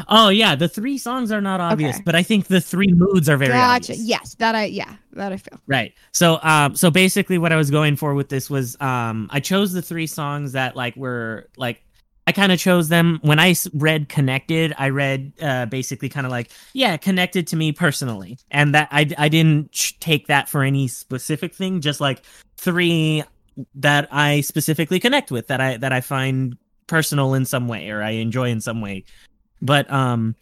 Oh 0.09 0.29
yeah, 0.29 0.55
the 0.55 0.69
three 0.69 0.99
songs 0.99 1.33
are 1.33 1.41
not 1.41 1.61
obvious, 1.61 1.97
Okay. 1.97 2.03
but 2.05 2.15
I 2.15 2.23
think 2.23 2.47
the 2.47 2.61
three 2.61 2.93
moods 2.93 3.29
are 3.29 3.37
very 3.37 3.65
gotcha. 3.65 3.93
obvious. 3.93 3.99
Yes, 4.07 4.35
that 4.39 4.55
I 4.55 4.67
yeah, 4.67 4.95
that 5.13 5.33
I 5.33 5.37
feel. 5.37 5.59
Right. 5.67 5.95
So 6.13 6.39
um 6.43 6.77
so 6.77 6.91
basically 6.91 7.39
what 7.39 7.53
I 7.53 7.57
was 7.57 7.71
going 7.71 7.97
for 7.97 8.15
with 8.15 8.29
this 8.29 8.49
was 8.49 8.81
um 8.81 9.29
I 9.33 9.41
chose 9.41 9.73
the 9.73 9.83
three 9.83 10.07
songs 10.07 10.53
that 10.53 10.77
like 10.77 10.95
were 10.95 11.49
like 11.57 11.83
I 12.29 12.33
kind 12.33 12.53
of 12.53 12.61
chose 12.61 12.89
them 12.89 13.19
when 13.23 13.41
I 13.41 13.57
read 13.75 14.09
connected 14.09 14.73
I 14.79 14.91
read 14.91 15.33
uh 15.43 15.67
basically 15.67 16.09
kind 16.09 16.25
of 16.25 16.31
like 16.31 16.51
yeah 16.73 16.97
connected 16.97 17.49
to 17.49 17.57
me 17.57 17.73
personally 17.73 18.39
and 18.53 18.73
that 18.77 18.89
I 18.93 19.11
I 19.19 19.29
didn't 19.29 19.97
take 19.99 20.29
that 20.29 20.49
for 20.49 20.63
any 20.63 20.87
specific 20.87 21.53
thing 21.53 21.81
just 21.81 22.01
like 22.01 22.23
three 22.57 23.25
that 23.75 24.09
I 24.11 24.41
specifically 24.41 25.01
connect 25.01 25.31
with 25.31 25.49
that 25.49 25.61
I 25.61 25.77
that 25.79 25.93
I 25.93 26.01
find 26.01 26.57
personal 26.87 27.35
in 27.35 27.45
some 27.45 27.69
way 27.69 27.91
or 27.91 28.03
I 28.03 28.11
enjoy 28.11 28.51
in 28.51 28.61
some 28.61 28.81
way. 28.81 29.05
But 29.63 29.91
um 29.93 30.37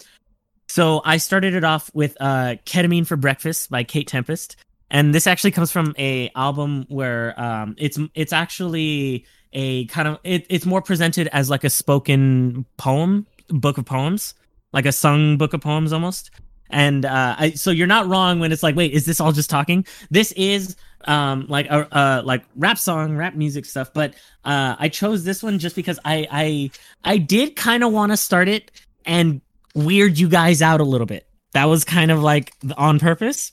so 0.68 1.00
I 1.04 1.16
started 1.16 1.54
it 1.54 1.64
off 1.64 1.90
with 1.94 2.16
uh 2.20 2.56
Ketamine 2.64 3.06
for 3.06 3.16
Breakfast 3.16 3.70
by 3.70 3.84
Kate 3.84 4.06
Tempest 4.06 4.56
and 4.90 5.14
this 5.14 5.26
actually 5.26 5.50
comes 5.50 5.70
from 5.70 5.94
a 5.98 6.30
album 6.34 6.86
where 6.88 7.38
um 7.40 7.74
it's 7.78 7.98
it's 8.14 8.32
actually 8.32 9.26
a 9.52 9.86
kind 9.86 10.08
of 10.08 10.18
it, 10.24 10.46
it's 10.48 10.66
more 10.66 10.82
presented 10.82 11.28
as 11.28 11.50
like 11.50 11.64
a 11.64 11.70
spoken 11.70 12.64
poem 12.76 13.26
book 13.48 13.78
of 13.78 13.86
poems 13.86 14.34
like 14.72 14.86
a 14.86 14.92
sung 14.92 15.38
book 15.38 15.54
of 15.54 15.60
poems 15.60 15.92
almost 15.92 16.30
and 16.70 17.04
uh 17.04 17.34
I, 17.38 17.50
so 17.52 17.70
you're 17.70 17.86
not 17.86 18.06
wrong 18.06 18.40
when 18.40 18.52
it's 18.52 18.62
like 18.62 18.76
wait 18.76 18.92
is 18.92 19.04
this 19.06 19.20
all 19.20 19.32
just 19.32 19.50
talking 19.50 19.86
this 20.10 20.32
is 20.32 20.76
um 21.04 21.46
like 21.48 21.66
a 21.66 21.86
uh 21.96 22.22
like 22.24 22.44
rap 22.56 22.78
song 22.78 23.16
rap 23.16 23.34
music 23.34 23.64
stuff 23.64 23.90
but 23.94 24.14
uh 24.44 24.76
i 24.78 24.88
chose 24.88 25.24
this 25.24 25.42
one 25.42 25.58
just 25.58 25.76
because 25.76 25.98
i 26.04 26.26
i 26.30 26.70
i 27.04 27.16
did 27.18 27.56
kind 27.56 27.84
of 27.84 27.92
want 27.92 28.12
to 28.12 28.16
start 28.16 28.48
it 28.48 28.70
and 29.06 29.40
weird 29.74 30.18
you 30.18 30.28
guys 30.28 30.60
out 30.62 30.80
a 30.80 30.84
little 30.84 31.06
bit 31.06 31.26
that 31.52 31.64
was 31.66 31.84
kind 31.84 32.10
of 32.10 32.20
like 32.22 32.52
on 32.76 32.98
purpose 32.98 33.52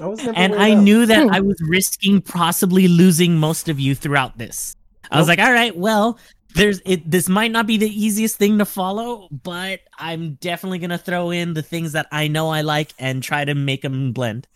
I 0.00 0.32
and 0.34 0.54
I 0.54 0.72
out. 0.72 0.82
knew 0.82 1.04
that. 1.06 1.28
I 1.32 1.40
was 1.40 1.56
risking 1.68 2.22
possibly 2.22 2.88
losing 2.88 3.36
most 3.36 3.68
of 3.68 3.80
you 3.80 3.94
throughout 3.94 4.38
this. 4.38 4.76
I 5.10 5.18
was 5.18 5.26
Nope. 5.26 5.38
like, 5.38 5.46
all 5.46 5.52
right, 5.52 5.76
well, 5.76 6.18
there's 6.54 6.80
it. 6.84 7.08
This 7.10 7.28
might 7.28 7.52
not 7.52 7.66
be 7.66 7.76
the 7.76 7.88
easiest 7.88 8.36
thing 8.36 8.58
to 8.58 8.64
follow, 8.64 9.28
but 9.30 9.80
I'm 9.98 10.34
definitely 10.34 10.78
gonna 10.78 10.98
throw 10.98 11.30
in 11.30 11.54
the 11.54 11.62
things 11.62 11.92
that 11.92 12.06
I 12.10 12.28
know 12.28 12.48
I 12.50 12.62
like 12.62 12.92
and 12.98 13.22
try 13.22 13.44
to 13.44 13.54
make 13.54 13.82
them 13.82 14.12
blend. 14.12 14.46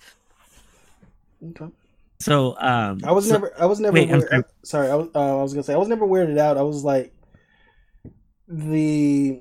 Okay. 1.51 1.67
So, 2.21 2.57
um, 2.59 3.01
I 3.05 3.13
was 3.13 3.27
so- 3.27 3.33
never. 3.35 3.53
I 3.59 3.67
was 3.67 3.81
never. 3.81 3.95
Wait, 3.95 4.11
I'm 4.11 4.21
weird, 4.21 4.45
sorry. 4.63 4.89
I 4.89 4.95
was. 4.95 5.09
Uh, 5.15 5.39
I 5.39 5.43
was 5.43 5.53
gonna 5.53 5.65
say. 5.65 5.75
I 5.75 5.79
was 5.79 5.89
never 5.89 6.07
weirded 6.07 6.39
out. 6.39 6.57
I 6.57 6.63
was 6.63 6.85
like, 6.85 7.13
the 8.49 9.41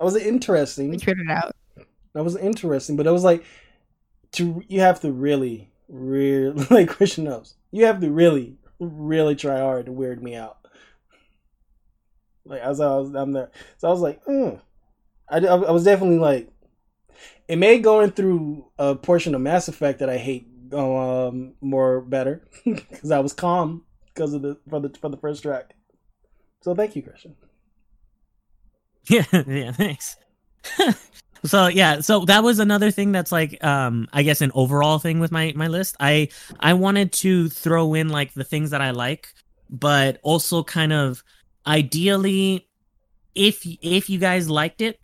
I 0.00 0.04
was 0.04 0.16
interesting. 0.16 0.90
We 0.90 0.98
figured 0.98 1.26
it 1.26 1.30
out. 1.30 1.54
That 2.14 2.24
was 2.24 2.36
interesting, 2.36 2.96
but 2.96 3.06
it 3.06 3.10
was 3.10 3.24
like 3.24 3.44
to 4.32 4.62
you 4.68 4.80
have 4.80 5.00
to 5.00 5.12
really, 5.12 5.70
really 5.88 6.66
like 6.70 6.88
Christian 6.88 7.24
knows. 7.24 7.54
You 7.70 7.86
have 7.86 8.00
to 8.00 8.10
really, 8.10 8.56
really 8.78 9.34
try 9.34 9.58
hard 9.58 9.86
to 9.86 9.92
weird 9.92 10.22
me 10.22 10.34
out. 10.34 10.58
Like 12.44 12.60
as 12.60 12.80
I 12.80 12.86
was, 12.88 13.14
I'm 13.14 13.32
there, 13.32 13.50
so 13.78 13.88
I 13.88 13.90
was 13.90 14.00
like, 14.00 14.24
mm. 14.24 14.60
I, 15.28 15.38
I 15.38 15.70
was 15.70 15.84
definitely 15.84 16.18
like, 16.18 16.50
it 17.48 17.56
made 17.56 17.82
going 17.82 18.10
through 18.10 18.66
a 18.78 18.94
portion 18.94 19.34
of 19.34 19.40
Mass 19.40 19.68
Effect 19.68 20.00
that 20.00 20.10
I 20.10 20.18
hate 20.18 20.46
um 20.72 21.54
more 21.60 22.00
better 22.00 22.42
because 22.64 23.10
I 23.10 23.20
was 23.20 23.32
calm 23.32 23.84
because 24.12 24.34
of 24.34 24.42
the 24.42 24.58
for 24.68 24.80
the 24.80 24.90
for 25.00 25.08
the 25.08 25.16
first 25.16 25.42
track. 25.42 25.74
So 26.62 26.74
thank 26.74 26.96
you, 26.96 27.02
Christian. 27.02 27.36
Yeah, 29.08 29.24
yeah, 29.46 29.72
thanks. 29.72 30.16
so 31.44 31.66
yeah, 31.66 32.00
so 32.00 32.24
that 32.24 32.42
was 32.42 32.58
another 32.58 32.90
thing 32.90 33.12
that's 33.12 33.32
like 33.32 33.62
um 33.62 34.08
I 34.12 34.22
guess 34.22 34.40
an 34.40 34.52
overall 34.54 34.98
thing 34.98 35.20
with 35.20 35.30
my 35.30 35.52
my 35.56 35.68
list. 35.68 35.96
I 36.00 36.28
I 36.60 36.74
wanted 36.74 37.12
to 37.14 37.48
throw 37.48 37.94
in 37.94 38.08
like 38.08 38.34
the 38.34 38.44
things 38.44 38.70
that 38.70 38.80
I 38.80 38.90
like, 38.90 39.28
but 39.68 40.18
also 40.22 40.62
kind 40.62 40.92
of 40.92 41.22
ideally 41.66 42.68
if 43.34 43.66
if 43.82 44.08
you 44.08 44.18
guys 44.18 44.48
liked 44.48 44.80
it, 44.80 45.00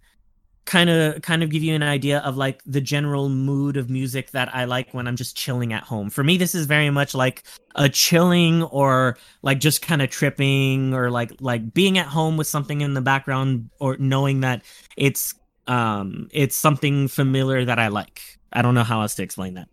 kind 0.65 0.89
of 0.89 1.21
kind 1.21 1.43
of 1.43 1.51
give 1.51 1.63
you 1.63 1.75
an 1.75 1.83
idea 1.83 2.21
of 2.21 2.37
like 2.37 2.63
the 2.65 2.81
general 2.81 3.29
mood 3.29 3.77
of 3.77 3.91
music 3.91 4.31
that 4.31 4.55
I 4.55 4.65
like 4.65 4.95
when 4.95 5.07
I'm 5.07 5.17
just 5.17 5.37
chilling 5.37 5.73
at 5.73 5.83
home. 5.83 6.11
For 6.11 6.25
me 6.25 6.39
this 6.39 6.55
is 6.55 6.67
very 6.67 6.91
much 6.91 7.15
like 7.15 7.43
a 7.75 7.89
chilling 7.89 8.63
or 8.63 9.19
like 9.43 9.61
just 9.61 9.83
kind 9.83 10.01
of 10.01 10.11
tripping 10.11 10.95
or 10.95 11.11
like 11.11 11.33
like 11.41 11.75
being 11.75 11.99
at 11.99 12.07
home 12.07 12.37
with 12.37 12.47
something 12.47 12.81
in 12.81 12.95
the 12.95 13.01
background 13.01 13.71
or 13.79 13.97
knowing 13.99 14.41
that 14.41 14.63
it's 14.97 15.35
um 15.71 16.29
it's 16.33 16.57
something 16.57 17.09
familiar 17.09 17.65
that 17.65 17.79
I 17.79 17.89
like. 17.89 18.39
I 18.53 18.63
don't 18.63 18.75
know 18.75 18.83
how 18.83 19.03
else 19.03 19.15
to 19.17 19.23
explain 19.23 19.55
that. 19.55 19.69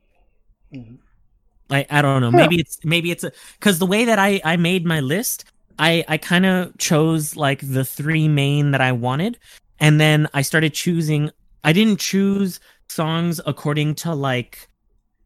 Mm-hmm. 0.74 0.95
I 1.72 1.86
I 1.90 2.02
don't 2.02 2.22
know. 2.22 2.32
Maybe 2.32 2.60
it's 2.60 2.78
maybe 2.84 3.11
it's 3.11 3.24
a 3.24 3.32
cuz 3.60 3.80
the 3.80 3.86
way 3.86 4.06
that 4.06 4.19
I 4.19 4.40
I 4.45 4.57
made 4.57 4.86
my 4.86 4.99
list, 4.99 5.45
I 5.80 6.06
I 6.07 6.18
kind 6.18 6.45
of 6.45 6.78
chose 6.78 7.36
like 7.36 7.61
the 7.61 7.84
three 7.84 8.28
main 8.28 8.72
that 8.72 8.82
I 8.82 8.91
wanted 8.91 9.40
and 9.80 9.99
then 9.99 10.28
I 10.34 10.44
started 10.44 10.74
choosing. 10.74 11.32
I 11.64 11.74
didn't 11.74 11.99
choose 11.99 12.60
songs 12.88 13.41
according 13.45 13.95
to 13.95 14.14
like 14.14 14.69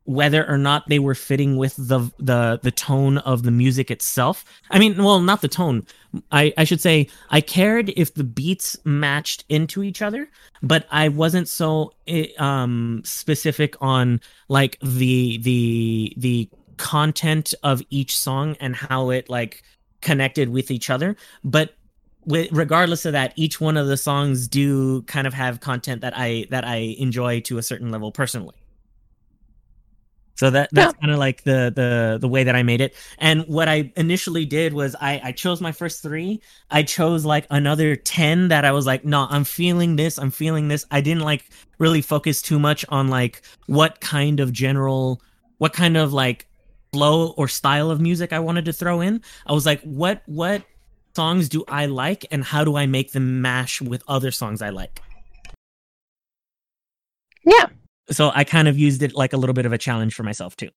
whether 0.06 0.48
or 0.48 0.58
not 0.58 0.88
they 0.88 1.00
were 1.00 1.16
fitting 1.16 1.58
with 1.58 1.76
the 1.78 2.00
the 2.18 2.60
the 2.64 2.72
tone 2.72 3.20
of 3.20 3.44
the 3.44 3.52
music 3.52 3.92
itself. 3.92 4.44
I 4.70 4.80
mean, 4.80 5.02
well, 5.04 5.20
not 5.20 5.42
the 5.42 5.48
tone. 5.48 5.86
I 6.32 6.54
I 6.58 6.64
should 6.64 6.82
say 6.82 7.08
I 7.30 7.42
cared 7.42 7.90
if 7.96 8.14
the 8.14 8.24
beats 8.24 8.78
matched 8.84 9.46
into 9.48 9.84
each 9.84 10.02
other, 10.02 10.30
but 10.64 10.88
I 10.92 11.10
wasn't 11.10 11.48
so 11.48 11.94
eh, 12.08 12.28
um 12.40 13.02
specific 13.06 13.76
on 13.80 14.22
like 14.50 14.78
the 14.82 15.38
the 15.38 16.14
the 16.18 16.50
content 16.78 17.54
of 17.64 17.82
each 17.92 18.18
song 18.18 18.58
and 18.60 18.76
how 18.76 19.12
it 19.12 19.30
like 19.30 19.64
connected 20.02 20.50
with 20.50 20.72
each 20.72 20.90
other. 20.90 21.16
But 21.44 21.76
with 22.26 22.52
regardless 22.52 23.06
of 23.06 23.14
that 23.14 23.34
each 23.36 23.60
one 23.60 23.78
of 23.78 23.88
the 23.88 23.98
songs 23.98 24.48
do 24.48 25.02
kind 25.04 25.26
of 25.26 25.34
have 25.34 25.60
content 25.60 26.02
that 26.02 26.14
i 26.16 26.46
that 26.52 26.64
i 26.64 26.96
enjoy 27.00 27.40
to 27.40 27.58
a 27.58 27.64
certain 27.64 27.90
level 27.90 28.12
personally 28.12 28.61
so 30.36 30.50
that 30.50 30.70
that's 30.72 30.94
yeah. 30.94 31.02
kind 31.02 31.12
of 31.12 31.20
like 31.20 31.44
the 31.44 31.72
the 31.76 32.18
the 32.20 32.28
way 32.28 32.44
that 32.44 32.56
i 32.56 32.64
made 32.64 32.82
it 32.82 32.96
and 33.18 33.44
what 33.48 33.68
i 33.68 33.92
initially 33.96 34.46
did 34.46 34.74
was 34.74 34.96
i 35.02 35.20
i 35.24 35.32
chose 35.32 35.62
my 35.62 35.72
first 35.72 36.02
three 36.02 36.42
i 36.70 36.82
chose 36.84 37.26
like 37.26 37.46
another 37.50 37.96
10 37.96 38.48
that 38.50 38.66
i 38.66 38.72
was 38.72 38.86
like 38.86 39.06
no 39.06 39.28
i'm 39.30 39.44
feeling 39.44 39.96
this 39.96 40.18
i'm 40.18 40.32
feeling 40.32 40.68
this 40.68 40.86
i 40.92 41.02
didn't 41.02 41.24
like 41.24 41.46
really 41.78 42.02
focus 42.02 42.42
too 42.42 42.60
much 42.60 42.86
on 42.90 43.08
like 43.08 43.42
what 43.68 44.00
kind 44.02 44.40
of 44.40 44.52
general 44.52 45.22
what 45.58 45.74
kind 45.74 45.98
of 45.98 46.14
like 46.14 46.48
flow 46.92 47.32
or 47.38 47.48
style 47.48 47.90
of 47.90 48.02
music 48.02 48.34
i 48.34 48.40
wanted 48.40 48.66
to 48.66 48.74
throw 48.74 49.02
in 49.02 49.22
i 49.46 49.54
was 49.54 49.66
like 49.66 49.82
what 49.82 50.22
what 50.26 50.64
songs 51.16 51.50
do 51.50 51.64
I 51.68 51.86
like 51.88 52.26
and 52.32 52.44
how 52.44 52.64
do 52.64 52.76
I 52.76 52.86
make 52.86 53.12
them 53.12 53.42
mash 53.42 53.82
with 53.82 54.04
other 54.08 54.32
songs 54.32 54.62
I 54.62 54.70
like? 54.70 55.02
Yeah. 57.46 57.68
So 58.12 58.32
I 58.34 58.44
kind 58.44 58.68
of 58.68 58.78
used 58.78 59.02
it 59.02 59.16
like 59.16 59.34
a 59.34 59.38
little 59.38 59.54
bit 59.54 59.66
of 59.66 59.74
a 59.74 59.78
challenge 59.78 60.14
for 60.14 60.24
myself 60.24 60.56
too. 60.56 60.70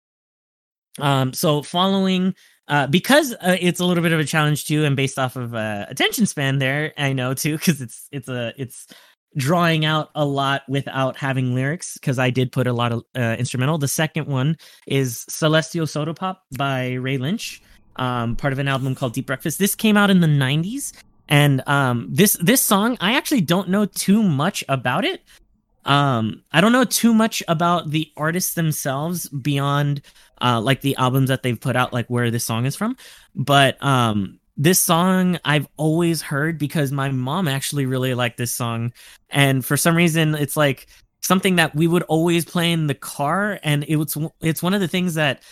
Um, 1.01 1.33
so 1.33 1.63
following, 1.63 2.35
uh, 2.69 2.87
because 2.87 3.33
uh, 3.35 3.57
it's 3.61 3.81
a 3.81 3.85
little 3.85 4.03
bit 4.03 4.13
of 4.13 4.21
a 4.21 4.25
challenge 4.25 4.67
too, 4.67 4.85
and 4.85 4.97
based 4.97 5.19
off 5.19 5.37
of 5.37 5.55
uh, 5.55 5.87
attention 5.89 6.27
span, 6.27 6.59
there 6.59 6.93
I 6.97 7.13
know 7.13 7.35
too, 7.35 7.59
because 7.59 7.81
it's 7.81 8.09
it's 8.13 8.29
a 8.29 8.53
it's 8.57 8.87
drawing 9.37 9.85
out 9.85 10.11
a 10.15 10.25
lot 10.25 10.63
without 10.69 11.17
having 11.17 11.55
lyrics 11.55 11.95
because 11.95 12.21
I 12.21 12.31
did 12.31 12.53
put 12.53 12.69
a 12.69 12.73
lot 12.73 12.93
of 12.93 13.03
uh, 13.17 13.37
instrumental. 13.39 13.79
The 13.79 13.89
second 13.89 14.29
one 14.29 14.57
is 14.87 15.25
Celestial 15.29 15.89
Soda 15.89 16.15
Pop 16.15 16.45
by 16.57 16.93
Ray 16.93 17.19
Lynch 17.19 17.61
um, 17.97 18.37
part 18.37 18.53
of 18.53 18.59
an 18.59 18.69
album 18.69 18.95
called 18.95 19.13
Deep 19.13 19.27
Breakfast. 19.27 19.59
This 19.59 19.75
came 19.75 19.97
out 19.97 20.11
in 20.11 20.21
the 20.21 20.27
90s. 20.27 20.93
And 21.27 21.67
um, 21.67 22.09
this 22.11 22.35
this 22.35 22.61
song, 22.61 22.99
I 23.01 23.15
actually 23.15 23.41
don't 23.41 23.71
know 23.71 23.87
too 23.87 24.23
much 24.23 24.63
about 24.69 25.07
it. 25.07 25.23
Um, 25.85 26.43
I 26.53 26.61
don't 26.61 26.73
know 26.73 26.85
too 26.85 27.13
much 27.13 27.43
about 27.49 27.91
the 27.91 28.11
artists 28.17 28.55
themselves 28.55 29.29
beyond 29.29 30.03
uh, 30.41 30.61
like 30.61 30.81
the 30.81 30.97
albums 30.97 31.29
that 31.29 31.43
they've 31.43 31.61
put 31.61 31.77
out, 31.77 31.93
like 31.93 32.07
where 32.07 32.31
this 32.31 32.47
song 32.47 32.67
is 32.67 32.77
from. 32.77 32.97
But 33.35 33.83
um, 33.83 34.39
this 34.57 34.81
song 34.81 35.39
I've 35.45 35.69
always 35.77 36.23
heard 36.23 36.59
because 36.59 36.93
my 36.93 37.11
mom 37.11 37.49
actually 37.49 37.87
really 37.87 38.15
liked 38.15 38.37
this 38.37 38.53
song, 38.53 38.93
and 39.31 39.65
for 39.65 39.77
some 39.77 39.97
reason, 39.97 40.35
it's 40.35 40.57
like 40.57 40.87
something 41.21 41.57
that 41.57 41.75
we 41.75 41.87
would 41.87 42.03
always 42.05 42.45
play 42.45 42.73
in 42.73 42.87
the 42.87 42.95
car, 42.95 43.59
and 43.63 43.85
it 43.85 43.97
was 43.97 44.17
it's 44.41 44.63
one 44.63 44.75
of 44.75 44.81
the 44.81 44.89
things 44.89 45.15
that 45.15 45.43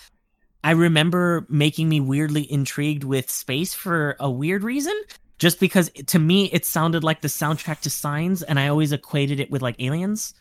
I 0.64 0.72
remember 0.72 1.46
making 1.48 1.88
me 1.88 2.00
weirdly 2.00 2.50
intrigued 2.50 3.04
with 3.04 3.30
space 3.30 3.74
for 3.74 4.16
a 4.20 4.30
weird 4.30 4.62
reason. 4.62 4.94
Just 5.43 5.59
because 5.59 5.90
to 6.06 6.20
me 6.20 6.44
it 6.52 6.64
sounded 6.64 7.02
like 7.02 7.20
the 7.20 7.27
soundtrack 7.27 7.81
to 7.81 7.90
Signs, 7.90 8.44
and 8.44 8.60
I 8.60 8.69
always 8.69 8.93
equated 8.93 9.40
it 9.40 9.51
with 9.51 9.60
like 9.60 9.74
aliens. 9.81 10.35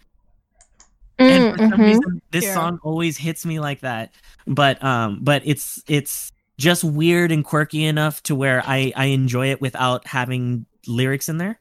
Mm, 1.18 1.32
and 1.32 1.57
for 1.57 1.64
mm-hmm. 1.64 1.82
reason, 1.82 2.22
this 2.30 2.44
yeah. 2.44 2.53
song 2.53 2.80
always 2.84 3.18
hits 3.18 3.44
me 3.44 3.60
like 3.60 3.80
that. 3.80 4.11
But 4.45 4.84
um, 4.84 5.18
but 5.23 5.41
it's 5.44 5.84
it's 5.88 6.32
just 6.60 6.84
weird 6.84 7.32
and 7.32 7.44
quirky 7.44 7.84
enough 7.84 8.22
to 8.22 8.36
where 8.36 8.61
I 8.64 8.94
I 8.95 9.06
enjoy 9.06 9.49
it 9.49 9.60
without 9.60 10.06
having 10.06 10.68
lyrics 10.86 11.30
in 11.30 11.40
there. 11.40 11.60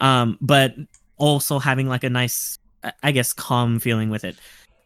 Um, 0.00 0.36
but 0.40 0.74
also 1.18 1.60
having 1.60 1.88
like 1.88 2.02
a 2.02 2.10
nice, 2.10 2.58
I 3.00 3.12
guess, 3.12 3.32
calm 3.32 3.78
feeling 3.78 4.10
with 4.10 4.24
it. 4.24 4.34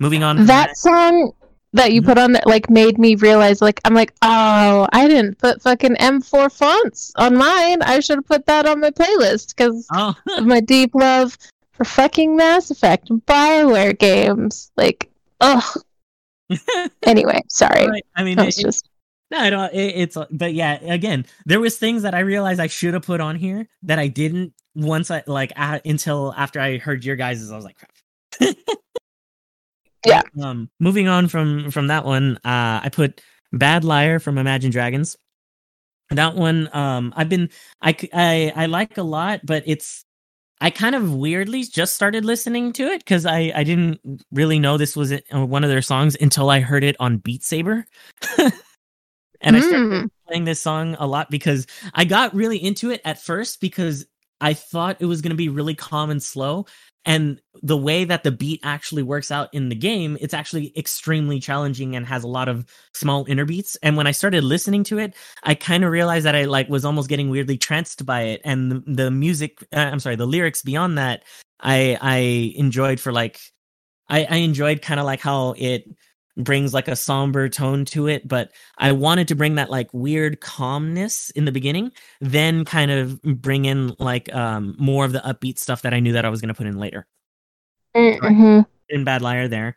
Moving 0.01 0.23
on. 0.23 0.36
That, 0.36 0.47
that 0.47 0.77
song 0.77 1.32
that 1.74 1.92
you 1.92 2.01
mm-hmm. 2.01 2.10
put 2.10 2.18
on 2.18 2.32
that 2.32 2.46
like 2.46 2.70
made 2.70 2.98
me 2.98 3.16
realize 3.16 3.60
like 3.60 3.80
I'm 3.84 3.94
like, 3.94 4.14
oh, 4.22 4.88
I 4.92 5.06
didn't 5.09 5.38
put 5.38 5.60
fucking 5.60 5.96
M4 5.96 6.51
Faunts 6.51 7.12
on 7.16 7.36
mine. 7.36 7.82
I 7.82 8.01
should 8.01 8.18
have 8.18 8.26
put 8.26 8.46
that 8.46 8.66
on 8.66 8.80
my 8.80 8.90
playlist 8.90 9.55
because 9.55 9.86
oh. 9.92 10.14
of 10.38 10.46
my 10.46 10.60
deep 10.60 10.94
love 10.94 11.36
for 11.72 11.84
fucking 11.84 12.36
Mass 12.36 12.70
Effect 12.70 13.10
and 13.10 13.24
Bioware 13.26 13.98
games. 13.98 14.70
Like, 14.76 15.10
ugh. 15.40 15.82
anyway, 17.02 17.40
sorry. 17.48 17.88
Right. 17.88 18.06
I 18.16 18.22
mean, 18.22 18.38
it's 18.38 18.56
just. 18.56 18.88
No, 19.30 19.38
I 19.38 19.51
don't. 19.51 19.74
It, 19.74 19.96
it's 19.96 20.16
but 20.30 20.55
yeah. 20.55 20.78
Again, 20.80 21.26
there 21.44 21.60
was 21.60 21.76
things 21.76 22.02
that 22.02 22.14
I 22.14 22.20
realized 22.20 22.60
I 22.60 22.68
should 22.68 22.94
have 22.94 23.02
put 23.02 23.20
on 23.20 23.34
here 23.36 23.66
that 23.82 23.98
I 23.98 24.06
didn't 24.06 24.52
once 24.76 25.10
I 25.10 25.24
like 25.26 25.52
until 25.56 26.32
after 26.36 26.60
I 26.60 26.78
heard 26.78 27.05
your 27.05 27.16
guys's. 27.16 27.51
I 27.51 27.56
was 27.56 27.64
like, 27.64 27.76
crap. 27.78 28.56
Yeah. 30.05 30.22
Um, 30.43 30.70
moving 30.81 31.09
on 31.09 31.28
from 31.28 31.70
from 31.70 31.89
that 31.89 32.05
one, 32.05 32.36
uh, 32.44 32.81
I 32.82 32.90
put 32.93 33.20
Bad 33.52 33.85
Liar 33.85 34.18
from 34.18 34.39
Imagine 34.39 34.70
Dragons. 34.70 35.16
That 36.10 36.35
one, 36.35 36.68
um, 36.72 37.12
I've 37.16 37.28
been 37.28 37.51
I 37.81 37.97
I 38.12 38.52
I 38.55 38.66
like 38.66 38.98
a 38.98 39.02
lot, 39.02 39.40
but 39.44 39.62
it's 39.66 40.05
I 40.60 40.70
kind 40.70 40.94
of 40.94 41.14
weirdly 41.14 41.64
just 41.64 41.94
started 41.94 42.24
listening 42.24 42.72
to 42.74 42.85
it 42.85 42.98
because 42.98 43.26
I 43.26 43.52
I 43.55 43.64
didn't 43.64 44.01
really 44.31 44.59
know 44.59 44.76
this 44.76 44.97
was 44.97 45.12
uh, 45.12 45.18
one 45.32 45.64
of 45.64 45.70
their 45.70 45.82
songs 45.82 46.16
until 46.20 46.51
I 46.51 46.60
heard 46.60 46.85
it 46.85 46.97
on 47.01 47.18
Beat 47.18 47.43
Saber. 47.43 47.86
and 48.39 48.52
mm. 49.43 49.56
I 49.56 49.60
started 49.60 50.01
hmm. 50.01 50.06
playing 50.26 50.44
this 50.44 50.60
song 50.60 50.97
a 50.98 51.06
lot 51.06 51.31
because 51.31 51.66
I 51.94 52.05
got 52.05 52.35
really 52.35 52.59
into 52.62 52.90
it 52.90 53.01
at 53.05 53.20
first 53.20 53.60
because 53.60 54.06
I 54.44 54.52
thought 54.52 54.98
it 55.00 55.06
was 55.06 55.22
going 55.22 55.30
to 55.30 55.36
be 55.36 55.48
really 55.48 55.74
calm 55.74 56.10
and 56.10 56.22
slow 56.22 56.66
and 57.06 57.40
the 57.62 57.76
way 57.76 58.04
that 58.04 58.24
the 58.24 58.30
beat 58.30 58.60
actually 58.62 59.02
works 59.02 59.30
out 59.30 59.48
in 59.52 59.68
the 59.68 59.74
game 59.74 60.16
it's 60.20 60.34
actually 60.34 60.72
extremely 60.76 61.40
challenging 61.40 61.96
and 61.96 62.06
has 62.06 62.24
a 62.24 62.28
lot 62.28 62.48
of 62.48 62.66
small 62.92 63.24
inner 63.26 63.44
beats 63.44 63.76
and 63.82 63.96
when 63.96 64.06
i 64.06 64.10
started 64.10 64.44
listening 64.44 64.84
to 64.84 64.98
it 64.98 65.14
i 65.42 65.54
kind 65.54 65.84
of 65.84 65.90
realized 65.90 66.26
that 66.26 66.36
i 66.36 66.44
like 66.44 66.68
was 66.68 66.84
almost 66.84 67.08
getting 67.08 67.30
weirdly 67.30 67.56
tranced 67.56 68.04
by 68.04 68.22
it 68.22 68.40
and 68.44 68.70
the, 68.70 68.82
the 68.86 69.10
music 69.10 69.66
uh, 69.74 69.80
i'm 69.80 70.00
sorry 70.00 70.16
the 70.16 70.26
lyrics 70.26 70.62
beyond 70.62 70.98
that 70.98 71.22
i 71.60 71.96
i 72.00 72.16
enjoyed 72.56 73.00
for 73.00 73.12
like 73.12 73.40
i 74.08 74.24
i 74.24 74.36
enjoyed 74.36 74.82
kind 74.82 75.00
of 75.00 75.06
like 75.06 75.20
how 75.20 75.54
it 75.56 75.84
brings 76.36 76.74
like 76.74 76.89
a 76.89 76.97
somber 76.97 77.48
tone 77.48 77.85
to 77.86 78.06
it, 78.06 78.27
but 78.27 78.52
I 78.78 78.93
wanted 78.93 79.28
to 79.28 79.35
bring 79.35 79.55
that 79.56 79.70
like 79.70 79.93
weird 79.93 80.40
calmness 80.40 81.31
in 81.31 81.44
the 81.44 81.52
beginning, 81.52 81.93
then 82.20 82.65
kind 82.65 82.90
of 82.90 83.20
bring 83.23 83.65
in 83.65 83.94
like 83.98 84.32
um 84.35 84.74
more 84.78 85.05
of 85.05 85.12
the 85.12 85.20
upbeat 85.20 85.59
stuff 85.59 85.82
that 85.82 85.94
I 85.94 86.01
knew 86.01 86.12
that 86.12 86.24
I 86.24 86.28
was 86.28 86.40
going 86.40 86.48
to 86.48 86.55
put 86.55 86.66
in 86.66 86.78
later. 86.78 87.06
Mm-hmm. 87.97 88.61
In 88.89 89.05
Bad 89.05 89.23
Liar 89.23 89.48
there. 89.48 89.77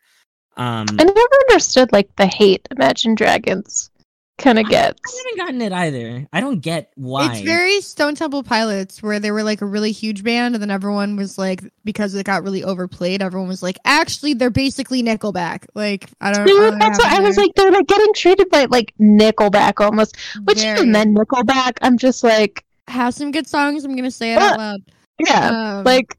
Um 0.55 0.87
I 0.99 1.03
never 1.03 1.29
understood 1.49 1.91
like 1.91 2.15
the 2.15 2.25
hate 2.25 2.67
Imagine 2.71 3.15
Dragons 3.15 3.91
kind 4.37 4.59
of 4.59 4.67
gets. 4.69 4.99
I 5.05 5.17
haven't 5.17 5.37
gotten 5.37 5.61
it 5.61 5.71
either. 5.73 6.27
I 6.31 6.41
don't 6.41 6.59
get 6.59 6.91
why. 6.95 7.31
It's 7.31 7.41
very 7.41 7.81
Stone 7.81 8.15
Temple 8.15 8.43
Pilots, 8.43 9.01
where 9.01 9.19
they 9.19 9.31
were 9.31 9.43
like 9.43 9.61
a 9.61 9.65
really 9.65 9.91
huge 9.91 10.23
band, 10.23 10.55
and 10.55 10.61
then 10.61 10.69
everyone 10.71 11.15
was 11.15 11.37
like, 11.37 11.63
because 11.83 12.13
it 12.15 12.25
got 12.25 12.43
really 12.43 12.63
overplayed, 12.63 13.21
everyone 13.21 13.47
was 13.47 13.63
like, 13.63 13.77
actually, 13.85 14.33
they're 14.33 14.49
basically 14.49 15.01
Nickelback. 15.03 15.65
Like, 15.73 16.09
I 16.21 16.31
don't. 16.31 16.43
I 16.43 16.45
Dude, 16.45 16.55
know 16.73 16.77
that's 16.79 16.99
what 16.99 17.11
what 17.11 17.19
I 17.19 17.21
was 17.21 17.37
like. 17.37 17.51
They're 17.55 17.71
like 17.71 17.87
getting 17.87 18.13
treated 18.13 18.49
by 18.49 18.65
like 18.65 18.93
Nickelback 18.99 19.83
almost. 19.83 20.15
there. 20.33 20.43
Which 20.43 20.59
Very. 20.59 20.77
even 20.79 20.91
then, 20.91 21.15
Nickelback, 21.15 21.73
I'm 21.81 21.97
just 21.97 22.23
like, 22.23 22.63
have 22.87 23.13
some 23.13 23.31
good 23.31 23.47
songs. 23.47 23.83
I'm 23.85 23.95
gonna 23.95 24.11
say 24.11 24.33
it 24.33 24.37
Well, 24.37 24.53
out 24.53 24.57
loud. 24.59 24.81
yeah, 25.19 25.77
Um, 25.79 25.83
like 25.83 26.15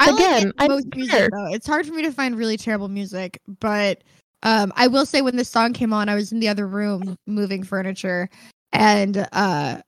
I 0.00 0.10
again, 0.10 0.44
like 0.46 0.54
I 0.58 0.68
most 0.68 0.86
music 0.96 1.12
care. 1.12 1.28
though. 1.30 1.52
It's 1.52 1.66
hard 1.66 1.86
for 1.86 1.92
me 1.92 2.02
to 2.02 2.12
find 2.12 2.36
really 2.36 2.56
terrible 2.56 2.88
music, 2.88 3.40
but 3.60 4.02
um, 4.42 4.72
I 4.76 4.88
will 4.88 5.06
say 5.06 5.22
when 5.22 5.36
this 5.36 5.48
song 5.48 5.72
came 5.72 5.92
on, 5.92 6.08
I 6.08 6.14
was 6.14 6.32
in 6.32 6.40
the 6.40 6.48
other 6.48 6.66
room 6.66 7.16
moving 7.26 7.62
furniture, 7.62 8.28
and 8.72 9.16
uh, 9.32 9.80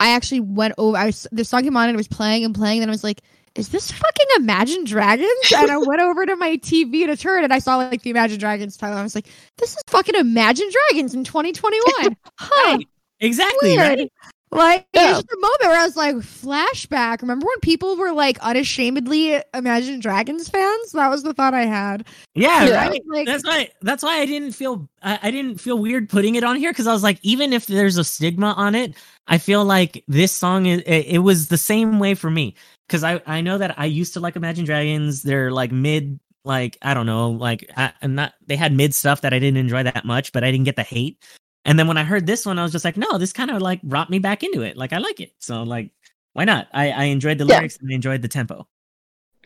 I 0.00 0.08
actually 0.10 0.40
went 0.40 0.74
over. 0.78 0.96
I 0.96 1.06
was 1.06 1.26
the 1.32 1.44
song 1.44 1.62
came 1.62 1.76
on 1.76 1.88
and 1.88 1.94
it 1.94 1.96
was 1.96 2.08
playing 2.08 2.44
and 2.44 2.54
playing, 2.54 2.78
and 2.78 2.82
then 2.82 2.88
I 2.90 2.92
was 2.92 3.04
like. 3.04 3.20
Is 3.54 3.68
this 3.68 3.90
fucking 3.90 4.26
Imagine 4.38 4.84
Dragons? 4.84 5.28
And 5.54 5.70
I 5.70 5.76
went 5.76 6.00
over 6.00 6.24
to 6.24 6.36
my 6.36 6.56
TV 6.56 7.04
to 7.04 7.18
turn 7.18 7.44
and 7.44 7.52
I 7.52 7.58
saw 7.58 7.76
like 7.76 8.00
the 8.00 8.08
Imagine 8.08 8.38
Dragons 8.38 8.78
title. 8.78 8.96
I 8.96 9.02
was 9.02 9.14
like, 9.14 9.26
this 9.58 9.76
is 9.76 9.82
fucking 9.88 10.14
Imagine 10.14 10.70
Dragons 10.88 11.12
in 11.12 11.22
2021. 11.22 12.16
Huh. 12.38 12.76
Right. 12.76 12.88
Exactly, 13.20 13.76
Weird. 13.76 13.98
right? 13.98 14.12
Like 14.52 14.86
Yeah. 14.92 15.12
it 15.12 15.16
was 15.16 15.24
the 15.24 15.36
moment 15.38 15.60
where 15.62 15.80
I 15.80 15.84
was 15.84 15.96
like, 15.96 16.14
flashback. 16.16 17.22
Remember 17.22 17.46
when 17.46 17.58
people 17.60 17.96
were 17.96 18.12
like 18.12 18.38
unashamedly 18.40 19.40
Imagine 19.54 19.98
Dragons 19.98 20.48
fans? 20.50 20.92
That 20.92 21.08
was 21.08 21.22
the 21.22 21.32
thought 21.32 21.54
I 21.54 21.64
had. 21.64 22.06
Yeah, 22.34 22.66
Yeah. 22.66 22.86
right. 22.88 23.02
Like, 23.08 23.26
That's 23.26 23.44
why. 23.46 23.70
That's 23.80 24.02
why 24.02 24.18
I 24.18 24.26
didn't 24.26 24.52
feel. 24.52 24.88
I, 25.02 25.18
I 25.22 25.30
didn't 25.30 25.58
feel 25.58 25.78
weird 25.78 26.10
putting 26.10 26.34
it 26.34 26.44
on 26.44 26.56
here 26.56 26.70
because 26.70 26.86
I 26.86 26.92
was 26.92 27.02
like, 27.02 27.18
even 27.22 27.54
if 27.54 27.66
there's 27.66 27.96
a 27.96 28.04
stigma 28.04 28.52
on 28.58 28.74
it, 28.74 28.94
I 29.26 29.38
feel 29.38 29.64
like 29.64 30.04
this 30.06 30.32
song 30.32 30.66
is. 30.66 30.82
It, 30.82 31.06
it 31.06 31.18
was 31.20 31.48
the 31.48 31.58
same 31.58 31.98
way 31.98 32.14
for 32.14 32.30
me 32.30 32.54
because 32.86 33.02
I 33.02 33.22
I 33.26 33.40
know 33.40 33.56
that 33.56 33.78
I 33.78 33.86
used 33.86 34.12
to 34.14 34.20
like 34.20 34.36
Imagine 34.36 34.66
Dragons. 34.66 35.22
They're 35.22 35.50
like 35.50 35.72
mid. 35.72 36.20
Like 36.44 36.76
I 36.82 36.92
don't 36.92 37.06
know. 37.06 37.30
Like 37.30 37.70
I, 37.76 37.92
I'm 38.02 38.14
not. 38.16 38.34
They 38.46 38.56
had 38.56 38.72
mid 38.74 38.94
stuff 38.94 39.22
that 39.22 39.32
I 39.32 39.38
didn't 39.38 39.58
enjoy 39.58 39.84
that 39.84 40.04
much, 40.04 40.32
but 40.32 40.44
I 40.44 40.50
didn't 40.50 40.64
get 40.64 40.76
the 40.76 40.82
hate. 40.82 41.24
And 41.64 41.78
then 41.78 41.86
when 41.86 41.96
I 41.96 42.04
heard 42.04 42.26
this 42.26 42.44
one, 42.44 42.58
I 42.58 42.62
was 42.62 42.72
just 42.72 42.84
like, 42.84 42.96
no, 42.96 43.18
this 43.18 43.32
kind 43.32 43.50
of 43.50 43.62
like 43.62 43.82
brought 43.82 44.10
me 44.10 44.18
back 44.18 44.42
into 44.42 44.62
it. 44.62 44.76
Like 44.76 44.92
I 44.92 44.98
like 44.98 45.20
it. 45.20 45.32
So 45.38 45.62
like, 45.62 45.90
why 46.32 46.44
not? 46.44 46.68
I 46.72 46.90
I 46.90 47.04
enjoyed 47.04 47.38
the 47.38 47.44
Yeah. 47.44 47.58
lyrics 47.58 47.78
and 47.78 47.90
I 47.90 47.94
enjoyed 47.94 48.22
the 48.22 48.28
tempo 48.28 48.66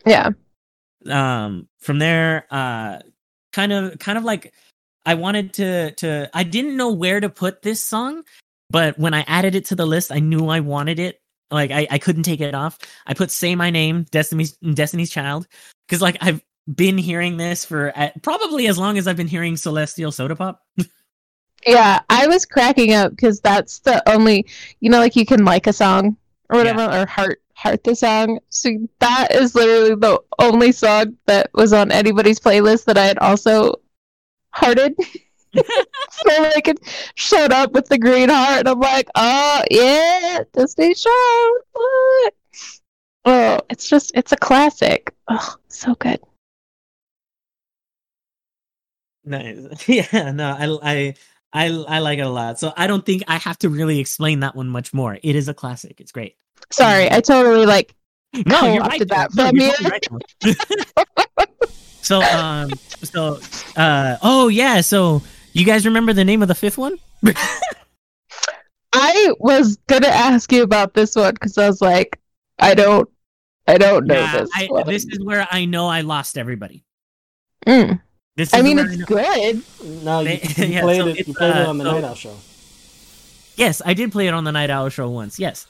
yeah, 0.05 0.29
um 1.09 1.67
from 1.79 1.99
there 1.99 2.45
uh 2.51 2.99
kind 3.53 3.71
of 3.71 3.99
kind 3.99 4.17
of 4.17 4.23
like 4.23 4.53
i 5.05 5.13
wanted 5.13 5.53
to 5.53 5.91
to 5.91 6.29
i 6.33 6.43
didn't 6.43 6.75
know 6.75 6.91
where 6.91 7.19
to 7.19 7.29
put 7.29 7.61
this 7.61 7.81
song 7.81 8.23
but 8.69 8.97
when 8.97 9.13
i 9.13 9.23
added 9.27 9.55
it 9.55 9.65
to 9.65 9.75
the 9.75 9.85
list 9.85 10.11
i 10.11 10.19
knew 10.19 10.47
i 10.47 10.59
wanted 10.59 10.99
it 10.99 11.21
like 11.51 11.71
i, 11.71 11.87
I 11.89 11.97
couldn't 11.97 12.23
take 12.23 12.41
it 12.41 12.55
off 12.55 12.77
i 13.05 13.13
put 13.13 13.31
say 13.31 13.55
my 13.55 13.69
name 13.69 14.05
destiny's 14.11 14.53
destiny's 14.73 15.09
child 15.09 15.47
because 15.87 16.01
like 16.01 16.17
i've 16.21 16.43
been 16.73 16.97
hearing 16.97 17.37
this 17.37 17.63
for 17.63 17.93
uh, 17.95 18.09
probably 18.21 18.67
as 18.67 18.77
long 18.77 18.97
as 18.97 19.07
i've 19.07 19.17
been 19.17 19.27
hearing 19.27 19.55
celestial 19.55 20.11
soda 20.11 20.35
pop 20.35 20.61
yeah. 21.65 22.01
I 22.09 22.27
was 22.27 22.45
cracking 22.45 22.93
up 22.93 23.11
because 23.11 23.39
that's 23.41 23.79
the 23.79 24.07
only, 24.09 24.45
you 24.79 24.89
know, 24.89 24.99
like 24.99 25.15
you 25.15 25.25
can 25.25 25.45
like 25.45 25.67
a 25.67 25.73
song 25.73 26.17
or 26.49 26.57
whatever, 26.57 26.83
or 26.83 27.05
heart 27.05 27.41
heart 27.55 27.83
the 27.83 27.95
song. 27.95 28.39
So 28.49 28.69
that 28.99 29.33
is 29.33 29.55
literally 29.55 29.95
the 29.95 30.21
only 30.39 30.71
song 30.71 31.17
that 31.25 31.49
was 31.53 31.73
on 31.73 31.91
anybody's 31.91 32.39
playlist 32.39 32.85
that 32.85 32.97
I 32.97 33.05
had 33.05 33.19
also 33.19 33.75
hearted. 34.51 34.95
so 35.55 35.63
I 36.27 36.61
could 36.61 36.79
showed 37.15 37.51
up 37.51 37.71
with 37.73 37.87
the 37.87 37.97
green 37.97 38.29
heart, 38.29 38.59
and 38.59 38.69
I'm 38.69 38.79
like, 38.79 39.07
oh 39.15 39.63
yeah, 39.71 40.43
Disney 40.53 40.93
show. 40.93 41.51
What? 41.73 42.33
Oh, 43.25 43.59
it's 43.69 43.89
just 43.89 44.11
it's 44.15 44.31
a 44.31 44.37
classic. 44.37 45.13
Oh, 45.27 45.55
so 45.67 45.95
good. 45.95 46.19
nice 49.25 49.87
yeah 49.89 50.31
no 50.31 50.55
i 50.57 50.65
i 50.83 51.13
I, 51.53 51.67
I 51.67 51.99
like 51.99 52.19
it 52.19 52.25
a 52.25 52.29
lot. 52.29 52.59
So 52.59 52.73
I 52.75 52.87
don't 52.87 53.05
think 53.05 53.23
I 53.27 53.37
have 53.37 53.57
to 53.59 53.69
really 53.69 53.99
explain 53.99 54.41
that 54.41 54.55
one 54.55 54.67
much 54.67 54.93
more. 54.93 55.17
It 55.21 55.35
is 55.35 55.47
a 55.47 55.53
classic. 55.53 55.99
It's 55.99 56.11
great. 56.11 56.35
Sorry, 56.71 57.09
I 57.11 57.21
totally 57.21 57.65
like 57.65 57.95
No, 58.45 58.73
you're 58.73 58.83
right. 58.83 59.07
That. 59.07 59.33
No, 59.35 59.49
you're 59.53 59.71
totally 59.71 59.89
right 59.89 60.57
so 62.07 62.21
um 62.21 62.69
so 63.03 63.39
uh 63.75 64.17
oh 64.23 64.47
yeah, 64.47 64.81
so 64.81 65.21
you 65.53 65.65
guys 65.65 65.85
remember 65.85 66.13
the 66.13 66.23
name 66.23 66.41
of 66.41 66.47
the 66.47 66.55
fifth 66.55 66.77
one? 66.77 66.97
I 68.93 69.33
was 69.39 69.77
gonna 69.87 70.07
ask 70.07 70.51
you 70.51 70.63
about 70.63 70.93
this 70.93 71.15
one 71.15 71.33
because 71.33 71.57
I 71.57 71.67
was 71.67 71.81
like, 71.81 72.19
I 72.59 72.73
don't, 72.73 73.09
I 73.67 73.77
don't 73.77 74.07
know 74.07 74.15
Yeah, 74.15 74.39
this 74.39 74.49
I, 74.53 74.83
this 74.85 75.05
is 75.05 75.19
where 75.23 75.47
I 75.51 75.65
know 75.65 75.87
I 75.87 76.01
lost 76.01 76.37
everybody. 76.37 76.85
Mm. 77.65 78.01
This 78.37 78.49
is 78.49 78.53
I 78.53 78.61
mean, 78.61 78.77
it's 78.79 78.95
know- 78.97 79.05
good. 79.07 79.61
No, 80.03 80.19
you, 80.21 80.29
you 80.29 80.39
yeah, 80.67 80.81
played 80.81 81.01
so 81.01 81.07
it. 81.07 81.15
You 81.17 81.23
it's, 81.27 81.37
played 81.37 81.49
it 81.55 81.65
uh, 81.65 81.69
on 81.69 81.77
the 81.79 81.83
so- 81.83 81.91
Night 81.91 82.03
Owl 82.05 82.15
show. 82.15 82.35
Yes, 83.55 83.81
I 83.83 83.95
did 83.95 84.11
play 84.11 84.27
it 84.27 84.33
on 84.35 84.43
the 84.43 84.51
Night 84.51 84.69
Owl 84.69 84.89
show 84.89 85.09
once. 85.09 85.39
Yes. 85.39 85.65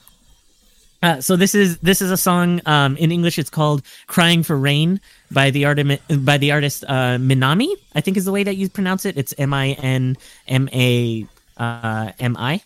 Uh, 1.02 1.20
so 1.20 1.36
this 1.36 1.54
is 1.54 1.78
this 1.78 2.02
is 2.02 2.10
a 2.10 2.16
song 2.16 2.60
um, 2.66 2.96
in 2.98 3.10
English. 3.10 3.38
It's 3.38 3.48
called 3.48 3.82
"Crying 4.08 4.42
for 4.42 4.56
Rain" 4.58 5.00
by 5.30 5.50
the 5.50 5.64
artist 5.64 6.02
by 6.24 6.36
the 6.36 6.52
artist 6.52 6.84
uh, 6.88 7.16
Minami. 7.16 7.72
I 7.94 8.00
think 8.02 8.16
is 8.18 8.24
the 8.26 8.32
way 8.32 8.42
that 8.42 8.56
you 8.56 8.68
pronounce 8.68 9.06
it. 9.06 9.16
It's 9.16 9.32
M 9.38 9.54
I 9.54 9.70
N 9.80 10.16
M 10.48 10.68
A 10.72 11.26
uh, 11.56 12.12
M 12.20 12.36
I. 12.36 12.60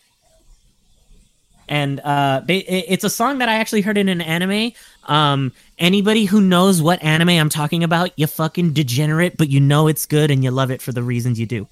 And 1.68 2.00
uh, 2.00 2.42
ba- 2.44 2.92
it's 2.92 3.04
a 3.04 3.10
song 3.10 3.38
that 3.38 3.48
I 3.48 3.54
actually 3.54 3.82
heard 3.82 3.96
in 3.96 4.08
an 4.08 4.20
anime. 4.20 4.72
Um, 5.04 5.52
anybody 5.78 6.24
who 6.24 6.40
knows 6.40 6.80
what 6.80 7.02
anime 7.02 7.30
I'm 7.30 7.48
talking 7.48 7.84
about, 7.84 8.10
you 8.16 8.26
fucking 8.26 8.72
degenerate, 8.72 9.36
but 9.36 9.48
you 9.48 9.60
know 9.60 9.88
it's 9.88 10.06
good 10.06 10.30
and 10.30 10.44
you 10.44 10.50
love 10.50 10.70
it 10.70 10.80
for 10.80 10.92
the 10.92 11.02
reasons 11.02 11.40
you 11.40 11.46
do. 11.46 11.66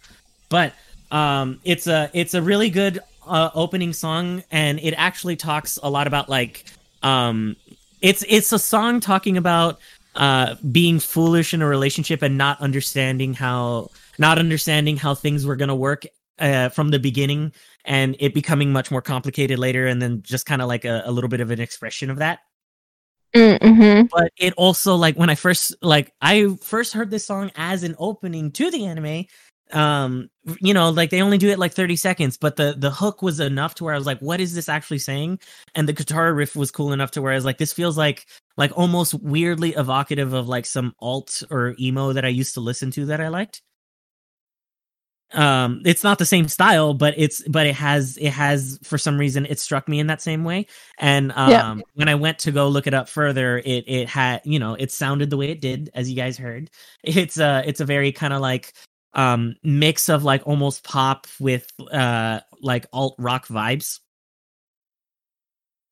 But 0.48 0.74
um, 1.10 1.60
it's 1.64 1.86
a 1.86 2.10
it's 2.12 2.34
a 2.34 2.42
really 2.42 2.70
good 2.70 3.00
uh, 3.26 3.50
opening 3.54 3.92
song, 3.92 4.42
and 4.50 4.80
it 4.80 4.94
actually 4.94 5.36
talks 5.36 5.78
a 5.82 5.90
lot 5.90 6.06
about 6.06 6.28
like 6.28 6.64
um, 7.02 7.56
it's 8.00 8.24
it's 8.28 8.52
a 8.52 8.58
song 8.58 9.00
talking 9.00 9.36
about 9.36 9.78
uh, 10.16 10.56
being 10.72 10.98
foolish 10.98 11.54
in 11.54 11.62
a 11.62 11.66
relationship 11.66 12.22
and 12.22 12.36
not 12.36 12.60
understanding 12.60 13.34
how 13.34 13.90
not 14.18 14.38
understanding 14.38 14.96
how 14.96 15.14
things 15.14 15.46
were 15.46 15.56
gonna 15.56 15.74
work 15.74 16.04
uh, 16.40 16.68
from 16.68 16.90
the 16.90 16.98
beginning, 16.98 17.52
and 17.84 18.16
it 18.18 18.34
becoming 18.34 18.72
much 18.72 18.90
more 18.90 19.02
complicated 19.02 19.58
later, 19.58 19.86
and 19.86 20.02
then 20.02 20.22
just 20.22 20.46
kind 20.46 20.60
of 20.60 20.68
like 20.68 20.84
a, 20.84 21.02
a 21.04 21.12
little 21.12 21.28
bit 21.28 21.40
of 21.40 21.50
an 21.50 21.60
expression 21.60 22.10
of 22.10 22.18
that 22.18 22.40
Mm-hmm. 23.34 24.06
but 24.10 24.32
it 24.36 24.54
also 24.56 24.96
like 24.96 25.16
when 25.16 25.30
I 25.30 25.34
first 25.34 25.74
like 25.82 26.12
I 26.20 26.48
first 26.62 26.92
heard 26.92 27.10
this 27.10 27.26
song 27.26 27.50
as 27.56 27.82
an 27.82 27.94
opening 27.98 28.52
to 28.52 28.70
the 28.70 28.86
anime. 28.86 29.26
Um, 29.72 30.30
you 30.60 30.74
know, 30.74 30.90
like 30.90 31.10
they 31.10 31.22
only 31.22 31.38
do 31.38 31.48
it 31.48 31.58
like 31.60 31.72
30 31.72 31.94
seconds, 31.94 32.36
but 32.36 32.56
the 32.56 32.74
the 32.76 32.90
hook 32.90 33.22
was 33.22 33.38
enough 33.38 33.76
to 33.76 33.84
where 33.84 33.94
I 33.94 33.98
was 33.98 34.06
like, 34.06 34.18
what 34.18 34.40
is 34.40 34.52
this 34.52 34.68
actually 34.68 34.98
saying? 34.98 35.38
And 35.76 35.88
the 35.88 35.92
guitar 35.92 36.34
riff 36.34 36.56
was 36.56 36.72
cool 36.72 36.92
enough 36.92 37.12
to 37.12 37.22
where 37.22 37.32
I 37.32 37.36
was 37.36 37.44
like, 37.44 37.58
this 37.58 37.72
feels 37.72 37.96
like 37.96 38.26
like 38.56 38.72
almost 38.76 39.14
weirdly 39.14 39.74
evocative 39.74 40.32
of 40.32 40.48
like 40.48 40.66
some 40.66 40.92
alt 40.98 41.44
or 41.50 41.76
emo 41.78 42.12
that 42.12 42.24
I 42.24 42.28
used 42.28 42.54
to 42.54 42.60
listen 42.60 42.90
to 42.92 43.06
that 43.06 43.20
I 43.20 43.28
liked. 43.28 43.62
Um, 45.32 45.82
it's 45.84 46.02
not 46.02 46.18
the 46.18 46.26
same 46.26 46.48
style, 46.48 46.92
but 46.94 47.14
it's 47.16 47.46
but 47.48 47.66
it 47.66 47.74
has 47.76 48.16
it 48.18 48.30
has 48.30 48.78
for 48.82 48.98
some 48.98 49.16
reason 49.18 49.46
it 49.46 49.60
struck 49.60 49.88
me 49.88 50.00
in 50.00 50.08
that 50.08 50.20
same 50.20 50.42
way. 50.44 50.66
And 50.98 51.30
um, 51.32 51.50
Yeah. 51.50 51.74
when 51.94 52.08
I 52.08 52.14
went 52.16 52.38
to 52.40 52.52
go 52.52 52.68
look 52.68 52.86
it 52.88 52.94
up 52.94 53.08
further, 53.08 53.58
it 53.58 53.84
it 53.86 54.08
had 54.08 54.40
you 54.44 54.58
know 54.58 54.74
it 54.74 54.90
sounded 54.90 55.30
the 55.30 55.36
way 55.36 55.50
it 55.50 55.60
did, 55.60 55.90
as 55.94 56.10
you 56.10 56.16
guys 56.16 56.36
heard. 56.36 56.70
It's 57.04 57.38
a 57.38 57.62
it's 57.66 57.80
a 57.80 57.84
very 57.84 58.12
kind 58.12 58.32
of 58.32 58.40
like 58.40 58.72
um 59.14 59.54
mix 59.62 60.08
of 60.08 60.24
like 60.24 60.42
almost 60.46 60.84
pop 60.84 61.26
with 61.38 61.66
uh 61.92 62.40
like 62.60 62.86
alt 62.92 63.14
rock 63.18 63.46
vibes. 63.46 64.00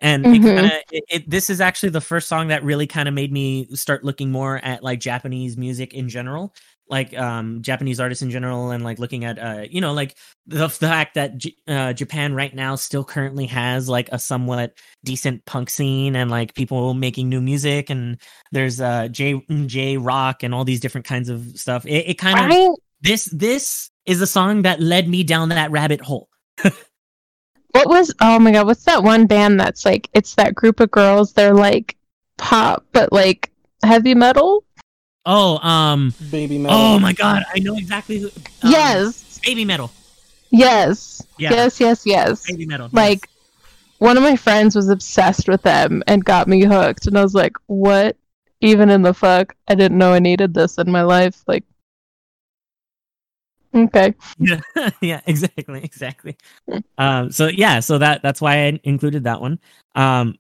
And 0.00 0.26
it 0.32 0.44
Mhm. 0.44 0.54
kinda, 0.54 0.80
it, 0.90 1.04
it 1.10 1.30
this 1.30 1.50
is 1.50 1.60
actually 1.60 1.88
the 1.90 2.00
first 2.00 2.28
song 2.28 2.48
that 2.48 2.62
really 2.62 2.86
kind 2.86 3.08
of 3.08 3.14
made 3.14 3.32
me 3.32 3.66
start 3.74 4.04
looking 4.04 4.30
more 4.30 4.58
at 4.64 4.82
like 4.84 5.00
Japanese 5.00 5.56
music 5.56 5.92
in 5.92 6.08
general, 6.08 6.54
like 6.88 7.16
um 7.16 7.62
Japanese 7.62 8.00
artists 8.00 8.22
in 8.22 8.30
general, 8.30 8.70
and 8.70 8.84
like 8.84 8.98
looking 8.98 9.24
at 9.24 9.38
uh 9.38 9.64
you 9.68 9.80
know 9.80 9.92
like 9.92 10.16
the 10.46 10.68
fact 10.68 11.14
that 11.14 11.36
J- 11.36 11.56
uh, 11.66 11.92
Japan 11.92 12.34
right 12.34 12.54
now 12.54 12.74
still 12.74 13.04
currently 13.04 13.46
has 13.46 13.88
like 13.88 14.08
a 14.12 14.18
somewhat 14.18 14.78
decent 15.04 15.44
punk 15.44 15.70
scene 15.70 16.16
and 16.16 16.30
like 16.30 16.54
people 16.54 16.94
making 16.94 17.28
new 17.28 17.40
music 17.40 17.90
and 17.90 18.18
there's 18.52 18.80
uh 18.80 19.08
J 19.08 19.42
J 19.66 19.96
rock 19.96 20.42
and 20.42 20.54
all 20.54 20.64
these 20.64 20.80
different 20.80 21.06
kinds 21.06 21.28
of 21.28 21.58
stuff. 21.58 21.86
It, 21.86 22.10
it 22.10 22.14
kind 22.14 22.38
of 22.38 22.50
I 22.50 22.74
this 23.00 23.26
this 23.26 23.90
is 24.06 24.20
the 24.20 24.26
song 24.26 24.62
that 24.62 24.80
led 24.80 25.08
me 25.08 25.24
down 25.24 25.50
that 25.50 25.70
rabbit 25.70 26.00
hole. 26.00 26.28
What 27.72 27.88
was? 27.88 28.12
Oh 28.20 28.38
my 28.38 28.52
god, 28.52 28.66
what's 28.66 28.84
that 28.84 29.02
one 29.02 29.26
band 29.26 29.60
that's 29.60 29.84
like? 29.84 30.08
It's 30.14 30.34
that 30.36 30.54
group 30.54 30.80
of 30.80 30.90
girls. 30.90 31.34
They're 31.34 31.54
like 31.54 31.96
pop, 32.38 32.86
but 32.92 33.12
like 33.12 33.50
heavy 33.82 34.14
metal. 34.14 34.64
Oh, 35.26 35.58
um, 35.58 36.12
Babymetal. 36.30 36.68
oh 36.70 36.98
my 36.98 37.12
god, 37.12 37.44
I 37.54 37.58
know 37.58 37.76
exactly 37.76 38.18
who. 38.18 38.28
um, 38.28 38.70
yes, 38.70 39.38
Babymetal. 39.44 39.90
yes, 40.50 41.22
Yeah. 41.38 41.50
yes, 41.52 41.80
yes, 41.80 42.06
yes. 42.06 42.50
Babymetal. 42.50 42.92
Like 42.92 43.28
one 43.98 44.16
of 44.16 44.22
my 44.22 44.36
friends 44.36 44.74
was 44.76 44.88
obsessed 44.88 45.48
with 45.48 45.62
them 45.62 46.02
and 46.06 46.24
got 46.24 46.48
me 46.48 46.64
hooked, 46.64 47.06
and 47.06 47.18
I 47.18 47.22
was 47.22 47.34
like, 47.34 47.56
"What? 47.66 48.16
Even 48.60 48.90
in 48.90 49.02
the 49.02 49.12
fuck? 49.14 49.54
I 49.68 49.74
didn't 49.74 49.98
know 49.98 50.12
I 50.12 50.18
needed 50.18 50.54
this 50.54 50.78
in 50.78 50.90
my 50.90 51.02
life." 51.02 51.42
Like, 51.46 51.64
okay, 53.74 54.14
yeah, 54.38 54.60
yeah, 55.02 55.20
exactly, 55.26 55.82
exactly. 55.84 56.36
Um, 56.96 57.30
so 57.30 57.48
yeah, 57.48 57.80
so 57.80 57.98
that 57.98 58.22
that's 58.22 58.40
why 58.40 58.66
I 58.66 58.80
included 58.84 59.24
that 59.24 59.40
one. 59.40 59.58
Um, 59.94 60.36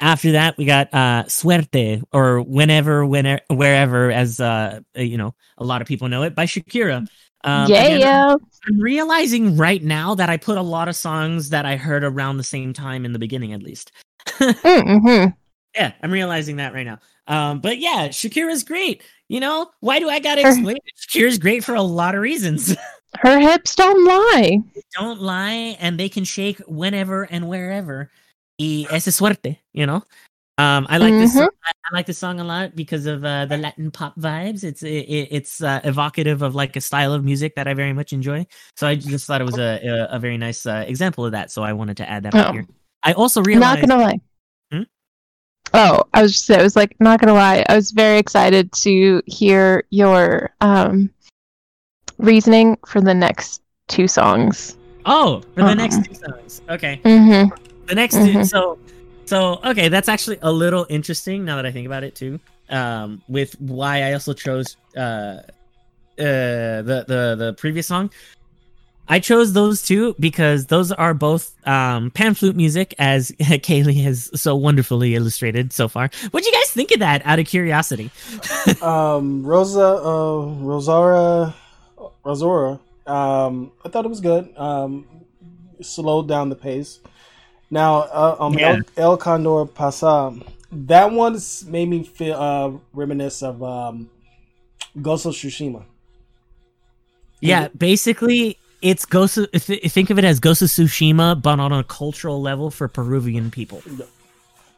after 0.00 0.32
that, 0.32 0.56
we 0.56 0.64
got 0.64 0.92
uh, 0.92 1.24
"Suerte" 1.28 2.02
or 2.12 2.42
"Whenever, 2.42 3.06
Whenever, 3.06 3.42
Wherever," 3.48 4.10
as 4.10 4.40
uh, 4.40 4.80
you 4.94 5.16
know, 5.16 5.34
a 5.58 5.64
lot 5.64 5.80
of 5.82 5.88
people 5.88 6.08
know 6.08 6.22
it 6.22 6.34
by 6.34 6.46
Shakira. 6.46 7.06
Um, 7.44 7.70
yeah, 7.70 7.84
again, 7.84 8.00
yeah. 8.00 8.34
I'm 8.66 8.80
realizing 8.80 9.56
right 9.56 9.82
now 9.82 10.14
that 10.14 10.30
I 10.30 10.36
put 10.38 10.56
a 10.56 10.62
lot 10.62 10.88
of 10.88 10.96
songs 10.96 11.50
that 11.50 11.66
I 11.66 11.76
heard 11.76 12.02
around 12.02 12.38
the 12.38 12.44
same 12.44 12.72
time 12.72 13.04
in 13.04 13.12
the 13.12 13.18
beginning, 13.18 13.52
at 13.52 13.62
least. 13.62 13.92
Mm-hmm. 14.38 15.30
Yeah, 15.74 15.92
I'm 16.02 16.12
realizing 16.12 16.56
that 16.56 16.72
right 16.72 16.86
now. 16.86 17.00
Um, 17.26 17.60
but 17.60 17.78
yeah, 17.78 18.08
Shakira's 18.08 18.62
great. 18.62 19.02
You 19.28 19.40
know, 19.40 19.70
why 19.80 19.98
do 19.98 20.08
I 20.08 20.20
gotta 20.20 20.42
Her- 20.42 20.48
explain 20.50 20.76
it? 20.76 20.82
Shakira's 20.98 21.38
great 21.38 21.64
for 21.64 21.74
a 21.74 21.82
lot 21.82 22.14
of 22.14 22.20
reasons. 22.20 22.76
Her 23.18 23.38
hips 23.38 23.74
don't 23.74 24.04
lie. 24.04 24.58
Don't 24.98 25.20
lie, 25.20 25.76
and 25.80 25.98
they 25.98 26.08
can 26.08 26.24
shake 26.24 26.58
whenever 26.66 27.24
and 27.24 27.48
wherever. 27.48 28.10
Y 28.58 28.86
esa 28.90 29.10
suerte, 29.10 29.58
you 29.72 29.86
know. 29.86 30.02
Um, 30.56 30.86
I 30.88 30.98
like 30.98 31.12
this. 31.14 31.32
Mhm. 31.34 31.38
Song, 31.38 31.48
I, 31.66 31.70
I 31.90 31.94
like 31.96 32.06
this 32.06 32.18
song 32.18 32.38
a 32.38 32.44
lot 32.44 32.76
because 32.76 33.06
of 33.06 33.24
uh, 33.24 33.44
the 33.46 33.56
Latin 33.56 33.90
pop 33.90 34.14
vibes. 34.16 34.62
It's 34.62 34.84
it, 34.84 34.88
it- 35.08 35.28
it's 35.32 35.60
uh, 35.60 35.80
evocative 35.82 36.42
of 36.42 36.54
like 36.54 36.76
a 36.76 36.80
style 36.80 37.12
of 37.12 37.24
music 37.24 37.56
that 37.56 37.66
I 37.66 37.74
very 37.74 37.92
much 37.92 38.12
enjoy. 38.12 38.46
So 38.76 38.86
I 38.86 38.94
just 38.94 39.26
thought 39.26 39.40
it 39.40 39.44
was 39.44 39.58
a 39.58 39.80
a, 39.84 40.14
a 40.16 40.18
very 40.20 40.38
nice 40.38 40.64
uh, 40.64 40.84
example 40.86 41.24
of 41.26 41.32
that. 41.32 41.50
So 41.50 41.64
I 41.64 41.72
wanted 41.72 41.96
to 41.96 42.08
add 42.08 42.22
that 42.22 42.34
Oh. 42.36 42.52
here. 42.52 42.66
I 43.02 43.12
also 43.14 43.42
Not 43.42 43.80
gonna 43.80 43.96
lie. 43.98 44.20
Hmm? 44.72 44.82
Oh, 45.74 46.04
I 46.14 46.22
was 46.22 46.32
just 46.32 46.48
I 46.52 46.62
was 46.62 46.76
like 46.76 46.94
not 47.00 47.18
gonna 47.20 47.34
lie. 47.34 47.64
I 47.68 47.74
was 47.74 47.90
very 47.90 48.18
excited 48.18 48.70
to 48.84 49.20
hear 49.26 49.82
your 49.90 50.54
um 50.60 51.10
reasoning 52.18 52.78
for 52.86 53.00
the 53.00 53.12
next 53.12 53.60
two 53.88 54.06
songs. 54.06 54.78
Oh, 55.04 55.40
for 55.54 55.62
the 55.62 55.66
Uh-uh. 55.66 55.74
next 55.74 56.04
two 56.04 56.14
songs. 56.14 56.62
Okay. 56.70 57.00
Mm-hmm. 57.04 57.52
The 57.86 57.94
next 57.94 58.14
two. 58.14 58.20
Mhm. 58.20 58.46
So, 58.48 58.78
so 59.26 59.60
okay, 59.64 59.88
that's 59.88 60.08
actually 60.08 60.38
a 60.42 60.52
little 60.52 60.86
interesting 60.88 61.44
now 61.44 61.56
that 61.56 61.66
I 61.66 61.70
think 61.72 61.86
about 61.86 62.04
it 62.04 62.14
too. 62.14 62.40
Um, 62.70 63.22
with 63.28 63.60
why 63.60 64.02
I 64.02 64.12
also 64.14 64.32
chose 64.32 64.76
uh, 64.96 65.00
uh, 65.00 65.42
the 66.16 67.04
the 67.06 67.34
the 67.38 67.54
previous 67.58 67.86
song. 67.86 68.10
I 69.06 69.20
chose 69.20 69.52
those 69.52 69.82
two 69.82 70.14
because 70.18 70.66
those 70.66 70.90
are 70.90 71.12
both 71.12 71.52
um, 71.68 72.10
pan 72.10 72.32
flute 72.32 72.56
music, 72.56 72.94
as 72.98 73.32
Kaylee 73.38 74.02
has 74.02 74.30
so 74.34 74.56
wonderfully 74.56 75.14
illustrated 75.14 75.74
so 75.74 75.88
far. 75.88 76.08
What 76.30 76.42
do 76.42 76.48
you 76.48 76.54
guys 76.54 76.70
think 76.70 76.90
of 76.90 77.00
that? 77.00 77.20
Out 77.26 77.38
of 77.38 77.46
curiosity. 77.46 78.10
Um, 78.80 79.44
Rosa, 79.44 79.80
uh, 79.80 80.46
Rosara, 80.62 81.54
Rosora. 82.24 82.80
Um, 83.06 83.72
I 83.84 83.88
thought 83.90 84.06
it 84.06 84.08
was 84.08 84.20
good. 84.20 84.56
Um, 84.56 85.06
slowed 85.82 86.26
down 86.28 86.48
the 86.48 86.56
pace. 86.56 87.00
Now, 87.74 88.02
uh, 88.02 88.36
um, 88.38 88.54
Yeah. 88.54 88.82
El, 88.96 89.10
El 89.10 89.16
Condor 89.16 89.66
Pasa. 89.66 90.32
That 90.70 91.10
one 91.10 91.36
made 91.66 91.88
me 91.88 92.04
feel 92.04 92.36
uh, 92.36 92.70
reminisce 92.92 93.42
of 93.42 93.64
um, 93.64 94.10
Ghost 95.02 95.26
of 95.26 95.34
Tsushima. 95.34 95.82
Yeah, 97.40 97.66
basically, 97.76 98.58
it's 98.80 99.04
Ghost. 99.04 99.38
Of, 99.38 99.50
th- 99.50 99.90
think 99.90 100.10
of 100.10 100.18
it 100.20 100.24
as 100.24 100.38
Ghost 100.38 100.62
of 100.62 100.68
Tsushima, 100.68 101.42
but 101.42 101.58
on 101.58 101.72
a 101.72 101.82
cultural 101.82 102.40
level 102.40 102.70
for 102.70 102.86
Peruvian 102.86 103.50
people. 103.50 103.82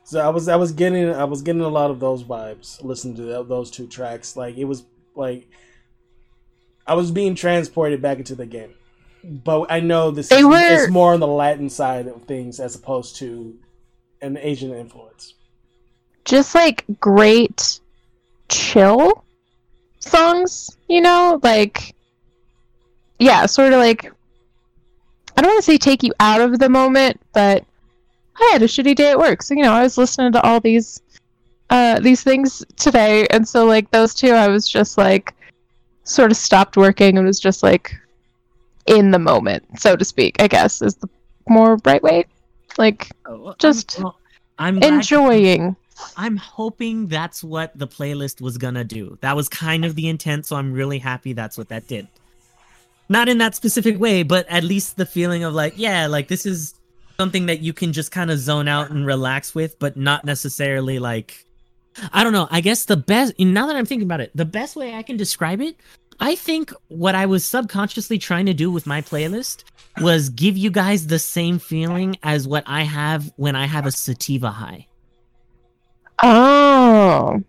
So 0.04 0.20
I 0.20 0.30
was 0.30 0.48
I 0.48 0.56
was 0.56 0.72
getting 0.72 1.10
I 1.10 1.24
was 1.24 1.42
getting 1.42 1.60
a 1.60 1.68
lot 1.68 1.90
of 1.90 2.00
those 2.00 2.24
vibes 2.24 2.82
listening 2.82 3.16
to 3.16 3.44
those 3.44 3.70
two 3.70 3.86
tracks. 3.86 4.36
Like 4.36 4.56
it 4.56 4.64
was 4.64 4.84
like 5.14 5.46
I 6.86 6.94
was 6.94 7.10
being 7.10 7.34
transported 7.34 8.00
back 8.00 8.16
into 8.16 8.34
the 8.34 8.46
game. 8.46 8.72
But 9.28 9.66
I 9.70 9.80
know 9.80 10.10
this 10.10 10.28
They 10.28 10.38
is, 10.38 10.44
were- 10.46 10.56
it's 10.84 10.90
more 10.90 11.12
on 11.14 11.20
the 11.20 11.26
Latin 11.26 11.68
side 11.68 12.06
of 12.06 12.22
things 12.24 12.60
as 12.60 12.74
opposed 12.76 13.16
to 13.16 13.56
an 14.22 14.36
Asian 14.36 14.72
influence. 14.72 15.34
Just 16.24 16.54
like 16.54 16.84
great 17.00 17.80
chill 18.48 19.24
songs, 20.00 20.76
you 20.88 21.00
know? 21.00 21.40
Like 21.42 21.94
yeah, 23.18 23.46
sort 23.46 23.72
of 23.72 23.80
like 23.80 24.12
I 25.36 25.42
don't 25.42 25.50
want 25.50 25.58
to 25.64 25.70
say 25.70 25.78
take 25.78 26.02
you 26.02 26.12
out 26.20 26.40
of 26.40 26.58
the 26.58 26.68
moment, 26.68 27.20
but 27.32 27.64
I 28.38 28.50
had 28.52 28.62
a 28.62 28.66
shitty 28.66 28.94
day 28.94 29.10
at 29.10 29.18
work. 29.18 29.42
So, 29.42 29.54
you 29.54 29.62
know, 29.62 29.72
I 29.72 29.82
was 29.82 29.98
listening 29.98 30.32
to 30.32 30.42
all 30.42 30.60
these 30.60 31.00
uh 31.70 31.98
these 31.98 32.22
things 32.22 32.64
today 32.76 33.26
and 33.30 33.46
so 33.46 33.66
like 33.66 33.90
those 33.90 34.14
two 34.14 34.30
I 34.30 34.46
was 34.46 34.68
just 34.68 34.96
like 34.96 35.34
sort 36.04 36.30
of 36.30 36.36
stopped 36.36 36.76
working 36.76 37.18
and 37.18 37.26
was 37.26 37.40
just 37.40 37.64
like 37.64 37.92
in 38.86 39.10
the 39.10 39.18
moment, 39.18 39.64
so 39.78 39.96
to 39.96 40.04
speak, 40.04 40.40
I 40.40 40.48
guess 40.48 40.82
is 40.82 40.94
the 40.96 41.08
more 41.48 41.78
right 41.84 42.02
way. 42.02 42.26
Like 42.78 43.10
Oh, 43.26 43.54
Just 43.58 43.98
I'm, 43.98 44.04
well, 44.04 44.18
I'm 44.58 44.82
enjoying. 44.82 45.76
I'm 46.16 46.36
hoping 46.36 47.06
that's 47.06 47.42
what 47.42 47.76
the 47.78 47.88
playlist 47.88 48.40
was 48.40 48.58
gonna 48.58 48.84
do. 48.84 49.18
That 49.22 49.34
was 49.34 49.48
kind 49.48 49.84
of 49.84 49.94
the 49.94 50.08
intent, 50.08 50.46
so 50.46 50.56
I'm 50.56 50.72
really 50.72 50.98
happy 50.98 51.32
that's 51.32 51.56
what 51.56 51.68
that 51.68 51.86
did. 51.86 52.06
Not 53.08 53.28
in 53.28 53.38
that 53.38 53.54
specific 53.54 53.98
way, 53.98 54.22
but 54.22 54.46
at 54.48 54.64
least 54.64 54.96
the 54.96 55.06
feeling 55.06 55.44
of 55.44 55.54
like, 55.54 55.74
yeah, 55.76 56.06
like 56.06 56.28
this 56.28 56.44
is 56.44 56.74
something 57.18 57.46
that 57.46 57.60
you 57.60 57.72
can 57.72 57.92
just 57.92 58.10
kind 58.12 58.30
of 58.30 58.38
zone 58.38 58.68
out 58.68 58.90
and 58.90 59.06
relax 59.06 59.54
with, 59.54 59.78
but 59.78 59.96
not 59.96 60.24
necessarily 60.24 60.98
like 60.98 61.44
I 62.12 62.24
don't 62.24 62.32
know. 62.32 62.48
I 62.50 62.60
guess 62.60 62.84
the 62.84 62.96
best 62.96 63.38
now 63.38 63.66
that 63.66 63.76
I'm 63.76 63.86
thinking 63.86 64.06
about 64.06 64.20
it, 64.20 64.30
the 64.34 64.44
best 64.44 64.76
way 64.76 64.94
I 64.94 65.02
can 65.02 65.16
describe 65.16 65.60
it, 65.60 65.76
I 66.20 66.34
think 66.34 66.72
what 66.88 67.14
I 67.14 67.26
was 67.26 67.44
subconsciously 67.44 68.18
trying 68.18 68.46
to 68.46 68.54
do 68.54 68.70
with 68.70 68.86
my 68.86 69.02
playlist 69.02 69.64
was 70.00 70.28
give 70.30 70.56
you 70.56 70.70
guys 70.70 71.06
the 71.06 71.18
same 71.18 71.58
feeling 71.58 72.16
as 72.22 72.48
what 72.48 72.64
I 72.66 72.82
have 72.82 73.32
when 73.36 73.56
I 73.56 73.66
have 73.66 73.86
a 73.86 73.92
sativa 73.92 74.50
high. 74.50 74.86
Oh. 76.22 77.42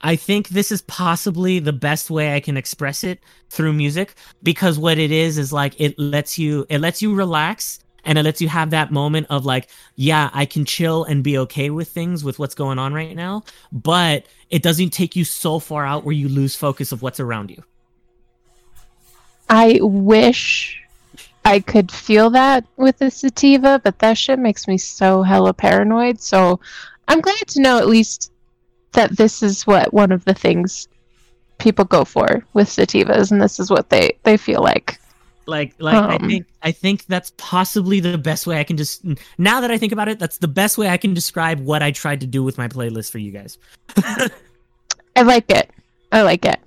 I 0.00 0.14
think 0.14 0.48
this 0.48 0.70
is 0.70 0.82
possibly 0.82 1.58
the 1.58 1.72
best 1.72 2.10
way 2.10 2.34
I 2.34 2.40
can 2.40 2.56
express 2.56 3.02
it 3.02 3.20
through 3.50 3.72
music 3.72 4.14
because 4.42 4.78
what 4.78 4.98
it 4.98 5.10
is 5.10 5.38
is 5.38 5.52
like 5.52 5.74
it 5.80 5.98
lets 5.98 6.38
you 6.38 6.66
it 6.68 6.80
lets 6.80 7.02
you 7.02 7.14
relax 7.14 7.80
and 8.06 8.16
it 8.16 8.22
lets 8.22 8.40
you 8.40 8.48
have 8.48 8.70
that 8.70 8.90
moment 8.90 9.26
of 9.28 9.44
like 9.44 9.68
yeah, 9.96 10.30
I 10.32 10.46
can 10.46 10.64
chill 10.64 11.04
and 11.04 11.22
be 11.22 11.36
okay 11.38 11.68
with 11.68 11.88
things 11.88 12.24
with 12.24 12.38
what's 12.38 12.54
going 12.54 12.78
on 12.78 12.94
right 12.94 13.14
now, 13.14 13.42
but 13.72 14.24
it 14.48 14.62
doesn't 14.62 14.90
take 14.90 15.16
you 15.16 15.24
so 15.24 15.58
far 15.58 15.84
out 15.84 16.04
where 16.04 16.14
you 16.14 16.28
lose 16.28 16.56
focus 16.56 16.92
of 16.92 17.02
what's 17.02 17.20
around 17.20 17.50
you. 17.50 17.62
I 19.50 19.78
wish 19.82 20.82
I 21.44 21.60
could 21.60 21.92
feel 21.92 22.30
that 22.30 22.64
with 22.76 22.98
the 22.98 23.10
sativa, 23.10 23.80
but 23.82 23.98
that 24.00 24.18
shit 24.18 24.38
makes 24.38 24.66
me 24.66 24.78
so 24.78 25.22
hella 25.22 25.54
paranoid. 25.54 26.20
So 26.20 26.60
I'm 27.08 27.20
glad 27.20 27.46
to 27.48 27.60
know 27.60 27.78
at 27.78 27.86
least 27.86 28.32
that 28.92 29.16
this 29.16 29.42
is 29.42 29.66
what 29.66 29.92
one 29.92 30.10
of 30.10 30.24
the 30.24 30.34
things 30.34 30.88
people 31.58 31.84
go 31.84 32.04
for 32.04 32.44
with 32.52 32.68
sativas, 32.68 33.30
and 33.30 33.40
this 33.40 33.60
is 33.60 33.70
what 33.70 33.90
they 33.90 34.16
they 34.24 34.36
feel 34.36 34.62
like. 34.62 34.98
Like 35.46 35.74
like 35.78 35.94
I 35.94 36.16
Um. 36.16 36.28
think 36.28 36.46
I 36.62 36.72
think 36.72 37.06
that's 37.06 37.32
possibly 37.36 38.00
the 38.00 38.18
best 38.18 38.46
way 38.46 38.58
I 38.58 38.64
can 38.64 38.76
just 38.76 39.04
now 39.38 39.60
that 39.60 39.70
I 39.70 39.78
think 39.78 39.92
about 39.92 40.08
it, 40.08 40.18
that's 40.18 40.38
the 40.38 40.48
best 40.48 40.76
way 40.76 40.88
I 40.88 40.96
can 40.96 41.14
describe 41.14 41.60
what 41.60 41.82
I 41.82 41.90
tried 41.92 42.20
to 42.20 42.26
do 42.26 42.42
with 42.42 42.58
my 42.58 42.68
playlist 42.68 43.10
for 43.10 43.18
you 43.18 43.30
guys. 43.30 43.58
I 45.16 45.22
like 45.22 45.50
it. 45.50 45.70
I 46.12 46.22
like 46.22 46.44
it. 46.44 46.58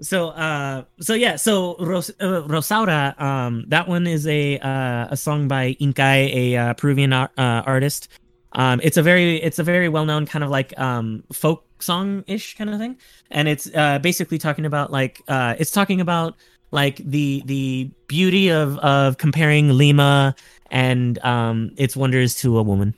So 0.00 0.28
uh 0.28 0.84
so 1.00 1.14
yeah, 1.14 1.36
so 1.36 1.76
Ros- 1.80 2.10
uh, 2.20 2.42
Rosaura 2.46 3.20
um 3.20 3.64
that 3.68 3.88
one 3.88 4.06
is 4.06 4.26
a 4.26 4.58
uh, 4.58 5.08
a 5.10 5.16
song 5.16 5.48
by 5.48 5.76
Inkai, 5.80 6.32
a 6.34 6.56
uh, 6.56 6.74
Peruvian 6.74 7.12
ar- 7.12 7.32
uh, 7.36 7.62
artist. 7.66 8.08
Um 8.52 8.80
it's 8.82 8.96
a 8.96 9.02
very 9.02 9.42
it's 9.42 9.58
a 9.58 9.64
very 9.64 9.88
well-known 9.88 10.26
kind 10.26 10.44
of 10.44 10.50
like 10.50 10.78
um 10.78 11.24
folk 11.32 11.64
song-ish 11.80 12.56
kind 12.56 12.70
of 12.70 12.78
thing. 12.78 12.96
And 13.30 13.48
it's 13.48 13.68
uh 13.74 13.98
basically 13.98 14.38
talking 14.38 14.66
about 14.66 14.92
like 14.92 15.20
uh 15.26 15.54
it's 15.58 15.72
talking 15.72 16.00
about 16.00 16.36
like 16.70 16.96
the 16.98 17.42
the 17.46 17.90
beauty 18.06 18.50
of 18.50 18.78
of 18.78 19.18
comparing 19.18 19.70
Lima 19.70 20.34
and 20.70 21.18
um 21.24 21.72
its 21.76 21.96
wonders 21.96 22.34
to 22.36 22.58
a 22.58 22.62
woman. 22.62 22.94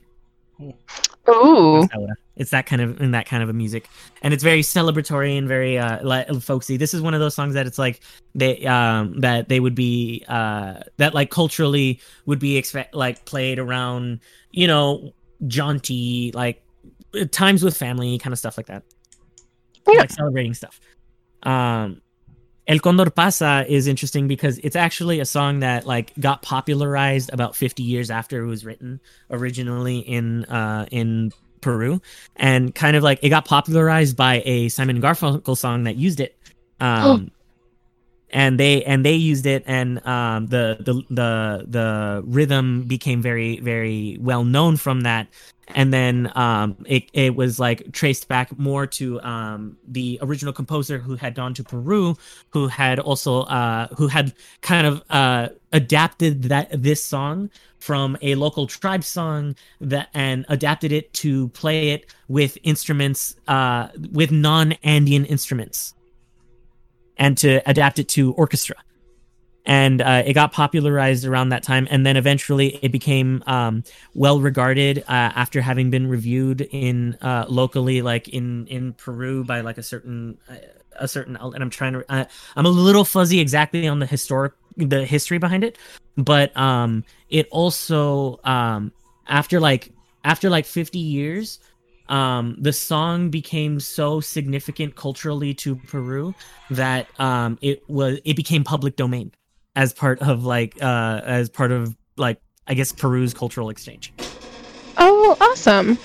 Ooh. 1.28 1.86
It's 2.36 2.50
that 2.52 2.64
kind 2.66 2.80
of 2.80 3.00
in 3.00 3.10
that 3.10 3.26
kind 3.26 3.42
of 3.42 3.48
a 3.50 3.52
music, 3.52 3.86
and 4.22 4.32
it's 4.32 4.42
very 4.42 4.62
celebratory 4.62 5.36
and 5.36 5.46
very 5.46 5.78
uh 5.78 6.02
like 6.02 6.28
folksy. 6.40 6.76
This 6.78 6.94
is 6.94 7.02
one 7.02 7.12
of 7.12 7.20
those 7.20 7.34
songs 7.34 7.54
that 7.54 7.66
it's 7.66 7.78
like 7.78 8.00
they 8.34 8.64
um 8.66 9.20
that 9.20 9.48
they 9.48 9.60
would 9.60 9.74
be 9.74 10.24
uh 10.26 10.80
that 10.96 11.12
like 11.14 11.30
culturally 11.30 12.00
would 12.24 12.38
be 12.38 12.56
expect 12.56 12.94
like 12.94 13.24
played 13.26 13.58
around 13.58 14.20
you 14.52 14.66
know 14.66 15.12
jaunty 15.46 16.32
like 16.32 16.62
times 17.30 17.62
with 17.62 17.76
family 17.76 18.16
kind 18.18 18.32
of 18.32 18.38
stuff 18.38 18.56
like 18.56 18.66
that, 18.66 18.82
Yeah. 19.86 20.00
like 20.00 20.10
celebrating 20.10 20.54
stuff. 20.54 20.80
Um, 21.42 22.00
El 22.70 22.78
Condor 22.78 23.10
Pasa 23.10 23.66
is 23.68 23.88
interesting 23.88 24.28
because 24.28 24.58
it's 24.58 24.76
actually 24.76 25.18
a 25.18 25.24
song 25.24 25.58
that 25.58 25.88
like 25.88 26.14
got 26.20 26.40
popularized 26.40 27.28
about 27.32 27.56
50 27.56 27.82
years 27.82 28.12
after 28.12 28.44
it 28.44 28.46
was 28.46 28.64
written 28.64 29.00
originally 29.28 29.98
in 29.98 30.44
uh 30.44 30.86
in 30.92 31.32
Peru. 31.60 32.00
And 32.36 32.72
kind 32.72 32.96
of 32.96 33.02
like 33.02 33.18
it 33.22 33.30
got 33.30 33.44
popularized 33.44 34.16
by 34.16 34.40
a 34.46 34.68
Simon 34.68 35.02
Garfunkel 35.02 35.56
song 35.56 35.82
that 35.84 35.96
used 35.96 36.20
it 36.20 36.38
um 36.78 37.32
and 38.30 38.60
they 38.60 38.84
and 38.84 39.04
they 39.04 39.14
used 39.14 39.46
it 39.46 39.64
and 39.66 40.06
um 40.06 40.46
the 40.46 40.76
the 40.78 41.02
the 41.10 41.64
the 41.66 42.22
rhythm 42.24 42.84
became 42.84 43.20
very 43.20 43.58
very 43.58 44.16
well 44.20 44.44
known 44.44 44.76
from 44.76 45.00
that 45.00 45.26
and 45.74 45.92
then 45.92 46.30
um 46.34 46.76
it, 46.86 47.10
it 47.12 47.34
was 47.34 47.58
like 47.58 47.92
traced 47.92 48.28
back 48.28 48.56
more 48.58 48.86
to 48.86 49.20
um 49.22 49.76
the 49.86 50.18
original 50.22 50.52
composer 50.52 50.98
who 50.98 51.16
had 51.16 51.34
gone 51.34 51.54
to 51.54 51.64
Peru 51.64 52.16
who 52.50 52.68
had 52.68 52.98
also 52.98 53.42
uh 53.42 53.88
who 53.96 54.06
had 54.08 54.34
kind 54.60 54.86
of 54.86 55.02
uh 55.10 55.48
adapted 55.72 56.44
that 56.44 56.68
this 56.82 57.04
song 57.04 57.50
from 57.78 58.16
a 58.20 58.34
local 58.34 58.66
tribe 58.66 59.04
song 59.04 59.54
that 59.80 60.08
and 60.14 60.44
adapted 60.48 60.92
it 60.92 61.12
to 61.14 61.48
play 61.50 61.90
it 61.90 62.12
with 62.28 62.58
instruments 62.62 63.36
uh 63.48 63.88
with 64.12 64.30
non-Andean 64.30 65.24
instruments 65.24 65.94
and 67.16 67.36
to 67.38 67.60
adapt 67.68 67.98
it 67.98 68.08
to 68.08 68.32
orchestra 68.32 68.76
and 69.66 70.00
uh, 70.00 70.22
it 70.24 70.32
got 70.32 70.52
popularized 70.52 71.24
around 71.24 71.50
that 71.50 71.62
time 71.62 71.86
and 71.90 72.06
then 72.06 72.16
eventually 72.16 72.78
it 72.82 72.90
became 72.90 73.42
um, 73.46 73.82
well 74.14 74.40
regarded 74.40 74.98
uh, 75.00 75.32
after 75.34 75.60
having 75.60 75.90
been 75.90 76.06
reviewed 76.06 76.62
in 76.72 77.14
uh, 77.20 77.44
locally 77.48 78.02
like 78.02 78.28
in 78.28 78.66
in 78.66 78.92
peru 78.94 79.44
by 79.44 79.60
like 79.60 79.78
a 79.78 79.82
certain 79.82 80.38
a 80.98 81.08
certain 81.08 81.36
and 81.36 81.62
i'm 81.62 81.70
trying 81.70 81.92
to 81.92 82.04
i'm 82.56 82.66
a 82.66 82.70
little 82.70 83.04
fuzzy 83.04 83.40
exactly 83.40 83.86
on 83.88 83.98
the 83.98 84.06
historic 84.06 84.52
the 84.76 85.04
history 85.04 85.38
behind 85.38 85.64
it 85.64 85.78
but 86.16 86.56
um 86.56 87.04
it 87.28 87.48
also 87.50 88.40
um 88.44 88.92
after 89.26 89.60
like 89.60 89.92
after 90.24 90.50
like 90.50 90.66
50 90.66 90.98
years 90.98 91.58
um 92.08 92.56
the 92.58 92.72
song 92.72 93.30
became 93.30 93.80
so 93.80 94.20
significant 94.20 94.96
culturally 94.96 95.54
to 95.54 95.76
peru 95.76 96.34
that 96.70 97.08
um 97.20 97.58
it 97.60 97.88
was 97.88 98.18
it 98.24 98.36
became 98.36 98.64
public 98.64 98.96
domain 98.96 99.32
as 99.80 99.92
part 99.94 100.18
of 100.20 100.44
like 100.44 100.76
uh 100.82 101.20
as 101.24 101.48
part 101.48 101.72
of 101.72 101.96
like 102.16 102.38
i 102.66 102.74
guess 102.74 102.92
peru's 102.92 103.32
cultural 103.32 103.70
exchange 103.70 104.12
Oh, 105.02 105.36
awesome. 105.40 105.96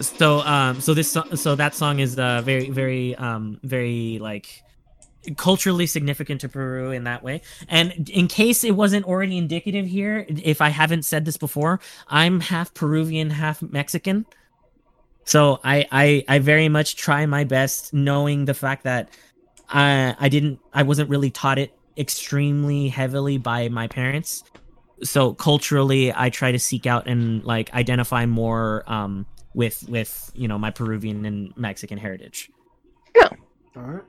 so 0.00 0.40
um 0.40 0.80
so 0.80 0.92
this 0.94 1.12
so, 1.12 1.22
so 1.34 1.54
that 1.54 1.74
song 1.74 2.00
is 2.00 2.18
uh 2.18 2.42
very 2.42 2.70
very 2.70 3.14
um 3.14 3.60
very 3.62 4.18
like 4.20 4.64
culturally 5.36 5.86
significant 5.86 6.40
to 6.42 6.48
Peru 6.48 6.90
in 6.90 7.04
that 7.04 7.22
way. 7.22 7.40
And 7.68 8.10
in 8.10 8.28
case 8.28 8.62
it 8.62 8.72
wasn't 8.72 9.06
already 9.06 9.38
indicative 9.38 9.86
here, 9.86 10.26
if 10.28 10.60
I 10.60 10.68
haven't 10.68 11.04
said 11.04 11.24
this 11.24 11.38
before, 11.38 11.80
I'm 12.08 12.40
half 12.40 12.74
Peruvian, 12.74 13.30
half 13.30 13.62
Mexican. 13.62 14.26
So 15.24 15.60
I 15.64 15.86
I 15.90 16.24
I 16.28 16.38
very 16.40 16.68
much 16.68 16.96
try 16.96 17.24
my 17.24 17.44
best 17.44 17.94
knowing 17.94 18.44
the 18.44 18.54
fact 18.54 18.84
that 18.84 19.08
I 19.68 20.14
I 20.18 20.28
didn't 20.28 20.58
I 20.74 20.82
wasn't 20.82 21.08
really 21.08 21.30
taught 21.30 21.58
it 21.58 21.72
extremely 21.96 22.88
heavily 22.88 23.38
by 23.38 23.68
my 23.68 23.88
parents. 23.88 24.44
So 25.02 25.34
culturally 25.34 26.12
I 26.14 26.30
try 26.30 26.52
to 26.52 26.58
seek 26.58 26.86
out 26.86 27.06
and 27.06 27.44
like 27.44 27.72
identify 27.74 28.26
more 28.26 28.84
um 28.86 29.26
with 29.54 29.84
with 29.88 30.30
you 30.34 30.48
know 30.48 30.58
my 30.58 30.70
Peruvian 30.70 31.24
and 31.24 31.56
Mexican 31.56 31.98
heritage. 31.98 32.50
Yeah. 33.14 33.28
All 33.76 33.82
right. 33.82 34.02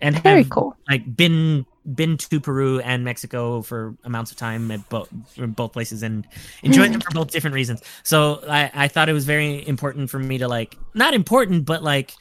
And 0.00 0.20
Very 0.22 0.42
have 0.42 0.50
cool. 0.50 0.76
like 0.88 1.16
been 1.16 1.66
been 1.94 2.16
to 2.16 2.40
Peru 2.40 2.80
and 2.80 3.04
Mexico 3.04 3.62
for 3.62 3.96
amounts 4.04 4.30
of 4.30 4.36
time 4.36 4.70
at 4.70 4.88
both 4.88 5.08
both 5.36 5.72
places 5.72 6.02
and 6.02 6.26
enjoyed 6.62 6.92
them 6.92 7.00
for 7.00 7.10
both 7.12 7.30
different 7.30 7.54
reasons. 7.54 7.82
So 8.02 8.42
I 8.48 8.70
I 8.74 8.88
thought 8.88 9.08
it 9.08 9.12
was 9.12 9.24
very 9.24 9.66
important 9.66 10.10
for 10.10 10.18
me 10.18 10.38
to 10.38 10.48
like 10.48 10.76
not 10.94 11.14
important 11.14 11.64
but 11.64 11.82
like 11.82 12.14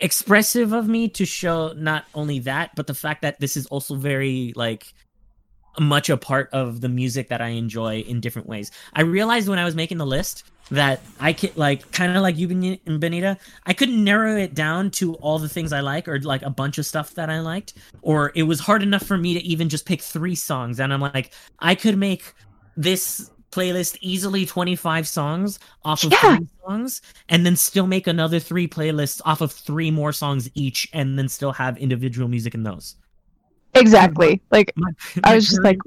expressive 0.00 0.72
of 0.72 0.88
me 0.88 1.08
to 1.08 1.24
show 1.24 1.72
not 1.76 2.04
only 2.14 2.38
that 2.38 2.70
but 2.76 2.86
the 2.86 2.94
fact 2.94 3.22
that 3.22 3.40
this 3.40 3.56
is 3.56 3.66
also 3.66 3.96
very 3.96 4.52
like 4.54 4.92
much 5.80 6.08
a 6.08 6.16
part 6.16 6.48
of 6.52 6.80
the 6.80 6.88
music 6.88 7.28
that 7.28 7.40
I 7.40 7.48
enjoy 7.48 8.00
in 8.00 8.20
different 8.20 8.48
ways. 8.48 8.70
I 8.94 9.02
realized 9.02 9.48
when 9.48 9.58
I 9.58 9.64
was 9.64 9.74
making 9.74 9.98
the 9.98 10.06
list 10.06 10.44
that 10.70 11.00
I 11.18 11.32
could 11.32 11.56
like 11.56 11.90
kind 11.92 12.14
of 12.14 12.22
like 12.22 12.36
you 12.36 12.48
Ben- 12.48 12.98
Benita, 12.98 13.38
I 13.64 13.72
couldn't 13.72 14.02
narrow 14.02 14.36
it 14.36 14.54
down 14.54 14.90
to 14.92 15.14
all 15.16 15.38
the 15.38 15.48
things 15.48 15.72
I 15.72 15.80
like 15.80 16.08
or 16.08 16.18
like 16.20 16.42
a 16.42 16.50
bunch 16.50 16.78
of 16.78 16.86
stuff 16.86 17.14
that 17.14 17.30
I 17.30 17.40
liked 17.40 17.74
or 18.02 18.32
it 18.34 18.42
was 18.42 18.60
hard 18.60 18.82
enough 18.82 19.04
for 19.04 19.16
me 19.16 19.34
to 19.34 19.40
even 19.40 19.68
just 19.68 19.86
pick 19.86 20.02
3 20.02 20.34
songs 20.34 20.80
and 20.80 20.92
I'm 20.92 21.00
like 21.00 21.32
I 21.58 21.74
could 21.74 21.96
make 21.96 22.34
this 22.76 23.30
playlist 23.50 23.96
easily 24.00 24.44
25 24.46 25.08
songs 25.08 25.58
off 25.84 26.04
of 26.04 26.12
Yeah. 26.12 26.36
three 26.36 26.46
songs 26.66 27.02
and 27.28 27.44
then 27.46 27.56
still 27.56 27.86
make 27.86 28.06
another 28.06 28.38
3 28.38 28.68
playlists 28.68 29.20
off 29.24 29.40
of 29.40 29.52
3 29.52 29.90
more 29.90 30.12
songs 30.12 30.50
each 30.54 30.88
and 30.92 31.18
then 31.18 31.28
still 31.28 31.52
have 31.52 31.78
individual 31.78 32.28
music 32.28 32.54
in 32.54 32.62
those. 32.62 32.96
Exactly. 33.74 34.40
Like 34.50 34.72
My- 34.76 34.90
I 35.24 35.30
my 35.30 35.34
was 35.36 35.48
just 35.48 35.62
like, 35.62 35.78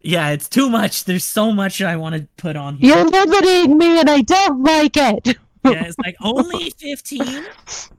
yeah, 0.00 0.30
it's 0.30 0.48
too 0.48 0.70
much. 0.70 1.04
There's 1.04 1.24
so 1.24 1.52
much 1.52 1.82
I 1.82 1.96
want 1.96 2.14
to 2.14 2.26
put 2.36 2.56
on 2.56 2.76
here. 2.76 2.96
you're 2.96 3.04
limiting 3.08 3.76
me, 3.76 3.98
and 4.00 4.08
I 4.08 4.20
don't 4.22 4.62
like 4.62 4.96
it. 4.96 5.36
Yeah, 5.64 5.84
it's 5.84 5.98
like 5.98 6.16
only 6.22 6.70
15. 6.78 7.44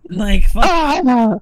Like, 0.10 0.46
fuck, 0.46 0.64
Ah, 0.66 1.38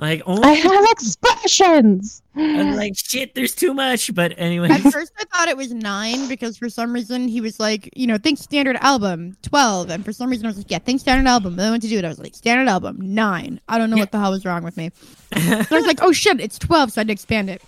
like 0.00 0.22
oh, 0.26 0.42
I 0.42 0.52
have 0.54 0.84
expressions. 0.90 2.22
I'm 2.34 2.74
like 2.76 2.94
shit. 2.96 3.34
There's 3.34 3.54
too 3.54 3.74
much. 3.74 4.14
But 4.14 4.32
anyway, 4.38 4.70
At 4.70 4.80
first, 4.92 5.12
I 5.18 5.24
thought 5.24 5.48
it 5.48 5.56
was 5.56 5.72
nine 5.72 6.26
because 6.28 6.56
for 6.56 6.68
some 6.68 6.92
reason 6.92 7.28
he 7.28 7.40
was 7.40 7.60
like, 7.60 7.90
you 7.94 8.06
know, 8.06 8.16
think 8.18 8.38
standard 8.38 8.76
album, 8.76 9.36
12. 9.42 9.90
And 9.90 10.04
for 10.04 10.12
some 10.12 10.30
reason 10.30 10.46
I 10.46 10.48
was 10.48 10.56
like, 10.56 10.70
yeah, 10.70 10.78
think 10.78 11.00
standard 11.00 11.28
album. 11.28 11.56
Then 11.56 11.68
I 11.68 11.70
went 11.70 11.82
to 11.82 11.88
do 11.88 11.98
it. 11.98 12.04
I 12.04 12.08
was 12.08 12.18
like, 12.18 12.34
standard 12.34 12.68
album, 12.68 12.98
nine. 13.00 13.60
I 13.68 13.78
don't 13.78 13.90
know 13.90 13.96
Yeah. 13.96 14.02
what 14.02 14.12
the 14.12 14.18
hell 14.20 14.30
was 14.30 14.44
wrong 14.44 14.62
with 14.64 14.76
me. 14.76 14.90
So 15.36 15.76
I 15.76 15.78
was 15.78 15.86
like, 15.86 16.02
oh 16.02 16.12
shit, 16.12 16.40
it's 16.40 16.58
12. 16.58 16.92
So 16.92 16.98
I 16.98 17.00
had 17.00 17.08
to 17.08 17.12
expand 17.12 17.50
it. 17.50 17.62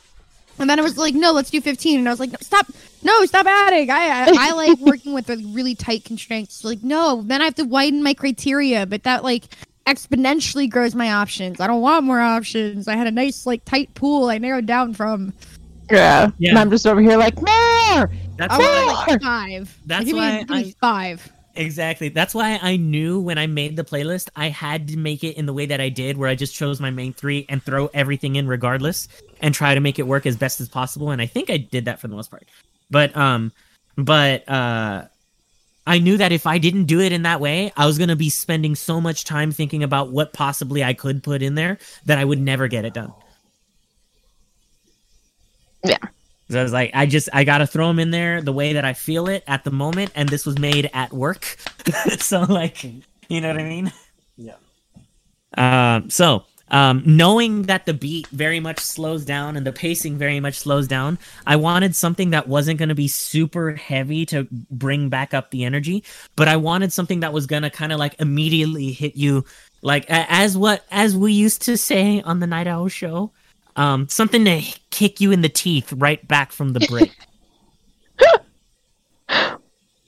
And 0.59 0.69
then 0.69 0.79
I 0.79 0.83
was 0.83 0.97
like, 0.99 1.15
no, 1.15 1.33
let's 1.33 1.51
do 1.51 1.61
15. 1.61 1.99
And 1.99 2.09
I 2.09 2.13
was 2.13 2.21
like, 2.21 2.31
no, 2.31 2.37
stop. 2.41 2.67
No, 3.03 3.25
stop 3.25 3.47
adding. 3.47 3.91
I, 3.91 3.97
I, 3.97 4.33
I 4.39 4.53
like 4.53 4.79
working 4.81 5.13
with 5.13 5.29
really 5.29 5.75
tight 5.75 6.05
constraints. 6.05 6.57
So, 6.57 6.69
like, 6.69 6.83
no, 6.83 7.23
then 7.23 7.41
I 7.41 7.45
have 7.47 7.55
to 7.57 7.65
widen 7.65 8.03
my 8.03 8.15
criteria. 8.15 8.87
But 8.87 9.03
that 9.05 9.25
like 9.25 9.45
exponentially 9.87 10.71
grows 10.71 10.95
my 10.95 11.13
options. 11.13 11.61
I 11.61 11.67
don't 11.67 11.81
want 11.81 12.05
more 12.05 12.21
options. 12.21 12.89
I 12.89 12.97
had 12.97 13.07
a 13.07 13.11
nice 13.11 13.47
like 13.47 13.65
tight 13.65 13.93
pool 13.95 14.27
I 14.29 14.39
narrowed 14.39 14.67
down 14.67 14.95
from. 14.95 15.33
Yeah. 15.91 16.31
Yeah. 16.39 16.51
And 16.51 16.59
I'm 16.59 16.71
just 16.71 16.87
over 16.87 17.01
here 17.01 17.17
like, 17.17 17.37
more. 17.37 18.11
that's 18.37 18.55
I 18.55 18.59
why 18.59 18.85
want 18.87 19.09
like 19.09 19.23
five. 19.23 19.79
That's 19.87 20.05
give 20.07 20.17
why 20.17 20.45
me 20.45 20.47
I- 20.49 20.75
five. 20.81 21.33
exactly. 21.55 22.09
That's 22.09 22.35
why 22.35 22.59
I 22.63 22.77
knew 22.77 23.21
when 23.21 23.37
I 23.37 23.47
made 23.47 23.77
the 23.77 23.85
playlist, 23.85 24.29
I 24.37 24.49
had 24.49 24.89
to 24.89 24.97
make 24.97 25.23
it 25.25 25.37
in 25.37 25.45
the 25.47 25.53
way 25.53 25.67
that 25.67 25.81
I 25.81 25.89
did, 25.91 26.17
where 26.17 26.29
I 26.29 26.35
just 26.35 26.55
chose 26.55 26.81
my 26.81 26.91
main 26.91 27.13
three 27.13 27.45
and 27.49 27.63
throw 27.63 27.89
everything 27.93 28.37
in 28.37 28.47
regardless, 28.47 29.09
and 29.43 29.55
try 29.55 29.75
to 29.75 29.81
make 29.81 29.99
it 29.99 30.07
work 30.07 30.25
as 30.25 30.37
best 30.37 30.61
as 30.61 30.69
possible. 30.69 31.11
And 31.11 31.21
I 31.21 31.27
think 31.27 31.51
I 31.51 31.59
did 31.59 31.85
that 31.85 32.01
for 32.01 32.09
the 32.09 32.15
most 32.17 32.31
part. 32.31 32.47
But 32.91 33.15
um, 33.17 33.53
but 33.97 34.49
uh. 34.49 35.07
I 35.87 35.99
knew 35.99 36.17
that 36.17 36.33
if 36.33 36.47
I 36.47 36.59
didn't 36.59 36.85
do 36.85 37.01
it 37.01 37.13
in 37.13 37.23
that 37.23 37.41
way, 37.41 37.73
I 37.77 37.87
was 37.87 37.99
going 37.99 38.09
to 38.09 38.17
be 38.17 38.31
spending 38.31 38.75
so 38.75 39.01
much 39.01 39.25
time 39.25 39.51
thinking 39.51 39.83
about 39.83 40.11
what 40.11 40.33
possibly 40.33 40.85
I 40.85 40.95
could 40.95 41.23
put 41.23 41.43
in 41.43 41.55
there 41.57 41.79
that 42.07 42.19
I 42.19 42.25
would 42.25 42.41
never 42.41 42.69
get 42.69 42.85
it 42.85 42.95
done. 42.95 43.13
Yeah. 45.85 45.99
So 46.51 46.61
I 46.61 46.63
was 46.63 46.73
like, 46.73 46.91
I 46.95 47.07
just, 47.07 47.29
I 47.33 47.45
got 47.45 47.59
to 47.59 47.67
throw 47.67 47.89
them 47.89 47.99
in 47.99 48.11
there 48.11 48.41
the 48.41 48.53
way 48.53 48.75
that 48.75 48.85
I 48.85 48.93
feel 48.93 49.27
it 49.27 49.43
at 49.47 49.65
the 49.65 49.71
moment. 49.71 50.13
And 50.15 50.29
this 50.29 50.47
was 50.47 50.59
made 50.59 50.91
at 50.93 51.13
work. 51.13 51.57
so, 52.19 52.43
like, 52.43 52.85
you 53.29 53.41
know 53.41 53.49
what 53.49 53.59
I 53.59 53.65
mean? 53.65 53.93
Yeah. 54.37 54.57
Um, 55.57 56.11
so, 56.11 56.45
um, 56.73 57.03
knowing 57.05 57.63
that 57.63 57.87
the 57.87 57.95
beat 57.95 58.27
very 58.29 58.59
much 58.59 58.81
slows 58.81 59.25
down 59.25 59.57
and 59.57 59.67
the 59.67 59.73
pacing 59.73 60.19
very 60.19 60.41
much 60.41 60.59
slows 60.59 60.89
down, 60.89 61.19
I 61.47 61.57
wanted 61.57 61.95
something 61.95 62.31
that 62.31 62.49
wasn't 62.49 62.79
going 62.79 62.89
to 62.89 62.95
be 62.95 63.09
super 63.09 63.73
heavy 63.73 64.27
to 64.27 64.49
bring 64.71 65.09
back 65.09 65.35
up 65.35 65.51
the 65.51 65.65
energy, 65.65 66.03
but 66.35 66.49
I 66.49 66.57
wanted 66.57 66.93
something 66.93 67.21
that 67.21 67.33
was 67.33 67.47
going 67.47 67.63
to 67.63 67.71
kind 67.71 67.93
of 67.93 67.99
like 67.99 68.19
immediately 68.19 68.91
hit 68.91 69.15
you, 69.15 69.45
like 69.83 70.07
as 70.09 70.57
what 70.57 70.85
as 70.91 71.17
we 71.17 71.33
used 71.33 71.63
to 71.63 71.77
say 71.77 72.23
on 72.23 72.41
the 72.41 72.47
Night 72.47 72.67
Owl 72.67 72.89
show, 72.89 73.31
um, 73.77 74.09
something 74.09 74.45
to 74.47 74.63
kick 74.91 75.21
you 75.21 75.31
in 75.31 75.43
the 75.43 75.49
teeth 75.49 75.93
right 75.93 76.27
back 76.27 76.51
from 76.53 76.73
the 76.73 76.81
break. 76.89 77.15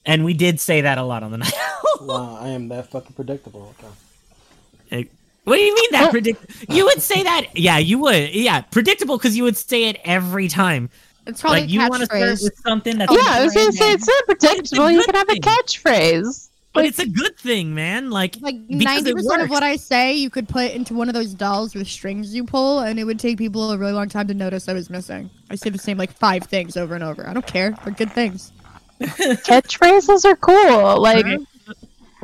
And 0.06 0.24
we 0.24 0.34
did 0.34 0.60
say 0.60 0.82
that 0.82 0.98
a 0.98 1.02
lot 1.02 1.22
on 1.22 1.30
the 1.30 1.38
night. 1.38 1.54
Wow, 2.00 2.36
I 2.38 2.48
am 2.48 2.68
that 2.68 2.90
fucking 2.90 3.14
predictable. 3.14 3.74
Okay. 3.78 5.08
What 5.44 5.56
do 5.56 5.62
you 5.62 5.74
mean 5.74 5.88
that 5.92 6.10
predict? 6.10 6.70
You 6.70 6.84
would 6.86 7.02
say 7.02 7.22
that? 7.22 7.56
Yeah, 7.56 7.78
you 7.78 7.98
would. 7.98 8.34
Yeah, 8.34 8.62
predictable 8.62 9.18
because 9.18 9.36
you 9.36 9.44
would 9.44 9.56
say 9.56 9.84
it 9.84 10.00
every 10.04 10.48
time. 10.48 10.90
It's 11.26 11.40
probably 11.40 11.60
like 11.60 11.68
a 11.70 11.72
you 11.72 11.80
want 11.80 12.00
to 12.00 12.06
start 12.06 12.22
catchphrase. 12.22 12.44
with 12.44 12.58
something 12.58 12.98
that's 12.98 13.12
yeah, 13.12 13.18
I 13.26 13.44
was 13.44 13.54
gonna 13.54 13.72
say 13.72 13.92
it's 13.92 14.06
not 14.06 14.24
predictable. 14.26 14.90
You 14.90 14.98
good 14.98 15.06
can 15.06 15.14
have 15.14 15.28
a 15.30 15.40
catchphrase. 15.40 16.48
but 16.74 16.84
it's 16.84 16.98
a 16.98 17.06
good 17.06 17.38
thing, 17.38 17.74
man. 17.74 18.10
Like, 18.10 18.36
Like 18.40 18.56
ninety 18.68 19.12
percent 19.12 19.42
of 19.42 19.50
what 19.50 19.62
I 19.62 19.76
say, 19.76 20.14
you 20.14 20.28
could 20.28 20.48
put 20.48 20.72
into 20.72 20.92
one 20.94 21.08
of 21.08 21.14
those 21.14 21.32
dolls 21.32 21.74
with 21.74 21.88
strings 21.88 22.34
you 22.34 22.44
pull, 22.44 22.80
and 22.80 22.98
it 22.98 23.04
would 23.04 23.18
take 23.18 23.38
people 23.38 23.70
a 23.70 23.78
really 23.78 23.92
long 23.92 24.08
time 24.08 24.26
to 24.28 24.34
notice 24.34 24.68
I 24.68 24.74
was 24.74 24.90
missing. 24.90 25.30
I 25.50 25.54
say 25.54 25.70
the 25.70 25.78
same 25.78 25.96
like 25.96 26.12
five 26.12 26.44
things 26.44 26.76
over 26.76 26.94
and 26.94 27.04
over. 27.04 27.26
I 27.26 27.32
don't 27.32 27.46
care. 27.46 27.74
They're 27.84 27.94
good 27.94 28.12
things. 28.12 28.52
Catchphrases 29.00 30.24
are 30.24 30.36
cool. 30.36 31.00
Like 31.00 31.26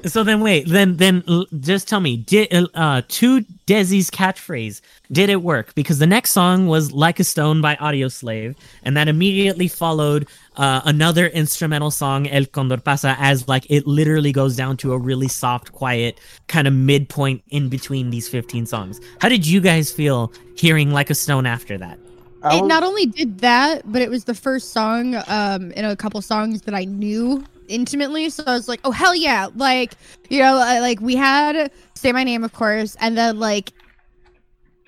So 0.07 0.23
then 0.25 0.41
wait, 0.41 0.69
then 0.69 0.97
then 0.97 1.23
just 1.61 1.89
tell 1.89 2.01
me, 2.01 2.17
did 2.17 2.53
uh 2.75 3.03
to 3.07 3.41
Desi's 3.67 4.11
catchphrase, 4.11 4.81
did 5.13 5.29
it 5.29 5.43
work? 5.43 5.75
Because 5.75 5.99
the 5.99 6.07
next 6.07 6.33
song 6.33 6.67
was 6.67 6.93
Like 6.93 7.21
a 7.21 7.25
Stone 7.25 7.61
by 7.61 7.77
Audioslave, 7.77 8.57
and 8.83 8.97
that 8.97 9.09
immediately 9.09 9.69
followed 9.69 10.29
uh, 10.57 10.81
another 10.85 11.27
instrumental 11.29 11.91
song, 11.91 12.27
El 12.29 12.47
Condor 12.47 12.79
Pasa, 12.79 13.17
as 13.19 13.49
like 13.49 13.71
it 13.71 13.87
literally 13.87 14.33
goes 14.33 14.57
down 14.57 14.77
to 14.79 14.93
a 14.93 14.99
really 14.99 15.29
soft, 15.29 15.73
quiet 15.73 16.19
kind 16.49 16.67
of 16.67 16.75
midpoint 16.75 17.43
in 17.51 17.69
between 17.69 18.11
these 18.11 18.29
15 18.29 18.67
songs. 18.67 19.01
How 19.21 19.29
did 19.29 19.47
you 19.47 19.61
guys 19.61 19.91
feel 19.91 20.33
hearing 20.57 20.91
Like 20.91 21.11
a 21.11 21.15
Stone 21.15 21.47
after 21.47 21.79
that? 21.79 21.99
It 22.43 22.65
not 22.65 22.83
only 22.83 23.05
did 23.05 23.41
that, 23.41 23.83
but 23.85 24.01
it 24.01 24.09
was 24.09 24.25
the 24.25 24.35
first 24.35 24.73
song 24.73 25.15
um 25.27 25.73
in 25.73 25.85
a 25.85 25.95
couple 25.95 26.23
songs 26.23 26.63
that 26.63 26.75
I 26.75 26.85
knew 26.85 27.45
intimately. 27.71 28.29
So 28.29 28.43
I 28.47 28.53
was 28.53 28.69
like, 28.69 28.81
oh 28.85 28.91
hell 28.91 29.15
yeah! 29.15 29.49
Like 29.55 29.95
you 30.29 30.41
know, 30.41 30.59
I, 30.59 30.81
like 30.81 31.01
we 31.01 31.17
had 31.17 31.71
say 31.95 32.13
my 32.13 32.25
name 32.25 32.45
of 32.45 32.53
course, 32.53 32.97
and 33.01 33.17
then 33.17 33.39
like 33.39 33.73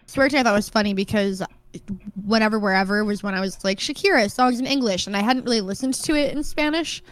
swear 0.07 0.29
to 0.29 0.39
I 0.39 0.43
thought 0.43 0.55
was 0.55 0.69
funny 0.69 0.93
because 0.93 1.43
whenever 2.27 2.59
wherever 2.59 3.05
was 3.05 3.23
when 3.23 3.35
I 3.35 3.41
was 3.41 3.65
like 3.65 3.79
Shakira 3.79 4.31
songs 4.31 4.61
in 4.61 4.67
English, 4.67 5.07
and 5.07 5.17
I 5.17 5.21
hadn't 5.21 5.45
really 5.45 5.61
listened 5.61 5.95
to 5.95 6.15
it 6.15 6.35
in 6.37 6.45
Spanish. 6.45 7.03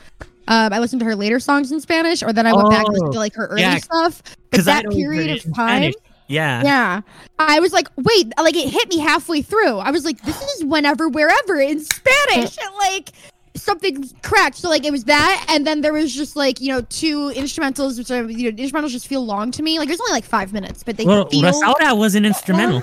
Um, 0.49 0.73
I 0.73 0.81
listened 0.81 1.01
to 1.01 1.07
her 1.07 1.15
later 1.15 1.39
songs 1.39 1.71
in 1.71 1.81
Spanish, 1.81 2.23
or 2.23 2.33
then 2.33 2.47
I 2.47 2.53
went 2.53 2.71
back 2.71 2.85
and 2.85 2.93
listened 2.93 3.13
to 3.13 3.19
like 3.19 3.35
her 3.35 3.47
early 3.47 3.63
yeah, 3.63 3.77
stuff. 3.79 4.23
But 4.25 4.51
Because 4.51 4.65
that 4.65 4.85
period 4.91 5.31
of 5.31 5.55
time, 5.55 5.93
Yeah. 6.27 6.63
yeah. 6.65 7.01
I 7.39 7.61
was 7.61 7.73
like, 7.73 7.89
wait, 7.97 8.33
like 8.37 8.57
it 8.57 8.69
hit 8.69 8.89
me 8.89 8.99
halfway 8.99 9.43
through. 9.43 9.79
I 9.79 9.91
was 9.91 10.05
like, 10.05 10.21
this 10.23 10.43
is 10.43 10.65
whenever, 10.65 11.09
wherever 11.09 11.61
in 11.61 11.81
Spanish. 11.81 12.59
And 12.59 12.75
like 12.79 13.11
something 13.55 14.09
cracked. 14.23 14.57
So 14.57 14.69
like 14.69 14.85
it 14.85 14.91
was 14.93 15.05
that, 15.05 15.47
and 15.49 15.67
then 15.67 15.81
there 15.81 15.93
was 15.93 16.15
just 16.15 16.37
like, 16.37 16.61
you 16.61 16.69
know, 16.69 16.81
two 16.83 17.31
instrumentals, 17.31 17.99
which 17.99 18.11
are 18.11 18.29
you 18.31 18.51
know, 18.53 18.57
instrumentals 18.63 18.91
just 18.91 19.07
feel 19.09 19.25
long 19.25 19.51
to 19.53 19.63
me. 19.63 19.79
Like 19.79 19.89
there's 19.89 20.01
only 20.01 20.13
like 20.13 20.25
five 20.25 20.53
minutes, 20.53 20.83
but 20.83 20.97
they 20.97 21.05
Well, 21.05 21.27
feel 21.29 21.43
Rosaura 21.43 21.97
was 21.97 22.15
an 22.15 22.25
instrumental. 22.25 22.83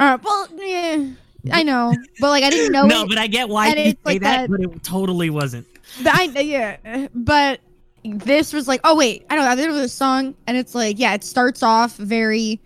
uh, 0.00 0.18
well, 0.22 0.48
yeah. 0.56 1.06
I 1.52 1.62
know. 1.62 1.94
But 2.20 2.30
like 2.30 2.42
I 2.44 2.50
didn't 2.50 2.72
know 2.72 2.86
no, 2.86 3.02
it. 3.02 3.08
but 3.08 3.18
I 3.18 3.26
get 3.28 3.48
why 3.48 3.68
and 3.68 3.78
you 3.78 3.90
say 3.92 3.96
like 4.04 4.22
that, 4.22 4.48
that- 4.48 4.50
but 4.50 4.60
it 4.60 4.82
totally 4.82 5.30
wasn't. 5.30 5.66
But 6.02 6.14
I 6.14 6.22
yeah, 6.40 7.06
but 7.14 7.60
this 8.04 8.52
was 8.52 8.66
like, 8.68 8.80
oh 8.84 8.96
wait, 8.96 9.24
I 9.30 9.36
don't 9.36 9.44
know. 9.44 9.50
I 9.50 9.56
think 9.56 9.68
it 9.68 9.72
was 9.72 9.80
a 9.82 9.88
song, 9.88 10.34
and 10.46 10.56
it's 10.56 10.74
like, 10.74 10.98
yeah, 10.98 11.14
it 11.14 11.22
starts 11.22 11.62
off 11.62 11.96
very 11.96 12.60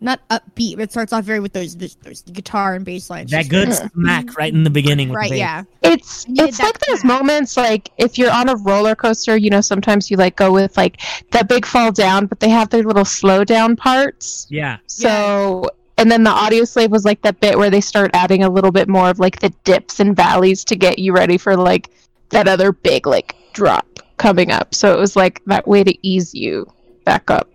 not 0.00 0.20
upbeat, 0.28 0.76
but 0.76 0.82
it 0.82 0.90
starts 0.90 1.12
off 1.12 1.24
very 1.24 1.40
with 1.40 1.52
those 1.52 1.76
those, 1.76 1.94
those 1.96 2.22
guitar 2.22 2.74
and 2.74 2.84
bass 2.84 3.08
lines. 3.08 3.30
That 3.30 3.42
just 3.42 3.50
good 3.50 3.68
very- 3.68 3.88
smack 3.90 4.26
mm-hmm. 4.26 4.38
right 4.38 4.52
in 4.52 4.64
the 4.64 4.70
beginning. 4.70 5.08
With 5.08 5.16
right? 5.16 5.30
the. 5.30 5.38
Yeah, 5.38 5.62
it's 5.82 6.26
it's 6.28 6.60
like 6.60 6.78
those 6.80 7.00
crack. 7.00 7.20
moments 7.20 7.56
like 7.56 7.90
if 7.98 8.18
you're 8.18 8.30
on 8.30 8.48
a 8.48 8.56
roller 8.56 8.94
coaster, 8.94 9.36
you 9.36 9.50
know, 9.50 9.60
sometimes 9.60 10.10
you 10.10 10.16
like 10.16 10.36
go 10.36 10.52
with 10.52 10.76
like 10.76 11.00
that 11.30 11.48
big 11.48 11.64
fall 11.64 11.92
down, 11.92 12.26
but 12.26 12.40
they 12.40 12.48
have 12.50 12.68
their 12.70 12.82
little 12.82 13.04
slow 13.04 13.44
down 13.44 13.76
parts. 13.76 14.46
Yeah. 14.50 14.78
So 14.86 15.70
and 15.98 16.10
then 16.10 16.24
the 16.24 16.30
Audioslave 16.30 16.90
was 16.90 17.04
like 17.04 17.22
that 17.22 17.40
bit 17.40 17.56
where 17.56 17.70
they 17.70 17.80
start 17.80 18.10
adding 18.12 18.44
a 18.44 18.50
little 18.50 18.72
bit 18.72 18.88
more 18.88 19.08
of 19.08 19.18
like 19.18 19.40
the 19.40 19.50
dips 19.64 20.00
and 20.00 20.14
valleys 20.14 20.64
to 20.64 20.76
get 20.76 20.98
you 20.98 21.12
ready 21.12 21.38
for 21.38 21.56
like 21.56 21.90
that 22.30 22.48
other 22.48 22.72
big 22.72 23.06
like 23.06 23.34
drop 23.54 23.86
coming 24.18 24.50
up. 24.50 24.74
So 24.74 24.92
it 24.92 24.98
was 24.98 25.16
like 25.16 25.42
that 25.46 25.66
way 25.66 25.84
to 25.84 26.06
ease 26.06 26.34
you 26.34 26.70
back 27.04 27.30
up, 27.30 27.48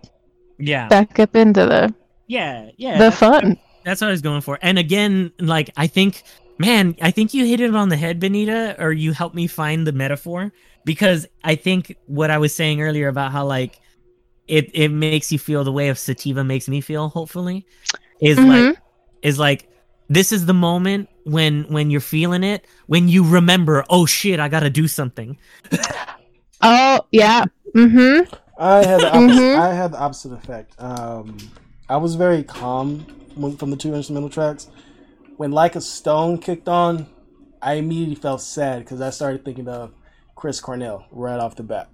Yeah. 0.58 0.88
back 0.88 1.20
up 1.20 1.36
into 1.36 1.66
the 1.66 1.94
Yeah. 2.32 2.70
Yeah. 2.76 2.98
the 2.98 3.10
fun. 3.12 3.58
That's 3.84 4.00
what 4.00 4.08
I 4.08 4.10
was 4.10 4.22
going 4.22 4.40
for. 4.40 4.58
And 4.62 4.78
again, 4.78 5.32
like 5.38 5.70
I 5.76 5.86
think, 5.86 6.22
man, 6.58 6.96
I 7.02 7.10
think 7.10 7.34
you 7.34 7.44
hit 7.44 7.60
it 7.60 7.74
on 7.74 7.88
the 7.88 7.96
head, 7.96 8.20
Benita, 8.20 8.76
or 8.78 8.92
you 8.92 9.12
helped 9.12 9.34
me 9.34 9.46
find 9.46 9.86
the 9.86 9.92
metaphor 9.92 10.52
because 10.84 11.26
I 11.44 11.56
think 11.56 11.96
what 12.06 12.30
I 12.30 12.38
was 12.38 12.54
saying 12.54 12.80
earlier 12.80 13.08
about 13.08 13.32
how 13.32 13.44
like 13.44 13.80
it 14.48 14.70
it 14.72 14.88
makes 14.88 15.30
you 15.30 15.38
feel 15.38 15.62
the 15.64 15.72
way 15.72 15.88
of 15.88 15.98
sativa 15.98 16.42
makes 16.42 16.68
me 16.68 16.80
feel. 16.80 17.08
Hopefully, 17.08 17.66
is 18.20 18.38
like 18.38 18.76
is 19.22 19.38
like 19.38 19.68
this 20.08 20.32
is 20.32 20.46
the 20.46 20.54
moment 20.54 21.08
when 21.24 21.64
when 21.64 21.90
you're 21.90 22.00
feeling 22.00 22.42
it 22.44 22.66
when 22.86 23.08
you 23.08 23.24
remember 23.24 23.84
oh 23.88 24.04
shit 24.04 24.40
i 24.40 24.48
gotta 24.48 24.68
do 24.68 24.88
something 24.88 25.38
Oh 26.62 27.00
yeah. 27.10 27.44
Mm-hmm. 27.74 28.34
I 28.58 28.84
had 28.84 29.00
the 29.00 29.08
opposite, 29.08 29.40
Mhm. 29.40 29.58
I 29.58 29.74
had 29.74 29.92
the 29.92 29.98
opposite 29.98 30.32
effect. 30.32 30.74
Um, 30.78 31.36
I 31.92 31.96
was 31.96 32.14
very 32.14 32.42
calm 32.42 33.00
when, 33.34 33.56
from 33.56 33.70
the 33.70 33.76
two 33.76 33.94
instrumental 33.94 34.30
tracks. 34.30 34.68
When 35.36 35.52
Like 35.52 35.76
a 35.76 35.80
Stone 35.80 36.38
kicked 36.38 36.68
on, 36.68 37.06
I 37.60 37.74
immediately 37.74 38.14
felt 38.14 38.40
sad 38.40 38.80
because 38.80 39.00
I 39.00 39.10
started 39.10 39.44
thinking 39.44 39.68
of 39.68 39.92
Chris 40.34 40.60
Cornell 40.60 41.06
right 41.10 41.38
off 41.38 41.56
the 41.56 41.62
bat. 41.62 41.88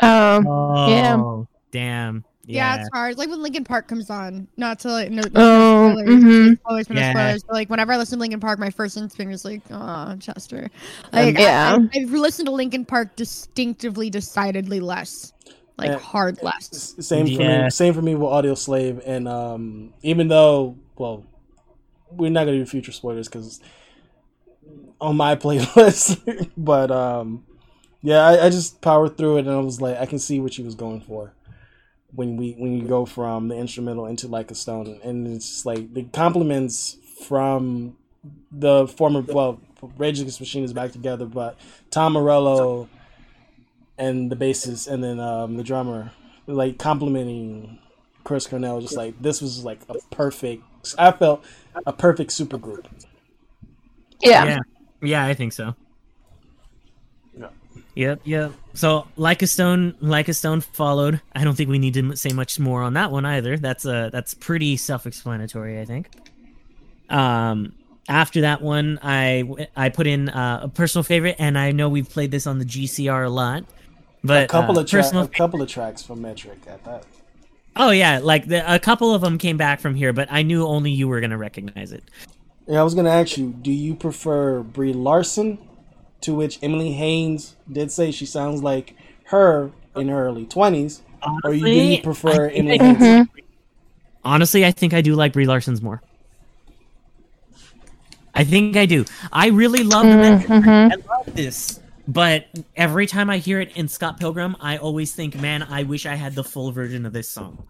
Um. 0.00 0.44
Yeah. 0.46 1.16
Oh, 1.18 1.48
damn 1.70 2.24
yeah, 2.50 2.74
yeah, 2.74 2.80
it's 2.80 2.90
hard. 2.92 3.18
Like 3.18 3.28
when 3.28 3.42
Linkin 3.42 3.64
Park 3.64 3.86
comes 3.86 4.10
on. 4.10 4.48
Not 4.56 4.80
to 4.80 4.88
like 4.88 5.10
no, 5.10 5.22
no 5.22 5.30
Oh, 5.34 5.90
spoilers. 5.92 6.24
mhm. 6.24 6.58
Always 6.64 6.86
for 6.86 6.94
Yeah. 6.94 7.12
the 7.12 7.18
spoilers. 7.18 7.42
But 7.44 7.54
like 7.54 7.70
whenever 7.70 7.92
I 7.92 7.96
listen 7.96 8.18
to 8.18 8.20
Linkin 8.20 8.40
Park, 8.40 8.58
my 8.58 8.70
first 8.70 8.96
instinct 8.96 9.32
is 9.32 9.44
like, 9.44 9.62
oh, 9.70 10.16
Chester. 10.18 10.70
Like, 11.12 11.38
Yeah. 11.38 11.78
I, 11.78 11.98
I, 11.98 12.02
I've 12.02 12.10
listened 12.10 12.46
to 12.46 12.52
Linkin 12.52 12.84
Park 12.84 13.14
distinctively, 13.16 14.10
decidedly 14.10 14.80
less, 14.80 15.32
like 15.80 15.90
Yeah. 15.90 15.98
hard 15.98 16.42
less. 16.42 16.70
S- 16.98 17.06
Same 17.06 17.26
for 17.26 17.42
Yeah. 17.42 17.64
me. 17.64 17.70
Same 17.70 17.94
for 17.94 18.02
me 18.02 18.14
with 18.14 18.28
Audioslave, 18.30 19.02
and 19.04 19.26
um, 19.28 19.92
even 20.02 20.28
though, 20.28 20.76
well, 20.96 21.24
we're 22.10 22.30
not 22.30 22.44
gonna 22.44 22.58
do 22.58 22.66
future 22.66 22.92
spoilers 22.92 23.28
because 23.28 23.60
on 25.00 25.16
my 25.16 25.34
playlist, 25.44 26.50
but 26.56 26.90
um, 26.90 27.44
yeah, 28.02 28.20
I, 28.24 28.46
I 28.46 28.50
just 28.50 28.80
powered 28.80 29.16
through 29.16 29.38
it, 29.38 29.46
and 29.46 29.50
I 29.50 29.58
was 29.60 29.80
like, 29.80 29.98
I 29.98 30.06
can 30.06 30.18
see 30.18 30.40
what 30.40 30.52
she 30.52 30.62
was 30.62 30.74
going 30.74 31.00
for 31.00 31.32
when 32.12 32.36
we 32.36 32.52
when 32.58 32.72
you 32.72 32.86
go 32.88 33.06
from 33.06 33.48
the 33.48 33.56
instrumental 33.56 34.06
into 34.06 34.26
like 34.28 34.50
a 34.50 34.54
stone, 34.54 35.00
and 35.04 35.26
it's 35.28 35.48
just 35.48 35.66
like 35.66 35.94
the 35.94 36.04
compliments 36.12 36.96
from 37.26 37.96
the 38.50 38.86
former 38.88 39.20
well, 39.20 39.60
Rage 39.96 40.20
Against 40.20 40.40
Machine 40.40 40.64
is 40.64 40.72
back 40.72 40.92
together, 40.92 41.24
but 41.26 41.56
Tom 41.90 42.12
Morello 42.14 42.88
and 44.00 44.30
the 44.32 44.36
bassist 44.36 44.88
and 44.88 45.04
then 45.04 45.20
um, 45.20 45.56
the 45.56 45.62
drummer 45.62 46.10
like 46.46 46.78
complimenting 46.78 47.78
Chris 48.24 48.46
Cornell 48.48 48.80
just 48.80 48.96
like 48.96 49.14
this 49.22 49.40
was 49.40 49.64
like 49.64 49.78
a 49.88 49.94
perfect 50.10 50.64
I 50.98 51.12
felt 51.12 51.44
a 51.86 51.92
perfect 51.92 52.32
super 52.32 52.58
group. 52.58 52.88
Yeah. 54.20 54.44
yeah 54.44 54.58
yeah 55.02 55.24
i 55.24 55.34
think 55.34 55.52
so 55.52 55.74
Yeah. 57.38 57.48
Yep, 57.94 58.20
yep. 58.24 58.52
So, 58.74 59.06
like 59.16 59.42
a 59.42 59.46
stone, 59.46 59.94
like 60.00 60.28
a 60.28 60.34
stone 60.34 60.60
followed. 60.60 61.20
I 61.34 61.44
don't 61.44 61.54
think 61.56 61.70
we 61.70 61.78
need 61.78 61.94
to 61.94 62.16
say 62.16 62.30
much 62.30 62.58
more 62.58 62.82
on 62.82 62.94
that 62.94 63.10
one 63.10 63.24
either. 63.24 63.56
That's 63.56 63.84
uh 63.86 64.10
that's 64.12 64.34
pretty 64.34 64.76
self-explanatory, 64.76 65.80
I 65.80 65.84
think. 65.84 66.08
Um, 67.08 67.72
after 68.08 68.42
that 68.42 68.62
one, 68.62 68.98
I 69.02 69.44
I 69.76 69.88
put 69.88 70.06
in 70.06 70.28
uh, 70.28 70.60
a 70.64 70.68
personal 70.68 71.02
favorite, 71.02 71.36
and 71.38 71.58
I 71.58 71.72
know 71.72 71.88
we've 71.88 72.08
played 72.08 72.30
this 72.30 72.46
on 72.46 72.58
the 72.58 72.64
GCR 72.64 73.26
a 73.26 73.28
lot, 73.30 73.64
but 74.24 74.44
a 74.44 74.46
couple 74.46 74.78
uh, 74.78 74.82
of 74.82 74.86
tra- 74.88 75.00
personal. 75.02 75.24
a 75.24 75.28
couple 75.28 75.62
of 75.62 75.68
tracks 75.68 76.02
from 76.02 76.20
Metric 76.22 76.58
at 76.66 76.84
that. 76.84 77.04
oh 77.76 77.90
yeah, 77.90 78.20
like 78.22 78.46
the, 78.46 78.74
a 78.74 78.78
couple 78.78 79.14
of 79.14 79.20
them 79.22 79.38
came 79.38 79.56
back 79.56 79.80
from 79.80 79.94
here, 79.94 80.12
but 80.12 80.28
I 80.30 80.42
knew 80.42 80.66
only 80.66 80.90
you 80.90 81.08
were 81.08 81.20
gonna 81.20 81.38
recognize 81.38 81.92
it. 81.92 82.04
Yeah, 82.66 82.80
I 82.80 82.82
was 82.82 82.94
gonna 82.94 83.10
ask 83.10 83.36
you, 83.36 83.50
do 83.50 83.72
you 83.72 83.94
prefer 83.94 84.62
Brie 84.62 84.92
Larson? 84.92 85.58
To 86.22 86.34
which 86.34 86.58
Emily 86.62 86.92
Haines 86.92 87.56
did 87.72 87.90
say 87.90 88.10
she 88.10 88.26
sounds 88.26 88.62
like 88.62 88.94
her 89.24 89.70
in 89.96 90.08
her 90.08 90.26
early 90.26 90.44
twenties, 90.44 91.00
or 91.44 91.54
you, 91.54 91.64
do 91.64 91.70
you 91.70 92.02
prefer 92.02 92.50
I 92.50 92.52
Emily 92.52 92.78
I- 92.78 92.84
Haines? 92.84 92.98
Mm-hmm. 92.98 93.40
Honestly, 94.22 94.66
I 94.66 94.70
think 94.70 94.92
I 94.92 95.00
do 95.00 95.14
like 95.14 95.32
Brie 95.32 95.46
Larson's 95.46 95.80
more. 95.80 96.02
I 98.34 98.44
think 98.44 98.76
I 98.76 98.84
do. 98.86 99.04
I 99.32 99.48
really 99.48 99.82
love 99.82 100.04
the 100.04 100.16
Metric. 100.16 100.48
Mhm. 100.48 100.92
I 100.92 100.96
love 101.16 101.34
this. 101.34 101.79
But 102.10 102.46
every 102.74 103.06
time 103.06 103.30
I 103.30 103.38
hear 103.38 103.60
it 103.60 103.76
in 103.76 103.86
Scott 103.86 104.18
Pilgrim, 104.18 104.56
I 104.60 104.78
always 104.78 105.14
think, 105.14 105.40
man, 105.40 105.62
I 105.62 105.84
wish 105.84 106.06
I 106.06 106.16
had 106.16 106.34
the 106.34 106.42
full 106.42 106.72
version 106.72 107.06
of 107.06 107.12
this 107.12 107.28
song. 107.28 107.68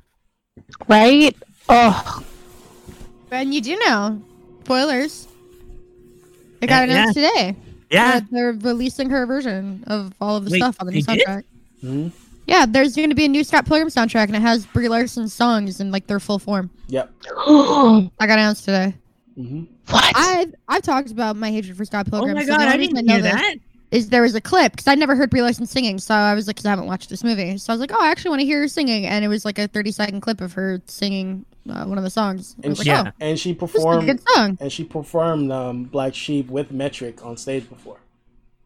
Right. 0.88 1.36
Oh. 1.68 2.24
And 3.30 3.52
you 3.54 3.60
do 3.60 3.76
know, 3.86 4.22
spoilers. 4.64 5.28
It 6.62 6.68
got 6.68 6.88
Yeah, 6.88 6.94
announced 6.94 7.14
today. 7.14 7.56
Yeah. 7.90 8.20
they're 8.30 8.52
releasing 8.52 9.10
her 9.10 9.26
version 9.26 9.84
of 9.86 10.14
all 10.22 10.36
of 10.36 10.46
the 10.46 10.52
Wait, 10.52 10.58
stuff 10.58 10.76
on 10.80 10.86
the 10.86 10.92
new 10.94 11.02
they 11.02 11.16
did? 11.16 11.26
soundtrack. 11.26 11.44
hmm 11.82 12.08
Yeah, 12.46 12.64
there's 12.66 12.96
going 12.96 13.10
to 13.10 13.14
be 13.14 13.26
a 13.26 13.28
new 13.28 13.44
Scott 13.44 13.66
Pilgrim 13.66 13.88
soundtrack, 13.88 14.24
and 14.28 14.36
it 14.36 14.40
has 14.42 14.64
Brie 14.64 14.88
Larson's 14.88 15.34
songs 15.34 15.80
in 15.80 15.90
like 15.90 16.06
their 16.06 16.18
full 16.20 16.38
form. 16.38 16.70
Yep. 16.88 17.12
what? 17.44 18.10
I 18.18 18.26
got 18.26 18.38
announced 18.38 18.64
today. 18.64 18.94
hmm 19.34 19.64
I've 19.92 20.54
I've 20.66 20.82
talked 20.82 21.10
about 21.10 21.36
my 21.36 21.50
hatred 21.50 21.76
for 21.76 21.84
Scott 21.84 22.08
Pilgrim. 22.08 22.30
Oh 22.30 22.34
my 22.40 22.46
god, 22.46 22.60
only 22.62 22.72
I 22.72 22.76
didn't 22.78 23.04
know 23.04 23.14
hear 23.14 23.22
that. 23.22 23.56
Is 23.90 24.08
there 24.08 24.22
was 24.22 24.36
a 24.36 24.40
clip 24.40 24.72
because 24.72 24.86
I 24.86 24.94
never 24.94 25.16
heard 25.16 25.30
Brie 25.30 25.42
Larson 25.42 25.66
singing, 25.66 25.98
so 25.98 26.14
I 26.14 26.34
was 26.34 26.46
like, 26.46 26.56
because 26.56 26.66
I 26.66 26.70
haven't 26.70 26.86
watched 26.86 27.10
this 27.10 27.24
movie, 27.24 27.58
so 27.58 27.72
I 27.72 27.74
was 27.74 27.80
like, 27.80 27.90
oh, 27.92 28.00
I 28.00 28.08
actually 28.08 28.30
want 28.30 28.40
to 28.40 28.46
hear 28.46 28.60
her 28.60 28.68
singing, 28.68 29.04
and 29.06 29.24
it 29.24 29.28
was 29.28 29.44
like 29.44 29.58
a 29.58 29.66
30 29.66 29.90
second 29.90 30.20
clip 30.20 30.40
of 30.40 30.52
her 30.52 30.80
singing 30.86 31.44
uh, 31.68 31.84
one 31.86 31.98
of 31.98 32.04
the 32.04 32.10
songs. 32.10 32.54
And 32.62 32.70
was 32.70 32.78
like, 32.78 32.84
she, 32.84 32.90
Yeah. 32.90 33.04
oh, 33.08 33.12
and 33.20 33.38
she 33.38 33.52
this 33.52 33.56
a 33.56 33.66
performed 33.66 34.06
good 34.06 34.20
song. 34.28 34.58
and 34.60 34.70
she 34.72 34.84
performed 34.84 35.50
um, 35.50 35.84
Black 35.84 36.14
Sheep 36.14 36.48
with 36.48 36.70
Metric 36.70 37.24
on 37.24 37.36
stage 37.36 37.68
before. 37.68 37.98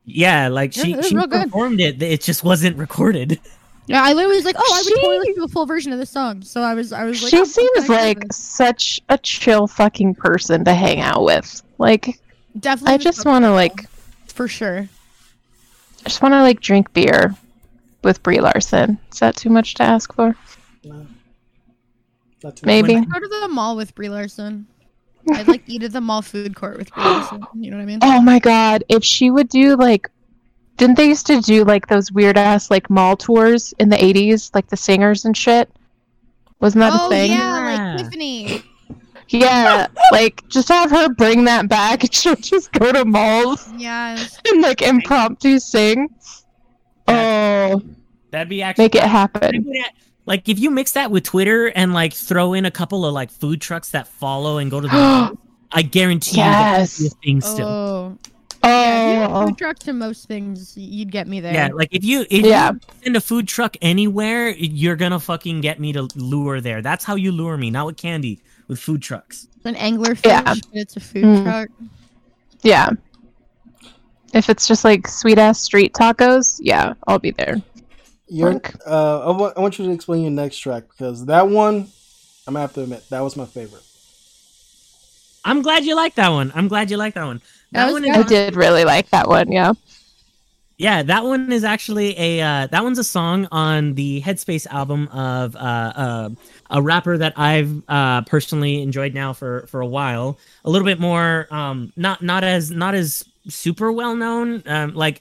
Yeah, 0.04 0.48
like 0.48 0.76
Yeah, 0.76 0.82
she 0.84 0.92
it 0.92 1.04
she 1.06 1.16
real 1.16 1.26
good. 1.26 1.44
performed 1.44 1.80
it. 1.80 2.02
It 2.02 2.20
just 2.20 2.44
wasn't 2.44 2.76
recorded. 2.76 3.40
Yeah, 3.86 4.02
I 4.02 4.14
literally 4.14 4.36
was 4.36 4.46
like, 4.46 4.56
oh, 4.58 4.72
I 4.74 4.78
would 4.78 4.86
She- 4.86 4.94
totally 4.94 5.18
listen 5.18 5.34
to 5.34 5.42
a 5.44 5.48
full 5.48 5.66
version 5.66 5.92
of 5.92 5.98
this 5.98 6.08
song. 6.08 6.40
So 6.40 6.62
I 6.62 6.72
was, 6.72 6.90
I 6.90 7.04
was 7.04 7.22
like, 7.22 7.30
she 7.30 7.38
oh, 7.38 7.44
seems 7.44 7.86
like 7.90 8.32
such 8.32 8.98
a 9.10 9.18
chill 9.18 9.66
fucking 9.66 10.14
person 10.14 10.64
to 10.64 10.72
hang 10.72 11.00
out 11.00 11.22
with. 11.22 11.62
Like, 11.76 12.18
definitely. 12.58 12.94
I 12.94 12.96
just 12.96 13.26
want 13.26 13.44
to 13.44 13.50
like, 13.50 13.86
for 14.26 14.48
sure. 14.48 14.88
I 16.04 16.08
just 16.08 16.22
want 16.22 16.34
to 16.34 16.42
like 16.42 16.60
drink 16.60 16.92
beer 16.92 17.34
with 18.02 18.22
Brie 18.22 18.40
Larson. 18.40 18.98
Is 19.10 19.20
that 19.20 19.36
too 19.36 19.50
much 19.50 19.74
to 19.74 19.82
ask 19.82 20.14
for? 20.14 20.36
No. 20.84 21.06
Not 22.42 22.56
too 22.56 22.66
Maybe. 22.66 22.94
Go 22.94 23.20
to 23.20 23.28
the 23.28 23.48
mall 23.48 23.76
with 23.76 23.94
Brie 23.94 24.10
Larson. 24.10 24.66
I'd 25.32 25.48
like 25.48 25.62
eat 25.66 25.82
at 25.82 25.92
the 25.92 26.02
mall 26.02 26.20
food 26.20 26.54
court 26.54 26.76
with 26.76 26.92
Brie 26.92 27.02
Larson. 27.04 27.46
You 27.54 27.70
know 27.70 27.78
what 27.78 27.82
I 27.84 27.86
mean? 27.86 27.98
Oh 28.02 28.20
my 28.20 28.38
god, 28.38 28.84
if 28.88 29.02
she 29.02 29.30
would 29.30 29.48
do 29.48 29.76
like 29.76 30.10
didn't 30.76 30.96
they 30.96 31.06
used 31.06 31.26
to 31.28 31.40
do 31.40 31.64
like 31.64 31.86
those 31.86 32.10
weird 32.12 32.36
ass 32.36 32.70
like 32.70 32.90
mall 32.90 33.16
tours 33.16 33.72
in 33.78 33.88
the 33.88 33.96
80s 33.96 34.54
like 34.54 34.66
the 34.68 34.76
singers 34.76 35.24
and 35.24 35.36
shit? 35.36 35.70
Wasn't 36.60 36.80
that 36.80 36.92
oh 36.94 37.06
a 37.06 37.08
thing? 37.08 37.30
yeah, 37.30 37.70
Yeah. 37.70 37.94
like 37.94 38.04
Tiffany. 38.04 38.62
Yeah, 39.34 39.86
like 40.12 40.46
just 40.48 40.68
have 40.68 40.90
her 40.90 41.08
bring 41.08 41.44
that 41.44 41.68
back 41.68 42.02
and 42.04 42.14
she'll 42.14 42.36
just 42.36 42.72
go 42.72 42.92
to 42.92 43.04
malls 43.04 43.68
Yes. 43.76 44.38
and 44.46 44.62
like 44.62 44.80
impromptu 44.82 45.58
sing. 45.58 46.08
Oh, 47.08 47.82
That'd 48.30 48.48
be 48.48 48.62
actually 48.62 48.84
make 48.84 48.94
it 48.94 49.02
happen. 49.04 49.72
Like 50.26 50.48
if 50.48 50.58
you 50.58 50.70
mix 50.70 50.92
that 50.92 51.10
with 51.10 51.24
Twitter 51.24 51.66
and 51.66 51.92
like 51.92 52.12
throw 52.14 52.54
in 52.54 52.64
a 52.64 52.70
couple 52.70 53.04
of 53.04 53.12
like 53.12 53.30
food 53.30 53.60
trucks 53.60 53.90
that 53.90 54.08
follow 54.08 54.58
and 54.58 54.70
go 54.70 54.80
to 54.80 54.88
the 54.88 54.92
mall, 54.94 55.38
I 55.70 55.82
guarantee 55.82 56.36
Yes. 56.38 56.98
you 57.00 57.04
that's 57.08 57.14
a 57.14 57.18
thing 57.20 57.40
still. 57.40 57.68
Oh. 57.68 58.18
Yeah, 58.64 59.28
Oh, 59.30 59.46
food 59.46 59.58
trucks 59.58 59.80
to 59.84 59.92
most 59.92 60.26
things, 60.26 60.72
you'd 60.74 61.12
get 61.12 61.28
me 61.28 61.40
there. 61.40 61.52
Yeah, 61.52 61.68
like 61.74 61.90
if 61.92 62.02
you 62.02 62.24
if 62.30 62.46
Yeah. 62.46 62.72
you 62.72 62.80
send 63.02 63.16
a 63.16 63.20
food 63.20 63.46
truck 63.46 63.76
anywhere, 63.82 64.48
you're 64.50 64.96
gonna 64.96 65.20
fucking 65.20 65.60
get 65.60 65.78
me 65.78 65.92
to 65.92 66.08
lure 66.14 66.62
there. 66.62 66.80
That's 66.80 67.04
how 67.04 67.14
you 67.16 67.30
lure 67.30 67.58
me, 67.58 67.70
not 67.70 67.84
with 67.84 67.98
candy, 67.98 68.40
with 68.68 68.78
food 68.80 69.02
trucks. 69.02 69.48
It's 69.56 69.66
an 69.66 69.76
angler 69.76 70.14
fish, 70.14 70.30
Yeah. 70.32 70.54
it's 70.72 70.96
a 70.96 71.00
food 71.00 71.24
Mm. 71.24 71.44
truck. 71.44 71.68
yeah. 72.62 72.90
If 74.32 74.50
it's 74.50 74.66
just 74.66 74.84
like 74.84 75.06
sweet 75.06 75.38
ass 75.38 75.60
street 75.60 75.92
tacos, 75.94 76.58
yeah, 76.60 76.94
I'll 77.06 77.18
be 77.20 77.30
there. 77.30 77.62
Your, 78.28 78.60
uh, 78.86 79.20
I 79.54 79.60
want 79.60 79.78
you 79.78 79.84
to 79.86 79.92
explain 79.92 80.22
your 80.22 80.30
next 80.32 80.56
track 80.58 80.84
because 80.88 81.26
that 81.26 81.48
one, 81.48 81.86
I'm 82.46 82.54
gonna 82.54 82.60
have 82.60 82.72
to 82.74 82.82
admit, 82.82 83.08
that 83.10 83.20
was 83.20 83.36
my 83.36 83.44
favorite. 83.44 83.82
I'm 85.44 85.62
glad 85.62 85.84
you 85.84 85.94
like 85.94 86.14
that 86.16 86.30
one. 86.30 86.50
I'm 86.54 86.68
glad 86.68 86.90
you 86.90 86.96
like 86.96 87.14
that 87.14 87.24
one. 87.26 87.40
That 87.72 87.86
That 87.86 87.92
one 87.92 88.04
is 88.04 88.16
I 88.16 88.22
did 88.22 88.56
really 88.56 88.84
like 88.84 89.10
that 89.10 89.28
one, 89.28 89.52
yeah. 89.52 89.72
Yeah, 90.76 91.04
that 91.04 91.22
one 91.24 91.52
is 91.52 91.62
actually 91.62 92.18
a 92.18 92.40
uh, 92.40 92.66
that 92.66 92.82
one's 92.82 92.98
a 92.98 93.04
song 93.04 93.46
on 93.52 93.94
the 93.94 94.20
Headspace 94.22 94.66
album 94.66 95.06
of 95.08 95.54
uh, 95.54 95.58
uh, 95.58 96.30
a 96.70 96.82
rapper 96.82 97.16
that 97.16 97.32
I've 97.38 97.80
uh, 97.88 98.22
personally 98.22 98.82
enjoyed 98.82 99.14
now 99.14 99.32
for 99.32 99.66
for 99.68 99.80
a 99.80 99.86
while. 99.86 100.36
A 100.64 100.70
little 100.70 100.84
bit 100.84 100.98
more, 100.98 101.46
um, 101.52 101.92
not 101.96 102.22
not 102.22 102.42
as 102.42 102.72
not 102.72 102.94
as 102.94 103.22
super 103.48 103.92
well 103.92 104.16
known, 104.16 104.62
um, 104.66 104.94
like 104.94 105.20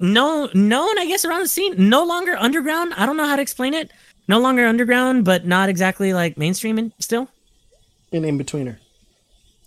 no 0.00 0.50
known 0.54 0.98
I 0.98 1.06
guess 1.06 1.24
around 1.24 1.42
the 1.42 1.48
scene. 1.48 1.74
No 1.88 2.04
longer 2.04 2.36
underground. 2.36 2.94
I 2.96 3.06
don't 3.06 3.16
know 3.16 3.26
how 3.26 3.36
to 3.36 3.42
explain 3.42 3.74
it. 3.74 3.92
No 4.28 4.40
longer 4.40 4.66
underground, 4.66 5.24
but 5.24 5.46
not 5.46 5.68
exactly 5.68 6.14
like 6.14 6.38
mainstream 6.38 6.78
and 6.78 6.92
still 7.00 7.28
In 8.12 8.24
in 8.24 8.38
betweener. 8.38 8.78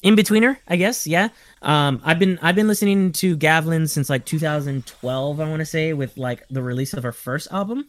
in 0.01 0.15
betweener, 0.15 0.57
I 0.67 0.75
guess. 0.75 1.07
Yeah. 1.07 1.29
Um, 1.63 2.01
I've 2.03 2.19
been 2.19 2.37
I've 2.41 2.55
been 2.55 2.67
listening 2.67 3.11
to 3.13 3.37
Gavlyn 3.37 3.89
since 3.89 4.09
like 4.09 4.25
2012. 4.25 5.39
I 5.39 5.49
want 5.49 5.59
to 5.59 5.65
say 5.65 5.93
with 5.93 6.17
like 6.17 6.43
the 6.49 6.61
release 6.61 6.93
of 6.93 7.03
her 7.03 7.11
first 7.13 7.51
album, 7.51 7.85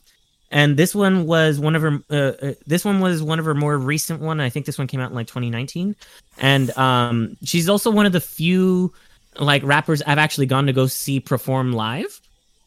and 0.50 0.76
this 0.76 0.94
one 0.94 1.26
was 1.26 1.58
one 1.58 1.74
of 1.74 1.82
her. 1.82 1.98
Uh, 2.10 2.14
uh, 2.14 2.54
this 2.66 2.84
one 2.84 3.00
was 3.00 3.22
one 3.22 3.38
of 3.38 3.44
her 3.44 3.54
more 3.54 3.76
recent 3.76 4.20
one. 4.20 4.40
I 4.40 4.48
think 4.48 4.66
this 4.66 4.78
one 4.78 4.86
came 4.86 5.00
out 5.00 5.10
in 5.10 5.16
like 5.16 5.26
2019, 5.26 5.96
and 6.38 6.70
um, 6.78 7.36
she's 7.44 7.68
also 7.68 7.90
one 7.90 8.06
of 8.06 8.12
the 8.12 8.20
few 8.20 8.92
like 9.40 9.62
rappers 9.64 10.00
I've 10.02 10.18
actually 10.18 10.46
gone 10.46 10.66
to 10.66 10.72
go 10.72 10.86
see 10.86 11.18
perform 11.18 11.72
live. 11.72 12.20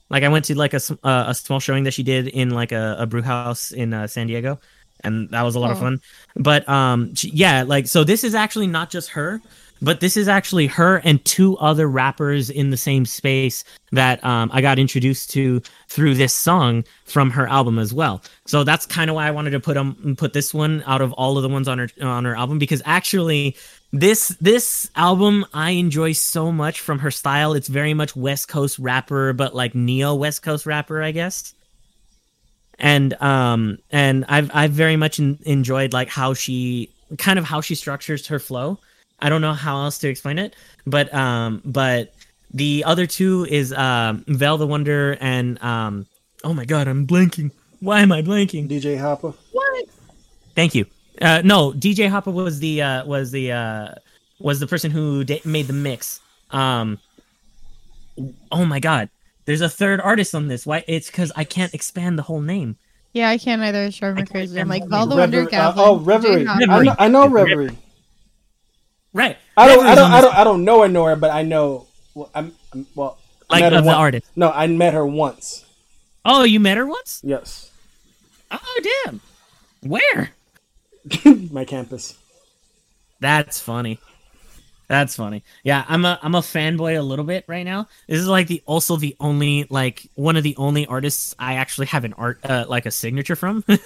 Like 0.09 0.23
I 0.23 0.27
went 0.29 0.45
to 0.45 0.55
like 0.57 0.73
a 0.73 0.81
uh, 1.03 1.25
a 1.27 1.33
small 1.33 1.59
showing 1.61 1.85
that 1.85 1.93
she 1.93 2.03
did 2.03 2.27
in 2.27 2.49
like 2.49 2.71
a, 2.73 2.97
a 2.99 3.05
brew 3.05 3.21
house 3.21 3.71
in 3.71 3.93
uh, 3.93 4.07
San 4.07 4.27
Diego, 4.27 4.59
and 5.05 5.29
that 5.29 5.43
was 5.43 5.55
a 5.55 5.59
lot 5.59 5.71
of 5.71 5.77
Oh. 5.77 5.81
fun. 5.81 6.01
But 6.35 6.67
um, 6.67 7.15
she, 7.15 7.29
yeah, 7.29 7.63
like 7.63 7.87
so 7.87 8.03
this 8.03 8.23
is 8.25 8.35
actually 8.35 8.67
not 8.67 8.89
just 8.89 9.09
her, 9.11 9.41
but 9.81 9.99
this 9.99 10.17
is 10.17 10.27
actually 10.27 10.67
her 10.67 10.97
and 11.03 11.23
two 11.25 11.57
other 11.57 11.87
rappers 11.87 12.49
in 12.49 12.71
the 12.71 12.77
same 12.77 13.05
space 13.05 13.63
that 13.91 14.23
um, 14.23 14.49
I 14.53 14.61
got 14.61 14.79
introduced 14.79 15.29
to 15.31 15.61
through 15.87 16.15
this 16.15 16.33
song 16.33 16.83
from 17.05 17.29
her 17.31 17.47
album 17.47 17.79
as 17.79 17.93
well. 17.93 18.21
So 18.45 18.63
that's 18.63 18.85
kind 18.85 19.09
of 19.09 19.15
why 19.15 19.27
I 19.27 19.31
wanted 19.31 19.51
to 19.51 19.59
put 19.59 19.77
um 19.77 20.15
put 20.17 20.33
this 20.33 20.53
one 20.53 20.83
out 20.85 21.01
of 21.01 21.13
all 21.13 21.37
of 21.37 21.43
the 21.43 21.49
ones 21.49 21.67
on 21.67 21.79
her 21.79 21.89
on 22.01 22.25
her 22.25 22.35
album 22.35 22.59
because 22.59 22.81
actually 22.85 23.55
this 23.93 24.29
this 24.41 24.89
album 24.95 25.45
I 25.53 25.71
enjoy 25.71 26.13
so 26.13 26.51
much 26.51 26.79
from 26.79 26.99
her 26.99 27.11
style. 27.11 27.53
It's 27.53 27.67
very 27.67 27.93
much 27.93 28.15
West 28.15 28.47
Coast 28.47 28.79
rapper, 28.79 29.33
but 29.33 29.55
like 29.55 29.75
neo 29.75 30.15
West 30.15 30.41
Coast 30.41 30.65
rapper, 30.65 31.01
I 31.01 31.11
guess. 31.11 31.53
And 32.79 33.13
um 33.21 33.79
and 33.91 34.25
I've 34.27 34.51
I've 34.53 34.71
very 34.71 34.97
much 34.97 35.19
en- 35.19 35.39
enjoyed 35.43 35.93
like 35.93 36.09
how 36.09 36.33
she 36.33 36.91
kind 37.17 37.39
of 37.39 37.45
how 37.45 37.61
she 37.61 37.75
structures 37.75 38.27
her 38.27 38.39
flow. 38.39 38.79
I 39.19 39.29
don't 39.29 39.41
know 39.41 39.53
how 39.53 39.81
else 39.83 39.97
to 39.99 40.09
explain 40.09 40.37
it, 40.39 40.55
but 40.85 41.13
um 41.13 41.61
but 41.65 42.13
the 42.53 42.83
other 42.85 43.05
two 43.05 43.45
is 43.49 43.73
um 43.73 44.23
Vel 44.27 44.57
the 44.57 44.67
Wonder 44.67 45.17
and 45.19 45.61
um 45.63 46.05
oh 46.43 46.53
my 46.53 46.65
god, 46.65 46.87
I'm 46.87 47.05
blanking. 47.07 47.51
Why 47.79 48.01
am 48.01 48.11
I 48.11 48.21
blanking? 48.21 48.69
DJ 48.69 48.99
Hopper. 48.99 49.33
What? 49.51 49.85
Thank 50.55 50.73
you. 50.73 50.85
Uh, 51.21 51.41
no, 51.43 51.71
DJ 51.71 52.09
Hopper 52.09 52.31
was 52.31 52.59
the 52.59 52.81
uh, 52.81 53.05
was 53.05 53.31
the 53.31 53.51
uh, 53.51 53.89
was 54.39 54.59
the 54.59 54.67
person 54.67 54.91
who 54.91 55.23
da- 55.23 55.41
made 55.45 55.67
the 55.67 55.73
mix. 55.73 56.19
Um, 56.51 56.99
oh 58.51 58.65
my 58.65 58.79
god, 58.79 59.09
there's 59.45 59.61
a 59.61 59.69
third 59.69 59.99
artist 59.99 60.35
on 60.35 60.47
this. 60.47 60.65
Why? 60.65 60.83
It's 60.87 61.07
because 61.07 61.31
I 61.35 61.43
can't 61.43 61.73
expand 61.73 62.17
the 62.17 62.23
whole 62.23 62.41
name. 62.41 62.77
Yeah, 63.13 63.29
I 63.29 63.37
can't 63.37 63.61
either. 63.61 63.83
It's 63.85 63.97
driving 63.97 64.17
I 64.17 64.21
me 64.21 64.25
can't 64.27 64.31
crazy. 64.31 64.59
I'm 64.59 64.67
like, 64.67 64.83
the 64.83 64.89
Val 64.89 65.07
the. 65.07 65.15
Wonder, 65.15 65.43
Reverie- 65.45 65.57
uh, 65.57 65.73
oh, 65.75 65.99
Reverie. 65.99 66.43
Jay 66.43 66.49
I 66.49 66.83
know, 66.83 66.95
I 66.99 67.07
know 67.07 67.27
Reverie. 67.27 67.77
Right. 69.13 69.37
I 69.55 69.67
don't, 69.67 69.85
I 69.85 69.95
don't, 69.95 70.11
I 70.11 70.21
don't, 70.21 70.35
I 70.35 70.43
don't 70.43 70.63
know 70.65 70.81
her, 70.83 71.09
her, 71.09 71.15
but 71.15 71.31
I 71.31 71.41
know. 71.43 71.87
Well, 72.13 72.29
I'm, 72.35 72.53
I'm 72.73 72.85
well. 72.95 73.17
Like 73.49 73.61
met 73.61 73.71
her 73.71 73.77
of 73.79 73.83
the 73.85 73.87
once- 73.87 73.97
artist. 73.97 74.31
No, 74.35 74.51
I 74.51 74.67
met 74.67 74.93
her 74.93 75.05
once. 75.05 75.65
Oh, 76.25 76.43
you 76.43 76.59
met 76.59 76.77
her 76.77 76.85
once? 76.85 77.21
Yes, 77.23 77.71
Oh, 78.51 78.81
damn. 79.05 79.21
Where? 79.81 80.31
my 81.51 81.63
campus. 81.65 82.17
That's 83.19 83.59
funny. 83.61 83.99
That's 84.89 85.15
funny. 85.15 85.43
Yeah, 85.63 85.83
I'm 85.89 86.05
a 86.05 86.17
I'm 86.21 86.35
a 86.35 86.39
fanboy 86.41 86.97
a 86.97 87.01
little 87.01 87.25
bit 87.25 87.43
right 87.47 87.63
now. 87.65 87.87
This 88.07 88.19
is 88.19 88.27
like 88.27 88.47
the 88.47 88.61
also 88.65 88.95
the 88.95 89.15
only 89.19 89.67
like 89.69 90.09
one 90.15 90.37
of 90.37 90.43
the 90.43 90.55
only 90.57 90.85
artists 90.85 91.35
I 91.37 91.55
actually 91.55 91.87
have 91.87 92.05
an 92.05 92.13
art 92.13 92.39
uh, 92.45 92.65
like 92.67 92.85
a 92.85 92.91
signature 92.91 93.35
from. 93.35 93.63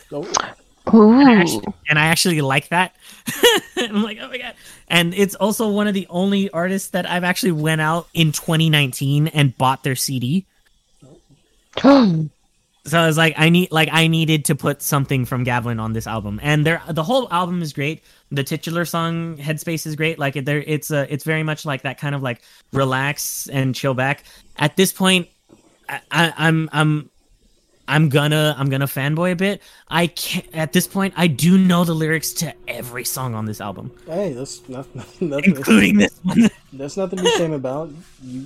Oh, 0.88 0.95
Ooh. 0.95 1.22
actually, 1.40 1.67
and 1.88 2.00
I 2.00 2.06
actually 2.08 2.41
like 2.41 2.69
that. 2.69 2.95
I'm 3.77 4.03
like, 4.03 4.17
oh 4.22 4.27
my 4.30 4.38
god! 4.38 4.56
And 4.88 5.14
it's 5.14 5.35
also 5.35 5.69
one 5.69 5.88
of 5.88 5.93
the 5.93 6.08
only 6.09 6.50
artists 6.50 6.90
that 6.90 7.09
I've 7.09 7.24
actually 7.24 7.53
went 7.53 7.82
out 7.82 8.08
in 8.14 8.32
2019 8.32 9.27
and 9.27 9.58
bought 9.58 9.83
their 9.83 9.95
CD. 9.95 10.45
So 12.83 13.00
I 13.00 13.06
was 13.06 13.16
like, 13.16 13.35
I 13.38 13.50
need 13.50 13.72
like 13.72 13.90
I 13.91 14.08
needed 14.08 14.45
to 14.45 14.56
put 14.56 14.82
something 14.82 15.25
from 15.25 15.45
Gavlyn 15.45 15.80
on 15.80 15.93
this 15.93 16.08
album, 16.08 16.40
and 16.41 16.66
there 16.66 16.82
the 16.90 17.03
whole 17.03 17.32
album 17.32 17.61
is 17.61 17.74
great. 17.74 18.03
The 18.32 18.43
titular 18.43 18.85
song 18.85 19.38
"Headspace" 19.38 19.85
is 19.85 19.95
great. 19.95 20.17
Like 20.17 20.35
it, 20.35 20.45
there, 20.45 20.64
it's 20.66 20.90
a 20.90 21.11
it's 21.14 21.24
very 21.24 21.43
much 21.43 21.64
like 21.64 21.83
that 21.83 22.00
kind 22.00 22.16
of 22.16 22.24
like 22.24 22.41
relax 22.74 23.48
and 23.50 23.75
chill 23.75 23.93
back. 23.93 24.24
At 24.58 24.77
this 24.77 24.91
point, 24.91 25.30
I, 25.88 26.01
I, 26.09 26.33
I'm 26.38 26.69
I'm 26.74 27.10
I'm 27.91 28.07
gonna 28.07 28.55
I'm 28.57 28.69
gonna 28.69 28.87
fanboy 28.87 29.33
a 29.33 29.35
bit. 29.35 29.61
I 29.89 30.07
can't 30.07 30.47
at 30.53 30.71
this 30.71 30.87
point. 30.87 31.13
I 31.17 31.27
do 31.27 31.57
know 31.57 31.83
the 31.83 31.93
lyrics 31.93 32.31
to 32.35 32.53
every 32.65 33.03
song 33.03 33.35
on 33.35 33.45
this 33.45 33.59
album, 33.59 33.91
hey, 34.07 34.31
that's 34.31 34.67
not, 34.69 34.87
nothing. 35.21 35.43
including 35.43 35.97
this 35.97 36.17
one. 36.23 36.49
There's 36.71 36.95
nothing 36.95 37.17
to 37.17 37.23
be 37.23 37.29
ashamed 37.29 37.53
about. 37.53 37.89
You 38.23 38.45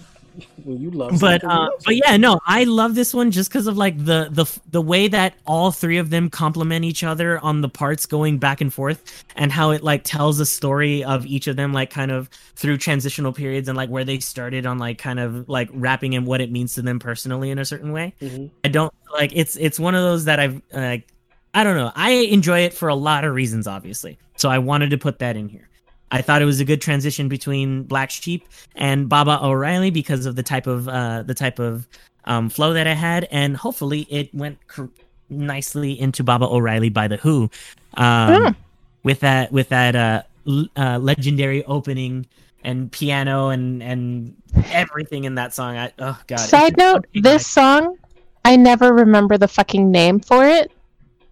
when 0.63 0.81
you 0.81 0.91
love 0.91 1.19
but 1.19 1.43
uh, 1.43 1.69
but 1.85 1.95
yeah, 1.95 2.17
no, 2.17 2.39
I 2.45 2.63
love 2.63 2.95
this 2.95 3.13
one 3.13 3.31
just 3.31 3.49
because 3.49 3.67
of 3.67 3.77
like 3.77 3.97
the 3.97 4.27
the 4.31 4.45
the 4.71 4.81
way 4.81 5.07
that 5.07 5.35
all 5.45 5.71
three 5.71 5.97
of 5.97 6.09
them 6.09 6.29
complement 6.29 6.85
each 6.85 7.03
other 7.03 7.39
on 7.39 7.61
the 7.61 7.69
parts 7.69 8.05
going 8.05 8.37
back 8.37 8.61
and 8.61 8.73
forth, 8.73 9.23
and 9.35 9.51
how 9.51 9.71
it 9.71 9.83
like 9.83 10.03
tells 10.03 10.39
a 10.39 10.45
story 10.45 11.03
of 11.03 11.25
each 11.25 11.47
of 11.47 11.55
them, 11.55 11.73
like 11.73 11.89
kind 11.89 12.11
of 12.11 12.29
through 12.55 12.77
transitional 12.77 13.33
periods 13.33 13.67
and 13.67 13.77
like 13.77 13.89
where 13.89 14.03
they 14.03 14.19
started 14.19 14.65
on 14.65 14.77
like 14.77 14.97
kind 14.97 15.19
of 15.19 15.47
like 15.49 15.69
rapping 15.71 16.15
and 16.15 16.25
what 16.25 16.41
it 16.41 16.51
means 16.51 16.75
to 16.75 16.81
them 16.81 16.99
personally 16.99 17.49
in 17.49 17.59
a 17.59 17.65
certain 17.65 17.91
way. 17.91 18.13
Mhm. 18.21 18.49
I 18.63 18.69
don't 18.69 18.93
like 19.13 19.31
it's 19.33 19.55
it's 19.55 19.79
one 19.79 19.95
of 19.95 20.01
those 20.01 20.25
that 20.25 20.39
I've 20.39 20.61
like 20.73 21.07
I 21.53 21.63
don't 21.63 21.77
know. 21.77 21.91
I 21.95 22.11
enjoy 22.11 22.59
it 22.61 22.73
for 22.73 22.89
a 22.89 22.95
lot 22.95 23.23
of 23.23 23.33
reasons, 23.33 23.65
obviously. 23.65 24.17
So 24.35 24.49
I 24.49 24.57
wanted 24.59 24.89
to 24.89 24.97
put 24.97 25.19
that 25.19 25.37
in 25.37 25.47
here. 25.47 25.69
I 26.15 26.21
thought 26.21 26.41
it 26.41 26.45
was 26.45 26.61
a 26.61 26.65
good 26.65 26.81
transition 26.81 27.27
between 27.27 27.83
Black 27.83 28.09
Sheep 28.09 28.47
and 28.73 29.09
Baba 29.09 29.37
O'Riley 29.43 29.91
because 29.91 30.25
of 30.25 30.37
the 30.37 30.43
type 30.43 30.65
of 30.65 30.87
uh, 30.87 31.23
the 31.23 31.33
type 31.33 31.59
of 31.59 31.89
um, 32.23 32.49
flow 32.49 32.71
that 32.71 32.87
I 32.87 32.93
had, 32.93 33.27
and 33.31 33.57
hopefully 33.57 34.07
it 34.09 34.33
went 34.33 34.65
cr- 34.67 34.85
nicely 35.29 35.99
into 35.99 36.23
Baba 36.23 36.45
O'Riley 36.45 36.87
by 36.87 37.09
the 37.09 37.17
Who, 37.17 37.51
um, 37.95 38.55
with 39.03 39.19
that 39.19 39.51
with 39.51 39.67
that 39.69 39.93
uh, 39.97 40.23
l- 40.47 40.69
uh, 40.77 40.99
legendary 40.99 41.65
opening 41.65 42.27
and 42.63 42.89
piano 42.89 43.49
and 43.49 43.83
and 43.83 44.41
everything 44.71 45.25
in 45.25 45.35
that 45.35 45.53
song. 45.53 45.75
I, 45.75 45.91
oh 45.99 46.17
god. 46.27 46.39
Side 46.39 46.77
note: 46.77 47.07
this 47.13 47.45
song, 47.45 47.97
I 48.45 48.55
never 48.55 48.93
remember 48.93 49.37
the 49.37 49.49
fucking 49.49 49.91
name 49.91 50.21
for 50.21 50.45
it. 50.45 50.71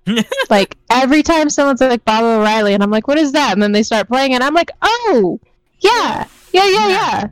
like 0.49 0.75
every 0.89 1.23
time 1.23 1.49
someone's 1.49 1.81
like 1.81 2.03
Bob 2.05 2.23
O'Reilly, 2.23 2.73
and 2.73 2.83
I'm 2.83 2.91
like, 2.91 3.07
"What 3.07 3.17
is 3.17 3.31
that?" 3.33 3.53
And 3.53 3.61
then 3.61 3.71
they 3.71 3.83
start 3.83 4.07
playing, 4.07 4.33
and 4.33 4.43
I'm 4.43 4.53
like, 4.53 4.71
"Oh, 4.81 5.39
yeah, 5.79 6.25
yeah, 6.51 6.67
yeah, 6.69 6.87
yeah, 6.87 7.27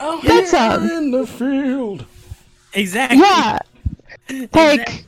oh, 0.00 0.16
Out 0.18 0.22
That 0.24 0.48
song. 0.48 0.90
in 0.90 1.10
the 1.10 1.26
field. 1.26 2.06
exactly. 2.72 3.18
yeah." 3.18 3.58
Like, 4.54 5.04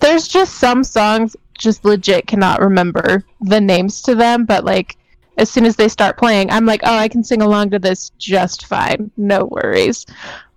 there's 0.00 0.26
just 0.28 0.56
some 0.56 0.82
songs 0.84 1.36
just 1.56 1.84
legit 1.84 2.26
cannot 2.26 2.60
remember 2.60 3.24
the 3.40 3.60
names 3.60 4.00
to 4.02 4.14
them, 4.14 4.44
but 4.44 4.64
like 4.64 4.96
as 5.36 5.48
soon 5.50 5.64
as 5.64 5.76
they 5.76 5.88
start 5.88 6.16
playing, 6.16 6.50
I'm 6.50 6.66
like, 6.66 6.80
"Oh, 6.84 6.96
I 6.96 7.08
can 7.08 7.22
sing 7.22 7.42
along 7.42 7.70
to 7.70 7.78
this 7.78 8.10
just 8.18 8.66
fine, 8.66 9.10
no 9.16 9.44
worries." 9.44 10.04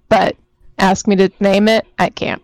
But 0.09 0.35
ask 0.79 1.07
me 1.07 1.15
to 1.17 1.29
name 1.39 1.67
it, 1.67 1.85
I 1.99 2.09
can't. 2.09 2.41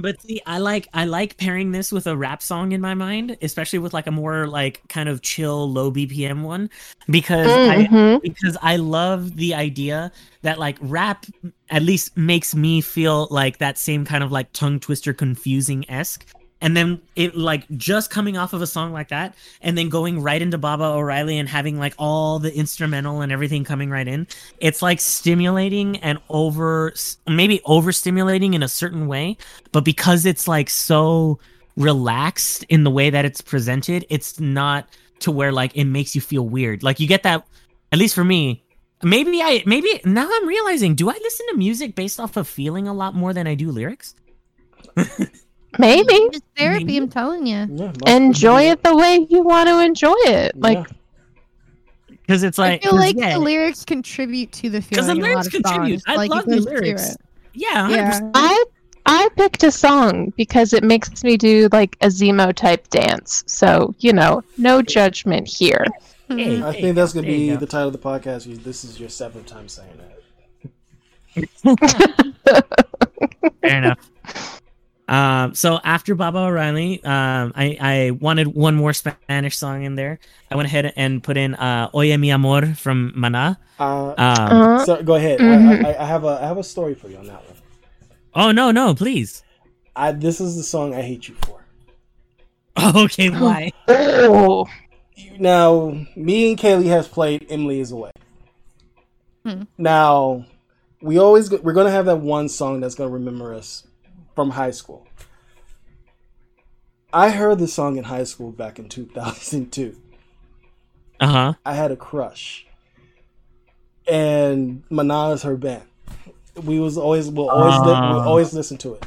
But 0.00 0.20
see, 0.22 0.40
I 0.46 0.58
like 0.58 0.88
I 0.94 1.04
like 1.04 1.36
pairing 1.36 1.72
this 1.72 1.92
with 1.92 2.06
a 2.06 2.16
rap 2.16 2.42
song 2.42 2.72
in 2.72 2.80
my 2.80 2.94
mind, 2.94 3.36
especially 3.42 3.78
with 3.78 3.92
like 3.92 4.06
a 4.06 4.10
more 4.10 4.46
like 4.46 4.80
kind 4.88 5.08
of 5.08 5.22
chill, 5.22 5.70
low 5.70 5.90
BPM 5.90 6.42
one, 6.42 6.70
because 7.08 7.52
I 7.52 7.86
Mhm. 7.90 8.20
because 8.22 8.56
I 8.62 8.76
love 8.76 9.36
the 9.36 9.54
idea 9.54 10.12
that 10.42 10.58
like 10.58 10.78
rap 10.80 11.26
at 11.70 11.82
least 11.82 12.16
makes 12.16 12.54
me 12.54 12.80
feel 12.80 13.28
like 13.30 13.58
that 13.58 13.78
same 13.78 14.04
kind 14.04 14.24
of 14.24 14.32
like 14.32 14.52
tongue 14.52 14.80
twister, 14.80 15.12
confusing 15.12 15.88
esque. 15.90 16.26
And 16.62 16.76
then 16.76 17.02
it 17.16 17.36
like 17.36 17.68
just 17.76 18.08
coming 18.08 18.38
off 18.38 18.52
of 18.52 18.62
a 18.62 18.66
song 18.66 18.92
like 18.92 19.08
that, 19.08 19.34
and 19.60 19.76
then 19.76 19.88
going 19.88 20.22
right 20.22 20.40
into 20.40 20.56
Baba 20.56 20.84
O'Riley 20.84 21.38
and 21.38 21.48
having 21.48 21.78
like 21.78 21.94
all 21.98 22.38
the 22.38 22.56
instrumental 22.56 23.20
and 23.20 23.32
everything 23.32 23.64
coming 23.64 23.90
right 23.90 24.06
in. 24.06 24.28
It's 24.60 24.80
like 24.80 25.00
stimulating 25.00 25.96
and 25.98 26.18
over, 26.30 26.94
maybe 27.26 27.58
overstimulating 27.66 28.54
in 28.54 28.62
a 28.62 28.68
certain 28.68 29.08
way, 29.08 29.36
but 29.72 29.84
because 29.84 30.24
it's 30.24 30.46
like 30.46 30.70
so 30.70 31.40
relaxed 31.76 32.64
in 32.68 32.84
the 32.84 32.90
way 32.90 33.10
that 33.10 33.24
it's 33.24 33.40
presented, 33.40 34.06
it's 34.08 34.38
not 34.38 34.88
to 35.20 35.32
where 35.32 35.52
like 35.52 35.76
it 35.76 35.84
makes 35.84 36.14
you 36.14 36.20
feel 36.20 36.46
weird. 36.46 36.82
Like 36.82 37.00
you 37.00 37.08
get 37.08 37.24
that, 37.24 37.44
at 37.90 37.98
least 37.98 38.14
for 38.14 38.24
me. 38.24 38.64
Maybe 39.02 39.42
I 39.42 39.64
maybe 39.66 40.00
now 40.04 40.30
I'm 40.32 40.46
realizing. 40.46 40.94
Do 40.94 41.10
I 41.10 41.14
listen 41.14 41.46
to 41.50 41.56
music 41.56 41.96
based 41.96 42.20
off 42.20 42.36
of 42.36 42.46
feeling 42.46 42.86
a 42.86 42.94
lot 42.94 43.16
more 43.16 43.32
than 43.34 43.48
I 43.48 43.56
do 43.56 43.72
lyrics? 43.72 44.14
Maybe 45.78 46.14
It's 46.14 46.40
therapy, 46.56 46.84
Maybe. 46.84 46.96
I'm 46.98 47.08
telling 47.08 47.46
you. 47.46 47.66
Yeah, 47.70 47.92
enjoy 48.06 48.62
it 48.70 48.82
the 48.82 48.94
way 48.96 49.26
you 49.30 49.42
want 49.42 49.68
to 49.68 49.80
enjoy 49.80 50.14
it. 50.26 50.58
Like, 50.58 50.86
Because 52.08 52.42
it's 52.42 52.58
like 52.58 52.80
I 52.80 52.82
feel 52.82 52.90
'cause, 52.92 53.00
like 53.00 53.16
yeah, 53.16 53.32
the 53.34 53.38
lyrics 53.40 53.84
contribute 53.84 54.52
to 54.52 54.70
the 54.70 54.82
feeling. 54.82 55.10
in 55.10 55.18
a 55.18 55.20
lyrics 55.22 55.36
lot 55.36 55.46
of 55.46 55.52
contribute. 55.52 56.00
songs. 56.02 56.04
I 56.06 56.16
like, 56.16 56.30
love 56.30 56.44
the 56.46 56.60
lyrics. 56.60 57.16
yeah, 57.54 57.88
100%. 57.88 57.90
Yeah. 57.90 58.30
I 58.34 58.64
I 59.06 59.28
picked 59.36 59.64
a 59.64 59.70
song 59.72 60.32
because 60.36 60.72
it 60.72 60.84
makes 60.84 61.24
me 61.24 61.36
do 61.36 61.68
like 61.72 61.96
a 62.02 62.06
Zemo 62.06 62.54
type 62.54 62.88
dance. 62.90 63.42
So 63.46 63.94
you 63.98 64.12
know, 64.12 64.42
no 64.58 64.80
judgment 64.82 65.48
here. 65.48 65.84
Hey, 66.28 66.58
Mhm. 66.58 66.62
I 66.62 66.72
hey, 66.72 66.80
think 66.82 66.94
that's 66.96 67.12
gonna 67.12 67.26
be 67.26 67.48
go. 67.48 67.56
the 67.56 67.66
title 67.66 67.88
of 67.88 67.92
the 67.94 67.98
podcast. 67.98 68.62
This 68.62 68.84
is 68.84 69.00
your 69.00 69.08
seventh 69.08 69.46
time 69.46 69.68
saying 69.68 69.88
that. 69.98 70.20
Fair 73.62 73.78
enough. 73.78 73.98
Um, 75.12 75.54
so 75.54 75.78
after 75.84 76.14
Baba 76.14 76.38
O'Riley, 76.38 77.04
um, 77.04 77.52
I, 77.54 77.76
I 77.80 78.10
wanted 78.12 78.48
one 78.48 78.74
more 78.76 78.94
Spanish 78.94 79.56
song 79.58 79.82
in 79.84 79.94
there. 79.94 80.18
I 80.50 80.56
went 80.56 80.66
ahead 80.66 80.90
and 80.96 81.22
put 81.22 81.36
in 81.36 81.54
uh, 81.54 81.90
Oye 81.94 82.16
mi 82.16 82.30
amor 82.30 82.74
from 82.74 83.12
Maná. 83.14 83.58
Uh, 83.78 84.14
Um, 84.16 84.16
Uh, 84.18 84.84
so 84.86 85.02
go 85.02 85.14
ahead. 85.16 85.38
Mhm. 85.38 85.84
I, 85.84 85.90
I, 85.92 86.02
I 86.02 86.06
have 86.06 86.24
a 86.24 86.38
I 86.42 86.46
have 86.46 86.56
a 86.56 86.64
story 86.64 86.94
for 86.94 87.08
you 87.08 87.18
on 87.18 87.26
that 87.26 87.42
one. 87.44 87.56
oh 88.34 88.52
no, 88.52 88.70
no, 88.70 88.94
please. 88.94 89.42
I 89.94 90.12
this 90.12 90.40
is 90.40 90.56
the 90.56 90.62
song 90.62 90.94
I 90.94 91.02
hate 91.02 91.28
you 91.28 91.34
for. 91.44 91.60
okay, 93.04 93.28
why? 93.28 93.70
oh, 93.88 94.66
Now, 95.38 95.92
me 96.16 96.50
and 96.50 96.58
Kaylee 96.58 96.88
has 96.88 97.06
played 97.06 97.46
Emily 97.50 97.80
is 97.80 97.92
Away. 97.92 98.12
Hmm. 99.44 99.64
Now, 99.76 100.46
we 101.02 101.18
always 101.18 101.48
go- 101.50 101.60
we're 101.62 101.74
gonna 101.74 101.90
have 101.90 102.06
that 102.06 102.20
one 102.20 102.48
song 102.48 102.80
that's 102.80 102.94
gonna 102.94 103.10
remember 103.10 103.52
us 103.54 103.84
from 104.34 104.50
high 104.50 104.70
school. 104.70 105.06
I 107.12 107.30
heard 107.30 107.58
this 107.58 107.74
song 107.74 107.96
in 107.98 108.04
high 108.04 108.24
school 108.24 108.52
back 108.52 108.78
in 108.78 108.88
2002. 108.88 109.96
Uh 111.20 111.26
huh. 111.26 111.52
I 111.64 111.74
had 111.74 111.92
a 111.92 111.96
crush, 111.96 112.66
and 114.08 114.82
Maná 114.90 115.34
is 115.34 115.42
her 115.42 115.56
band. 115.56 115.82
We 116.64 116.80
was 116.80 116.96
always 116.98 117.28
we'll 117.28 117.48
always 117.50 117.78
li- 117.80 117.86
we'll 117.86 118.20
Ah. 118.20 118.26
always 118.26 118.52
listen 118.52 118.76
to 118.78 118.94
it, 118.94 119.06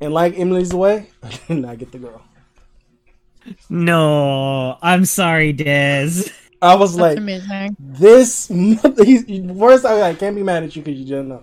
and 0.00 0.12
like 0.14 0.38
Emily's 0.38 0.72
Way, 0.74 1.08
I 1.22 1.30
did 1.48 1.58
not 1.58 1.78
get 1.78 1.92
the 1.92 1.98
girl. 1.98 2.22
No, 3.68 4.76
I'm 4.82 5.04
sorry, 5.06 5.52
Dez. 5.54 6.30
I 6.62 6.74
was 6.76 6.94
That's 6.94 7.00
like, 7.00 7.18
amazing. 7.18 7.74
this 7.78 8.50
mother, 8.50 9.02
he's, 9.04 9.24
worst 9.40 9.86
I, 9.86 10.10
I 10.10 10.14
can't 10.14 10.36
be 10.36 10.42
mad 10.42 10.62
at 10.62 10.76
you 10.76 10.82
because 10.82 10.98
you 11.00 11.06
didn't 11.06 11.28
know. 11.28 11.42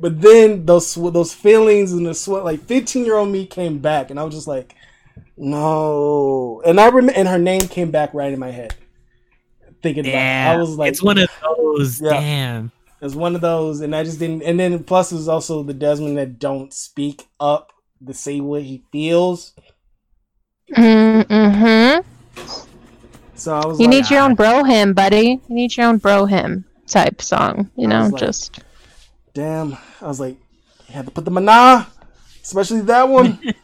But 0.00 0.20
then 0.20 0.64
those 0.64 0.94
those 0.94 1.34
feelings 1.34 1.92
and 1.92 2.06
the 2.06 2.14
sweat, 2.14 2.44
like 2.44 2.60
fifteen 2.60 3.04
year 3.04 3.16
old 3.16 3.28
me 3.28 3.44
came 3.46 3.78
back, 3.78 4.10
and 4.10 4.18
I 4.18 4.24
was 4.24 4.34
just 4.34 4.46
like, 4.48 4.74
no. 5.36 6.62
And 6.64 6.80
I 6.80 6.86
remember, 6.88 7.12
and 7.18 7.28
her 7.28 7.38
name 7.38 7.60
came 7.62 7.90
back 7.90 8.14
right 8.14 8.32
in 8.32 8.38
my 8.38 8.50
head. 8.50 8.74
Thinking 9.82 10.06
about, 10.06 10.14
it. 10.14 10.54
I 10.54 10.56
was 10.56 10.76
like, 10.76 10.90
it's 10.92 11.02
one 11.02 11.18
of 11.18 11.28
those. 11.42 12.00
Yeah. 12.00 12.10
Damn. 12.10 12.72
it 13.00 13.04
was 13.04 13.14
one 13.16 13.34
of 13.34 13.40
those, 13.42 13.80
and 13.80 13.94
I 13.94 14.02
just 14.04 14.18
didn't. 14.18 14.42
And 14.42 14.58
then 14.58 14.82
plus, 14.84 15.12
it 15.12 15.16
was 15.16 15.28
also 15.28 15.62
the 15.62 15.74
Desmond 15.74 16.16
that 16.18 16.38
don't 16.38 16.72
speak 16.72 17.28
up 17.38 17.72
to 18.06 18.14
say 18.14 18.40
what 18.40 18.62
he 18.62 18.82
feels. 18.92 19.52
mm-hmm. 20.74 22.00
So 23.34 23.54
I 23.54 23.66
was 23.66 23.80
You 23.80 23.86
like, 23.86 23.96
need 23.96 24.10
your 24.10 24.20
own 24.20 24.34
Bro 24.34 24.64
Hymn, 24.64 24.92
buddy. 24.92 25.40
You 25.48 25.54
need 25.54 25.76
your 25.76 25.86
own 25.86 25.96
Bro 25.98 26.26
Hymn 26.26 26.64
type 26.86 27.22
song. 27.22 27.70
You 27.76 27.88
know, 27.88 28.08
like- 28.08 28.20
just 28.20 28.60
damn. 29.34 29.76
I 30.00 30.06
was 30.06 30.20
like, 30.20 30.36
you 30.88 30.94
had 30.94 31.06
to 31.06 31.10
put 31.12 31.24
the 31.24 31.30
Maná, 31.30 31.86
especially 32.42 32.82
that 32.82 33.08
one. 33.08 33.38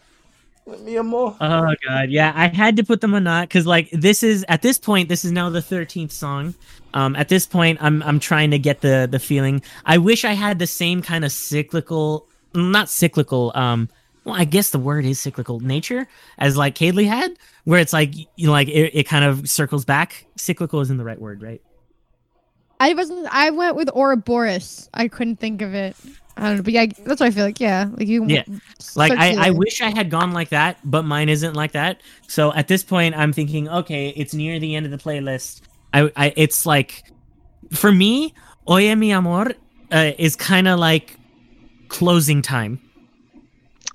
Let 0.66 0.80
me 0.80 0.96
a 0.96 1.02
more. 1.04 1.36
Oh 1.40 1.74
god, 1.86 2.10
yeah, 2.10 2.32
I 2.34 2.48
had 2.48 2.76
to 2.76 2.82
put 2.82 3.00
them 3.00 3.14
on 3.14 3.22
not 3.22 3.48
because 3.48 3.66
like 3.66 3.88
this 3.92 4.24
is 4.24 4.44
at 4.48 4.62
this 4.62 4.78
point 4.78 5.08
this 5.08 5.24
is 5.24 5.30
now 5.30 5.48
the 5.48 5.62
thirteenth 5.62 6.10
song. 6.10 6.56
Um, 6.92 7.14
at 7.14 7.28
this 7.28 7.46
point, 7.46 7.78
I'm 7.80 8.02
I'm 8.02 8.18
trying 8.18 8.50
to 8.50 8.58
get 8.58 8.80
the 8.80 9.06
the 9.08 9.20
feeling. 9.20 9.62
I 9.84 9.98
wish 9.98 10.24
I 10.24 10.32
had 10.32 10.58
the 10.58 10.66
same 10.66 11.02
kind 11.02 11.24
of 11.24 11.30
cyclical, 11.30 12.26
not 12.52 12.90
cyclical. 12.90 13.52
Um, 13.54 13.88
well, 14.24 14.34
I 14.34 14.44
guess 14.44 14.70
the 14.70 14.80
word 14.80 15.04
is 15.04 15.20
cyclical 15.20 15.60
nature 15.60 16.08
as 16.36 16.56
like 16.56 16.74
Kaylee 16.74 17.06
had, 17.06 17.38
where 17.62 17.78
it's 17.78 17.92
like 17.92 18.16
you 18.16 18.46
know, 18.46 18.50
like 18.50 18.66
it, 18.66 18.90
it 18.92 19.04
kind 19.04 19.24
of 19.24 19.48
circles 19.48 19.84
back. 19.84 20.26
Cyclical 20.34 20.80
isn't 20.80 20.96
the 20.96 21.04
right 21.04 21.20
word, 21.20 21.42
right? 21.42 21.62
I 22.80 22.94
wasn't. 22.94 23.26
I 23.30 23.50
went 23.50 23.76
with 23.76 23.90
Ouroboros. 23.94 24.88
I 24.94 25.08
couldn't 25.08 25.36
think 25.36 25.62
of 25.62 25.74
it. 25.74 25.96
I 26.36 26.48
don't 26.48 26.56
know, 26.58 26.62
but 26.62 26.72
yeah, 26.72 26.86
that's 26.86 27.20
what 27.20 27.22
I 27.22 27.30
feel 27.30 27.44
like. 27.44 27.60
Yeah, 27.60 27.88
like 27.96 28.08
you. 28.08 28.26
Yeah. 28.26 28.44
Like 28.94 29.12
I, 29.12 29.48
I 29.48 29.50
wish 29.50 29.80
I 29.80 29.88
had 29.88 30.10
gone 30.10 30.32
like 30.32 30.50
that, 30.50 30.78
but 30.84 31.02
mine 31.02 31.28
isn't 31.28 31.55
like 31.55 31.72
that. 31.72 32.02
So 32.28 32.52
at 32.52 32.68
this 32.68 32.84
point, 32.84 33.14
I'm 33.16 33.32
thinking, 33.32 33.68
okay, 33.68 34.10
it's 34.10 34.34
near 34.34 34.58
the 34.58 34.74
end 34.74 34.84
of 34.84 34.92
the 34.92 34.98
playlist. 34.98 35.62
I, 35.94 36.10
I 36.14 36.34
it's 36.36 36.66
like, 36.66 37.05
for 37.72 37.90
me, 37.90 38.34
Oye 38.68 38.94
mi 38.94 39.12
amor 39.12 39.52
uh, 39.90 40.12
is 40.18 40.36
kind 40.36 40.68
of 40.68 40.78
like 40.78 41.16
closing 41.88 42.42
time 42.42 42.80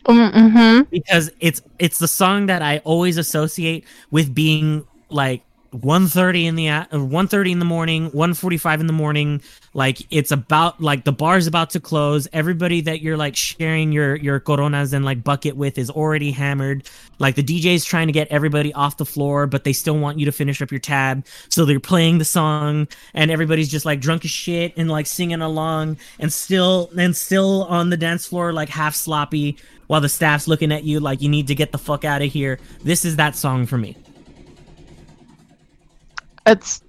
mm-hmm. 0.06 0.84
because 0.90 1.32
it's 1.40 1.62
it's 1.80 2.00
the 2.00 2.08
song 2.08 2.48
that 2.48 2.62
I 2.62 2.80
always 2.80 3.18
associate 3.18 3.86
with 4.10 4.34
being 4.34 4.86
like 5.10 5.44
1.30 5.74 6.46
in 6.46 6.56
the 6.56 6.70
uh, 6.70 6.86
1.30 6.92 7.52
in 7.52 7.60
the 7.60 7.66
morning 7.66 8.12
1.45 8.12 8.82
in 8.82 8.88
the 8.88 8.94
morning 8.94 9.42
like 9.74 10.06
it's 10.12 10.30
about 10.32 10.82
like 10.82 11.06
the 11.06 11.14
bar's 11.14 11.48
about 11.48 11.70
to 11.70 11.80
close. 11.80 12.28
Everybody 12.34 12.82
that 12.82 13.02
you're 13.02 13.16
like 13.16 13.38
sharing 13.38 13.94
your 13.94 14.18
your 14.18 14.42
coronas 14.42 14.92
and 14.92 15.06
like 15.06 15.24
bucket 15.24 15.56
with 15.56 15.78
is 15.78 15.90
already 15.90 16.32
hammered. 16.32 16.90
Like 17.20 17.36
the 17.36 17.44
dj's 17.44 17.86
trying 17.86 18.08
to 18.08 18.14
get 18.14 18.28
everybody 18.28 18.74
off 18.74 18.98
the 18.98 19.06
floor 19.06 19.48
but 19.48 19.64
they 19.64 19.72
still 19.72 19.98
want 19.98 20.20
you 20.20 20.26
to 20.26 20.32
finish 20.34 20.62
up 20.62 20.72
your 20.72 20.80
tab. 20.80 21.26
So 21.48 21.64
they're 21.64 21.80
playing 21.80 22.18
the 22.18 22.26
song 22.26 22.90
and 23.14 23.32
everybody's 23.32 23.70
just 23.70 23.86
like 23.86 24.02
drunk 24.02 24.26
as 24.26 24.32
shit 24.32 24.74
and 24.76 24.92
like 24.92 25.06
singing 25.06 25.42
along 25.42 25.98
and 26.20 26.34
still 26.34 26.92
and 26.98 27.16
still 27.16 27.64
on 27.66 27.90
the 27.90 27.98
dance 27.98 28.26
floor 28.26 28.52
like 28.52 28.68
half 28.68 28.94
sloppy 28.94 29.58
while 29.88 30.02
the 30.02 30.10
staff's 30.10 30.50
looking 30.50 30.74
at 30.74 30.84
you 30.84 31.00
like 31.00 31.22
you 31.22 31.30
need 31.30 31.48
to 31.48 31.56
get 31.56 31.72
the 31.72 31.78
fuck 31.78 32.04
out 32.04 32.22
of 32.22 32.30
here. 32.30 32.60
This 32.84 33.06
is 33.06 33.16
that 33.16 33.38
song 33.38 33.66
for 33.66 33.78
me 33.78 33.96
It's 36.46 36.82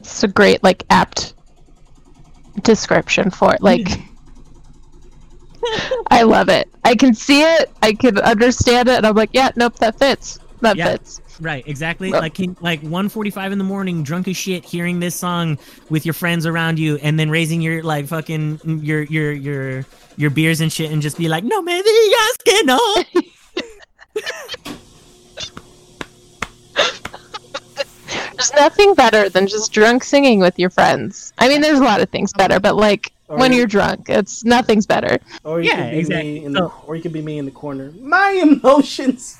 it's 0.00 0.22
a 0.22 0.28
great 0.28 0.62
like 0.62 0.82
apt 0.90 1.34
description 2.62 3.30
for 3.30 3.54
it. 3.54 3.62
Like 3.62 3.86
I 6.10 6.22
love 6.22 6.48
it. 6.48 6.68
I 6.84 6.94
can 6.94 7.14
see 7.14 7.42
it. 7.42 7.70
I 7.82 7.92
can 7.92 8.18
understand 8.18 8.88
it, 8.88 8.96
and 8.96 9.06
I'm 9.06 9.14
like, 9.14 9.30
yeah, 9.32 9.50
nope, 9.56 9.76
that 9.76 9.98
fits. 9.98 10.38
That 10.62 10.76
Yeah. 10.76 10.92
fits. 10.92 11.20
Right, 11.40 11.62
exactly. 11.66 12.10
Well- 12.10 12.20
Like 12.20 12.34
can, 12.34 12.56
like 12.60 12.82
1:45 12.82 13.52
in 13.52 13.58
the 13.58 13.64
morning, 13.64 14.02
drunk 14.02 14.28
as 14.28 14.36
shit, 14.36 14.64
hearing 14.64 15.00
this 15.00 15.14
song 15.14 15.58
with 15.88 16.04
your 16.04 16.12
friends 16.12 16.44
around 16.44 16.78
you, 16.78 16.96
and 16.96 17.18
then 17.18 17.30
raising 17.30 17.60
your 17.62 17.82
like 17.82 18.06
fucking 18.08 18.58
mm, 18.58 18.84
your 18.84 19.02
your 19.04 19.32
your 19.32 19.86
your 20.16 20.30
beers 20.30 20.60
and 20.60 20.70
shit, 20.72 20.90
and 20.90 21.00
just 21.00 21.16
be 21.16 21.28
like, 21.28 21.44
"No 21.44 21.62
me 21.62 21.80
digas 21.82 22.44
que 22.44 22.64
no." 22.64 22.78
There's 28.40 28.54
nothing 28.54 28.94
better 28.94 29.28
than 29.28 29.46
just 29.46 29.72
drunk 29.72 30.02
singing 30.04 30.40
with 30.40 30.58
your 30.58 30.70
friends. 30.70 31.32
I 31.38 31.48
mean, 31.48 31.60
there's 31.60 31.78
a 31.78 31.84
lot 31.84 32.00
of 32.00 32.08
things 32.08 32.32
better, 32.32 32.58
but 32.58 32.76
like 32.76 33.12
when 33.26 33.52
Or- 33.52 33.54
you're 33.54 33.66
drunk, 33.66 34.08
it's 34.08 34.44
nothing's 34.44 34.86
better. 34.86 35.18
Or 35.44 35.60
you 35.60 35.68
Yeah, 35.68 35.76
could 35.84 35.90
be 35.92 35.98
exactly. 35.98 36.40
me 36.40 36.44
in 36.46 36.52
the, 36.52 36.64
or 36.86 36.96
you 36.96 37.02
could 37.02 37.12
be 37.12 37.22
me 37.22 37.38
in 37.38 37.44
the 37.44 37.50
corner. 37.50 37.92
My 38.00 38.30
emotions. 38.42 39.36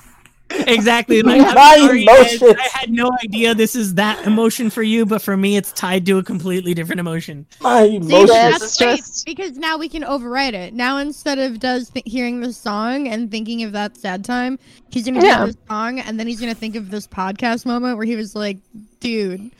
exactly. 0.67 1.21
Like, 1.31 1.41
I'm 1.41 1.55
My 1.55 1.77
sorry, 1.77 2.05
guys, 2.05 2.41
emotions. 2.41 2.59
I 2.61 2.77
had 2.79 2.91
no 2.91 3.09
idea 3.23 3.55
this 3.55 3.73
is 3.75 3.93
that 3.95 4.25
emotion 4.27 4.69
for 4.69 4.83
you, 4.83 5.05
but 5.05 5.21
for 5.21 5.37
me, 5.37 5.55
it's 5.55 5.71
tied 5.71 6.05
to 6.07 6.17
a 6.17 6.23
completely 6.23 6.73
different 6.73 6.99
emotion. 6.99 7.45
My 7.61 7.83
emotions. 7.83 8.29
Yes, 8.31 8.59
that's 8.59 8.77
just- 8.77 9.25
because 9.25 9.57
now 9.57 9.77
we 9.77 9.87
can 9.87 10.03
overwrite 10.03 10.53
it. 10.53 10.73
Now 10.73 10.97
instead 10.97 11.39
of 11.39 11.59
does 11.59 11.89
th- 11.89 12.05
hearing 12.05 12.41
the 12.41 12.51
song 12.53 13.07
and 13.07 13.31
thinking 13.31 13.63
of 13.63 13.71
that 13.73 13.95
sad 13.97 14.25
time, 14.25 14.59
he's 14.89 15.05
gonna 15.05 15.23
Yeah. 15.23 15.37
hear 15.45 15.47
the 15.53 15.57
song 15.69 15.99
and 15.99 16.19
then 16.19 16.27
he's 16.27 16.39
gonna 16.41 16.53
think 16.53 16.75
of 16.75 16.91
this 16.91 17.07
podcast 17.07 17.65
moment 17.65 17.95
where 17.97 18.05
he 18.05 18.15
was 18.17 18.35
like, 18.35 18.57
"Dude, 19.01 19.51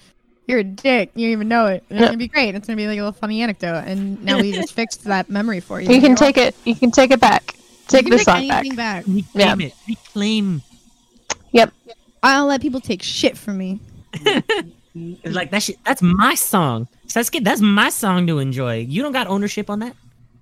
you're 0.47 0.59
a 0.59 0.63
dick. 0.63 1.11
You 1.15 1.27
don't 1.27 1.33
even 1.33 1.47
know 1.49 1.65
it." 1.67 1.83
And 1.89 1.99
it's 1.99 2.07
gonna 2.07 2.17
be 2.17 2.27
great. 2.35 2.55
It's 2.55 2.65
gonna 2.65 2.77
be 2.77 2.87
like 2.87 2.97
a 2.97 3.01
little 3.01 3.11
funny 3.11 3.41
anecdote, 3.41 3.83
and 3.85 4.23
now 4.23 4.39
we 4.39 4.53
just 4.53 4.73
fixed 4.73 5.03
that 5.03 5.29
memory 5.29 5.59
for 5.59 5.81
you. 5.81 5.93
You 5.93 5.99
can 5.99 6.15
take 6.15 6.37
it. 6.37 6.55
You 6.63 6.75
can 6.75 6.91
take 6.91 7.11
it 7.11 7.19
back. 7.19 7.55
Take 7.87 8.05
You 8.05 8.11
the 8.11 8.19
song 8.19 8.39
take 8.39 8.49
back. 8.49 8.59
anything 8.59 8.75
back. 8.77 9.03
Reclaim 9.05 9.61
it. 9.61 9.73
Reclaim. 9.87 10.61
Yep. 11.51 11.73
I'll 12.23 12.45
let 12.45 12.61
people 12.61 12.79
take 12.79 13.03
shit 13.03 13.37
from 13.37 13.57
me. 13.57 13.79
Like 15.23 15.51
that 15.51 15.63
shit. 15.63 15.77
That's 15.85 16.01
my 16.01 16.35
song. 16.35 16.89
Sasuke, 17.07 17.43
that's 17.45 17.61
my 17.61 17.89
song 17.89 18.27
to 18.27 18.39
enjoy. 18.39 18.79
You 18.79 19.01
don't 19.01 19.13
got 19.13 19.25
ownership 19.27 19.69
on 19.69 19.79
that. 19.79 19.95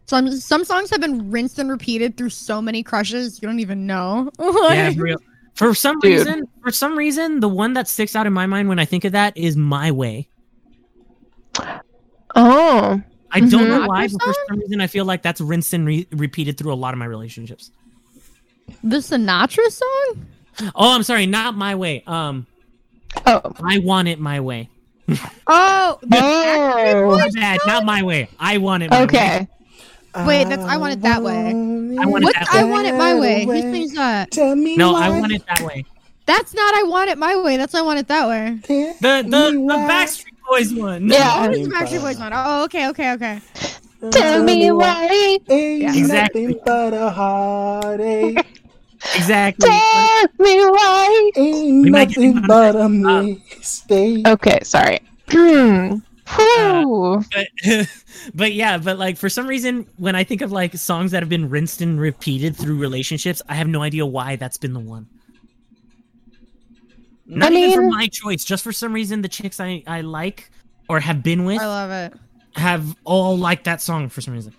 Some 0.07 0.31
some 0.31 0.65
songs 0.65 0.89
have 0.89 0.99
been 0.99 1.29
rinsed 1.29 1.59
and 1.59 1.69
repeated 1.69 2.17
through 2.17 2.31
so 2.31 2.59
many 2.59 2.81
crushes 2.81 3.39
you 3.41 3.47
don't 3.47 3.59
even 3.59 3.85
know. 3.85 4.31
Yeah, 4.39 4.91
for 4.91 5.03
real. 5.03 5.19
For 5.59 5.73
some 5.75 5.99
Dude. 5.99 6.19
reason, 6.25 6.47
for 6.63 6.71
some 6.71 6.97
reason, 6.97 7.41
the 7.41 7.49
one 7.49 7.73
that 7.73 7.88
sticks 7.89 8.15
out 8.15 8.25
in 8.25 8.31
my 8.31 8.45
mind 8.45 8.69
when 8.69 8.79
I 8.79 8.85
think 8.85 9.03
of 9.03 9.11
that 9.11 9.35
is 9.35 9.57
"My 9.57 9.91
Way." 9.91 10.29
Oh, 12.35 13.01
I 13.31 13.39
don't 13.41 13.49
Mhm. 13.49 13.67
know 13.67 13.88
why, 13.88 14.07
but 14.07 14.23
for 14.23 14.33
some 14.47 14.59
reason, 14.59 14.81
I 14.81 14.88
feel 14.88 15.03
like 15.05 15.21
that's 15.21 15.41
rinsed 15.41 15.73
and 15.73 15.85
re- 15.85 16.07
repeated 16.11 16.57
through 16.57 16.71
a 16.71 16.75
lot 16.75 16.93
of 16.93 16.97
my 16.97 17.05
relationships. 17.05 17.71
the 18.83 18.97
Sinatra 18.97 19.67
song? 19.71 20.25
Oh, 20.75 20.93
I'm 20.95 21.01
sorry, 21.03 21.25
not 21.25 21.57
"My 21.57 21.73
Way." 21.75 22.03
Um, 22.05 22.45
oh, 23.25 23.41
I 23.63 23.79
want 23.79 24.07
it 24.07 24.19
my 24.19 24.39
way. 24.39 24.69
Oh, 25.47 25.97
the 26.03 26.19
oh. 26.21 27.17
My 27.17 27.29
bad, 27.33 27.59
not 27.65 27.83
my 27.83 28.03
way. 28.03 28.29
I 28.39 28.59
want 28.59 28.83
it. 28.83 28.91
My 28.91 29.05
Way. 29.05 29.47
Okay. 30.15 30.25
Wait, 30.25 30.47
that's 30.49 30.63
I 30.65 30.77
Want 30.77 30.93
It 30.93 31.01
That 31.03 31.21
Way. 31.23 31.49
I 31.99 32.05
want 32.05 32.23
it 32.23 32.25
What? 32.25 32.35
that 32.35 32.47
I 32.51 32.63
way. 32.63 32.71
want 32.71 32.88
it 32.88 32.95
my 32.95 33.19
way. 33.19 33.45
Who 33.45 33.61
sings 33.61 33.93
that? 33.93 34.31
Tell 34.31 34.55
me 34.55 34.75
No, 34.75 34.93
why. 34.93 35.05
I 35.05 35.09
want 35.19 35.31
it 35.31 35.43
that 35.47 35.61
way. 35.61 35.85
That's 36.25 36.53
not 36.53 36.73
I 36.75 36.83
want 36.83 37.09
it 37.09 37.17
my 37.17 37.35
way. 37.41 37.57
That's 37.57 37.75
I 37.75 37.81
want 37.81 37.99
it 37.99 38.07
that 38.07 38.27
way. 38.27 38.59
The 38.67 39.23
the 39.23 39.29
the. 39.29 39.73
Backstreet 39.89 40.25
Boys 40.49 40.73
one. 40.73 41.07
Yeah. 41.09 41.31
Oh, 41.35 41.51
it's 41.51 41.67
the 41.67 41.73
Backstreet 41.73 42.01
Boys 42.01 42.17
one. 42.19 42.31
Oh, 42.33 42.63
okay, 42.65 42.89
okay, 42.89 43.13
okay. 43.13 43.41
Tell 44.11 44.43
me 44.43 44.71
why. 44.71 45.39
Ain't 45.49 45.81
Yeah. 45.81 45.93
Exactly. 45.95 46.45
nothing 46.47 46.61
but 46.65 46.93
a 46.93 47.09
heartache. 47.09 48.61
exactly. 49.15 49.69
Tell 49.69 50.27
me 50.39 50.65
why. 50.65 51.31
Ain't 51.35 51.83
We 51.83 51.89
might 51.91 52.09
get 52.09 52.19
nothing 52.19 52.41
but 52.47 52.75
a 52.75 52.89
mistake. 52.89 54.27
Okay, 54.27 54.59
sorry. 54.63 54.99
Hmm. 55.31 55.97
Uh, 56.38 56.83
Whew. 56.83 57.24
but, 57.33 57.88
but 58.33 58.53
yeah, 58.53 58.77
but 58.77 58.99
like 58.99 59.17
for 59.17 59.30
some 59.30 59.48
reason, 59.48 59.88
when 59.98 60.16
I 60.16 60.24
think 60.24 60.41
of 60.41 60.51
like 60.51 60.75
songs 60.75 61.11
that 61.11 61.24
have 61.24 61.30
been 61.30 61.49
rinsed 61.49 61.82
and 61.82 61.99
repeated 61.99 62.56
through 62.56 62.77
relationships, 62.77 63.41
I 63.49 63.56
have 63.56 63.67
no 63.67 63.82
idea 63.82 64.06
why 64.06 64.35
that's 64.35 64.58
been 64.58 64.74
the 64.74 64.80
one. 64.80 65.08
Not 67.25 67.51
I 67.51 67.56
even 67.56 67.74
for 67.74 67.82
my 67.95 68.08
choice, 68.08 68.43
just 68.43 68.64
for 68.64 68.72
some 68.72 68.91
reason, 68.93 69.22
the 69.22 69.27
chicks 69.27 69.59
I, 69.59 69.83
I 69.85 70.01
like 70.01 70.49
or 70.88 70.99
have 70.99 71.22
been 71.22 71.45
with 71.45 71.61
I 71.61 71.66
love 71.67 71.91
it. 71.91 72.19
have 72.59 72.95
all 73.03 73.38
liked 73.38 73.66
that 73.66 73.82
song 73.82 74.09
for 74.09 74.22
some 74.22 74.33
reason. 74.33 74.53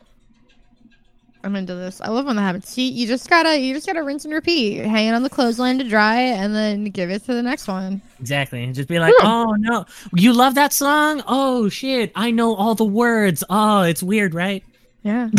I'm 1.43 1.57
into 1.57 1.75
this. 1.75 2.01
I 2.01 2.09
love 2.11 2.27
when 2.27 2.37
that 2.37 2.43
happens. 2.43 2.69
See, 2.69 2.89
you 2.89 3.07
just 3.07 3.31
gotta, 3.31 3.59
you 3.59 3.73
just 3.75 3.87
gotta 3.87 4.03
rinse 4.03 4.25
and 4.25 4.35
repeat. 4.35 4.85
Hang 4.85 5.09
it 5.09 5.15
on 5.15 5.23
the 5.23 5.31
clothesline 5.31 5.79
to 5.79 5.85
dry, 5.85 6.21
and 6.21 6.55
then 6.55 6.85
give 6.85 7.11
it 7.11 7.25
to 7.25 7.35
the 7.35 7.43
next 7.43 7.67
one. 7.67 8.03
Exactly. 8.21 8.63
And 8.63 8.75
just 8.75 8.89
be 8.89 8.99
like, 8.99 9.15
oh 9.21 9.57
no, 9.59 9.87
you 10.15 10.33
love 10.33 10.55
that 10.57 10.73
song? 10.73 11.23
Oh 11.27 11.69
shit, 11.69 12.13
I 12.15 12.31
know 12.31 12.55
all 12.55 12.75
the 12.75 12.85
words. 12.85 13.43
Oh, 13.49 13.83
it's 13.83 14.03
weird, 14.03 14.35
right? 14.35 14.63
Yeah. 15.03 15.31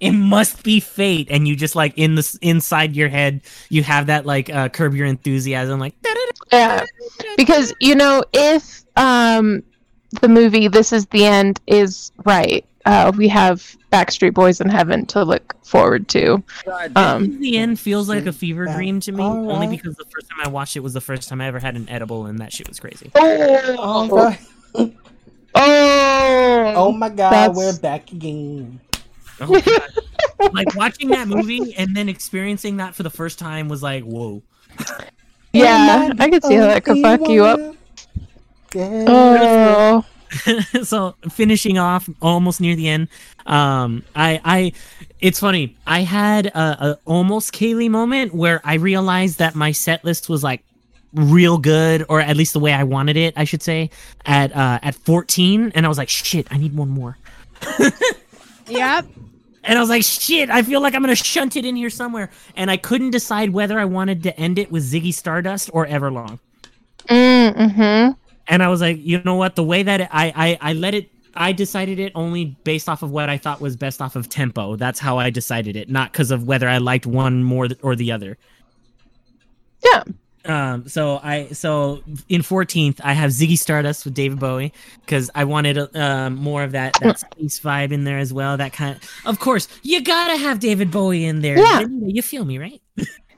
it 0.00 0.12
must 0.12 0.62
be 0.62 0.80
fate. 0.80 1.28
And 1.30 1.48
you 1.48 1.56
just 1.56 1.74
like 1.74 1.94
in 1.96 2.14
the 2.16 2.38
inside 2.42 2.94
your 2.94 3.08
head, 3.08 3.40
you 3.70 3.82
have 3.82 4.06
that 4.06 4.26
like 4.26 4.50
uh, 4.50 4.68
curb 4.68 4.94
your 4.94 5.06
enthusiasm, 5.06 5.80
like 5.80 5.94
Yeah. 6.52 6.84
Because, 7.36 7.72
you 7.80 7.94
know, 7.94 8.22
if 8.32 8.82
um 8.96 9.62
the 10.20 10.28
movie 10.28 10.68
This 10.68 10.92
Is 10.92 11.06
the 11.06 11.24
End 11.24 11.60
is 11.66 12.12
right, 12.24 12.66
uh, 12.84 13.12
we 13.16 13.28
have 13.28 13.76
Backstreet 13.92 14.34
Boys 14.34 14.60
in 14.60 14.68
Heaven 14.68 15.06
to 15.06 15.24
look 15.24 15.54
forward 15.64 16.08
to. 16.08 16.42
Um, 16.96 17.40
the 17.40 17.56
end 17.58 17.78
feels 17.78 18.08
like 18.08 18.26
a 18.26 18.32
fever 18.32 18.66
dream 18.66 19.00
to 19.00 19.12
me, 19.12 19.22
all 19.22 19.50
only 19.50 19.68
because 19.68 19.94
the 19.96 20.04
first 20.06 20.28
time 20.28 20.40
I 20.44 20.48
watched 20.48 20.76
it 20.76 20.80
was 20.80 20.92
the 20.94 21.00
first 21.00 21.28
time 21.28 21.40
I 21.40 21.46
ever 21.46 21.58
had 21.58 21.76
an 21.76 21.88
edible, 21.88 22.26
and 22.26 22.38
that 22.38 22.52
shit 22.52 22.68
was 22.68 22.80
crazy. 22.80 23.10
All 23.14 24.08
right. 24.08 24.40
Oh, 25.54 26.72
Oh 26.74 26.92
my 26.92 27.10
god, 27.10 27.30
That's- 27.30 27.56
we're 27.56 27.78
back 27.78 28.10
again. 28.10 28.80
Oh, 29.40 29.60
like 30.52 30.74
watching 30.74 31.10
that 31.10 31.28
movie 31.28 31.74
and 31.76 31.94
then 31.96 32.08
experiencing 32.08 32.78
that 32.78 32.94
for 32.94 33.02
the 33.02 33.10
first 33.10 33.38
time 33.38 33.68
was 33.68 33.82
like, 33.82 34.02
whoa. 34.04 34.42
yeah, 35.52 36.12
I 36.18 36.30
could 36.30 36.42
see 36.44 36.54
how 36.54 36.66
that 36.68 36.84
could 36.84 37.02
fuck 37.02 37.28
you 37.28 37.44
up. 37.44 37.60
Yeah. 38.74 39.04
Oh, 39.06 40.04
so 40.82 41.14
finishing 41.30 41.78
off 41.78 42.08
almost 42.20 42.60
near 42.60 42.74
the 42.74 42.88
end 42.88 43.08
um 43.46 44.02
i 44.16 44.40
i 44.44 44.72
it's 45.20 45.40
funny 45.40 45.76
i 45.86 46.00
had 46.00 46.46
a, 46.46 46.58
a 46.58 46.98
almost 47.04 47.52
kaylee 47.52 47.90
moment 47.90 48.34
where 48.34 48.60
i 48.64 48.74
realized 48.74 49.38
that 49.38 49.54
my 49.54 49.72
set 49.72 50.04
list 50.04 50.28
was 50.28 50.42
like 50.42 50.62
real 51.12 51.58
good 51.58 52.04
or 52.08 52.20
at 52.20 52.36
least 52.36 52.54
the 52.54 52.60
way 52.60 52.72
i 52.72 52.82
wanted 52.82 53.16
it 53.16 53.34
i 53.36 53.44
should 53.44 53.62
say 53.62 53.90
at 54.24 54.54
uh 54.56 54.78
at 54.82 54.94
14 54.94 55.72
and 55.74 55.84
i 55.84 55.88
was 55.88 55.98
like 55.98 56.08
shit 56.08 56.46
i 56.50 56.56
need 56.56 56.74
one 56.74 56.88
more 56.88 57.18
Yep. 58.68 59.06
and 59.64 59.78
i 59.78 59.80
was 59.80 59.90
like 59.90 60.02
shit 60.04 60.48
i 60.48 60.62
feel 60.62 60.80
like 60.80 60.94
i'm 60.94 61.02
gonna 61.02 61.14
shunt 61.14 61.56
it 61.56 61.66
in 61.66 61.76
here 61.76 61.90
somewhere 61.90 62.30
and 62.56 62.70
i 62.70 62.78
couldn't 62.78 63.10
decide 63.10 63.50
whether 63.50 63.78
i 63.78 63.84
wanted 63.84 64.22
to 64.22 64.38
end 64.40 64.58
it 64.58 64.72
with 64.72 64.90
ziggy 64.90 65.12
stardust 65.12 65.68
or 65.74 65.86
everlong 65.86 66.38
mm, 67.08 67.54
mm-hmm. 67.54 68.21
And 68.48 68.62
I 68.62 68.68
was 68.68 68.80
like, 68.80 68.98
you 69.00 69.22
know 69.24 69.36
what? 69.36 69.56
The 69.56 69.64
way 69.64 69.82
that 69.82 70.02
it, 70.02 70.08
I, 70.10 70.58
I 70.60 70.70
I 70.70 70.72
let 70.74 70.94
it, 70.94 71.10
I 71.34 71.52
decided 71.52 71.98
it 71.98 72.12
only 72.14 72.56
based 72.64 72.88
off 72.88 73.02
of 73.02 73.10
what 73.10 73.28
I 73.28 73.38
thought 73.38 73.60
was 73.60 73.76
best 73.76 74.02
off 74.02 74.16
of 74.16 74.28
tempo. 74.28 74.76
That's 74.76 74.98
how 74.98 75.18
I 75.18 75.30
decided 75.30 75.76
it, 75.76 75.88
not 75.88 76.12
because 76.12 76.30
of 76.30 76.44
whether 76.44 76.68
I 76.68 76.78
liked 76.78 77.06
one 77.06 77.44
more 77.44 77.68
th- 77.68 77.80
or 77.82 77.96
the 77.96 78.12
other. 78.12 78.36
Yeah. 79.84 80.02
Um. 80.44 80.88
So 80.88 81.20
I 81.22 81.46
so 81.52 82.02
in 82.28 82.42
fourteenth 82.42 83.00
I 83.04 83.12
have 83.12 83.30
Ziggy 83.30 83.56
Stardust 83.56 84.04
with 84.04 84.14
David 84.14 84.40
Bowie 84.40 84.72
because 85.00 85.30
I 85.36 85.44
wanted 85.44 85.78
um 85.96 86.34
more 86.34 86.64
of 86.64 86.72
that 86.72 86.94
that 87.00 87.20
space 87.32 87.60
vibe 87.60 87.92
in 87.92 88.02
there 88.02 88.18
as 88.18 88.32
well. 88.32 88.56
That 88.56 88.72
kind 88.72 88.96
of, 88.96 89.02
of 89.24 89.38
course, 89.38 89.68
you 89.82 90.02
gotta 90.02 90.36
have 90.36 90.58
David 90.58 90.90
Bowie 90.90 91.24
in 91.24 91.42
there. 91.42 91.56
Yeah. 91.56 91.86
You 91.88 92.22
feel 92.22 92.44
me, 92.44 92.58
right? 92.58 92.81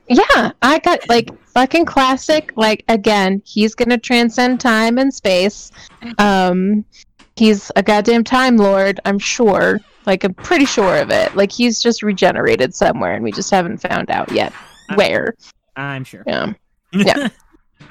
Yeah, 0.07 0.51
I 0.61 0.79
got 0.79 1.07
like 1.09 1.29
fucking 1.49 1.85
classic. 1.85 2.51
Like 2.55 2.83
again, 2.87 3.41
he's 3.45 3.73
gonna 3.73 3.97
transcend 3.97 4.59
time 4.59 4.97
and 4.97 5.13
space. 5.13 5.71
Um, 6.19 6.85
he's 7.35 7.71
a 7.75 7.83
goddamn 7.83 8.23
time 8.23 8.57
lord. 8.57 8.99
I'm 9.05 9.19
sure. 9.19 9.79
Like 10.05 10.23
I'm 10.23 10.33
pretty 10.35 10.65
sure 10.65 10.97
of 10.97 11.09
it. 11.09 11.35
Like 11.35 11.51
he's 11.51 11.81
just 11.81 12.03
regenerated 12.03 12.75
somewhere, 12.75 13.13
and 13.15 13.23
we 13.23 13.31
just 13.31 13.49
haven't 13.49 13.77
found 13.77 14.11
out 14.11 14.31
yet 14.31 14.53
where. 14.95 15.33
I'm 15.75 16.03
sure. 16.03 16.23
Yeah. 16.25 16.53
Yeah. 16.93 17.27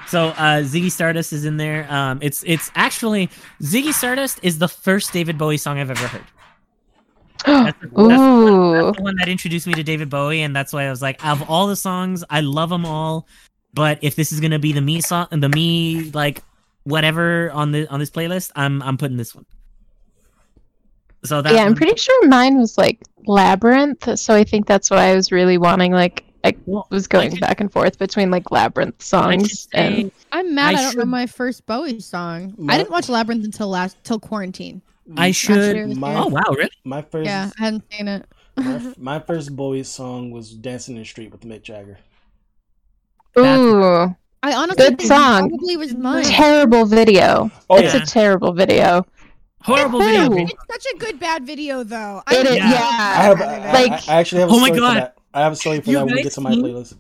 so 0.07 0.29
uh, 0.29 0.63
Ziggy 0.63 0.91
Stardust 0.91 1.35
is 1.35 1.45
in 1.45 1.59
there. 1.59 1.87
Um, 1.93 2.21
it's 2.23 2.43
it's 2.47 2.71
actually 2.75 3.29
Ziggy 3.61 3.93
Stardust 3.93 4.41
is 4.43 4.59
the 4.59 4.69
first 4.69 5.13
David 5.13 5.37
Bowie 5.37 5.59
song 5.59 5.79
I've 5.79 5.91
ever 5.91 6.07
heard. 6.07 6.25
That's, 7.45 7.79
the- 7.81 7.89
that's 7.89 7.91
the 7.91 7.95
one, 7.95 8.73
that's 8.73 8.97
the 8.97 9.03
one 9.03 9.17
that 9.17 9.29
introduced 9.29 9.67
me 9.67 9.75
to 9.75 9.83
David 9.83 10.09
Bowie, 10.11 10.43
and 10.43 10.55
that's 10.55 10.73
why 10.73 10.85
I 10.87 10.91
was 10.91 11.03
like, 11.03 11.25
of 11.25 11.49
all 11.51 11.67
the 11.67 11.77
songs, 11.77 12.25
I 12.31 12.41
love 12.41 12.71
them 12.71 12.85
all. 12.87 13.27
But 13.73 13.99
if 14.03 14.15
this 14.17 14.31
is 14.33 14.41
gonna 14.41 14.59
be 14.59 14.73
the 14.73 14.81
me 14.81 15.01
song, 15.01 15.27
the 15.31 15.49
me 15.49 16.11
like 16.13 16.43
whatever 16.85 17.51
on 17.53 17.73
the 17.73 17.89
on 17.89 17.99
this 17.99 18.11
playlist, 18.11 18.53
I'm 18.55 18.81
I'm 18.83 18.97
putting 18.97 19.17
this 19.17 19.35
one. 19.35 19.45
So 21.25 21.41
that 21.43 21.53
yeah, 21.55 21.65
I'm 21.65 21.75
pretty 21.75 21.97
sure 21.97 22.29
mine 22.29 22.59
was 22.59 22.77
like 22.79 23.01
Labyrinth, 23.27 24.19
so 24.19 24.35
I 24.35 24.45
think 24.45 24.67
that's 24.67 24.91
why 24.91 25.07
I 25.09 25.15
was 25.17 25.33
really 25.33 25.59
wanting 25.59 25.91
like 25.93 26.23
I 26.45 26.55
Well, 26.67 26.87
was 26.91 27.07
I 27.07 27.09
going 27.09 27.37
back 27.37 27.61
and 27.61 27.73
forth 27.73 27.99
between 27.99 28.31
like 28.31 28.51
Labyrinth 28.51 29.03
songs 29.03 29.69
say- 29.73 30.03
and 30.03 30.13
I'm 30.33 30.55
mad 30.55 30.75
I 30.75 30.79
I, 30.79 30.83
don't 30.83 30.99
know 30.99 31.05
my 31.07 31.27
first 31.27 31.65
Bowie 31.67 31.99
song. 32.01 32.55
My- 32.59 32.75
I 32.75 32.79
didn't 32.79 32.91
watch 32.91 33.09
Labyrinth 33.09 33.45
until 33.45 33.69
last 33.69 33.97
till 34.05 34.21
quarantine. 34.21 34.83
I 35.17 35.31
should. 35.33 35.97
My- 35.97 36.15
Oh 36.17 36.29
wow, 36.29 36.41
really? 36.51 36.71
My 36.85 37.03
first, 37.03 37.27
Yeah, 37.27 37.51
I 37.59 37.65
hadn't 37.65 37.85
seen 37.93 38.09
it. 38.09 38.27
my, 38.57 38.93
my 38.99 39.19
first 39.21 39.55
Bowie 39.55 39.83
song 39.83 40.31
was 40.31 40.51
"Dancing 40.53 40.97
in 40.97 41.03
the 41.03 41.07
Street" 41.07 41.31
with 41.33 41.43
Mick 41.43 41.63
Jagger. 41.63 41.99
That's- 43.35 43.59
ooh, 43.59 44.15
I 44.43 44.53
honestly 44.55 44.77
Good 44.85 44.99
think 44.99 45.09
song. 45.09 45.49
Probably 45.49 45.77
was 45.77 45.95
mine. 45.95 46.25
terrible 46.25 46.85
video. 46.87 47.51
Oh 47.71 47.77
it's 47.79 47.95
yeah. 47.95 48.03
a 48.03 48.07
terrible 48.07 48.53
video. 48.53 49.07
Horrible 49.63 49.99
video. 50.01 50.27
Ooh. 50.27 50.31
baby. 50.31 50.43
It's 50.53 50.85
such 50.85 50.95
a 50.95 50.99
good 50.99 51.19
bad 51.19 51.45
video 51.47 51.83
though. 51.85 52.23
It 52.31 52.47
is- 52.47 52.57
Yeah. 52.57 52.71
yeah. 52.71 52.79
I 52.79 53.23
have, 53.23 53.41
Other 53.41 53.45
I, 53.51 53.73
Like- 53.73 54.09
I 54.09 54.15
actually 54.17 54.41
have 54.43 54.51
a 54.51 54.53
Oh 54.53 54.61
my 54.61 54.67
story 54.69 54.81
God. 54.81 54.89
for 54.95 55.01
that. 55.01 55.17
I 55.33 55.41
have 55.41 55.53
a 55.53 55.57
story 55.57 55.81
for 55.81 55.91
You 55.91 55.97
that 55.97 56.05
when 56.07 56.15
we 56.17 56.23
get 56.23 56.33
to 56.33 56.41
my 56.43 56.53
playlist. 56.53 56.95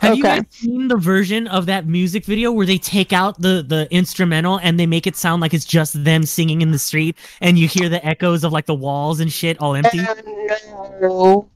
Have 0.00 0.16
you 0.16 0.22
guys 0.22 0.42
seen 0.50 0.88
the 0.88 0.96
version 0.96 1.46
of 1.48 1.66
that 1.66 1.86
music 1.86 2.24
video 2.24 2.50
where 2.50 2.66
they 2.66 2.78
take 2.78 3.12
out 3.12 3.40
the 3.40 3.64
the 3.66 3.86
instrumental 3.90 4.58
and 4.62 4.80
they 4.80 4.86
make 4.86 5.06
it 5.06 5.16
sound 5.16 5.40
like 5.42 5.52
it's 5.54 5.64
just 5.64 6.02
them 6.04 6.24
singing 6.24 6.62
in 6.62 6.70
the 6.70 6.78
street 6.78 7.16
and 7.40 7.58
you 7.58 7.68
hear 7.68 7.88
the 7.88 8.04
echoes 8.04 8.42
of 8.44 8.52
like 8.52 8.66
the 8.66 8.74
walls 8.74 9.20
and 9.20 9.30
shit 9.32 9.60
all 9.60 9.74
empty? 9.74 10.00
Oh, 10.00 10.94
no. 11.00 11.48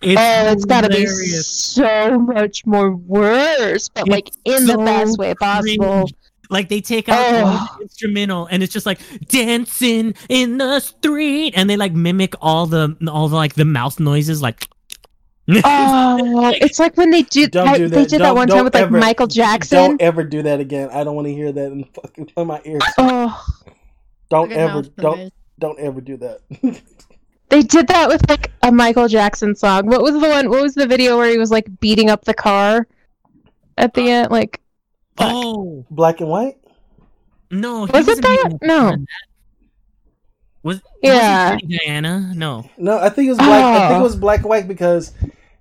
It's 0.00 0.20
oh, 0.20 0.52
it's 0.52 0.64
gotta 0.64 0.88
be 0.88 1.06
so 1.06 2.18
much 2.20 2.64
more 2.64 2.94
worse, 2.94 3.88
but 3.88 4.08
like 4.08 4.30
It's 4.44 4.60
in 4.60 4.66
the 4.66 4.78
best 4.78 5.18
way 5.18 5.34
possible. 5.34 5.84
cringe. 6.04 6.14
Like 6.50 6.68
they 6.70 6.80
take 6.80 7.08
out 7.08 7.18
Oh. 7.20 7.76
the 7.78 7.82
instrumental 7.82 8.46
and 8.46 8.62
it's 8.62 8.72
just 8.72 8.86
like 8.86 9.00
dancing 9.28 10.14
in 10.30 10.56
the 10.58 10.80
street 10.80 11.52
and 11.56 11.68
they 11.68 11.76
like 11.76 11.92
mimic 11.92 12.34
all 12.40 12.66
the 12.66 12.96
all 13.10 13.28
the 13.28 13.36
like 13.36 13.54
the 13.54 13.64
mouth 13.66 14.00
noises 14.00 14.40
like 14.40 14.68
Oh, 15.64 16.52
it's 16.60 16.78
like 16.78 16.96
when 16.96 17.10
they 17.10 17.22
did. 17.22 17.52
Don't 17.52 17.68
I- 17.68 17.78
do 17.78 17.88
They 17.88 18.00
that. 18.02 18.10
did 18.10 18.18
Don't- 18.18 18.36
one 18.36 18.48
time 18.48 18.56
don't 18.58 18.64
with 18.64 18.74
like 18.74 18.82
ever- 18.84 18.98
Michael 18.98 19.26
Jackson. 19.26 19.78
Don't 19.78 20.02
ever 20.02 20.22
do 20.24 20.42
that 20.42 20.60
again. 20.60 20.90
I 20.92 21.04
don't 21.04 21.14
want 21.16 21.26
to 21.26 21.32
hear 21.32 21.52
that 21.52 21.72
in 21.72 21.84
fucking 21.84 22.30
in 22.36 22.46
my 22.46 22.60
ears. 22.64 22.82
Oh, 22.98 23.44
Don't 24.28 24.52
ever, 24.52 24.82
don't, 24.82 25.18
noise. 25.18 25.30
don't 25.58 25.78
ever 25.80 26.00
do 26.02 26.18
that. 26.18 26.40
they 27.48 27.62
did 27.62 27.86
that 27.88 28.08
with 28.08 28.28
like 28.28 28.50
a 28.62 28.70
Michael 28.70 29.08
Jackson 29.08 29.54
song. 29.54 29.86
What 29.86 30.02
was 30.02 30.12
the 30.12 30.28
one? 30.28 30.50
What 30.50 30.60
was 30.62 30.74
the 30.74 30.86
video 30.86 31.16
where 31.16 31.30
he 31.30 31.38
was 31.38 31.50
like 31.50 31.66
beating 31.80 32.10
up 32.10 32.26
the 32.26 32.34
car 32.34 32.86
at 33.78 33.94
the 33.94 34.10
end? 34.10 34.30
Like, 34.30 34.60
Fuck. 35.16 35.30
oh 35.32 35.86
Black 35.90 36.20
and 36.20 36.28
white. 36.28 36.58
no 37.50 37.86
he 37.86 37.92
Was 37.92 38.06
it 38.06 38.22
wasn't 38.22 38.22
that? 38.22 38.58
No. 38.60 38.90
that. 38.90 39.06
was 40.62 40.82
Yeah. 41.02 41.54
wasn't 41.54 41.70
Diana 41.86 42.32
no 42.34 42.68
No, 42.76 42.98
I 42.98 43.08
think 43.08 43.26
it 43.28 43.30
was 43.30 43.38
black. 43.38 43.64
I 43.64 43.78
think 43.88 43.96
Oh. 43.96 44.00
it 44.00 44.02
was 44.02 44.16
black 44.16 44.40
and 44.40 44.48
white 44.50 44.68
because 44.68 45.12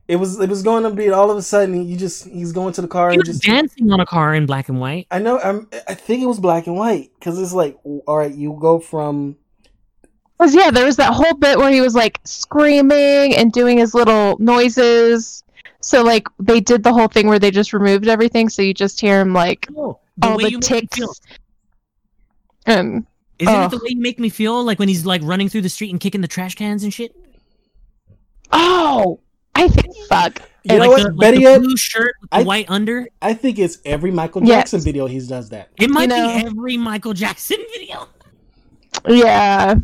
it 0.08 0.16
was 0.18 0.40
it 0.40 0.50
was 0.50 0.64
going 0.64 0.84
to 0.84 0.90
be 0.92 1.10
all 1.10 1.30
of 1.32 1.38
a 1.38 1.42
sudden 1.42 1.88
you 1.88 1.98
just 1.98 2.26
he's 2.28 2.52
going 2.52 2.74
to 2.74 2.82
the 2.82 2.88
car 2.88 3.12
he 3.12 3.16
and 3.16 3.20
was 3.20 3.28
just. 3.28 3.44
dancing 3.44 3.92
on 3.92 4.00
a 4.00 4.06
car 4.06 4.34
in 4.36 4.46
black 4.46 4.70
and 4.70 4.80
white 4.80 5.08
I 5.12 5.20
know. 5.20 5.40
I'm, 5.40 5.68
I 5.88 5.94
think 5.94 6.22
it 6.22 6.26
was 6.28 6.40
black 6.40 6.68
and 6.68 6.76
white 6.78 7.12
because 7.20 7.40
it's 7.40 7.54
like, 7.54 7.78
all 7.84 8.18
right, 8.18 8.34
you 8.34 8.58
go 8.60 8.80
from 8.80 9.38
Cause 10.40 10.54
yeah, 10.54 10.70
there 10.70 10.86
was 10.86 10.98
that 10.98 11.14
whole 11.14 11.34
bit 11.34 11.58
where 11.58 11.72
he 11.72 11.82
was 11.82 11.96
like 11.96 12.20
screaming 12.24 13.36
and 13.36 13.52
doing 13.52 13.80
his 13.80 13.96
little 13.96 14.38
noises. 14.40 15.44
So 15.82 16.04
like 16.04 16.28
they 16.40 16.60
did 16.60 16.84
the 16.84 16.94
whole 16.94 17.08
thing 17.08 17.28
where 17.28 17.40
they 17.40 17.50
just 17.52 17.74
removed 17.74 18.08
everything, 18.08 18.50
so 18.50 18.62
you 18.62 18.74
just 18.74 19.00
hear 19.02 19.20
him 19.22 19.34
like 19.34 19.68
oh, 19.76 20.00
the 20.18 20.30
all 20.30 20.38
way 20.38 20.46
the 20.46 20.52
you 20.52 20.60
make 20.60 20.90
ticks. 20.90 20.98
feel. 20.98 21.14
And 22.68 23.06
Isn't 23.40 23.62
it 23.64 23.72
the 23.72 23.78
way 23.78 23.90
you 23.90 24.02
make 24.02 24.20
me 24.20 24.30
feel 24.30 24.64
like 24.64 24.78
when 24.80 24.88
he's 24.90 25.06
like 25.06 25.22
running 25.24 25.50
through 25.50 25.62
the 25.62 25.70
street 25.70 25.92
and 25.92 26.00
kicking 26.00 26.22
the 26.22 26.28
trash 26.28 26.56
cans 26.56 26.84
and 26.84 26.94
shit? 26.94 27.16
oh, 28.52 29.20
I 29.58 29.68
think 29.68 29.96
fuck. 30.10 30.42
You 30.64 30.74
know 30.74 30.80
like 30.80 30.90
what? 30.90 30.98
The, 31.04 31.10
like 31.14 31.20
Better 31.36 31.54
the 31.54 31.60
blue 31.60 31.78
shirt 31.78 32.16
with 32.22 32.30
the 32.32 32.44
white 32.44 32.70
under. 32.70 33.08
I 33.22 33.34
think 33.34 33.58
it's 33.60 33.78
every 33.86 34.12
Michael 34.12 34.44
Yes. 34.44 34.58
Jackson 34.72 34.82
video 34.82 35.06
he 35.08 35.20
does 35.26 35.50
that. 35.50 35.70
It 35.80 35.90
might 35.90 36.10
know- 36.10 36.40
be 36.40 36.46
every 36.46 36.78
Michael 36.78 37.14
Jackson 37.14 37.58
video. 37.74 38.08
Yeah, 39.08 39.76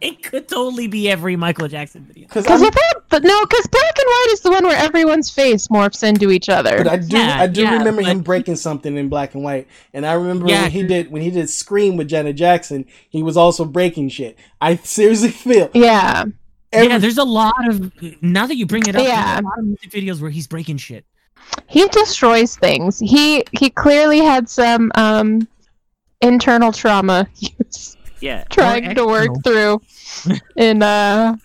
It 0.00 0.22
could 0.22 0.48
totally 0.48 0.86
be 0.86 1.08
every 1.10 1.36
Michael 1.36 1.68
Jackson 1.68 2.04
video. 2.04 2.26
Because 2.26 2.44
because 2.44 2.60
with 2.62 2.74
that, 2.74 2.94
but 3.10 3.22
no, 3.22 3.44
because 3.46 3.66
black 3.66 3.98
and 3.98 4.06
white 4.06 4.26
is 4.32 4.40
the 4.40 4.50
one 4.50 4.64
where 4.64 4.76
everyone's 4.76 5.30
face 5.30 5.68
morphs 5.68 6.02
into 6.02 6.30
each 6.30 6.48
other. 6.48 6.78
But 6.78 6.88
I 6.88 6.96
do, 6.96 7.16
Yeah, 7.18 7.36
I 7.40 7.46
do 7.46 7.62
yeah, 7.62 7.72
remember 7.78 8.02
him 8.02 8.20
breaking 8.20 8.56
something 8.56 8.96
in 8.96 9.08
black 9.08 9.34
and 9.34 9.44
white, 9.44 9.68
and 9.94 10.04
I 10.06 10.14
remember 10.14 10.48
Yeah, 10.48 10.62
when 10.62 10.70
he 10.70 10.80
'cause- 10.82 10.88
did 10.88 11.10
when 11.12 11.22
he 11.22 11.30
did 11.30 11.48
Scream 11.50 11.96
with 11.96 12.08
Janet 12.08 12.36
Jackson, 12.36 12.86
he 13.08 13.22
was 13.22 13.36
also 13.36 13.64
breaking 13.64 14.08
shit. 14.08 14.38
I 14.60 14.76
seriously 14.76 15.30
feel 15.30 15.70
yeah, 15.74 16.24
every, 16.72 16.88
yeah, 16.88 16.98
there's 16.98 17.18
a 17.18 17.24
lot 17.24 17.68
of 17.68 17.92
now 18.22 18.46
that 18.46 18.56
you 18.56 18.66
bring 18.66 18.86
it 18.86 18.94
up. 18.96 19.02
Yeah. 19.02 19.26
There's 19.26 19.40
a 19.40 19.44
lot 19.48 19.58
of 19.58 19.64
music 19.64 19.90
videos 19.90 20.20
where 20.20 20.30
he's 20.30 20.46
breaking 20.46 20.76
shit. 20.78 21.04
he 21.68 21.86
destroys 21.88 22.56
things. 22.56 22.98
He 22.98 23.44
he 23.52 23.70
clearly 23.70 24.18
had 24.20 24.48
some 24.48 24.90
um 24.94 25.46
internal 26.20 26.70
trauma 26.72 27.26
he 27.34 27.54
was 27.58 27.96
Yeah, 28.20 28.44
trying 28.50 28.94
to 28.94 29.06
work 29.06 29.30
through 29.44 29.80
in 30.56 30.82
uh 30.82 31.36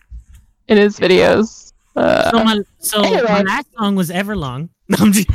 in 0.68 0.78
his 0.78 1.00
videos. 1.00 1.72
So 1.96 2.02
Uh, 2.02 2.42
my 2.44 2.60
so 2.80 3.02
my 3.02 3.42
last 3.42 3.68
song 3.78 3.96
was 3.96 4.10
Everlong. 4.10 4.68
I'm 5.00 5.12
just, 5.14 5.30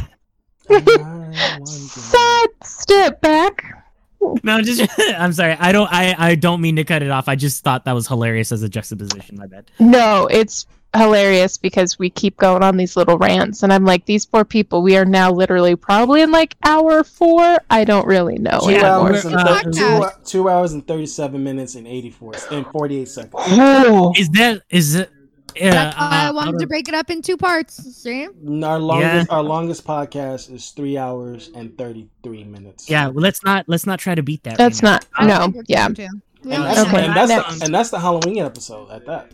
I 0.68 1.56
wonder- 1.58 1.66
sad 1.66 2.48
step 2.62 3.20
back. 3.22 3.79
no, 4.42 4.52
I'm 4.54 4.64
just 4.64 4.82
I'm 5.18 5.32
sorry. 5.32 5.52
I 5.58 5.72
don't 5.72 5.90
I 5.92 6.14
I 6.18 6.34
don't 6.34 6.60
mean 6.60 6.76
to 6.76 6.84
cut 6.84 7.02
it 7.02 7.10
off. 7.10 7.28
I 7.28 7.36
just 7.36 7.62
thought 7.64 7.84
that 7.84 7.92
was 7.92 8.06
hilarious 8.08 8.52
as 8.52 8.62
a 8.62 8.68
juxtaposition. 8.68 9.36
My 9.36 9.46
bad. 9.46 9.70
No, 9.78 10.26
it's 10.26 10.66
hilarious 10.96 11.56
because 11.56 11.98
we 12.00 12.10
keep 12.10 12.36
going 12.36 12.62
on 12.64 12.76
these 12.76 12.96
little 12.96 13.16
rants, 13.16 13.62
and 13.62 13.72
I'm 13.72 13.84
like, 13.84 14.06
these 14.06 14.26
poor 14.26 14.44
people. 14.44 14.82
We 14.82 14.96
are 14.96 15.04
now 15.04 15.30
literally 15.30 15.76
probably 15.76 16.20
in 16.22 16.32
like 16.32 16.56
hour 16.64 17.04
four. 17.04 17.58
I 17.70 17.84
don't 17.84 18.06
really 18.06 18.38
know 18.38 18.58
two 18.64 18.72
Yeah, 18.72 18.96
anymore. 18.98 19.08
hours 19.12 19.24
and 19.24 19.36
uh, 19.36 19.62
two, 19.62 20.04
two 20.24 20.48
hours 20.48 20.72
and 20.72 20.86
thirty 20.86 21.06
seven 21.06 21.44
minutes 21.44 21.74
and 21.76 21.86
eighty 21.86 22.10
four 22.10 22.34
and 22.50 22.66
forty 22.66 22.98
eight 23.00 23.08
seconds. 23.08 23.32
Oh, 23.36 24.12
Is 24.18 24.28
that 24.30 24.62
is 24.70 24.94
it? 24.96 25.10
Yeah, 25.56 25.70
That's 25.70 25.96
why 25.96 26.08
I 26.10 26.26
uh, 26.28 26.32
wanted 26.34 26.54
out 26.54 26.60
to 26.60 26.66
break 26.66 26.88
it 26.88 26.94
up 26.94 27.10
in 27.10 27.22
two 27.22 27.36
parts. 27.36 27.74
See? 27.96 28.26
Our 28.26 28.78
longest 28.78 29.30
our 29.30 29.42
longest 29.42 29.84
podcast 29.86 30.52
is 30.52 30.70
three 30.70 30.96
hours 30.98 31.50
and 31.54 31.76
thirty 31.76 32.08
three 32.22 32.44
minutes. 32.44 32.88
Yeah, 32.88 33.08
well, 33.08 33.22
let's 33.22 33.44
not 33.44 33.68
let's 33.68 33.86
not 33.86 33.98
try 33.98 34.14
to 34.14 34.22
beat 34.22 34.42
that. 34.44 34.58
that's 34.58 34.82
right 34.82 35.04
now. 35.20 35.46
not. 35.46 35.54
No, 35.54 35.62
yeah. 35.66 35.86
and 35.86 35.96
that's, 36.42 36.80
Okay, 36.88 37.04
and, 37.04 37.16
that's 37.16 37.58
the, 37.58 37.64
and 37.64 37.74
that's 37.74 37.90
the 37.90 38.00
Halloween 38.00 38.38
episode 38.38 38.90
at 38.90 39.06
that. 39.06 39.32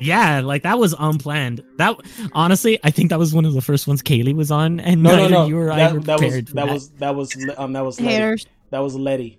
Yeah, 0.00 0.40
like 0.40 0.62
that 0.62 0.78
was 0.78 0.94
unplanned. 0.98 1.62
That 1.76 1.96
honestly, 2.32 2.78
I 2.84 2.90
think 2.90 3.10
that 3.10 3.18
was 3.18 3.34
one 3.34 3.44
of 3.44 3.54
the 3.54 3.60
first 3.60 3.86
ones 3.88 4.02
Kaylee 4.02 4.34
was 4.34 4.50
on, 4.50 4.80
and 4.80 5.02
No, 5.02 5.16
no, 5.16 5.28
no. 5.28 5.46
you 5.46 5.58
or 5.58 5.72
I 5.72 5.76
that, 5.76 5.92
were 5.94 6.00
that 6.00 6.20
was 6.20 6.32
prepared. 6.32 6.46
that 6.48 6.68
was 6.68 6.88
that 6.90 7.14
was 7.14 7.48
um 7.56 7.72
that 7.72 7.84
was 7.84 8.00
Letty. 8.00 8.14
Haters. 8.14 8.46
that 8.70 8.78
was 8.78 8.94
Letty. 8.94 9.37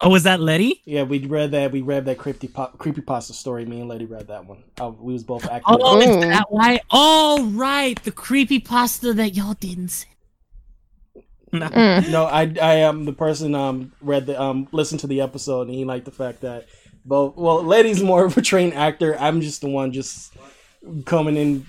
Oh, 0.00 0.10
was 0.10 0.22
that 0.24 0.38
Letty? 0.40 0.80
Yeah, 0.84 1.02
we 1.02 1.26
read 1.26 1.50
that. 1.52 1.72
We 1.72 1.80
read 1.80 2.04
that 2.04 2.18
creepy 2.18 2.48
creepy 2.78 3.00
pasta 3.00 3.32
story. 3.32 3.64
Me 3.66 3.80
and 3.80 3.88
Letty 3.88 4.04
read 4.06 4.28
that 4.28 4.44
one. 4.46 4.62
Uh, 4.80 4.90
we 4.90 5.12
was 5.12 5.24
both 5.24 5.44
acting. 5.44 5.62
Oh, 5.80 5.96
Mm. 5.96 6.02
is 6.22 6.24
that 6.30 6.46
why? 6.50 6.80
Oh, 6.90 7.50
right, 7.54 8.00
the 8.04 8.12
creepy 8.12 8.60
pasta 8.60 9.12
that 9.14 9.34
y'all 9.34 9.54
didn't 9.54 9.88
say. 9.88 10.06
No. 11.52 11.66
Mm. 11.68 12.10
No, 12.10 12.24
I 12.26 12.42
I 12.62 12.74
am 12.76 13.06
the 13.06 13.12
person 13.12 13.54
um 13.54 13.92
read 14.00 14.26
the 14.26 14.40
um 14.40 14.68
listened 14.70 15.00
to 15.00 15.06
the 15.06 15.20
episode 15.22 15.66
and 15.66 15.74
he 15.74 15.84
liked 15.84 16.04
the 16.04 16.10
fact 16.10 16.42
that 16.42 16.66
both 17.04 17.36
well 17.36 17.62
Letty's 17.64 18.02
more 18.02 18.24
of 18.26 18.36
a 18.36 18.42
trained 18.42 18.74
actor. 18.74 19.16
I'm 19.18 19.40
just 19.40 19.62
the 19.62 19.68
one 19.68 19.92
just 19.92 20.32
coming 21.06 21.36
in. 21.36 21.66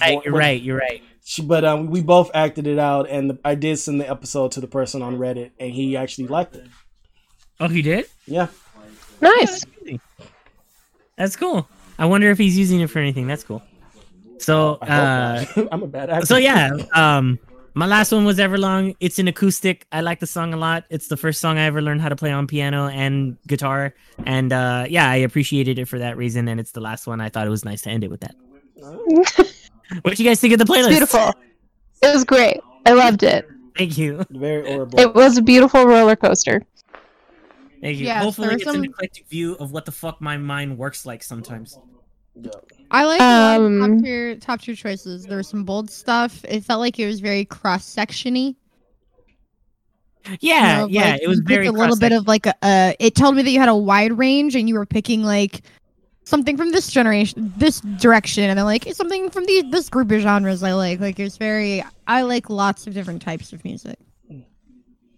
Right, 0.00 0.20
you're 0.24 0.34
right. 0.34 0.60
You're 0.60 0.76
right. 0.78 1.02
She, 1.24 1.42
but 1.42 1.64
um, 1.64 1.86
we 1.90 2.02
both 2.02 2.30
acted 2.34 2.66
it 2.66 2.78
out, 2.78 3.08
and 3.08 3.30
the, 3.30 3.38
I 3.44 3.54
did 3.54 3.78
send 3.78 4.00
the 4.00 4.10
episode 4.10 4.52
to 4.52 4.60
the 4.60 4.66
person 4.66 5.00
on 5.00 5.16
Reddit, 5.16 5.52
and 5.60 5.70
he 5.70 5.96
actually 5.96 6.26
liked 6.26 6.56
it. 6.56 6.66
Oh, 7.60 7.68
he 7.68 7.82
did. 7.82 8.06
Yeah, 8.26 8.48
Nice. 9.20 9.64
That's 11.16 11.36
cool. 11.36 11.68
I 11.98 12.06
wonder 12.06 12.30
if 12.30 12.38
he's 12.38 12.56
using 12.56 12.80
it 12.80 12.88
for 12.88 12.98
anything. 12.98 13.26
That's 13.26 13.44
cool. 13.44 13.62
So 14.38 14.76
uh, 14.76 15.44
I'm 15.72 15.82
a 15.82 15.86
bad 15.86 16.08
actor. 16.08 16.26
so 16.26 16.36
yeah, 16.36 16.70
um, 16.94 17.38
my 17.74 17.86
last 17.86 18.10
one 18.12 18.24
was 18.24 18.38
Everlong. 18.38 18.96
It's 19.00 19.18
an 19.18 19.28
acoustic. 19.28 19.86
I 19.92 20.00
like 20.00 20.20
the 20.20 20.26
song 20.26 20.54
a 20.54 20.56
lot. 20.56 20.84
It's 20.88 21.08
the 21.08 21.18
first 21.18 21.40
song 21.42 21.58
I 21.58 21.64
ever 21.64 21.82
learned 21.82 22.00
how 22.00 22.08
to 22.08 22.16
play 22.16 22.32
on 22.32 22.46
piano 22.46 22.88
and 22.88 23.36
guitar, 23.46 23.94
and 24.24 24.50
uh, 24.52 24.86
yeah, 24.88 25.10
I 25.10 25.16
appreciated 25.16 25.78
it 25.78 25.86
for 25.88 25.98
that 25.98 26.16
reason. 26.16 26.48
And 26.48 26.58
it's 26.58 26.72
the 26.72 26.80
last 26.80 27.06
one. 27.06 27.20
I 27.20 27.28
thought 27.28 27.46
it 27.46 27.50
was 27.50 27.64
nice 27.66 27.82
to 27.82 27.90
end 27.90 28.04
it 28.04 28.10
with 28.10 28.20
that. 28.20 28.34
What 30.02 30.16
do 30.16 30.22
you 30.22 30.28
guys 30.30 30.40
think 30.40 30.52
of 30.52 30.60
the 30.60 30.64
playlist? 30.64 30.90
It's 30.90 31.12
beautiful. 31.12 31.34
It 32.00 32.14
was 32.14 32.22
great. 32.22 32.60
I 32.86 32.92
loved 32.92 33.24
it. 33.24 33.44
Thank 33.76 33.98
you. 33.98 34.24
very 34.30 34.64
horrible. 34.72 35.00
It 35.00 35.14
was 35.14 35.36
a 35.36 35.42
beautiful 35.42 35.84
roller 35.84 36.14
coaster. 36.14 36.62
Thank 37.80 37.98
you. 37.98 38.06
Yes, 38.06 38.22
Hopefully, 38.22 38.48
it's 38.54 38.66
are 38.66 38.70
an 38.70 38.74
some- 38.76 38.84
eclectic 38.84 39.26
view 39.28 39.54
of 39.54 39.72
what 39.72 39.84
the 39.86 39.92
fuck 39.92 40.20
my 40.20 40.36
mind 40.36 40.76
works 40.76 41.06
like 41.06 41.22
sometimes. 41.22 41.78
I 42.90 43.04
like 43.04 43.20
a 43.20 43.24
lot 43.24 43.60
of 43.60 43.66
Um, 43.66 43.80
top 43.96 44.04
tier 44.04 44.36
top 44.36 44.60
tier 44.60 44.74
choices. 44.74 45.24
There 45.26 45.36
was 45.36 45.48
some 45.48 45.64
bold 45.64 45.90
stuff. 45.90 46.44
It 46.48 46.64
felt 46.64 46.80
like 46.80 46.98
it 46.98 47.06
was 47.06 47.20
very 47.20 47.44
cross 47.44 47.84
sectiony. 47.84 48.56
Yeah, 50.40 50.86
yeah, 50.88 51.16
it 51.20 51.28
was 51.28 51.40
very 51.40 51.66
a 51.66 51.72
little 51.72 51.96
bit 51.96 52.12
of 52.12 52.28
like 52.28 52.46
a. 52.46 52.54
Uh, 52.62 52.92
it 53.00 53.14
told 53.14 53.36
me 53.36 53.42
that 53.42 53.50
you 53.50 53.58
had 53.58 53.68
a 53.70 53.74
wide 53.76 54.12
range 54.18 54.54
and 54.54 54.68
you 54.68 54.74
were 54.74 54.86
picking 54.86 55.22
like 55.22 55.62
something 56.24 56.56
from 56.58 56.72
this 56.72 56.90
generation, 56.90 57.52
this 57.56 57.80
direction, 57.80 58.44
and 58.44 58.58
then 58.58 58.66
like 58.66 58.86
something 58.94 59.30
from 59.30 59.44
the 59.46 59.62
this 59.70 59.88
group 59.88 60.10
of 60.12 60.20
genres 60.20 60.62
I 60.62 60.74
like. 60.74 61.00
Like 61.00 61.18
it's 61.18 61.36
very. 61.38 61.82
I 62.06 62.22
like 62.22 62.50
lots 62.50 62.86
of 62.86 62.92
different 62.94 63.22
types 63.22 63.52
of 63.52 63.64
music. 63.64 63.98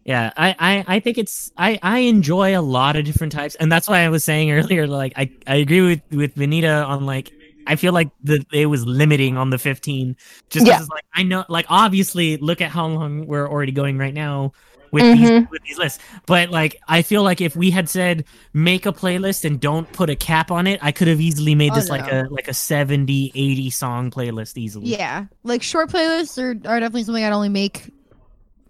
Yeah, 0.04 0.32
I, 0.36 0.54
I, 0.58 0.84
I 0.96 1.00
think 1.00 1.18
it's 1.18 1.52
I, 1.56 1.78
I 1.82 2.00
enjoy 2.00 2.58
a 2.58 2.60
lot 2.62 2.96
of 2.96 3.04
different 3.04 3.32
types, 3.32 3.54
and 3.54 3.70
that's 3.70 3.88
why 3.88 4.00
I 4.00 4.08
was 4.08 4.24
saying 4.24 4.50
earlier, 4.52 4.86
like 4.86 5.12
I, 5.16 5.30
I 5.46 5.56
agree 5.56 5.80
with 5.80 6.02
with 6.10 6.34
Benita 6.34 6.68
on 6.84 7.06
like 7.06 7.30
I 7.66 7.76
feel 7.76 7.92
like 7.92 8.10
the 8.24 8.44
it 8.52 8.66
was 8.66 8.84
limiting 8.84 9.36
on 9.36 9.50
the 9.50 9.58
fifteen, 9.58 10.16
just 10.50 10.66
Yeah. 10.66 10.74
because 10.78 10.88
like 10.88 11.04
I 11.14 11.22
know 11.22 11.44
like 11.48 11.66
obviously 11.68 12.36
look 12.38 12.60
at 12.60 12.70
how 12.70 12.86
long 12.86 13.26
we're 13.26 13.48
already 13.48 13.70
going 13.72 13.98
right 13.98 14.12
now 14.14 14.52
with 14.90 15.04
Mhm. 15.04 15.16
these 15.16 15.50
with 15.50 15.62
these 15.62 15.78
lists, 15.78 16.00
but 16.26 16.50
like 16.50 16.80
I 16.88 17.02
feel 17.02 17.22
like 17.22 17.40
if 17.40 17.54
we 17.54 17.70
had 17.70 17.88
said 17.88 18.24
make 18.52 18.84
a 18.84 18.92
playlist 18.92 19.44
and 19.44 19.60
don't 19.60 19.90
put 19.92 20.10
a 20.10 20.16
cap 20.16 20.50
on 20.50 20.66
it, 20.66 20.80
I 20.82 20.90
could 20.90 21.06
have 21.08 21.20
easily 21.20 21.54
made 21.54 21.70
Oh, 21.72 21.76
this 21.76 21.88
like 21.88 22.10
a 22.10 22.26
like 22.28 22.48
a 22.48 22.54
70, 22.54 23.30
80 23.34 23.70
song 23.70 24.10
playlist 24.10 24.58
easily. 24.58 24.88
Yeah, 24.88 25.26
like 25.44 25.62
short 25.62 25.90
playlists 25.90 26.36
are, 26.42 26.50
are 26.68 26.80
definitely 26.80 27.04
something 27.04 27.22
I'd 27.24 27.32
only 27.32 27.48
make 27.48 27.88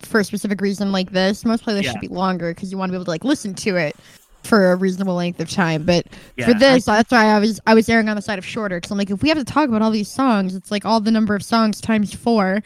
for 0.06 0.20
a 0.20 0.24
specific 0.24 0.60
reason 0.60 0.92
like 0.92 1.10
this. 1.12 1.44
Most 1.44 1.64
playlists 1.64 1.82
Yeah. 1.84 1.92
should 1.92 2.00
be 2.00 2.08
longer 2.08 2.52
because 2.54 2.70
you 2.72 2.78
want 2.78 2.90
to 2.90 2.92
be 2.92 2.96
able 2.96 3.04
to 3.06 3.10
like 3.10 3.24
listen 3.24 3.54
to 3.54 3.76
it 3.76 3.96
for 4.44 4.72
a 4.72 4.76
reasonable 4.76 5.14
length 5.14 5.38
of 5.40 5.48
time. 5.50 5.84
But 5.84 6.06
Yeah, 6.36 6.46
for 6.46 6.50
I- 6.54 6.58
this, 6.58 6.84
that's 6.84 7.10
why 7.12 7.26
I 7.26 7.38
was 7.38 7.60
I 7.66 7.74
was 7.74 7.88
erring 7.88 8.08
on 8.08 8.16
the 8.16 8.22
side 8.22 8.38
of 8.38 8.44
shorter 8.44 8.76
because 8.78 8.90
I'm 8.90 8.98
like, 8.98 9.10
if 9.10 9.22
we 9.22 9.28
have 9.28 9.38
to 9.38 9.44
talk 9.44 9.68
about 9.68 9.82
all 9.82 9.90
these 9.90 10.10
songs, 10.10 10.54
it's 10.54 10.70
like 10.70 10.84
all 10.84 11.00
the 11.00 11.10
number 11.10 11.34
of 11.34 11.42
songs 11.42 11.80
times 11.80 12.12
four. 12.14 12.62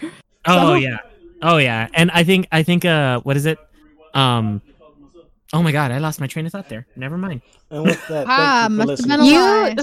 Oh 0.46 0.68
So- 0.68 0.74
yeah. 0.74 0.96
Oh 1.42 1.58
yeah. 1.58 1.88
And 1.94 2.10
I 2.12 2.24
think 2.24 2.48
I 2.52 2.62
think 2.62 2.84
uh 2.84 3.20
what 3.20 3.36
is 3.36 3.46
it? 3.46 3.58
Um 4.14 4.62
Oh 5.52 5.62
my 5.62 5.70
god, 5.70 5.92
I 5.92 5.98
lost 5.98 6.18
my 6.20 6.26
train 6.26 6.44
of 6.46 6.52
thought 6.52 6.68
there. 6.68 6.86
Never 6.96 7.16
mind. 7.16 7.40
And 7.70 7.84
with 7.84 8.00
that, 8.08 8.26
thank 8.26 8.28
Ah, 8.28 8.68
must 8.70 9.02
have 9.02 9.08
been 9.08 9.20
a 9.20 9.24
You 9.24 9.38
lie. 9.40 9.76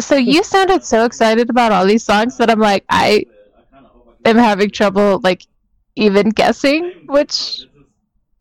so 0.00 0.16
you 0.16 0.42
sounded 0.44 0.84
so 0.84 1.04
excited 1.04 1.50
about 1.50 1.72
all 1.72 1.84
these 1.84 2.04
songs 2.04 2.36
that 2.38 2.48
I'm 2.50 2.60
like 2.60 2.84
I 2.88 3.24
am 4.24 4.36
having 4.36 4.70
trouble 4.70 5.20
like 5.24 5.46
even 5.98 6.30
guessing 6.30 6.92
oh, 7.08 7.12
which 7.12 7.66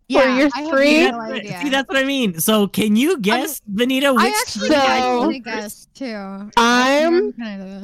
Yeah, 0.08 0.38
your 0.38 0.50
I 0.56 0.60
have 0.62 0.70
three? 0.70 1.12
no 1.12 1.20
That's- 1.20 1.40
idea. 1.40 1.62
See, 1.62 1.70
that's 1.70 1.88
what 1.90 1.98
I 1.98 2.04
mean. 2.06 2.40
So 2.40 2.68
can 2.68 2.96
you 2.96 3.18
guess, 3.20 3.60
Benita, 3.68 4.14
which 4.14 4.24
I 4.24 4.30
actually 4.30 4.70
So- 4.70 4.76
kind 4.76 5.36
of 5.36 5.44
guess 5.44 5.88
too. 5.94 6.50
I'm- 6.56 7.34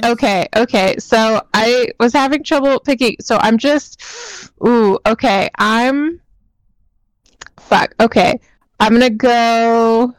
Okay, 0.06 0.48
okay. 0.56 0.95
So 1.00 1.42
I 1.53 1.90
was 2.00 2.14
having 2.14 2.43
trouble 2.43 2.80
picking. 2.80 3.18
So 3.19 3.38
I'm 3.42 3.58
just 3.58 4.02
ooh, 4.66 4.98
okay. 5.06 5.50
I'm 5.58 6.22
fuck. 7.60 7.93
Okay. 8.00 8.40
I'm 8.80 8.90
going 9.00 9.02
to 9.02 9.10
go 9.11 10.14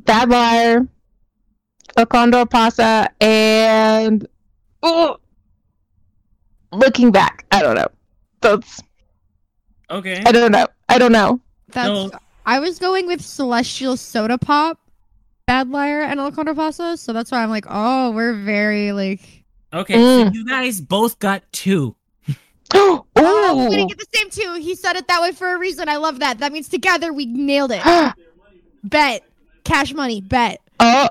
Bad 0.00 0.28
Liar, 0.30 0.88
El 1.96 2.06
Condor 2.06 2.46
Pasa 2.46 3.08
and 3.20 4.26
ooh, 4.84 5.14
Looking 6.72 7.10
Back. 7.10 7.44
I 7.52 7.62
don't 7.62 7.74
know. 7.76 7.88
That's 8.40 8.82
Okay. 9.90 10.22
I 10.24 10.32
don't 10.32 10.52
know. 10.52 10.66
I 10.88 10.98
don't 10.98 11.12
know. 11.12 11.40
That's. 11.68 11.86
No. 11.88 12.10
I 12.46 12.58
was 12.60 12.78
going 12.78 13.06
with 13.06 13.20
Celestial 13.20 13.96
Soda 13.96 14.36
Pop, 14.38 14.78
Bad 15.46 15.70
Liar, 15.70 16.00
and 16.02 16.18
El 16.18 16.32
Condor 16.32 16.54
Pasa, 16.54 16.96
so 16.96 17.12
that's 17.12 17.30
why 17.30 17.42
I'm 17.42 17.50
like, 17.50 17.66
oh, 17.68 18.10
we're 18.12 18.34
very 18.34 18.92
like. 18.92 19.20
Okay, 19.72 19.94
so 19.94 20.24
Mm. 20.30 20.34
you 20.34 20.44
guys 20.46 20.80
both 20.80 21.18
got 21.18 21.42
two. 21.52 21.94
Ooh. 22.76 23.04
Oh, 23.16 23.66
we 23.68 23.76
didn't 23.76 23.88
get 23.90 23.98
the 23.98 24.06
same 24.14 24.30
two. 24.30 24.60
He 24.60 24.74
said 24.74 24.96
it 24.96 25.06
that 25.08 25.20
way 25.22 25.32
for 25.32 25.54
a 25.54 25.58
reason. 25.58 25.88
I 25.88 25.96
love 25.96 26.18
that. 26.20 26.38
That 26.38 26.52
means 26.52 26.68
together 26.68 27.12
we 27.12 27.26
nailed 27.26 27.70
it. 27.72 27.82
bet. 28.84 29.22
Cash 29.64 29.94
money. 29.94 30.20
Bet. 30.20 30.60
oh, 30.80 31.08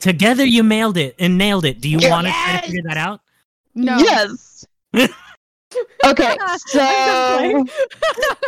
Together 0.00 0.44
you 0.44 0.62
mailed 0.62 0.96
it 0.98 1.14
and 1.18 1.38
nailed 1.38 1.64
it. 1.64 1.80
Do 1.80 1.88
you 1.88 1.98
want 2.10 2.26
to 2.26 2.32
try 2.32 2.60
to 2.60 2.66
figure 2.66 2.82
that 2.88 2.96
out? 2.98 3.20
No. 3.74 3.98
Yes. 3.98 4.66
okay, 4.94 5.08
so 6.66 6.80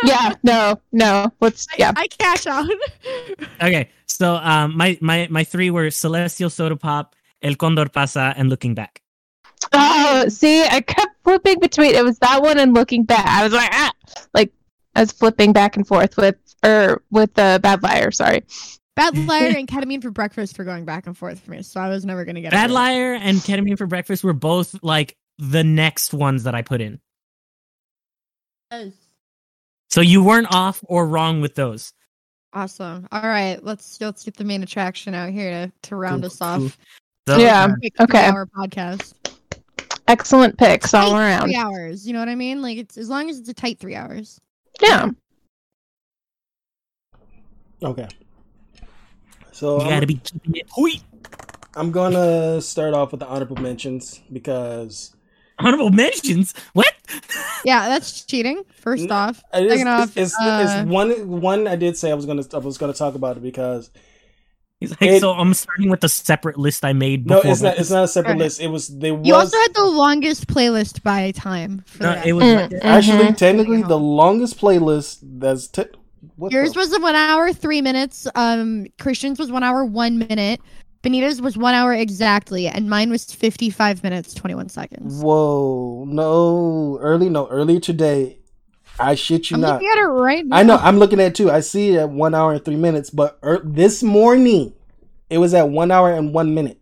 yeah, 0.04 0.34
no, 0.42 0.80
no. 0.92 1.32
Let's 1.40 1.66
yeah. 1.78 1.92
I 1.96 2.06
cash 2.06 2.46
out. 2.46 2.70
Okay, 3.62 3.90
so 4.06 4.36
um 4.36 4.76
my 4.76 4.98
my 5.00 5.26
my 5.30 5.44
three 5.44 5.70
were 5.70 5.90
Celestial 5.90 6.50
Soda 6.50 6.76
Pop, 6.76 7.16
El 7.42 7.54
Condor 7.56 7.88
Pasa, 7.88 8.34
and 8.36 8.48
Looking 8.48 8.74
Back. 8.74 9.02
Oh, 9.72 10.28
see, 10.28 10.62
I 10.62 10.80
kept 10.80 11.16
flipping 11.24 11.58
between. 11.58 11.94
It 11.94 12.04
was 12.04 12.18
that 12.20 12.42
one 12.42 12.58
and 12.58 12.74
looking 12.74 13.04
back. 13.04 13.26
I 13.26 13.42
was 13.42 13.52
like, 13.52 13.70
ah, 13.72 13.92
like 14.34 14.52
I 14.94 15.00
was 15.00 15.12
flipping 15.12 15.52
back 15.52 15.76
and 15.76 15.86
forth 15.86 16.16
with 16.16 16.36
or 16.64 17.02
with 17.10 17.34
the 17.34 17.58
bad 17.62 17.82
liar. 17.82 18.10
Sorry. 18.10 18.44
Bad 18.96 19.16
Liar 19.26 19.54
and 19.56 19.68
ketamine 19.68 20.02
for 20.02 20.10
breakfast 20.10 20.56
for 20.56 20.64
going 20.64 20.84
back 20.84 21.06
and 21.06 21.16
forth 21.16 21.38
for 21.40 21.50
me, 21.52 21.62
so 21.62 21.80
I 21.80 21.88
was 21.88 22.04
never 22.04 22.24
gonna 22.24 22.40
get 22.40 22.50
Bad 22.50 22.70
it. 22.70 22.72
Liar 22.72 23.14
and 23.14 23.38
Ketamine 23.38 23.76
for 23.78 23.86
Breakfast 23.86 24.24
were 24.24 24.32
both 24.32 24.74
like 24.82 25.16
the 25.38 25.62
next 25.62 26.14
ones 26.14 26.44
that 26.44 26.54
I 26.54 26.62
put 26.62 26.80
in. 26.80 26.98
Yes. 28.72 28.92
So 29.90 30.00
you 30.00 30.22
weren't 30.24 30.52
off 30.52 30.82
or 30.88 31.06
wrong 31.06 31.40
with 31.40 31.54
those. 31.54 31.92
Awesome. 32.52 33.06
All 33.12 33.20
right, 33.22 33.62
let's 33.62 34.00
let's 34.00 34.24
get 34.24 34.36
the 34.36 34.44
main 34.44 34.62
attraction 34.62 35.14
out 35.14 35.30
here 35.30 35.50
to, 35.66 35.72
to 35.90 35.96
round 35.96 36.22
Cool, 36.22 36.26
us 36.26 36.40
off. 36.40 36.58
cool. 36.58 36.70
So, 37.28 37.36
Yeah. 37.38 37.68
Quick 37.80 37.92
Okay. 38.00 38.26
Two-hour 38.30 38.46
podcast. 38.56 39.12
Excellent 40.08 40.56
picks 40.56 40.94
all 40.94 41.14
around. 41.16 41.42
Three 41.48 41.56
hours. 41.56 42.06
You 42.06 42.12
know 42.14 42.20
what 42.20 42.28
I 42.28 42.34
mean? 42.34 42.62
Like 42.62 42.78
it's 42.78 42.96
as 42.96 43.08
long 43.10 43.28
as 43.28 43.38
it's 43.38 43.48
a 43.48 43.54
tight 43.54 43.78
three 43.78 43.94
hours. 43.94 44.40
Yeah. 44.80 45.10
Okay. 47.82 48.08
So 49.56 49.76
you 49.78 49.84
I'm, 49.84 49.88
gotta 49.90 50.06
be 50.06 50.16
keeping 50.16 50.54
it 50.56 50.66
hui. 50.76 50.92
I'm 51.74 51.90
gonna 51.90 52.60
start 52.60 52.92
off 52.92 53.10
with 53.12 53.20
the 53.20 53.26
honorable 53.26 53.56
mentions 53.56 54.20
because 54.30 55.14
Honorable 55.58 55.90
mentions. 55.90 56.52
What? 56.74 56.92
Yeah, 57.64 57.88
that's 57.88 58.24
cheating. 58.24 58.62
First 58.80 59.04
N- 59.04 59.10
off, 59.12 59.42
it 59.52 59.64
is, 59.64 59.72
second 59.72 59.88
off, 59.88 60.08
it's, 60.16 60.32
it's, 60.32 60.34
uh, 60.38 60.78
it's 60.82 60.88
one 60.90 61.40
one 61.40 61.66
I 61.66 61.74
did 61.74 61.96
say 61.96 62.10
I 62.10 62.14
was 62.14 62.26
gonna 62.26 62.44
I 62.52 62.58
was 62.58 62.76
gonna 62.78 62.92
talk 62.92 63.14
about 63.14 63.38
it 63.38 63.42
because 63.42 63.90
He's 64.78 64.90
like, 64.90 65.02
It- 65.02 65.20
so 65.22 65.32
I'm 65.32 65.54
starting 65.54 65.88
with 65.88 66.00
the 66.00 66.08
separate 66.08 66.58
list 66.58 66.84
I 66.84 66.92
made. 66.92 67.26
no, 67.26 67.40
it's 67.42 67.62
not 67.62 67.78
it's 67.78 67.90
not 67.90 68.04
a 68.04 68.08
separate 68.08 68.32
Alright. 68.32 68.44
list. 68.44 68.60
It 68.60 68.68
was 68.68 68.88
there 68.88 69.14
was 69.14 69.26
you 69.26 69.34
also 69.34 69.56
had 69.56 69.72
the 69.74 69.86
longest 69.86 70.46
playlist 70.48 71.02
by 71.02 71.30
time. 71.32 71.82
For 71.86 72.02
No, 72.02 72.12
that. 72.14 72.26
it 72.26 72.32
was. 72.34 72.44
Mm, 72.44 72.78
actually 72.82 73.24
mhm. 73.28 73.36
technically 73.38 73.82
the 73.82 73.98
longest 73.98 74.60
playlist 74.60 75.18
that's 75.22 75.66
te- 75.66 75.84
what 76.36 76.52
Yours 76.52 76.72
the- 76.72 76.80
was 76.80 76.98
one 76.98 77.14
hour 77.14 77.52
three 77.52 77.80
minutes. 77.80 78.26
Um, 78.34 78.86
Christian's 78.98 79.38
was 79.38 79.50
one 79.52 79.62
hour 79.62 79.84
one 79.84 80.18
minute. 80.18 80.60
Benita's 81.02 81.40
was 81.40 81.56
one 81.56 81.74
hour 81.74 81.92
exactly, 81.92 82.66
and 82.66 82.90
mine 82.90 83.10
was 83.10 83.24
fifty-five 83.26 84.02
minutes 84.02 84.34
twenty-one 84.34 84.68
seconds. 84.68 85.22
Whoa, 85.22 86.04
no, 86.08 86.98
early, 87.00 87.28
no, 87.28 87.46
earlier 87.48 87.78
today. 87.78 88.38
I 88.98 89.14
shit 89.14 89.50
you 89.50 89.56
I'm 89.56 89.60
not. 89.60 89.74
looking 89.74 89.88
at 89.90 89.98
it 89.98 90.06
right 90.06 90.46
now. 90.46 90.56
I 90.56 90.62
know, 90.62 90.76
I'm 90.76 90.98
looking 90.98 91.20
at 91.20 91.26
it 91.26 91.34
too. 91.34 91.50
I 91.50 91.60
see 91.60 91.90
it 91.90 91.98
at 91.98 92.08
one 92.10 92.34
hour 92.34 92.54
and 92.54 92.64
three 92.64 92.76
minutes, 92.76 93.10
but 93.10 93.38
er, 93.44 93.60
this 93.62 94.02
morning 94.02 94.72
it 95.28 95.38
was 95.38 95.52
at 95.54 95.68
one 95.68 95.90
hour 95.90 96.12
and 96.12 96.32
one 96.32 96.54
minute. 96.54 96.80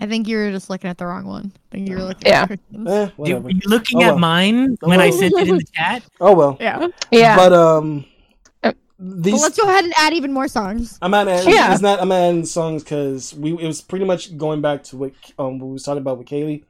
I 0.00 0.06
think 0.06 0.26
you 0.28 0.36
were 0.36 0.50
just 0.50 0.68
looking 0.70 0.90
at 0.90 0.98
the 0.98 1.06
wrong 1.06 1.24
one. 1.24 1.52
I 1.54 1.76
think 1.76 1.88
you 1.88 1.96
were 1.96 2.02
looking. 2.02 2.26
Yeah. 2.26 2.42
At 2.42 2.46
Christian's. 2.48 2.88
Eh, 2.88 3.08
You, 3.18 3.48
you 3.48 3.60
looking 3.66 3.98
Oh, 4.02 4.06
at 4.06 4.10
well. 4.10 4.18
mine 4.18 4.76
Oh, 4.82 4.88
when 4.88 5.00
I 5.00 5.08
well. 5.10 5.18
sent 5.18 5.34
it 5.38 5.48
in 5.48 5.56
the 5.56 5.64
chat? 5.74 6.02
Oh 6.20 6.34
well. 6.34 6.56
Yeah. 6.60 6.88
Yeah. 7.10 7.36
But 7.36 7.52
um, 7.52 8.04
Uh, 8.62 8.72
But 8.98 9.22
these 9.22 9.40
let's 9.40 9.56
go 9.58 9.68
ahead 9.68 9.84
and 9.84 9.94
add 9.96 10.12
even 10.12 10.32
more 10.32 10.48
songs. 10.48 10.98
I'm 11.00 11.10
not 11.12 11.28
adding. 11.28 11.52
Yeah. 11.52 11.72
It's 11.72 11.80
not. 11.82 12.00
I'm 12.00 12.10
adding 12.12 12.44
songs 12.44 12.82
because 12.82 13.34
we. 13.34 13.52
It 13.52 13.66
was 13.66 13.80
pretty 13.82 14.04
much 14.04 14.36
going 14.36 14.60
back 14.60 14.82
to 14.84 14.96
what 14.96 15.12
um 15.38 15.58
what 15.58 15.66
we 15.68 15.72
was 15.74 15.84
talking 15.84 16.02
about 16.02 16.18
with 16.18 16.26
Kaylee. 16.26 16.64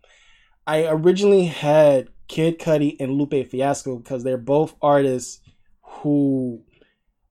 I 0.66 0.86
originally 0.86 1.46
had 1.46 2.08
Kid 2.28 2.58
Cudi 2.58 2.96
and 3.00 3.12
Lupe 3.12 3.50
Fiasco 3.50 3.96
because 3.98 4.22
they're 4.24 4.36
both 4.38 4.74
artists 4.82 5.40
who 5.82 6.62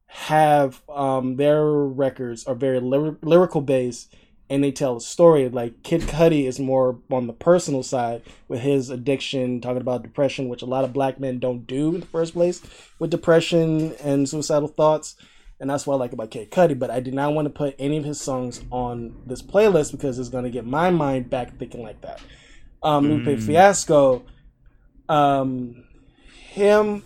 have 0.07 0.81
um 0.89 1.35
their 1.37 1.65
records 1.65 2.45
are 2.45 2.53
very 2.55 2.79
lyri- 2.79 3.17
lyrical 3.23 3.61
based 3.61 4.13
and 4.53 4.63
they 4.63 4.71
tell 4.71 4.97
a 4.97 5.01
story. 5.01 5.49
Like 5.49 5.81
Kid 5.81 6.01
Cudi 6.01 6.45
is 6.45 6.59
more 6.59 6.99
on 7.09 7.25
the 7.25 7.33
personal 7.33 7.81
side 7.81 8.21
with 8.47 8.59
his 8.59 8.91
addiction, 8.91 9.59
talking 9.61 9.81
about 9.81 10.03
depression, 10.03 10.47
which 10.47 10.61
a 10.61 10.67
lot 10.67 10.83
of 10.83 10.93
black 10.93 11.19
men 11.19 11.39
don't 11.39 11.65
do 11.65 11.95
in 11.95 12.01
the 12.01 12.05
first 12.05 12.33
place 12.33 12.61
with 12.99 13.09
depression 13.09 13.95
and 14.03 14.29
suicidal 14.29 14.67
thoughts. 14.67 15.15
And 15.59 15.69
that's 15.69 15.87
what 15.87 15.95
I 15.95 15.97
like 15.97 16.13
about 16.13 16.29
Kid 16.29 16.51
Cudi. 16.51 16.77
But 16.77 16.91
I 16.91 16.99
did 16.99 17.15
not 17.15 17.33
want 17.33 17.47
to 17.47 17.49
put 17.49 17.75
any 17.79 17.97
of 17.97 18.03
his 18.03 18.21
songs 18.21 18.61
on 18.69 19.15
this 19.25 19.41
playlist 19.41 19.91
because 19.91 20.19
it's 20.19 20.29
going 20.29 20.43
to 20.43 20.51
get 20.51 20.67
my 20.67 20.91
mind 20.91 21.31
back 21.31 21.57
thinking 21.57 21.81
like 21.81 22.01
that. 22.01 22.21
Um, 22.83 23.09
Lupe 23.09 23.39
Fiasco, 23.39 24.23
um, 25.09 25.85
him 26.49 27.03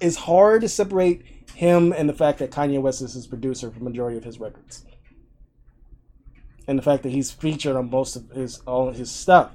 is 0.00 0.16
hard 0.16 0.62
to 0.62 0.68
separate 0.68 1.22
him 1.54 1.92
and 1.92 2.08
the 2.08 2.14
fact 2.14 2.40
that 2.40 2.50
Kanye 2.50 2.80
West 2.80 3.00
is 3.02 3.12
his 3.12 3.26
producer 3.26 3.70
for 3.70 3.80
majority 3.80 4.16
of 4.16 4.24
his 4.24 4.40
records, 4.40 4.84
and 6.68 6.78
the 6.78 6.82
fact 6.82 7.02
that 7.02 7.10
he's 7.10 7.32
featured 7.32 7.74
on 7.74 7.90
most 7.90 8.14
of 8.14 8.30
his 8.30 8.60
all 8.66 8.92
his 8.92 9.10
stuff. 9.10 9.50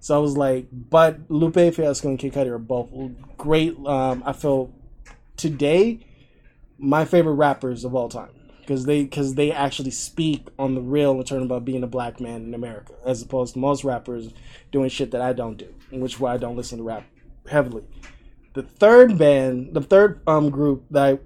So 0.00 0.16
I 0.16 0.18
was 0.18 0.36
like, 0.36 0.66
but 0.72 1.18
Lupe 1.28 1.54
Fiasco 1.74 2.08
and 2.08 2.18
Kid 2.18 2.32
Cudi 2.32 2.48
are 2.48 2.58
both 2.58 2.88
great. 3.36 3.76
Um, 3.86 4.22
I 4.26 4.32
feel 4.32 4.72
today 5.36 6.00
my 6.78 7.04
favorite 7.04 7.34
rappers 7.34 7.84
of 7.84 7.94
all 7.94 8.08
time 8.08 8.30
because 8.60 8.86
they 8.86 9.04
because 9.04 9.34
they 9.34 9.52
actually 9.52 9.90
speak 9.90 10.48
on 10.58 10.74
the 10.74 10.80
real 10.80 11.12
in 11.12 11.24
terms 11.24 11.44
about 11.44 11.64
being 11.64 11.82
a 11.82 11.88
black 11.88 12.20
man 12.20 12.42
in 12.44 12.54
America, 12.54 12.94
as 13.04 13.22
opposed 13.22 13.54
to 13.54 13.60
most 13.60 13.84
rappers 13.84 14.32
doing 14.72 14.88
shit 14.88 15.10
that 15.10 15.20
I 15.20 15.32
don't 15.32 15.56
do, 15.56 15.72
which 15.90 16.18
why 16.18 16.34
I 16.34 16.36
don't 16.38 16.56
listen 16.56 16.78
to 16.78 16.84
rap 16.84 17.04
heavily. 17.48 17.84
The 18.54 18.62
third 18.62 19.18
band, 19.18 19.74
the 19.74 19.82
third 19.82 20.20
um 20.26 20.48
group 20.48 20.84
that 20.90 21.04
I 21.04 21.18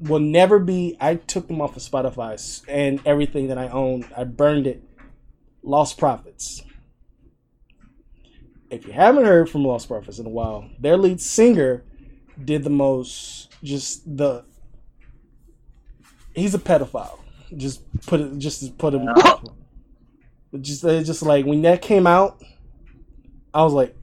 will 0.00 0.20
never 0.20 0.58
be, 0.58 0.96
I 1.00 1.16
took 1.16 1.48
them 1.48 1.60
off 1.60 1.76
of 1.76 1.82
Spotify 1.82 2.62
and 2.68 3.00
everything 3.06 3.48
that 3.48 3.58
I 3.58 3.68
own, 3.68 4.06
I 4.16 4.24
burned 4.24 4.66
it. 4.66 4.82
Lostprophets. 5.64 6.62
If 8.70 8.86
you 8.86 8.92
haven't 8.92 9.24
heard 9.24 9.50
from 9.50 9.62
Lostprophets 9.62 10.20
in 10.20 10.26
a 10.26 10.30
while, 10.30 10.70
their 10.78 10.96
lead 10.96 11.20
singer 11.20 11.82
did 12.42 12.64
the 12.64 12.70
most, 12.70 13.48
just 13.62 14.16
the 14.16 14.44
he's 16.38 16.54
a 16.54 16.58
pedophile. 16.58 17.18
Just 17.56 17.82
put 18.06 18.20
it. 18.20 18.38
Just 18.38 18.78
put 18.78 18.94
him. 18.94 19.08
just 20.60 20.84
uh, 20.84 21.02
just 21.02 21.22
like 21.22 21.44
when 21.44 21.62
that 21.62 21.82
came 21.82 22.06
out, 22.06 22.42
I 23.52 23.64
was 23.64 23.72
like, 23.72 23.96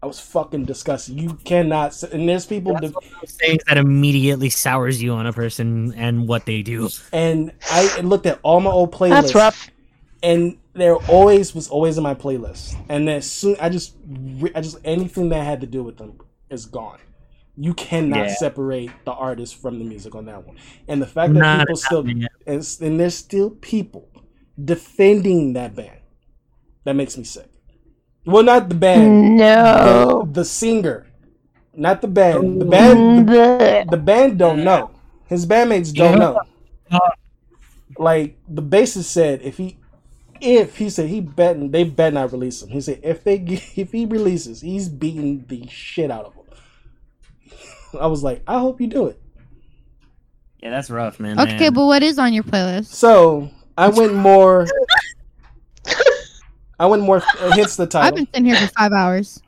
I 0.00 0.06
was 0.06 0.20
fucking 0.20 0.64
disgusted. 0.64 1.20
You 1.20 1.34
cannot. 1.44 2.00
And 2.04 2.28
there's 2.28 2.46
people. 2.46 2.74
That's 2.74 2.94
one 2.94 3.04
things 3.26 3.62
that 3.66 3.78
immediately 3.78 4.48
sours 4.48 5.02
you 5.02 5.12
on 5.12 5.26
a 5.26 5.32
person 5.32 5.92
and 5.96 6.28
what 6.28 6.46
they 6.46 6.62
do. 6.62 6.88
And 7.12 7.52
I 7.70 8.00
looked 8.00 8.26
at 8.26 8.38
all 8.42 8.60
my 8.60 8.70
old 8.70 8.92
playlists. 8.92 9.10
That's 9.10 9.34
rough. 9.34 9.70
And 10.22 10.58
there 10.74 10.94
always 10.94 11.54
was 11.54 11.68
always 11.68 11.96
in 11.96 12.04
my 12.04 12.14
playlist. 12.14 12.76
And 12.88 13.08
as 13.10 13.28
soon 13.28 13.56
I 13.60 13.68
just 13.68 13.94
I 14.54 14.60
just 14.60 14.78
anything 14.84 15.30
that 15.30 15.44
had 15.44 15.60
to 15.62 15.66
do 15.66 15.82
with 15.82 15.96
them 15.98 16.18
is 16.48 16.66
gone. 16.66 16.98
You 17.56 17.74
cannot 17.74 18.28
Yeah. 18.28 18.34
separate 18.34 18.90
the 19.04 19.12
artist 19.12 19.56
from 19.60 19.80
the 19.80 19.84
music 19.84 20.14
on 20.14 20.26
that 20.26 20.46
one. 20.46 20.56
And 20.86 21.02
the 21.02 21.06
fact 21.06 21.34
that 21.34 21.40
Not 21.40 21.60
people 21.66 21.76
still 21.76 22.06
and, 22.46 22.78
and 22.80 23.00
there's 23.00 23.16
still 23.16 23.50
people 23.50 24.08
defending 24.62 25.54
that 25.54 25.74
band 25.74 25.98
that 26.84 26.94
makes 26.94 27.18
me 27.18 27.24
sick. 27.24 27.50
Well, 28.28 28.42
not 28.42 28.68
the 28.68 28.74
band, 28.74 29.38
No. 29.38 30.22
the, 30.26 30.40
the 30.40 30.44
singer, 30.44 31.06
not 31.74 32.02
the 32.02 32.08
band. 32.08 32.60
The 32.60 32.66
band, 32.66 32.98
mm-hmm. 32.98 33.26
the, 33.26 33.86
the 33.90 33.96
band 33.96 34.38
don't 34.38 34.62
know. 34.62 34.90
His 35.28 35.46
bandmates 35.46 35.94
don't 35.94 36.18
know. 36.18 36.38
Like 37.96 38.36
the 38.46 38.62
bassist 38.62 39.04
said, 39.04 39.40
if 39.40 39.56
he, 39.56 39.78
if 40.42 40.76
he 40.76 40.90
said 40.90 41.08
he 41.08 41.22
bet, 41.22 41.72
they 41.72 41.84
bet 41.84 42.12
not 42.12 42.30
release 42.32 42.62
him. 42.62 42.68
He 42.68 42.82
said 42.82 43.00
if 43.02 43.24
they 43.24 43.36
if 43.76 43.92
he 43.92 44.04
releases, 44.04 44.60
he's 44.60 44.90
beating 44.90 45.46
the 45.48 45.66
shit 45.68 46.10
out 46.10 46.26
of 46.26 46.34
him. 46.34 46.44
I 48.00 48.08
was 48.08 48.22
like, 48.22 48.42
I 48.46 48.58
hope 48.58 48.78
you 48.78 48.88
do 48.88 49.06
it. 49.06 49.18
Yeah, 50.62 50.68
that's 50.68 50.90
rough, 50.90 51.18
man. 51.18 51.40
Okay, 51.40 51.58
man. 51.58 51.72
but 51.72 51.86
what 51.86 52.02
is 52.02 52.18
on 52.18 52.34
your 52.34 52.44
playlist? 52.44 52.86
So 52.88 53.50
I 53.78 53.88
went 53.88 54.12
more. 54.12 54.66
I 56.78 56.86
went 56.86 57.02
more. 57.02 57.22
Uh, 57.40 57.50
hits 57.52 57.76
the 57.76 57.86
title. 57.86 58.06
I've 58.06 58.12
title. 58.12 58.16
been 58.16 58.26
sitting 58.26 58.46
here 58.46 58.56
for 58.56 58.72
five 58.74 58.92
hours. 58.92 59.42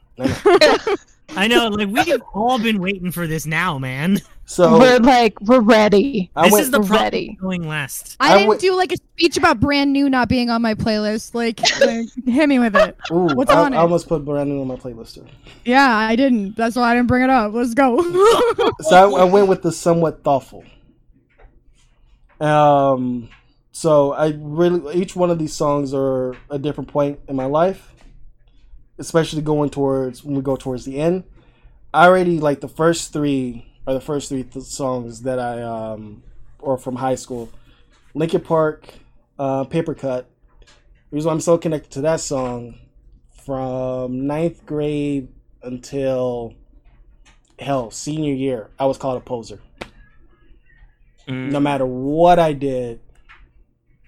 I 1.37 1.47
know, 1.47 1.69
like 1.71 1.89
we've 1.89 2.21
all 2.35 2.59
been 2.59 2.81
waiting 2.81 3.13
for 3.13 3.27
this 3.27 3.47
now, 3.47 3.79
man. 3.79 4.21
So 4.47 4.81
we're 4.81 4.99
like, 4.99 5.41
we're 5.43 5.61
ready. 5.61 6.29
I 6.35 6.47
this 6.47 6.53
went. 6.55 6.63
is 6.65 6.71
the 6.73 6.81
we're 6.81 6.89
ready. 6.89 7.39
going 7.41 7.69
last. 7.69 8.17
I, 8.19 8.31
I 8.33 8.35
didn't 8.39 8.49
went- 8.49 8.61
do 8.61 8.75
like 8.75 8.91
a 8.91 8.97
speech 8.97 9.37
about 9.37 9.61
brand 9.61 9.93
new 9.93 10.11
not 10.11 10.29
being 10.29 10.51
on 10.51 10.61
my 10.61 10.75
playlist. 10.75 11.35
Like, 11.35 11.61
like 11.81 12.09
hit 12.27 12.49
me 12.49 12.59
with 12.59 12.75
it. 12.75 12.97
Ooh, 13.13 13.27
What's 13.37 13.53
I, 13.53 13.61
on 13.65 13.75
I 13.75 13.77
it? 13.77 13.81
almost 13.81 14.09
put 14.09 14.25
brand 14.25 14.51
new 14.51 14.61
on 14.61 14.67
my 14.67 14.75
playlist 14.75 15.15
too. 15.15 15.27
Yeah, 15.65 15.87
I 15.97 16.17
didn't. 16.17 16.57
That's 16.57 16.75
why 16.75 16.91
I 16.91 16.95
didn't 16.97 17.07
bring 17.07 17.23
it 17.23 17.31
up. 17.31 17.53
Let's 17.55 17.75
go. 17.75 18.03
So 18.81 18.97
I, 19.17 19.21
I 19.21 19.25
went 19.25 19.47
with 19.47 19.63
the 19.63 19.71
somewhat 19.71 20.25
thoughtful. 20.25 20.65
Um, 22.41 23.29
so 23.81 24.13
I 24.13 24.35
really 24.39 25.01
each 25.01 25.17
one 25.17 25.31
of 25.31 25.39
these 25.39 25.55
songs 25.55 25.95
are 25.95 26.37
a 26.51 26.59
different 26.59 26.91
point 26.91 27.19
in 27.29 27.35
my 27.35 27.47
life, 27.47 27.95
especially 28.99 29.41
going 29.41 29.71
towards 29.71 30.23
when 30.23 30.37
we 30.37 30.43
go 30.43 30.55
towards 30.55 30.85
the 30.85 30.99
end. 31.01 31.25
I 31.95 32.07
already 32.07 32.39
like 32.41 32.61
the 32.61 32.69
first 32.69 33.11
three 33.15 33.65
are 33.87 33.95
the 33.95 34.01
first 34.03 34.29
three 34.29 34.43
th- 34.43 34.67
songs 34.67 35.23
that 35.23 35.39
I 35.39 35.63
um 35.63 36.23
or 36.59 36.77
from 36.77 36.97
high 36.97 37.15
school, 37.15 37.49
Linkin 38.13 38.43
Park, 38.43 38.93
uh, 39.39 39.65
Paper 39.65 39.95
Cut. 39.95 40.29
The 40.61 40.67
reason 41.17 41.29
why 41.29 41.33
I'm 41.33 41.41
so 41.41 41.57
connected 41.57 41.91
to 41.93 42.03
that 42.03 42.21
song 42.21 42.75
from 43.47 44.27
ninth 44.27 44.67
grade 44.67 45.29
until 45.63 46.53
hell 47.59 47.91
senior 47.91 48.35
year, 48.35 48.69
I 48.79 48.85
was 48.85 48.99
called 48.99 49.17
a 49.17 49.25
poser 49.25 49.63
Mm. 51.29 51.51
no 51.53 51.61
matter 51.61 51.87
what 51.87 52.39
I 52.39 52.53
did, 52.53 53.01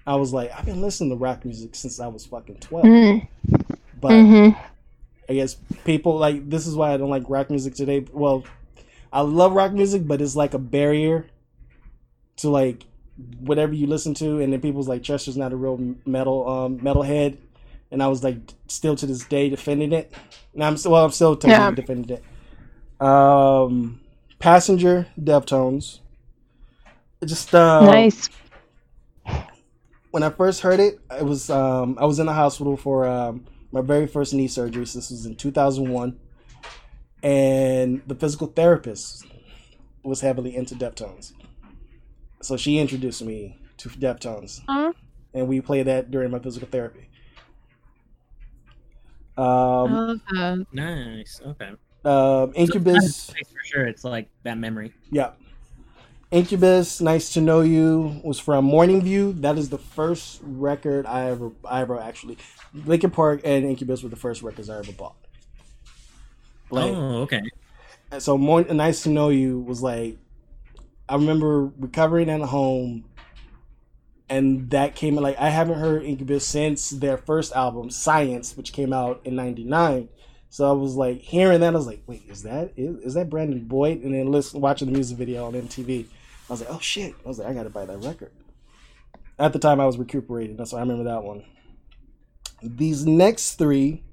I 0.05 0.15
was 0.15 0.33
like, 0.33 0.51
I've 0.57 0.65
been 0.65 0.81
listening 0.81 1.11
to 1.11 1.15
rock 1.15 1.45
music 1.45 1.75
since 1.75 1.99
I 1.99 2.07
was 2.07 2.25
fucking 2.25 2.57
12. 2.57 2.85
Mm. 2.85 3.27
But 4.01 4.11
Mm-hmm. 4.11 4.59
I 5.29 5.33
guess 5.33 5.55
people 5.85 6.17
like 6.17 6.49
this 6.49 6.67
is 6.67 6.75
why 6.75 6.93
I 6.93 6.97
don't 6.97 7.09
like 7.09 7.23
rock 7.29 7.49
music 7.49 7.75
today. 7.75 8.05
Well, 8.11 8.43
I 9.11 9.21
love 9.21 9.53
rock 9.53 9.71
music, 9.71 10.05
but 10.07 10.21
it's 10.21 10.35
like 10.35 10.53
a 10.53 10.59
barrier 10.59 11.27
to 12.37 12.49
like 12.49 12.85
whatever 13.39 13.73
you 13.73 13.87
listen 13.87 14.13
to. 14.15 14.39
And 14.41 14.51
then 14.51 14.61
people's 14.61 14.87
like, 14.87 15.03
Chester's 15.03 15.37
not 15.37 15.53
a 15.53 15.55
real 15.55 15.95
metal 16.05 16.49
um, 16.49 16.79
metalhead. 16.79 17.37
And 17.91 18.03
I 18.03 18.07
was 18.07 18.23
like, 18.23 18.37
still 18.67 18.95
to 18.97 19.05
this 19.05 19.23
day 19.25 19.49
defending 19.49 19.93
it. 19.93 20.11
And 20.53 20.63
I'm 20.63 20.77
still, 20.77 20.91
well, 20.93 21.05
I'm 21.05 21.11
still 21.11 21.35
technically 21.37 21.73
Yeah. 21.75 21.75
defending 21.75 22.17
it. 22.17 23.05
Um, 23.05 24.01
Passenger, 24.39 25.07
Deftones. 25.19 25.99
Just 27.25 27.53
uh, 27.55 27.81
nice. 27.81 28.29
When 30.13 30.21
I 30.21 30.29
first 30.29 30.61
heard 30.61 30.79
it, 30.79 30.99
it 31.09 31.25
was 31.25 31.49
um, 31.49 31.97
I 31.99 32.05
was 32.05 32.19
in 32.19 32.27
the 32.27 32.33
hospital 32.33 32.77
for 32.77 33.07
um, 33.07 33.45
my 33.71 33.81
very 33.81 34.05
first 34.05 34.31
knee 34.31 34.47
surgery. 34.47 34.85
So 34.85 34.99
this 34.99 35.09
was 35.09 35.25
in 35.25 35.35
2001, 35.35 36.19
and 37.23 38.01
the 38.05 38.13
physical 38.13 38.45
therapist 38.45 39.25
was 40.03 40.21
heavily 40.21 40.55
into 40.55 40.75
Deftones, 40.75 41.33
so 42.43 42.57
she 42.57 42.77
introduced 42.77 43.23
me 43.23 43.57
to 43.77 43.89
Deftones, 43.89 44.61
Huh? 44.67 44.93
and 45.33 45.47
we 45.47 45.61
played 45.61 45.87
that 45.87 46.11
during 46.11 46.29
my 46.29 46.37
physical 46.37 46.67
therapy. 46.67 47.09
Um, 49.35 49.91
love 49.93 50.19
that. 50.31 50.65
Nice. 50.73 51.41
Okay. 51.43 51.71
um, 52.05 52.51
Incubus, 52.55 53.31
For 53.31 53.63
sure, 53.65 53.87
it's 53.87 54.03
like 54.03 54.29
that 54.43 54.59
memory. 54.59 54.93
yeah. 55.09 55.31
Incubus, 56.33 56.99
Nice 56.99 57.31
to 57.33 57.41
Know 57.41 57.61
You 57.61 58.19
was 58.23 58.39
from 58.39 58.65
Morning 58.65 59.03
View. 59.03 59.33
That 59.33 59.59
is 59.59 59.69
the 59.69 59.77
first 59.77 60.39
record 60.41 61.05
I 61.05 61.29
ever 61.29 61.51
I 61.63 61.81
ever 61.81 61.99
actually 61.99 62.39
Linkin 62.73 63.11
Park 63.11 63.41
and 63.43 63.63
Incubus 63.63 64.01
were 64.01 64.09
the 64.09 64.15
first 64.15 64.41
records 64.41 64.67
I 64.67 64.79
ever 64.79 64.91
bought. 64.93 65.15
Like 66.71 66.91
oh, 66.91 67.21
okay. 67.21 67.43
so 68.17 68.35
more 68.35 68.63
Nice 68.63 69.03
to 69.03 69.09
Know 69.09 69.29
You 69.29 69.59
was 69.59 69.83
like 69.83 70.17
I 71.07 71.17
remember 71.17 71.65
recovering 71.77 72.31
at 72.31 72.41
home 72.41 73.05
and 74.27 74.71
that 74.71 74.95
came 74.95 75.13
like 75.17 75.37
I 75.37 75.49
haven't 75.49 75.77
heard 75.77 76.03
Incubus 76.03 76.47
since 76.47 76.89
their 76.89 77.17
first 77.17 77.53
album, 77.53 77.91
Science, 77.91 78.57
which 78.57 78.73
came 78.73 78.91
out 78.91 79.21
in 79.23 79.35
'99. 79.35 80.09
So 80.49 80.67
I 80.67 80.71
was 80.71 80.95
like 80.95 81.19
hearing 81.19 81.59
that, 81.59 81.73
I 81.73 81.77
was 81.77 81.85
like, 81.85 82.01
"Wait, 82.07 82.23
is 82.27 82.41
that 82.41 82.73
is, 82.75 82.97
is 83.03 83.13
that 83.13 83.29
Brandon 83.29 83.65
Boyd?" 83.65 84.01
And 84.01 84.15
then 84.15 84.31
listen, 84.31 84.61
watching 84.61 84.87
the 84.87 84.93
music 84.93 85.15
video 85.17 85.45
on 85.45 85.53
MTV, 85.53 86.07
was 86.53 86.61
like, 86.61 86.71
"Oh 86.71 86.79
shit!" 86.79 87.13
I 87.25 87.27
was 87.27 87.39
like, 87.39 87.47
"I 87.49 87.53
gotta 87.53 87.69
buy 87.69 87.85
that 87.85 88.03
record." 88.03 88.31
At 89.39 89.53
the 89.53 89.59
time, 89.59 89.79
I 89.79 89.85
was 89.85 89.97
recuperating, 89.97 90.57
that's 90.57 90.73
why 90.73 90.79
I 90.79 90.81
remember 90.81 91.05
that 91.05 91.23
one. 91.23 91.43
These 92.61 93.05
next 93.05 93.55
three, 93.55 94.03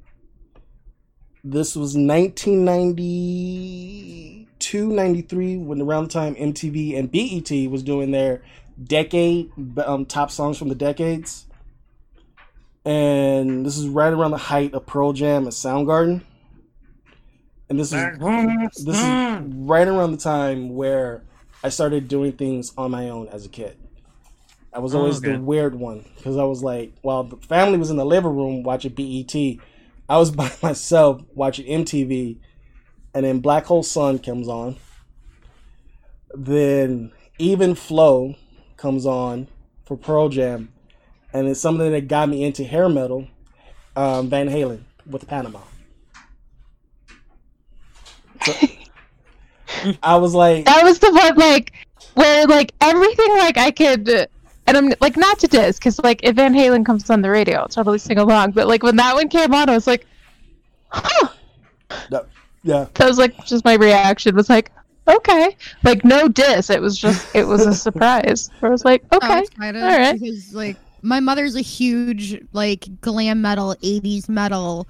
this 1.45 1.77
was 1.77 1.95
1992, 1.95 4.93
93, 4.93 5.57
when 5.59 5.81
around 5.83 6.05
the 6.05 6.11
time 6.11 6.35
MTV 6.35 6.99
and 6.99 7.11
BET 7.13 7.51
was 7.71 7.83
doing 7.83 8.11
their 8.13 8.43
decade 8.83 9.51
um, 9.85 10.07
top 10.07 10.31
songs 10.31 10.57
from 10.59 10.69
the 10.69 10.75
decades. 10.75 11.47
and 12.85 13.65
this 13.65 13.77
is 13.77 13.89
right 13.89 14.13
around 14.13 14.31
the 14.31 14.37
height 14.39 14.75
of 14.75 14.87
Pearl 14.87 15.13
Jam 15.13 15.45
and 15.45 15.53
Soundgarden. 15.53 16.23
And 17.69 17.79
this 17.79 17.93
is 17.93 18.19
this 18.85 18.97
is 18.97 19.05
right 19.05 19.87
around 19.87 20.13
the 20.13 20.19
time 20.19 20.75
where 20.75 21.23
I 21.63 21.69
started 21.69 22.09
doing 22.09 22.33
things 22.33 22.73
on 22.77 22.91
my 22.91 23.11
own 23.11 23.29
as 23.29 23.45
a 23.45 23.49
kid. 23.49 23.77
I 24.73 24.79
was 24.79 24.95
always 24.95 25.19
okay. 25.19 25.33
the 25.33 25.41
weird 25.41 25.75
one 25.75 26.05
because 26.17 26.37
I 26.37 26.45
was 26.45 26.63
like, 26.63 26.93
while 27.03 27.25
the 27.25 27.37
family 27.37 27.77
was 27.77 27.91
in 27.91 27.97
the 27.97 28.05
living 28.05 28.35
room 28.37 28.63
watching 28.63 28.93
BET, 28.93 29.35
I 30.09 30.17
was 30.17 30.31
by 30.31 30.51
myself 30.63 31.23
watching 31.35 31.67
MTV, 31.67 32.39
and 33.15 33.25
then 33.25 33.41
Black 33.41 33.67
Hole 33.67 33.83
Sun 33.83 34.21
comes 34.21 34.49
on. 34.49 34.77
Then 36.33 37.13
Even 37.39 37.75
Flow 37.75 38.37
comes 38.77 39.05
on 39.05 39.49
for 39.85 39.97
Pearl 39.97 40.29
Jam, 40.29 40.73
and 41.33 41.49
it's 41.49 41.61
something 41.61 41.91
that 41.91 42.07
got 42.07 42.29
me 42.29 42.45
into 42.45 42.65
hair 42.65 42.89
metal, 42.89 43.27
um, 43.97 44.31
Van 44.31 44.49
Halen 44.49 44.83
with 45.05 45.27
Panama. 45.27 45.61
So, 48.45 48.53
I 50.03 50.17
was 50.17 50.35
like, 50.35 50.65
That 50.65 50.85
was 50.85 50.99
the 50.99 51.13
one, 51.13 51.37
like, 51.37 51.73
where, 52.15 52.47
like, 52.47 52.73
everything, 52.81 53.31
like, 53.39 53.59
I 53.59 53.71
could. 53.71 54.29
And 54.67 54.77
I'm 54.77 54.95
like 55.01 55.17
not 55.17 55.39
to 55.41 55.49
diss, 55.49 55.79
because 55.79 55.99
like 56.05 56.21
if 56.23 56.37
Van 56.37 56.55
Halen 56.55 56.87
comes 56.87 57.11
on 57.11 57.23
the 57.23 57.31
radio, 57.31 57.59
I'll 57.59 57.69
totally 57.69 57.99
sing 57.99 58.19
along. 58.19 58.53
But 58.53 58.69
like 58.69 58.85
when 58.85 58.95
that 58.97 59.17
one 59.17 59.29
came 59.29 59.53
on, 59.53 59.69
I 59.69 59.75
was 59.75 59.89
like, 59.89 60.07
huh. 60.91 61.29
no, 62.09 62.25
yeah, 62.63 62.87
That 62.95 63.09
was 63.09 63.19
like 63.19 63.45
just 63.47 63.65
my 63.65 63.75
reaction 63.75 64.37
was 64.37 64.49
like, 64.49 64.71
okay, 65.09 65.57
like 65.83 66.05
no 66.05 66.29
diss. 66.29 66.71
It 66.71 66.81
was 66.81 66.97
just 66.97 67.35
it 67.35 67.49
was 67.49 67.67
a 67.67 67.75
surprise. 67.75 68.49
I 68.63 68.69
was 68.69 68.85
like, 68.85 69.03
okay, 69.13 69.41
excited 69.41 69.83
all 69.83 69.89
right. 69.89 70.13
because 70.13 70.55
like 70.55 70.77
my 71.03 71.19
mother's 71.19 71.57
a 71.57 71.63
huge 71.63 72.41
like 72.53 72.87
glam 73.01 73.43
metal 73.43 73.75
80s 73.83 74.29
metal 74.29 74.87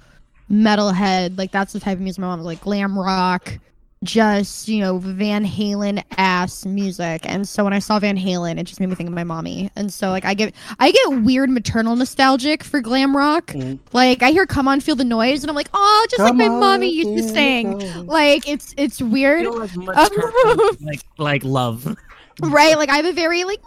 metalhead 0.51 1.37
like 1.37 1.51
that's 1.51 1.71
the 1.71 1.79
type 1.79 1.95
of 1.95 2.01
music 2.01 2.19
my 2.19 2.27
mom 2.27 2.39
was 2.39 2.45
like 2.45 2.59
glam 2.59 2.99
rock 2.99 3.57
just 4.03 4.67
you 4.67 4.79
know 4.79 4.97
van 4.97 5.45
halen 5.45 6.03
ass 6.17 6.65
music. 6.65 7.21
And 7.25 7.47
so 7.47 7.63
when 7.63 7.73
i 7.73 7.79
saw 7.79 7.99
van 7.99 8.17
halen 8.17 8.57
it 8.59 8.63
just 8.63 8.79
made 8.79 8.89
me 8.89 8.95
think 8.95 9.07
of 9.07 9.13
my 9.13 9.23
mommy. 9.23 9.69
And 9.75 9.93
so 9.93 10.09
like 10.09 10.25
i 10.25 10.33
get 10.33 10.55
i 10.79 10.91
get 10.91 11.21
weird 11.21 11.49
maternal 11.49 11.95
nostalgic 11.95 12.63
for 12.63 12.81
glam 12.81 13.15
rock. 13.15 13.47
Mhm. 13.47 13.79
like 13.93 14.23
i 14.23 14.31
hear 14.31 14.45
come 14.47 14.67
on 14.67 14.79
feel 14.81 14.95
the 14.95 15.03
noise 15.03 15.43
and 15.43 15.49
i'm 15.49 15.55
like 15.55 15.69
oh 15.73 16.07
just 16.09 16.17
Come 16.17 16.37
like 16.37 16.47
my 16.47 16.53
on, 16.53 16.59
mommy 16.59 16.89
used 16.89 17.15
to 17.27 17.29
sing. 17.33 18.05
Like 18.07 18.47
it's 18.47 18.73
it's 18.77 19.01
weird. 19.01 19.45
like 19.45 19.75
maternal, 19.75 20.69
like 20.81 21.01
like 21.17 21.43
love. 21.43 21.95
right? 22.41 22.77
Like 22.77 22.89
i 22.89 22.95
have 22.95 23.05
a 23.05 23.13
very 23.13 23.43
like 23.43 23.61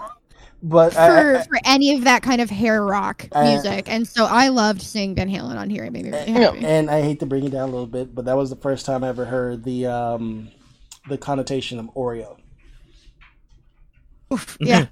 but 0.67 0.95
for, 0.95 0.99
I, 1.01 1.41
I, 1.41 1.43
for 1.45 1.59
any 1.67 1.93
of 1.95 2.05
that 2.05 2.23
kind 2.23 2.41
of 2.41 2.49
hair 2.49 2.83
rock 2.85 3.29
Uh, 3.33 3.45
music. 3.45 3.85
And 3.89 4.09
so 4.09 4.25
I 4.25 4.49
loved 4.49 4.81
seeing 4.81 5.15
Van 5.15 5.29
Halen 5.29 5.57
on 5.57 5.69
here. 5.69 5.85
It 5.85 5.93
made 5.93 6.07
me 6.07 6.11
really 6.11 6.33
happy. 6.33 6.65
and 6.65 6.91
I 6.91 7.03
hate 7.03 7.21
to 7.21 7.27
bring 7.27 7.45
it 7.45 7.51
down 7.51 7.69
a 7.69 7.73
little 7.73 7.87
bit, 7.87 8.15
but 8.15 8.25
that 8.25 8.37
was 8.37 8.49
the 8.51 8.57
first 8.57 8.87
time 8.87 9.05
I 9.05 9.09
ever 9.09 9.27
heard 9.27 9.63
the 9.63 9.87
um, 9.87 10.49
the 11.09 11.19
connotation 11.19 11.79
of 11.79 11.87
Oreo. 11.95 12.39
Yeah. 14.59 14.87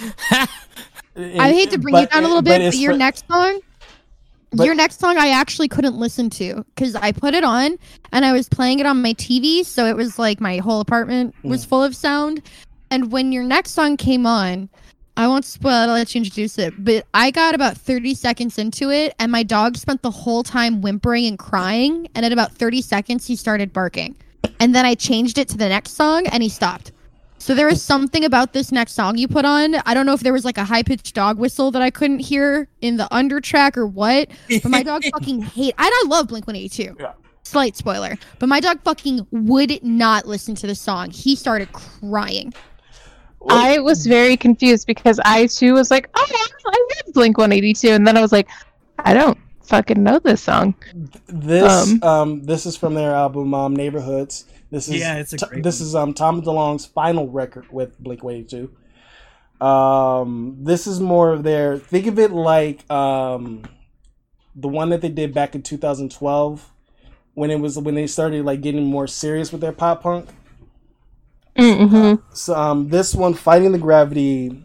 I 0.00 1.52
hate 1.52 1.70
to 1.70 1.78
bring 1.78 1.92
but- 1.92 2.04
it 2.04 2.10
down 2.10 2.24
a 2.24 2.26
little 2.26 2.42
bit, 2.42 2.58
but, 2.58 2.60
it's 2.62 2.78
your 2.78 2.92
fu- 2.92 2.98
next 2.98 3.24
song, 3.28 3.60
but- 4.50 4.64
your 4.66 4.74
next 4.74 4.98
song, 4.98 5.16
I 5.16 5.28
actually 5.28 5.68
couldn't 5.68 5.96
listen 5.96 6.28
to 6.30 6.64
because 6.74 6.96
I 6.96 7.12
put 7.12 7.34
it 7.34 7.44
on 7.44 7.78
and 8.12 8.24
I 8.24 8.32
was 8.32 8.48
playing 8.48 8.80
it 8.80 8.86
on 8.86 9.00
my 9.00 9.14
TV, 9.14 9.64
so 9.64 9.86
it 9.86 9.96
was 9.96 10.18
like 10.18 10.40
my 10.40 10.58
whole 10.58 10.80
apartment 10.80 11.34
was 11.44 11.64
full 11.64 11.82
of 11.84 11.94
sound. 11.94 12.42
And 12.90 13.10
when 13.12 13.32
your 13.32 13.44
next 13.44 13.70
song 13.72 13.96
came 13.96 14.26
on, 14.26 14.68
I 15.16 15.28
won't 15.28 15.44
spoil 15.44 15.70
it. 15.70 15.86
I'll 15.86 15.94
let 15.94 16.14
you 16.14 16.20
introduce 16.20 16.58
it. 16.58 16.74
But 16.82 17.06
I 17.14 17.30
got 17.30 17.54
about 17.54 17.76
30 17.76 18.14
seconds 18.14 18.58
into 18.58 18.90
it, 18.90 19.14
and 19.18 19.30
my 19.30 19.42
dog 19.42 19.76
spent 19.76 20.02
the 20.02 20.10
whole 20.10 20.42
time 20.42 20.80
whimpering 20.80 21.26
and 21.26 21.38
crying. 21.38 22.08
And 22.14 22.26
at 22.26 22.32
about 22.32 22.52
30 22.52 22.82
seconds, 22.82 23.26
he 23.26 23.36
started 23.36 23.72
barking. 23.72 24.16
And 24.58 24.74
then 24.74 24.84
I 24.84 24.94
changed 24.94 25.38
it 25.38 25.48
to 25.48 25.56
the 25.56 25.68
next 25.68 25.92
song, 25.92 26.26
and 26.26 26.42
he 26.42 26.48
stopped. 26.48 26.92
So 27.38 27.54
there 27.54 27.66
was 27.66 27.82
something 27.82 28.24
about 28.24 28.54
this 28.54 28.72
next 28.72 28.92
song 28.92 29.18
you 29.18 29.28
put 29.28 29.44
on. 29.44 29.74
I 29.74 29.92
don't 29.92 30.06
know 30.06 30.14
if 30.14 30.20
there 30.20 30.32
was 30.32 30.44
like 30.44 30.56
a 30.56 30.64
high 30.64 30.82
pitched 30.82 31.14
dog 31.14 31.38
whistle 31.38 31.70
that 31.72 31.82
I 31.82 31.90
couldn't 31.90 32.20
hear 32.20 32.68
in 32.80 32.96
the 32.96 33.12
under 33.14 33.40
track 33.40 33.76
or 33.76 33.86
what. 33.86 34.28
But 34.48 34.70
my 34.70 34.82
dog 34.82 35.04
fucking 35.12 35.42
hate. 35.42 35.74
And 35.76 35.90
I 35.92 36.04
love 36.06 36.28
Blink 36.28 36.46
One 36.46 36.56
Eighty 36.56 36.70
Two. 36.70 36.96
Yeah. 36.98 37.12
Slight 37.42 37.76
spoiler, 37.76 38.16
but 38.38 38.48
my 38.48 38.60
dog 38.60 38.80
fucking 38.82 39.26
would 39.30 39.84
not 39.84 40.26
listen 40.26 40.54
to 40.54 40.66
the 40.66 40.74
song. 40.74 41.10
He 41.10 41.36
started 41.36 41.70
crying. 41.72 42.54
I 43.48 43.78
was 43.78 44.06
very 44.06 44.36
confused 44.36 44.86
because 44.86 45.20
I 45.24 45.46
too 45.46 45.74
was 45.74 45.90
like, 45.90 46.08
oh, 46.14 46.26
I 46.66 46.86
love 47.04 47.14
Blink 47.14 47.38
182, 47.38 47.88
and 47.88 48.06
then 48.06 48.16
I 48.16 48.20
was 48.20 48.32
like, 48.32 48.48
I 48.98 49.14
don't 49.14 49.38
fucking 49.62 50.02
know 50.02 50.18
this 50.18 50.42
song. 50.42 50.74
This 51.26 51.92
Um, 51.92 52.02
um, 52.02 52.42
this 52.44 52.66
is 52.66 52.76
from 52.76 52.94
their 52.94 53.14
album 53.14 53.54
um, 53.54 53.74
Neighborhoods. 53.74 54.46
This 54.70 54.88
is 54.88 55.00
Yeah, 55.00 55.16
it's 55.16 55.32
a 55.32 55.36
t- 55.36 55.46
great 55.46 55.62
this 55.62 55.80
one. 55.80 55.86
is 55.86 55.94
um 55.94 56.14
Tom 56.14 56.42
DeLonge's 56.42 56.86
final 56.86 57.28
record 57.28 57.66
with 57.70 57.98
Blink 57.98 58.22
One 58.22 58.34
Eighty 58.34 58.44
Two. 59.60 59.64
Um, 59.64 60.56
this 60.60 60.86
is 60.86 61.00
more 61.00 61.32
of 61.32 61.42
their 61.42 61.78
think 61.78 62.06
of 62.06 62.18
it 62.18 62.32
like 62.32 62.88
um 62.90 63.62
the 64.54 64.68
one 64.68 64.90
that 64.90 65.00
they 65.00 65.08
did 65.08 65.34
back 65.34 65.54
in 65.54 65.62
2012 65.62 66.70
when 67.34 67.50
it 67.50 67.58
was 67.60 67.78
when 67.78 67.94
they 67.94 68.06
started 68.06 68.44
like 68.44 68.60
getting 68.60 68.84
more 68.84 69.06
serious 69.06 69.52
with 69.52 69.60
their 69.60 69.72
pop 69.72 70.02
punk. 70.02 70.28
Mm-hmm. 71.56 72.22
So 72.32 72.54
um, 72.54 72.88
this 72.88 73.14
one, 73.14 73.34
fighting 73.34 73.72
the 73.72 73.78
gravity, 73.78 74.64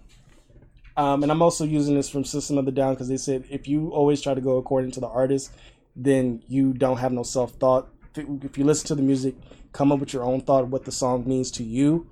um, 0.97 1.23
and 1.23 1.31
I'm 1.31 1.41
also 1.41 1.63
using 1.63 1.95
this 1.95 2.09
from 2.09 2.25
System 2.25 2.57
of 2.57 2.65
the 2.65 2.71
Down 2.71 2.93
because 2.93 3.07
they 3.07 3.17
said 3.17 3.45
if 3.49 3.67
you 3.67 3.89
always 3.89 4.21
try 4.21 4.33
to 4.33 4.41
go 4.41 4.57
according 4.57 4.91
to 4.91 4.99
the 4.99 5.07
artist, 5.07 5.51
then 5.95 6.41
you 6.47 6.73
don't 6.73 6.97
have 6.97 7.11
no 7.11 7.23
self 7.23 7.51
thought. 7.53 7.89
If, 8.15 8.25
if 8.43 8.57
you 8.57 8.65
listen 8.65 8.87
to 8.87 8.95
the 8.95 9.01
music, 9.01 9.35
come 9.71 9.91
up 9.91 9.99
with 9.99 10.13
your 10.13 10.23
own 10.23 10.41
thought 10.41 10.63
of 10.63 10.71
what 10.71 10.85
the 10.85 10.91
song 10.91 11.27
means 11.27 11.51
to 11.51 11.63
you. 11.63 12.07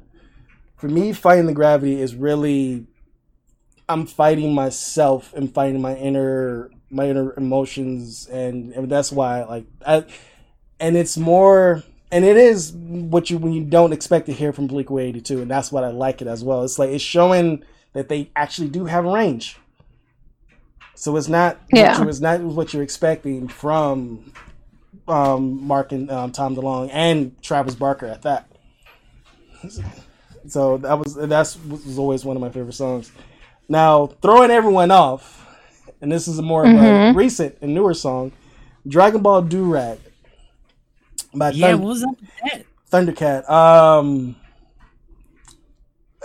For 0.77 0.88
me, 0.88 1.11
fighting 1.11 1.47
the 1.47 1.53
gravity 1.53 1.99
is 1.99 2.14
really, 2.14 2.85
I'm 3.89 4.06
fighting 4.06 4.53
myself 4.53 5.33
and 5.33 5.51
fighting 5.51 5.81
my 5.81 5.95
inner 5.95 6.69
my 6.89 7.09
inner 7.09 7.33
emotions, 7.35 8.27
and, 8.27 8.72
and 8.72 8.89
that's 8.89 9.11
why 9.11 9.43
like 9.43 9.65
I, 9.85 10.06
and 10.80 10.95
it's 10.95 11.17
more 11.17 11.83
and 12.11 12.23
it 12.25 12.37
is 12.37 12.71
what 12.73 13.29
you 13.29 13.37
when 13.37 13.53
you 13.53 13.63
don't 13.63 13.93
expect 13.93 14.25
to 14.27 14.33
hear 14.33 14.53
from 14.53 14.67
Blink 14.67 14.89
182, 14.89 15.41
and 15.41 15.49
that's 15.51 15.71
what 15.71 15.83
I 15.83 15.89
like 15.89 16.21
it 16.21 16.27
as 16.27 16.43
well. 16.43 16.63
It's 16.63 16.79
like 16.79 16.89
it's 16.89 17.03
showing 17.03 17.63
that 17.93 18.09
they 18.09 18.29
actually 18.35 18.69
do 18.69 18.85
have 18.85 19.05
range. 19.05 19.57
So 20.95 21.15
it's 21.15 21.27
not 21.27 21.59
Yeah. 21.71 21.91
what 21.97 22.03
you, 22.03 22.09
it's 22.09 22.19
not 22.19 22.41
what 22.41 22.73
you're 22.73 22.83
expecting 22.83 23.47
from 23.47 24.31
um, 25.07 25.65
Mark 25.65 25.91
and 25.91 26.09
um, 26.11 26.31
Tom 26.31 26.55
DeLonge 26.55 26.89
and 26.91 27.39
Travis 27.41 27.75
Barker 27.75 28.07
at 28.07 28.23
that. 28.23 28.47
So 30.47 30.77
that 30.77 30.97
was 30.99 31.15
that's 31.15 31.57
was 31.65 31.97
always 31.99 32.23
one 32.23 32.35
of 32.37 32.41
my 32.41 32.49
favorite 32.49 32.73
songs. 32.73 33.11
Now 33.67 34.07
throwing 34.21 34.49
everyone 34.51 34.91
off, 34.91 35.45
and 36.01 36.11
this 36.11 36.27
is 36.27 36.39
a 36.39 36.41
more 36.41 36.63
Mhm. 36.63 37.15
recent 37.15 37.57
and 37.61 37.73
newer 37.73 37.93
song, 37.93 38.31
Dragon 38.87 39.21
Ball 39.21 39.43
Durag 39.43 39.97
by 41.33 41.51
Yeah, 41.51 41.72
Thun- 41.72 41.81
what 41.81 41.88
was 41.89 42.03
up 42.03 42.09
with 42.19 42.30
that? 42.43 42.65
Thundercat. 42.91 43.49
Um, 43.49 44.35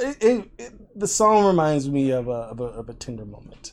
it, 0.00 0.22
it, 0.22 0.50
it, 0.58 0.98
the 0.98 1.06
song 1.08 1.44
reminds 1.46 1.88
me 1.88 2.10
of 2.10 2.28
a, 2.28 2.30
of 2.30 2.60
a 2.60 2.64
of 2.64 2.88
a 2.88 2.94
tender 2.94 3.24
moment 3.24 3.72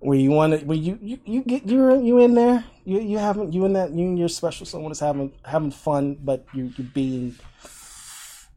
where 0.00 0.18
you 0.18 0.30
want 0.30 0.58
to 0.58 0.64
where 0.66 0.76
you, 0.76 0.98
you 1.02 1.18
you 1.24 1.42
get 1.42 1.66
you're 1.66 1.96
you 2.00 2.18
in 2.18 2.34
there 2.34 2.64
you 2.84 3.00
you 3.00 3.18
haven't 3.18 3.52
you 3.52 3.64
in 3.66 3.72
that 3.74 3.90
you 3.92 4.06
and 4.06 4.18
your 4.18 4.28
special 4.28 4.64
someone 4.66 4.90
is 4.92 4.98
having 5.00 5.30
having 5.44 5.70
fun 5.70 6.16
but 6.24 6.44
you 6.54 6.72
you're 6.76 6.86
being 6.94 7.34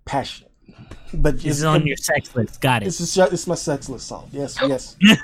passionate. 0.05 0.51
But 1.13 1.35
It's 1.35 1.45
it's, 1.45 1.63
on 1.63 1.85
your 1.85 1.97
sex 1.97 2.33
list. 2.35 2.59
Got 2.61 2.83
it. 2.83 2.87
it's 2.87 3.13
just, 3.13 3.33
it's 3.33 3.45
my 3.47 3.55
sexless 3.55 4.03
song. 4.03 4.29
Yes, 4.31 4.57
yes. 4.61 4.95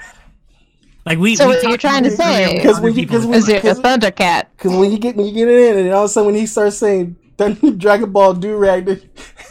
Like 1.05 1.17
we. 1.17 1.35
So 1.37 1.47
we 1.47 1.55
what 1.55 1.63
you're 1.63 1.77
trying 1.77 2.03
to 2.03 2.13
about 2.13 2.25
it 2.29 2.33
earlier 2.35 2.47
say- 2.49 2.57
Because 2.57 2.77
other 2.77 2.83
when 2.83 2.95
you- 2.95 3.05
because 3.07 3.25
when- 3.25 3.39
Is 3.39 3.47
it 3.49 3.63
a 3.63 3.73
Thundercat? 3.73 4.45
Because 4.59 4.75
when 4.77 4.91
you 4.91 4.97
get 4.99 5.15
when 5.15 5.25
you 5.25 5.31
get 5.33 5.47
it 5.47 5.77
in, 5.77 5.85
and 5.85 5.93
all 5.93 6.03
of 6.03 6.09
a 6.09 6.13
sudden 6.13 6.25
when 6.27 6.35
he 6.35 6.45
starts 6.45 6.75
saying 6.77 7.15
Dragon 7.77 8.11
Ball 8.11 8.35
Durag, 8.35 8.85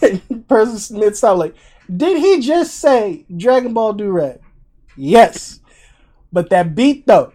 the 0.00 0.42
person 0.48 0.98
mid 1.00 1.16
stop 1.16 1.38
like, 1.38 1.54
did 1.96 2.18
he 2.18 2.40
just 2.40 2.74
say 2.78 3.24
Dragon 3.34 3.72
Ball 3.72 3.94
Durag? 3.94 4.40
Yes, 4.96 5.60
but 6.30 6.50
that 6.50 6.74
beat 6.74 7.06
though, 7.06 7.32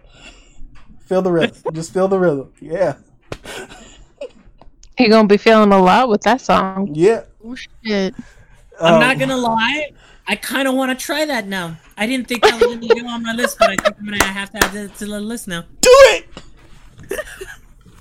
feel 1.06 1.20
the 1.22 1.32
rhythm. 1.32 1.56
Just 1.72 1.92
feel 1.92 2.06
the 2.06 2.18
rhythm. 2.18 2.52
Yeah, 2.60 2.94
You're 4.98 5.08
gonna 5.08 5.26
be 5.26 5.36
feeling 5.38 5.72
a 5.72 5.78
lot 5.82 6.08
with 6.08 6.20
that 6.22 6.40
song. 6.40 6.90
yeah. 6.94 7.24
Oh 7.44 7.56
shit. 7.56 8.14
I'm 8.80 8.94
Um, 8.94 9.00
not 9.00 9.18
gonna 9.18 9.36
lie. 9.36 9.90
I 10.28 10.36
kind 10.36 10.68
of 10.68 10.74
want 10.74 10.96
to 10.96 11.04
try 11.04 11.24
that 11.26 11.46
now. 11.48 11.76
I 11.96 12.06
didn't 12.06 12.28
think 12.28 12.42
that 12.42 12.54
was 12.54 12.76
gonna 12.76 13.02
go 13.02 13.08
on 13.08 13.22
my 13.22 13.32
list, 13.32 13.58
but 13.58 13.70
I 13.70 13.76
think 13.76 13.96
I'm 13.98 14.04
gonna 14.04 14.24
have 14.24 14.50
to 14.52 14.64
add 14.64 14.74
it 14.76 14.94
to 14.98 15.06
the 15.06 15.20
list 15.20 15.48
now. 15.48 15.64
do 15.80 15.90
it. 15.90 16.26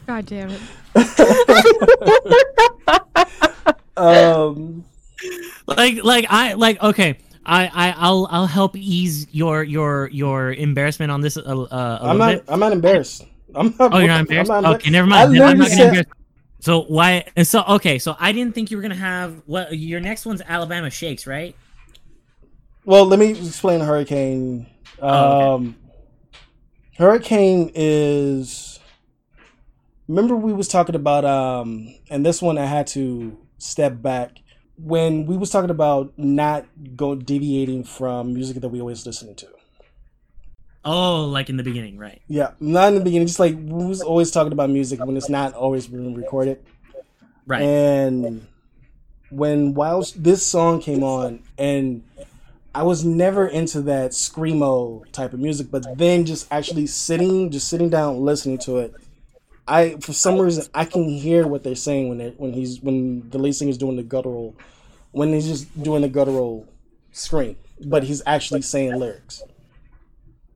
God 0.07 0.25
damn 0.25 0.49
it. 0.51 0.61
Um, 3.95 4.83
Like, 5.67 6.03
like 6.03 6.25
I 6.29 6.53
like. 6.53 6.81
Okay, 6.81 7.17
I, 7.45 7.67
I 7.67 7.93
I'll 7.97 8.27
I'll 8.31 8.47
help 8.47 8.75
ease 8.75 9.27
your 9.31 9.63
your 9.63 10.09
your 10.11 10.51
embarrassment 10.51 11.11
on 11.11 11.21
this 11.21 11.37
a, 11.37 11.41
a, 11.41 11.45
a 11.45 11.99
I'm 12.01 12.01
little 12.01 12.17
not. 12.17 12.33
bit. 12.33 12.43
I'm 12.47 12.59
not 12.59 12.71
embarrassed. 12.73 13.25
I'm 13.55 13.73
not. 13.79 13.93
Oh, 13.93 13.99
you're 13.99 14.07
not 14.07 14.21
embarrassed. 14.21 14.51
I'm 14.51 14.65
okay, 14.65 14.89
never 14.89 15.07
mind. 15.07 15.33
Then 15.35 15.41
I'm 15.43 15.57
not 15.57 15.69
said- 15.69 15.87
embarrass. 15.87 16.07
So 16.59 16.83
why? 16.83 17.25
and 17.35 17.45
So 17.47 17.63
okay, 17.63 17.99
so 17.99 18.15
I 18.19 18.31
didn't 18.31 18.55
think 18.55 18.71
you 18.71 18.77
were 18.77 18.81
gonna 18.83 18.95
have 18.95 19.41
what 19.45 19.77
your 19.77 19.99
next 19.99 20.25
one's 20.25 20.41
Alabama 20.41 20.89
Shakes, 20.89 21.27
right? 21.27 21.55
Well, 22.85 23.05
let 23.05 23.19
me 23.19 23.31
explain 23.31 23.79
Hurricane. 23.81 24.65
Um, 25.01 25.11
Oh, 25.11 25.55
okay. 25.55 25.73
Hurricane 26.97 27.71
is. 27.75 28.72
Remember 30.07 30.35
we 30.35 30.53
was 30.53 30.67
talking 30.67 30.95
about 30.95 31.25
um, 31.25 31.93
and 32.09 32.25
this 32.25 32.41
one 32.41 32.57
I 32.57 32.65
had 32.65 32.87
to 32.87 33.37
step 33.57 34.01
back 34.01 34.37
when 34.77 35.25
we 35.25 35.37
was 35.37 35.49
talking 35.49 35.69
about 35.69 36.13
not 36.17 36.65
go 36.95 37.15
deviating 37.15 37.83
from 37.83 38.33
music 38.33 38.57
that 38.61 38.69
we 38.69 38.79
always 38.79 39.05
listen 39.05 39.33
to. 39.35 39.47
Oh, 40.85 41.25
like 41.25 41.49
in 41.49 41.55
the 41.55 41.63
beginning, 41.63 41.97
right? 41.97 42.21
Yeah, 42.27 42.51
not 42.59 42.89
in 42.89 42.95
the 42.95 43.03
beginning. 43.03 43.27
Just 43.27 43.39
like 43.39 43.55
we 43.55 43.85
was 43.85 44.01
always 44.01 44.31
talking 44.31 44.51
about 44.51 44.69
music 44.69 44.99
when 45.03 45.15
it's 45.15 45.29
not 45.29 45.53
always 45.53 45.87
being 45.87 46.13
recorded. 46.13 46.59
Right. 47.45 47.61
And 47.61 48.45
when 49.29 49.73
while 49.73 50.05
this 50.17 50.45
song 50.45 50.81
came 50.81 51.03
on, 51.03 51.43
and 51.57 52.03
I 52.75 52.83
was 52.83 53.05
never 53.05 53.47
into 53.47 53.81
that 53.83 54.11
screamo 54.11 55.09
type 55.13 55.31
of 55.31 55.39
music, 55.39 55.67
but 55.71 55.97
then 55.97 56.25
just 56.25 56.47
actually 56.51 56.87
sitting, 56.87 57.49
just 57.49 57.69
sitting 57.69 57.89
down, 57.89 58.25
listening 58.25 58.57
to 58.59 58.79
it, 58.79 58.93
I 59.67 59.95
for 60.01 60.13
some 60.13 60.39
reason 60.39 60.65
I 60.73 60.85
can 60.85 61.07
hear 61.07 61.47
what 61.47 61.63
they're 61.63 61.75
saying 61.75 62.09
when 62.09 62.17
they 62.17 62.29
when 62.31 62.53
he's 62.53 62.81
when 62.81 63.29
the 63.29 63.37
lead 63.37 63.53
singer's 63.55 63.77
doing 63.77 63.95
the 63.95 64.03
guttural, 64.03 64.55
when 65.11 65.33
he's 65.33 65.47
just 65.47 65.81
doing 65.81 66.01
the 66.01 66.09
guttural 66.09 66.67
scream, 67.11 67.55
but 67.85 68.03
he's 68.03 68.21
actually 68.25 68.61
saying 68.61 68.95
lyrics. 68.95 69.41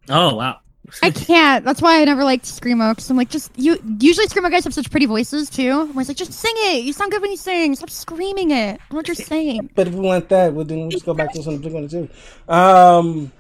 oh 0.10 0.36
wow. 0.36 0.60
I 1.04 1.12
can't. 1.12 1.66
That's 1.66 1.82
why 1.82 2.02
I 2.02 2.06
never 2.06 2.24
liked 2.24 2.46
screamo 2.46 2.92
because 2.92 3.10
I'm 3.10 3.18
like, 3.18 3.30
just 3.30 3.52
you. 3.58 3.78
Usually 4.00 4.26
screamo 4.26 4.50
guys 4.50 4.64
have 4.64 4.74
such 4.74 4.90
pretty 4.90 5.06
voices 5.06 5.50
too. 5.50 5.70
I'm 5.70 5.90
always 5.90 6.08
like, 6.08 6.16
just 6.16 6.32
sing 6.32 6.54
it. 6.56 6.86
You 6.86 6.94
sound 6.94 7.12
good 7.12 7.22
when 7.22 7.32
you 7.32 7.38
sing. 7.38 7.76
Stop 7.76 7.90
screaming 7.90 8.52
it. 8.52 8.80
I 8.80 8.94
know 8.94 8.98
what 8.98 9.08
you're 9.08 9.16
saying. 9.16 9.72
But 9.76 9.88
if 9.88 9.94
we 9.94 10.00
want 10.00 10.30
that, 10.30 10.54
well 10.54 10.64
then 10.64 10.80
we'll 10.80 10.90
just 10.90 11.06
go 11.06 11.14
back 11.14 11.34
to 11.34 11.44
something 11.44 11.62
Blink 11.62 11.74
One 11.76 11.88
Two. 11.90 12.10
Um, 12.48 13.32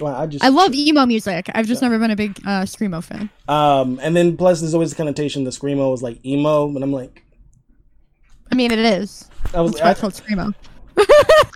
well, 0.00 0.14
I 0.14 0.26
just 0.26 0.44
I 0.44 0.48
love 0.48 0.74
emo 0.74 1.06
music. 1.06 1.48
I've 1.54 1.66
just 1.66 1.82
never 1.82 1.98
been 1.98 2.10
a 2.10 2.16
big 2.16 2.38
uh, 2.44 2.62
screamo 2.62 3.02
fan. 3.02 3.30
Um, 3.48 3.98
and 4.02 4.16
then 4.16 4.36
plus 4.36 4.60
there's 4.60 4.74
always 4.74 4.90
the 4.90 4.96
connotation 4.96 5.44
the 5.44 5.50
screamo 5.50 5.92
is 5.94 6.02
like 6.02 6.24
emo, 6.24 6.68
and 6.68 6.82
I'm 6.82 6.92
like, 6.92 7.22
I 8.50 8.54
mean, 8.54 8.70
it 8.70 8.78
is. 8.78 9.28
I 9.54 9.60
was, 9.60 9.72
That's 9.72 9.82
why 9.82 9.90
I, 9.90 9.94
called 9.94 10.14
screamo. 10.14 10.54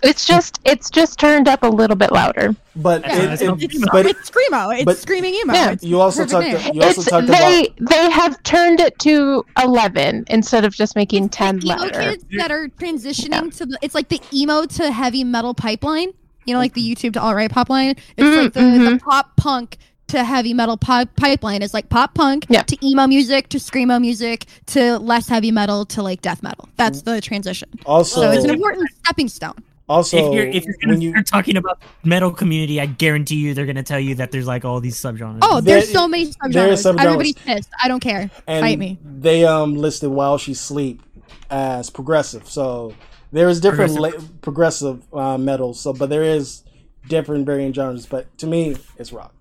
It's 0.03 0.25
just 0.27 0.59
it's 0.63 0.89
just 0.91 1.19
turned 1.19 1.47
up 1.47 1.63
a 1.63 1.67
little 1.67 1.95
bit 1.95 2.11
louder. 2.11 2.55
but 2.75 3.01
Yeah, 3.01 3.17
it, 3.17 3.31
it's 3.33 3.41
it- 3.41 3.63
It's, 3.73 3.85
but 3.91 4.05
it's 4.05 4.29
screamo. 4.29 4.73
It's 4.75 4.85
but- 4.85 4.97
screaming 4.97 5.33
emo. 5.33 5.53
Yeah. 5.53 5.71
It's 5.71 5.83
you 5.83 5.99
also 5.99 6.23
talked, 6.25 6.45
name. 6.47 6.75
you 6.75 6.83
also 6.83 7.01
it's 7.01 7.09
talked 7.09 7.27
they 7.27 7.65
about 7.77 7.89
they 7.89 8.09
have 8.11 8.41
turned 8.43 8.79
it 8.79 8.97
to 8.99 9.43
eleven 9.61 10.23
instead 10.29 10.65
of 10.65 10.73
just 10.75 10.95
making 10.95 11.29
ten 11.29 11.57
emo 11.63 11.75
louder. 11.75 11.99
kids 11.99 12.25
that 12.37 12.51
are 12.51 12.67
transitioning 12.69 13.55
to 13.57 13.65
the. 13.65 13.77
It's 13.81 13.95
like 13.95 14.09
the 14.09 14.21
emo 14.31 14.65
to 14.65 14.91
heavy 14.91 15.23
metal 15.23 15.53
pipeline. 15.55 16.09
You 16.47 16.53
know, 16.53 16.59
like 16.59 16.73
the 16.73 16.81
YouTube 16.95 17.13
to 17.13 17.21
all 17.21 17.35
right 17.35 17.51
pop 17.51 17.69
line. 17.69 17.91
It's 18.15 18.25
Mhm, 18.25 18.43
like 18.43 18.53
the, 18.53 18.61
the 18.61 18.91
mhm. 18.91 18.99
pop 19.01 19.35
punk 19.35 19.77
to 20.07 20.23
heavy 20.23 20.53
metal 20.53 20.77
pop 20.77 21.09
pipeline. 21.17 21.61
It's 21.61 21.73
like 21.73 21.89
pop 21.89 22.13
punk 22.13 22.45
Yeah. 22.49 22.61
to 22.63 22.85
emo 22.87 23.05
music 23.05 23.49
to 23.49 23.57
screamo 23.57 23.99
music 23.99 24.45
to 24.67 24.97
less 24.99 25.27
heavy 25.27 25.51
metal 25.51 25.85
to 25.87 26.01
like 26.01 26.21
death 26.21 26.41
metal. 26.41 26.69
That's 26.77 27.01
the 27.01 27.19
transition. 27.19 27.67
also 27.85 28.21
So 28.21 28.31
it's 28.31 28.45
an 28.45 28.51
important 28.51 28.89
stepping 29.03 29.27
stone. 29.27 29.55
also 29.89 30.17
if 30.17 30.33
you're 30.33 30.45
if 30.47 30.63
you're 30.65 30.75
gonna 30.81 30.93
when 30.93 31.01
you 31.01 31.09
start 31.11 31.27
talking 31.27 31.57
about 31.57 31.79
metal 32.05 32.31
community, 32.31 32.79
I 32.79 32.85
guarantee 32.85 33.35
you 33.35 33.53
they're 33.53 33.65
gonna 33.65 33.83
tell 33.83 33.99
you 33.99 34.15
that 34.15 34.31
there's 34.31 34.47
like 34.47 34.63
all 34.63 34.79
these 34.79 34.95
subgenres. 34.95 35.39
Oh, 35.41 35.59
There- 35.59 35.81
there's 35.81 35.91
so 35.91 36.07
many 36.07 36.25
there 36.49 36.69
are 36.69 36.73
subgenres. 36.73 36.93
subgenres. 36.95 37.03
Everybody's 37.03 37.33
pissed. 37.35 37.69
I 37.83 37.89
don't 37.89 37.99
care. 37.99 38.29
and 38.47 38.61
Fight 38.63 38.79
me. 38.79 38.97
they 39.03 39.43
um 39.45 39.75
listed 39.75 40.09
while 40.11 40.37
she 40.37 40.53
sleep 40.53 41.01
as 41.49 41.89
progressive. 41.89 42.49
So 42.49 42.93
there 43.31 43.49
is 43.49 43.59
different 43.61 43.93
Progressive. 43.93 44.41
progressive, 44.41 45.01
progressive 45.01 45.13
uh, 45.13 45.37
metal. 45.37 45.73
So 45.73 45.93
but 45.93 46.09
there 46.09 46.23
is 46.23 46.63
different 47.07 47.45
varying 47.45 47.73
genres. 47.73 48.05
But 48.05 48.35
to 48.39 48.47
me, 48.47 48.75
it's 48.97 49.11
rock. 49.13 49.33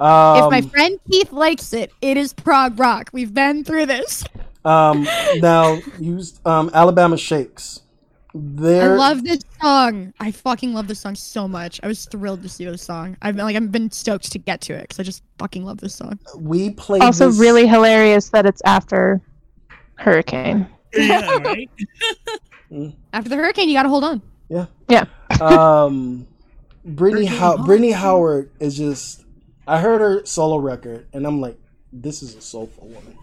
Um, 0.00 0.44
if 0.44 0.50
my 0.50 0.60
friend 0.70 0.98
Keith 1.10 1.32
likes 1.32 1.72
it, 1.72 1.92
it 2.00 2.16
is 2.16 2.32
prog 2.32 2.78
rock. 2.78 3.10
We've 3.12 3.34
been 3.34 3.64
through 3.64 3.86
this. 3.86 4.24
um, 4.64 5.06
now 5.38 5.78
used 5.98 6.44
um, 6.46 6.70
Alabama 6.72 7.16
Shakes. 7.18 7.80
There, 8.34 8.92
I 8.92 8.96
love 8.96 9.24
this 9.24 9.40
song. 9.60 10.12
I 10.20 10.30
fucking 10.30 10.74
love 10.74 10.86
this 10.86 11.00
song 11.00 11.14
so 11.16 11.48
much. 11.48 11.80
I 11.82 11.88
was 11.88 12.04
thrilled 12.04 12.42
to 12.42 12.48
see 12.48 12.66
this 12.66 12.82
song. 12.82 13.16
I've 13.22 13.34
been 13.34 13.44
like 13.46 13.56
I've 13.56 13.72
been 13.72 13.90
stoked 13.90 14.30
to 14.32 14.38
get 14.38 14.60
to 14.62 14.74
it 14.74 14.82
because 14.82 15.00
I 15.00 15.02
just 15.02 15.22
fucking 15.38 15.64
love 15.64 15.78
this 15.78 15.94
song. 15.94 16.18
we 16.36 16.70
played 16.70 17.02
Also, 17.02 17.30
this- 17.30 17.38
really 17.40 17.66
hilarious 17.66 18.28
that 18.28 18.46
it's 18.46 18.62
after 18.66 19.20
Hurricane. 19.96 20.68
yeah, 20.94 21.38
right. 21.38 21.70
After 23.12 23.30
the 23.30 23.36
hurricane, 23.36 23.68
you 23.68 23.74
gotta 23.74 23.88
hold 23.88 24.04
on. 24.04 24.22
Yeah. 24.48 24.66
Yeah. 24.88 25.06
um 25.40 26.26
Brittany 26.84 27.26
How 27.26 27.64
Brittany 27.64 27.92
Howard 27.92 28.50
is 28.60 28.76
just 28.76 29.24
I 29.66 29.80
heard 29.80 30.00
her 30.00 30.24
solo 30.24 30.56
record 30.56 31.06
and 31.12 31.26
I'm 31.26 31.40
like 31.40 31.58
this 31.92 32.22
is 32.22 32.34
a 32.34 32.40
soulful 32.40 32.88
woman. 32.88 33.16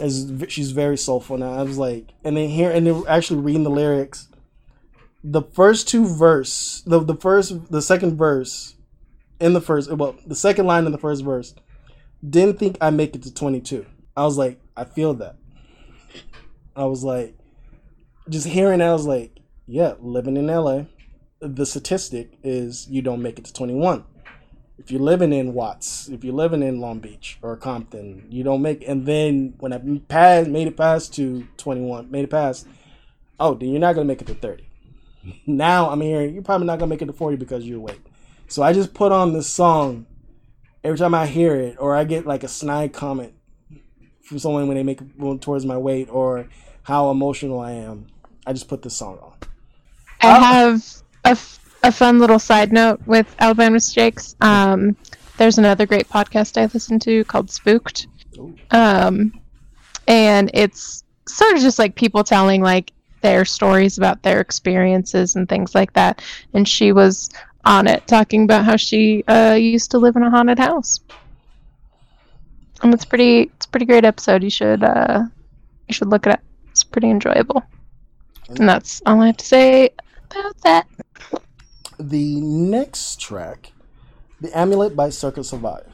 Is 0.00 0.32
she's 0.48 0.72
very 0.72 0.96
soulful 0.96 1.38
now. 1.38 1.52
I 1.52 1.62
was 1.62 1.78
like 1.78 2.08
and 2.24 2.36
then 2.36 2.48
here 2.48 2.70
and 2.70 2.86
then 2.86 3.04
actually 3.08 3.40
reading 3.40 3.64
the 3.64 3.70
lyrics 3.70 4.28
the 5.22 5.42
first 5.42 5.88
two 5.88 6.06
verse 6.06 6.82
the 6.86 7.00
the 7.00 7.16
first 7.16 7.70
the 7.70 7.80
second 7.80 8.16
verse 8.16 8.74
in 9.40 9.54
the 9.54 9.60
first 9.60 9.90
well 9.92 10.14
the 10.26 10.34
second 10.34 10.66
line 10.66 10.84
in 10.86 10.92
the 10.92 10.98
first 10.98 11.24
verse 11.24 11.54
didn't 12.28 12.58
think 12.58 12.76
I 12.80 12.90
make 12.90 13.14
it 13.14 13.22
to 13.22 13.34
22. 13.34 13.86
I 14.16 14.24
was 14.24 14.38
like 14.38 14.60
I 14.76 14.84
feel 14.84 15.14
that. 15.14 15.36
I 16.76 16.84
was 16.84 17.04
like 17.04 17.36
just 18.28 18.46
hearing 18.46 18.78
that 18.78 18.88
I 18.88 18.92
was 18.92 19.06
like 19.06 19.34
yeah, 19.66 19.94
living 20.00 20.36
in 20.36 20.46
LA, 20.46 20.84
the 21.40 21.66
statistic 21.66 22.38
is 22.42 22.88
you 22.88 23.02
don't 23.02 23.22
make 23.22 23.38
it 23.38 23.44
to 23.46 23.52
21. 23.52 24.04
If 24.76 24.90
you're 24.90 25.00
living 25.00 25.32
in 25.32 25.54
Watts, 25.54 26.08
if 26.08 26.24
you're 26.24 26.34
living 26.34 26.62
in 26.62 26.80
Long 26.80 26.98
Beach 26.98 27.38
or 27.42 27.56
Compton, 27.56 28.26
you 28.28 28.42
don't 28.42 28.60
make. 28.60 28.86
And 28.86 29.06
then 29.06 29.54
when 29.58 29.72
I 29.72 29.80
passed, 30.08 30.50
made 30.50 30.66
it 30.66 30.76
past 30.76 31.14
to 31.14 31.46
21, 31.58 32.10
made 32.10 32.24
it 32.24 32.30
past. 32.30 32.66
Oh, 33.38 33.54
then 33.54 33.70
you're 33.70 33.80
not 33.80 33.94
gonna 33.94 34.06
make 34.06 34.20
it 34.20 34.26
to 34.28 34.34
30. 34.34 34.68
Now 35.46 35.88
I'm 35.88 36.02
hearing 36.02 36.34
you're 36.34 36.42
probably 36.42 36.66
not 36.66 36.78
gonna 36.78 36.90
make 36.90 37.00
it 37.00 37.06
to 37.06 37.12
40 37.14 37.38
because 37.38 37.64
you're 37.64 37.78
awake. 37.78 38.02
So 38.48 38.62
I 38.62 38.74
just 38.74 38.92
put 38.92 39.10
on 39.10 39.32
this 39.32 39.48
song 39.48 40.04
every 40.82 40.98
time 40.98 41.14
I 41.14 41.26
hear 41.26 41.54
it, 41.54 41.76
or 41.78 41.96
I 41.96 42.04
get 42.04 42.26
like 42.26 42.44
a 42.44 42.48
snide 42.48 42.92
comment 42.92 43.32
from 44.22 44.38
someone 44.38 44.68
when 44.68 44.76
they 44.76 44.82
make 44.82 45.00
towards 45.40 45.64
my 45.64 45.78
weight 45.78 46.08
or 46.10 46.46
how 46.82 47.10
emotional 47.10 47.58
I 47.58 47.72
am. 47.72 48.08
I 48.46 48.52
just 48.52 48.68
put 48.68 48.82
this 48.82 48.96
song 48.96 49.18
on. 49.22 49.32
I 50.20 50.36
Oh. 50.36 50.40
have 50.42 50.84
a, 51.24 51.28
f- 51.30 51.58
a 51.82 51.92
fun 51.92 52.18
little 52.18 52.38
side 52.38 52.72
note 52.72 53.00
with 53.06 53.34
Alabama 53.38 53.80
Shakes. 53.80 54.36
Um, 54.40 54.96
there's 55.36 55.58
another 55.58 55.86
great 55.86 56.08
podcast 56.08 56.60
I 56.60 56.64
listen 56.72 56.98
to 57.00 57.24
called 57.24 57.50
Spooked. 57.50 58.06
Um, 58.70 59.38
and 60.06 60.50
it's 60.54 61.04
sort 61.26 61.54
of 61.54 61.60
just 61.60 61.78
like 61.78 61.94
people 61.94 62.22
telling 62.24 62.62
like 62.62 62.92
their 63.22 63.44
stories 63.44 63.96
about 63.96 64.22
their 64.22 64.40
experiences 64.40 65.36
and 65.36 65.48
things 65.48 65.74
like 65.74 65.92
that. 65.94 66.22
And 66.52 66.68
she 66.68 66.92
was 66.92 67.30
on 67.64 67.86
it 67.86 68.06
talking 68.06 68.44
about 68.44 68.64
how 68.66 68.76
she 68.76 69.24
uh, 69.24 69.54
used 69.58 69.90
to 69.92 69.98
live 69.98 70.16
in 70.16 70.22
a 70.22 70.30
haunted 70.30 70.58
house. 70.58 71.00
And 72.82 72.92
it's 72.92 73.04
pretty 73.04 73.42
it's 73.56 73.66
a 73.66 73.68
pretty 73.70 73.86
great 73.86 74.04
episode. 74.04 74.42
You 74.42 74.50
should 74.50 74.82
uh, 74.84 75.24
you 75.88 75.94
should 75.94 76.08
look 76.08 76.26
it 76.26 76.34
up. 76.34 76.40
It's 76.70 76.84
pretty 76.84 77.08
enjoyable. 77.08 77.62
And 78.48 78.68
that's 78.68 79.02
all 79.06 79.20
I 79.20 79.26
have 79.26 79.36
to 79.38 79.44
say 79.44 79.90
about 80.30 80.56
that. 80.62 80.86
the 81.98 82.40
next 82.40 83.20
track, 83.20 83.72
"The 84.40 84.56
Amulet" 84.56 84.94
by 84.96 85.10
Circa 85.10 85.44
Survive. 85.44 85.90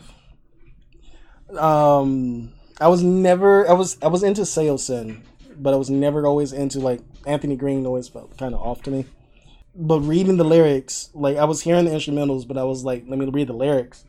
Um, 1.59 2.53
I 2.81 2.89
was 2.89 3.03
never, 3.03 3.69
I 3.69 3.73
was, 3.73 3.99
I 4.03 4.07
was 4.09 4.23
into 4.23 4.43
Saosin, 4.43 5.23
but 5.57 5.75
I 5.75 5.77
was 5.77 5.91
never 5.91 6.27
always 6.27 6.53
into 6.53 6.81
like 6.81 7.01
Anthony 7.27 7.57
Green. 7.57 7.87
Always 7.87 8.09
felt 8.09 8.37
kind 8.39 8.55
of 8.55 8.61
off 8.61 8.83
to 8.83 8.91
me. 8.91 9.07
But 9.75 10.01
reading 10.01 10.37
the 10.37 10.45
lyrics, 10.45 11.11
like 11.15 11.37
I 11.37 11.45
was 11.45 11.63
hearing 11.63 11.85
the 11.85 11.93
instrumentals, 11.93 12.47
but 12.47 12.59
I 12.59 12.65
was 12.65 12.85
like, 12.85 13.05
let 13.09 13.19
me 13.19 13.27
read 13.27 13.49
the 13.49 13.53
lyrics, 13.53 14.05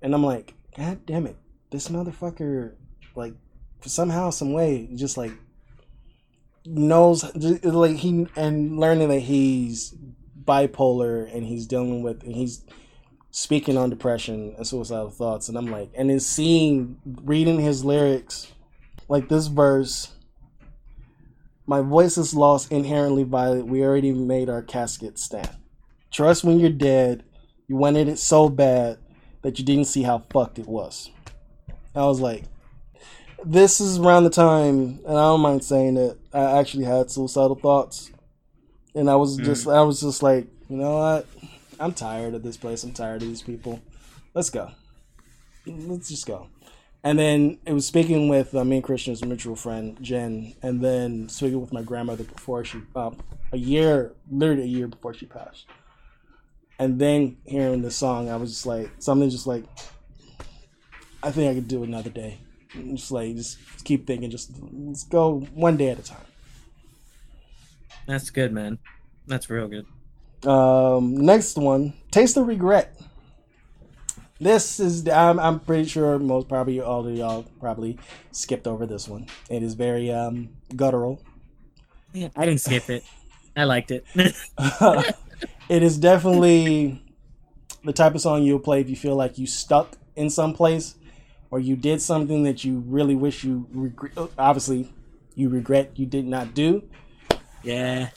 and 0.00 0.14
I'm 0.14 0.24
like, 0.24 0.54
God 0.76 1.04
damn 1.06 1.26
it, 1.26 1.36
this 1.70 1.88
motherfucker, 1.88 2.74
like, 3.14 3.34
somehow, 3.82 4.30
some 4.30 4.52
way, 4.52 4.88
just 4.94 5.16
like 5.18 5.32
knows, 6.64 7.24
like 7.64 7.96
he 7.96 8.26
and 8.36 8.78
learning 8.78 9.08
that 9.08 9.20
he's 9.20 9.94
bipolar 10.44 11.32
and 11.34 11.46
he's 11.46 11.66
dealing 11.66 12.02
with 12.02 12.22
and 12.22 12.34
he's 12.34 12.64
speaking 13.30 13.76
on 13.76 13.90
depression 13.90 14.54
and 14.56 14.66
suicidal 14.66 15.10
thoughts 15.10 15.48
and 15.48 15.56
i'm 15.56 15.70
like 15.70 15.88
and 15.94 16.10
then 16.10 16.18
seeing 16.18 16.96
reading 17.22 17.60
his 17.60 17.84
lyrics 17.84 18.50
like 19.06 19.28
this 19.28 19.46
verse 19.46 20.12
my 21.66 21.80
voice 21.80 22.18
is 22.18 22.34
lost 22.34 22.72
inherently 22.72 23.22
violent 23.22 23.68
we 23.68 23.84
already 23.84 24.12
made 24.12 24.48
our 24.48 24.62
casket 24.62 25.16
stand 25.16 25.60
Trust 26.10 26.42
when 26.42 26.58
you're 26.58 26.70
dead. 26.70 27.22
You 27.68 27.76
wanted 27.76 28.08
it 28.08 28.18
so 28.18 28.48
bad 28.48 28.98
that 29.42 29.58
you 29.58 29.64
didn't 29.64 29.84
see 29.84 30.02
how 30.02 30.24
fucked 30.30 30.58
it 30.58 30.66
was. 30.66 31.10
I 31.94 32.04
was 32.04 32.20
like, 32.20 32.44
this 33.44 33.80
is 33.80 33.98
around 33.98 34.24
the 34.24 34.30
time, 34.30 35.00
and 35.06 35.18
I 35.18 35.22
don't 35.22 35.40
mind 35.40 35.64
saying 35.64 35.96
it. 35.96 36.18
I 36.32 36.58
actually 36.58 36.84
had 36.84 37.10
suicidal 37.10 37.54
thoughts, 37.56 38.10
and 38.94 39.10
I 39.10 39.16
was 39.16 39.36
just, 39.36 39.66
I 39.66 39.82
was 39.82 40.00
just 40.00 40.22
like, 40.22 40.46
you 40.68 40.76
know 40.76 40.98
what? 40.98 41.26
I'm 41.78 41.92
tired 41.92 42.34
of 42.34 42.42
this 42.42 42.56
place. 42.56 42.84
I'm 42.84 42.92
tired 42.92 43.22
of 43.22 43.28
these 43.28 43.42
people. 43.42 43.80
Let's 44.34 44.50
go. 44.50 44.70
Let's 45.66 46.08
just 46.08 46.26
go. 46.26 46.48
And 47.02 47.18
then 47.18 47.58
it 47.64 47.72
was 47.72 47.86
speaking 47.86 48.28
with 48.28 48.54
uh, 48.54 48.64
me 48.64 48.76
and 48.76 48.84
Christian's 48.84 49.24
mutual 49.24 49.56
friend 49.56 49.96
Jen, 50.02 50.54
and 50.62 50.82
then 50.82 51.28
speaking 51.28 51.60
with 51.60 51.72
my 51.72 51.82
grandmother 51.82 52.24
before 52.24 52.64
she, 52.64 52.82
uh, 52.94 53.10
a 53.52 53.56
year, 53.56 54.12
literally 54.30 54.62
a 54.62 54.66
year 54.66 54.86
before 54.86 55.14
she 55.14 55.26
passed. 55.26 55.66
And 56.78 56.98
then 56.98 57.38
hearing 57.44 57.82
the 57.82 57.90
song, 57.90 58.28
I 58.30 58.36
was 58.36 58.50
just 58.50 58.66
like 58.66 58.90
something, 58.98 59.30
just 59.30 59.46
like 59.46 59.64
I 61.22 61.30
think 61.30 61.50
I 61.50 61.54
could 61.54 61.68
do 61.68 61.84
another 61.84 62.10
day. 62.10 62.38
Just 62.72 63.10
like 63.10 63.34
just 63.36 63.58
keep 63.84 64.06
thinking, 64.06 64.30
just 64.30 64.52
let's 64.72 65.04
go 65.04 65.40
one 65.54 65.76
day 65.76 65.90
at 65.90 65.98
a 65.98 66.02
time. 66.02 66.18
That's 68.06 68.30
good, 68.30 68.52
man. 68.52 68.78
That's 69.26 69.50
real 69.50 69.68
good. 69.68 69.86
Um, 70.48 71.16
next 71.24 71.56
one, 71.56 71.92
Taste 72.10 72.36
of 72.36 72.46
Regret. 72.46 72.98
This 74.40 74.80
is 74.80 75.06
I'm, 75.06 75.38
I'm 75.38 75.60
pretty 75.60 75.86
sure 75.86 76.18
most 76.18 76.48
probably 76.48 76.80
all 76.80 77.06
of 77.06 77.14
y'all 77.14 77.44
probably 77.60 77.98
skipped 78.32 78.66
over 78.66 78.86
this 78.86 79.06
one. 79.06 79.26
It 79.50 79.62
is 79.62 79.74
very 79.74 80.10
um 80.10 80.50
guttural. 80.74 81.22
Yeah, 82.12 82.28
I 82.34 82.46
didn't 82.46 82.62
skip 82.62 82.88
it. 82.88 83.04
I 83.56 83.64
liked 83.64 83.90
it. 83.90 84.04
it 85.68 85.82
is 85.82 85.98
definitely 85.98 87.02
the 87.84 87.92
type 87.92 88.14
of 88.14 88.20
song 88.20 88.42
you'll 88.42 88.58
play 88.60 88.80
if 88.80 88.88
you 88.88 88.96
feel 88.96 89.14
like 89.14 89.38
you 89.38 89.46
stuck 89.46 89.96
in 90.16 90.30
some 90.30 90.54
place 90.54 90.94
or 91.50 91.58
you 91.60 91.76
did 91.76 92.00
something 92.00 92.42
that 92.44 92.64
you 92.64 92.82
really 92.86 93.14
wish 93.14 93.44
you 93.44 93.66
regret. 93.72 94.12
Obviously, 94.38 94.92
you 95.34 95.48
regret 95.48 95.92
you 95.98 96.06
did 96.06 96.26
not 96.26 96.54
do. 96.54 96.82
yeah. 97.62 98.10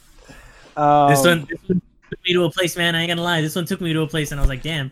Um, 0.75 1.09
This 1.09 1.23
one, 1.25 1.47
this 1.49 1.59
one 1.67 1.81
took 2.09 2.19
me 2.25 2.33
to 2.33 2.43
a 2.45 2.51
place, 2.51 2.75
man. 2.77 2.95
I 2.95 3.01
ain't 3.01 3.09
gonna 3.09 3.21
lie. 3.21 3.41
This 3.41 3.55
one 3.55 3.65
took 3.65 3.81
me 3.81 3.93
to 3.93 4.01
a 4.01 4.07
place, 4.07 4.31
and 4.31 4.39
I 4.39 4.43
was 4.43 4.49
like, 4.49 4.63
damn. 4.63 4.91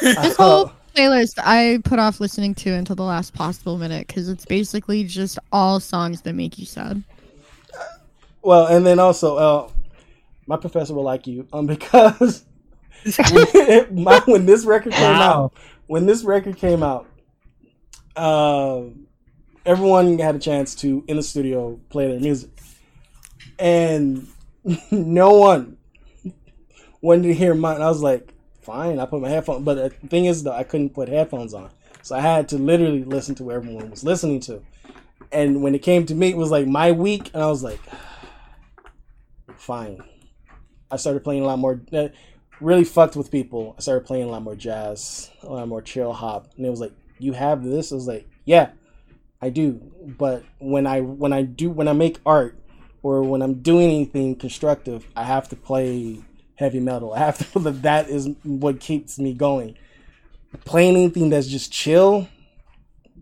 This 0.00 0.36
whole 0.36 0.72
playlist 0.94 1.34
I 1.38 1.80
put 1.84 1.98
off 1.98 2.20
listening 2.20 2.54
to 2.56 2.72
until 2.72 2.96
the 2.96 3.02
last 3.02 3.34
possible 3.34 3.76
minute 3.78 4.06
because 4.06 4.28
it's 4.28 4.44
basically 4.44 5.04
just 5.04 5.38
all 5.52 5.80
songs 5.80 6.22
that 6.22 6.34
make 6.34 6.58
you 6.58 6.66
sad. 6.66 7.02
Well, 8.42 8.66
and 8.66 8.84
then 8.86 8.98
also, 8.98 9.36
uh, 9.36 9.68
my 10.46 10.56
professor 10.56 10.94
will 10.94 11.02
like 11.02 11.26
you, 11.26 11.46
um, 11.52 11.66
because 11.66 12.44
when, 13.30 13.94
my, 14.04 14.20
when 14.26 14.46
this 14.46 14.64
record 14.64 14.92
came 14.92 15.02
Wow. 15.02 15.44
out, 15.44 15.52
when 15.86 16.06
this 16.06 16.22
record 16.24 16.56
came 16.56 16.82
out, 16.82 17.06
uh, 18.16 18.82
everyone 19.66 20.18
had 20.18 20.36
a 20.36 20.38
chance 20.38 20.74
to 20.76 21.04
in 21.08 21.16
the 21.16 21.22
studio 21.22 21.78
play 21.88 22.08
their 22.08 22.20
music, 22.20 22.50
and 23.58 24.26
no 24.90 25.34
one 25.34 25.76
wanted 27.00 27.24
to 27.24 27.34
hear 27.34 27.54
mine. 27.54 27.82
I 27.82 27.88
was 27.88 28.02
like, 28.02 28.32
fine, 28.62 28.98
I 28.98 29.06
put 29.06 29.20
my 29.20 29.28
headphones, 29.28 29.64
but 29.64 29.74
the 29.74 30.08
thing 30.08 30.26
is, 30.26 30.42
though, 30.42 30.52
I 30.52 30.64
couldn't 30.64 30.90
put 30.90 31.08
headphones 31.08 31.54
on, 31.54 31.70
so 32.02 32.16
I 32.16 32.20
had 32.20 32.48
to 32.50 32.58
literally 32.58 33.04
listen 33.04 33.34
to 33.36 33.44
what 33.44 33.56
everyone 33.56 33.90
was 33.90 34.04
listening 34.04 34.40
to. 34.40 34.62
And 35.32 35.62
when 35.62 35.74
it 35.74 35.80
came 35.80 36.06
to 36.06 36.14
me, 36.14 36.30
it 36.30 36.36
was 36.36 36.50
like 36.50 36.66
my 36.66 36.92
week, 36.92 37.30
and 37.34 37.42
I 37.42 37.46
was 37.46 37.62
like, 37.62 37.80
fine. 39.56 40.02
I 40.90 40.96
started 40.96 41.24
playing 41.24 41.42
a 41.42 41.46
lot 41.46 41.58
more. 41.58 41.80
Uh, 41.92 42.08
really 42.60 42.84
fucked 42.84 43.16
with 43.16 43.30
people. 43.30 43.74
I 43.76 43.80
started 43.80 44.06
playing 44.06 44.24
a 44.24 44.30
lot 44.30 44.42
more 44.42 44.54
jazz, 44.54 45.30
a 45.42 45.52
lot 45.52 45.68
more 45.68 45.82
chill 45.82 46.12
hop, 46.12 46.48
and 46.56 46.64
it 46.64 46.70
was 46.70 46.80
like, 46.80 46.92
"You 47.18 47.32
have 47.32 47.64
this." 47.64 47.92
I 47.92 47.94
was 47.94 48.06
like, 48.06 48.28
"Yeah, 48.44 48.70
I 49.40 49.50
do." 49.50 49.80
But 50.18 50.44
when 50.58 50.86
I 50.86 51.00
when 51.00 51.32
I 51.32 51.42
do 51.42 51.70
when 51.70 51.88
I 51.88 51.92
make 51.92 52.18
art 52.24 52.58
or 53.02 53.22
when 53.22 53.42
I'm 53.42 53.62
doing 53.62 53.90
anything 53.90 54.36
constructive, 54.36 55.06
I 55.16 55.24
have 55.24 55.48
to 55.50 55.56
play 55.56 56.22
heavy 56.56 56.80
metal. 56.80 57.12
I 57.12 57.18
have 57.18 57.52
to 57.52 57.58
that 57.58 58.08
is 58.08 58.28
what 58.42 58.80
keeps 58.80 59.18
me 59.18 59.34
going. 59.34 59.76
Playing 60.64 60.96
anything 60.96 61.30
that's 61.30 61.48
just 61.48 61.72
chill 61.72 62.28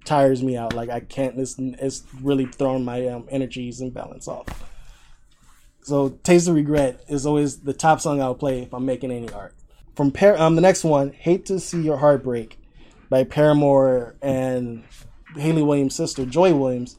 tires 0.04 0.42
me 0.42 0.56
out. 0.56 0.74
Like 0.74 0.90
I 0.90 1.00
can't. 1.00 1.38
It's 1.38 1.56
it's 1.58 2.04
really 2.20 2.46
throwing 2.46 2.84
my 2.84 3.06
um, 3.08 3.26
energies 3.30 3.80
and 3.80 3.92
balance 3.92 4.28
off. 4.28 4.46
So 5.82 6.10
Taste 6.22 6.48
of 6.48 6.54
Regret 6.54 7.02
is 7.08 7.26
always 7.26 7.60
the 7.60 7.72
top 7.72 8.00
song 8.00 8.20
I'll 8.20 8.34
play 8.34 8.62
if 8.62 8.72
I'm 8.72 8.86
making 8.86 9.10
any 9.10 9.30
art. 9.30 9.54
From 9.96 10.10
Par- 10.10 10.38
um, 10.38 10.54
the 10.54 10.60
next 10.60 10.84
one, 10.84 11.12
Hate 11.12 11.46
to 11.46 11.58
See 11.58 11.82
Your 11.82 11.98
Heart 11.98 12.22
Break 12.22 12.58
by 13.12 13.24
Paramore 13.24 14.16
and 14.22 14.84
Hayley 15.36 15.62
Williams' 15.62 15.94
sister, 15.94 16.24
Joy 16.24 16.54
Williams. 16.54 16.98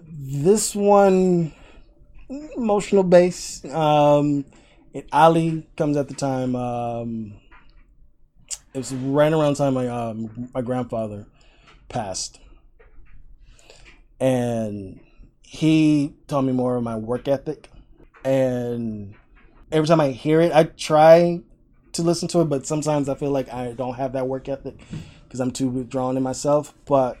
This 0.00 0.76
one, 0.76 1.52
emotional 2.56 3.02
base. 3.02 3.64
Um, 3.64 4.44
it 4.94 5.08
Ali 5.10 5.66
comes 5.76 5.96
at 5.96 6.06
the 6.06 6.14
time. 6.14 6.54
Um, 6.54 7.34
it 8.72 8.78
was 8.78 8.94
right 8.94 9.32
around 9.32 9.56
the 9.56 9.64
time 9.64 9.74
my 9.74 9.88
um, 9.88 10.50
my 10.54 10.62
grandfather 10.62 11.26
passed, 11.88 12.38
and 14.20 15.00
he 15.42 16.14
taught 16.28 16.42
me 16.42 16.52
more 16.52 16.76
of 16.76 16.84
my 16.84 16.94
work 16.94 17.26
ethic. 17.26 17.70
And 18.24 19.16
every 19.72 19.88
time 19.88 20.00
I 20.00 20.12
hear 20.12 20.40
it, 20.40 20.52
I 20.52 20.62
try 20.62 21.40
to 21.96 22.02
listen 22.02 22.28
to 22.28 22.40
it, 22.40 22.44
but 22.46 22.66
sometimes 22.66 23.08
I 23.08 23.14
feel 23.14 23.30
like 23.30 23.52
I 23.52 23.72
don't 23.72 23.94
have 23.94 24.12
that 24.12 24.26
work 24.26 24.48
ethic 24.48 24.78
because 25.24 25.40
I'm 25.40 25.50
too 25.50 25.68
withdrawn 25.68 26.16
in 26.16 26.22
myself. 26.22 26.74
But 26.86 27.18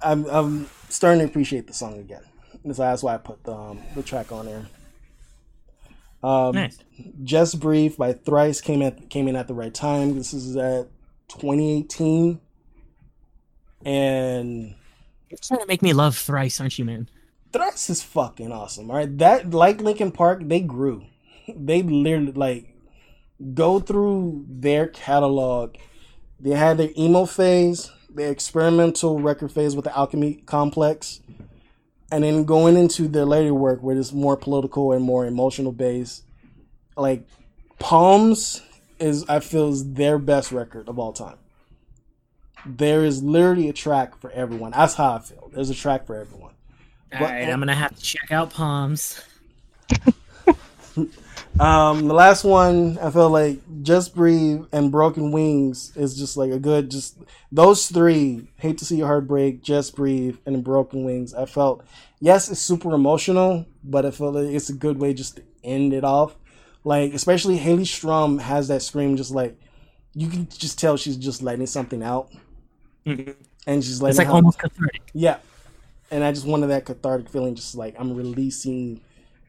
I'm, 0.00 0.24
I'm 0.26 0.68
starting 0.88 1.20
to 1.20 1.26
appreciate 1.26 1.66
the 1.66 1.74
song 1.74 1.98
again. 1.98 2.22
And 2.64 2.74
so 2.74 2.82
that's 2.82 3.02
why 3.02 3.14
I 3.14 3.18
put 3.18 3.44
the, 3.44 3.52
um, 3.52 3.80
the 3.94 4.02
track 4.02 4.32
on 4.32 4.46
there. 4.46 4.66
Um, 6.22 6.54
Nice. 6.54 6.78
Just 7.24 7.58
Breathe 7.58 7.96
by 7.96 8.12
Thrice 8.12 8.60
came 8.60 8.80
at 8.82 9.10
came 9.10 9.26
in 9.26 9.34
at 9.34 9.48
the 9.48 9.54
right 9.54 9.74
time. 9.74 10.14
This 10.14 10.32
is 10.32 10.56
at 10.56 10.88
2018, 11.28 12.40
and 13.84 14.74
You're 15.28 15.38
trying 15.42 15.60
to 15.60 15.66
make 15.66 15.82
me 15.82 15.92
love 15.92 16.16
thrice, 16.16 16.60
aren't 16.60 16.78
you, 16.78 16.84
man? 16.84 17.08
Thrice 17.52 17.90
is 17.90 18.02
fucking 18.04 18.52
awesome. 18.52 18.88
All 18.90 18.96
right, 18.96 19.18
that 19.18 19.50
like 19.50 19.80
Linkin 19.80 20.12
Park, 20.12 20.42
they 20.44 20.60
grew. 20.60 21.04
They 21.48 21.82
literally 21.82 22.32
like 22.32 22.71
go 23.54 23.80
through 23.80 24.46
their 24.48 24.86
catalog. 24.86 25.76
They 26.40 26.50
had 26.50 26.78
their 26.78 26.90
emo 26.96 27.24
phase, 27.26 27.90
their 28.10 28.30
experimental 28.30 29.20
record 29.20 29.52
phase 29.52 29.76
with 29.76 29.84
the 29.84 29.96
Alchemy 29.96 30.42
Complex, 30.46 31.20
and 32.10 32.24
then 32.24 32.44
going 32.44 32.76
into 32.76 33.08
their 33.08 33.24
later 33.24 33.54
work 33.54 33.80
where 33.82 33.96
it's 33.96 34.12
more 34.12 34.36
political 34.36 34.92
and 34.92 35.04
more 35.04 35.26
emotional 35.26 35.72
based. 35.72 36.24
Like 36.96 37.26
Palms 37.78 38.62
is, 38.98 39.24
I 39.28 39.40
feel, 39.40 39.70
is 39.70 39.94
their 39.94 40.18
best 40.18 40.52
record 40.52 40.88
of 40.88 40.98
all 40.98 41.12
time. 41.12 41.36
There 42.64 43.04
is 43.04 43.22
literally 43.22 43.68
a 43.68 43.72
track 43.72 44.16
for 44.16 44.30
everyone. 44.30 44.70
That's 44.70 44.94
how 44.94 45.14
I 45.14 45.18
feel. 45.18 45.50
There's 45.52 45.70
a 45.70 45.74
track 45.74 46.06
for 46.06 46.16
everyone. 46.16 46.54
All 47.12 47.20
right, 47.20 47.48
I'm 47.48 47.58
gonna 47.58 47.74
have 47.74 47.94
to 47.96 48.02
check 48.02 48.30
out 48.30 48.50
Palms. 48.50 49.20
Um, 51.60 52.08
the 52.08 52.14
last 52.14 52.44
one, 52.44 52.98
I 52.98 53.10
feel 53.10 53.28
like 53.30 53.58
Just 53.82 54.14
Breathe 54.14 54.64
and 54.72 54.90
Broken 54.90 55.32
Wings 55.32 55.92
is 55.96 56.16
just 56.16 56.36
like 56.36 56.50
a 56.50 56.58
good, 56.58 56.90
just 56.90 57.18
those 57.52 57.86
three. 57.88 58.48
Hate 58.56 58.78
to 58.78 58.84
see 58.84 58.96
your 58.96 59.06
heart 59.06 59.28
break, 59.28 59.62
Just 59.62 59.94
Breathe, 59.94 60.36
and 60.46 60.64
Broken 60.64 61.04
Wings. 61.04 61.34
I 61.34 61.44
felt, 61.44 61.84
yes, 62.20 62.50
it's 62.50 62.60
super 62.60 62.92
emotional, 62.92 63.66
but 63.84 64.06
I 64.06 64.10
feel 64.10 64.32
like 64.32 64.54
it's 64.54 64.70
a 64.70 64.74
good 64.74 64.98
way 64.98 65.12
just 65.12 65.36
to 65.36 65.42
end 65.62 65.92
it 65.92 66.04
off. 66.04 66.34
Like, 66.84 67.12
especially 67.12 67.58
Haley 67.58 67.84
Strum 67.84 68.38
has 68.38 68.68
that 68.68 68.82
scream, 68.82 69.16
just 69.16 69.30
like 69.30 69.56
you 70.14 70.28
can 70.28 70.48
just 70.48 70.78
tell 70.78 70.96
she's 70.96 71.16
just 71.16 71.42
letting 71.42 71.66
something 71.66 72.02
out, 72.02 72.30
Mhm. 73.06 73.36
and 73.66 73.84
she's 73.84 74.00
letting 74.02 74.10
It's 74.12 74.18
like 74.18 74.28
out- 74.28 74.34
almost 74.34 74.58
cathartic. 74.58 75.02
yeah. 75.12 75.36
And 76.10 76.24
I 76.24 76.32
just 76.32 76.46
wanted 76.46 76.66
that 76.68 76.84
cathartic 76.86 77.28
feeling, 77.28 77.54
just 77.54 77.74
like 77.76 77.94
I'm 77.98 78.14
releasing 78.16 79.00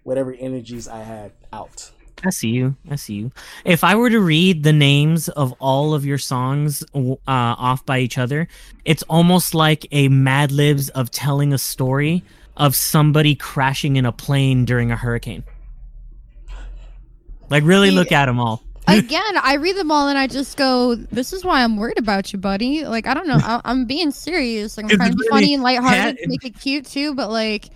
whatever 0.04 0.34
energies 0.34 0.88
I 0.88 1.02
had 1.02 1.32
out. 1.52 1.92
I 2.26 2.30
see 2.30 2.50
you. 2.50 2.76
I 2.90 2.96
see 2.96 3.16
you. 3.16 3.32
If 3.66 3.84
I 3.84 3.96
were 3.96 4.10
to 4.10 4.20
read 4.20 4.64
the 4.64 4.72
names 4.74 5.28
of 5.30 5.54
all 5.60 5.94
of 5.94 6.06
your 6.06 6.18
songs 6.18 6.84
uh, 6.96 7.16
off 7.28 7.86
by 7.86 8.00
each 8.00 8.18
other, 8.18 8.48
it's 8.86 9.04
almost 9.04 9.54
like 9.54 9.86
a 9.92 10.08
Mad 10.08 10.52
Libs 10.52 10.90
of 10.90 11.12
telling 11.12 11.52
a 11.54 11.58
story 11.58 12.24
of 12.56 12.76
somebody 12.76 13.36
crashing 13.36 13.98
in 13.98 14.06
a 14.06 14.12
plane 14.12 14.64
during 14.64 14.92
a 14.92 14.96
hurricane. 14.96 15.44
Like, 17.50 17.64
really 17.64 17.92
look 17.92 18.12
at 18.12 18.28
them 18.28 18.40
all. 18.40 18.64
Again, 18.88 19.38
I 19.42 19.56
read 19.56 19.78
them 19.78 19.92
all 19.92 20.08
and 20.10 20.18
I 20.18 20.28
just 20.28 20.58
go, 20.58 20.96
"This 20.96 21.32
is 21.32 21.46
why 21.46 21.64
I'm 21.64 21.78
worried 21.78 21.98
about 22.00 22.34
you, 22.34 22.40
buddy." 22.40 22.86
Like, 22.86 23.08
I 23.08 23.14
don't 23.14 23.28
know. 23.28 23.40
I, 23.42 23.62
I'm 23.64 23.86
being 23.86 24.12
serious. 24.12 24.76
Like, 24.78 24.86
I'm 24.86 24.92
It's 24.92 24.98
trying 24.98 25.12
to 25.12 25.16
be 25.18 25.22
really 25.24 25.30
funny 25.30 25.54
and 25.54 25.64
lighthearted, 25.64 26.18
to 26.18 26.28
make 26.28 26.44
it 26.44 26.60
cute 26.60 26.86
too. 26.86 27.16
But 27.16 27.30
like, 27.32 27.70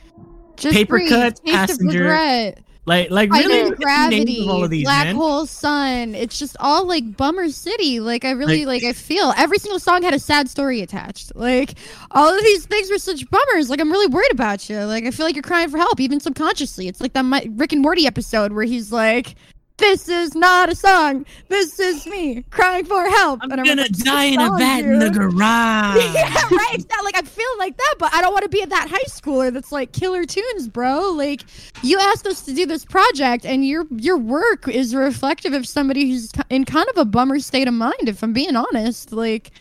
just 0.58 0.76
Paper 0.76 0.95
breathe. 0.98 1.09
cut, 1.09 1.35
Taste 1.45 1.56
passenger. 1.56 2.00
of 2.00 2.11
regret. 2.11 2.59
Like, 2.88 3.12
like 3.12 3.30
really 3.30 3.44
Finding 3.44 3.70
look 3.70 3.82
at 3.82 4.10
the 4.10 4.16
names 4.16 4.26
gravity, 4.26 4.44
of 4.44 4.50
all 4.50 4.64
of 4.64 4.70
these, 4.70 4.86
black 4.86 5.08
man. 5.08 5.16
hole 5.16 5.46
sun. 5.46 6.16
It's 6.16 6.40
just 6.40 6.56
all 6.62 6.88
like 6.88 7.18
bummer 7.18 7.50
city. 7.50 8.00
Like 8.00 8.24
I 8.24 8.32
really 8.32 8.66
like, 8.66 8.86
I 8.86 8.94
feel 8.94 9.34
every 9.36 9.58
single 9.58 9.80
song 9.80 10.04
had 10.04 10.14
a 10.14 10.20
sad 10.20 10.50
story 10.50 10.80
attached. 10.80 11.36
Like 11.36 11.74
all 12.12 12.34
of 12.34 12.42
these 12.42 12.66
things 12.66 12.90
were 12.90 12.98
such 12.98 13.30
bummers. 13.30 13.70
Like 13.70 13.82
I'm 13.82 13.92
really 13.92 14.08
worried 14.08 14.32
about 14.32 14.70
you. 14.70 14.80
Like 14.86 15.04
I 15.04 15.12
feel 15.12 15.26
like 15.26 15.36
you're 15.36 15.44
crying 15.44 15.68
for 15.70 15.78
help, 15.78 16.00
even 16.00 16.22
subconsciously. 16.22 16.88
It's 16.88 17.02
like 17.02 17.12
that 17.12 17.26
Rick 17.52 17.74
and 17.74 17.82
Morty 17.82 18.08
episode 18.08 18.54
where 18.54 18.64
he's 18.64 18.90
like, 18.90 19.36
"This 19.78 20.10
is 20.10 20.34
not 20.36 20.70
a 20.70 20.76
song. 20.76 21.26
This 21.50 21.80
is 21.80 22.06
me 22.08 22.44
crying 22.50 22.86
for 22.86 23.08
help." 23.10 23.40
I'm 23.44 23.52
And 23.52 23.66
gonna 23.66 23.84
like, 23.84 23.92
die 23.92 24.24
in 24.26 24.40
a 24.42 24.50
vat 24.58 24.80
in 24.80 25.00
the 25.00 25.10
garage. 25.20 26.04
yeah, 26.14 26.34
right. 26.52 26.74
It's 26.74 26.88
not 26.90 27.04
like 27.04 27.16
I 27.18 27.22
feel 27.22 27.58
like 27.60 27.78
that, 27.78 27.96
but 28.00 28.14
I 28.14 28.22
don't 28.22 28.34
want 28.34 28.44
to 28.44 28.50
be 28.50 28.62
at 28.62 28.70
that 28.70 28.90
high 28.90 29.04
schooler 29.08 29.54
that's 29.54 29.72
like 29.72 29.92
killer 29.92 30.26
tunes, 30.26 30.68
bro. 30.68 31.12
Like 31.12 31.44
you 31.84 32.00
asked 32.00 32.26
us 32.28 32.42
to 32.46 32.54
do 32.54 32.66
this 32.66 32.86
project, 32.86 33.46
and 33.46 33.66
your 33.66 33.86
your 33.96 34.18
work 34.18 34.68
is 34.68 34.96
reflective 34.96 35.54
of 35.54 35.68
somebody 35.68 36.10
who's 36.10 36.32
in 36.50 36.66
kind 36.66 36.88
of 36.90 36.98
a 36.98 37.06
bummer 37.06 37.40
state 37.40 37.68
of 37.68 37.74
mind. 37.74 38.08
If 38.10 38.24
I'm 38.24 38.34
being 38.34 38.56
honest, 38.56 39.12
like 39.12 39.52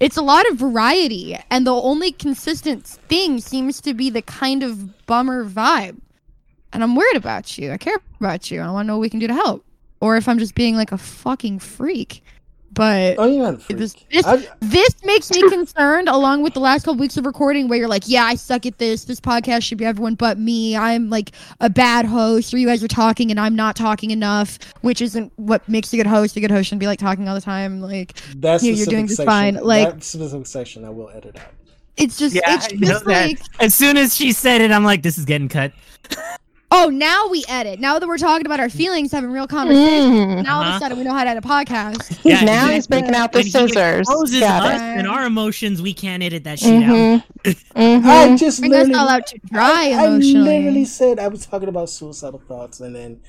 it's 0.00 0.16
a 0.16 0.22
lot 0.22 0.48
of 0.50 0.56
variety, 0.56 1.38
and 1.50 1.66
the 1.66 1.74
only 1.74 2.12
consistent 2.12 2.86
thing 2.86 3.40
seems 3.40 3.80
to 3.82 3.94
be 3.94 4.10
the 4.10 4.22
kind 4.22 4.62
of 4.62 5.06
bummer 5.06 5.44
vibe. 5.48 5.96
And 6.72 6.82
I'm 6.82 6.96
worried 6.96 7.16
about 7.16 7.58
you. 7.58 7.70
I 7.72 7.76
care 7.76 7.96
about 8.18 8.50
you. 8.50 8.60
I 8.60 8.70
want 8.70 8.84
to 8.84 8.88
know 8.88 8.96
what 8.96 9.02
we 9.02 9.10
can 9.10 9.20
do 9.20 9.26
to 9.26 9.34
help, 9.34 9.64
or 10.00 10.16
if 10.16 10.28
I'm 10.28 10.38
just 10.38 10.54
being 10.54 10.74
like 10.76 10.92
a 10.92 10.98
fucking 10.98 11.58
freak. 11.58 12.22
But 12.74 13.16
Oh, 13.18 13.26
you're 13.26 13.42
not 13.42 13.54
a 13.54 13.58
freak. 13.58 13.78
this 13.78 13.94
this, 14.10 14.24
I- 14.26 14.48
this 14.60 14.88
makes 15.04 15.30
me 15.30 15.46
concerned 15.50 16.08
along 16.08 16.42
with 16.42 16.54
the 16.54 16.60
last 16.60 16.84
couple 16.86 16.98
weeks 16.98 17.18
of 17.18 17.26
recording 17.26 17.68
where 17.68 17.78
you're 17.78 17.86
like 17.86 18.04
yeah 18.06 18.24
i 18.24 18.34
suck 18.34 18.64
at 18.64 18.78
this 18.78 19.04
this 19.04 19.20
podcast 19.20 19.62
should 19.62 19.76
be 19.76 19.84
everyone 19.84 20.14
but 20.14 20.38
me 20.38 20.74
i'm 20.74 21.10
like 21.10 21.32
a 21.60 21.68
bad 21.68 22.06
host 22.06 22.54
or 22.54 22.56
you 22.56 22.66
guys 22.66 22.82
are 22.82 22.88
talking 22.88 23.30
and 23.30 23.38
i'm 23.38 23.54
not 23.54 23.76
talking 23.76 24.10
enough 24.10 24.58
which 24.80 25.02
isn't 25.02 25.30
what 25.36 25.68
makes 25.68 25.92
a 25.92 25.98
good 25.98 26.06
host 26.06 26.34
a 26.38 26.40
good 26.40 26.50
host 26.50 26.68
shouldn't 26.70 26.80
be 26.80 26.86
like 26.86 26.98
talking 26.98 27.28
all 27.28 27.34
the 27.34 27.42
time 27.42 27.82
like 27.82 28.14
that's 28.36 28.64
you- 28.64 28.72
you're 28.72 28.86
doing 28.86 29.06
just 29.06 29.18
section, 29.18 29.30
fine, 29.30 29.54
like- 29.56 29.90
that 29.90 30.02
specific 30.02 30.46
section, 30.46 30.86
I 30.86 30.88
will 30.88 31.10
edit 31.10 31.36
out. 31.36 31.52
it's 31.98 32.16
just 32.16 32.34
Yeah, 32.34 32.54
it's 32.54 32.72
I 32.72 32.76
know 32.76 32.86
just 32.88 33.04
that. 33.04 33.26
like 33.28 33.40
As 33.60 33.74
soon 33.74 33.98
as 33.98 34.16
she 34.16 34.32
said 34.32 34.62
it, 34.62 34.70
I'm 34.70 34.82
like, 34.84 35.02
this 35.02 35.18
is 35.18 35.26
getting 35.26 35.50
cut. 35.50 35.72
Oh 36.72 36.88
now 36.88 37.28
we 37.28 37.44
edit 37.48 37.78
now 37.78 37.98
that 37.98 38.06
we're 38.08 38.18
talking 38.18 38.46
about 38.46 38.58
our 38.60 38.68
feelings 38.70 39.12
having 39.12 39.30
real 39.30 39.46
conversations 39.46 40.12
Mm. 40.12 40.42
now 40.44 40.56
all 40.56 40.62
of 40.62 40.66
Uh-huh. 40.68 40.76
a 40.76 40.80
sudden 40.80 40.98
we 40.98 41.04
know 41.04 41.12
how 41.12 41.24
to 41.24 41.30
edit 41.30 41.44
a 41.44 41.48
podcast 41.48 42.18
Yeah, 42.24 42.42
now 42.44 42.68
he's 42.68 42.86
breaking 42.86 43.14
out 43.14 43.32
the 43.32 43.38
When 43.38 43.44
he 43.46 43.50
scissors. 43.50 44.00
exposes 44.08 44.40
Got 44.40 44.62
us 44.72 44.80
it. 44.80 44.84
and 44.98 45.06
our 45.08 45.24
emotions, 45.26 45.80
we 45.82 45.92
can't 45.94 46.22
edit 46.22 46.44
that 46.44 46.58
shit 46.58 46.82
out. 46.84 47.22
Mhm. 47.44 48.04
I 48.04 48.36
just 48.36 48.60
bring 48.60 48.72
us 48.72 48.86
literally, 48.86 48.94
all 49.00 49.08
out 49.08 49.26
to 49.28 49.38
dry 49.52 49.90
I, 49.94 50.04
I 50.04 50.08
literally 50.08 50.84
said 50.84 51.18
I 51.18 51.28
was 51.28 51.44
talking 51.46 51.68
about 51.68 51.90
suicidal 51.90 52.40
thoughts, 52.46 52.80
and 52.80 52.94
then 52.94 53.20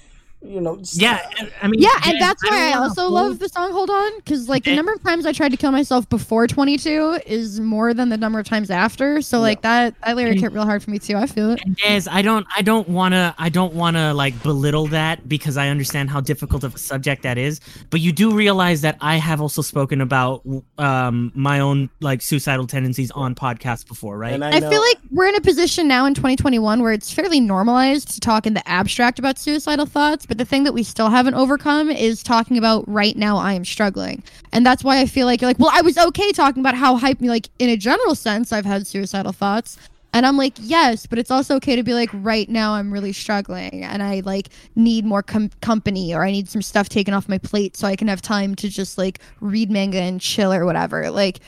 you 0.45 0.59
know, 0.61 0.79
Yeah, 0.93 1.19
I 1.61 1.67
mean, 1.67 1.81
Yeah, 1.81 1.89
and 2.05 2.19
that's 2.19 2.41
don't 2.43 2.51
why 2.53 2.69
I 2.71 2.73
also 2.73 3.03
hold- 3.03 3.13
love 3.13 3.39
the 3.39 3.49
song 3.49 3.71
"Hold 3.71 3.89
On" 3.89 4.11
because 4.17 4.49
like 4.49 4.63
the 4.65 4.71
Eh. 4.71 4.75
number 4.75 4.91
of 4.93 5.01
times 5.03 5.25
I 5.25 5.31
tried 5.31 5.51
to 5.51 5.57
kill 5.57 5.71
myself 5.71 6.07
before 6.09 6.47
22 6.47 7.19
is 7.25 7.59
more 7.59 7.93
than 7.93 8.09
the 8.09 8.17
number 8.17 8.39
of 8.39 8.45
times 8.45 8.69
after. 8.69 9.21
So 9.21 9.39
like 9.39 9.61
that 9.61 9.95
that 10.05 10.15
lyric 10.15 10.33
And- 10.33 10.41
hit 10.41 10.51
real 10.53 10.65
hard 10.65 10.83
for 10.83 10.91
me 10.91 10.99
too. 10.99 11.15
I 11.15 11.25
feel 11.27 11.51
it. 11.51 11.61
And 11.65 11.75
Des, 11.77 12.09
I 12.09 12.21
don't, 12.21 12.45
I 12.55 12.61
don't 12.61 12.87
wanna, 12.89 13.33
I 13.37 13.49
don't 13.49 13.73
wanna 13.73 14.13
like 14.13 14.41
belittle 14.43 14.87
that 14.87 15.27
because 15.29 15.55
I 15.57 15.69
understand 15.69 16.09
how 16.09 16.19
difficult 16.21 16.63
of 16.63 16.75
a 16.75 16.77
subject 16.77 17.23
that 17.23 17.37
is. 17.37 17.59
But 17.89 18.01
you 18.01 18.11
do 18.11 18.33
realize 18.35 18.81
that 18.81 18.97
I 19.01 19.15
have 19.17 19.39
also 19.41 19.61
spoken 19.61 20.01
about 20.01 20.41
um 20.77 21.31
my 21.35 21.59
own 21.59 21.89
like 22.01 22.21
suicidal 22.21 22.67
tendencies 22.67 23.11
on 23.11 23.33
podcasts 23.35 23.87
before, 23.87 24.17
right? 24.17 24.33
and 24.33 24.43
I, 24.43 24.49
I 24.57 24.59
feel 24.59 24.81
like 24.81 24.97
we're 25.11 25.27
in 25.27 25.35
a 25.35 25.41
position 25.41 25.87
now 25.87 26.05
in 26.05 26.13
2021 26.13 26.81
where 26.81 26.91
it's 26.91 27.11
fairly 27.11 27.39
normalized 27.39 28.09
to 28.15 28.19
talk 28.19 28.45
in 28.45 28.53
the 28.53 28.67
abstract 28.67 29.19
about 29.19 29.37
suicidal 29.39 29.85
thoughts, 29.85 30.25
but 30.33 30.39
the 30.39 30.45
thing 30.45 30.63
that 30.63 30.73
we 30.73 30.81
still 30.81 31.11
haven't 31.11 31.35
overcome 31.35 31.91
is 31.91 32.23
talking 32.23 32.57
about 32.57 32.89
right 32.89 33.15
now 33.15 33.37
I 33.37 33.53
am 33.53 33.63
struggling. 33.63 34.23
And 34.51 34.65
that's 34.65 34.83
why 34.83 34.99
I 34.99 35.05
feel 35.05 35.27
like 35.27 35.41
you're 35.41 35.49
like, 35.51 35.59
well, 35.59 35.69
I 35.71 35.83
was 35.83 35.95
okay 35.95 36.31
talking 36.31 36.59
about 36.59 36.73
how 36.73 36.97
hype 36.97 37.21
me 37.21 37.29
like 37.29 37.49
in 37.59 37.69
a 37.69 37.77
general 37.77 38.15
sense 38.15 38.51
I've 38.51 38.65
had 38.65 38.87
suicidal 38.87 39.31
thoughts. 39.31 39.77
And 40.11 40.25
I'm 40.25 40.35
like, 40.35 40.53
yes, 40.57 41.05
but 41.05 41.19
it's 41.19 41.29
also 41.29 41.55
okay 41.57 41.75
to 41.75 41.83
be 41.83 41.93
like, 41.93 42.09
right 42.13 42.49
now 42.49 42.73
I'm 42.73 42.91
really 42.91 43.13
struggling 43.13 43.83
and 43.83 44.01
I 44.01 44.23
like 44.25 44.49
need 44.75 45.05
more 45.05 45.21
com- 45.21 45.51
company 45.61 46.15
or 46.15 46.23
I 46.23 46.31
need 46.31 46.49
some 46.49 46.63
stuff 46.63 46.89
taken 46.89 47.13
off 47.13 47.29
my 47.29 47.37
plate 47.37 47.77
so 47.77 47.87
I 47.87 47.95
can 47.95 48.07
have 48.07 48.23
time 48.23 48.55
to 48.55 48.69
just 48.69 48.97
like 48.97 49.19
read 49.39 49.69
manga 49.69 49.99
and 49.99 50.19
chill 50.19 50.51
or 50.51 50.65
whatever. 50.65 51.11
Like, 51.11 51.41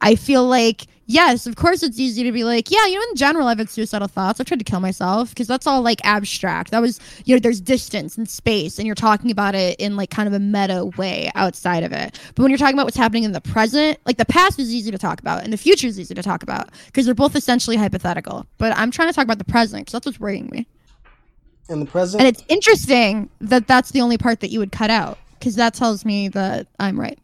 I 0.00 0.16
feel 0.16 0.44
like, 0.44 0.88
yes, 1.06 1.46
of 1.46 1.56
course 1.56 1.82
it's 1.82 1.98
easy 1.98 2.22
to 2.24 2.32
be 2.32 2.44
like, 2.44 2.70
yeah, 2.70 2.86
you 2.86 2.96
know, 2.96 3.02
in 3.10 3.16
general, 3.16 3.48
I've 3.48 3.58
had 3.58 3.70
suicidal 3.70 4.08
thoughts. 4.08 4.40
I've 4.40 4.46
tried 4.46 4.58
to 4.58 4.64
kill 4.64 4.80
myself 4.80 5.30
because 5.30 5.46
that's 5.46 5.66
all 5.66 5.82
like 5.82 6.00
abstract. 6.04 6.70
That 6.70 6.80
was, 6.80 7.00
you 7.24 7.34
know, 7.34 7.40
there's 7.40 7.60
distance 7.60 8.16
and 8.16 8.28
space 8.28 8.78
and 8.78 8.86
you're 8.86 8.94
talking 8.94 9.30
about 9.30 9.54
it 9.54 9.78
in 9.80 9.96
like 9.96 10.10
kind 10.10 10.26
of 10.28 10.34
a 10.34 10.38
meta 10.38 10.86
way 10.96 11.30
outside 11.34 11.82
of 11.84 11.92
it. 11.92 12.18
But 12.34 12.42
when 12.42 12.50
you're 12.50 12.58
talking 12.58 12.74
about 12.74 12.86
what's 12.86 12.96
happening 12.96 13.24
in 13.24 13.32
the 13.32 13.40
present, 13.40 13.98
like 14.06 14.18
the 14.18 14.26
past 14.26 14.58
is 14.58 14.74
easy 14.74 14.90
to 14.90 14.98
talk 14.98 15.20
about 15.20 15.44
and 15.44 15.52
the 15.52 15.58
future 15.58 15.86
is 15.86 15.98
easy 15.98 16.14
to 16.14 16.22
talk 16.22 16.42
about 16.42 16.70
because 16.86 17.06
they're 17.06 17.14
both 17.14 17.36
essentially 17.36 17.76
hypothetical. 17.76 18.46
But 18.58 18.76
I'm 18.76 18.90
trying 18.90 19.08
to 19.08 19.14
talk 19.14 19.24
about 19.24 19.38
the 19.38 19.44
present 19.44 19.82
because 19.86 19.92
that's 19.92 20.06
what's 20.06 20.20
worrying 20.20 20.48
me. 20.52 20.66
in 21.68 21.80
the 21.80 21.86
present, 21.86 22.20
And 22.20 22.28
it's 22.28 22.44
interesting 22.48 23.30
that 23.40 23.66
that's 23.66 23.90
the 23.92 24.00
only 24.00 24.18
part 24.18 24.40
that 24.40 24.50
you 24.50 24.58
would 24.60 24.72
cut 24.72 24.90
out 24.90 25.18
because 25.38 25.56
that 25.56 25.74
tells 25.74 26.04
me 26.04 26.28
that 26.28 26.66
I'm 26.80 26.98
right. 26.98 27.18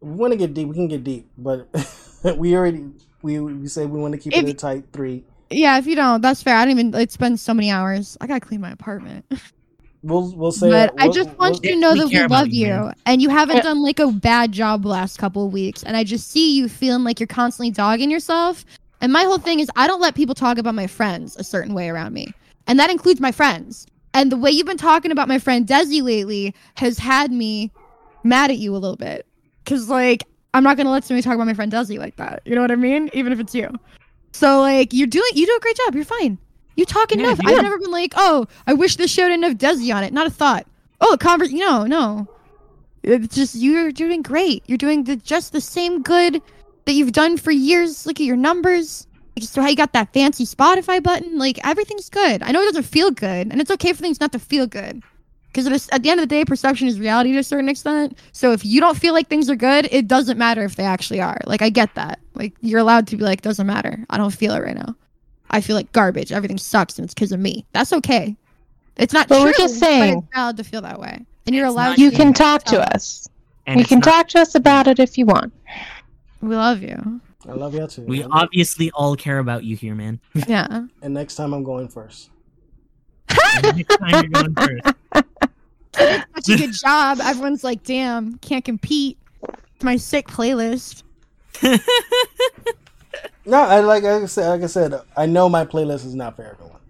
we 0.00 0.10
want 0.12 0.32
to 0.32 0.36
get 0.36 0.54
deep. 0.54 0.68
We 0.68 0.74
can 0.74 0.88
get 0.88 1.04
deep, 1.04 1.28
but 1.38 1.68
we 2.36 2.54
already 2.56 2.86
we 3.22 3.38
we 3.40 3.68
say 3.68 3.86
we 3.86 3.98
want 4.00 4.12
to 4.12 4.18
keep 4.18 4.32
If- 4.36 4.44
it 4.44 4.50
a 4.50 4.54
tight 4.54 4.84
three. 4.92 5.24
Yeah, 5.50 5.76
if 5.76 5.86
you 5.86 5.94
don't, 5.94 6.22
that's 6.22 6.42
fair. 6.42 6.56
I 6.56 6.64
don't 6.64 6.78
even. 6.78 6.94
It's 6.94 7.18
been 7.18 7.36
so 7.36 7.52
many 7.52 7.70
hours. 7.70 8.16
I 8.22 8.26
gotta 8.26 8.40
clean 8.40 8.60
my 8.60 8.70
apartment. 8.70 9.24
We'll 10.04 10.34
we'll 10.34 10.50
say. 10.50 10.68
but 10.68 10.92
I 10.98 11.04
we'll- 11.04 11.12
just 11.12 11.28
want 11.38 11.60
we'll- 11.60 11.60
you 11.62 11.70
to 11.76 11.76
know 11.80 11.92
We 11.92 11.98
that 12.00 12.08
we 12.10 12.26
love 12.26 12.48
you, 12.48 12.66
you, 12.66 12.90
and 13.06 13.22
you 13.22 13.28
haven't 13.28 13.58
Yeah. 13.58 13.62
done 13.62 13.82
like 13.84 14.00
a 14.00 14.08
bad 14.10 14.50
job 14.50 14.82
the 14.82 14.88
last 14.88 15.16
couple 15.16 15.46
of 15.46 15.52
weeks. 15.52 15.84
And 15.84 15.96
I 15.96 16.02
just 16.02 16.28
see 16.28 16.56
you 16.56 16.68
feeling 16.68 17.04
like 17.04 17.20
you're 17.20 17.28
constantly 17.28 17.70
dogging 17.70 18.10
yourself. 18.10 18.64
And 19.00 19.12
my 19.12 19.22
whole 19.22 19.38
thing 19.38 19.60
is, 19.60 19.70
I 19.76 19.86
don't 19.86 20.00
let 20.00 20.16
people 20.16 20.34
talk 20.34 20.58
about 20.58 20.74
my 20.74 20.88
friends 20.88 21.36
a 21.36 21.44
certain 21.44 21.72
way 21.72 21.88
around 21.88 22.14
me, 22.14 22.32
and 22.66 22.80
that 22.80 22.90
includes 22.90 23.20
my 23.20 23.30
friends. 23.30 23.86
And 24.12 24.32
the 24.32 24.36
way 24.36 24.50
you've 24.50 24.66
been 24.66 24.76
talking 24.76 25.12
about 25.12 25.28
my 25.28 25.38
friend 25.38 25.68
Desi 25.68 26.02
lately 26.02 26.52
has 26.74 26.98
had 26.98 27.30
me 27.30 27.70
mad 28.24 28.50
at 28.50 28.58
you 28.58 28.74
a 28.74 28.78
little 28.78 28.96
bit, 28.96 29.24
because 29.62 29.88
like 29.88 30.24
I'm 30.54 30.62
not 30.62 30.76
gonna 30.76 30.90
let 30.90 31.04
somebody 31.04 31.22
talk 31.22 31.34
about 31.34 31.46
my 31.46 31.54
friend 31.54 31.72
Desi 31.72 31.98
like 31.98 32.16
that. 32.16 32.42
You 32.44 32.54
know 32.54 32.60
what 32.60 32.70
I 32.70 32.76
mean? 32.76 33.10
Even 33.12 33.32
if 33.32 33.40
it's 33.40 33.54
you. 33.54 33.70
So 34.32 34.60
like 34.60 34.92
you're 34.92 35.06
doing, 35.06 35.30
you 35.34 35.46
do 35.46 35.56
a 35.56 35.60
great 35.60 35.76
job. 35.76 35.94
You're 35.94 36.04
fine. 36.04 36.38
You 36.76 36.84
talk 36.84 37.12
enough. 37.12 37.38
yeah. 37.42 37.50
I've 37.50 37.62
never 37.62 37.78
been 37.78 37.90
like, 37.90 38.12
oh, 38.16 38.46
I 38.66 38.72
wish 38.74 38.96
this 38.96 39.10
show 39.10 39.28
didn't 39.28 39.44
have 39.44 39.58
Desi 39.58 39.94
on 39.94 40.04
it. 40.04 40.12
Not 40.12 40.26
a 40.26 40.30
thought. 40.30 40.66
Oh, 41.00 41.16
convers. 41.18 41.52
No, 41.52 41.84
no. 41.84 42.28
It's 43.02 43.34
just 43.34 43.56
you're 43.56 43.92
doing 43.92 44.22
great. 44.22 44.62
You're 44.66 44.78
doing 44.78 45.04
the 45.04 45.16
just 45.16 45.52
the 45.52 45.60
same 45.60 46.02
good 46.02 46.40
that 46.84 46.92
you've 46.92 47.12
done 47.12 47.36
for 47.36 47.50
years. 47.50 48.06
Look 48.06 48.20
at 48.20 48.26
your 48.26 48.36
numbers. 48.36 49.06
Just 49.38 49.56
how 49.56 49.66
you 49.66 49.76
got 49.76 49.92
that 49.94 50.12
fancy 50.12 50.44
Spotify 50.44 51.02
button. 51.02 51.38
Like 51.38 51.58
everything's 51.66 52.08
good. 52.08 52.42
I 52.42 52.52
know 52.52 52.60
it 52.62 52.66
doesn't 52.66 52.84
feel 52.84 53.10
good, 53.10 53.48
and 53.50 53.60
it's 53.60 53.70
okay 53.70 53.92
for 53.92 54.00
things 54.02 54.20
not 54.20 54.32
to 54.32 54.38
feel 54.38 54.66
good. 54.66 55.02
Because 55.52 55.88
at 55.92 56.02
the 56.02 56.08
end 56.10 56.18
of 56.18 56.28
the 56.28 56.34
day, 56.34 56.44
perception 56.46 56.88
is 56.88 56.98
reality 56.98 57.32
to 57.32 57.38
a 57.38 57.42
certain 57.44 57.68
extent. 57.68 58.16
So 58.32 58.52
if 58.52 58.64
you 58.64 58.80
don't 58.80 58.96
feel 58.96 59.12
like 59.12 59.28
things 59.28 59.50
are 59.50 59.56
good, 59.56 59.86
it 59.92 60.08
doesn't 60.08 60.38
matter 60.38 60.64
if 60.64 60.76
they 60.76 60.84
actually 60.84 61.20
are. 61.20 61.38
Like 61.44 61.60
I 61.60 61.68
get 61.68 61.94
that. 61.94 62.20
Like 62.34 62.54
you're 62.62 62.80
allowed 62.80 63.06
to 63.08 63.16
be 63.18 63.24
like, 63.24 63.42
doesn't 63.42 63.66
matter. 63.66 64.02
I 64.08 64.16
don't 64.16 64.30
feel 64.34 64.54
it 64.54 64.60
right 64.62 64.74
now. 64.76 64.96
I 65.50 65.60
feel 65.60 65.76
like 65.76 65.92
garbage. 65.92 66.32
Everything 66.32 66.56
sucks, 66.56 66.98
and 66.98 67.04
it's 67.04 67.12
because 67.12 67.32
of 67.32 67.38
me. 67.40 67.66
That's 67.72 67.92
okay. 67.92 68.34
It's 68.96 69.12
not 69.12 69.28
But 69.28 69.36
true, 69.36 69.44
we're 69.44 69.52
just 69.52 69.78
but 69.80 69.86
saying. 69.86 70.18
it's 70.18 70.34
valid 70.34 70.56
to 70.56 70.64
feel 70.64 70.80
that 70.82 70.98
way, 70.98 71.24
and 71.46 71.54
you're 71.54 71.66
It's 71.66 71.72
allowed. 71.74 71.88
not- 71.90 71.96
to 71.96 72.02
You 72.02 72.10
can 72.10 72.32
talk 72.32 72.64
to 72.64 72.80
us. 72.80 72.94
us. 72.94 73.28
And 73.66 73.78
You 73.78 73.84
can 73.86 73.98
not- 73.98 74.04
talk 74.04 74.28
to 74.28 74.40
us 74.40 74.54
about 74.54 74.86
it 74.88 74.98
if 74.98 75.18
you 75.18 75.26
want. 75.26 75.52
We 76.40 76.56
love 76.56 76.82
you. 76.82 77.20
I 77.48 77.52
love 77.52 77.74
y'all 77.74 77.88
too. 77.88 78.02
We 78.02 78.20
man. 78.20 78.28
obviously 78.32 78.90
all 78.92 79.14
care 79.16 79.38
about 79.38 79.64
you 79.64 79.76
here, 79.76 79.94
man. 79.94 80.20
Yeah. 80.48 80.86
and 81.02 81.12
next 81.14 81.34
time 81.36 81.52
I'm 81.52 81.62
going 81.64 81.88
first. 81.88 82.30
And 83.64 83.76
next 83.76 83.96
time 83.98 84.10
you're 84.22 84.30
going 84.30 84.54
first. 84.54 84.96
Such 86.34 86.48
a 86.48 86.56
good 86.56 86.72
job. 86.82 87.20
Everyone's 87.20 87.64
like, 87.64 87.82
damn, 87.84 88.38
can't 88.38 88.64
compete. 88.64 89.18
It's 89.42 89.84
my 89.84 89.96
sick 89.96 90.28
playlist. 90.28 91.02
No, 93.44 93.58
I 93.58 93.80
like 93.80 94.04
I 94.04 94.24
said, 94.26 94.48
like 94.48 94.62
I 94.62 94.66
said, 94.66 94.94
I 95.16 95.26
know 95.26 95.48
my 95.48 95.64
playlist 95.64 96.06
is 96.06 96.14
not 96.14 96.36
for 96.36 96.44
everyone. 96.44 96.80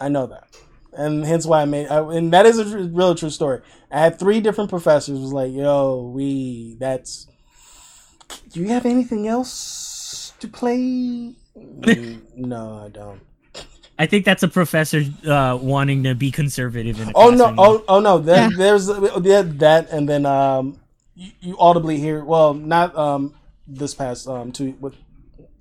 I 0.00 0.08
know 0.08 0.26
that, 0.26 0.48
and 0.94 1.24
hence 1.24 1.44
why 1.46 1.62
I 1.62 1.64
made. 1.66 1.88
I, 1.88 1.98
and 2.14 2.32
that 2.32 2.46
is 2.46 2.58
a 2.58 2.64
tr- 2.64 2.78
real 2.78 3.14
true 3.14 3.30
story. 3.30 3.60
I 3.90 4.00
had 4.00 4.18
three 4.18 4.40
different 4.40 4.70
professors 4.70 5.18
was 5.18 5.32
like, 5.32 5.52
"Yo, 5.52 6.10
we 6.14 6.76
that's. 6.80 7.26
Do 8.50 8.60
you 8.60 8.68
have 8.68 8.86
anything 8.86 9.28
else 9.28 10.32
to 10.40 10.48
play?" 10.48 11.34
No, 12.36 12.82
I 12.84 12.88
don't. 12.88 13.20
I 13.98 14.06
think 14.06 14.24
that's 14.24 14.42
a 14.42 14.48
professor 14.48 15.02
uh, 15.26 15.58
wanting 15.60 16.02
to 16.04 16.14
be 16.14 16.30
conservative 16.30 17.00
in 17.00 17.08
a 17.08 17.12
Oh 17.14 17.30
no! 17.30 17.54
Oh 17.56 17.84
oh 17.88 18.00
no! 18.00 18.18
There, 18.18 18.50
Yeah. 18.50 18.56
There's 18.56 18.88
yeah, 18.88 19.42
that, 19.44 19.90
and 19.90 20.08
then 20.08 20.26
um, 20.26 20.80
you, 21.14 21.30
you 21.40 21.56
audibly 21.58 21.98
hear. 21.98 22.24
Well, 22.24 22.54
not 22.54 22.96
um 22.96 23.34
this 23.66 23.94
past 23.94 24.26
um 24.26 24.50
two 24.52 24.70
what 24.80 24.94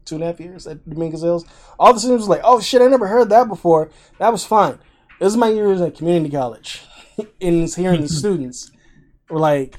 two 0.06 0.16
and 0.16 0.24
a 0.24 0.28
half 0.28 0.40
years 0.40 0.66
at 0.66 0.88
Dominguez 0.90 1.22
Hills. 1.22 1.45
All 1.80 1.94
the 1.94 2.00
students 2.00 2.22
was 2.22 2.30
like, 2.30 2.42
"Oh 2.44 2.60
shit! 2.60 2.82
I 2.82 2.88
never 2.88 3.08
heard 3.08 3.30
that 3.30 3.48
before. 3.48 3.92
That 4.18 4.32
was 4.32 4.44
fun." 4.44 4.80
This 5.20 5.32
is 5.34 5.38
my 5.38 5.50
years 5.50 5.80
at 5.80 5.95
community 5.95 6.36
college, 6.36 6.82
and 7.18 7.28
it's 7.64 7.76
hearing 7.76 8.02
the 8.02 8.10
students 8.10 8.72
were 9.30 9.40
like, 9.40 9.76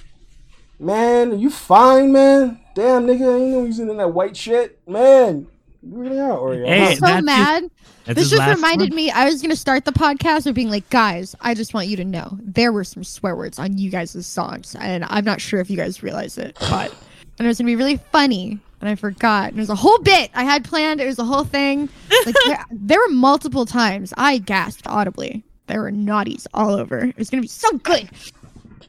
"Man, 0.79 1.41
you 1.41 1.51
fine, 1.51 2.13
man? 2.13 2.61
Damn, 2.77 3.07
nigga, 3.07 3.33
I 3.33 3.37
ain't 3.41 3.51
know 3.51 3.65
using 3.65 3.91
in 3.91 3.97
that 3.97 4.15
white 4.15 4.37
shit, 4.37 4.81
man." 4.89 5.49
You 5.83 5.99
really 5.99 6.21
are, 6.21 6.31
Oreo. 6.39 6.67
Hey, 6.67 6.93
I'm 6.93 6.95
so 6.95 7.01
that's 7.01 7.17
his- 7.17 7.25
mad. 7.25 7.71
That's 8.05 8.19
this 8.19 8.31
just 8.31 8.39
last 8.41 8.57
reminded 8.57 8.91
one. 8.91 8.97
me. 8.97 9.11
I 9.11 9.25
was 9.25 9.41
gonna 9.41 9.57
start 9.57 9.85
the 9.85 9.93
podcast 9.93 10.47
with 10.47 10.55
being 10.55 10.71
like, 10.71 10.89
guys, 10.91 11.35
I 11.41 11.55
just 11.55 11.75
want 11.75 11.89
you 11.89 11.97
to 11.97 12.05
know 12.05 12.39
there 12.41 12.73
were 12.73 12.85
some 12.85 13.05
swear 13.05 13.35
words 13.37 13.59
on 13.59 13.79
you 13.79 13.91
guys' 13.91 14.27
songs, 14.27 14.77
and 14.79 15.05
I'm 15.09 15.25
not 15.25 15.41
sure 15.41 15.61
if 15.61 15.71
you 15.71 15.77
guys 15.77 16.03
realize 16.03 16.39
it, 16.39 16.57
but 16.61 16.95
and 17.39 17.47
it 17.47 17.49
was 17.49 17.59
gonna 17.59 17.69
be 17.69 17.77
really 17.77 17.99
funny, 18.13 18.59
and 18.81 18.89
I 18.91 18.95
forgot. 18.95 19.49
And 19.51 19.59
it 19.59 19.63
was 19.63 19.71
a 19.71 19.75
whole 19.75 19.99
bit 19.99 20.31
I 20.35 20.45
had 20.45 20.65
planned. 20.65 21.01
It 21.01 21.07
was 21.07 21.19
a 21.19 21.25
whole 21.25 21.45
thing. 21.45 21.89
Like 22.27 22.35
there, 22.45 22.65
there 22.71 22.99
were 23.01 23.15
multiple 23.15 23.67
times 23.67 24.13
I 24.17 24.39
gasped 24.39 24.87
audibly. 24.87 25.43
There 25.67 25.81
were 25.81 25.91
naughties 25.91 26.47
all 26.53 26.75
over. 26.75 26.99
It 26.99 27.17
was 27.17 27.31
gonna 27.31 27.43
be 27.43 27.49
so 27.49 27.79
good. 27.79 28.09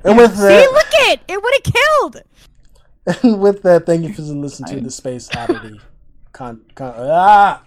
And 0.03 0.18
with 0.18 0.36
See, 0.36 0.44
that, 0.44 0.72
look 0.72 1.10
it. 1.10 1.19
It 1.27 1.44
would 1.44 1.53
have 1.53 1.74
killed. 1.74 3.24
and 3.24 3.42
with 3.42 3.61
that, 3.64 3.86
thank 3.86 4.03
you 4.03 4.14
for 4.14 4.22
listening 4.22 4.76
to 4.76 4.82
the 4.82 4.92
Space 4.92 5.30
Oddity. 5.36 5.82
Con, 6.38 6.61
con, 6.75 6.93
ah, 6.95 7.64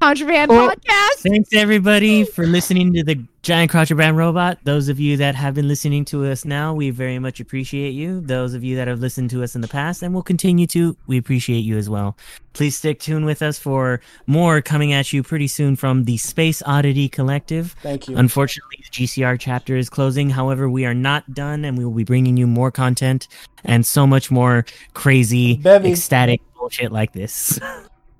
Contraband 0.00 0.50
Oh. 0.52 0.68
podcast. 0.68 1.22
Thanks 1.28 1.48
everybody 1.54 2.22
for 2.24 2.46
listening 2.46 2.92
to 2.92 3.02
the 3.02 3.18
Giant 3.42 3.70
Contraband 3.70 4.16
Robot. 4.16 4.58
Those 4.62 4.88
of 4.90 5.00
you 5.00 5.16
that 5.16 5.34
have 5.34 5.54
been 5.54 5.66
listening 5.66 6.04
to 6.06 6.24
us 6.26 6.44
now, 6.44 6.72
we 6.74 6.90
very 6.90 7.18
much 7.18 7.40
appreciate 7.40 7.90
you. 7.94 8.20
Those 8.20 8.52
of 8.54 8.62
you 8.62 8.76
that 8.76 8.86
have 8.88 9.00
listened 9.00 9.30
to 9.30 9.42
us 9.42 9.54
in 9.56 9.62
the 9.62 9.68
past 9.68 10.02
and 10.02 10.14
will 10.14 10.22
continue 10.22 10.66
to, 10.68 10.96
we 11.08 11.16
appreciate 11.18 11.60
you 11.60 11.78
as 11.78 11.88
well. 11.90 12.16
Please 12.52 12.76
stick 12.76 13.00
tuned 13.00 13.24
with 13.26 13.40
us 13.42 13.58
for 13.58 14.00
more 14.26 14.60
coming 14.60 14.92
at 14.92 15.12
you 15.14 15.22
pretty 15.24 15.48
soon 15.48 15.74
from 15.76 16.04
the 16.04 16.18
Space 16.18 16.62
Oddity 16.66 17.08
Collective. 17.08 17.74
thank 17.82 18.06
you. 18.06 18.16
Unfortunately, 18.18 18.76
the 18.84 18.90
GCR 18.90 19.36
chapter 19.40 19.76
is 19.76 19.88
closing. 19.88 20.30
However, 20.30 20.68
we 20.68 20.84
are 20.84 20.94
not 20.94 21.32
done 21.34 21.64
and 21.64 21.76
we 21.78 21.84
will 21.84 21.94
be 21.94 22.04
bringing 22.04 22.36
you 22.36 22.46
more 22.46 22.70
content 22.70 23.26
and 23.64 23.84
so 23.86 24.06
much 24.06 24.30
more 24.30 24.64
crazy, 24.94 25.56
Bevy. 25.56 25.90
ecstatic 25.92 26.40
bullshit 26.56 26.92
like 26.92 27.12
this. 27.14 27.58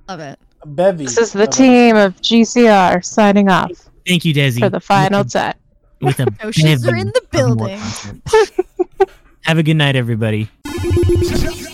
Love 0.09 0.21
it. 0.21 0.39
Bevy. 0.65 1.05
This 1.05 1.19
is 1.19 1.33
the 1.33 1.43
of- 1.45 1.51
team 1.51 1.97
of 1.97 2.17
GCR 2.21 3.05
signing 3.05 3.49
off 3.49 3.71
Thank 4.07 4.25
you, 4.25 4.33
Desi. 4.35 4.59
for 4.61 4.69
the 4.71 4.81
final 4.81 5.23
With 5.23 5.31
set. 5.33 5.57
a- 6.01 6.05
With 6.07 6.21
a 6.21 6.27
No, 6.45 6.51
she's 6.51 6.83
bevy 6.85 6.93
are 6.95 7.01
in 7.01 7.09
the 7.09 7.23
building. 7.31 7.79
Have 9.43 9.59
a 9.59 9.63
good 9.63 9.75
night, 9.77 9.95
everybody. 9.97 10.49